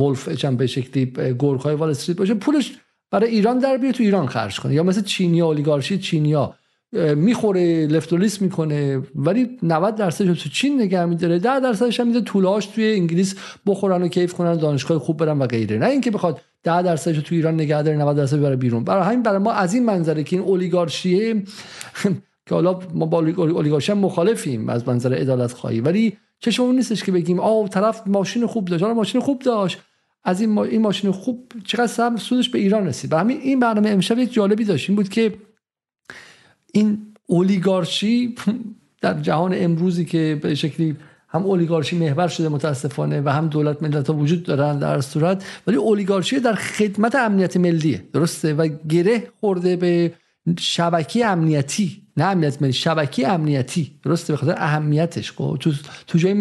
ولف 0.00 0.28
چم 0.28 0.56
به 0.56 0.66
شکلی 0.66 1.06
گورخای 1.32 1.74
وال 1.74 1.90
استریت 1.90 2.18
باشه 2.18 2.34
پولش 2.34 2.72
برای 3.10 3.30
ایران 3.30 3.58
در 3.58 3.76
بیاره 3.76 3.96
تو 3.96 4.02
ایران 4.02 4.26
خرج 4.26 4.60
کنه. 4.60 4.74
یا 4.74 4.82
مثل 4.82 5.02
چینیا 5.02 5.46
اولیگارشی 5.46 5.98
چینیا 5.98 6.54
می‌خوره 7.16 7.86
لفتولیس 7.86 8.42
می‌کنه. 8.42 9.02
ولی 9.14 9.58
90 9.62 9.94
درصدش 9.94 10.42
تو 10.42 10.48
چین 10.48 10.80
نگه 10.80 11.04
میداره. 11.04 11.38
10 11.38 11.60
درصدش 11.60 12.00
هم 12.00 12.06
میده 12.06 12.20
طولاش 12.20 12.66
توی 12.66 12.92
انگلیس 12.92 13.34
بخورن 13.66 14.02
و 14.02 14.08
کیف 14.08 14.34
کنن 14.34 14.56
دانشگاه 14.56 14.98
خوب 14.98 15.16
برن 15.16 15.38
و 15.38 15.46
غیره. 15.46 15.78
نه 15.78 15.86
اینکه 15.86 16.10
بخواد 16.10 16.40
10 16.62 16.82
درصدش 16.82 17.16
تو 17.16 17.34
ایران 17.34 17.54
نگه 17.54 17.82
داره 17.82 17.96
90 17.96 18.16
درصد 18.16 18.40
بره 18.40 18.56
بیرون. 18.56 18.84
برای 18.84 19.04
همین 19.04 19.22
برای 19.22 19.38
ما 19.38 19.52
از 19.52 19.74
این 19.74 19.84
منظره 19.84 20.24
که 20.24 20.36
این 20.36 20.44
اولیگارشیه 20.44 21.42
که 22.46 22.54
حالا 22.54 22.78
ما 22.94 23.06
با 23.06 23.18
اولیگارشی 23.18 23.92
هم 23.92 23.98
مخالفیم 23.98 24.68
از 24.68 24.88
منظر 24.88 25.14
عدالت 25.14 25.52
خواهی 25.52 25.80
ولی 25.80 26.16
چشم 26.40 26.62
اون 26.62 26.74
نیستش 26.76 27.04
که 27.04 27.12
بگیم 27.12 27.40
آ 27.40 27.68
طرف 27.68 28.02
ماشین 28.06 28.46
خوب 28.46 28.64
داشت. 28.64 28.84
ماشین 28.84 29.20
خوب 29.20 29.38
داشت. 29.38 29.78
از 30.26 30.40
این, 30.40 30.58
این 30.58 30.82
ماشین 30.82 31.10
خوب 31.10 31.52
چقدر 31.64 32.16
سودش 32.16 32.48
به 32.48 32.58
ایران 32.58 32.86
رسید. 32.86 33.12
و 33.12 33.16
همین 33.16 33.40
این 33.40 33.60
برنامه 33.60 33.90
امشب 33.90 34.18
یک 34.18 34.32
جالبی 34.32 34.64
داشت. 34.64 34.90
این 34.90 34.96
بود 34.96 35.08
که 35.08 35.34
این 36.72 36.98
اولیگارشی 37.26 38.34
در 39.02 39.20
جهان 39.20 39.54
امروزی 39.56 40.04
که 40.04 40.38
به 40.42 40.54
شکلی 40.54 40.96
هم 41.28 41.46
اولیگارشی 41.46 41.98
محور 41.98 42.28
شده 42.28 42.48
متاسفانه 42.48 43.20
و 43.20 43.28
هم 43.28 43.48
دولت 43.48 43.82
ملت 43.82 44.06
ها 44.10 44.16
وجود 44.16 44.42
دارن 44.42 44.78
در 44.78 45.00
صورت 45.00 45.44
ولی 45.66 45.76
اولیگارشی 45.76 46.40
در 46.40 46.54
خدمت 46.54 47.14
امنیت 47.14 47.56
ملیه. 47.56 48.04
درسته؟ 48.12 48.54
و 48.54 48.68
گره 48.88 49.28
خورده 49.40 49.76
به 49.76 50.12
شبکه 50.58 51.26
امنیتی 51.26 52.02
نه 52.16 52.24
امنیت 52.24 52.62
ملی 52.62 52.72
شبکه 52.72 53.28
امنیتی 53.28 53.92
درسته؟ 54.04 54.32
به 54.32 54.36
خاطر 54.36 54.54
اهمیتش. 54.56 55.32
خب 55.32 55.56
تو 55.60 55.72
تو 56.06 56.18
جای 56.18 56.34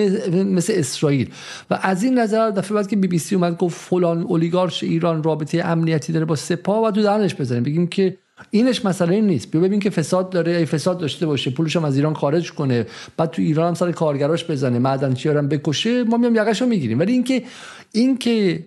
مثل 0.44 0.74
اسرائیل. 0.76 1.30
و 1.70 1.80
از 1.82 2.04
این 2.04 2.20
نظر 2.20 2.50
دفعه 2.50 2.76
بعد 2.76 2.88
که 2.88 2.96
بی 2.96 3.08
بی 3.08 3.20
سی 3.20 3.36
اومد 3.36 3.58
گفت 3.58 3.78
فلان 3.78 4.22
اولیگارش 4.22 4.84
ایران 4.84 5.24
رابطه 5.24 5.66
امنیتی 5.66 6.14
داره 6.14 6.26
با 6.26 6.36
سپاه 6.36 6.84
و 6.84 6.92
تو 6.92 7.02
دهنش 7.02 7.36
بزنیم. 7.36 7.64
بگیم 7.64 7.88
که 7.88 8.18
اینش 8.52 8.86
مسئله 8.86 9.22
نیست. 9.22 9.52
بیا 9.52 9.62
ببین 9.62 9.80
که 9.80 9.90
فساد 9.90 10.30
داره 10.30 10.52
ای 10.52 10.66
فساد 10.66 10.98
داشته 10.98 11.26
باشه 11.26 11.52
پولش 11.52 11.76
هم 11.76 11.86
از 11.86 11.96
ایران 11.96 12.14
خارج 12.14 12.52
کنه 12.52 12.86
بعد 13.18 13.32
تو 13.32 13.42
ایران 13.42 13.68
هم 13.68 13.74
سر 13.74 13.92
کارگراش 13.92 14.46
بزنه 14.46 14.80
معدنچی 14.80 15.30
هم 15.30 15.48
بکشه 15.48 16.04
ما 16.04 16.18
میام 16.18 16.36
یقش 16.36 16.62
رو 16.62 16.68
می‌گیریم. 16.68 17.00
ولی 17.00 17.12
اینکه 17.12 17.44
اینکه 17.92 18.66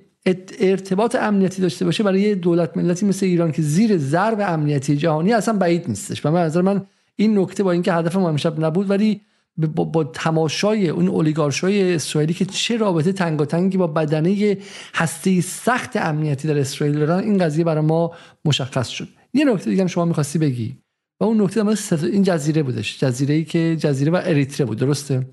ارتباط 0.60 1.15
امنیتی 1.15 1.62
داشته 1.62 1.84
باشه 1.84 2.02
برای 2.02 2.20
یه 2.20 2.34
دولت 2.34 2.76
ملتی 2.76 3.07
مثل 3.07 3.26
ایران 3.26 3.52
که 3.52 3.62
زیر 3.62 3.98
ضرب 3.98 4.40
امنیتی 4.40 4.97
جهانی 4.97 5.32
اصلا 5.32 5.58
بعید 5.58 5.89
نیستش. 5.89 6.26
و 6.26 6.31
من 6.31 6.42
نظر 6.42 6.62
من 6.62 6.86
این 7.16 7.39
نکته 7.39 7.62
با 7.62 7.73
اینکه 7.73 7.92
هدف 7.92 8.16
ما 8.16 8.28
امشب 8.28 8.65
نبود 8.65 8.90
ولی 8.90 9.20
با, 9.57 9.84
با 9.84 10.05
تماشای 10.05 10.89
اون 10.89 11.08
اولیگارشای 11.08 11.94
اسرائیلی 11.94 12.34
که 12.34 12.44
چه 12.44 12.76
رابطه 12.76 13.12
تنگاتنگی 13.12 13.78
با 13.78 13.86
بدنه 13.86 14.58
هسته 14.94 15.40
سخت 15.40 15.97
امنیتی 15.97 16.48
در 16.48 16.58
اسرائیل 16.58 16.98
دارن 16.98 17.18
این 17.18 17.39
قضیه 17.39 17.65
برای 17.65 17.84
ما 17.84 18.15
مشخص 18.44 18.89
شد. 18.89 19.08
یه 19.34 19.44
نکته 19.44 19.70
دیگه 19.70 19.82
هم 19.82 19.89
شما 19.89 20.05
می‌خواستی 20.05 20.39
بگی؟ 20.39 20.78
و 21.20 21.24
اون 21.24 21.42
نکته 21.42 21.62
در 21.62 22.05
این 22.05 22.23
جزیره 22.23 22.62
بودش. 22.62 22.98
جزیره 22.98 23.34
ای 23.34 23.44
که 23.44 23.76
جزیره 23.76 24.12
و 24.12 24.20
اریتره 24.24 24.66
بود 24.66 24.78
درسته؟ 24.78 25.26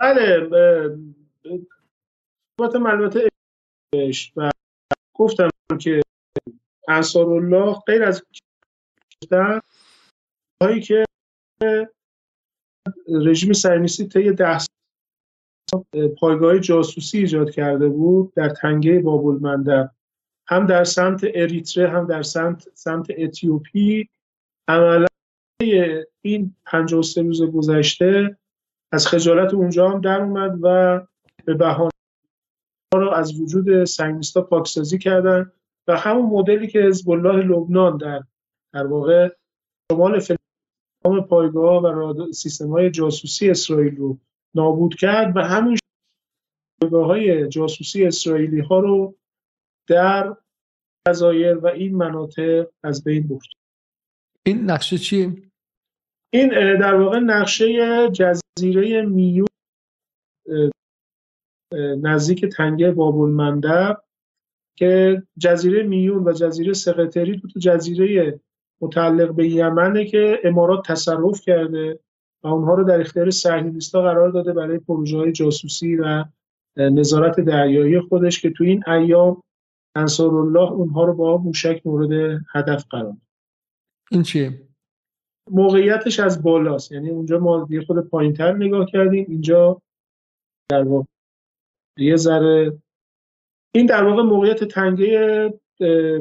بله 0.00 0.48
البته 2.58 3.33
و 4.36 4.50
گفتم 5.14 5.48
که 5.80 6.02
انصار 6.88 7.26
الله 7.26 7.74
غیر 7.86 8.02
از 8.02 8.22
هایی 10.62 10.80
که 10.80 11.04
رژیم 13.08 13.52
سرنیستی 13.52 14.08
طی 14.08 14.32
ده 14.32 14.58
پایگاه 16.20 16.58
جاسوسی 16.58 17.18
ایجاد 17.18 17.50
کرده 17.50 17.88
بود 17.88 18.34
در 18.34 18.48
تنگه 18.48 19.00
بابل 19.00 19.86
هم 20.46 20.66
در 20.66 20.84
سمت 20.84 21.24
اریتره 21.34 21.88
هم 21.88 22.06
در 22.06 22.22
سمت 22.22 22.68
سمت 22.74 23.06
اتیوپی. 23.18 24.08
عملا 24.68 25.06
این 26.22 26.56
53 26.64 27.22
روز 27.22 27.42
گذشته 27.42 28.36
از 28.92 29.06
خجالت 29.06 29.54
اونجا 29.54 29.90
هم 29.90 30.00
در 30.00 30.20
اومد 30.20 30.58
و 30.62 31.00
به 31.44 31.54
بهانه 31.54 31.93
رو 32.96 33.10
از 33.10 33.40
وجود 33.40 33.84
سنگیستا 33.84 34.42
پاکسازی 34.42 34.98
کردن 34.98 35.52
و 35.88 35.96
همون 35.96 36.26
مدلی 36.26 36.66
که 36.66 36.78
حزب 36.80 37.10
الله 37.10 37.42
لبنان 37.42 37.96
در 37.96 38.22
در 38.74 38.86
واقع 38.86 39.28
شمال 39.92 40.18
فلسطین 40.18 41.26
پایگاه 41.28 41.82
و 41.82 42.32
سیستم 42.32 42.68
های 42.68 42.90
جاسوسی 42.90 43.50
اسرائیل 43.50 43.96
رو 43.96 44.18
نابود 44.54 44.94
کرد 44.94 45.36
و 45.36 45.40
همین 45.40 45.78
پایگاه 46.80 47.06
های 47.06 47.48
جاسوسی 47.48 48.04
اسرائیلی 48.04 48.60
ها 48.60 48.80
رو 48.80 49.14
در 49.88 50.36
جزایر 51.08 51.58
و 51.58 51.66
این 51.66 51.96
مناطق 51.96 52.66
از 52.82 53.04
بین 53.04 53.28
برد 53.28 53.48
این 54.46 54.70
نقشه 54.70 54.98
چیه؟ 54.98 55.32
این 56.32 56.48
در 56.80 56.94
واقع 56.94 57.18
نقشه 57.18 57.66
جزیره 58.10 59.02
میون 59.02 59.46
نزدیک 62.02 62.44
تنگه 62.44 62.90
بابل 62.90 63.30
که 64.76 65.22
جزیره 65.38 65.82
میون 65.82 66.28
و 66.28 66.32
جزیره 66.32 66.72
سقطری 66.72 67.36
دو 67.36 67.60
جزیره 67.60 68.40
متعلق 68.80 69.34
به 69.34 69.48
یمنه 69.48 70.04
که 70.04 70.40
امارات 70.44 70.86
تصرف 70.86 71.40
کرده 71.40 72.00
و 72.42 72.48
اونها 72.48 72.74
رو 72.74 72.84
در 72.84 73.00
اختیار 73.00 73.30
صهیونیست‌ها 73.30 74.02
قرار 74.02 74.28
داده 74.30 74.52
برای 74.52 74.78
پروژه 74.78 75.18
های 75.18 75.32
جاسوسی 75.32 75.96
و 75.96 76.24
نظارت 76.76 77.40
دریایی 77.40 78.00
خودش 78.00 78.40
که 78.40 78.50
تو 78.50 78.64
این 78.64 78.88
ایام 78.88 79.42
انصار 79.96 80.34
الله 80.34 80.72
اونها 80.72 81.04
رو 81.04 81.14
با 81.14 81.36
موشک 81.36 81.82
مورد 81.84 82.40
هدف 82.54 82.84
قرار 82.90 83.16
این 84.10 84.22
چیه؟ 84.22 84.60
موقعیتش 85.50 86.20
از 86.20 86.42
بالاست. 86.42 86.92
یعنی 86.92 87.10
اونجا 87.10 87.38
ما 87.38 87.66
یه 87.70 87.80
خود 87.80 88.08
پایینتر 88.08 88.52
نگاه 88.52 88.86
کردیم. 88.86 89.26
اینجا 89.28 89.82
در 90.70 90.82
واقع 90.82 91.06
یه 91.96 92.16
ذره. 92.16 92.78
این 93.74 93.86
در 93.86 94.04
واقع 94.04 94.22
موقعیت 94.22 94.64
تنگه 94.64 95.52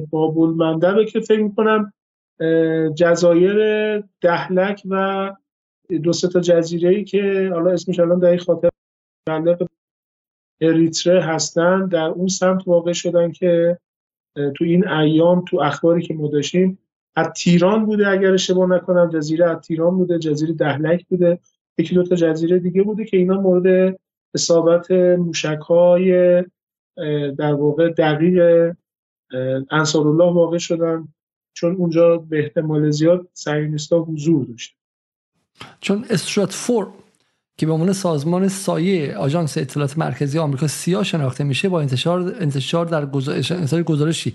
بابول 0.09 0.49
مندبه 0.49 1.05
که 1.05 1.19
فکر 1.19 1.41
می‌کنم 1.41 1.93
جزایر 2.95 3.57
دهلک 4.21 4.83
و 4.89 5.31
دو 6.03 6.13
سه 6.13 6.27
تا 6.27 6.39
جزیره 6.39 6.89
ای 6.89 7.03
که 7.03 7.49
حالا 7.53 7.71
اسمش 7.71 7.99
الان 7.99 8.19
در 8.19 8.37
خاطر 8.37 8.69
اریتره 10.61 11.21
هستن 11.21 11.87
در 11.87 12.05
اون 12.05 12.27
سمت 12.27 12.67
واقع 12.67 12.93
شدن 12.93 13.31
که 13.31 13.77
تو 14.35 14.63
این 14.65 14.87
ایام 14.87 15.45
تو 15.45 15.59
اخباری 15.59 16.01
که 16.01 16.13
ما 16.13 16.27
داشتیم 16.27 16.79
از 17.15 17.27
تیران 17.27 17.85
بوده 17.85 18.07
اگر 18.07 18.33
اشتباه 18.33 18.69
نکنم 18.69 19.09
جزیره 19.09 19.49
از 19.49 19.57
تیران 19.57 19.97
بوده 19.97 20.19
جزیره 20.19 20.53
دهلک 20.53 21.05
بوده 21.05 21.39
یکی 21.77 21.95
دو 21.95 22.03
تا 22.03 22.15
جزیره 22.15 22.59
دیگه 22.59 22.83
بوده 22.83 23.05
که 23.05 23.17
اینا 23.17 23.41
مورد 23.41 23.99
اصابت 24.33 24.91
موشک 24.91 25.59
های 25.69 26.43
در 27.37 27.53
واقع 27.53 27.89
دقیق 27.89 28.71
انصار 29.71 30.07
الله 30.07 30.33
واقع 30.33 30.57
شدن 30.57 31.07
چون 31.53 31.75
اونجا 31.75 32.17
به 32.17 32.39
احتمال 32.39 32.91
زیاد 32.91 33.27
سعینیستا 33.33 33.99
حضور 33.99 34.45
داشت 34.45 34.75
چون 35.79 36.05
استراتفورد 36.09 37.02
که 37.57 37.65
به 37.65 37.71
عنوان 37.71 37.93
سازمان 37.93 38.47
سایه 38.47 39.15
آژانس 39.15 39.57
اطلاعات 39.57 39.97
مرکزی 39.97 40.39
آمریکا 40.39 40.67
سیا 40.67 41.03
شناخته 41.03 41.43
میشه 41.43 41.69
با 41.69 41.81
انتشار 41.81 42.35
انتشار 42.39 42.85
در 42.85 43.05
گزارشی. 43.83 44.33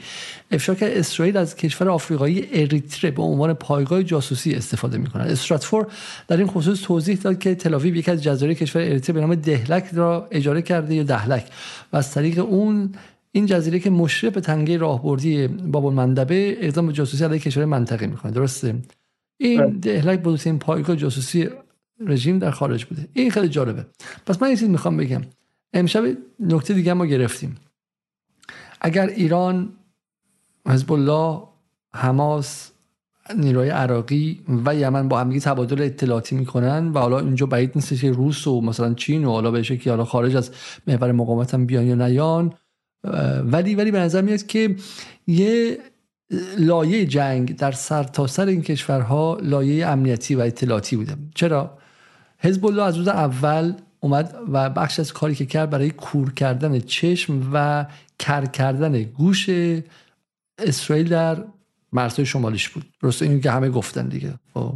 افشا 0.51 0.75
کرد 0.75 0.93
اسرائیل 0.93 1.37
از 1.37 1.57
کشور 1.57 1.89
آفریقایی 1.89 2.49
اریتره 2.53 3.11
به 3.11 3.23
عنوان 3.23 3.53
پایگاه 3.55 4.03
جاسوسی 4.03 4.55
استفاده 4.55 4.99
می‌کنه 4.99 5.23
استراتفور 5.23 5.87
در 6.29 6.37
این 6.37 6.47
خصوص 6.47 6.83
توضیح 6.83 7.17
داد 7.17 7.39
که 7.39 7.55
تل‌آویو 7.55 7.97
یک 7.97 8.09
از 8.09 8.23
جزایر 8.23 8.55
کشور 8.55 8.83
اریتره 8.83 9.15
به 9.15 9.21
نام 9.21 9.35
دهلک 9.35 9.85
را 9.93 10.29
اجاره 10.31 10.63
کرده 10.63 10.95
یا 10.95 11.03
دهلک. 11.03 11.47
و 11.93 11.97
از 11.97 12.15
طریق 12.15 12.39
اون 12.39 12.93
این 13.33 13.47
جزیره 13.47 13.79
که 13.79 13.91
مشرف 13.91 14.33
به 14.33 14.41
تنگه 14.41 14.77
راهبردی 14.77 15.47
باب 15.47 15.87
المندبه 15.87 16.57
اقدام 16.61 16.87
به 16.87 16.93
جاسوسی 16.93 17.25
علیه 17.25 17.39
کشور 17.39 17.65
منطقه 17.65 18.07
می‌کنه. 18.07 18.33
درسته؟ 18.33 18.75
این 19.41 19.61
بله. 19.61 19.71
دهلک 19.71 20.23
بزرگترین 20.23 20.59
پایگاه 20.59 20.97
جاسوسی 20.97 21.49
رژیم 22.07 22.39
در 22.39 22.51
خارج 22.51 22.85
بوده. 22.85 23.09
این 23.13 23.31
خیلی 23.31 23.49
جالبه. 23.49 23.87
پس 24.27 24.43
من 24.43 24.51
یه 24.51 24.57
چیز 24.57 24.69
می‌خوام 24.69 24.97
بگم. 24.97 25.23
امشب 25.73 26.05
نکته 26.41 26.75
دیگه 26.75 26.93
ما 26.93 27.07
گرفتیم. 27.07 27.57
اگر 28.81 29.07
ایران 29.07 29.73
حزب 30.67 30.93
الله 30.93 31.43
حماس 31.95 32.71
نیروی 33.37 33.69
عراقی 33.69 34.41
و 34.65 34.75
یمن 34.75 35.09
با 35.09 35.21
همگی 35.21 35.41
تبادل 35.41 35.83
اطلاعاتی 35.83 36.37
می‌کنن 36.37 36.89
و 36.89 36.99
حالا 36.99 37.19
اینجا 37.19 37.47
بعید 37.47 37.73
نیست 37.75 38.01
که 38.01 38.11
روس 38.11 38.47
و 38.47 38.61
مثلا 38.61 38.95
چین 38.95 39.25
و 39.25 39.31
حالا 39.31 39.51
به 39.51 39.63
که 39.63 39.91
حالا 39.91 40.05
خارج 40.05 40.37
از 40.37 40.51
محور 40.87 41.13
مقاومت 41.13 41.55
هم 41.55 41.67
بیان 41.67 41.87
یا 41.87 41.95
نیان. 41.95 42.53
ولی 43.45 43.75
ولی 43.75 43.91
به 43.91 43.99
نظر 43.99 44.23
میاد 44.23 44.47
که 44.47 44.77
یه 45.27 45.79
لایه 46.59 47.07
جنگ 47.07 47.57
در 47.57 47.73
سرتاسر 47.73 48.45
سر 48.45 48.49
این 48.49 48.63
کشورها 48.63 49.39
لایه 49.43 49.87
امنیتی 49.87 50.35
و 50.35 50.41
اطلاعاتی 50.41 50.97
بوده. 50.97 51.17
چرا؟ 51.35 51.78
حزب 52.39 52.67
الله 52.67 52.83
از 52.83 52.97
روز 52.97 53.09
اول 53.09 53.73
اومد 54.01 54.35
و 54.53 54.71
بخش 54.71 55.01
از 55.01 55.13
کاری 55.13 55.35
که 55.35 55.47
کرد 55.47 55.71
برای 55.71 55.91
کور 55.91 56.33
کردن 56.33 56.81
چشم 56.81 57.51
و 57.53 57.87
کر 58.19 58.47
کردن 58.47 59.03
گوش 59.03 59.51
اسرائیل 60.59 61.09
در 61.09 61.45
مرزهای 61.93 62.27
شمالیش 62.27 62.69
بود. 62.69 62.85
درست 63.01 63.23
اینو 63.23 63.41
که 63.41 63.51
همه 63.51 63.71
گفتن 63.71 64.09
دیگه. 64.09 64.35
خب. 64.55 64.75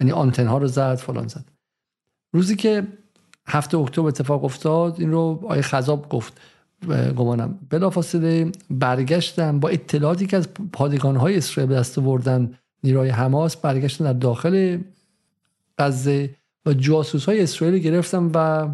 یعنی 0.00 0.12
آنتن 0.12 0.46
ها 0.46 0.58
رو 0.58 0.66
زد 0.66 0.94
فلان 0.94 1.28
زد. 1.28 1.44
روزی 2.32 2.56
که 2.56 2.86
هفته 3.46 3.78
اکتبر 3.78 4.08
اتفاق 4.08 4.44
افتاد 4.44 5.00
این 5.00 5.12
رو 5.12 5.44
آیه 5.48 5.62
خذاب 5.62 6.08
گفت 6.08 6.40
گمانم. 7.16 7.58
بلافاصله 7.70 8.52
برگشتن 8.70 9.60
با 9.60 9.68
اطلاعاتی 9.68 10.26
که 10.26 10.36
از 10.36 10.48
پادگان 10.72 11.16
های 11.16 11.36
اسرائیل 11.36 11.74
دست 11.74 12.00
بردن 12.00 12.54
نیروی 12.84 13.08
حماس 13.08 13.56
برگشتن 13.56 14.04
در 14.04 14.12
داخل 14.12 14.78
غزه. 15.78 16.34
و 16.68 16.72
جاسوس 16.72 17.24
های 17.24 17.40
اسرائیل 17.40 17.78
گرفتن 17.78 18.30
و 18.34 18.68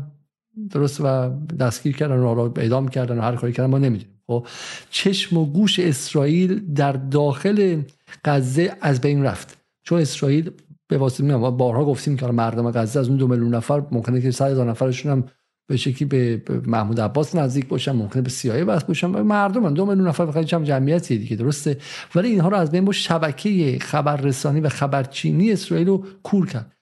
درست 0.70 1.00
و 1.00 1.31
دستگیر 1.60 1.97
کردن 1.97 2.18
و 2.18 2.50
اعدام 2.56 2.89
کردن 2.89 3.18
و 3.18 3.20
هر 3.20 3.36
کاری 3.36 3.52
کردن 3.52 3.70
ما 3.70 3.78
نمی‌دونیم. 3.78 4.14
خب 4.26 4.47
چشم 4.90 5.36
و 5.36 5.47
گوش 5.47 5.78
اسرائیل 5.78 6.74
در 6.74 6.92
داخل 6.92 7.82
غزه 8.24 8.73
از 8.81 9.00
بین 9.00 9.23
رفت. 9.23 9.58
چون 9.82 10.00
اسرائیل 10.00 10.50
به 10.89 10.98
واسطه 10.98 11.36
بارها 11.36 11.84
گفتیم 11.84 12.16
که 12.16 12.26
مردم 12.26 12.70
غزه 12.70 13.00
از 13.00 13.08
اون 13.08 13.16
دو 13.16 13.28
میلیون 13.28 13.55
نفر 13.55 13.82
ممکنه 13.90 14.20
که 14.20 14.31
100 14.31 14.50
هزار 14.50 14.70
نفرشون 14.70 15.12
هم 15.12 15.24
به 15.66 15.76
شکلی 15.76 16.08
به 16.08 16.42
محمود 16.66 17.00
عباس 17.00 17.34
نزدیک 17.34 17.68
باشن 17.68 17.92
ممکنه 17.92 18.23
به 18.23 18.31
سیایی 18.31 18.64
بس 18.64 18.84
باشن. 18.84 19.06
مردم 19.06 19.74
دو 19.74 19.86
میلیون 19.86 20.08
نفر 20.08 20.26
بخاطر 20.26 20.42
چم 20.47 20.64
جمعیتی 20.64 21.18
دیگه 21.18 21.36
درسته؟ 21.36 21.78
ولی 22.14 22.28
اینها 22.28 22.48
رو 22.48 22.56
از 22.56 22.70
بین 22.70 22.84
با 22.84 22.92
شبکه 22.92 23.78
خبررسانی 23.81 24.60
و 24.60 24.68
خبرچینی 24.68 25.52
اسرائیل 25.52 25.86
رو 25.86 26.05
کور 26.23 26.47
کرد. 26.47 26.73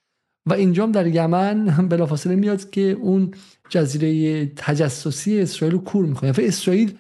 و 0.47 0.53
اینجام 0.53 0.93
در 0.93 1.07
یمن 1.07 1.89
بلافاصله 1.89 2.35
میاد 2.35 2.71
که 2.71 2.83
اون 2.83 3.35
جزیره 3.69 4.47
تجسسی 4.57 5.41
اسرائیل 5.41 5.77
رو 5.77 5.85
کور 5.85 6.07
می‌کنه. 6.07 6.31
و 6.31 6.35
اسرائیل 6.39 6.99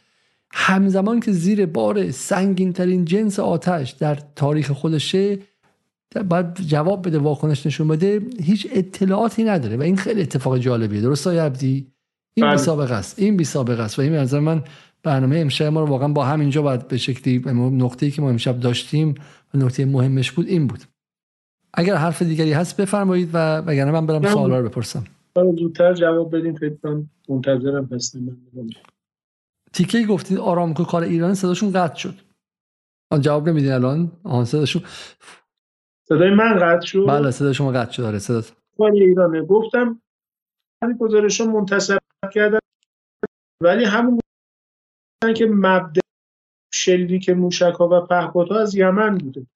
همزمان 0.53 1.21
که 1.21 1.33
زیر 1.33 1.67
بار 1.67 2.11
سنگین 2.11 2.73
ترین 2.73 3.05
جنس 3.05 3.41
آتش 3.41 3.91
در 3.91 4.19
تاریخ 4.37 4.71
خودشه 4.71 5.39
باید 6.29 6.55
جواب 6.55 7.07
بده 7.07 7.19
واکنش 7.19 7.67
نشون 7.67 7.89
بده 7.89 8.21
هیچ 8.43 8.67
اطلاعاتی 8.73 9.45
نداره 9.45 9.77
و 9.77 9.83
این 9.83 9.97
خیلی 9.97 10.23
اتفاق 10.23 10.59
جالبیه. 10.59 11.01
درست 11.01 11.27
های 11.27 11.39
عبدی؟ 11.39 11.87
این 12.35 12.47
بله. 12.47 12.57
بی 12.57 12.63
سابقه 12.63 12.95
است. 12.95 13.19
این 13.19 13.37
بی 13.37 13.45
سابقه 13.45 13.83
است 13.83 13.99
و 13.99 14.03
این 14.03 14.13
نظر 14.13 14.41
من 14.41 14.63
برنامه 15.03 15.39
امشب 15.39 15.65
ما 15.65 15.81
رو 15.81 15.87
واقعا 15.87 16.09
با 16.09 16.25
همینجا 16.25 16.63
باید 16.63 16.89
به 16.89 16.97
شکلی 16.97 17.39
نقطه‌ای 17.55 18.13
که 18.13 18.23
ما 18.23 18.31
امشب 18.31 18.61
داشتیم 18.61 19.15
و 19.55 19.59
نقطه 19.59 19.85
مهمش 19.85 20.33
بود 20.33 20.47
این 20.47 20.67
بود. 20.67 20.81
اگر 21.75 21.95
حرف 21.95 22.23
دیگری 22.23 22.53
هست 22.53 22.81
بفرمایید 22.81 23.31
و 23.33 23.59
وگرنه 23.59 23.93
من 23.93 24.07
برم 24.07 24.29
سوالا 24.29 24.61
رو 24.61 24.69
بپرسم. 24.69 25.05
زودتر 25.37 25.95
جواب 25.95 26.37
بدیم 26.37 26.55
فکر 26.55 27.03
منتظرم 27.29 27.89
هستم. 27.93 28.39
تیکه 29.73 30.07
گفتید 30.07 30.39
آرامکو 30.39 30.85
کار 30.85 31.03
ایران 31.03 31.35
صداشون 31.35 31.73
قطع 31.73 31.95
شد. 31.95 32.15
آن 33.13 33.21
جواب 33.21 33.49
نمیدین 33.49 33.73
الان؟ 33.73 34.13
آن 34.25 34.45
صداشون 34.45 34.83
صدای 36.09 36.31
من 36.31 36.59
قطع 36.59 36.87
شد؟ 36.87 37.07
بله 37.09 37.31
صدای 37.31 37.55
شما 37.55 37.73
قطع 37.73 37.93
شد. 37.93 38.03
آره 38.03 38.19
صدا 38.19 38.43
ایرانه. 38.93 39.43
گفتم 39.43 40.03
این 40.83 40.93
گزارش 40.93 41.41
منتصب 41.41 41.99
کردن 42.33 42.59
ولی 43.63 43.85
همون 43.85 44.21
که 45.37 45.47
مبدع 45.47 46.01
شلیک 46.73 47.31
موشک 47.31 47.75
ها 47.79 47.89
و 47.89 48.07
پهپادها 48.07 48.61
از 48.61 48.75
یمن 48.75 49.19
بوده. 49.19 49.47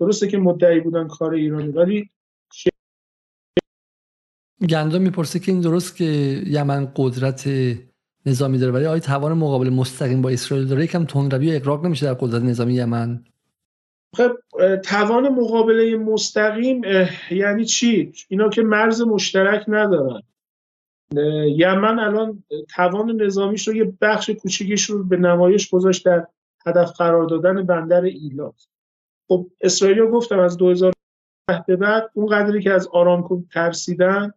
درسته 0.00 0.28
که 0.28 0.38
مدعی 0.38 0.80
بودن 0.80 1.08
کار 1.08 1.34
ایرانی 1.34 1.68
ولی 1.68 2.10
گندم 4.70 5.02
می‌پرسه 5.02 5.38
که 5.38 5.52
این 5.52 5.60
درست 5.60 5.96
که 5.96 6.04
یمن 6.46 6.92
قدرت 6.96 7.48
نظامی 8.26 8.58
داره 8.58 8.72
ولی 8.72 8.86
آیا 8.86 9.00
توان 9.00 9.32
مقابل 9.32 9.70
مستقیم 9.70 10.22
با 10.22 10.30
اسرائیل 10.30 10.66
داره؟ 10.66 10.84
یکم 10.84 11.04
تندروی 11.04 11.56
اقراق 11.56 11.86
نمیشه 11.86 12.06
در 12.06 12.14
قدرت 12.14 12.42
نظامی 12.42 12.74
یمن. 12.74 13.24
خب 14.16 14.32
توان 14.84 15.28
مقابله 15.28 15.96
مستقیم 15.96 16.82
یعنی 17.30 17.64
چی؟ 17.64 18.12
اینا 18.28 18.48
که 18.48 18.62
مرز 18.62 19.02
مشترک 19.02 19.64
ندارن. 19.68 20.22
یمن 21.56 21.98
الان 21.98 22.44
توان 22.74 23.22
نظامیش 23.22 23.68
رو 23.68 23.74
یه 23.74 23.92
بخش 24.00 24.30
کوچیکش 24.30 24.90
رو 24.90 25.04
به 25.04 25.16
نمایش 25.16 25.70
گذاشت 25.70 26.04
در 26.04 26.26
هدف 26.66 26.92
قرار 26.92 27.24
دادن 27.26 27.66
بندر 27.66 28.02
ایلات 28.02 28.66
خب 29.32 29.50
اسرائیل 29.60 30.06
گفتم 30.06 30.38
از 30.38 30.56
2010 30.56 30.94
به 31.66 31.76
بعد 31.76 32.10
اون 32.14 32.26
قدری 32.26 32.62
که 32.62 32.72
از 32.72 32.88
آرامکو 32.88 33.42
ترسیدن 33.52 34.32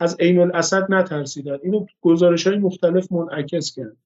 از 0.00 0.16
عین 0.20 0.40
الاسد 0.40 0.86
نترسیدن. 0.88 1.58
اینو 1.62 1.86
گزارش 2.00 2.46
های 2.46 2.58
مختلف 2.58 3.12
منعکس 3.12 3.74
کرد 3.74 3.96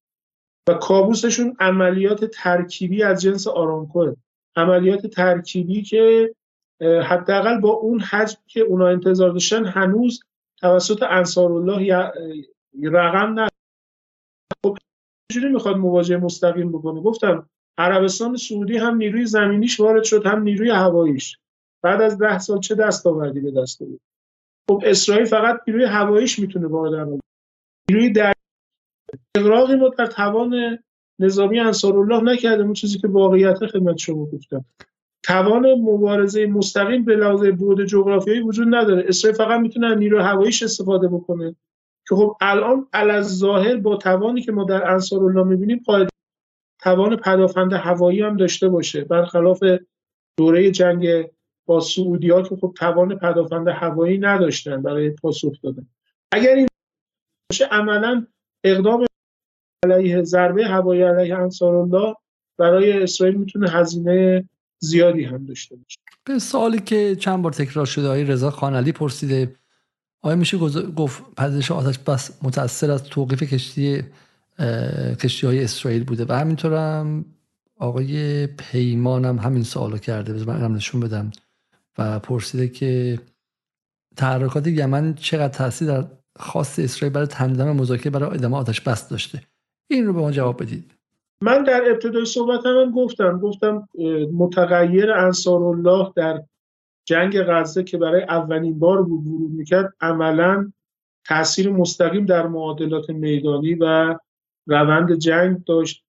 و 0.68 0.74
کابوسشون 0.74 1.56
عملیات 1.60 2.24
ترکیبی 2.24 3.02
از 3.02 3.22
جنس 3.22 3.46
آرامکو 3.46 4.14
عملیات 4.56 5.06
ترکیبی 5.06 5.82
که 5.82 6.34
حداقل 6.80 7.60
با 7.60 7.70
اون 7.70 8.00
حجم 8.00 8.38
که 8.46 8.60
اونا 8.60 8.88
انتظار 8.88 9.30
داشتن 9.30 9.64
هنوز 9.64 10.22
توسط 10.60 11.02
انصارالله 11.02 12.12
رقم 12.82 13.40
نه 13.40 13.48
خب 14.64 14.78
چجوری 15.32 15.52
می‌خواد 15.52 15.76
مواجهه 15.76 16.18
مستقیم 16.18 16.72
بکنه؟ 16.72 17.00
گفتم 17.00 17.48
عربستان 17.78 18.36
سعودی 18.36 18.76
هم 18.76 18.96
نیروی 18.96 19.26
زمینیش 19.26 19.80
وارد 19.80 20.04
شد 20.04 20.26
هم 20.26 20.42
نیروی 20.42 20.70
هواییش. 20.70 21.38
بعد 21.82 22.00
از 22.00 22.18
ده 22.18 22.38
سال 22.38 22.60
چه 22.60 22.74
دستاوردی 22.74 23.40
به 23.40 23.50
دست 23.50 23.78
بود 23.78 24.00
خب 24.70 24.82
اسرائیل 24.84 25.24
فقط 25.24 25.60
نیروی 25.66 25.84
هواییش 25.84 26.38
می‌تونه 26.38 26.66
وارد 26.66 27.20
نیروی 27.90 28.12
در 28.12 28.32
اقراقی 29.36 29.74
ما 29.74 29.88
در 29.88 30.06
توان 30.06 30.78
نظامی 31.18 31.60
انصارالله 31.60 32.22
نکرده 32.22 32.62
اون 32.62 32.72
چیزی 32.72 32.98
که 32.98 33.08
واقعیت 33.08 33.66
خدمت 33.66 33.96
شما 33.96 34.26
گفتم. 34.26 34.64
توان 35.22 35.66
مبارزه 35.74 36.46
مستقیم 36.46 37.04
به 37.04 37.16
لحاظ 37.16 37.46
بود 37.46 37.84
جغرافیایی 37.84 38.40
وجود 38.40 38.74
نداره. 38.74 39.04
اسرائیل 39.08 39.36
فقط 39.36 39.60
می‌تونه 39.60 39.94
نیروی 39.94 40.20
هواییش 40.20 40.62
استفاده 40.62 41.08
بکنه. 41.08 41.56
که 42.08 42.14
خب 42.14 42.36
الان 42.40 42.86
از 42.92 43.38
ظاهر 43.38 43.76
با 43.76 43.96
توانی 43.96 44.42
که 44.42 44.52
ما 44.52 44.64
در 44.64 44.90
انصارالله 44.90 45.42
می‌بینیم 45.42 45.82
قاعده 45.86 46.08
توان 46.84 47.16
پدافند 47.16 47.72
هوایی 47.72 48.22
هم 48.22 48.36
داشته 48.36 48.68
باشه. 48.68 49.04
برخلاف 49.04 49.64
دوره 50.38 50.70
جنگ 50.70 51.06
با 51.66 51.80
سعودی 51.80 52.30
ها 52.30 52.42
که 52.42 52.56
خب 52.56 52.74
توان 52.78 53.18
پدافند 53.18 53.68
هوایی 53.68 54.18
نداشتن 54.18 54.82
برای 54.82 55.10
پاسخ 55.10 55.60
دادن. 55.62 55.86
اگر 56.32 56.54
این 56.54 56.66
باشه 57.50 57.64
عملا 57.64 58.26
اقدام 58.64 59.06
علیه 59.84 60.22
ضربه 60.22 60.66
هوایی 60.66 61.02
علیه 61.02 61.36
انصارالله 61.38 62.14
برای 62.58 63.02
اسرائیل 63.02 63.36
می‌تونه 63.36 63.70
هزینه 63.70 64.48
زیادی 64.78 65.24
هم 65.24 65.46
داشته 65.46 65.76
باشه. 65.76 65.98
به 66.24 66.38
سوالی 66.38 66.80
که 66.80 67.16
چند 67.16 67.42
بار 67.42 67.52
تکرار 67.52 67.86
شده 67.86 68.06
آقای 68.06 68.24
رضا 68.24 68.50
خانعلی 68.50 68.92
پرسیده 68.92 69.54
آیا 70.22 70.36
میشه 70.36 70.58
گفت 70.96 71.34
پذیرش 71.36 71.70
آتش 71.70 71.98
بس 71.98 72.44
متاثر 72.44 72.90
از 72.90 73.04
توقیف 73.04 73.42
کشتی 73.42 74.02
کشتی 75.20 75.46
های 75.46 75.64
اسرائیل 75.64 76.04
بوده. 76.04 76.24
و 76.28 76.32
همینطور 76.32 76.74
هم 76.74 77.24
آقای 77.78 78.46
پیمان 78.46 79.24
هم 79.24 79.38
همین 79.38 79.62
سوالو 79.62 79.98
کرده. 79.98 80.32
بذار 80.32 80.56
من 80.56 80.72
نشون 80.72 81.00
بدم. 81.00 81.30
و 81.98 82.18
پرسیده 82.18 82.68
که 82.68 83.18
تحرکات 84.16 84.66
یمن 84.66 85.14
چقدر 85.14 85.48
تاثیر 85.48 85.88
در 85.88 86.04
خاص 86.38 86.78
اسرائیل 86.78 87.12
برای 87.14 87.26
تنظیم 87.26 87.70
مذاکره 87.70 88.10
برای 88.10 88.30
ادامه 88.34 88.56
آتش 88.56 88.80
بس 88.80 89.08
داشته؟ 89.08 89.40
این 89.90 90.06
رو 90.06 90.12
به 90.12 90.20
ما 90.20 90.30
جواب 90.30 90.62
بدید. 90.62 90.94
من 91.40 91.62
در 91.62 91.90
ابتدای 91.90 92.24
صحبت 92.24 92.66
هم 92.66 92.90
گفتم. 92.90 93.38
گفتم 93.38 93.88
متغیر 94.32 95.12
انصار 95.12 95.62
الله 95.62 96.12
در 96.16 96.42
جنگ 97.04 97.42
غزه 97.42 97.82
که 97.82 97.98
برای 97.98 98.22
اولین 98.22 98.78
بار 98.78 99.02
بود 99.02 99.26
ورود 99.26 99.50
می‌کرد 99.50 99.94
عملا 100.00 100.72
تاثیر 101.26 101.70
مستقیم 101.70 102.26
در 102.26 102.46
معادلات 102.46 103.10
میدانی 103.10 103.74
و 103.74 104.14
روند 104.66 105.12
جنگ 105.12 105.64
داشت. 105.64 106.04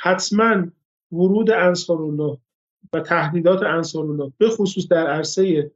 حتما 0.00 0.66
ورود 1.12 1.50
انصار 1.50 2.02
الله 2.02 2.38
و 2.92 3.00
تهدیدات 3.00 3.62
انصار 3.62 4.04
الله 4.04 4.32
به 4.38 4.48
خصوص 4.48 4.88
در 4.88 5.06
عرصه 5.06 5.70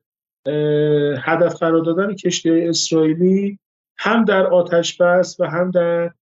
هدف 1.23 1.55
قرار 1.55 1.83
دادن 1.83 2.15
کشتی 2.15 2.69
اسرائیلی 2.69 3.59
هم 3.99 4.25
در 4.25 4.47
آتش 4.47 5.01
بس 5.01 5.41
و 5.41 5.45
هم 5.45 5.71
در 5.71 6.13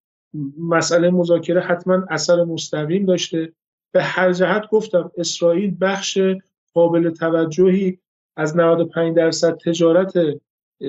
مسئله 0.59 1.11
مذاکره 1.11 1.61
حتما 1.61 2.05
اثر 2.09 2.43
مستقیم 2.43 3.05
داشته. 3.05 3.53
به 3.91 4.03
هر 4.03 4.33
جهت 4.33 4.69
گفتم 4.69 5.11
اسرائیل 5.17 5.77
بخش 5.81 6.19
قابل 6.73 7.09
توجهی 7.09 7.99
از 8.37 8.57
95 8.57 9.15
درصد 9.15 9.57
تجارت 9.57 10.13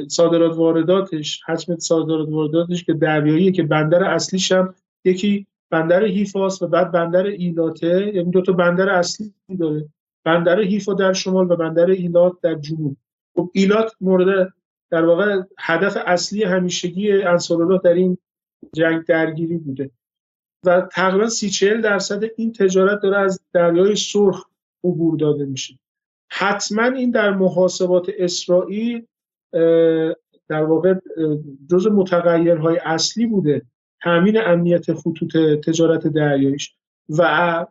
صادرات 0.09 0.57
وارداتش 0.57 1.41
حجم 1.47 1.77
صادرات 1.79 2.29
وارداتش 2.29 2.85
که 2.85 2.93
دریاییه 2.93 3.53
که 3.53 3.63
بندر 3.63 4.05
اصلیش 4.05 4.53
هم 4.53 4.75
یکی 5.05 5.47
بندر 5.71 6.05
هیفاست 6.05 6.63
و 6.63 6.67
بعد 6.67 6.93
بندر 6.93 7.27
ایلاته 7.27 8.13
یعنی 8.15 8.31
دو 8.31 8.43
تا 8.43 8.53
بندر 8.53 8.89
اصلی 8.89 9.35
داره. 9.59 9.89
بندر 10.25 10.61
هیفا 10.61 10.95
در 10.95 11.13
شمال 11.13 11.51
و 11.51 11.57
بندر 11.57 11.91
ایلات 11.91 12.41
در 12.43 12.55
جنوب. 12.55 12.97
خب 13.37 13.51
ایلات 13.53 13.93
مورد 14.01 14.53
در 14.91 15.05
واقع 15.05 15.43
هدف 15.59 15.97
اصلی 16.07 16.45
همیشگی 16.45 17.13
انصارالله 17.13 17.81
در 17.85 17.95
این 17.95 18.19
جنگ 18.73 19.05
درگیری 19.05 19.57
بوده. 19.57 19.91
و 20.65 20.81
تقریبا 20.93 21.29
سی 21.29 21.51
چهل 21.51 21.81
درصد 21.81 22.23
این 22.37 22.53
تجارت 22.53 23.01
داره 23.03 23.19
از 23.19 23.41
دریای 23.53 23.97
سرخ 23.97 24.45
عبور 24.85 25.17
داده 25.17 25.45
میشه. 25.45 25.79
حتما 26.31 26.83
این 26.83 27.11
در 27.11 27.31
محاسبات 27.31 28.11
اسرائیل 28.19 29.07
در 30.49 30.65
واقع 30.65 30.95
جز 31.71 31.87
متغیرهای 31.87 32.79
اصلی 32.85 33.27
بوده. 33.27 33.63
تامین 34.05 34.39
امنیت 34.39 34.93
خطوط 34.93 35.37
تجارت 35.67 36.07
دریاییش. 36.07 36.75
و 37.09 37.67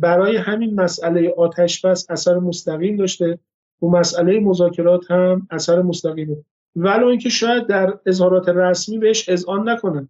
برای 0.00 0.36
همین 0.36 0.74
مسئله 0.74 1.34
آتش 1.36 1.84
بس 1.84 2.10
اثر 2.10 2.38
مستقیم 2.38 2.96
داشته. 2.96 3.38
و 3.82 3.86
مسئله 3.86 4.40
مذاکرات 4.40 5.10
هم 5.10 5.46
اثر 5.50 5.82
مستقیمه. 5.82 6.36
ولو 6.76 7.06
اینکه 7.06 7.28
شاید 7.28 7.66
در 7.66 7.98
اظهارات 8.06 8.48
رسمی 8.48 8.98
بهش 8.98 9.28
اذعان 9.28 9.68
نکنن 9.68 10.08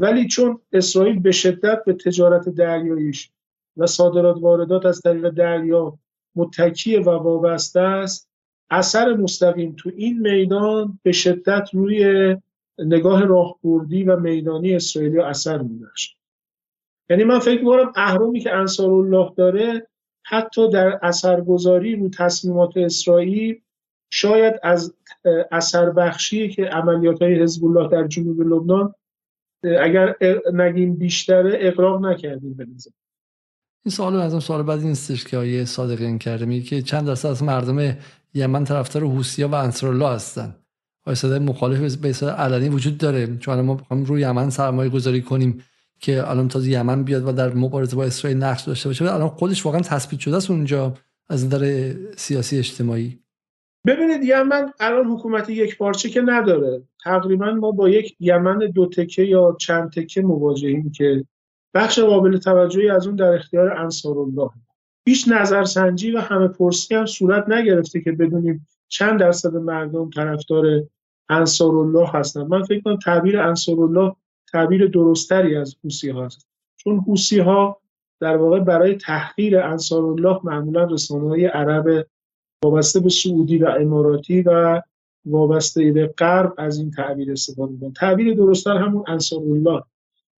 ولی 0.00 0.26
چون 0.26 0.60
اسرائیل 0.72 1.20
به 1.20 1.32
شدت 1.32 1.84
به 1.84 1.92
تجارت 1.92 2.48
دریاییش 2.48 3.30
و 3.76 3.86
صادرات 3.86 4.36
واردات 4.40 4.86
از 4.86 5.00
طریق 5.00 5.30
دریا 5.30 5.98
متکیه 6.36 7.00
و 7.00 7.10
وابسته 7.10 7.80
است 7.80 8.30
اثر 8.70 9.14
مستقیم 9.14 9.74
تو 9.78 9.90
این 9.96 10.20
میدان 10.20 10.98
به 11.02 11.12
شدت 11.12 11.68
روی 11.72 12.36
نگاه 12.86 13.24
راهبردی 13.24 14.04
و 14.04 14.16
میدانی 14.16 14.74
اسرائیلی 14.74 15.20
اثر 15.20 15.58
میداشت 15.58 16.16
یعنی 17.10 17.24
من 17.24 17.38
فکر 17.38 17.60
می‌کنم 17.60 17.92
اهرامی 17.96 18.40
که 18.40 18.52
انصار 18.52 18.90
الله 18.90 19.32
داره 19.36 19.86
حتی 20.24 20.70
در 20.70 20.98
اثرگذاری 21.02 21.96
رو 21.96 22.08
تصمیمات 22.08 22.76
اسرائیل 22.76 23.60
شاید 24.12 24.54
از 24.62 24.94
اثر 25.52 25.90
بخشی 25.90 26.48
که 26.48 26.64
عملیات 26.64 27.22
های 27.22 27.42
حزب 27.42 27.64
الله 27.64 27.88
در 27.88 28.06
جنوب 28.06 28.40
لبنان 28.40 28.94
اگر 29.80 30.16
نگیم 30.52 30.96
بیشتره 30.96 31.58
اقراق 31.60 32.06
نکردیم 32.06 32.54
به 32.54 32.66
این 33.84 33.92
سوال 33.92 34.16
از 34.16 34.32
اون 34.32 34.40
سوال 34.40 34.62
بعد 34.62 34.80
نیستش 34.80 35.24
که 35.24 35.36
آیه 35.36 35.64
صادقین 35.64 36.18
کرده. 36.18 36.44
میگه 36.44 36.66
که 36.66 36.82
چند 36.82 37.06
درصد 37.06 37.28
از 37.28 37.42
مردم 37.42 37.96
یمن 38.34 38.64
طرفدار 38.64 39.04
حوثی‌ها 39.04 39.48
و 39.48 39.54
انصارالله 39.54 40.08
هستن. 40.08 40.44
آیا 40.44 40.59
صدای 41.14 41.38
مخالف 41.38 41.96
به 41.96 42.12
صدا 42.12 42.32
علنی 42.32 42.68
وجود 42.68 42.98
داره. 42.98 43.36
چون 43.36 43.60
ما 43.60 43.74
می‌خوایم 43.74 44.04
روی 44.04 44.22
یمن 44.22 44.50
سرمایه 44.50 44.90
گذاری 44.90 45.22
کنیم 45.22 45.64
که 46.00 46.30
الان 46.30 46.48
تازه 46.48 46.70
یمن 46.70 47.04
بیاد 47.04 47.28
و 47.28 47.32
در 47.32 47.54
مبارزه 47.54 47.96
با 47.96 48.04
اسرائیل 48.04 48.38
نقش 48.38 48.62
داشته 48.62 48.88
باشه. 48.88 49.14
الان 49.14 49.28
خودش 49.28 49.66
واقعا 49.66 49.80
تثبیت 49.80 50.20
شده 50.20 50.36
است 50.36 50.50
اونجا 50.50 50.94
از 51.28 51.46
نظر 51.46 51.94
سیاسی 52.16 52.58
اجتماعی. 52.58 53.18
ببینید 53.86 54.24
یمن 54.24 54.72
الان 54.80 55.06
حکومت 55.06 55.50
یک 55.50 55.78
پارچه 55.78 56.08
که 56.08 56.20
نداره. 56.20 56.82
تقریبا 57.04 57.52
ما 57.52 57.70
با 57.70 57.88
یک 57.88 58.16
یمن 58.20 58.58
دو 58.58 58.88
تکه 58.88 59.22
یا 59.22 59.56
چند 59.60 59.92
تکه 59.92 60.22
مواجهیم 60.22 60.92
که 60.92 61.24
بخش 61.74 61.98
قابل 61.98 62.36
توجهی 62.36 62.90
از 62.90 63.06
اون 63.06 63.16
در 63.16 63.32
اختیار 63.34 63.78
انصارالله 63.78 64.50
هیچ 65.06 65.28
نظرسنجی 65.28 66.10
و 66.10 66.20
همه 66.20 66.48
پرسی 66.48 66.94
هم 66.94 67.06
صورت 67.06 67.48
نگرفته 67.48 68.00
که 68.00 68.12
بدونیم 68.12 68.66
چند 68.90 69.20
درصد 69.20 69.56
مردم 69.56 70.10
طرفدار 70.10 70.82
انصارالله 71.28 72.08
هستن؟ 72.08 72.42
من 72.42 72.62
فکر 72.62 72.80
کنم 72.80 72.96
تعبیر 72.96 73.40
انصارالله 73.40 74.16
تعبیر 74.52 74.86
درستری 74.86 75.56
از 75.56 75.76
حوسی 75.84 76.10
هاست. 76.10 76.46
چون 76.76 76.98
حوسی 76.98 77.38
ها 77.38 77.80
در 78.20 78.36
واقع 78.36 78.60
برای 78.60 78.94
تحقیر 78.94 79.58
انصارالله 79.58 80.40
معمولا 80.44 80.84
رسانه 80.84 81.28
های 81.28 81.46
عرب 81.46 82.06
وابسته 82.64 83.00
به 83.00 83.08
سعودی 83.08 83.58
و 83.58 83.66
اماراتی 83.80 84.42
و 84.42 84.82
وابسته 85.24 85.92
به 85.92 86.06
غرب 86.06 86.54
از 86.58 86.78
این 86.78 86.90
تعبیر 86.90 87.32
استفاده 87.32 87.72
می‌کنن. 87.72 87.92
تعبیر 87.92 88.34
درستتر 88.34 88.76
همون 88.76 89.04
انصارالله. 89.08 89.82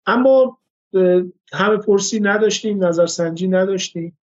اما 0.06 0.58
همه 1.52 1.76
پرسی 1.76 2.20
نداشتیم 2.20 2.84
نظرسنجی 2.84 3.48
نداشتیم. 3.48 4.18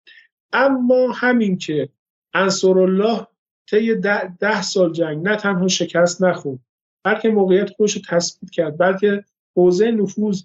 اما 0.54 1.12
همین 1.16 1.58
که 1.58 1.90
انصارالله 2.34 3.28
طی 3.70 3.96
ده, 3.96 4.36
ده 4.40 4.62
سال 4.62 4.92
جنگ. 4.92 5.28
نه 5.28 5.36
تنها 5.36 5.68
شکست 5.68 6.24
نخورد 6.24 6.60
بلکه 7.04 7.30
موقعیت 7.30 7.70
خودش 7.70 7.96
رو 7.96 8.02
تثبیت 8.10 8.52
کرد. 8.52 8.78
بلکه 8.78 9.24
حوزه 9.56 9.92
نفوذ 9.92 10.42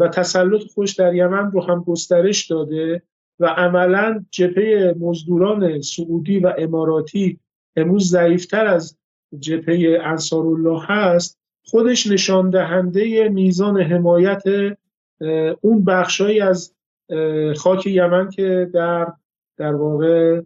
و 0.00 0.08
تسلط 0.08 0.62
خودش 0.74 0.92
در 0.92 1.14
یمن 1.14 1.50
رو 1.50 1.62
هم 1.62 1.84
گسترش 1.84 2.46
داده 2.46 3.02
و 3.40 3.46
عملا 3.46 4.24
جبهه 4.30 4.94
مزدوران 5.00 5.80
سعودی 5.80 6.38
و 6.38 6.54
اماراتی 6.58 7.38
امروز 7.76 8.10
ضعیفتر 8.10 8.66
از 8.66 8.96
جبهه 9.38 9.98
انصارالله 10.04 10.82
هست. 10.84 11.38
خودش 11.64 12.06
نشان 12.06 12.50
دهنده 12.50 13.28
میزان 13.28 13.80
حمایت 13.80 14.42
اون 15.60 15.84
بخشایی 15.84 16.40
از 16.40 16.74
خاک 17.56 17.86
یمن 17.86 18.30
که 18.30 18.70
در 18.74 19.12
در 19.56 19.74
واقع 19.74 20.40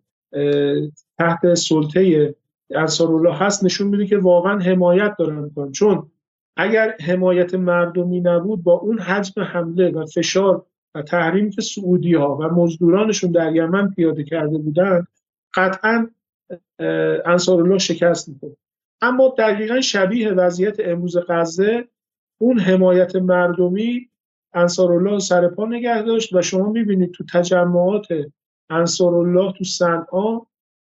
تحت 1.18 1.54
سلطه 1.54 2.34
انصارالله 2.70 3.34
هست 3.34 3.64
نشون 3.64 3.86
میده 3.88 4.06
که 4.06 4.18
واقعا 4.18 4.58
حمایت 4.58 5.16
دارن 5.18 5.38
می‌کنن 5.38 5.72
چون 5.72 6.10
اگر 6.56 6.96
حمایت 7.00 7.54
مردمی 7.54 8.20
نبود 8.20 8.62
با 8.62 8.72
اون 8.72 8.98
حجم 8.98 9.42
حمله 9.42 9.90
و 9.90 10.06
فشار 10.06 10.66
و 10.94 11.02
تحریمی 11.02 11.50
که 11.50 11.62
سعودی 11.62 12.14
ها 12.14 12.36
و 12.36 12.42
مزدورانشون 12.42 13.30
در 13.30 13.56
یمن 13.56 13.90
پیاده 13.90 14.24
کرده 14.24 14.58
بودن 14.58 15.06
قطعا 15.54 16.10
انصارالله 17.24 17.78
شکست 17.78 18.28
می‌خورد. 18.28 18.56
اما 19.00 19.34
دقیقا 19.38 19.80
شبیه 19.80 20.32
وضعیت 20.32 20.76
امروز 20.80 21.16
غزه 21.28 21.84
اون 22.38 22.58
حمایت 22.58 23.16
مردمی 23.16 24.08
انصارالله 24.54 25.18
سر 25.18 25.48
پا 25.48 25.66
نگه 25.66 26.02
داشت 26.02 26.34
و 26.34 26.42
شما 26.42 26.72
می‌بینید 26.72 27.10
تو 27.10 27.24
تجمعات 27.32 28.06
انصارالله 28.70 29.52
تو 29.52 29.64
صنعا 29.64 30.40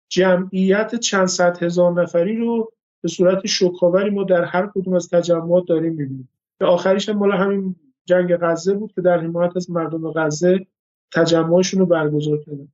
جمعیت 0.09 0.95
چند 0.95 1.27
صد 1.27 1.63
هزار 1.63 2.03
نفری 2.03 2.37
رو 2.37 2.73
به 3.03 3.09
صورت 3.09 3.47
شکاوری 3.47 4.11
ما 4.11 4.25
در 4.25 4.45
هر 4.45 4.67
کدوم 4.75 4.95
از 4.95 5.09
تجمعات 5.09 5.65
داریم 5.69 5.93
می‌بینیم. 5.93 6.29
به 6.59 6.67
آخریش 6.67 7.09
هم 7.09 7.17
مال 7.17 7.33
همین 7.33 7.77
جنگ 8.05 8.37
غزه 8.37 8.75
بود 8.75 8.93
که 8.93 9.01
در 9.01 9.19
حمایت 9.19 9.57
از 9.57 9.71
مردم 9.71 10.13
غزه 10.13 10.67
تجمعشون 11.13 11.81
رو 11.81 11.87
برگزار 11.87 12.39
کردن. 12.39 12.69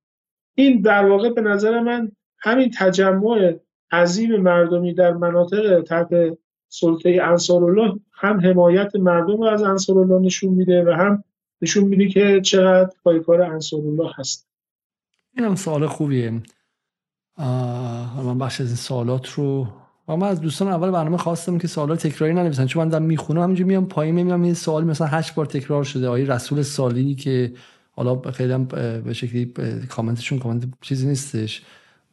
این 0.54 0.80
در 0.80 1.08
واقع 1.08 1.30
به 1.30 1.40
نظر 1.40 1.80
من 1.80 2.12
همین 2.38 2.70
تجمع 2.78 3.56
عظیم 3.92 4.36
مردمی 4.36 4.94
در 4.94 5.12
مناطق 5.12 5.82
تحت 5.82 6.38
سلطه 6.68 7.18
انصارالله 7.22 8.00
هم 8.12 8.40
حمایت 8.40 8.96
مردم 8.96 9.42
از 9.42 9.62
انصارالله 9.62 10.18
نشون 10.18 10.54
میده 10.54 10.84
و 10.84 10.90
هم 10.90 11.24
نشون 11.62 11.84
میده 11.84 12.08
که 12.08 12.40
چقدر 12.40 12.90
پایکار 13.04 13.42
انصارالله 13.42 14.10
هست. 14.14 14.45
این 15.36 15.46
هم 15.46 15.54
سوال 15.54 15.86
خوبیه. 15.86 16.42
من 18.24 18.38
بخش 18.38 18.60
از 18.60 18.66
این 18.66 18.76
سوالات 18.76 19.28
رو 19.28 19.68
و 20.08 20.16
من 20.16 20.28
از 20.28 20.40
دوستان 20.40 20.68
اول 20.68 20.90
برنامه 20.90 21.16
خواستم 21.16 21.58
که 21.58 21.68
سوالات 21.68 22.06
تکراری 22.06 22.34
ننویسن 22.34 22.66
چون 22.66 22.82
من 22.82 22.88
دارم 22.88 23.02
می‌خونم 23.02 23.42
همینجوری 23.42 23.68
میام 23.68 23.86
پایین 23.86 24.14
می‌بینم 24.14 24.42
این 24.42 24.54
سوال 24.54 24.84
مثلا 24.84 25.06
هشت 25.06 25.34
بار 25.34 25.46
تکرار 25.46 25.84
شده. 25.84 26.08
آیه 26.08 26.26
رسول 26.26 26.62
سالی 26.62 27.14
که 27.14 27.52
حالا 27.90 28.20
خیلی 28.20 28.52
هم 28.52 28.64
به 28.64 29.12
شکلی 29.12 29.44
کامنتشون 29.88 30.38
کامنت 30.38 30.64
چیزی 30.80 31.06
نیستش. 31.06 31.62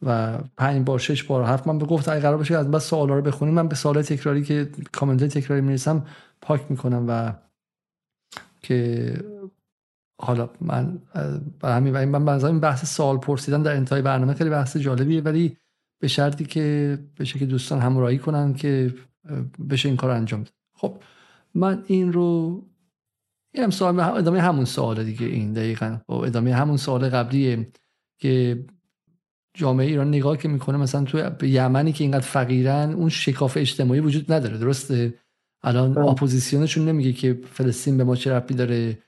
و 0.02 0.38
پنج 0.56 0.86
بار 0.86 0.98
شش 0.98 1.22
بار 1.22 1.44
هفت 1.44 1.66
من 1.66 1.78
به 1.78 1.86
گفت 1.86 2.08
اگه 2.08 2.20
قرار 2.20 2.36
باشه 2.36 2.56
از 2.56 2.70
بس 2.70 2.84
سوالا 2.86 3.14
رو 3.14 3.22
بخونیم. 3.22 3.54
من 3.54 3.68
به 3.68 3.74
سوال 3.74 4.02
تکراری 4.02 4.42
که 4.42 4.68
کامنت 4.92 5.24
تکراری 5.24 5.62
می‌رسم 5.62 6.06
پاک 6.40 6.60
می‌کنم 6.68 7.04
و 7.08 7.32
که 8.62 9.12
حالا 10.24 10.50
من 10.60 10.98
برای 11.60 11.76
همین 11.76 12.04
من 12.04 12.44
این 12.44 12.60
بحث 12.60 12.94
سوال 12.94 13.18
پرسیدن 13.18 13.62
در 13.62 13.76
انتهای 13.76 14.02
برنامه 14.02 14.34
خیلی 14.34 14.50
بحث 14.50 14.76
جالبیه 14.76 15.20
ولی 15.20 15.56
به 16.00 16.08
شرطی 16.08 16.44
که 16.44 16.98
بشه 17.18 17.38
که 17.38 17.46
دوستان 17.46 17.80
همراهی 17.80 18.18
کنن 18.18 18.54
که 18.54 18.94
بشه 19.70 19.88
این 19.88 19.96
کار 19.96 20.10
انجام 20.10 20.42
ده. 20.42 20.50
خب 20.74 21.02
من 21.54 21.84
این 21.86 22.12
رو 22.12 22.62
هم 23.58 23.70
سوال 23.70 24.00
ادامه 24.00 24.40
همون 24.40 24.64
سوال 24.64 25.04
دیگه 25.04 25.26
این 25.26 25.52
دقیقا 25.52 25.98
خب، 26.06 26.12
ادامه 26.12 26.54
همون 26.54 26.76
سوال 26.76 27.08
قبلیه 27.08 27.68
که 28.18 28.64
جامعه 29.56 29.86
ایران 29.86 30.08
نگاه 30.08 30.36
که 30.36 30.48
می‌کنه 30.48 30.76
مثلا 30.76 31.04
تو 31.04 31.46
یمنی 31.46 31.92
که 31.92 32.04
اینقدر 32.04 32.26
فقیرن 32.26 32.92
اون 32.92 33.08
شکاف 33.08 33.56
اجتماعی 33.56 34.00
وجود 34.00 34.32
نداره 34.32 34.58
درسته 34.58 35.14
الان 35.62 35.94
بله. 35.94 36.06
اپوزیسیونشون 36.06 36.88
نمیگه 36.88 37.12
که 37.12 37.40
فلسطین 37.52 37.96
به 37.96 38.04
ما 38.04 38.16
چه 38.16 38.32
ربطی 38.32 38.54
داره 38.54 38.98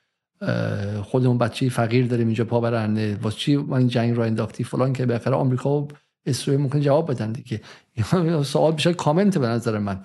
خودمون 1.02 1.39
بچه 1.39 1.68
فقیر 1.68 2.06
داریم 2.06 2.26
اینجا 2.26 2.44
پا 2.44 2.60
برنده. 2.60 3.18
واسه 3.23 3.36
چی 3.36 3.56
ما 3.56 3.76
این 3.76 3.89
جنگ 3.89 4.16
رو 4.16 4.23
انداختی؟ 4.23 4.65
فلان 4.65 4.92
که 4.92 5.06
بالاخره 5.06 5.34
آمریکا 5.34 5.81
و 5.81 5.89
اسرائیل 6.26 6.62
ممکن 6.62 6.81
جواب 6.81 7.10
بدن 7.10 7.32
دیگه. 7.32 7.60
سوال 8.42 8.73
بیشتر 8.73 8.92
کامنت 8.92 9.39
به 9.39 9.47
نظر 9.47 9.78
من. 9.78 10.05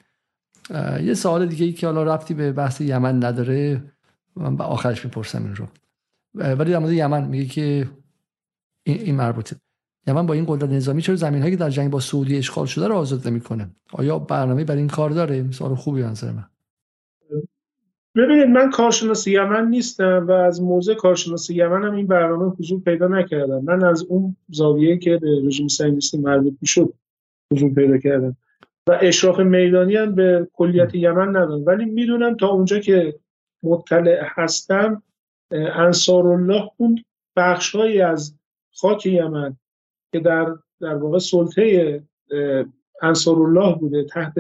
یه 1.04 1.14
سوال 1.14 1.46
دیگه 1.46 1.66
ای 1.66 1.74
که 1.74 1.88
حالا 1.88 2.04
رفتی 2.04 2.34
به 2.34 2.52
بحث 2.52 2.82
یمن 2.82 3.24
نداره 3.24 3.84
من 4.36 4.56
به 4.56 4.64
آخرش 4.64 5.06
می‌پرسم 5.06 5.44
این 5.44 5.56
رو. 5.56 5.68
ولی 6.34 6.72
در 6.72 6.80
مورد 6.80 6.94
یمن 6.94 7.28
میگه 7.28 7.46
که 7.46 7.90
این 8.84 9.16
مربوطه. 9.16 9.56
یمن 10.08 10.26
با 10.26 10.34
این 10.34 10.46
قدرت 10.48 10.70
نظامی 10.70 11.02
چرا 11.02 11.16
زمین 11.16 11.42
هایی 11.42 11.54
که 11.54 11.58
در 11.58 11.70
جنگ 11.70 11.92
با 11.92 12.00
سعودی 12.00 12.38
اشغال 12.38 12.66
شده 12.66 12.88
رو 12.88 12.96
آزاد 12.96 13.28
نمی‌کنه؟ 13.28 13.76
آیا 13.94 14.20
برنامه 14.20 14.64
برای 14.64 14.80
این 14.80 14.88
کار 14.88 15.10
داره؟ 15.10 15.52
سوال 15.52 15.76
خوبی 15.76 16.02
نظر 16.02 16.32
من. 16.32 16.46
ببینید 18.16 18.48
من 18.48 18.70
کارشناس 18.70 19.28
یمن 19.28 19.70
نیستم 19.70 20.26
و 20.28 20.32
از 20.32 20.62
موضع 20.62 20.94
کارشناس 20.94 21.50
یمن 21.50 21.84
هم 21.84 21.96
این 21.96 22.08
برنامه 22.08 22.46
حضور 22.46 22.82
پیدا 22.82 23.08
نکردم. 23.08 23.64
من 23.64 23.84
از 23.84 24.04
اون 24.04 24.36
زاویه 24.50 24.98
که 24.98 25.18
به 25.18 25.28
رژیم 25.46 25.68
صهیونیستی 25.68 26.18
مربوط 26.18 26.54
می‌شد 26.62 26.94
حضور 27.54 27.74
پیدا 27.74 27.98
کردم. 27.98 28.38
و 28.88 29.00
اشراف 29.02 29.40
میدانی 29.40 29.96
هم 29.96 30.16
به 30.16 30.48
کلیت 30.54 30.96
یمن 30.96 31.30
ندارم. 31.30 31.66
ولی 31.66 31.86
می‌دونم 31.86 32.36
تا 32.36 32.48
اونجا 32.48 32.80
که 32.80 33.16
مطلع 33.64 34.22
هستم 34.24 35.04
انصار 35.52 36.28
الله 36.28 36.70
اون 36.78 37.04
بخشهایی 37.36 38.02
از 38.02 38.36
خاک 38.74 39.06
یمن 39.06 39.56
که 40.12 40.20
در 40.20 40.56
در 40.80 40.96
واقع 40.96 41.20
سلطه 41.20 42.04
انصارالله 43.02 43.76
بوده 43.76 44.04
تحت 44.04 44.34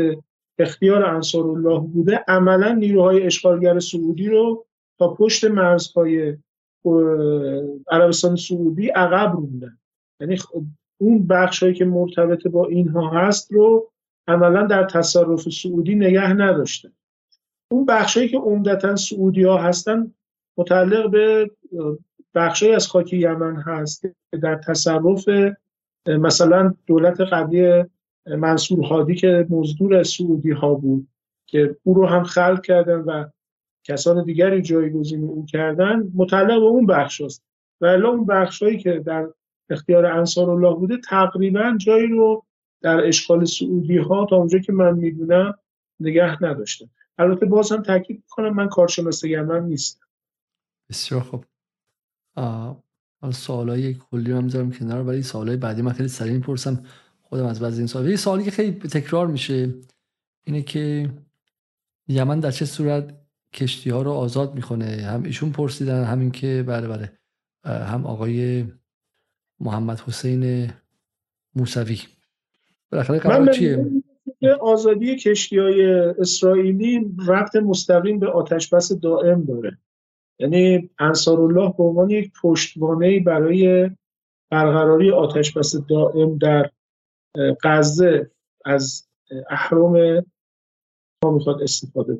اختیار 0.61 1.05
انصارالله 1.05 1.79
بوده 1.79 2.23
عملا 2.27 2.73
نیروهای 2.73 3.23
اشغالگر 3.23 3.79
سعودی 3.79 4.27
رو 4.27 4.65
تا 4.99 5.13
پشت 5.13 5.45
مرزهای 5.45 6.37
عربستان 7.91 8.35
سعودی 8.35 8.87
عقب 8.87 9.35
روندن 9.35 9.77
یعنی 10.19 10.37
خب 10.37 10.63
اون 10.97 11.27
بخش 11.27 11.63
هایی 11.63 11.75
که 11.75 11.85
مرتبط 11.85 12.47
با 12.47 12.67
اینها 12.67 13.09
هست 13.09 13.51
رو 13.51 13.91
عملا 14.27 14.67
در 14.67 14.83
تصرف 14.83 15.49
سعودی 15.49 15.95
نگه 15.95 16.33
نداشته. 16.33 16.91
اون 17.71 17.85
بخشهایی 17.85 18.29
که 18.29 18.37
عمدتا 18.37 18.95
سعودی 18.95 19.43
ها 19.43 19.57
هستن 19.57 20.13
متعلق 20.57 21.09
به 21.09 21.51
بخشی 22.35 22.71
از 22.71 22.87
خاک 22.87 23.13
یمن 23.13 23.55
هست 23.55 24.01
که 24.01 24.37
در 24.41 24.55
تصرف 24.55 25.25
مثلا 26.07 26.73
دولت 26.87 27.21
قبلی 27.21 27.85
منصور 28.25 28.85
هادی 28.85 29.15
که 29.15 29.47
مزدور 29.49 30.03
سعودی 30.03 30.51
ها 30.51 30.73
بود 30.73 31.07
که 31.45 31.77
او 31.83 31.93
رو 31.93 32.05
هم 32.05 32.23
خلق 32.23 32.61
کردن 32.61 32.99
و 32.99 33.25
کسان 33.83 34.23
دیگری 34.23 34.61
جایگزین 34.61 35.23
او 35.23 35.45
کردن 35.45 36.11
متعلق 36.15 36.59
به 36.59 36.65
اون 36.65 36.85
بخش 36.85 37.21
است 37.21 37.43
و 37.81 37.85
اون 37.85 38.25
بخش 38.25 38.63
هایی 38.63 38.77
که 38.77 38.99
در 39.05 39.27
اختیار 39.69 40.05
انصار 40.05 40.49
الله 40.49 40.75
بوده 40.75 40.97
تقریبا 40.97 41.77
جایی 41.77 42.07
رو 42.07 42.45
در 42.81 43.07
اشغال 43.07 43.45
سعودی 43.45 43.97
ها 43.97 44.25
تا 44.25 44.35
اونجا 44.35 44.59
که 44.59 44.73
من 44.73 44.97
می‌دونم 44.97 45.53
نگه 45.99 46.43
نداشته 46.43 46.89
البته 47.17 47.45
باز 47.45 47.71
هم 47.71 47.81
تاکید 47.81 48.23
کنم 48.29 48.53
من 48.53 48.69
کارشناس 48.69 49.23
یمن 49.23 49.63
نیستم. 49.63 50.05
بسیار 50.89 51.21
خوب. 51.21 51.45
های 53.47 53.93
کلی 53.93 54.31
هم 54.31 54.71
کنار 54.71 55.03
ولی 55.03 55.21
های 55.33 55.57
بعدی 55.57 55.81
من 55.81 55.93
خیلی 55.93 56.09
سریع 56.09 56.33
می‌پرسم. 56.33 56.83
خودم 57.31 57.45
از 57.45 57.59
بعضی 57.59 57.77
این 57.77 57.87
سوال. 57.87 58.09
یه 58.09 58.15
سوالی 58.15 58.43
که 58.43 58.51
خیلی 58.51 58.71
تکرار 58.71 59.27
میشه 59.27 59.73
اینه 60.43 60.61
که 60.61 61.09
یمن 62.07 62.39
در 62.39 62.51
چه 62.51 62.65
صورت 62.65 63.13
کشتی 63.53 63.89
ها 63.89 64.01
رو 64.01 64.11
آزاد 64.11 64.55
می‌کنه 64.55 64.85
هم 64.85 65.23
ایشون 65.23 65.51
پرسیدن 65.51 66.03
همین 66.03 66.31
که 66.31 66.63
بله 66.67 66.87
بله. 66.87 67.11
هم 67.65 68.05
آقای 68.05 68.65
محمد 69.59 69.99
حسین 69.99 70.69
موسوی. 71.55 71.99
بالاخره 72.91 73.19
قرار 73.19 73.53
چیه؟ 73.53 73.85
آزادی 74.61 75.15
کشتی 75.15 75.57
های 75.57 75.85
اسرائیلی 76.19 77.15
ربط 77.27 77.55
مستقیم 77.55 78.19
به 78.19 78.27
آتش 78.27 78.73
بس 78.73 78.91
دائم 78.91 79.43
داره. 79.43 79.77
یعنی 80.39 80.89
انصارالله 80.99 81.73
به 81.77 81.83
عنوان 81.83 82.09
یک 82.09 82.31
پشتوانه 82.41 83.19
برای 83.19 83.89
برقراری 84.49 85.11
آتش 85.11 85.57
بس 85.57 85.75
دائم 85.75 86.37
در 86.37 86.71
غزه 87.63 88.31
از 88.65 89.07
احرام 89.49 90.25
ما 91.23 91.31
می‌خواد 91.31 91.61
استفاده 91.61 92.17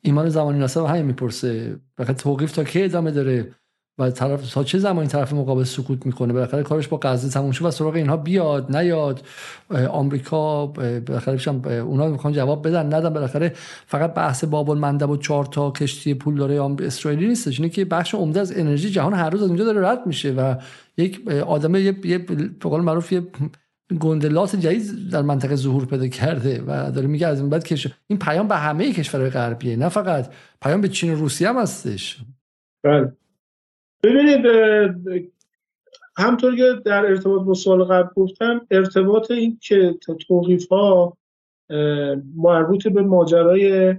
ایمان 0.00 0.28
زمانی 0.28 0.58
ناصر 0.58 0.86
همین 0.86 1.04
می‌پرسه. 1.04 1.80
بخاطر 1.98 2.12
توقیف 2.12 2.52
تا 2.52 2.64
کی 2.64 2.82
ادامه 2.82 3.10
داره 3.10 3.54
و 3.98 4.10
طرف 4.10 4.52
تا 4.52 4.64
چه 4.64 4.78
زمانی 4.78 5.08
طرف 5.08 5.32
مقابل 5.32 5.64
سکوت 5.64 6.06
می‌کنه؟ 6.06 6.32
بالاخره 6.32 6.62
کارش 6.62 6.88
با 6.88 7.00
غزه 7.02 7.28
تموم 7.28 7.50
شد 7.50 7.64
و 7.64 7.70
سراغ 7.70 7.94
اینها 7.94 8.16
بیاد 8.16 8.76
نیاد. 8.76 9.26
آمریکا 9.90 10.66
بالاخره 10.66 11.48
اونا 11.80 12.08
می‌خوان 12.08 12.32
جواب 12.32 12.68
بدن 12.68 12.86
ندن. 12.86 13.10
بالاخره 13.10 13.52
فقط 13.86 14.14
بحث 14.14 14.44
باب 14.44 14.70
المندب 14.70 15.10
و 15.10 15.16
چهار 15.16 15.44
تا 15.44 15.70
کشتی 15.70 16.14
پول 16.14 16.36
داره 16.36 16.62
اسرائیلی 16.86 17.28
نیستش. 17.28 17.60
اینه 17.60 17.68
که 17.68 17.84
بخش 17.84 18.14
عمده 18.14 18.40
از 18.40 18.58
انرژی 18.58 18.90
جهان 18.90 19.14
هر 19.14 19.30
روز 19.30 19.42
از 19.42 19.48
اونجا 19.48 19.64
داره 19.64 19.88
رد 19.88 20.06
میشه 20.06 20.32
و 20.32 20.54
یک 20.96 21.28
آدم 21.28 21.74
یه 21.74 21.92
به 21.92 22.48
قول 22.60 22.80
معروف 22.80 23.12
یه 23.12 23.22
گندلات 23.98 24.56
جدید 24.56 25.10
در 25.12 25.22
منطقه 25.22 25.56
ظهور 25.56 25.86
پیدا 25.86 26.08
کرده 26.08 26.62
و 26.66 26.90
داره 26.90 27.06
میگه 27.06 27.26
از 27.26 27.40
این 27.40 27.50
بعد 27.50 27.64
کش... 27.64 27.86
این 28.06 28.18
پیام 28.18 28.48
به 28.48 28.56
همه 28.56 28.92
کشورهای 28.92 29.30
غربیه 29.30 29.76
نه 29.76 29.88
فقط. 29.88 30.32
پیام 30.62 30.80
به 30.80 30.88
چین 30.88 31.12
و 31.12 31.16
روسیه 31.16 31.48
هم 31.48 31.58
هستش. 31.58 32.18
بله. 32.84 33.12
ببینید 34.02 34.46
همطور 36.16 36.56
که 36.56 36.82
در 36.84 37.06
ارتباط 37.06 37.42
با 37.42 37.54
سوال 37.54 37.84
قبل 37.84 38.08
گفتم 38.16 38.66
ارتباط 38.70 39.30
این 39.30 39.58
که 39.62 39.98
توقیف 40.28 40.68
ها 40.68 41.16
مربوط 42.36 42.88
به 42.88 43.02
ماجرای 43.02 43.96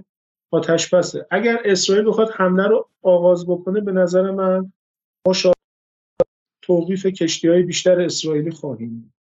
آتش 0.50 0.94
بسه. 0.94 1.26
اگر 1.30 1.58
اسرائیل 1.64 2.08
بخواد 2.08 2.30
حمله 2.30 2.66
رو 2.66 2.88
آغاز 3.02 3.46
بکنه 3.46 3.80
به 3.80 3.92
نظر 3.92 4.30
من 4.30 4.72
ما 5.26 5.34
توقیف 6.62 7.06
کشتی 7.06 7.48
های 7.48 7.62
بیشتر 7.62 8.00
اسرائیلی 8.00 8.50
خواهیم 8.50 9.13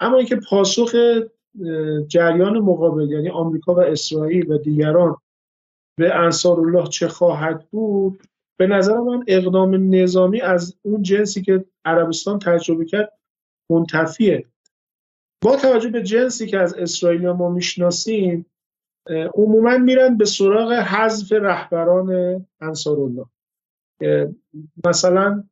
اما 0.00 0.16
اینکه 0.16 0.36
پاسخ 0.36 0.94
جریان 2.08 2.58
مقابل 2.58 3.10
یعنی 3.10 3.30
آمریکا 3.30 3.74
و 3.74 3.80
اسرائیل 3.80 4.52
و 4.52 4.58
دیگران 4.58 5.16
به 5.98 6.14
انصار 6.14 6.60
الله 6.60 6.86
چه 6.88 7.08
خواهد 7.08 7.68
بود 7.70 8.22
به 8.58 8.66
نظر 8.66 8.98
من 8.98 9.24
اقدام 9.28 9.94
نظامی 9.94 10.40
از 10.40 10.76
اون 10.82 11.02
جنسی 11.02 11.42
که 11.42 11.64
عربستان 11.84 12.38
تجربه 12.38 12.84
کرد 12.84 13.12
منتفیه. 13.70 14.46
با 15.42 15.56
توجه 15.56 15.88
به 15.88 16.02
جنسی 16.02 16.46
که 16.46 16.58
از 16.58 16.74
اسرائیل 16.74 17.30
ما 17.30 17.50
می‌شناسیم 17.50 18.46
عموما 19.34 19.78
میرن 19.78 20.16
به 20.16 20.24
سراغ 20.24 20.72
حذف 20.72 21.32
رهبران 21.32 22.46
انصار 22.60 22.96
الله 23.00 23.26
مثلا 24.86 25.44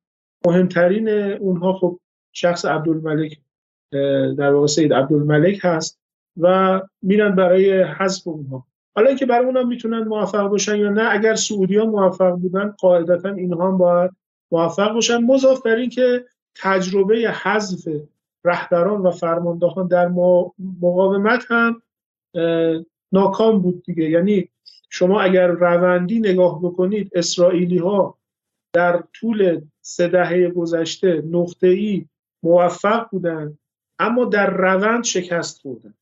مهمترین 0.46 1.08
اونها 1.08 1.72
خب 1.72 2.00
شخص 2.32 2.64
عبدالملک 2.64 3.40
در 4.38 4.52
واقع 4.52 4.66
سید 4.66 4.94
عبدالملک 4.94 5.60
هست 5.62 5.98
و 6.40 6.80
میرن 7.02 7.34
برای 7.34 7.82
حذف 7.82 8.28
اونها. 8.28 8.66
حالا 8.96 9.08
اینکه 9.08 9.26
برای 9.26 9.46
اونم 9.46 9.68
می‌تونن 9.68 9.98
موفق 9.98 10.48
باشن 10.48 10.76
یا 10.76 10.88
نه 10.88 11.08
اگر 11.10 11.34
سعودی 11.34 11.76
ها 11.76 11.84
موفق 11.84 12.30
بودن 12.30 12.74
قاعدتا 12.78 13.28
اینها 13.28 13.68
هم 13.68 13.78
باید 13.78 14.10
موفق 14.52 14.92
باشن. 14.92 15.16
مضاف 15.16 15.62
بر 15.62 15.76
این 15.76 15.90
که 15.90 16.24
تجربه 16.56 17.14
حذف 17.14 17.88
رهبران 18.44 19.00
و 19.00 19.10
فرماندهان 19.10 19.86
در 19.86 20.08
مقاومت 20.82 21.44
هم 21.48 21.82
ناکام 23.12 23.58
بود 23.62 23.82
دیگه. 23.82 24.10
یعنی 24.10 24.48
شما 24.90 25.20
اگر 25.20 25.46
روندی 25.46 26.20
نگاه 26.20 26.62
بکنید 26.62 27.10
اسرائیلی 27.14 27.78
ها 27.78 28.18
در 28.72 29.04
طول 29.12 29.60
سه 29.80 30.08
دهه 30.08 30.50
گذشته 30.50 31.22
نقطه 31.30 31.66
ای 31.66 32.06
موفق 32.42 33.06
بودن 33.10 33.58
اما 33.98 34.24
در 34.24 34.50
روند 34.50 35.04
شکست 35.04 35.60
خوردن. 35.60 35.94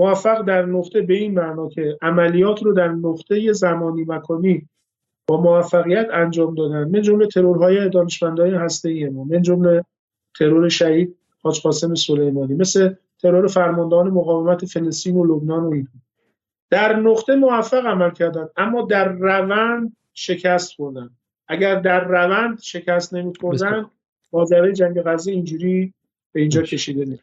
موفق 0.00 0.42
در 0.42 0.66
نقطه 0.66 1.00
به 1.00 1.14
این 1.14 1.34
معنا 1.34 1.68
که 1.68 1.98
عملیات 2.02 2.62
رو 2.62 2.72
در 2.72 2.88
نقطه 2.88 3.52
زمانی 3.52 4.04
مکانی 4.08 4.68
با 5.26 5.40
موفقیت 5.40 6.08
انجام 6.12 6.54
دادن 6.54 6.84
من 6.84 7.02
جمله 7.02 7.26
ترورهای 7.26 7.88
دانشمندان 7.88 8.54
هسته 8.54 9.10
ما 9.10 9.24
من 9.24 9.42
جمله 9.42 9.84
ترور 10.38 10.68
شهید 10.68 11.16
حاج 11.42 11.60
قاسم 11.60 11.94
سلیمانی 11.94 12.54
مثل 12.54 12.94
ترور 13.22 13.46
فرماندهان 13.46 14.10
مقاومت 14.10 14.64
فلسطین 14.64 15.16
و 15.16 15.24
لبنان 15.24 15.64
و 15.64 15.70
این 15.72 15.88
در 16.70 16.96
نقطه 16.96 17.36
موفق 17.36 17.86
عمل 17.86 18.10
کردن 18.10 18.48
اما 18.56 18.82
در 18.82 19.08
روند 19.08 19.96
شکست 20.14 20.74
خوردن. 20.74 21.10
اگر 21.48 21.80
در 21.80 22.04
روند 22.04 22.60
شکست 22.60 23.14
نمیخوردن 23.14 23.90
ماجرای 24.32 24.72
جنگ 24.72 25.02
غزه 25.02 25.32
اینجوری 25.32 25.94
به 26.34 26.40
اینجا 26.40 26.62
کشیده 26.62 27.04
نیست. 27.04 27.22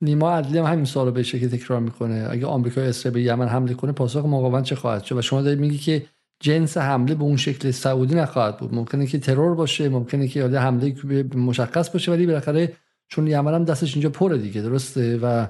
نیما 0.00 0.30
عدلی 0.30 0.58
هم 0.58 0.64
همین 0.64 0.84
سوالو 0.84 1.10
به 1.10 1.22
شکل 1.22 1.48
تکرار 1.48 1.80
می‌کنه. 1.80 2.28
اگه 2.30 2.46
آمریکا 2.46 2.80
اسرائیل 2.80 3.14
به 3.14 3.32
یمن 3.32 3.48
حمله 3.48 3.74
کنه 3.74 3.92
پاسخ 3.92 4.24
مقاومت 4.24 4.64
چه 4.64 4.74
خواهد 4.74 5.04
شد؟ 5.04 5.16
و 5.16 5.22
شما 5.22 5.42
دارید 5.42 5.60
میگی 5.60 5.78
که 5.78 6.06
جنس 6.40 6.76
حمله 6.76 7.14
به 7.14 7.22
اون 7.22 7.36
شکل 7.36 7.70
سعودی 7.70 8.14
نخواهد 8.14 8.58
بود. 8.58 8.74
ممکنه 8.74 9.06
که 9.06 9.18
ترور 9.18 9.54
باشه 9.54 9.88
ممکنه 9.88 10.28
که 10.28 10.44
حمله 10.44 10.94
مشخص 11.34 11.90
باشه 11.90 12.12
ولی 12.12 12.26
بالاخره 12.26 12.72
چون 13.08 13.26
یمن 13.26 13.54
هم 13.54 13.64
دستش 13.64 13.94
اینجا 13.94 14.10
پره 14.10 14.38
دیگه 14.38 14.62
درسته؟ 14.62 15.18
و 15.22 15.46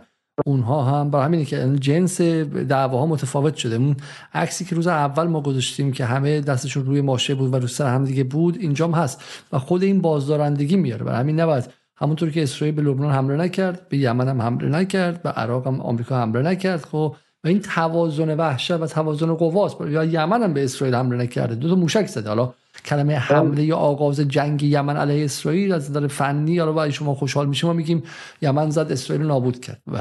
اونها 0.47 0.85
هم 0.85 1.11
برای 1.11 1.25
همینه 1.25 1.45
که 1.45 1.77
جنس 1.81 2.21
دعواها 2.21 3.07
متفاوت 3.07 3.55
شده. 3.55 3.77
اون 3.77 3.97
عکسی 4.35 4.65
که 4.65 4.75
روز 4.75 4.87
اول 4.87 5.27
ما 5.27 5.41
گذاشتیم 5.41 5.93
که 5.93 6.05
همه 6.05 6.41
دستشون 6.41 6.85
روی 6.85 7.01
ماشه 7.01 7.35
بود 7.35 7.55
و 7.55 7.57
رو 7.57 7.67
سر 7.67 7.95
هم 7.95 8.05
دیگه 8.05 8.25
بود 8.25 8.59
اینجام 8.61 8.93
هست 8.93 9.25
و 9.53 9.59
خود 9.59 9.83
این 9.83 10.01
بازدارندگی 10.01 10.77
میاره. 10.77 11.05
برای 11.05 11.21
همین 11.21 11.41
نباید 11.41 11.80
همونطور 12.01 12.31
که 12.31 12.43
اسرائیل 12.43 12.75
به 12.75 12.83
لبنان 12.83 13.13
حمله 13.13 13.37
نکرد 13.37 13.89
به 13.89 13.99
یمن 13.99 14.29
هم 14.29 14.43
حمله 14.43 14.69
نکرد 14.69 15.23
به 15.23 15.31
عراق 15.31 15.67
هم 15.67 15.81
آمریکا 15.81 16.21
حمله 16.21 16.43
نکرد. 16.43 16.85
خب 16.85 17.17
و 17.45 17.49
این 17.49 17.61
توازن 17.61 18.37
وحشت 18.37 18.71
و 18.71 18.87
توازن 18.87 19.35
قواست 19.35 19.81
یا 19.81 20.05
یمن 20.05 20.43
هم 20.43 20.53
به 20.55 20.65
اسرائیل 20.65 20.95
حمله 20.95 21.17
نکرده. 21.17 21.55
دو 21.55 21.69
تا 21.69 21.75
موشک 21.75 22.07
زده. 22.07 22.29
حالا 22.29 22.55
کلمه 22.85 23.15
حمله 23.15 23.65
یا 23.65 23.77
آغاز 23.77 24.21
جنگ 24.21 24.63
یمن 24.63 24.97
علیه 24.97 25.25
اسرائیل 25.25 25.73
از 25.73 25.91
نظر 25.91 26.07
فنی 26.07 26.59
حالا 26.59 26.73
برای 26.73 26.93
شما 26.93 27.15
خوشحال 27.15 27.49
میشه 27.49 27.67
ما 27.67 27.73
میگیم 27.73 28.03
یمن 28.43 28.71
زد 28.71 28.93
اسرائیل 28.93 29.27
نابود 29.27 29.61
کرد. 29.61 29.83
و 29.93 29.99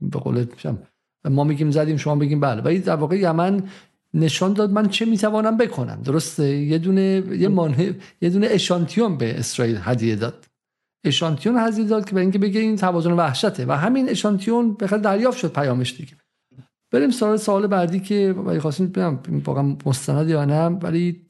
به 0.00 0.18
قول 0.18 0.46
ما 1.24 1.44
میگیم 1.44 1.70
زدیم 1.70 1.96
شما 1.96 2.16
بگیم 2.16 2.40
بله. 2.40 2.62
ولی 2.62 2.78
در 2.78 2.96
واقع 2.96 3.16
یمن 3.16 3.62
نشان 4.14 4.52
داد 4.52 4.70
من 4.70 4.88
چه 4.88 5.04
می‌توانم 5.04 5.56
بکنم. 5.56 6.02
درسته؟ 6.04 6.56
یه 6.56 6.78
دونه 6.78 7.22
یه 7.38 7.48
مانه 7.48 7.94
یه 8.20 8.30
دونه 8.30 8.46
اشانتیون 8.50 9.16
به 9.16 9.38
اسرائیل 9.38 9.78
هدیه 9.82 10.16
داد. 10.16 10.51
اشانتیون 11.04 11.56
هدیه 11.58 11.84
داد 11.84 12.04
که 12.04 12.14
به 12.14 12.20
اینکه 12.20 12.38
بگه 12.38 12.60
این 12.60 12.76
توازن 12.76 13.12
وحشته 13.12 13.66
و 13.66 13.72
همین 13.72 14.08
اشانتیون 14.08 14.74
به 14.74 14.86
دریافت 14.86 15.38
شد 15.38 15.52
پیامش 15.52 15.96
دیگه. 15.96 16.12
بریم 16.92 17.10
سوال 17.10 17.36
سوال 17.36 17.66
بعدی 17.66 18.00
که 18.00 18.34
ولی 18.36 18.60
خواستیم 18.60 18.86
ببینم 18.86 19.20
واقعا 19.44 19.76
مستند 19.86 20.28
یا 20.28 20.44
نه 20.44 20.66
ولی 20.66 21.26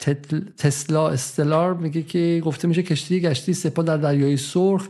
تسلا 0.57 1.09
استلار 1.09 1.75
میگه 1.75 2.03
که 2.03 2.43
گفته 2.45 2.69
میشه 2.69 2.83
کشتی 2.83 3.21
گشتی 3.21 3.55
سپاه 3.55 3.85
در 3.85 3.97
دریای 3.97 4.37
سرخ 4.37 4.89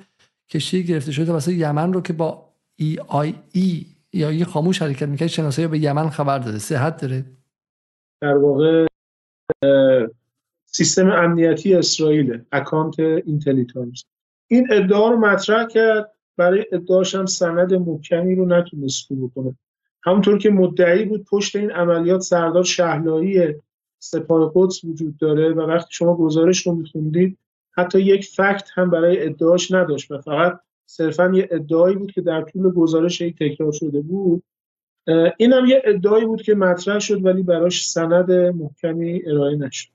کشتی 0.50 0.84
گرفته 0.84 1.12
شده 1.12 1.32
واسه 1.32 1.54
یمن 1.54 1.92
رو 1.92 2.00
که 2.00 2.12
با 2.12 2.52
ای 2.76 2.98
آی 3.08 3.34
ای 3.52 3.86
یا 4.12 4.32
یه 4.32 4.44
خاموش 4.44 4.82
حرکت 4.82 5.08
می‌کنه 5.08 5.28
شناسایی 5.28 5.68
به 5.68 5.78
یمن 5.78 6.08
خبر 6.08 6.38
داده. 6.38 6.58
صحت 6.58 7.00
داره؟ 7.00 7.24
در 8.20 8.36
واقع 8.36 8.86
سیستم 10.66 11.10
امنیتی 11.10 11.74
اسرائیل 11.74 12.42
اکانت 12.52 13.00
اینتلیجنس 13.00 14.04
این 14.52 14.68
ادعا 14.70 15.08
رو 15.08 15.18
مطرح 15.18 15.66
کرد. 15.66 16.12
برای 16.36 16.66
ادعاش 16.72 17.14
هم 17.14 17.26
سند 17.26 17.74
محکمی 17.74 18.34
رو 18.34 18.46
نتونست 18.46 19.12
بکنه 19.12 19.56
همونطور 20.04 20.38
که 20.38 20.50
مدعی 20.50 21.04
بود 21.04 21.24
پشت 21.24 21.56
این 21.56 21.70
عملیات 21.70 22.20
سردار 22.20 22.64
شهلایی 22.64 23.54
سپاه 23.98 24.52
قدس 24.54 24.84
وجود 24.84 25.16
داره 25.16 25.52
و 25.52 25.60
وقتی 25.60 25.88
شما 25.90 26.16
گزارش 26.16 26.66
رو 26.66 26.74
میخوندید 26.74 27.38
حتی 27.72 28.00
یک 28.00 28.26
فکت 28.26 28.68
هم 28.74 28.90
برای 28.90 29.26
ادعاش 29.26 29.72
نداشت 29.72 30.10
و 30.10 30.18
فقط 30.18 30.60
صرفا 30.86 31.32
یه 31.34 31.48
ادعایی 31.50 31.96
بود 31.96 32.12
که 32.12 32.20
در 32.20 32.42
طول 32.42 32.70
گزارش 32.70 33.22
ای 33.22 33.32
تکرار 33.32 33.72
شده 33.72 34.00
بود. 34.00 34.42
این 35.38 35.52
هم 35.52 35.66
یه 35.66 35.82
ادعایی 35.84 36.26
بود 36.26 36.42
که 36.42 36.54
مطرح 36.54 36.98
شد 36.98 37.24
ولی 37.24 37.42
براش 37.42 37.88
سند 37.88 38.32
محکمی 38.32 39.22
ارائه 39.26 39.56
نشد. 39.56 39.88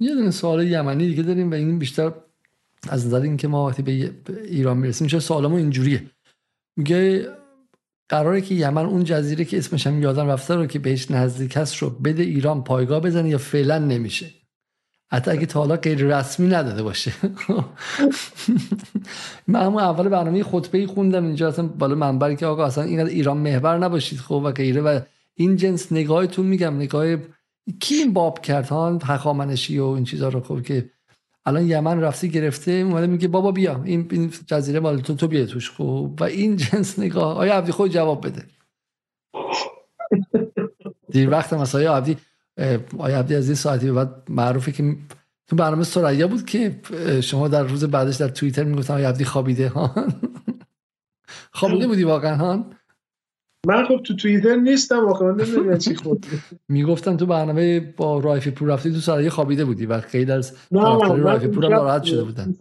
یه 0.00 0.14
دونه 0.14 0.30
سوال 0.30 0.66
یمنی 0.66 1.06
دیگه 1.06 1.22
داریم 1.22 1.50
و 1.50 1.54
این 1.54 1.78
بیشتر 1.78 2.12
از 2.88 3.06
نظر 3.06 3.20
اینکه 3.20 3.48
ما 3.48 3.66
وقتی 3.66 3.82
به 3.82 4.10
ایران 4.44 4.76
می‌رسیم 4.76 5.06
چه 5.06 5.20
سوالمون 5.20 5.58
اینجوریه. 5.58 6.10
میگه 6.76 7.28
قراره 8.08 8.40
که 8.40 8.54
یمن 8.54 8.84
اون 8.84 9.04
جزیره 9.04 9.44
که 9.44 9.58
اسمش 9.58 9.86
هم 9.86 10.02
یادم 10.02 10.26
رفته 10.26 10.54
رو 10.54 10.66
که 10.66 10.78
بهش 10.78 11.10
نزدیک 11.10 11.56
هست 11.56 11.76
رو 11.76 11.90
بده 11.90 12.22
ایران 12.22 12.64
پایگاه 12.64 13.00
بزنه 13.00 13.28
یا 13.28 13.38
فعلا 13.38 13.78
نمیشه. 13.78 14.26
حتی 15.10 15.30
اگه 15.30 15.46
تا 15.46 15.60
حالا 15.60 15.76
غیر 15.76 16.18
رسمی 16.18 16.46
نداده 16.46 16.82
باشه. 16.82 17.12
من 19.48 19.66
همون 19.66 19.82
اول 19.82 20.08
برنامه 20.08 20.42
خطبه 20.42 20.86
خوندم 20.86 21.24
اینجا 21.24 21.48
اصلا 21.48 21.66
بالا 21.66 21.94
منبری 21.94 22.36
که 22.36 22.46
آقا 22.46 22.64
اصلا 22.64 22.84
اینقدر 22.84 23.08
ایران 23.08 23.36
محور 23.36 23.78
نباشید 23.78 24.18
خب 24.18 24.42
و 24.44 24.52
غیره 24.52 24.80
و 24.80 25.00
این 25.34 25.56
جنس 25.56 25.92
نگاهتون 25.92 26.46
میگم 26.46 26.76
نگاه 26.76 27.16
کی 27.80 27.94
این 27.94 28.12
باب 28.12 28.40
کرد 28.40 28.68
ها؟ 28.68 28.98
و 28.98 29.80
این 29.80 30.04
چیزا 30.04 30.28
رو 30.28 30.40
خب 30.40 30.62
که 30.62 30.90
الان 31.48 31.68
یمن 31.68 32.00
رفتی 32.00 32.28
گرفته 32.28 32.72
اومده 32.72 33.06
میگه 33.06 33.28
بابا 33.28 33.52
بیا 33.52 33.82
این, 33.84 34.08
این 34.10 34.32
جزیره 34.46 34.80
مال 34.80 35.00
تو 35.00 35.14
تو 35.14 35.28
بیا 35.28 35.46
توش. 35.46 35.70
خب 35.70 36.10
و 36.20 36.24
این 36.24 36.56
جنس 36.56 36.98
نگاه 36.98 37.36
آیا 37.36 37.54
عبدی 37.54 37.72
خود 37.72 37.90
جواب 37.90 38.26
بده؟ 38.26 38.44
دیر 41.12 41.30
وقت 41.30 41.52
مثلا 41.52 41.80
آیا 41.80 41.96
عبدی 41.96 42.16
آیا 42.98 43.18
عبدی 43.18 43.34
از 43.34 43.46
این 43.46 43.54
ساعتی 43.54 43.90
بعد 43.90 44.22
معروفه 44.28 44.72
که 44.72 44.96
تو 45.46 45.56
برنامه 45.56 45.84
سریا 45.84 46.28
بود 46.28 46.46
که 46.46 46.80
شما 47.20 47.48
در 47.48 47.62
روز 47.62 47.84
بعدش 47.84 48.16
در 48.16 48.28
توییتر 48.28 48.64
می‌گفتن 48.64 48.94
آیا 48.94 49.08
عبدی 49.08 49.24
خوابیده؟ 49.24 49.68
ها 49.68 49.94
خوابیده 51.58 51.86
بودی 51.86 52.04
واقعا؟ 52.04 52.36
ها 52.36 52.66
من 53.66 53.84
خب 53.84 54.00
تو 54.04 54.16
توییتر 54.16 54.56
نیستم 54.56 55.06
واقعا 55.06 55.30
نمی‌دونم 55.30 55.78
چی 55.78 55.94
خود 55.94 56.26
می‌گفتن 56.68 57.16
تو 57.16 57.26
برنامه 57.26 57.80
با 57.96 58.18
رایفی 58.18 58.50
پور 58.50 58.68
رفتی 58.68 58.92
تو 58.92 58.98
سرای 58.98 59.30
خوابیده 59.30 59.64
بودی 59.64 59.86
و 59.86 60.00
خیلی 60.00 60.32
از 60.32 60.56
رایفی 60.72 61.48
پور 61.48 61.68
ناراحت 61.68 62.02
شده 62.02 62.24
بودن. 62.24 62.54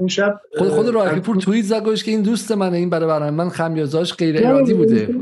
اون 0.00 0.08
شب 0.08 0.40
خود 0.58 0.68
خود 0.68 0.88
رایفی 0.88 1.20
پور 1.20 1.36
توییت 1.36 1.64
زد 1.64 1.94
که 1.94 2.10
این 2.10 2.22
دوست 2.22 2.52
منه 2.52 2.76
این 2.76 2.90
برای 2.90 3.08
برنامه 3.08 3.30
من 3.30 3.48
خمیازاش 3.48 4.14
غیر 4.14 4.46
ارادی 4.46 4.74
بوده. 4.74 5.14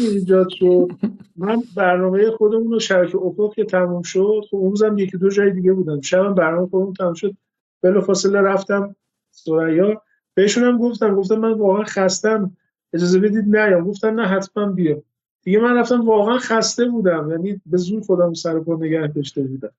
ایجاد 0.00 0.48
شد. 0.50 0.90
من 1.36 1.62
برنامه 1.76 2.30
خودمون 2.30 2.72
رو 2.72 2.80
شبکه 2.80 3.18
افق 3.18 3.54
که 3.54 3.64
تموم 3.64 4.02
شد 4.02 4.40
خب 4.50 4.56
اون 4.56 4.70
روزم 4.70 4.98
یکی 4.98 5.18
دو 5.18 5.30
جای 5.30 5.50
دیگه 5.50 5.72
بودم. 5.72 6.00
شب 6.00 6.34
برنامه 6.34 6.68
خودمون 6.68 6.92
تموم 6.92 7.14
شد. 7.14 7.34
بلافاصله 7.82 8.40
رفتم 8.40 8.96
سریا. 9.30 10.02
بهشون 10.34 10.64
هم 10.64 10.78
گفتم 10.78 11.14
گفتم 11.14 11.38
من 11.38 11.52
واقعا 11.52 11.84
خستم. 11.84 12.56
اجازه 12.94 13.18
بدید 13.18 13.56
نیام 13.56 13.84
گفتن 13.84 14.14
نه 14.14 14.26
حتما 14.26 14.66
بیا. 14.66 15.02
دیگه 15.42 15.58
من 15.58 15.76
رفتم 15.76 16.06
واقعا 16.06 16.38
خسته 16.38 16.84
بودم 16.84 17.30
یعنی 17.30 17.60
به 17.66 17.76
زور 17.76 18.02
خودم 18.02 18.34
سر 18.34 18.60
پا 18.60 18.76
نگه 18.76 19.06
داشته 19.06 19.42
بودم. 19.42 19.70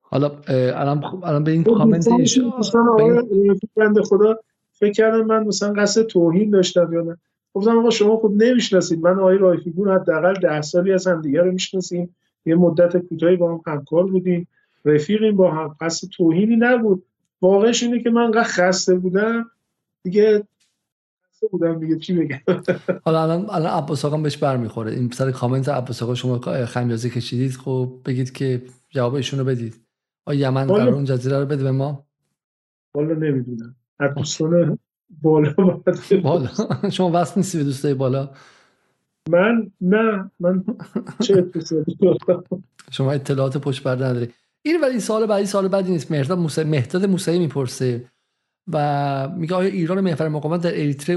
حالا 0.00 0.30
الان 0.48 1.04
الان 1.22 1.44
به 1.44 1.50
این 1.50 1.64
کامنت 1.64 2.08
بنده 3.76 4.02
خدا 4.02 4.38
فکر 4.72 4.92
کردم 4.92 5.26
من 5.26 5.44
مثلا 5.44 5.72
قصد 5.72 6.02
توهین 6.02 6.50
داشتم 6.50 6.92
یا 6.92 7.02
نه. 7.02 7.16
گفتم 7.54 7.78
آقا 7.78 7.90
شما 7.90 8.16
خود 8.16 8.42
نمی‌شناسید. 8.42 9.02
من 9.02 9.18
آقای 9.18 9.38
رایفیگون 9.38 9.88
حداقل 9.88 10.34
ده 10.34 10.62
سالی 10.62 10.92
از 10.92 11.06
هم 11.06 11.22
دیگه 11.22 11.42
رو 11.42 11.52
می‌شناسیم. 11.52 12.16
یه 12.46 12.54
مدت 12.54 12.96
کوتاهی 12.96 13.36
با 13.36 13.52
هم 13.52 13.60
همکار 13.66 14.06
بودیم. 14.06 14.48
رفیقیم 14.84 15.36
با 15.36 15.50
هم. 15.50 15.76
قصد 15.80 16.08
توهینی 16.08 16.56
نبود. 16.56 17.02
واقعش 17.42 17.82
اینه 17.82 18.02
که 18.02 18.10
من 18.10 18.32
خسته 18.42 18.94
بودم. 18.94 19.50
دیگه 20.02 20.44
بودم 21.46 21.80
دیگه. 21.80 21.98
چی 21.98 22.14
بگم؟ 22.14 22.38
حالا 23.04 23.22
الان 23.22 23.50
الان 23.50 23.72
عباس 23.72 24.04
آقا 24.04 24.16
بهش 24.16 24.36
برمیخوره. 24.36 24.92
این 24.92 25.10
سر 25.10 25.30
کامنت 25.30 25.68
عباس 25.68 26.02
آقا 26.02 26.14
شما 26.14 26.38
خمیازه 26.66 27.10
کشیدید 27.10 27.52
خب 27.52 28.00
بگید 28.04 28.32
که 28.32 28.62
جواب 28.90 29.14
ایشونو 29.14 29.44
بدید. 29.44 29.80
آیا 30.26 30.40
یمن 30.40 30.66
قرار 30.66 30.88
اون 30.88 31.04
جزیره 31.04 31.38
رو 31.40 31.46
بده 31.46 31.62
به 31.62 31.70
ما؟ 31.70 32.06
والا 32.94 33.14
نمی‌دونم. 33.14 33.76
دوستان 34.16 34.78
بالا 35.22 35.54
بالا. 36.22 36.50
شما 36.90 37.10
وصل 37.14 37.32
نیستی 37.36 37.58
به 37.58 37.64
دوستای 37.64 37.94
بالا؟ 37.94 38.30
من؟ 39.30 39.70
نه. 39.80 40.30
من 40.40 40.64
چه 41.20 41.50
شما 42.90 43.12
اطلاعات 43.12 43.58
پشت 43.58 43.82
پرده 43.82 44.04
نداری. 44.04 44.28
این 44.62 44.80
ولی 44.80 45.00
سال 45.00 45.26
بعدی 45.26 45.46
سال 45.46 45.68
بعدی 45.68 45.90
نیست. 45.90 46.10
مهرداد 46.10 46.38
موسی 46.38 46.64
مهداد 46.64 47.04
موسی 47.06 47.38
می‌پرسه. 47.38 48.04
و 48.72 49.28
میگه 49.36 49.54
آیا 49.54 49.68
ایران 49.68 49.98
و 49.98 50.02
محور 50.02 50.28
مقاومت 50.28 50.60
در 50.60 50.70
اریتره 50.70 51.16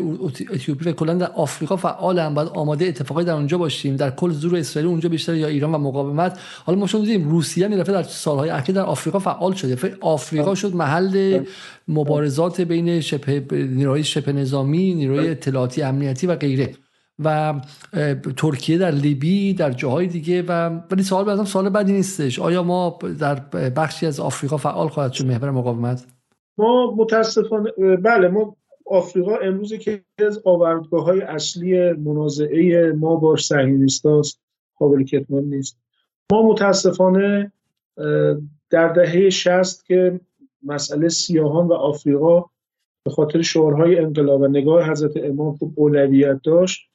اتیوپی 0.54 0.90
و 0.90 0.92
کلا 0.92 1.14
در 1.14 1.32
آفریقا 1.32 1.76
فعال 1.76 2.20
هم 2.20 2.34
باید 2.34 2.50
آماده 2.50 2.86
اتفاقی 2.86 3.24
در 3.24 3.34
اونجا 3.34 3.58
باشیم. 3.58 3.96
در 3.96 4.12
کل 4.12 4.32
زور 4.32 4.56
اسرائیل 4.56 4.90
اونجا 4.90 5.10
بیشتر 5.10 5.36
یا 5.36 5.48
ایران 5.48 5.76
و 5.76 5.78
مقاومت. 5.78 6.40
حالا 6.66 6.80
ما 6.80 6.88
شما 6.88 7.02
دیدیم 7.02 7.30
روسیه 7.30 7.66
هم 7.66 7.84
در 7.84 8.04
سالهای 8.04 8.50
اخیر 8.50 8.76
در 8.76 8.82
آفریقا 8.82 9.20
فعال 9.20 9.54
شده. 9.54 9.98
آفریقا 10.02 10.56
شد 10.56 10.76
محل 10.76 11.40
مبارزات 11.88 12.62
بین 12.62 13.02
شبه 13.02 13.46
نیروهای 13.52 14.04
شبه 14.04 14.34
نظامی 14.34 14.94
نیروهای 14.94 15.30
اطلاعاتی 15.30 15.82
امنیتی 15.82 16.28
و 16.28 16.36
غیره. 16.36 16.76
و 17.24 17.54
ترکیه 18.38 18.78
در 18.78 18.92
لیبی 18.92 19.54
در 19.54 19.72
جاهای 19.72 20.08
دیگه 20.08 20.42
و 20.42 20.80
ولی 20.92 21.04
سوال 21.04 21.26
به 21.26 21.46
سوال 21.46 21.70
بدی 21.70 21.94
نیستش. 21.94 22.40
آیا 22.40 22.64
ما 22.64 23.00
در 23.20 23.36
بخشی 23.70 24.06
از 24.06 24.20
آفریقا 24.20 24.58
فعال 24.58 24.88
خواهد 24.88 25.14
شد 25.14 25.26
محور 25.26 25.52
مقاومت؟ 25.52 26.06
ما 26.58 26.96
متاسفانه 26.98 27.72
بله 28.04 28.28
ما 28.28 28.56
آفریقا 28.86 29.36
امروز 29.36 29.74
که 29.74 30.04
از 30.18 30.42
آوردگاه 30.46 31.04
های 31.04 31.22
اصلی 31.22 31.94
منازعه 31.94 32.92
ما 32.92 33.16
با 33.16 33.36
صهیونیست 33.38 34.06
است 34.06 34.42
قابل 34.76 35.04
کتمان 35.04 35.44
نیست. 35.44 35.78
ما 36.32 36.42
متاسفانه 36.48 37.52
در 38.70 38.88
دهه 38.88 39.30
شست 39.30 39.86
که 39.86 40.20
مسئله 40.64 41.10
سیاهان 41.10 41.68
و 41.68 41.74
آفریقا 41.74 42.46
به 43.06 43.12
خاطر 43.12 43.42
شعارهای 43.42 44.00
انقلاب 44.00 44.42
و 44.42 44.48
نگاه 44.48 44.92
حضرت 44.92 45.18
امام 45.18 45.58
خوب 45.58 45.74
اولویت 45.76 46.40
داشت 46.44 46.90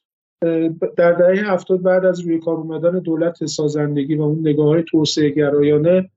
در 0.97 1.13
دهه 1.13 1.53
هفتاد 1.53 1.83
بعد 1.83 2.05
از 2.05 2.21
روی 2.21 2.39
کار 2.39 2.57
اومدن 2.57 2.99
دولت 2.99 3.47
سازندگی 3.47 4.15
و 4.15 4.23
اون 4.23 4.41
نگاه 4.41 4.67
های 4.67 4.83
توسعه 4.83 5.31
گرایانه 5.31 6.11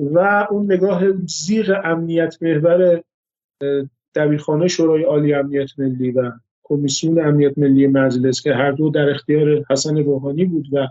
و 0.00 0.46
اون 0.50 0.72
نگاه 0.72 1.12
زیغ 1.26 1.80
امنیت 1.84 2.36
محور 2.42 3.02
دبیرخانه 4.14 4.68
شورای 4.68 5.02
عالی 5.02 5.34
امنیت 5.34 5.78
ملی 5.78 6.10
و 6.10 6.32
کمیسیون 6.62 7.20
امنیت 7.20 7.58
ملی 7.58 7.86
مجلس 7.86 8.42
که 8.42 8.54
هر 8.54 8.72
دو 8.72 8.90
در 8.90 9.10
اختیار 9.10 9.64
حسن 9.70 9.98
روحانی 9.98 10.44
بود 10.44 10.66
و 10.72 10.88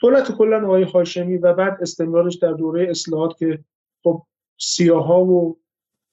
دولت 0.00 0.32
کلا 0.32 0.64
آقای 0.64 0.82
هاشمی 0.82 1.36
و 1.36 1.52
بعد 1.52 1.78
استمرارش 1.80 2.34
در 2.34 2.52
دوره 2.52 2.86
اصلاحات 2.90 3.38
که 3.38 3.58
خب 4.04 4.22
سیاها 4.58 5.24
و 5.24 5.56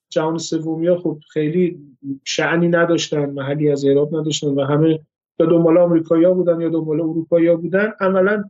جهان 0.09 0.37
سومی 0.37 0.87
ها 0.87 0.97
خب 0.97 1.19
خیلی 1.29 1.79
شعنی 2.23 2.67
نداشتن 2.67 3.29
محلی 3.29 3.71
از 3.71 3.85
اعراب 3.85 4.15
نداشتن 4.15 4.47
و 4.47 4.61
همه 4.61 4.99
یا 5.39 5.45
دنبال 5.45 5.77
آمریکایی‌ها 5.77 6.33
بودن 6.33 6.61
یا 6.61 6.69
دنبال 6.69 7.01
اروپایی‌ها 7.01 7.55
بودن 7.55 7.93
عملا 7.99 8.43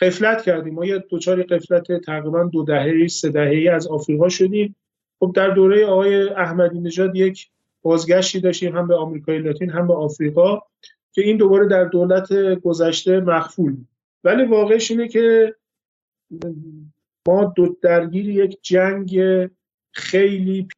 قفلت 0.00 0.42
کردیم. 0.42 0.74
ما 0.74 0.86
یه 0.86 0.98
دوچاری 0.98 1.42
قفلت 1.42 2.00
تقریبا 2.00 2.44
دو 2.44 2.64
دهه 2.64 3.06
سه 3.06 3.30
دهه‌ای 3.30 3.68
از 3.68 3.86
آفریقا 3.86 4.28
شدیم. 4.28 4.76
خب 5.20 5.32
در 5.34 5.50
دوره 5.50 5.86
آقای 5.86 6.28
احمدی 6.28 6.80
نژاد 6.80 7.16
یک 7.16 7.48
بازگشتی 7.82 8.40
داشتیم 8.40 8.76
هم 8.76 8.88
به 8.88 8.94
آمریکای 8.94 9.38
لاتین 9.38 9.70
هم 9.70 9.86
به 9.86 9.94
آفریقا 9.94 10.58
که 11.12 11.22
این 11.22 11.36
دوباره 11.36 11.68
در 11.68 11.84
دولت 11.84 12.32
گذشته 12.54 13.20
مخفول 13.20 13.76
ولی 14.24 14.44
واقعش 14.44 14.90
اینه 14.90 15.08
که 15.08 15.54
ما 17.28 17.52
دو 17.56 17.76
درگیر 17.82 18.28
یک 18.28 18.58
جنگ 18.62 19.20
خیلی 19.92 20.68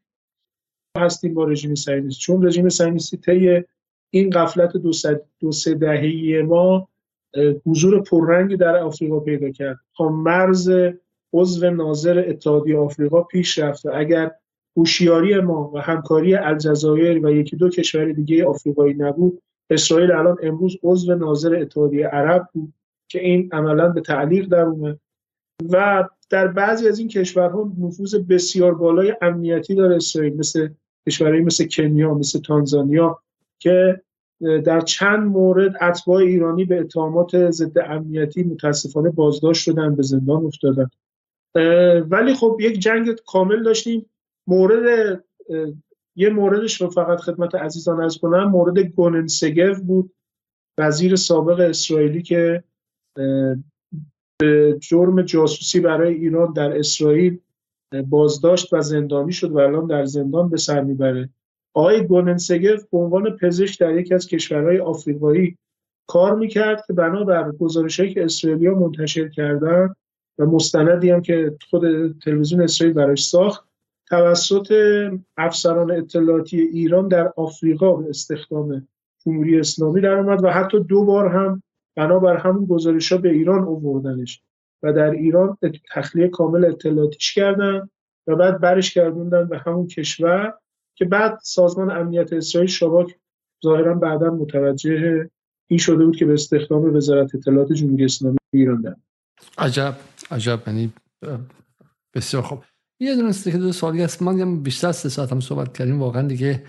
هستیم 0.99 1.35
با 1.35 1.45
رژیم 1.45 1.75
صهیونیستی. 1.75 2.21
چون 2.21 2.47
رژیم 2.47 2.69
صهیونیستی 2.69 3.17
طی 3.17 3.65
این 4.11 4.31
قفلت 4.31 4.77
دو, 4.77 4.91
دو 5.41 5.53
سه 5.53 5.75
دهه‌ای 5.75 6.43
ما 6.43 6.89
حضور 7.67 8.03
پررنگی 8.03 8.57
در 8.57 8.77
آفریقا 8.77 9.21
پیدا 9.21 9.51
کرد. 9.51 9.79
تا 9.97 10.09
مرز 10.09 10.71
عضو 11.33 11.71
ناظر 11.71 12.25
اتحادیه 12.29 12.79
آفریقا 12.79 13.23
پیش 13.23 13.59
رفت 13.59 13.87
و 13.87 13.91
اگر 13.95 14.31
هوشیاری 14.77 15.41
ما 15.41 15.71
و 15.75 15.79
همکاری 15.79 16.35
الجزایر 16.35 17.27
و 17.27 17.31
یکی 17.31 17.57
دو 17.57 17.69
کشور 17.69 18.13
دیگه 18.13 18.47
آفریقایی 18.47 18.95
نبود 18.95 19.43
اسرائیل 19.71 20.13
الان 20.13 20.37
امروز 20.43 20.77
عضو 20.83 21.15
ناظر 21.15 21.55
اتحادیه 21.55 22.07
عرب 22.07 22.49
بود 22.53 22.73
که 23.09 23.21
این 23.21 23.49
عملا 23.53 23.89
به 23.89 24.01
تعلیق 24.01 24.49
در 24.49 24.65
اومد. 24.65 24.99
و 25.73 26.05
در 26.31 26.47
بعضی 26.47 26.89
از 26.89 26.99
این 26.99 27.09
کشورها 27.09 27.73
نفوذ 27.79 28.15
بسیار 28.15 28.75
بالای 28.75 29.15
امنیتی 29.23 29.75
داره 29.75 29.97
اسرائیل 29.97 30.37
مثل 30.37 30.69
کشورهایی 31.07 31.43
مثل 31.43 31.67
کنیا 31.67 32.15
مثل 32.15 32.41
تانزانیا 32.41 33.19
که 33.59 34.03
در 34.41 34.81
چند 34.81 35.23
مورد 35.23 35.75
اتباع 35.81 36.23
ایرانی 36.23 36.65
به 36.65 36.81
اتهامات 36.81 37.51
ضد 37.51 37.79
امنیتی 37.79 38.43
متاسفانه 38.43 39.11
بازداشت 39.11 39.63
شدن 39.63 39.97
به 39.97 40.03
زندان 40.03 40.45
افتادن. 40.45 40.87
ولی 42.01 42.35
خب 42.35 42.59
یک 42.61 42.79
جنگ 42.79 43.15
کامل 43.27 43.63
داشتیم. 43.63 44.11
مورد 44.47 45.25
یه 46.17 46.31
موردش 46.31 46.81
رو 46.81 46.91
فقط 46.91 47.21
خدمت 47.21 47.55
عزیزان 47.55 48.03
از 48.03 48.19
کنم. 48.19 48.45
مورد 48.45 48.79
گونن 48.79 49.27
سگف 49.27 49.81
بود. 49.81 50.11
وزیر 50.79 51.17
سابق 51.17 51.61
اسرائیلی 51.61 52.23
که 52.23 52.65
به 54.39 54.79
جرم 54.81 55.23
جاسوسی 55.23 55.81
برای 55.81 56.15
ایران 56.15 56.53
در 56.53 56.79
اسرائیل 56.79 57.39
بازداشت 58.07 58.73
و 58.73 58.81
زندانی 58.81 59.33
شد 59.33 59.53
و 59.53 59.59
الان 59.59 59.87
در 59.87 60.05
زندان 60.05 60.49
به 60.49 60.57
سر 60.57 60.81
می‌بره. 60.81 61.31
آقای 61.75 62.07
گوننسگف 62.07 62.85
به 62.93 62.99
عنوان 62.99 63.37
پزشک 63.37 63.81
در 63.81 63.99
یکی 63.99 64.15
از 64.15 64.27
کشورهای 64.27 64.79
آفریقایی 64.79 65.57
کار 66.07 66.35
می‌کرد 66.37 66.85
که 66.87 66.93
بنابر 66.93 67.53
گزارشهایی 67.53 68.15
که 68.15 68.25
اسرائیلیا 68.25 68.75
منتشر 68.75 69.29
کردن 69.29 69.95
و 70.39 70.47
مستندی 70.47 71.11
هم 71.11 71.23
که 71.23 71.57
خود 71.71 72.13
تلویزیون 72.19 72.61
اسرائیل 72.61 72.95
براش 72.95 73.25
ساخت 73.25 73.65
توسط 74.09 74.73
افسران 75.37 75.91
اطلاعاتی 75.91 76.61
ایران 76.61 77.09
در 77.09 77.33
آفریقا 77.37 77.93
به 77.93 78.11
استخدام 78.11 78.89
جمهوری 79.25 79.61
اسلامی 79.61 80.01
در 80.01 80.15
آمد 80.15 80.45
و 80.45 80.49
حتی 80.49 80.81
دو 80.81 81.05
بار 81.05 81.29
هم 81.29 81.63
بنابر 81.97 82.37
همون 82.37 82.67
گزارش 82.67 83.13
ها 83.13 83.19
به 83.19 83.31
ایران 83.31 83.65
اووردنش 83.65 84.43
و 84.83 84.93
در 84.93 85.11
ایران 85.11 85.59
تخلیه 85.95 86.29
کامل 86.29 86.65
اطلاعاتیش 86.65 87.35
کردن 87.35 87.89
و 88.27 88.37
بعد 88.37 88.61
برش 88.61 88.95
گردوندن 88.95 89.49
به 89.49 89.59
همون 89.59 89.87
کشور. 89.87 90.55
که 90.95 91.05
بعد 91.05 91.39
سازمان 91.43 91.91
امنیت 91.91 92.33
اسرائیل 92.33 92.71
شباک 92.71 93.17
ظاهرا 93.65 93.95
بعدا 93.95 94.31
متوجه 94.31 95.31
این 95.67 95.79
شده 95.79 96.05
بود 96.05 96.17
که 96.17 96.25
به 96.27 96.33
استخدام 96.33 96.97
وزارت 96.97 97.35
اطلاعات 97.35 97.73
جمهوری 97.73 98.05
اسلامی 98.05 98.37
ایران 98.53 98.81
دارد 98.81 99.01
عجب 99.59 99.97
عجب. 100.31 100.63
یعنی 100.67 100.93
بسیار 102.15 102.43
خوب. 102.43 102.65
یه 103.01 103.17
دونه 103.17 103.33
که 103.33 103.59
دو 103.59 103.73
سوالی 103.73 104.03
هست 104.03 104.23
من 104.23 104.63
بیشتر 104.63 104.93
سه 104.93 105.09
ساعت 105.09 105.33
هم 105.33 105.41
صحبت 105.41 105.77
کردیم. 105.77 106.01
واقعا 106.01 106.29
دیگه 106.29 106.65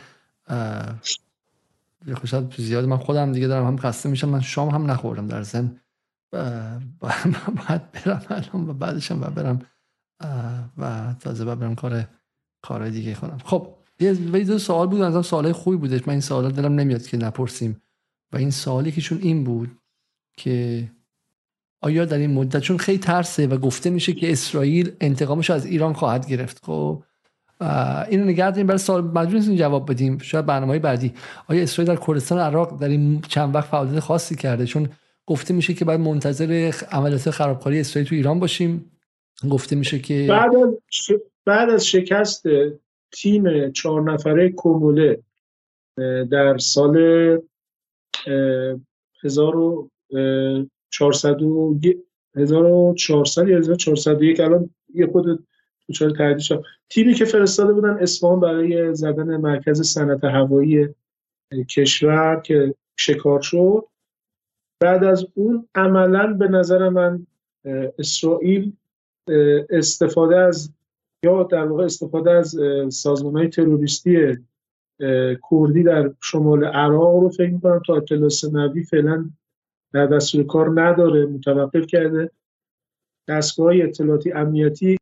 خوشحال 2.16 2.54
زیاد. 2.58 2.86
من 2.86 2.98
خودم 2.98 3.32
دیگه 3.32 3.48
دارم 3.48 3.68
هم 3.68 3.78
خسته 3.78 4.10
میشم. 4.10 4.30
من 4.30 4.42
شام 4.42 4.70
هم 4.70 4.92
نخوردم 4.92 5.28
در 5.28 5.42
زن 5.42 5.80
باید 7.02 7.92
برم 7.92 8.26
الان 8.30 8.70
و 8.70 8.74
بعدش 8.74 9.12
هم 9.12 9.20
برم. 9.20 9.60
و 10.78 11.16
تازه 11.20 11.46
برم 11.46 11.76
کار 11.76 12.04
کار 12.62 12.90
دیگه 12.90 13.16
خودم 13.16 13.38
خب 13.38 13.76
یه 14.00 14.58
سوال 14.58 14.88
بود 14.88 15.02
از 15.02 15.26
سوال 15.26 15.52
خوبی 15.52 15.78
بودش. 15.78 16.02
من 16.08 16.12
این 16.12 16.22
سوالا 16.22 16.50
دلم 16.50 16.76
نمیاد 16.76 17.08
که 17.08 17.18
نپرسیم. 17.18 17.82
و 18.34 18.38
این 18.38 18.52
سوالی 18.52 18.92
که 18.92 19.02
چون 19.02 19.20
این 19.22 19.44
بود 19.44 19.72
که 20.38 20.84
آیا 21.82 22.06
در 22.06 22.18
این 22.18 22.34
مدت 22.34 22.60
چون 22.60 22.78
خیلی 22.78 22.98
ترسه 22.98 23.48
و 23.48 23.58
گفته 23.58 23.90
میشه 23.90 24.14
که 24.14 24.32
اسرائیل 24.32 24.92
انتقامش 25.02 25.50
از 25.50 25.66
ایران 25.66 25.94
خواهد 25.94 26.28
گرفت. 26.28 26.66
خب 26.66 27.04
اینو 28.10 28.26
نگه 28.26 28.52
داریم. 28.52 28.68
برای 28.68 28.78
سوال 28.78 29.04
مجبور 29.04 29.40
جواب 29.40 29.92
بدیم. 29.92 30.18
شاید 30.18 30.46
برنامه 30.46 30.80
بعدی. 30.80 31.14
آیا 31.48 31.64
اسرائیل 31.64 31.96
در 31.96 32.06
کردستان 32.08 32.40
عراق 32.40 32.80
در 32.80 32.88
این 32.88 33.22
چند 33.22 33.56
وقت 33.56 33.70
فعالیت 33.70 34.00
خاصی 34.00 34.36
کرده؟ 34.36 34.66
چون 34.66 34.90
گفته 35.26 35.54
میشه 35.54 35.74
که 35.74 35.86
باید 35.86 36.00
منتظر 36.00 36.74
عملیات 36.92 37.30
خرابکاری 37.30 37.80
اسرائیل 37.80 38.10
تو 38.10 38.16
ایران 38.16 38.40
باشیم. 38.40 38.92
گفته 39.50 39.76
میشه 39.76 40.00
که 40.00 40.26
بعد 40.30 40.56
از, 40.56 40.74
بعد 41.46 41.70
از 41.70 41.88
شکست 41.88 42.44
تیم 43.16 43.72
چهار 43.72 44.12
نفره 44.12 44.50
کوموله 44.50 45.20
در 46.32 46.58
سال 46.58 46.98
1400 49.24 51.38
1400 52.36 53.48
یا 53.48 53.58
1401 53.58 54.40
الان 54.40 54.70
یه 54.94 55.08
خود 55.08 55.48
دچار 55.90 56.10
تردید 56.10 56.40
شد. 56.40 56.64
تیمی 56.90 57.14
که 57.14 57.26
فرستاده 57.26 57.74
بودن 57.74 57.98
اصفهان 58.02 58.40
برای 58.40 58.96
زدن 58.96 59.38
مرکز 59.38 59.82
صنعت 59.82 60.24
هوایی 60.24 60.88
کشور 61.70 62.42
که 62.46 62.76
شکار 62.98 63.42
شد. 63.42 63.86
بعد 64.80 65.04
از 65.04 65.26
اون 65.34 65.68
عملا 65.76 66.34
به 66.34 66.48
نظر 66.48 66.90
من 66.90 67.28
اسرائیل 68.00 68.74
استفاده 69.70 70.38
از 70.38 70.72
یا 71.26 71.44
در 71.44 71.66
واقع 71.66 71.84
استفاده 71.84 72.32
از 72.32 72.56
سازمان 72.90 73.38
های 73.38 73.48
تروریستی 73.48 74.38
کردی 75.52 75.84
در 75.84 76.14
شمال 76.22 76.66
عراق 76.66 77.16
رو 77.16 77.30
فکر 77.30 77.52
می‌کنم 77.52 77.82
تا 77.88 77.96
اطلاع 77.96 78.30
سنوی 78.30 78.84
فعلا 78.84 79.30
در 79.94 80.06
دستور 80.06 80.44
کار 80.44 80.82
نداره 80.82 81.26
متوقف 81.26 81.88
کرده. 81.88 82.32
دستگاه 83.30 83.74
اطلاعاتی 83.76 84.32
امنیتی 84.32 84.98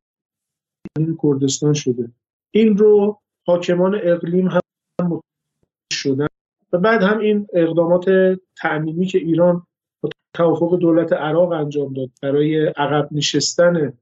این 0.97 1.17
کردستان 1.23 1.73
شده. 1.73 2.11
این 2.53 2.77
رو 2.77 3.19
حاکمان 3.47 3.99
اقلیم 4.03 4.47
هم 4.47 5.21
شدن. 5.93 6.27
و 6.73 6.77
بعد 6.77 7.03
هم 7.03 7.19
این 7.19 7.47
اقدامات 7.53 8.05
تأمینی 8.57 9.05
که 9.05 9.17
ایران 9.17 9.67
با 10.03 10.09
توافق 10.35 10.79
دولت 10.79 11.13
عراق 11.13 11.51
انجام 11.51 11.93
داد 11.93 12.09
برای 12.21 12.65
عقب 12.67 13.09
نشستن 13.11 13.93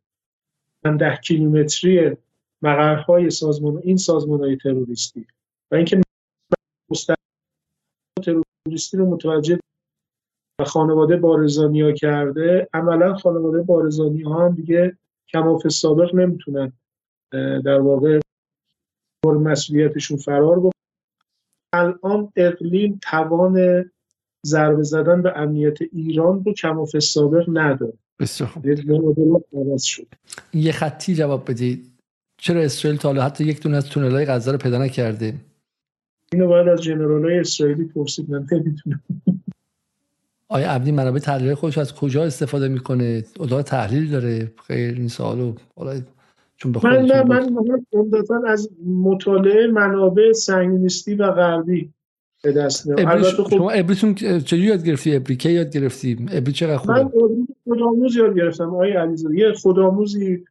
ده 0.84 1.16
کیلومتری 1.16 2.18
مقرهای 2.61 3.30
سازمان 3.30 3.77
این 3.84 3.98
سازمان 3.98 4.40
های 4.40 4.58
تروریستی. 4.58 5.27
و 5.72 5.76
اینکه 5.76 6.01
تروریستی 8.24 8.98
رو 8.98 9.06
متوجه 9.06 9.60
و 10.61 10.64
خانواده 10.64 11.18
بارزانی 11.18 11.82
ها 11.82 11.92
کرده. 11.92 12.69
عملا 12.74 13.16
خانواده 13.16 13.61
بارزانی 13.61 14.22
ها 14.22 14.45
هم 14.45 14.56
دیگه 14.56 14.98
کماف 15.30 15.68
سابق 15.68 16.16
نمی‌تونن 16.16 16.74
در 17.66 17.80
واقع 17.80 18.19
مسئولیتشون 19.26 20.18
فرار 20.18 20.60
بکنن. 20.60 20.72
الان 21.74 22.34
اقلیم 22.35 23.00
توان 23.01 23.85
ضربه 24.45 24.84
زدن 24.84 25.22
به 25.22 25.34
امنیت 25.35 25.82
ایران 25.82 26.43
رو 26.43 26.53
کماف 26.53 27.00
سابق 27.00 27.45
نداره. 27.48 27.93
بسیار 28.22 28.50
خوب. 28.50 28.66
یه 30.53 30.72
خطی 30.72 31.16
جواب 31.16 31.50
بدید. 31.51 31.91
چرا 32.38 32.61
اسرائیل 32.61 33.00
تا 33.00 33.09
حالا 33.09 33.24
حتی 33.24 33.43
یک 33.43 33.61
دونه 33.61 33.77
از 33.77 33.90
تونل 33.90 34.11
های 34.11 34.25
غزه 34.25 34.51
رو 34.51 34.58
پیدا 34.58 34.77
نکرده؟ 34.77 35.33
اینو 36.33 36.48
باید 36.48 36.67
از 36.67 36.82
جنرال 36.82 37.25
های 37.25 37.40
اسرائیلی 37.40 37.85
پرسید 37.85 38.30
من 38.30 38.48
نمی‌تونم 38.51 39.01
آیا 40.48 40.72
عبدی 40.72 40.91
منابع 40.91 41.19
تحلیل 41.19 41.53
خودش 41.53 41.77
از 41.77 41.95
کجا 41.95 42.24
استفاده 42.24 42.67
می‌کنه؟ 42.67 43.24
اتاق 43.40 43.61
تحلیل 43.61 44.09
داره؟ 44.09 44.51
خیر 44.67 44.93
این 44.93 45.08
سوالو 45.08 45.53
حالا 45.75 46.01
چون 46.58 46.75
من 46.83 47.06
نه 47.06 47.24
من 47.24 47.58
عمدتا 47.93 48.41
از 48.48 48.69
مطالعه 48.85 49.67
منابع 49.67 50.32
سنگینیستی 50.32 51.16
و 51.16 51.32
غربی 51.32 51.90
به 52.43 52.51
دست 52.51 52.88
میارم 52.88 53.08
البته 53.08 53.43
خب 53.43 53.50
شما 53.50 53.72
ابریتون 53.72 54.16
چجوری 54.16 54.61
یاد 54.61 54.83
گرفتی؟ 54.83 55.16
ابری 55.16 55.35
کی 55.35 55.51
یاد 55.51 55.69
گرفتی؟ 55.69 56.17
ابری 56.32 56.53
چقدر 56.53 56.77
خوبه؟ 56.77 56.93
من 56.93 57.11
خودآموز 57.72 58.16
یاد 58.16 58.35
گرفتم 58.35 58.69
آقای 58.69 58.91
علیزاده. 58.91 59.38
یه 59.38 59.53
خودآموزی 59.53 60.45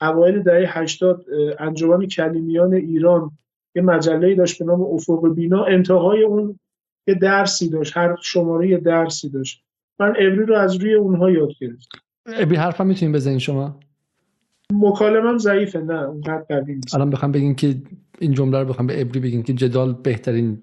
اوایل 0.00 0.42
دهه 0.42 0.78
80 0.78 1.24
انجمن 1.58 2.06
کلیمیان 2.06 2.74
ایران 2.74 3.30
یه 3.74 3.82
مجله 3.82 4.34
داشت 4.34 4.58
به 4.58 4.64
نام 4.64 4.82
افق 4.82 5.34
بینا. 5.34 5.64
انتهای 5.64 6.22
اون 6.22 6.58
یه 7.06 7.14
درسی 7.14 7.68
داشت 7.68 7.96
هر 7.96 8.16
شماره 8.22 8.68
یه 8.68 8.78
درسی 8.78 9.28
داشت. 9.28 9.62
من 9.98 10.08
ابری 10.08 10.46
رو 10.46 10.54
از 10.54 10.76
روی 10.76 10.94
اونها 10.94 11.30
یاد 11.30 11.48
گرفتم. 11.60 11.98
ابری 12.26 12.56
حرفم 12.56 12.86
می‌تونیم 12.86 13.12
بزنین 13.12 13.38
شما؟ 13.38 13.80
مکالمم 14.72 15.38
ضعیفه 15.38 15.78
نه 15.78 16.02
اونقدر 16.02 16.44
قوی 16.48 16.74
نیست. 16.74 16.94
الان 16.94 17.10
بخوام 17.10 17.32
بگین 17.32 17.54
که 17.54 17.76
این 18.18 18.32
جمله 18.32 18.58
رو 18.58 18.64
بخوام 18.64 18.86
به 18.86 19.00
ابری 19.00 19.20
بگین 19.20 19.42
که 19.42 19.52
جدال 19.52 19.92
بهترین 19.92 20.62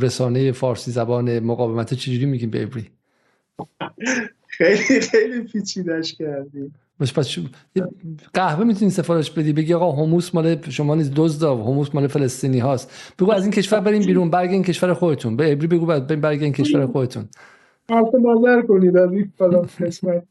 رسانه 0.00 0.52
فارسی 0.52 0.90
زبان 0.90 1.38
مقاومت 1.38 1.94
چجوری 1.94 2.26
میگیم 2.26 2.50
به 2.50 2.62
ابری؟ 2.62 2.90
خیلی 4.52 5.00
خیلی 5.00 5.40
پیچیدش 5.40 6.14
کردی. 6.14 6.72
پس 7.00 7.38
قهوه 8.34 8.64
می‌تونی 8.64 8.90
سفارش 8.90 9.30
بدی 9.30 9.52
بگی 9.52 9.74
آقا 9.74 10.02
هموس 10.02 10.34
مال 10.34 10.70
شما 10.70 10.94
نیست 10.94 11.12
دزد 11.16 11.42
هموس 11.42 11.94
مال 11.94 12.06
فلسطینی 12.06 12.58
هاست. 12.58 13.14
بگو 13.18 13.32
از 13.32 13.42
این 13.42 13.50
کشور 13.50 13.80
بریم 13.80 14.02
بیرون 14.02 14.30
برگردین 14.30 14.62
کشور 14.62 14.94
خودتون. 14.94 15.36
به 15.36 15.52
ابری 15.52 15.66
بگو 15.66 15.86
بعد 15.86 16.20
برگردین 16.20 16.52
کشور 16.52 16.86
خودتون. 16.86 17.28
حرف 17.90 18.08
نظر 18.14 18.62
کنید 18.62 18.96
از 18.96 19.12
این 19.12 19.32
فلان 19.38 19.68
قسمت. 19.80 20.22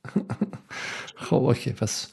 خب 1.25 1.35
اوکی 1.35 1.71
پس 1.71 2.07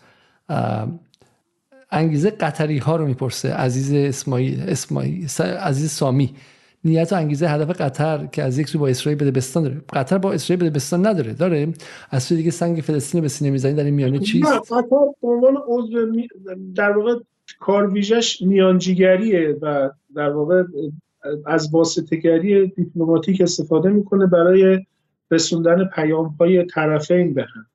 انگیزه 1.91 2.31
قطری 2.31 2.79
ها 2.79 2.97
رو 2.97 3.07
می‌پرسه 3.07 3.55
عزیز 3.55 3.93
اسماعیل 3.93 4.63
اسماعیل 4.69 5.29
عزیز 5.41 5.91
سامی. 5.91 6.35
نیت 6.85 7.13
و 7.13 7.17
انگیزه 7.17 7.49
هدف 7.49 7.81
قطر 7.81 8.27
که 8.27 8.43
از 8.43 8.59
یک 8.59 8.69
سو 8.69 8.79
با 8.79 8.89
اسرائیل 8.89 9.19
بده 9.19 9.31
بستان 9.31 9.63
داره. 9.63 9.81
قطر 9.93 10.19
با 10.19 10.33
اسرائیل 10.33 10.61
بده 10.61 10.75
بستان 10.75 11.07
نداره. 11.07 11.33
داره؟ 11.33 11.73
از 12.11 12.23
سوی 12.23 12.37
دیگه 12.37 12.51
سنگ 12.51 12.81
فلسطین 12.81 13.21
به 13.21 13.29
سینه 13.29 13.51
می‌زنی 13.51 13.75
در 13.75 13.85
این 13.85 13.95
میانه 13.95 14.19
چیست 14.19 14.53
قطر 14.53 14.83
به 15.23 15.29
عنوان 15.29 15.57
عضو 15.67 16.13
در 16.75 16.97
واقع 16.97 17.15
کار 17.61 17.91
ویژش 17.91 18.43
میانجیگریه 18.43 19.57
و 19.63 19.91
در 20.15 20.31
واقع 20.31 20.63
از 21.47 21.75
واسطه‌گری 21.75 22.67
دیپلماتیک 22.67 23.41
استفاده 23.41 23.89
می‌کنه 23.89 24.27
برای 24.27 24.87
رسوندن 25.31 25.85
پیام 25.95 26.27
های 26.27 26.65
طرفین 26.65 27.35
به 27.35 27.45
هم. 27.55 27.67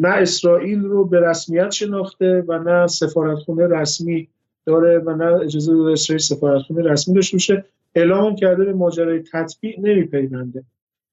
نه 0.00 0.08
اسرائیل 0.08 0.82
رو 0.82 1.04
به 1.04 1.20
رسمیت 1.20 1.70
شناخته 1.70 2.44
و 2.48 2.58
نه 2.58 2.86
سفارتخونه 2.86 3.66
رسمی 3.66 4.28
داره 4.66 4.98
و 4.98 5.16
نه 5.16 5.24
اجازه 5.24 5.74
داده 5.74 5.92
اسرائیل 5.92 6.20
سفارتخونه 6.20 6.82
رسمی 6.82 7.14
داشته 7.14 7.34
باشه. 7.34 7.64
اعلام 7.94 8.36
کرده 8.36 8.64
به 8.64 8.72
ماجرای 8.72 9.22
تطبیق 9.32 9.78
نمیپیونده. 9.78 10.64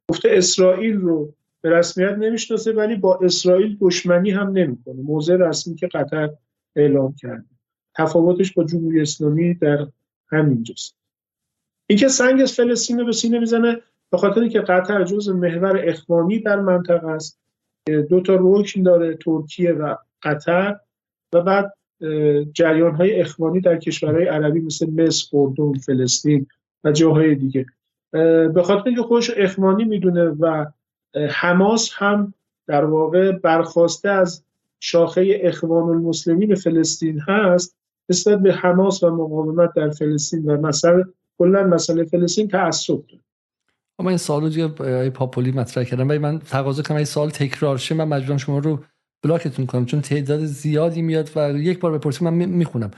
گفته 0.10 0.30
اسرائیل 0.32 0.98
رو 0.98 1.34
به 1.62 1.70
رسمیت 1.70 2.12
نمی‌شناسه 2.12 2.72
ولی 2.72 2.96
با 2.96 3.20
اسرائیل 3.22 3.78
دشمنی 3.82 4.32
هم 4.32 4.52
نمی‌کنه. 4.52 5.02
موضع 5.02 5.36
رسمی 5.36 5.76
که 5.76 5.88
قطر 5.88 6.30
اعلام 6.76 7.16
کرده. 7.16 7.46
تفاوتش 7.96 8.54
با 8.54 8.64
جمهوری 8.64 9.02
اسلامی 9.02 9.54
در 9.54 9.88
همینجاست. 10.32 10.96
اینکه 11.88 12.08
سنگ 12.08 12.46
فلسطین 12.46 13.06
به 13.06 13.12
سینه 13.12 13.40
می‌زنه 13.40 13.82
به 14.12 14.18
خاطر 14.18 14.48
که 14.48 14.60
قطر 14.60 15.04
جز 15.04 15.30
محور 15.30 15.82
اخوانی 15.84 16.40
در 16.40 16.60
منطقه 16.60 17.08
است. 17.08 17.40
دو 18.10 18.22
تا 18.22 18.38
رکن 18.42 18.84
داره 18.84 19.16
ترکیه 19.16 19.72
و 19.72 19.96
قطر. 20.24 20.80
و 21.34 21.42
بعد 21.42 21.74
جریان 22.54 22.96
های 22.96 23.22
اخوانی 23.22 23.62
در 23.62 23.78
کشورهای 23.78 24.28
عربی 24.28 24.60
مثل 24.60 24.90
مصر، 24.90 25.38
اردن، 25.38 25.74
فلسطین 25.74 26.48
و 26.84 26.92
جاهای 26.92 27.36
دیگه. 27.36 27.66
به 28.54 28.64
خاطر 28.64 28.84
اینکه 28.86 29.02
خودش 29.02 29.32
اخوانی 29.38 29.84
می‌دونه 29.84 30.24
و 30.24 30.66
حماس 31.30 31.92
هم 31.94 32.34
در 32.68 32.86
واقع 32.86 33.32
برخواسته 33.32 34.10
از 34.10 34.44
شاخه 34.80 35.40
اخوان 35.42 35.90
المسلمین 35.90 36.56
فلسطین 36.56 37.20
هست 37.20 37.78
نسبت 38.10 38.40
به 38.40 38.54
حماس 38.54 39.04
و 39.04 39.10
مقاومت 39.10 39.74
در 39.76 39.90
فلسطین 39.90 40.46
و 40.46 40.68
مثلا 40.68 41.04
کلا 41.38 41.64
مسئله 41.64 42.04
فلسطین 42.04 42.48
تعصب 42.48 43.04
داره. 43.08 43.24
اما 44.00 44.10
این 44.10 44.18
سوالو 44.18 44.50
دیگه 44.50 44.68
پاپولی 45.10 45.52
مطرح 45.52 45.84
کردم. 45.84 46.10
ولی 46.10 46.18
من 46.18 46.40
تقاضا 46.40 46.84
کنم 46.84 46.98
این 46.98 47.06
سوال 47.06 47.30
تکرار 47.30 47.78
شه 47.78 47.96
من 47.96 48.08
مجبورم 48.08 48.38
شما 48.38 48.60
رو 48.60 48.80
بلاکتون 49.24 49.66
کنم 49.66 49.86
چون 49.86 50.02
تعداد 50.02 50.46
زیادی 50.46 51.02
میاد 51.02 51.30
و 51.36 51.58
یک 51.58 51.80
بار 51.80 51.98
بپرسید 51.98 52.24
من 52.24 52.34
می‌خونم. 52.34 52.92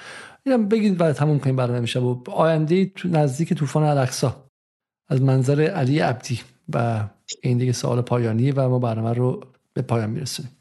اینم 0.46 0.68
بگید 0.70 0.98
بعد 0.98 1.16
تموم 1.16 1.40
کنیم 1.40 1.56
برنامه 1.56 1.80
میشه 1.80 2.00
و 2.00 2.24
آینده 2.32 2.86
تو 2.86 3.08
نزدیک 3.08 3.54
طوفان 3.54 3.84
الاقصا 3.84 4.44
از 5.08 5.22
منظر 5.22 5.62
علی 5.62 6.00
عبدی 6.00 6.40
و 6.74 7.08
این 7.42 7.58
دیگه 7.58 7.72
سوال 7.72 8.02
پایانی 8.02 8.52
و 8.52 8.70
ما 8.70 8.80
برنامه 8.80 9.14
رو 9.14 9.44
به 9.74 9.82
پایان 9.82 10.10
میرسونیم. 10.10 10.52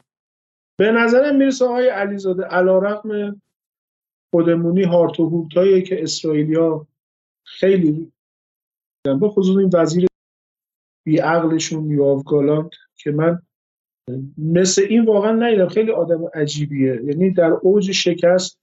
به 0.79 0.91
نظرم 0.91 1.35
می‌رسه 1.35 1.65
آقای 1.65 1.89
علیزاده 1.89 2.43
علیرغم 2.43 3.41
خودمونی 4.33 4.83
هارت 4.83 5.19
و 5.19 5.47
که 5.81 6.03
اسرائیلیا 6.03 6.87
خیلی 7.45 8.11
به 9.03 9.29
خصوص 9.29 9.57
این 9.57 9.69
وزیر 9.73 10.07
بیعقلشون 11.05 11.91
یواف 11.91 12.23
گالانت 12.23 12.71
که 12.95 13.11
من 13.11 13.41
مثل 14.37 14.81
این 14.89 15.05
واقعا 15.05 15.31
ندیدم. 15.31 15.67
خیلی 15.67 15.91
آدم 15.91 16.25
عجیبیه. 16.33 17.01
یعنی 17.05 17.31
در 17.31 17.51
اوج 17.51 17.91
شکست 17.91 18.59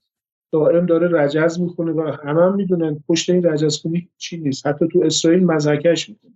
دائم 0.53 0.87
داره 0.87 1.23
رجز 1.23 1.61
می‌کنه 1.61 1.93
و 1.93 2.17
همه 2.25 2.43
هم 2.43 2.55
می‌دونن 2.55 3.05
پشت 3.09 3.31
این 3.31 3.43
رجز 3.43 3.83
کنی 3.83 4.09
چی 4.17 4.37
نیست. 4.37 4.67
حتی 4.67 4.89
تو 4.89 5.03
اسرائیل 5.05 5.45
مزکش 5.45 6.09
می‌کنه. 6.09 6.33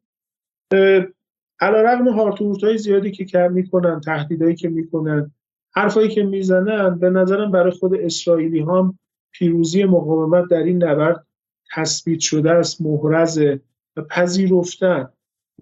علا 1.60 1.82
رقم 1.82 2.08
هارتورت 2.08 2.64
های 2.64 2.78
زیادی 2.78 3.10
که 3.10 3.24
کم 3.24 3.52
می‌کنن 3.52 4.00
تهدیدهایی 4.00 4.54
که 4.54 4.68
می‌کنن 4.68 5.30
حرفایی 5.74 6.08
که 6.08 6.22
می‌زنن 6.22 6.98
به 6.98 7.10
نظرم 7.10 7.50
برای 7.50 7.70
خود 7.70 7.94
اسرائیلی 7.94 8.60
هم 8.60 8.98
پیروزی 9.32 9.84
مقاومت 9.84 10.48
در 10.50 10.62
این 10.62 10.84
نبرد 10.84 11.26
تثبیت 11.74 12.20
شده 12.20 12.50
است 12.50 12.80
محرزه 12.80 13.60
و 13.96 14.02
پذیرفتن. 14.02 15.08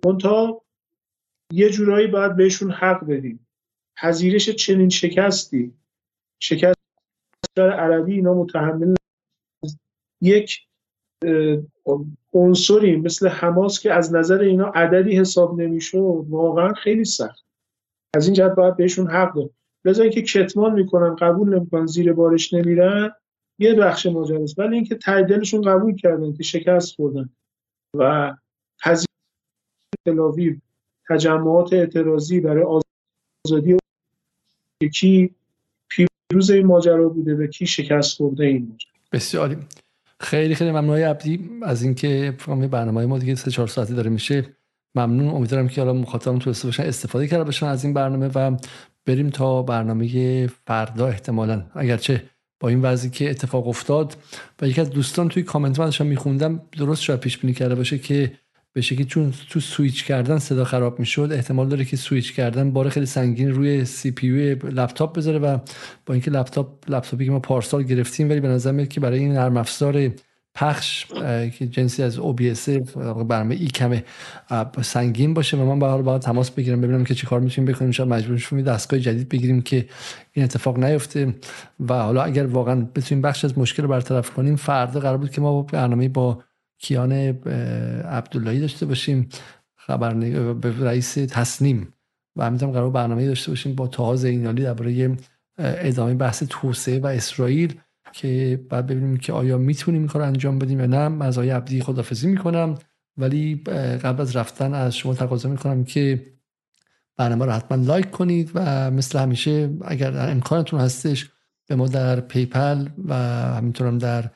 منتها 0.07 0.63
یه 1.53 1.71
جورایی 1.71 2.07
باید 2.07 2.37
بهشون 2.37 2.71
حق 2.71 3.05
بدیم. 3.05 3.47
پذیرش 3.97 4.51
چنین 4.51 4.89
شکستی 4.89 5.73
شکست 6.43 6.79
عربی 7.57 8.15
اینا 8.15 8.35
متحمل 8.35 8.95
یک 10.23 10.67
عنصری 12.33 12.97
مثل 12.97 13.29
حماس 13.29 13.81
که 13.81 13.93
از 13.93 14.15
نظر 14.15 14.41
اینا 14.41 14.67
عددی 14.67 15.17
حساب 15.17 15.61
نمی‌شد 15.61 16.27
واقعا 16.29 16.73
خیلی 16.73 17.05
سخت. 17.05 17.45
از 18.17 18.27
این 18.27 18.35
جهت 18.35 18.55
باید 18.55 18.77
بهشون 18.77 19.11
حق 19.11 19.35
داد. 19.35 19.51
لذا 19.85 20.03
اینکه 20.03 20.23
کتمان 20.23 20.73
می‌کنن 20.73 21.17
قبول 21.17 21.57
نمی‌کنن 21.57 21.87
زیر 21.87 22.13
بارش 22.13 22.55
نمیرن 22.55 23.13
یه 23.59 23.75
بخش 23.75 24.07
ماجراست 24.07 24.59
ولی 24.59 24.75
اینکه 24.75 24.95
دلشون 25.05 25.63
قبول 25.63 25.97
کردن 25.97 26.33
که 26.33 26.43
شکست 26.43 26.95
خوردن 26.95 27.31
و 27.95 28.37
پذیر 28.83 29.07
تلاویو 30.07 30.57
تجمعات 31.09 31.73
اعتراضی 31.73 32.41
برای 32.41 32.65
آزادی 33.47 33.77
کی 34.95 35.35
پیروز 35.89 36.51
این 36.51 36.67
ماجرا 36.67 37.09
بوده 37.09 37.35
و 37.35 37.47
کی 37.47 37.67
شکست 37.67 38.17
خورده 38.17 38.45
این 38.45 38.63
ماجرا. 38.63 38.91
بسیاری 39.13 39.57
خیلی 40.21 40.55
خیلی 40.55 40.71
ممنون 40.71 40.99
عبدی. 40.99 41.51
از 41.63 41.83
اینکه 41.83 42.37
برنامه 42.71 43.07
ما 43.07 43.19
دیگه 43.19 43.35
سه 43.35 43.51
چهار 43.51 43.69
ساعتی 43.69 43.95
داره 43.95 44.11
میشه. 44.11 44.45
ممنون. 44.95 45.29
امیدوارم 45.29 45.69
که 45.69 45.81
حالا 45.81 45.93
مخاطبم 45.93 46.39
تو 46.39 46.53
باشن 46.65 46.83
استفاده 46.83 47.27
کرده 47.27 47.45
باشن 47.45 47.67
از 47.67 47.85
این 47.85 47.95
برنامه 47.95 48.31
و 48.35 48.57
بریم 49.07 49.31
تا 49.31 49.63
برنامه 49.63 50.47
فردا 50.47 51.07
احتمالا. 51.07 51.67
اگرچه 51.75 52.25
با 52.61 52.69
این 52.69 52.83
وضعی 52.83 53.11
که 53.11 53.31
اتفاق 53.31 53.69
افتاد 53.69 54.17
و 54.63 54.69
یکی 54.69 54.81
از 54.81 54.91
دوستان 54.91 55.29
توی 55.29 55.43
کامنت 55.43 55.79
من 55.79 55.85
داشتم 55.85 56.07
میخوندم 56.07 56.63
درست 56.79 57.03
شاید 57.03 57.21
پیش 57.21 57.39
بینی 57.39 57.55
کرده 57.55 57.75
باشه 57.75 57.99
که 57.99 58.33
به 58.79 58.83
شکلی 58.83 59.05
چون 59.05 59.33
تو 59.51 59.61
سویچ 59.61 60.05
کردن 60.05 60.39
صدا 60.39 60.65
خراب 60.65 60.99
می‌شد 60.99 61.29
احتمال 61.33 61.69
داره 61.69 61.85
که 61.85 61.97
سویچ 61.97 62.35
کردن 62.35 62.71
بار 62.71 62.89
خیلی 62.89 63.07
سنگین 63.07 63.51
روی 63.51 63.85
CPU 63.85 64.69
لپتاپ 64.71 65.17
بذاره 65.17 65.39
و 65.39 65.59
با 66.07 66.15
اینکه 66.15 66.31
لپتاپ 66.31 66.91
لپتاپی 66.91 67.25
که 67.25 67.31
ما 67.31 67.39
پارسال 67.39 67.83
گرفتیم 67.83 68.31
ولی 68.31 68.41
به 68.41 68.49
نظر 68.49 68.73
میاد 68.73 68.89
که 68.89 69.01
برای 69.01 69.19
این 69.19 69.33
نرم 69.33 69.57
افزار 69.57 70.11
پخش 70.55 71.07
که 71.59 71.67
جنسی 71.67 72.03
از 72.03 72.19
OBS 72.19 72.71
برنامه 73.29 73.55
ای 73.55 73.67
کمه 73.67 74.05
سنگین 74.83 75.35
باشه 75.35 75.57
و 75.57 75.65
من 75.65 75.79
به 75.79 75.87
حال 75.87 76.03
باید 76.03 76.23
تماس 76.23 76.51
بگیرم 76.51 76.81
ببینم 76.81 77.05
که 77.05 77.15
چیکار 77.15 77.41
می‌تونیم 77.41 77.73
بکنیم. 77.73 77.91
شاید 77.91 78.09
مجبور 78.09 78.39
شیم 78.39 78.63
دستگاه 78.63 79.01
جدید 79.01 79.29
بگیریم 79.29 79.63
که 79.63 79.89
این 80.33 80.45
اتفاق 80.45 80.79
نیفته 80.79 81.35
و 81.89 81.95
حالا 81.95 82.23
اگر 82.23 82.47
واقعا 82.47 82.87
بتونیم 82.95 83.23
بخش 83.23 83.45
از 83.45 83.59
مشکل 83.59 83.83
رو 83.83 83.89
برطرف 83.89 84.31
کنیم 84.31 84.57
فردا 84.57 85.01
قرار 85.01 85.17
بود 85.19 85.31
که 85.31 85.41
ما 85.41 85.63
برنامه 85.63 86.09
با 86.09 86.43
کیان 86.79 87.13
عبداللهی 87.13 88.61
داشته 88.61 88.87
باشیم 88.87 89.29
خبر 89.77 90.15
به 90.55 90.81
رئیس 90.81 91.15
تصنیم 91.15 91.95
و 92.37 92.45
همینطور 92.45 92.71
قرار 92.71 92.91
برنامه 92.91 93.27
داشته 93.27 93.51
باشیم 93.51 93.75
با 93.75 93.87
تاها 93.87 94.17
زینالی 94.17 94.63
درباره 94.63 95.17
ادامه 95.59 96.15
بحث 96.15 96.43
توسعه 96.49 96.99
و 96.99 97.07
اسرائیل 97.07 97.81
که 98.13 98.61
بعد 98.71 98.87
ببینیم 98.87 99.17
که 99.17 99.33
آیا 99.33 99.59
می‌تونیم 99.59 100.01
این 100.01 100.09
کار 100.09 100.23
انجام 100.23 100.59
بدیم 100.59 100.81
یا 100.81 100.87
نه. 100.87 101.25
از 101.25 101.39
عبدی 101.39 101.81
خداحافظی 101.81 102.27
می‌کنم. 102.27 102.75
ولی 103.17 103.57
قبل 104.03 104.21
از 104.21 104.37
رفتن 104.37 104.75
از 104.75 104.97
شما 104.97 105.15
تقاضا 105.15 105.49
می‌کنم 105.49 105.85
که 105.85 106.27
برنامه 107.17 107.45
رو 107.45 107.53
حتما 107.53 107.85
like 107.85 108.11
کنید 108.11 108.51
و 108.55 108.91
مثل 108.91 109.19
همیشه 109.19 109.71
اگر 109.85 110.31
امکانتون 110.31 110.81
هستش 110.81 111.31
به 111.69 111.77
ما 111.77 111.89
در 111.89 112.21
PayPal 112.21 112.89
و 113.09 113.15
همینطورم 113.57 113.99
در 113.99 114.31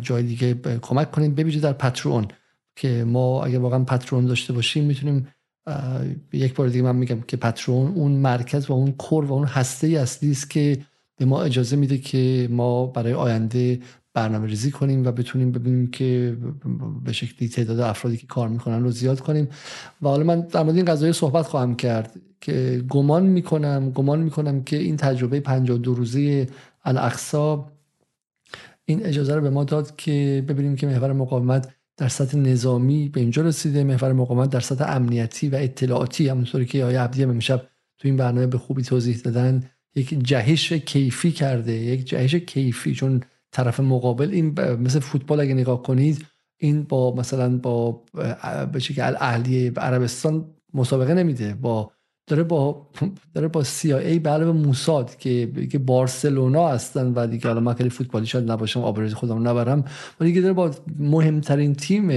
جای 0.00 0.22
دیگه 0.22 0.54
کمک 0.82 1.10
کنید. 1.10 1.34
ببینید 1.34 1.62
در 1.62 1.72
Patreon 1.72 2.26
که 2.76 3.04
ما 3.04 3.44
اگر 3.44 3.58
واقعا 3.58 3.84
Patreon 3.84 4.26
داشته 4.26 4.52
باشیم 4.52 4.84
می‌تونیم 4.84 5.28
یک 6.32 6.54
بار 6.54 6.68
دیگه 6.68 6.82
من 6.82 6.96
میگم 6.96 7.20
که 7.20 7.36
پترون 7.36 7.92
اون 7.92 8.12
مرکز 8.12 8.70
و 8.70 8.72
اون 8.72 8.92
کور 8.92 9.24
و 9.24 9.32
اون 9.32 9.44
هسته 9.44 9.86
اصلی 9.86 10.30
است 10.30 10.50
که 10.50 10.78
به 11.16 11.24
ما 11.24 11.42
اجازه 11.42 11.76
میده 11.76 11.98
که 11.98 12.48
ما 12.50 12.86
برای 12.86 13.12
آینده 13.12 13.80
برنامه 14.14 14.46
ریزی 14.46 14.70
کنیم 14.70 15.06
و 15.06 15.12
بتونیم 15.12 15.52
ببینیم 15.52 15.90
که 15.90 16.36
به 17.04 17.12
شکلی 17.12 17.48
تعداد 17.48 17.80
افرادی 17.80 18.16
که 18.16 18.26
کار 18.26 18.48
می‌کنن 18.48 18.82
رو 18.82 18.90
زیاد 18.90 19.20
کنیم. 19.20 19.48
و 20.02 20.08
حالا 20.08 20.24
من 20.24 20.40
در 20.40 20.62
مورد 20.62 20.76
این 20.76 20.84
قضایی 20.84 21.12
صحبت 21.12 21.46
خواهم 21.46 21.74
کرد 21.74 22.20
که 22.40 22.84
گمان 22.88 23.26
می‌کنم 23.26 23.90
گمان 23.90 24.20
می‌کنم 24.20 24.62
که 24.62 24.76
این 24.76 24.96
تجربه 24.96 25.40
52 25.40 25.94
روزه 25.94 26.46
الاقصا 26.84 27.72
این 28.84 29.06
اجازه 29.06 29.34
رو 29.34 29.40
به 29.40 29.50
ما 29.50 29.64
داد 29.64 29.96
که 29.96 30.44
ببینیم 30.48 30.76
که 30.76 30.86
محور 30.86 31.12
مقاومت 31.12 31.68
در 31.96 32.08
سطح 32.08 32.38
نظامی 32.38 33.08
به 33.08 33.20
اینجا 33.20 33.42
رسیده. 33.42 33.84
محور 33.84 34.12
مقاومت 34.12 34.50
در 34.50 34.60
سطح 34.60 34.96
امنیتی 34.96 35.48
و 35.48 35.54
اطلاعاتی 35.54 36.28
همونطوری 36.28 36.66
که 36.66 36.84
آیه 36.84 37.00
عبدی 37.00 37.22
امشب 37.22 37.62
تو 37.98 38.08
این 38.08 38.16
برنامه 38.16 38.46
به 38.46 38.58
خوبی 38.58 38.82
توضیح 38.82 39.16
دادن 39.16 39.70
یک 39.94 40.18
جهش 40.24 40.72
کیفی 40.72 41.32
کرده 41.32 41.72
یک 41.72 42.04
جهش 42.04 42.34
کیفی. 42.34 42.94
چون 42.94 43.22
طرف 43.52 43.80
مقابل 43.80 44.30
این 44.30 44.60
مثل 44.60 44.98
فوتبال 45.00 45.40
اگه 45.40 45.54
نگاه 45.54 45.82
کنید 45.82 46.26
این 46.56 46.82
با 46.82 47.14
مثلا 47.14 47.58
با 47.58 48.04
به 48.72 48.80
اهلی 48.98 49.72
عربستان 49.76 50.54
مسابقه 50.74 51.14
نمیده 51.14 51.54
با 51.54 51.92
داره 52.26 52.42
با 52.42 52.86
داره 53.34 53.48
با 53.48 53.64
CIA 53.64 54.18
به 54.20 54.52
موساد 54.52 55.16
که 55.16 55.52
که 55.70 55.78
بارسلونا 55.78 56.68
هستن 56.68 57.12
و 57.14 57.26
دیگه 57.26 57.48
حالا 57.48 57.60
من 57.60 57.74
خیلی 57.74 57.90
فوتبالی 57.90 58.26
شاید 58.26 58.50
نباشم 58.50 58.80
آبروی 58.80 59.10
خودم 59.10 59.48
نبرم 59.48 59.84
ولی 60.20 60.30
دیگه 60.30 60.40
داره 60.40 60.52
با 60.52 60.70
مهمترین 60.98 61.74
تیم 61.74 62.10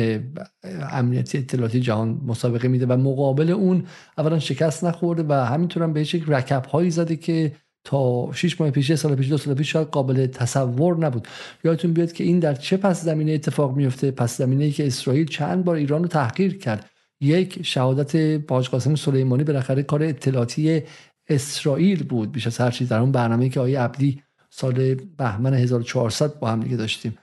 امنیتی 0.91 1.37
اطلاعاتی 1.37 1.79
جهان 1.79 2.21
مسابقه 2.25 2.67
میده 2.67 2.85
و 2.85 2.97
مقابل 2.97 3.49
اون 3.49 3.83
اولا 4.17 4.39
شکست 4.39 4.83
نخورده 4.83 5.25
و 5.29 5.33
همینطور 5.33 5.83
هم 5.83 5.93
بهش 5.93 6.13
یک 6.13 6.23
رکب 6.27 6.65
هایی 6.65 6.91
زده 6.91 7.15
که 7.15 7.51
تا 7.85 8.29
6 8.33 8.61
ماه 8.61 8.71
پیش 8.71 8.93
سال 8.93 9.15
پیش 9.15 9.29
دو 9.29 9.37
سال 9.37 9.53
پیش 9.53 9.71
شاید 9.71 9.87
قابل 9.87 10.25
تصور 10.25 10.97
نبود. 10.97 11.27
یادتون 11.63 11.93
بیاد 11.93 12.11
که 12.11 12.23
این 12.23 12.39
در 12.39 12.53
چه 12.53 12.77
پس 12.77 13.03
زمینه 13.03 13.31
اتفاق 13.31 13.75
میفته 13.75 14.11
پس 14.11 14.37
زمینه 14.37 14.63
ای 14.63 14.71
که 14.71 14.87
اسرائیل 14.87 15.27
چند 15.27 15.63
بار 15.63 15.75
ایران 15.75 16.01
رو 16.01 16.07
تحقیر 16.07 16.57
کرد. 16.57 16.89
یک 17.21 17.65
شهادت 17.65 18.15
باج 18.47 18.69
قاسم 18.69 18.95
سلیمانی 18.95 19.43
بالاخره 19.43 19.83
کار 19.83 20.03
اطلاعاتی 20.03 20.83
اسرائیل 21.29 22.03
بود 22.03 22.31
بیش 22.31 22.47
از 22.47 22.57
هر 22.57 22.71
چیز 22.71 22.89
در 22.89 22.99
اون 22.99 23.11
برنامه 23.11 23.49
که 23.49 23.59
آیه 23.59 23.79
عبدی 23.79 24.23
سال 24.49 24.95
بهمن 24.95 25.53
1400 25.53 26.39
با 26.39 26.47
هم 26.47 26.59
دیگه 26.59 26.75
داشتیم. 26.75 27.17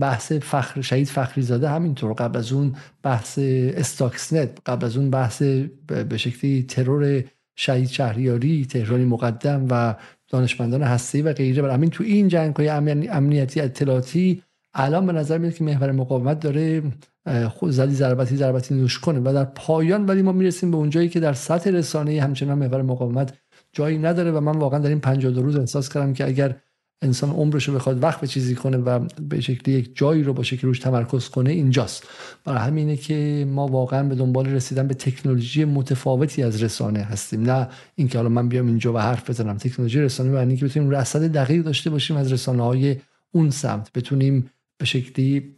بحث 0.00 0.32
فخر 0.32 0.80
شهید 0.80 1.08
فخری 1.08 1.42
زاده 1.42 1.68
همینطور. 1.68 2.12
قبل 2.12 2.38
از 2.38 2.52
اون 2.52 2.76
بحث 3.02 3.38
استاکسنت 3.38 4.58
قبل 4.66 4.86
از 4.86 4.96
اون 4.96 5.10
بحث 5.10 5.42
به 5.86 6.16
شکلی 6.16 6.62
ترور 6.62 7.24
شهید 7.56 7.88
شهریاری 7.88 8.66
تهرانی 8.66 9.04
مقدم 9.04 9.66
و 9.70 9.94
دانشمندان 10.28 10.82
هستی 10.82 11.22
و 11.22 11.32
غیره. 11.32 11.62
برای 11.62 11.74
همین 11.74 11.90
تو 11.90 12.04
این 12.04 12.28
جنگ 12.28 12.56
های 12.56 12.68
امنیتی 13.08 13.60
اطلاعاتی 13.60 14.42
الان 14.74 15.06
به 15.06 15.12
نظر 15.12 15.38
میاد 15.38 15.54
که 15.54 15.64
محور 15.64 15.92
مقاومت 15.92 16.40
داره 16.40 16.82
خود 17.48 17.70
زدی 17.70 17.94
ضربتی 17.94 18.36
ضربتی 18.36 18.74
نوش 18.74 18.98
کنه. 18.98 19.20
و 19.20 19.32
در 19.32 19.44
پایان 19.44 20.06
ولی 20.06 20.22
ما 20.22 20.32
می‌رسیم 20.32 20.70
به 20.70 20.76
اونجایی 20.76 21.08
که 21.08 21.20
در 21.20 21.32
سطح 21.32 21.70
رسانه 21.70 22.22
همچنان 22.22 22.58
محور 22.58 22.82
مقاومت 22.82 23.38
جایی 23.72 23.98
نداره 23.98 24.30
و 24.30 24.40
من 24.40 24.58
واقعا 24.58 24.78
در 24.78 24.88
این 24.88 25.00
52 25.00 25.42
روز 25.42 25.56
احساس 25.56 25.88
کردم 25.88 26.12
که 26.12 26.26
اگر 26.26 26.56
انسان 27.02 27.30
عمرش 27.30 27.68
رو 27.68 27.74
بخواد 27.74 28.02
وقت 28.02 28.20
به 28.20 28.26
چیزی 28.26 28.54
کنه 28.54 28.76
و 28.76 29.06
به 29.20 29.40
شکلی 29.40 29.74
یک 29.74 29.96
جایی 29.96 30.22
رو 30.22 30.32
با 30.32 30.42
شکل 30.42 30.68
روش 30.68 30.78
تمرکز 30.78 31.28
کنه 31.28 31.50
اینجاست. 31.50 32.08
برای 32.44 32.58
همینه 32.58 32.96
که 32.96 33.46
ما 33.48 33.66
واقعا 33.66 34.08
به 34.08 34.14
دنبال 34.14 34.46
رسیدن 34.46 34.86
به 34.88 34.94
تکنولوژی 34.94 35.64
متفاوتی 35.64 36.42
از 36.42 36.62
رسانه 36.62 37.00
هستیم. 37.00 37.42
نه 37.42 37.68
اینکه 37.94 38.18
حالا 38.18 38.28
من 38.30 38.48
بیام 38.48 38.66
اینجا 38.66 38.92
و 38.92 38.98
حرف 38.98 39.30
بزنم. 39.30 39.56
تکنولوژی 39.56 40.00
رسانه 40.00 40.30
معنی 40.30 40.56
که 40.56 40.64
بتونیم 40.64 40.90
رصد 40.90 41.32
دقیق 41.32 41.62
داشته 41.62 41.90
باشیم 41.90 42.16
از 42.16 42.32
رسانه 42.32 42.62
های 42.62 42.96
اون 43.32 43.50
سمت. 43.50 43.92
بتونیم 43.92 44.50
به 44.78 44.84
شکلی 44.84 45.54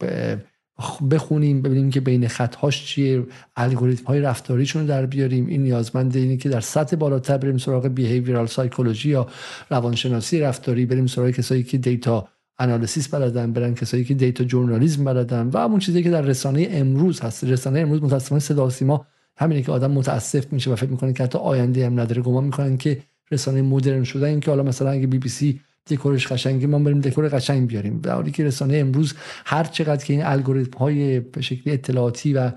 بخونیم 1.11 1.61
ببینیم 1.61 1.89
که 1.89 2.01
بین 2.01 2.27
خطهاش 2.27 2.85
چیه 2.85 3.23
الگوریتم 3.55 4.05
های 4.05 4.21
رفتاریشون 4.21 4.81
رو 4.81 4.87
در 4.87 5.05
بیاریم. 5.05 5.47
این 5.47 5.63
نیازمند 5.63 6.15
اینه 6.15 6.37
که 6.37 6.49
در 6.49 6.61
سطح 6.61 6.95
بالاتر 6.95 7.37
بریم 7.37 7.57
سراغ 7.57 7.87
behavioral 7.87 8.45
psychology 8.45 9.09
یا 9.09 9.27
روانشناسی 9.69 10.39
رفتاری 10.39 10.85
بریم 10.85 11.07
سراغ 11.07 11.29
کسایی 11.29 11.63
که 11.63 11.77
data 11.77 12.27
analysis 12.59 13.07
بلدن 13.07 13.53
برن 13.53 13.73
کسایی 13.73 14.03
که 14.03 14.13
data 14.13 14.43
journalism 14.43 15.03
بلدن 15.03 15.49
و 15.53 15.57
همون 15.57 15.79
چیزی 15.79 16.03
که 16.03 16.09
در 16.09 16.21
رسانه 16.21 16.67
امروز 16.71 17.21
هست. 17.21 17.43
رسانه 17.43 17.79
امروز 17.79 18.03
متاسفانه 18.03 18.39
صدا 18.39 18.69
سیما 18.69 19.05
همینه 19.37 19.61
که 19.61 19.71
آدم 19.71 19.91
متاسف 19.91 20.53
میشه 20.53 20.71
و 20.71 20.75
فکر 20.75 20.89
می‌کنه 20.89 21.13
که 21.13 21.23
حتی 21.23 21.37
آینده 21.37 21.85
هم 21.85 21.99
نداره. 21.99 22.21
گمان 22.21 22.43
می‌کنن 22.43 22.77
که 22.77 23.01
رسانه 23.31 23.61
مدرن 23.61 24.03
شده 24.03 24.27
این 24.27 24.39
که 24.39 24.51
حالا 24.51 24.63
مثلا 24.63 24.89
اگه 24.89 25.07
بی 25.07 25.17
بی 25.17 25.29
سی 25.29 25.59
دکورش 25.89 26.27
قشنگی 26.27 26.65
ما 26.65 26.79
بریم 26.79 26.99
دکور 26.99 27.27
قشنگ 27.27 27.67
بیاریم. 27.67 27.99
در 27.99 28.13
حالی 28.13 28.31
که 28.31 28.43
رسانه 28.43 28.77
امروز 28.77 29.13
هر 29.45 29.63
چقدر 29.63 30.05
که 30.05 30.13
این 30.13 30.25
الگوریتم 30.25 30.77
های 30.77 31.19
به 31.19 31.41
شکلی 31.41 31.73
اطلاعاتی 31.73 32.33
و 32.33 32.51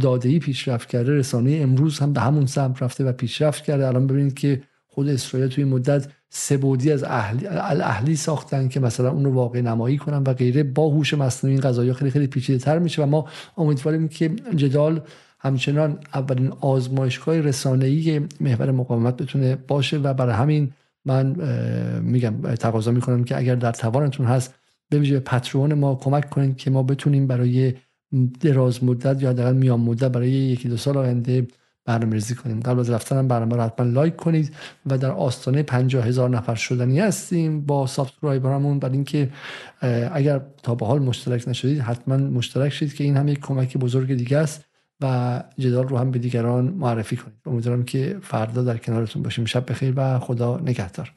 داده 0.00 0.38
پیشرفت 0.38 0.88
کرده 0.88 1.12
رسانه 1.12 1.58
امروز 1.62 1.98
هم 1.98 2.12
به 2.12 2.20
همون 2.20 2.46
سمت 2.46 2.82
رفته 2.82 3.04
و 3.04 3.12
پیشرفت 3.12 3.64
کرده. 3.64 3.86
الان 3.86 4.06
ببینید 4.06 4.34
که 4.34 4.62
خود 4.86 5.08
اسرائیل 5.08 5.48
توی 5.48 5.64
مدت 5.64 6.08
سبودی 6.30 6.92
از 6.92 7.04
اهلی, 7.04 7.46
اهلی 7.46 8.16
ساختن 8.16 8.68
که 8.68 8.80
مثلا 8.80 9.10
اون 9.10 9.24
رو 9.24 9.32
واقع 9.32 9.60
نمایی 9.60 9.98
کنن 9.98 10.22
و 10.26 10.32
غیره. 10.32 10.62
با 10.62 10.88
هوش 10.88 11.14
مصنوعی 11.14 11.56
این 11.56 11.62
قضايا 11.62 11.94
خیلی 11.94 12.10
خیلی 12.10 12.26
پیچیده 12.26 12.58
تر 12.58 12.78
میشه 12.78 13.02
و 13.02 13.06
ما 13.06 13.28
امیدواریم 13.56 14.08
که 14.08 14.28
جدال 14.56 15.00
همچنان 15.40 15.98
اولین 16.14 16.52
آزمایشگاه 16.60 17.40
رسانه‌ای 17.40 18.20
محور 18.40 18.70
مقاومت 18.70 19.16
بتونه 19.16 19.56
باشه 19.56 19.98
و 19.98 20.14
برای 20.14 20.34
همین 20.34 20.72
من 21.04 21.36
میگم 22.00 22.54
تقاضا 22.54 22.90
می‌کنم 22.90 23.24
که 23.24 23.36
اگر 23.36 23.54
در 23.54 23.72
توانتون 23.72 24.26
هست 24.26 24.54
به 24.90 24.98
ویژه 24.98 25.20
Patreon 25.20 25.74
ما 25.74 25.94
کمک 25.94 26.30
کنید 26.30 26.56
که 26.56 26.70
ما 26.70 26.82
بتونیم 26.82 27.26
برای 27.26 27.74
دراز 28.40 28.84
مدت 28.84 29.22
یا 29.22 29.30
حداقل 29.30 29.56
میان 29.56 29.80
مدت 29.80 30.12
برای 30.12 30.30
یکی 30.30 30.68
دو 30.68 30.76
سال 30.76 30.96
آینده 30.96 31.46
برنامه 31.86 32.12
ریزی 32.12 32.34
کنیم. 32.34 32.60
قبل 32.60 32.80
از 32.80 32.90
رفتن 32.90 33.28
برنامه 33.28 33.56
رو 33.56 33.62
حتما 33.62 33.86
like 33.86 34.16
کنید 34.16 34.54
و 34.86 34.98
در 34.98 35.10
آستانه 35.10 35.62
50 35.62 36.06
هزار 36.06 36.30
نفر 36.30 36.54
شدنی 36.54 37.00
هستیم 37.00 37.60
با 37.60 37.86
subscriber 37.86 38.57
مون 38.57 38.78
برای 38.78 38.94
اینکه 38.94 39.30
اگر 40.12 40.40
تا 40.62 40.74
به 40.74 40.86
حال 40.86 41.02
مشترک 41.02 41.48
نشدید 41.48 41.80
حتما 41.80 42.16
مشترک 42.16 42.72
شید 42.72 42.94
که 42.94 43.04
این 43.04 43.16
هم 43.16 43.28
یک 43.28 43.40
کمک 43.40 43.76
بزرگ 43.76 44.14
دیگه 44.14 44.38
است. 44.38 44.64
و 45.04 45.42
جدال 45.58 45.88
رو 45.88 45.98
هم 45.98 46.10
به 46.10 46.18
دیگران 46.18 46.64
معرفی 46.64 47.16
کنید. 47.16 47.36
امیدوارم 47.46 47.84
که 47.84 48.18
فردا 48.22 48.62
در 48.62 48.76
کنارتون 48.76 49.22
باشیم. 49.22 49.44
شب 49.44 49.70
بخیر 49.70 49.92
و 49.96 50.18
خدا 50.18 50.58
نگهدار. 50.58 51.12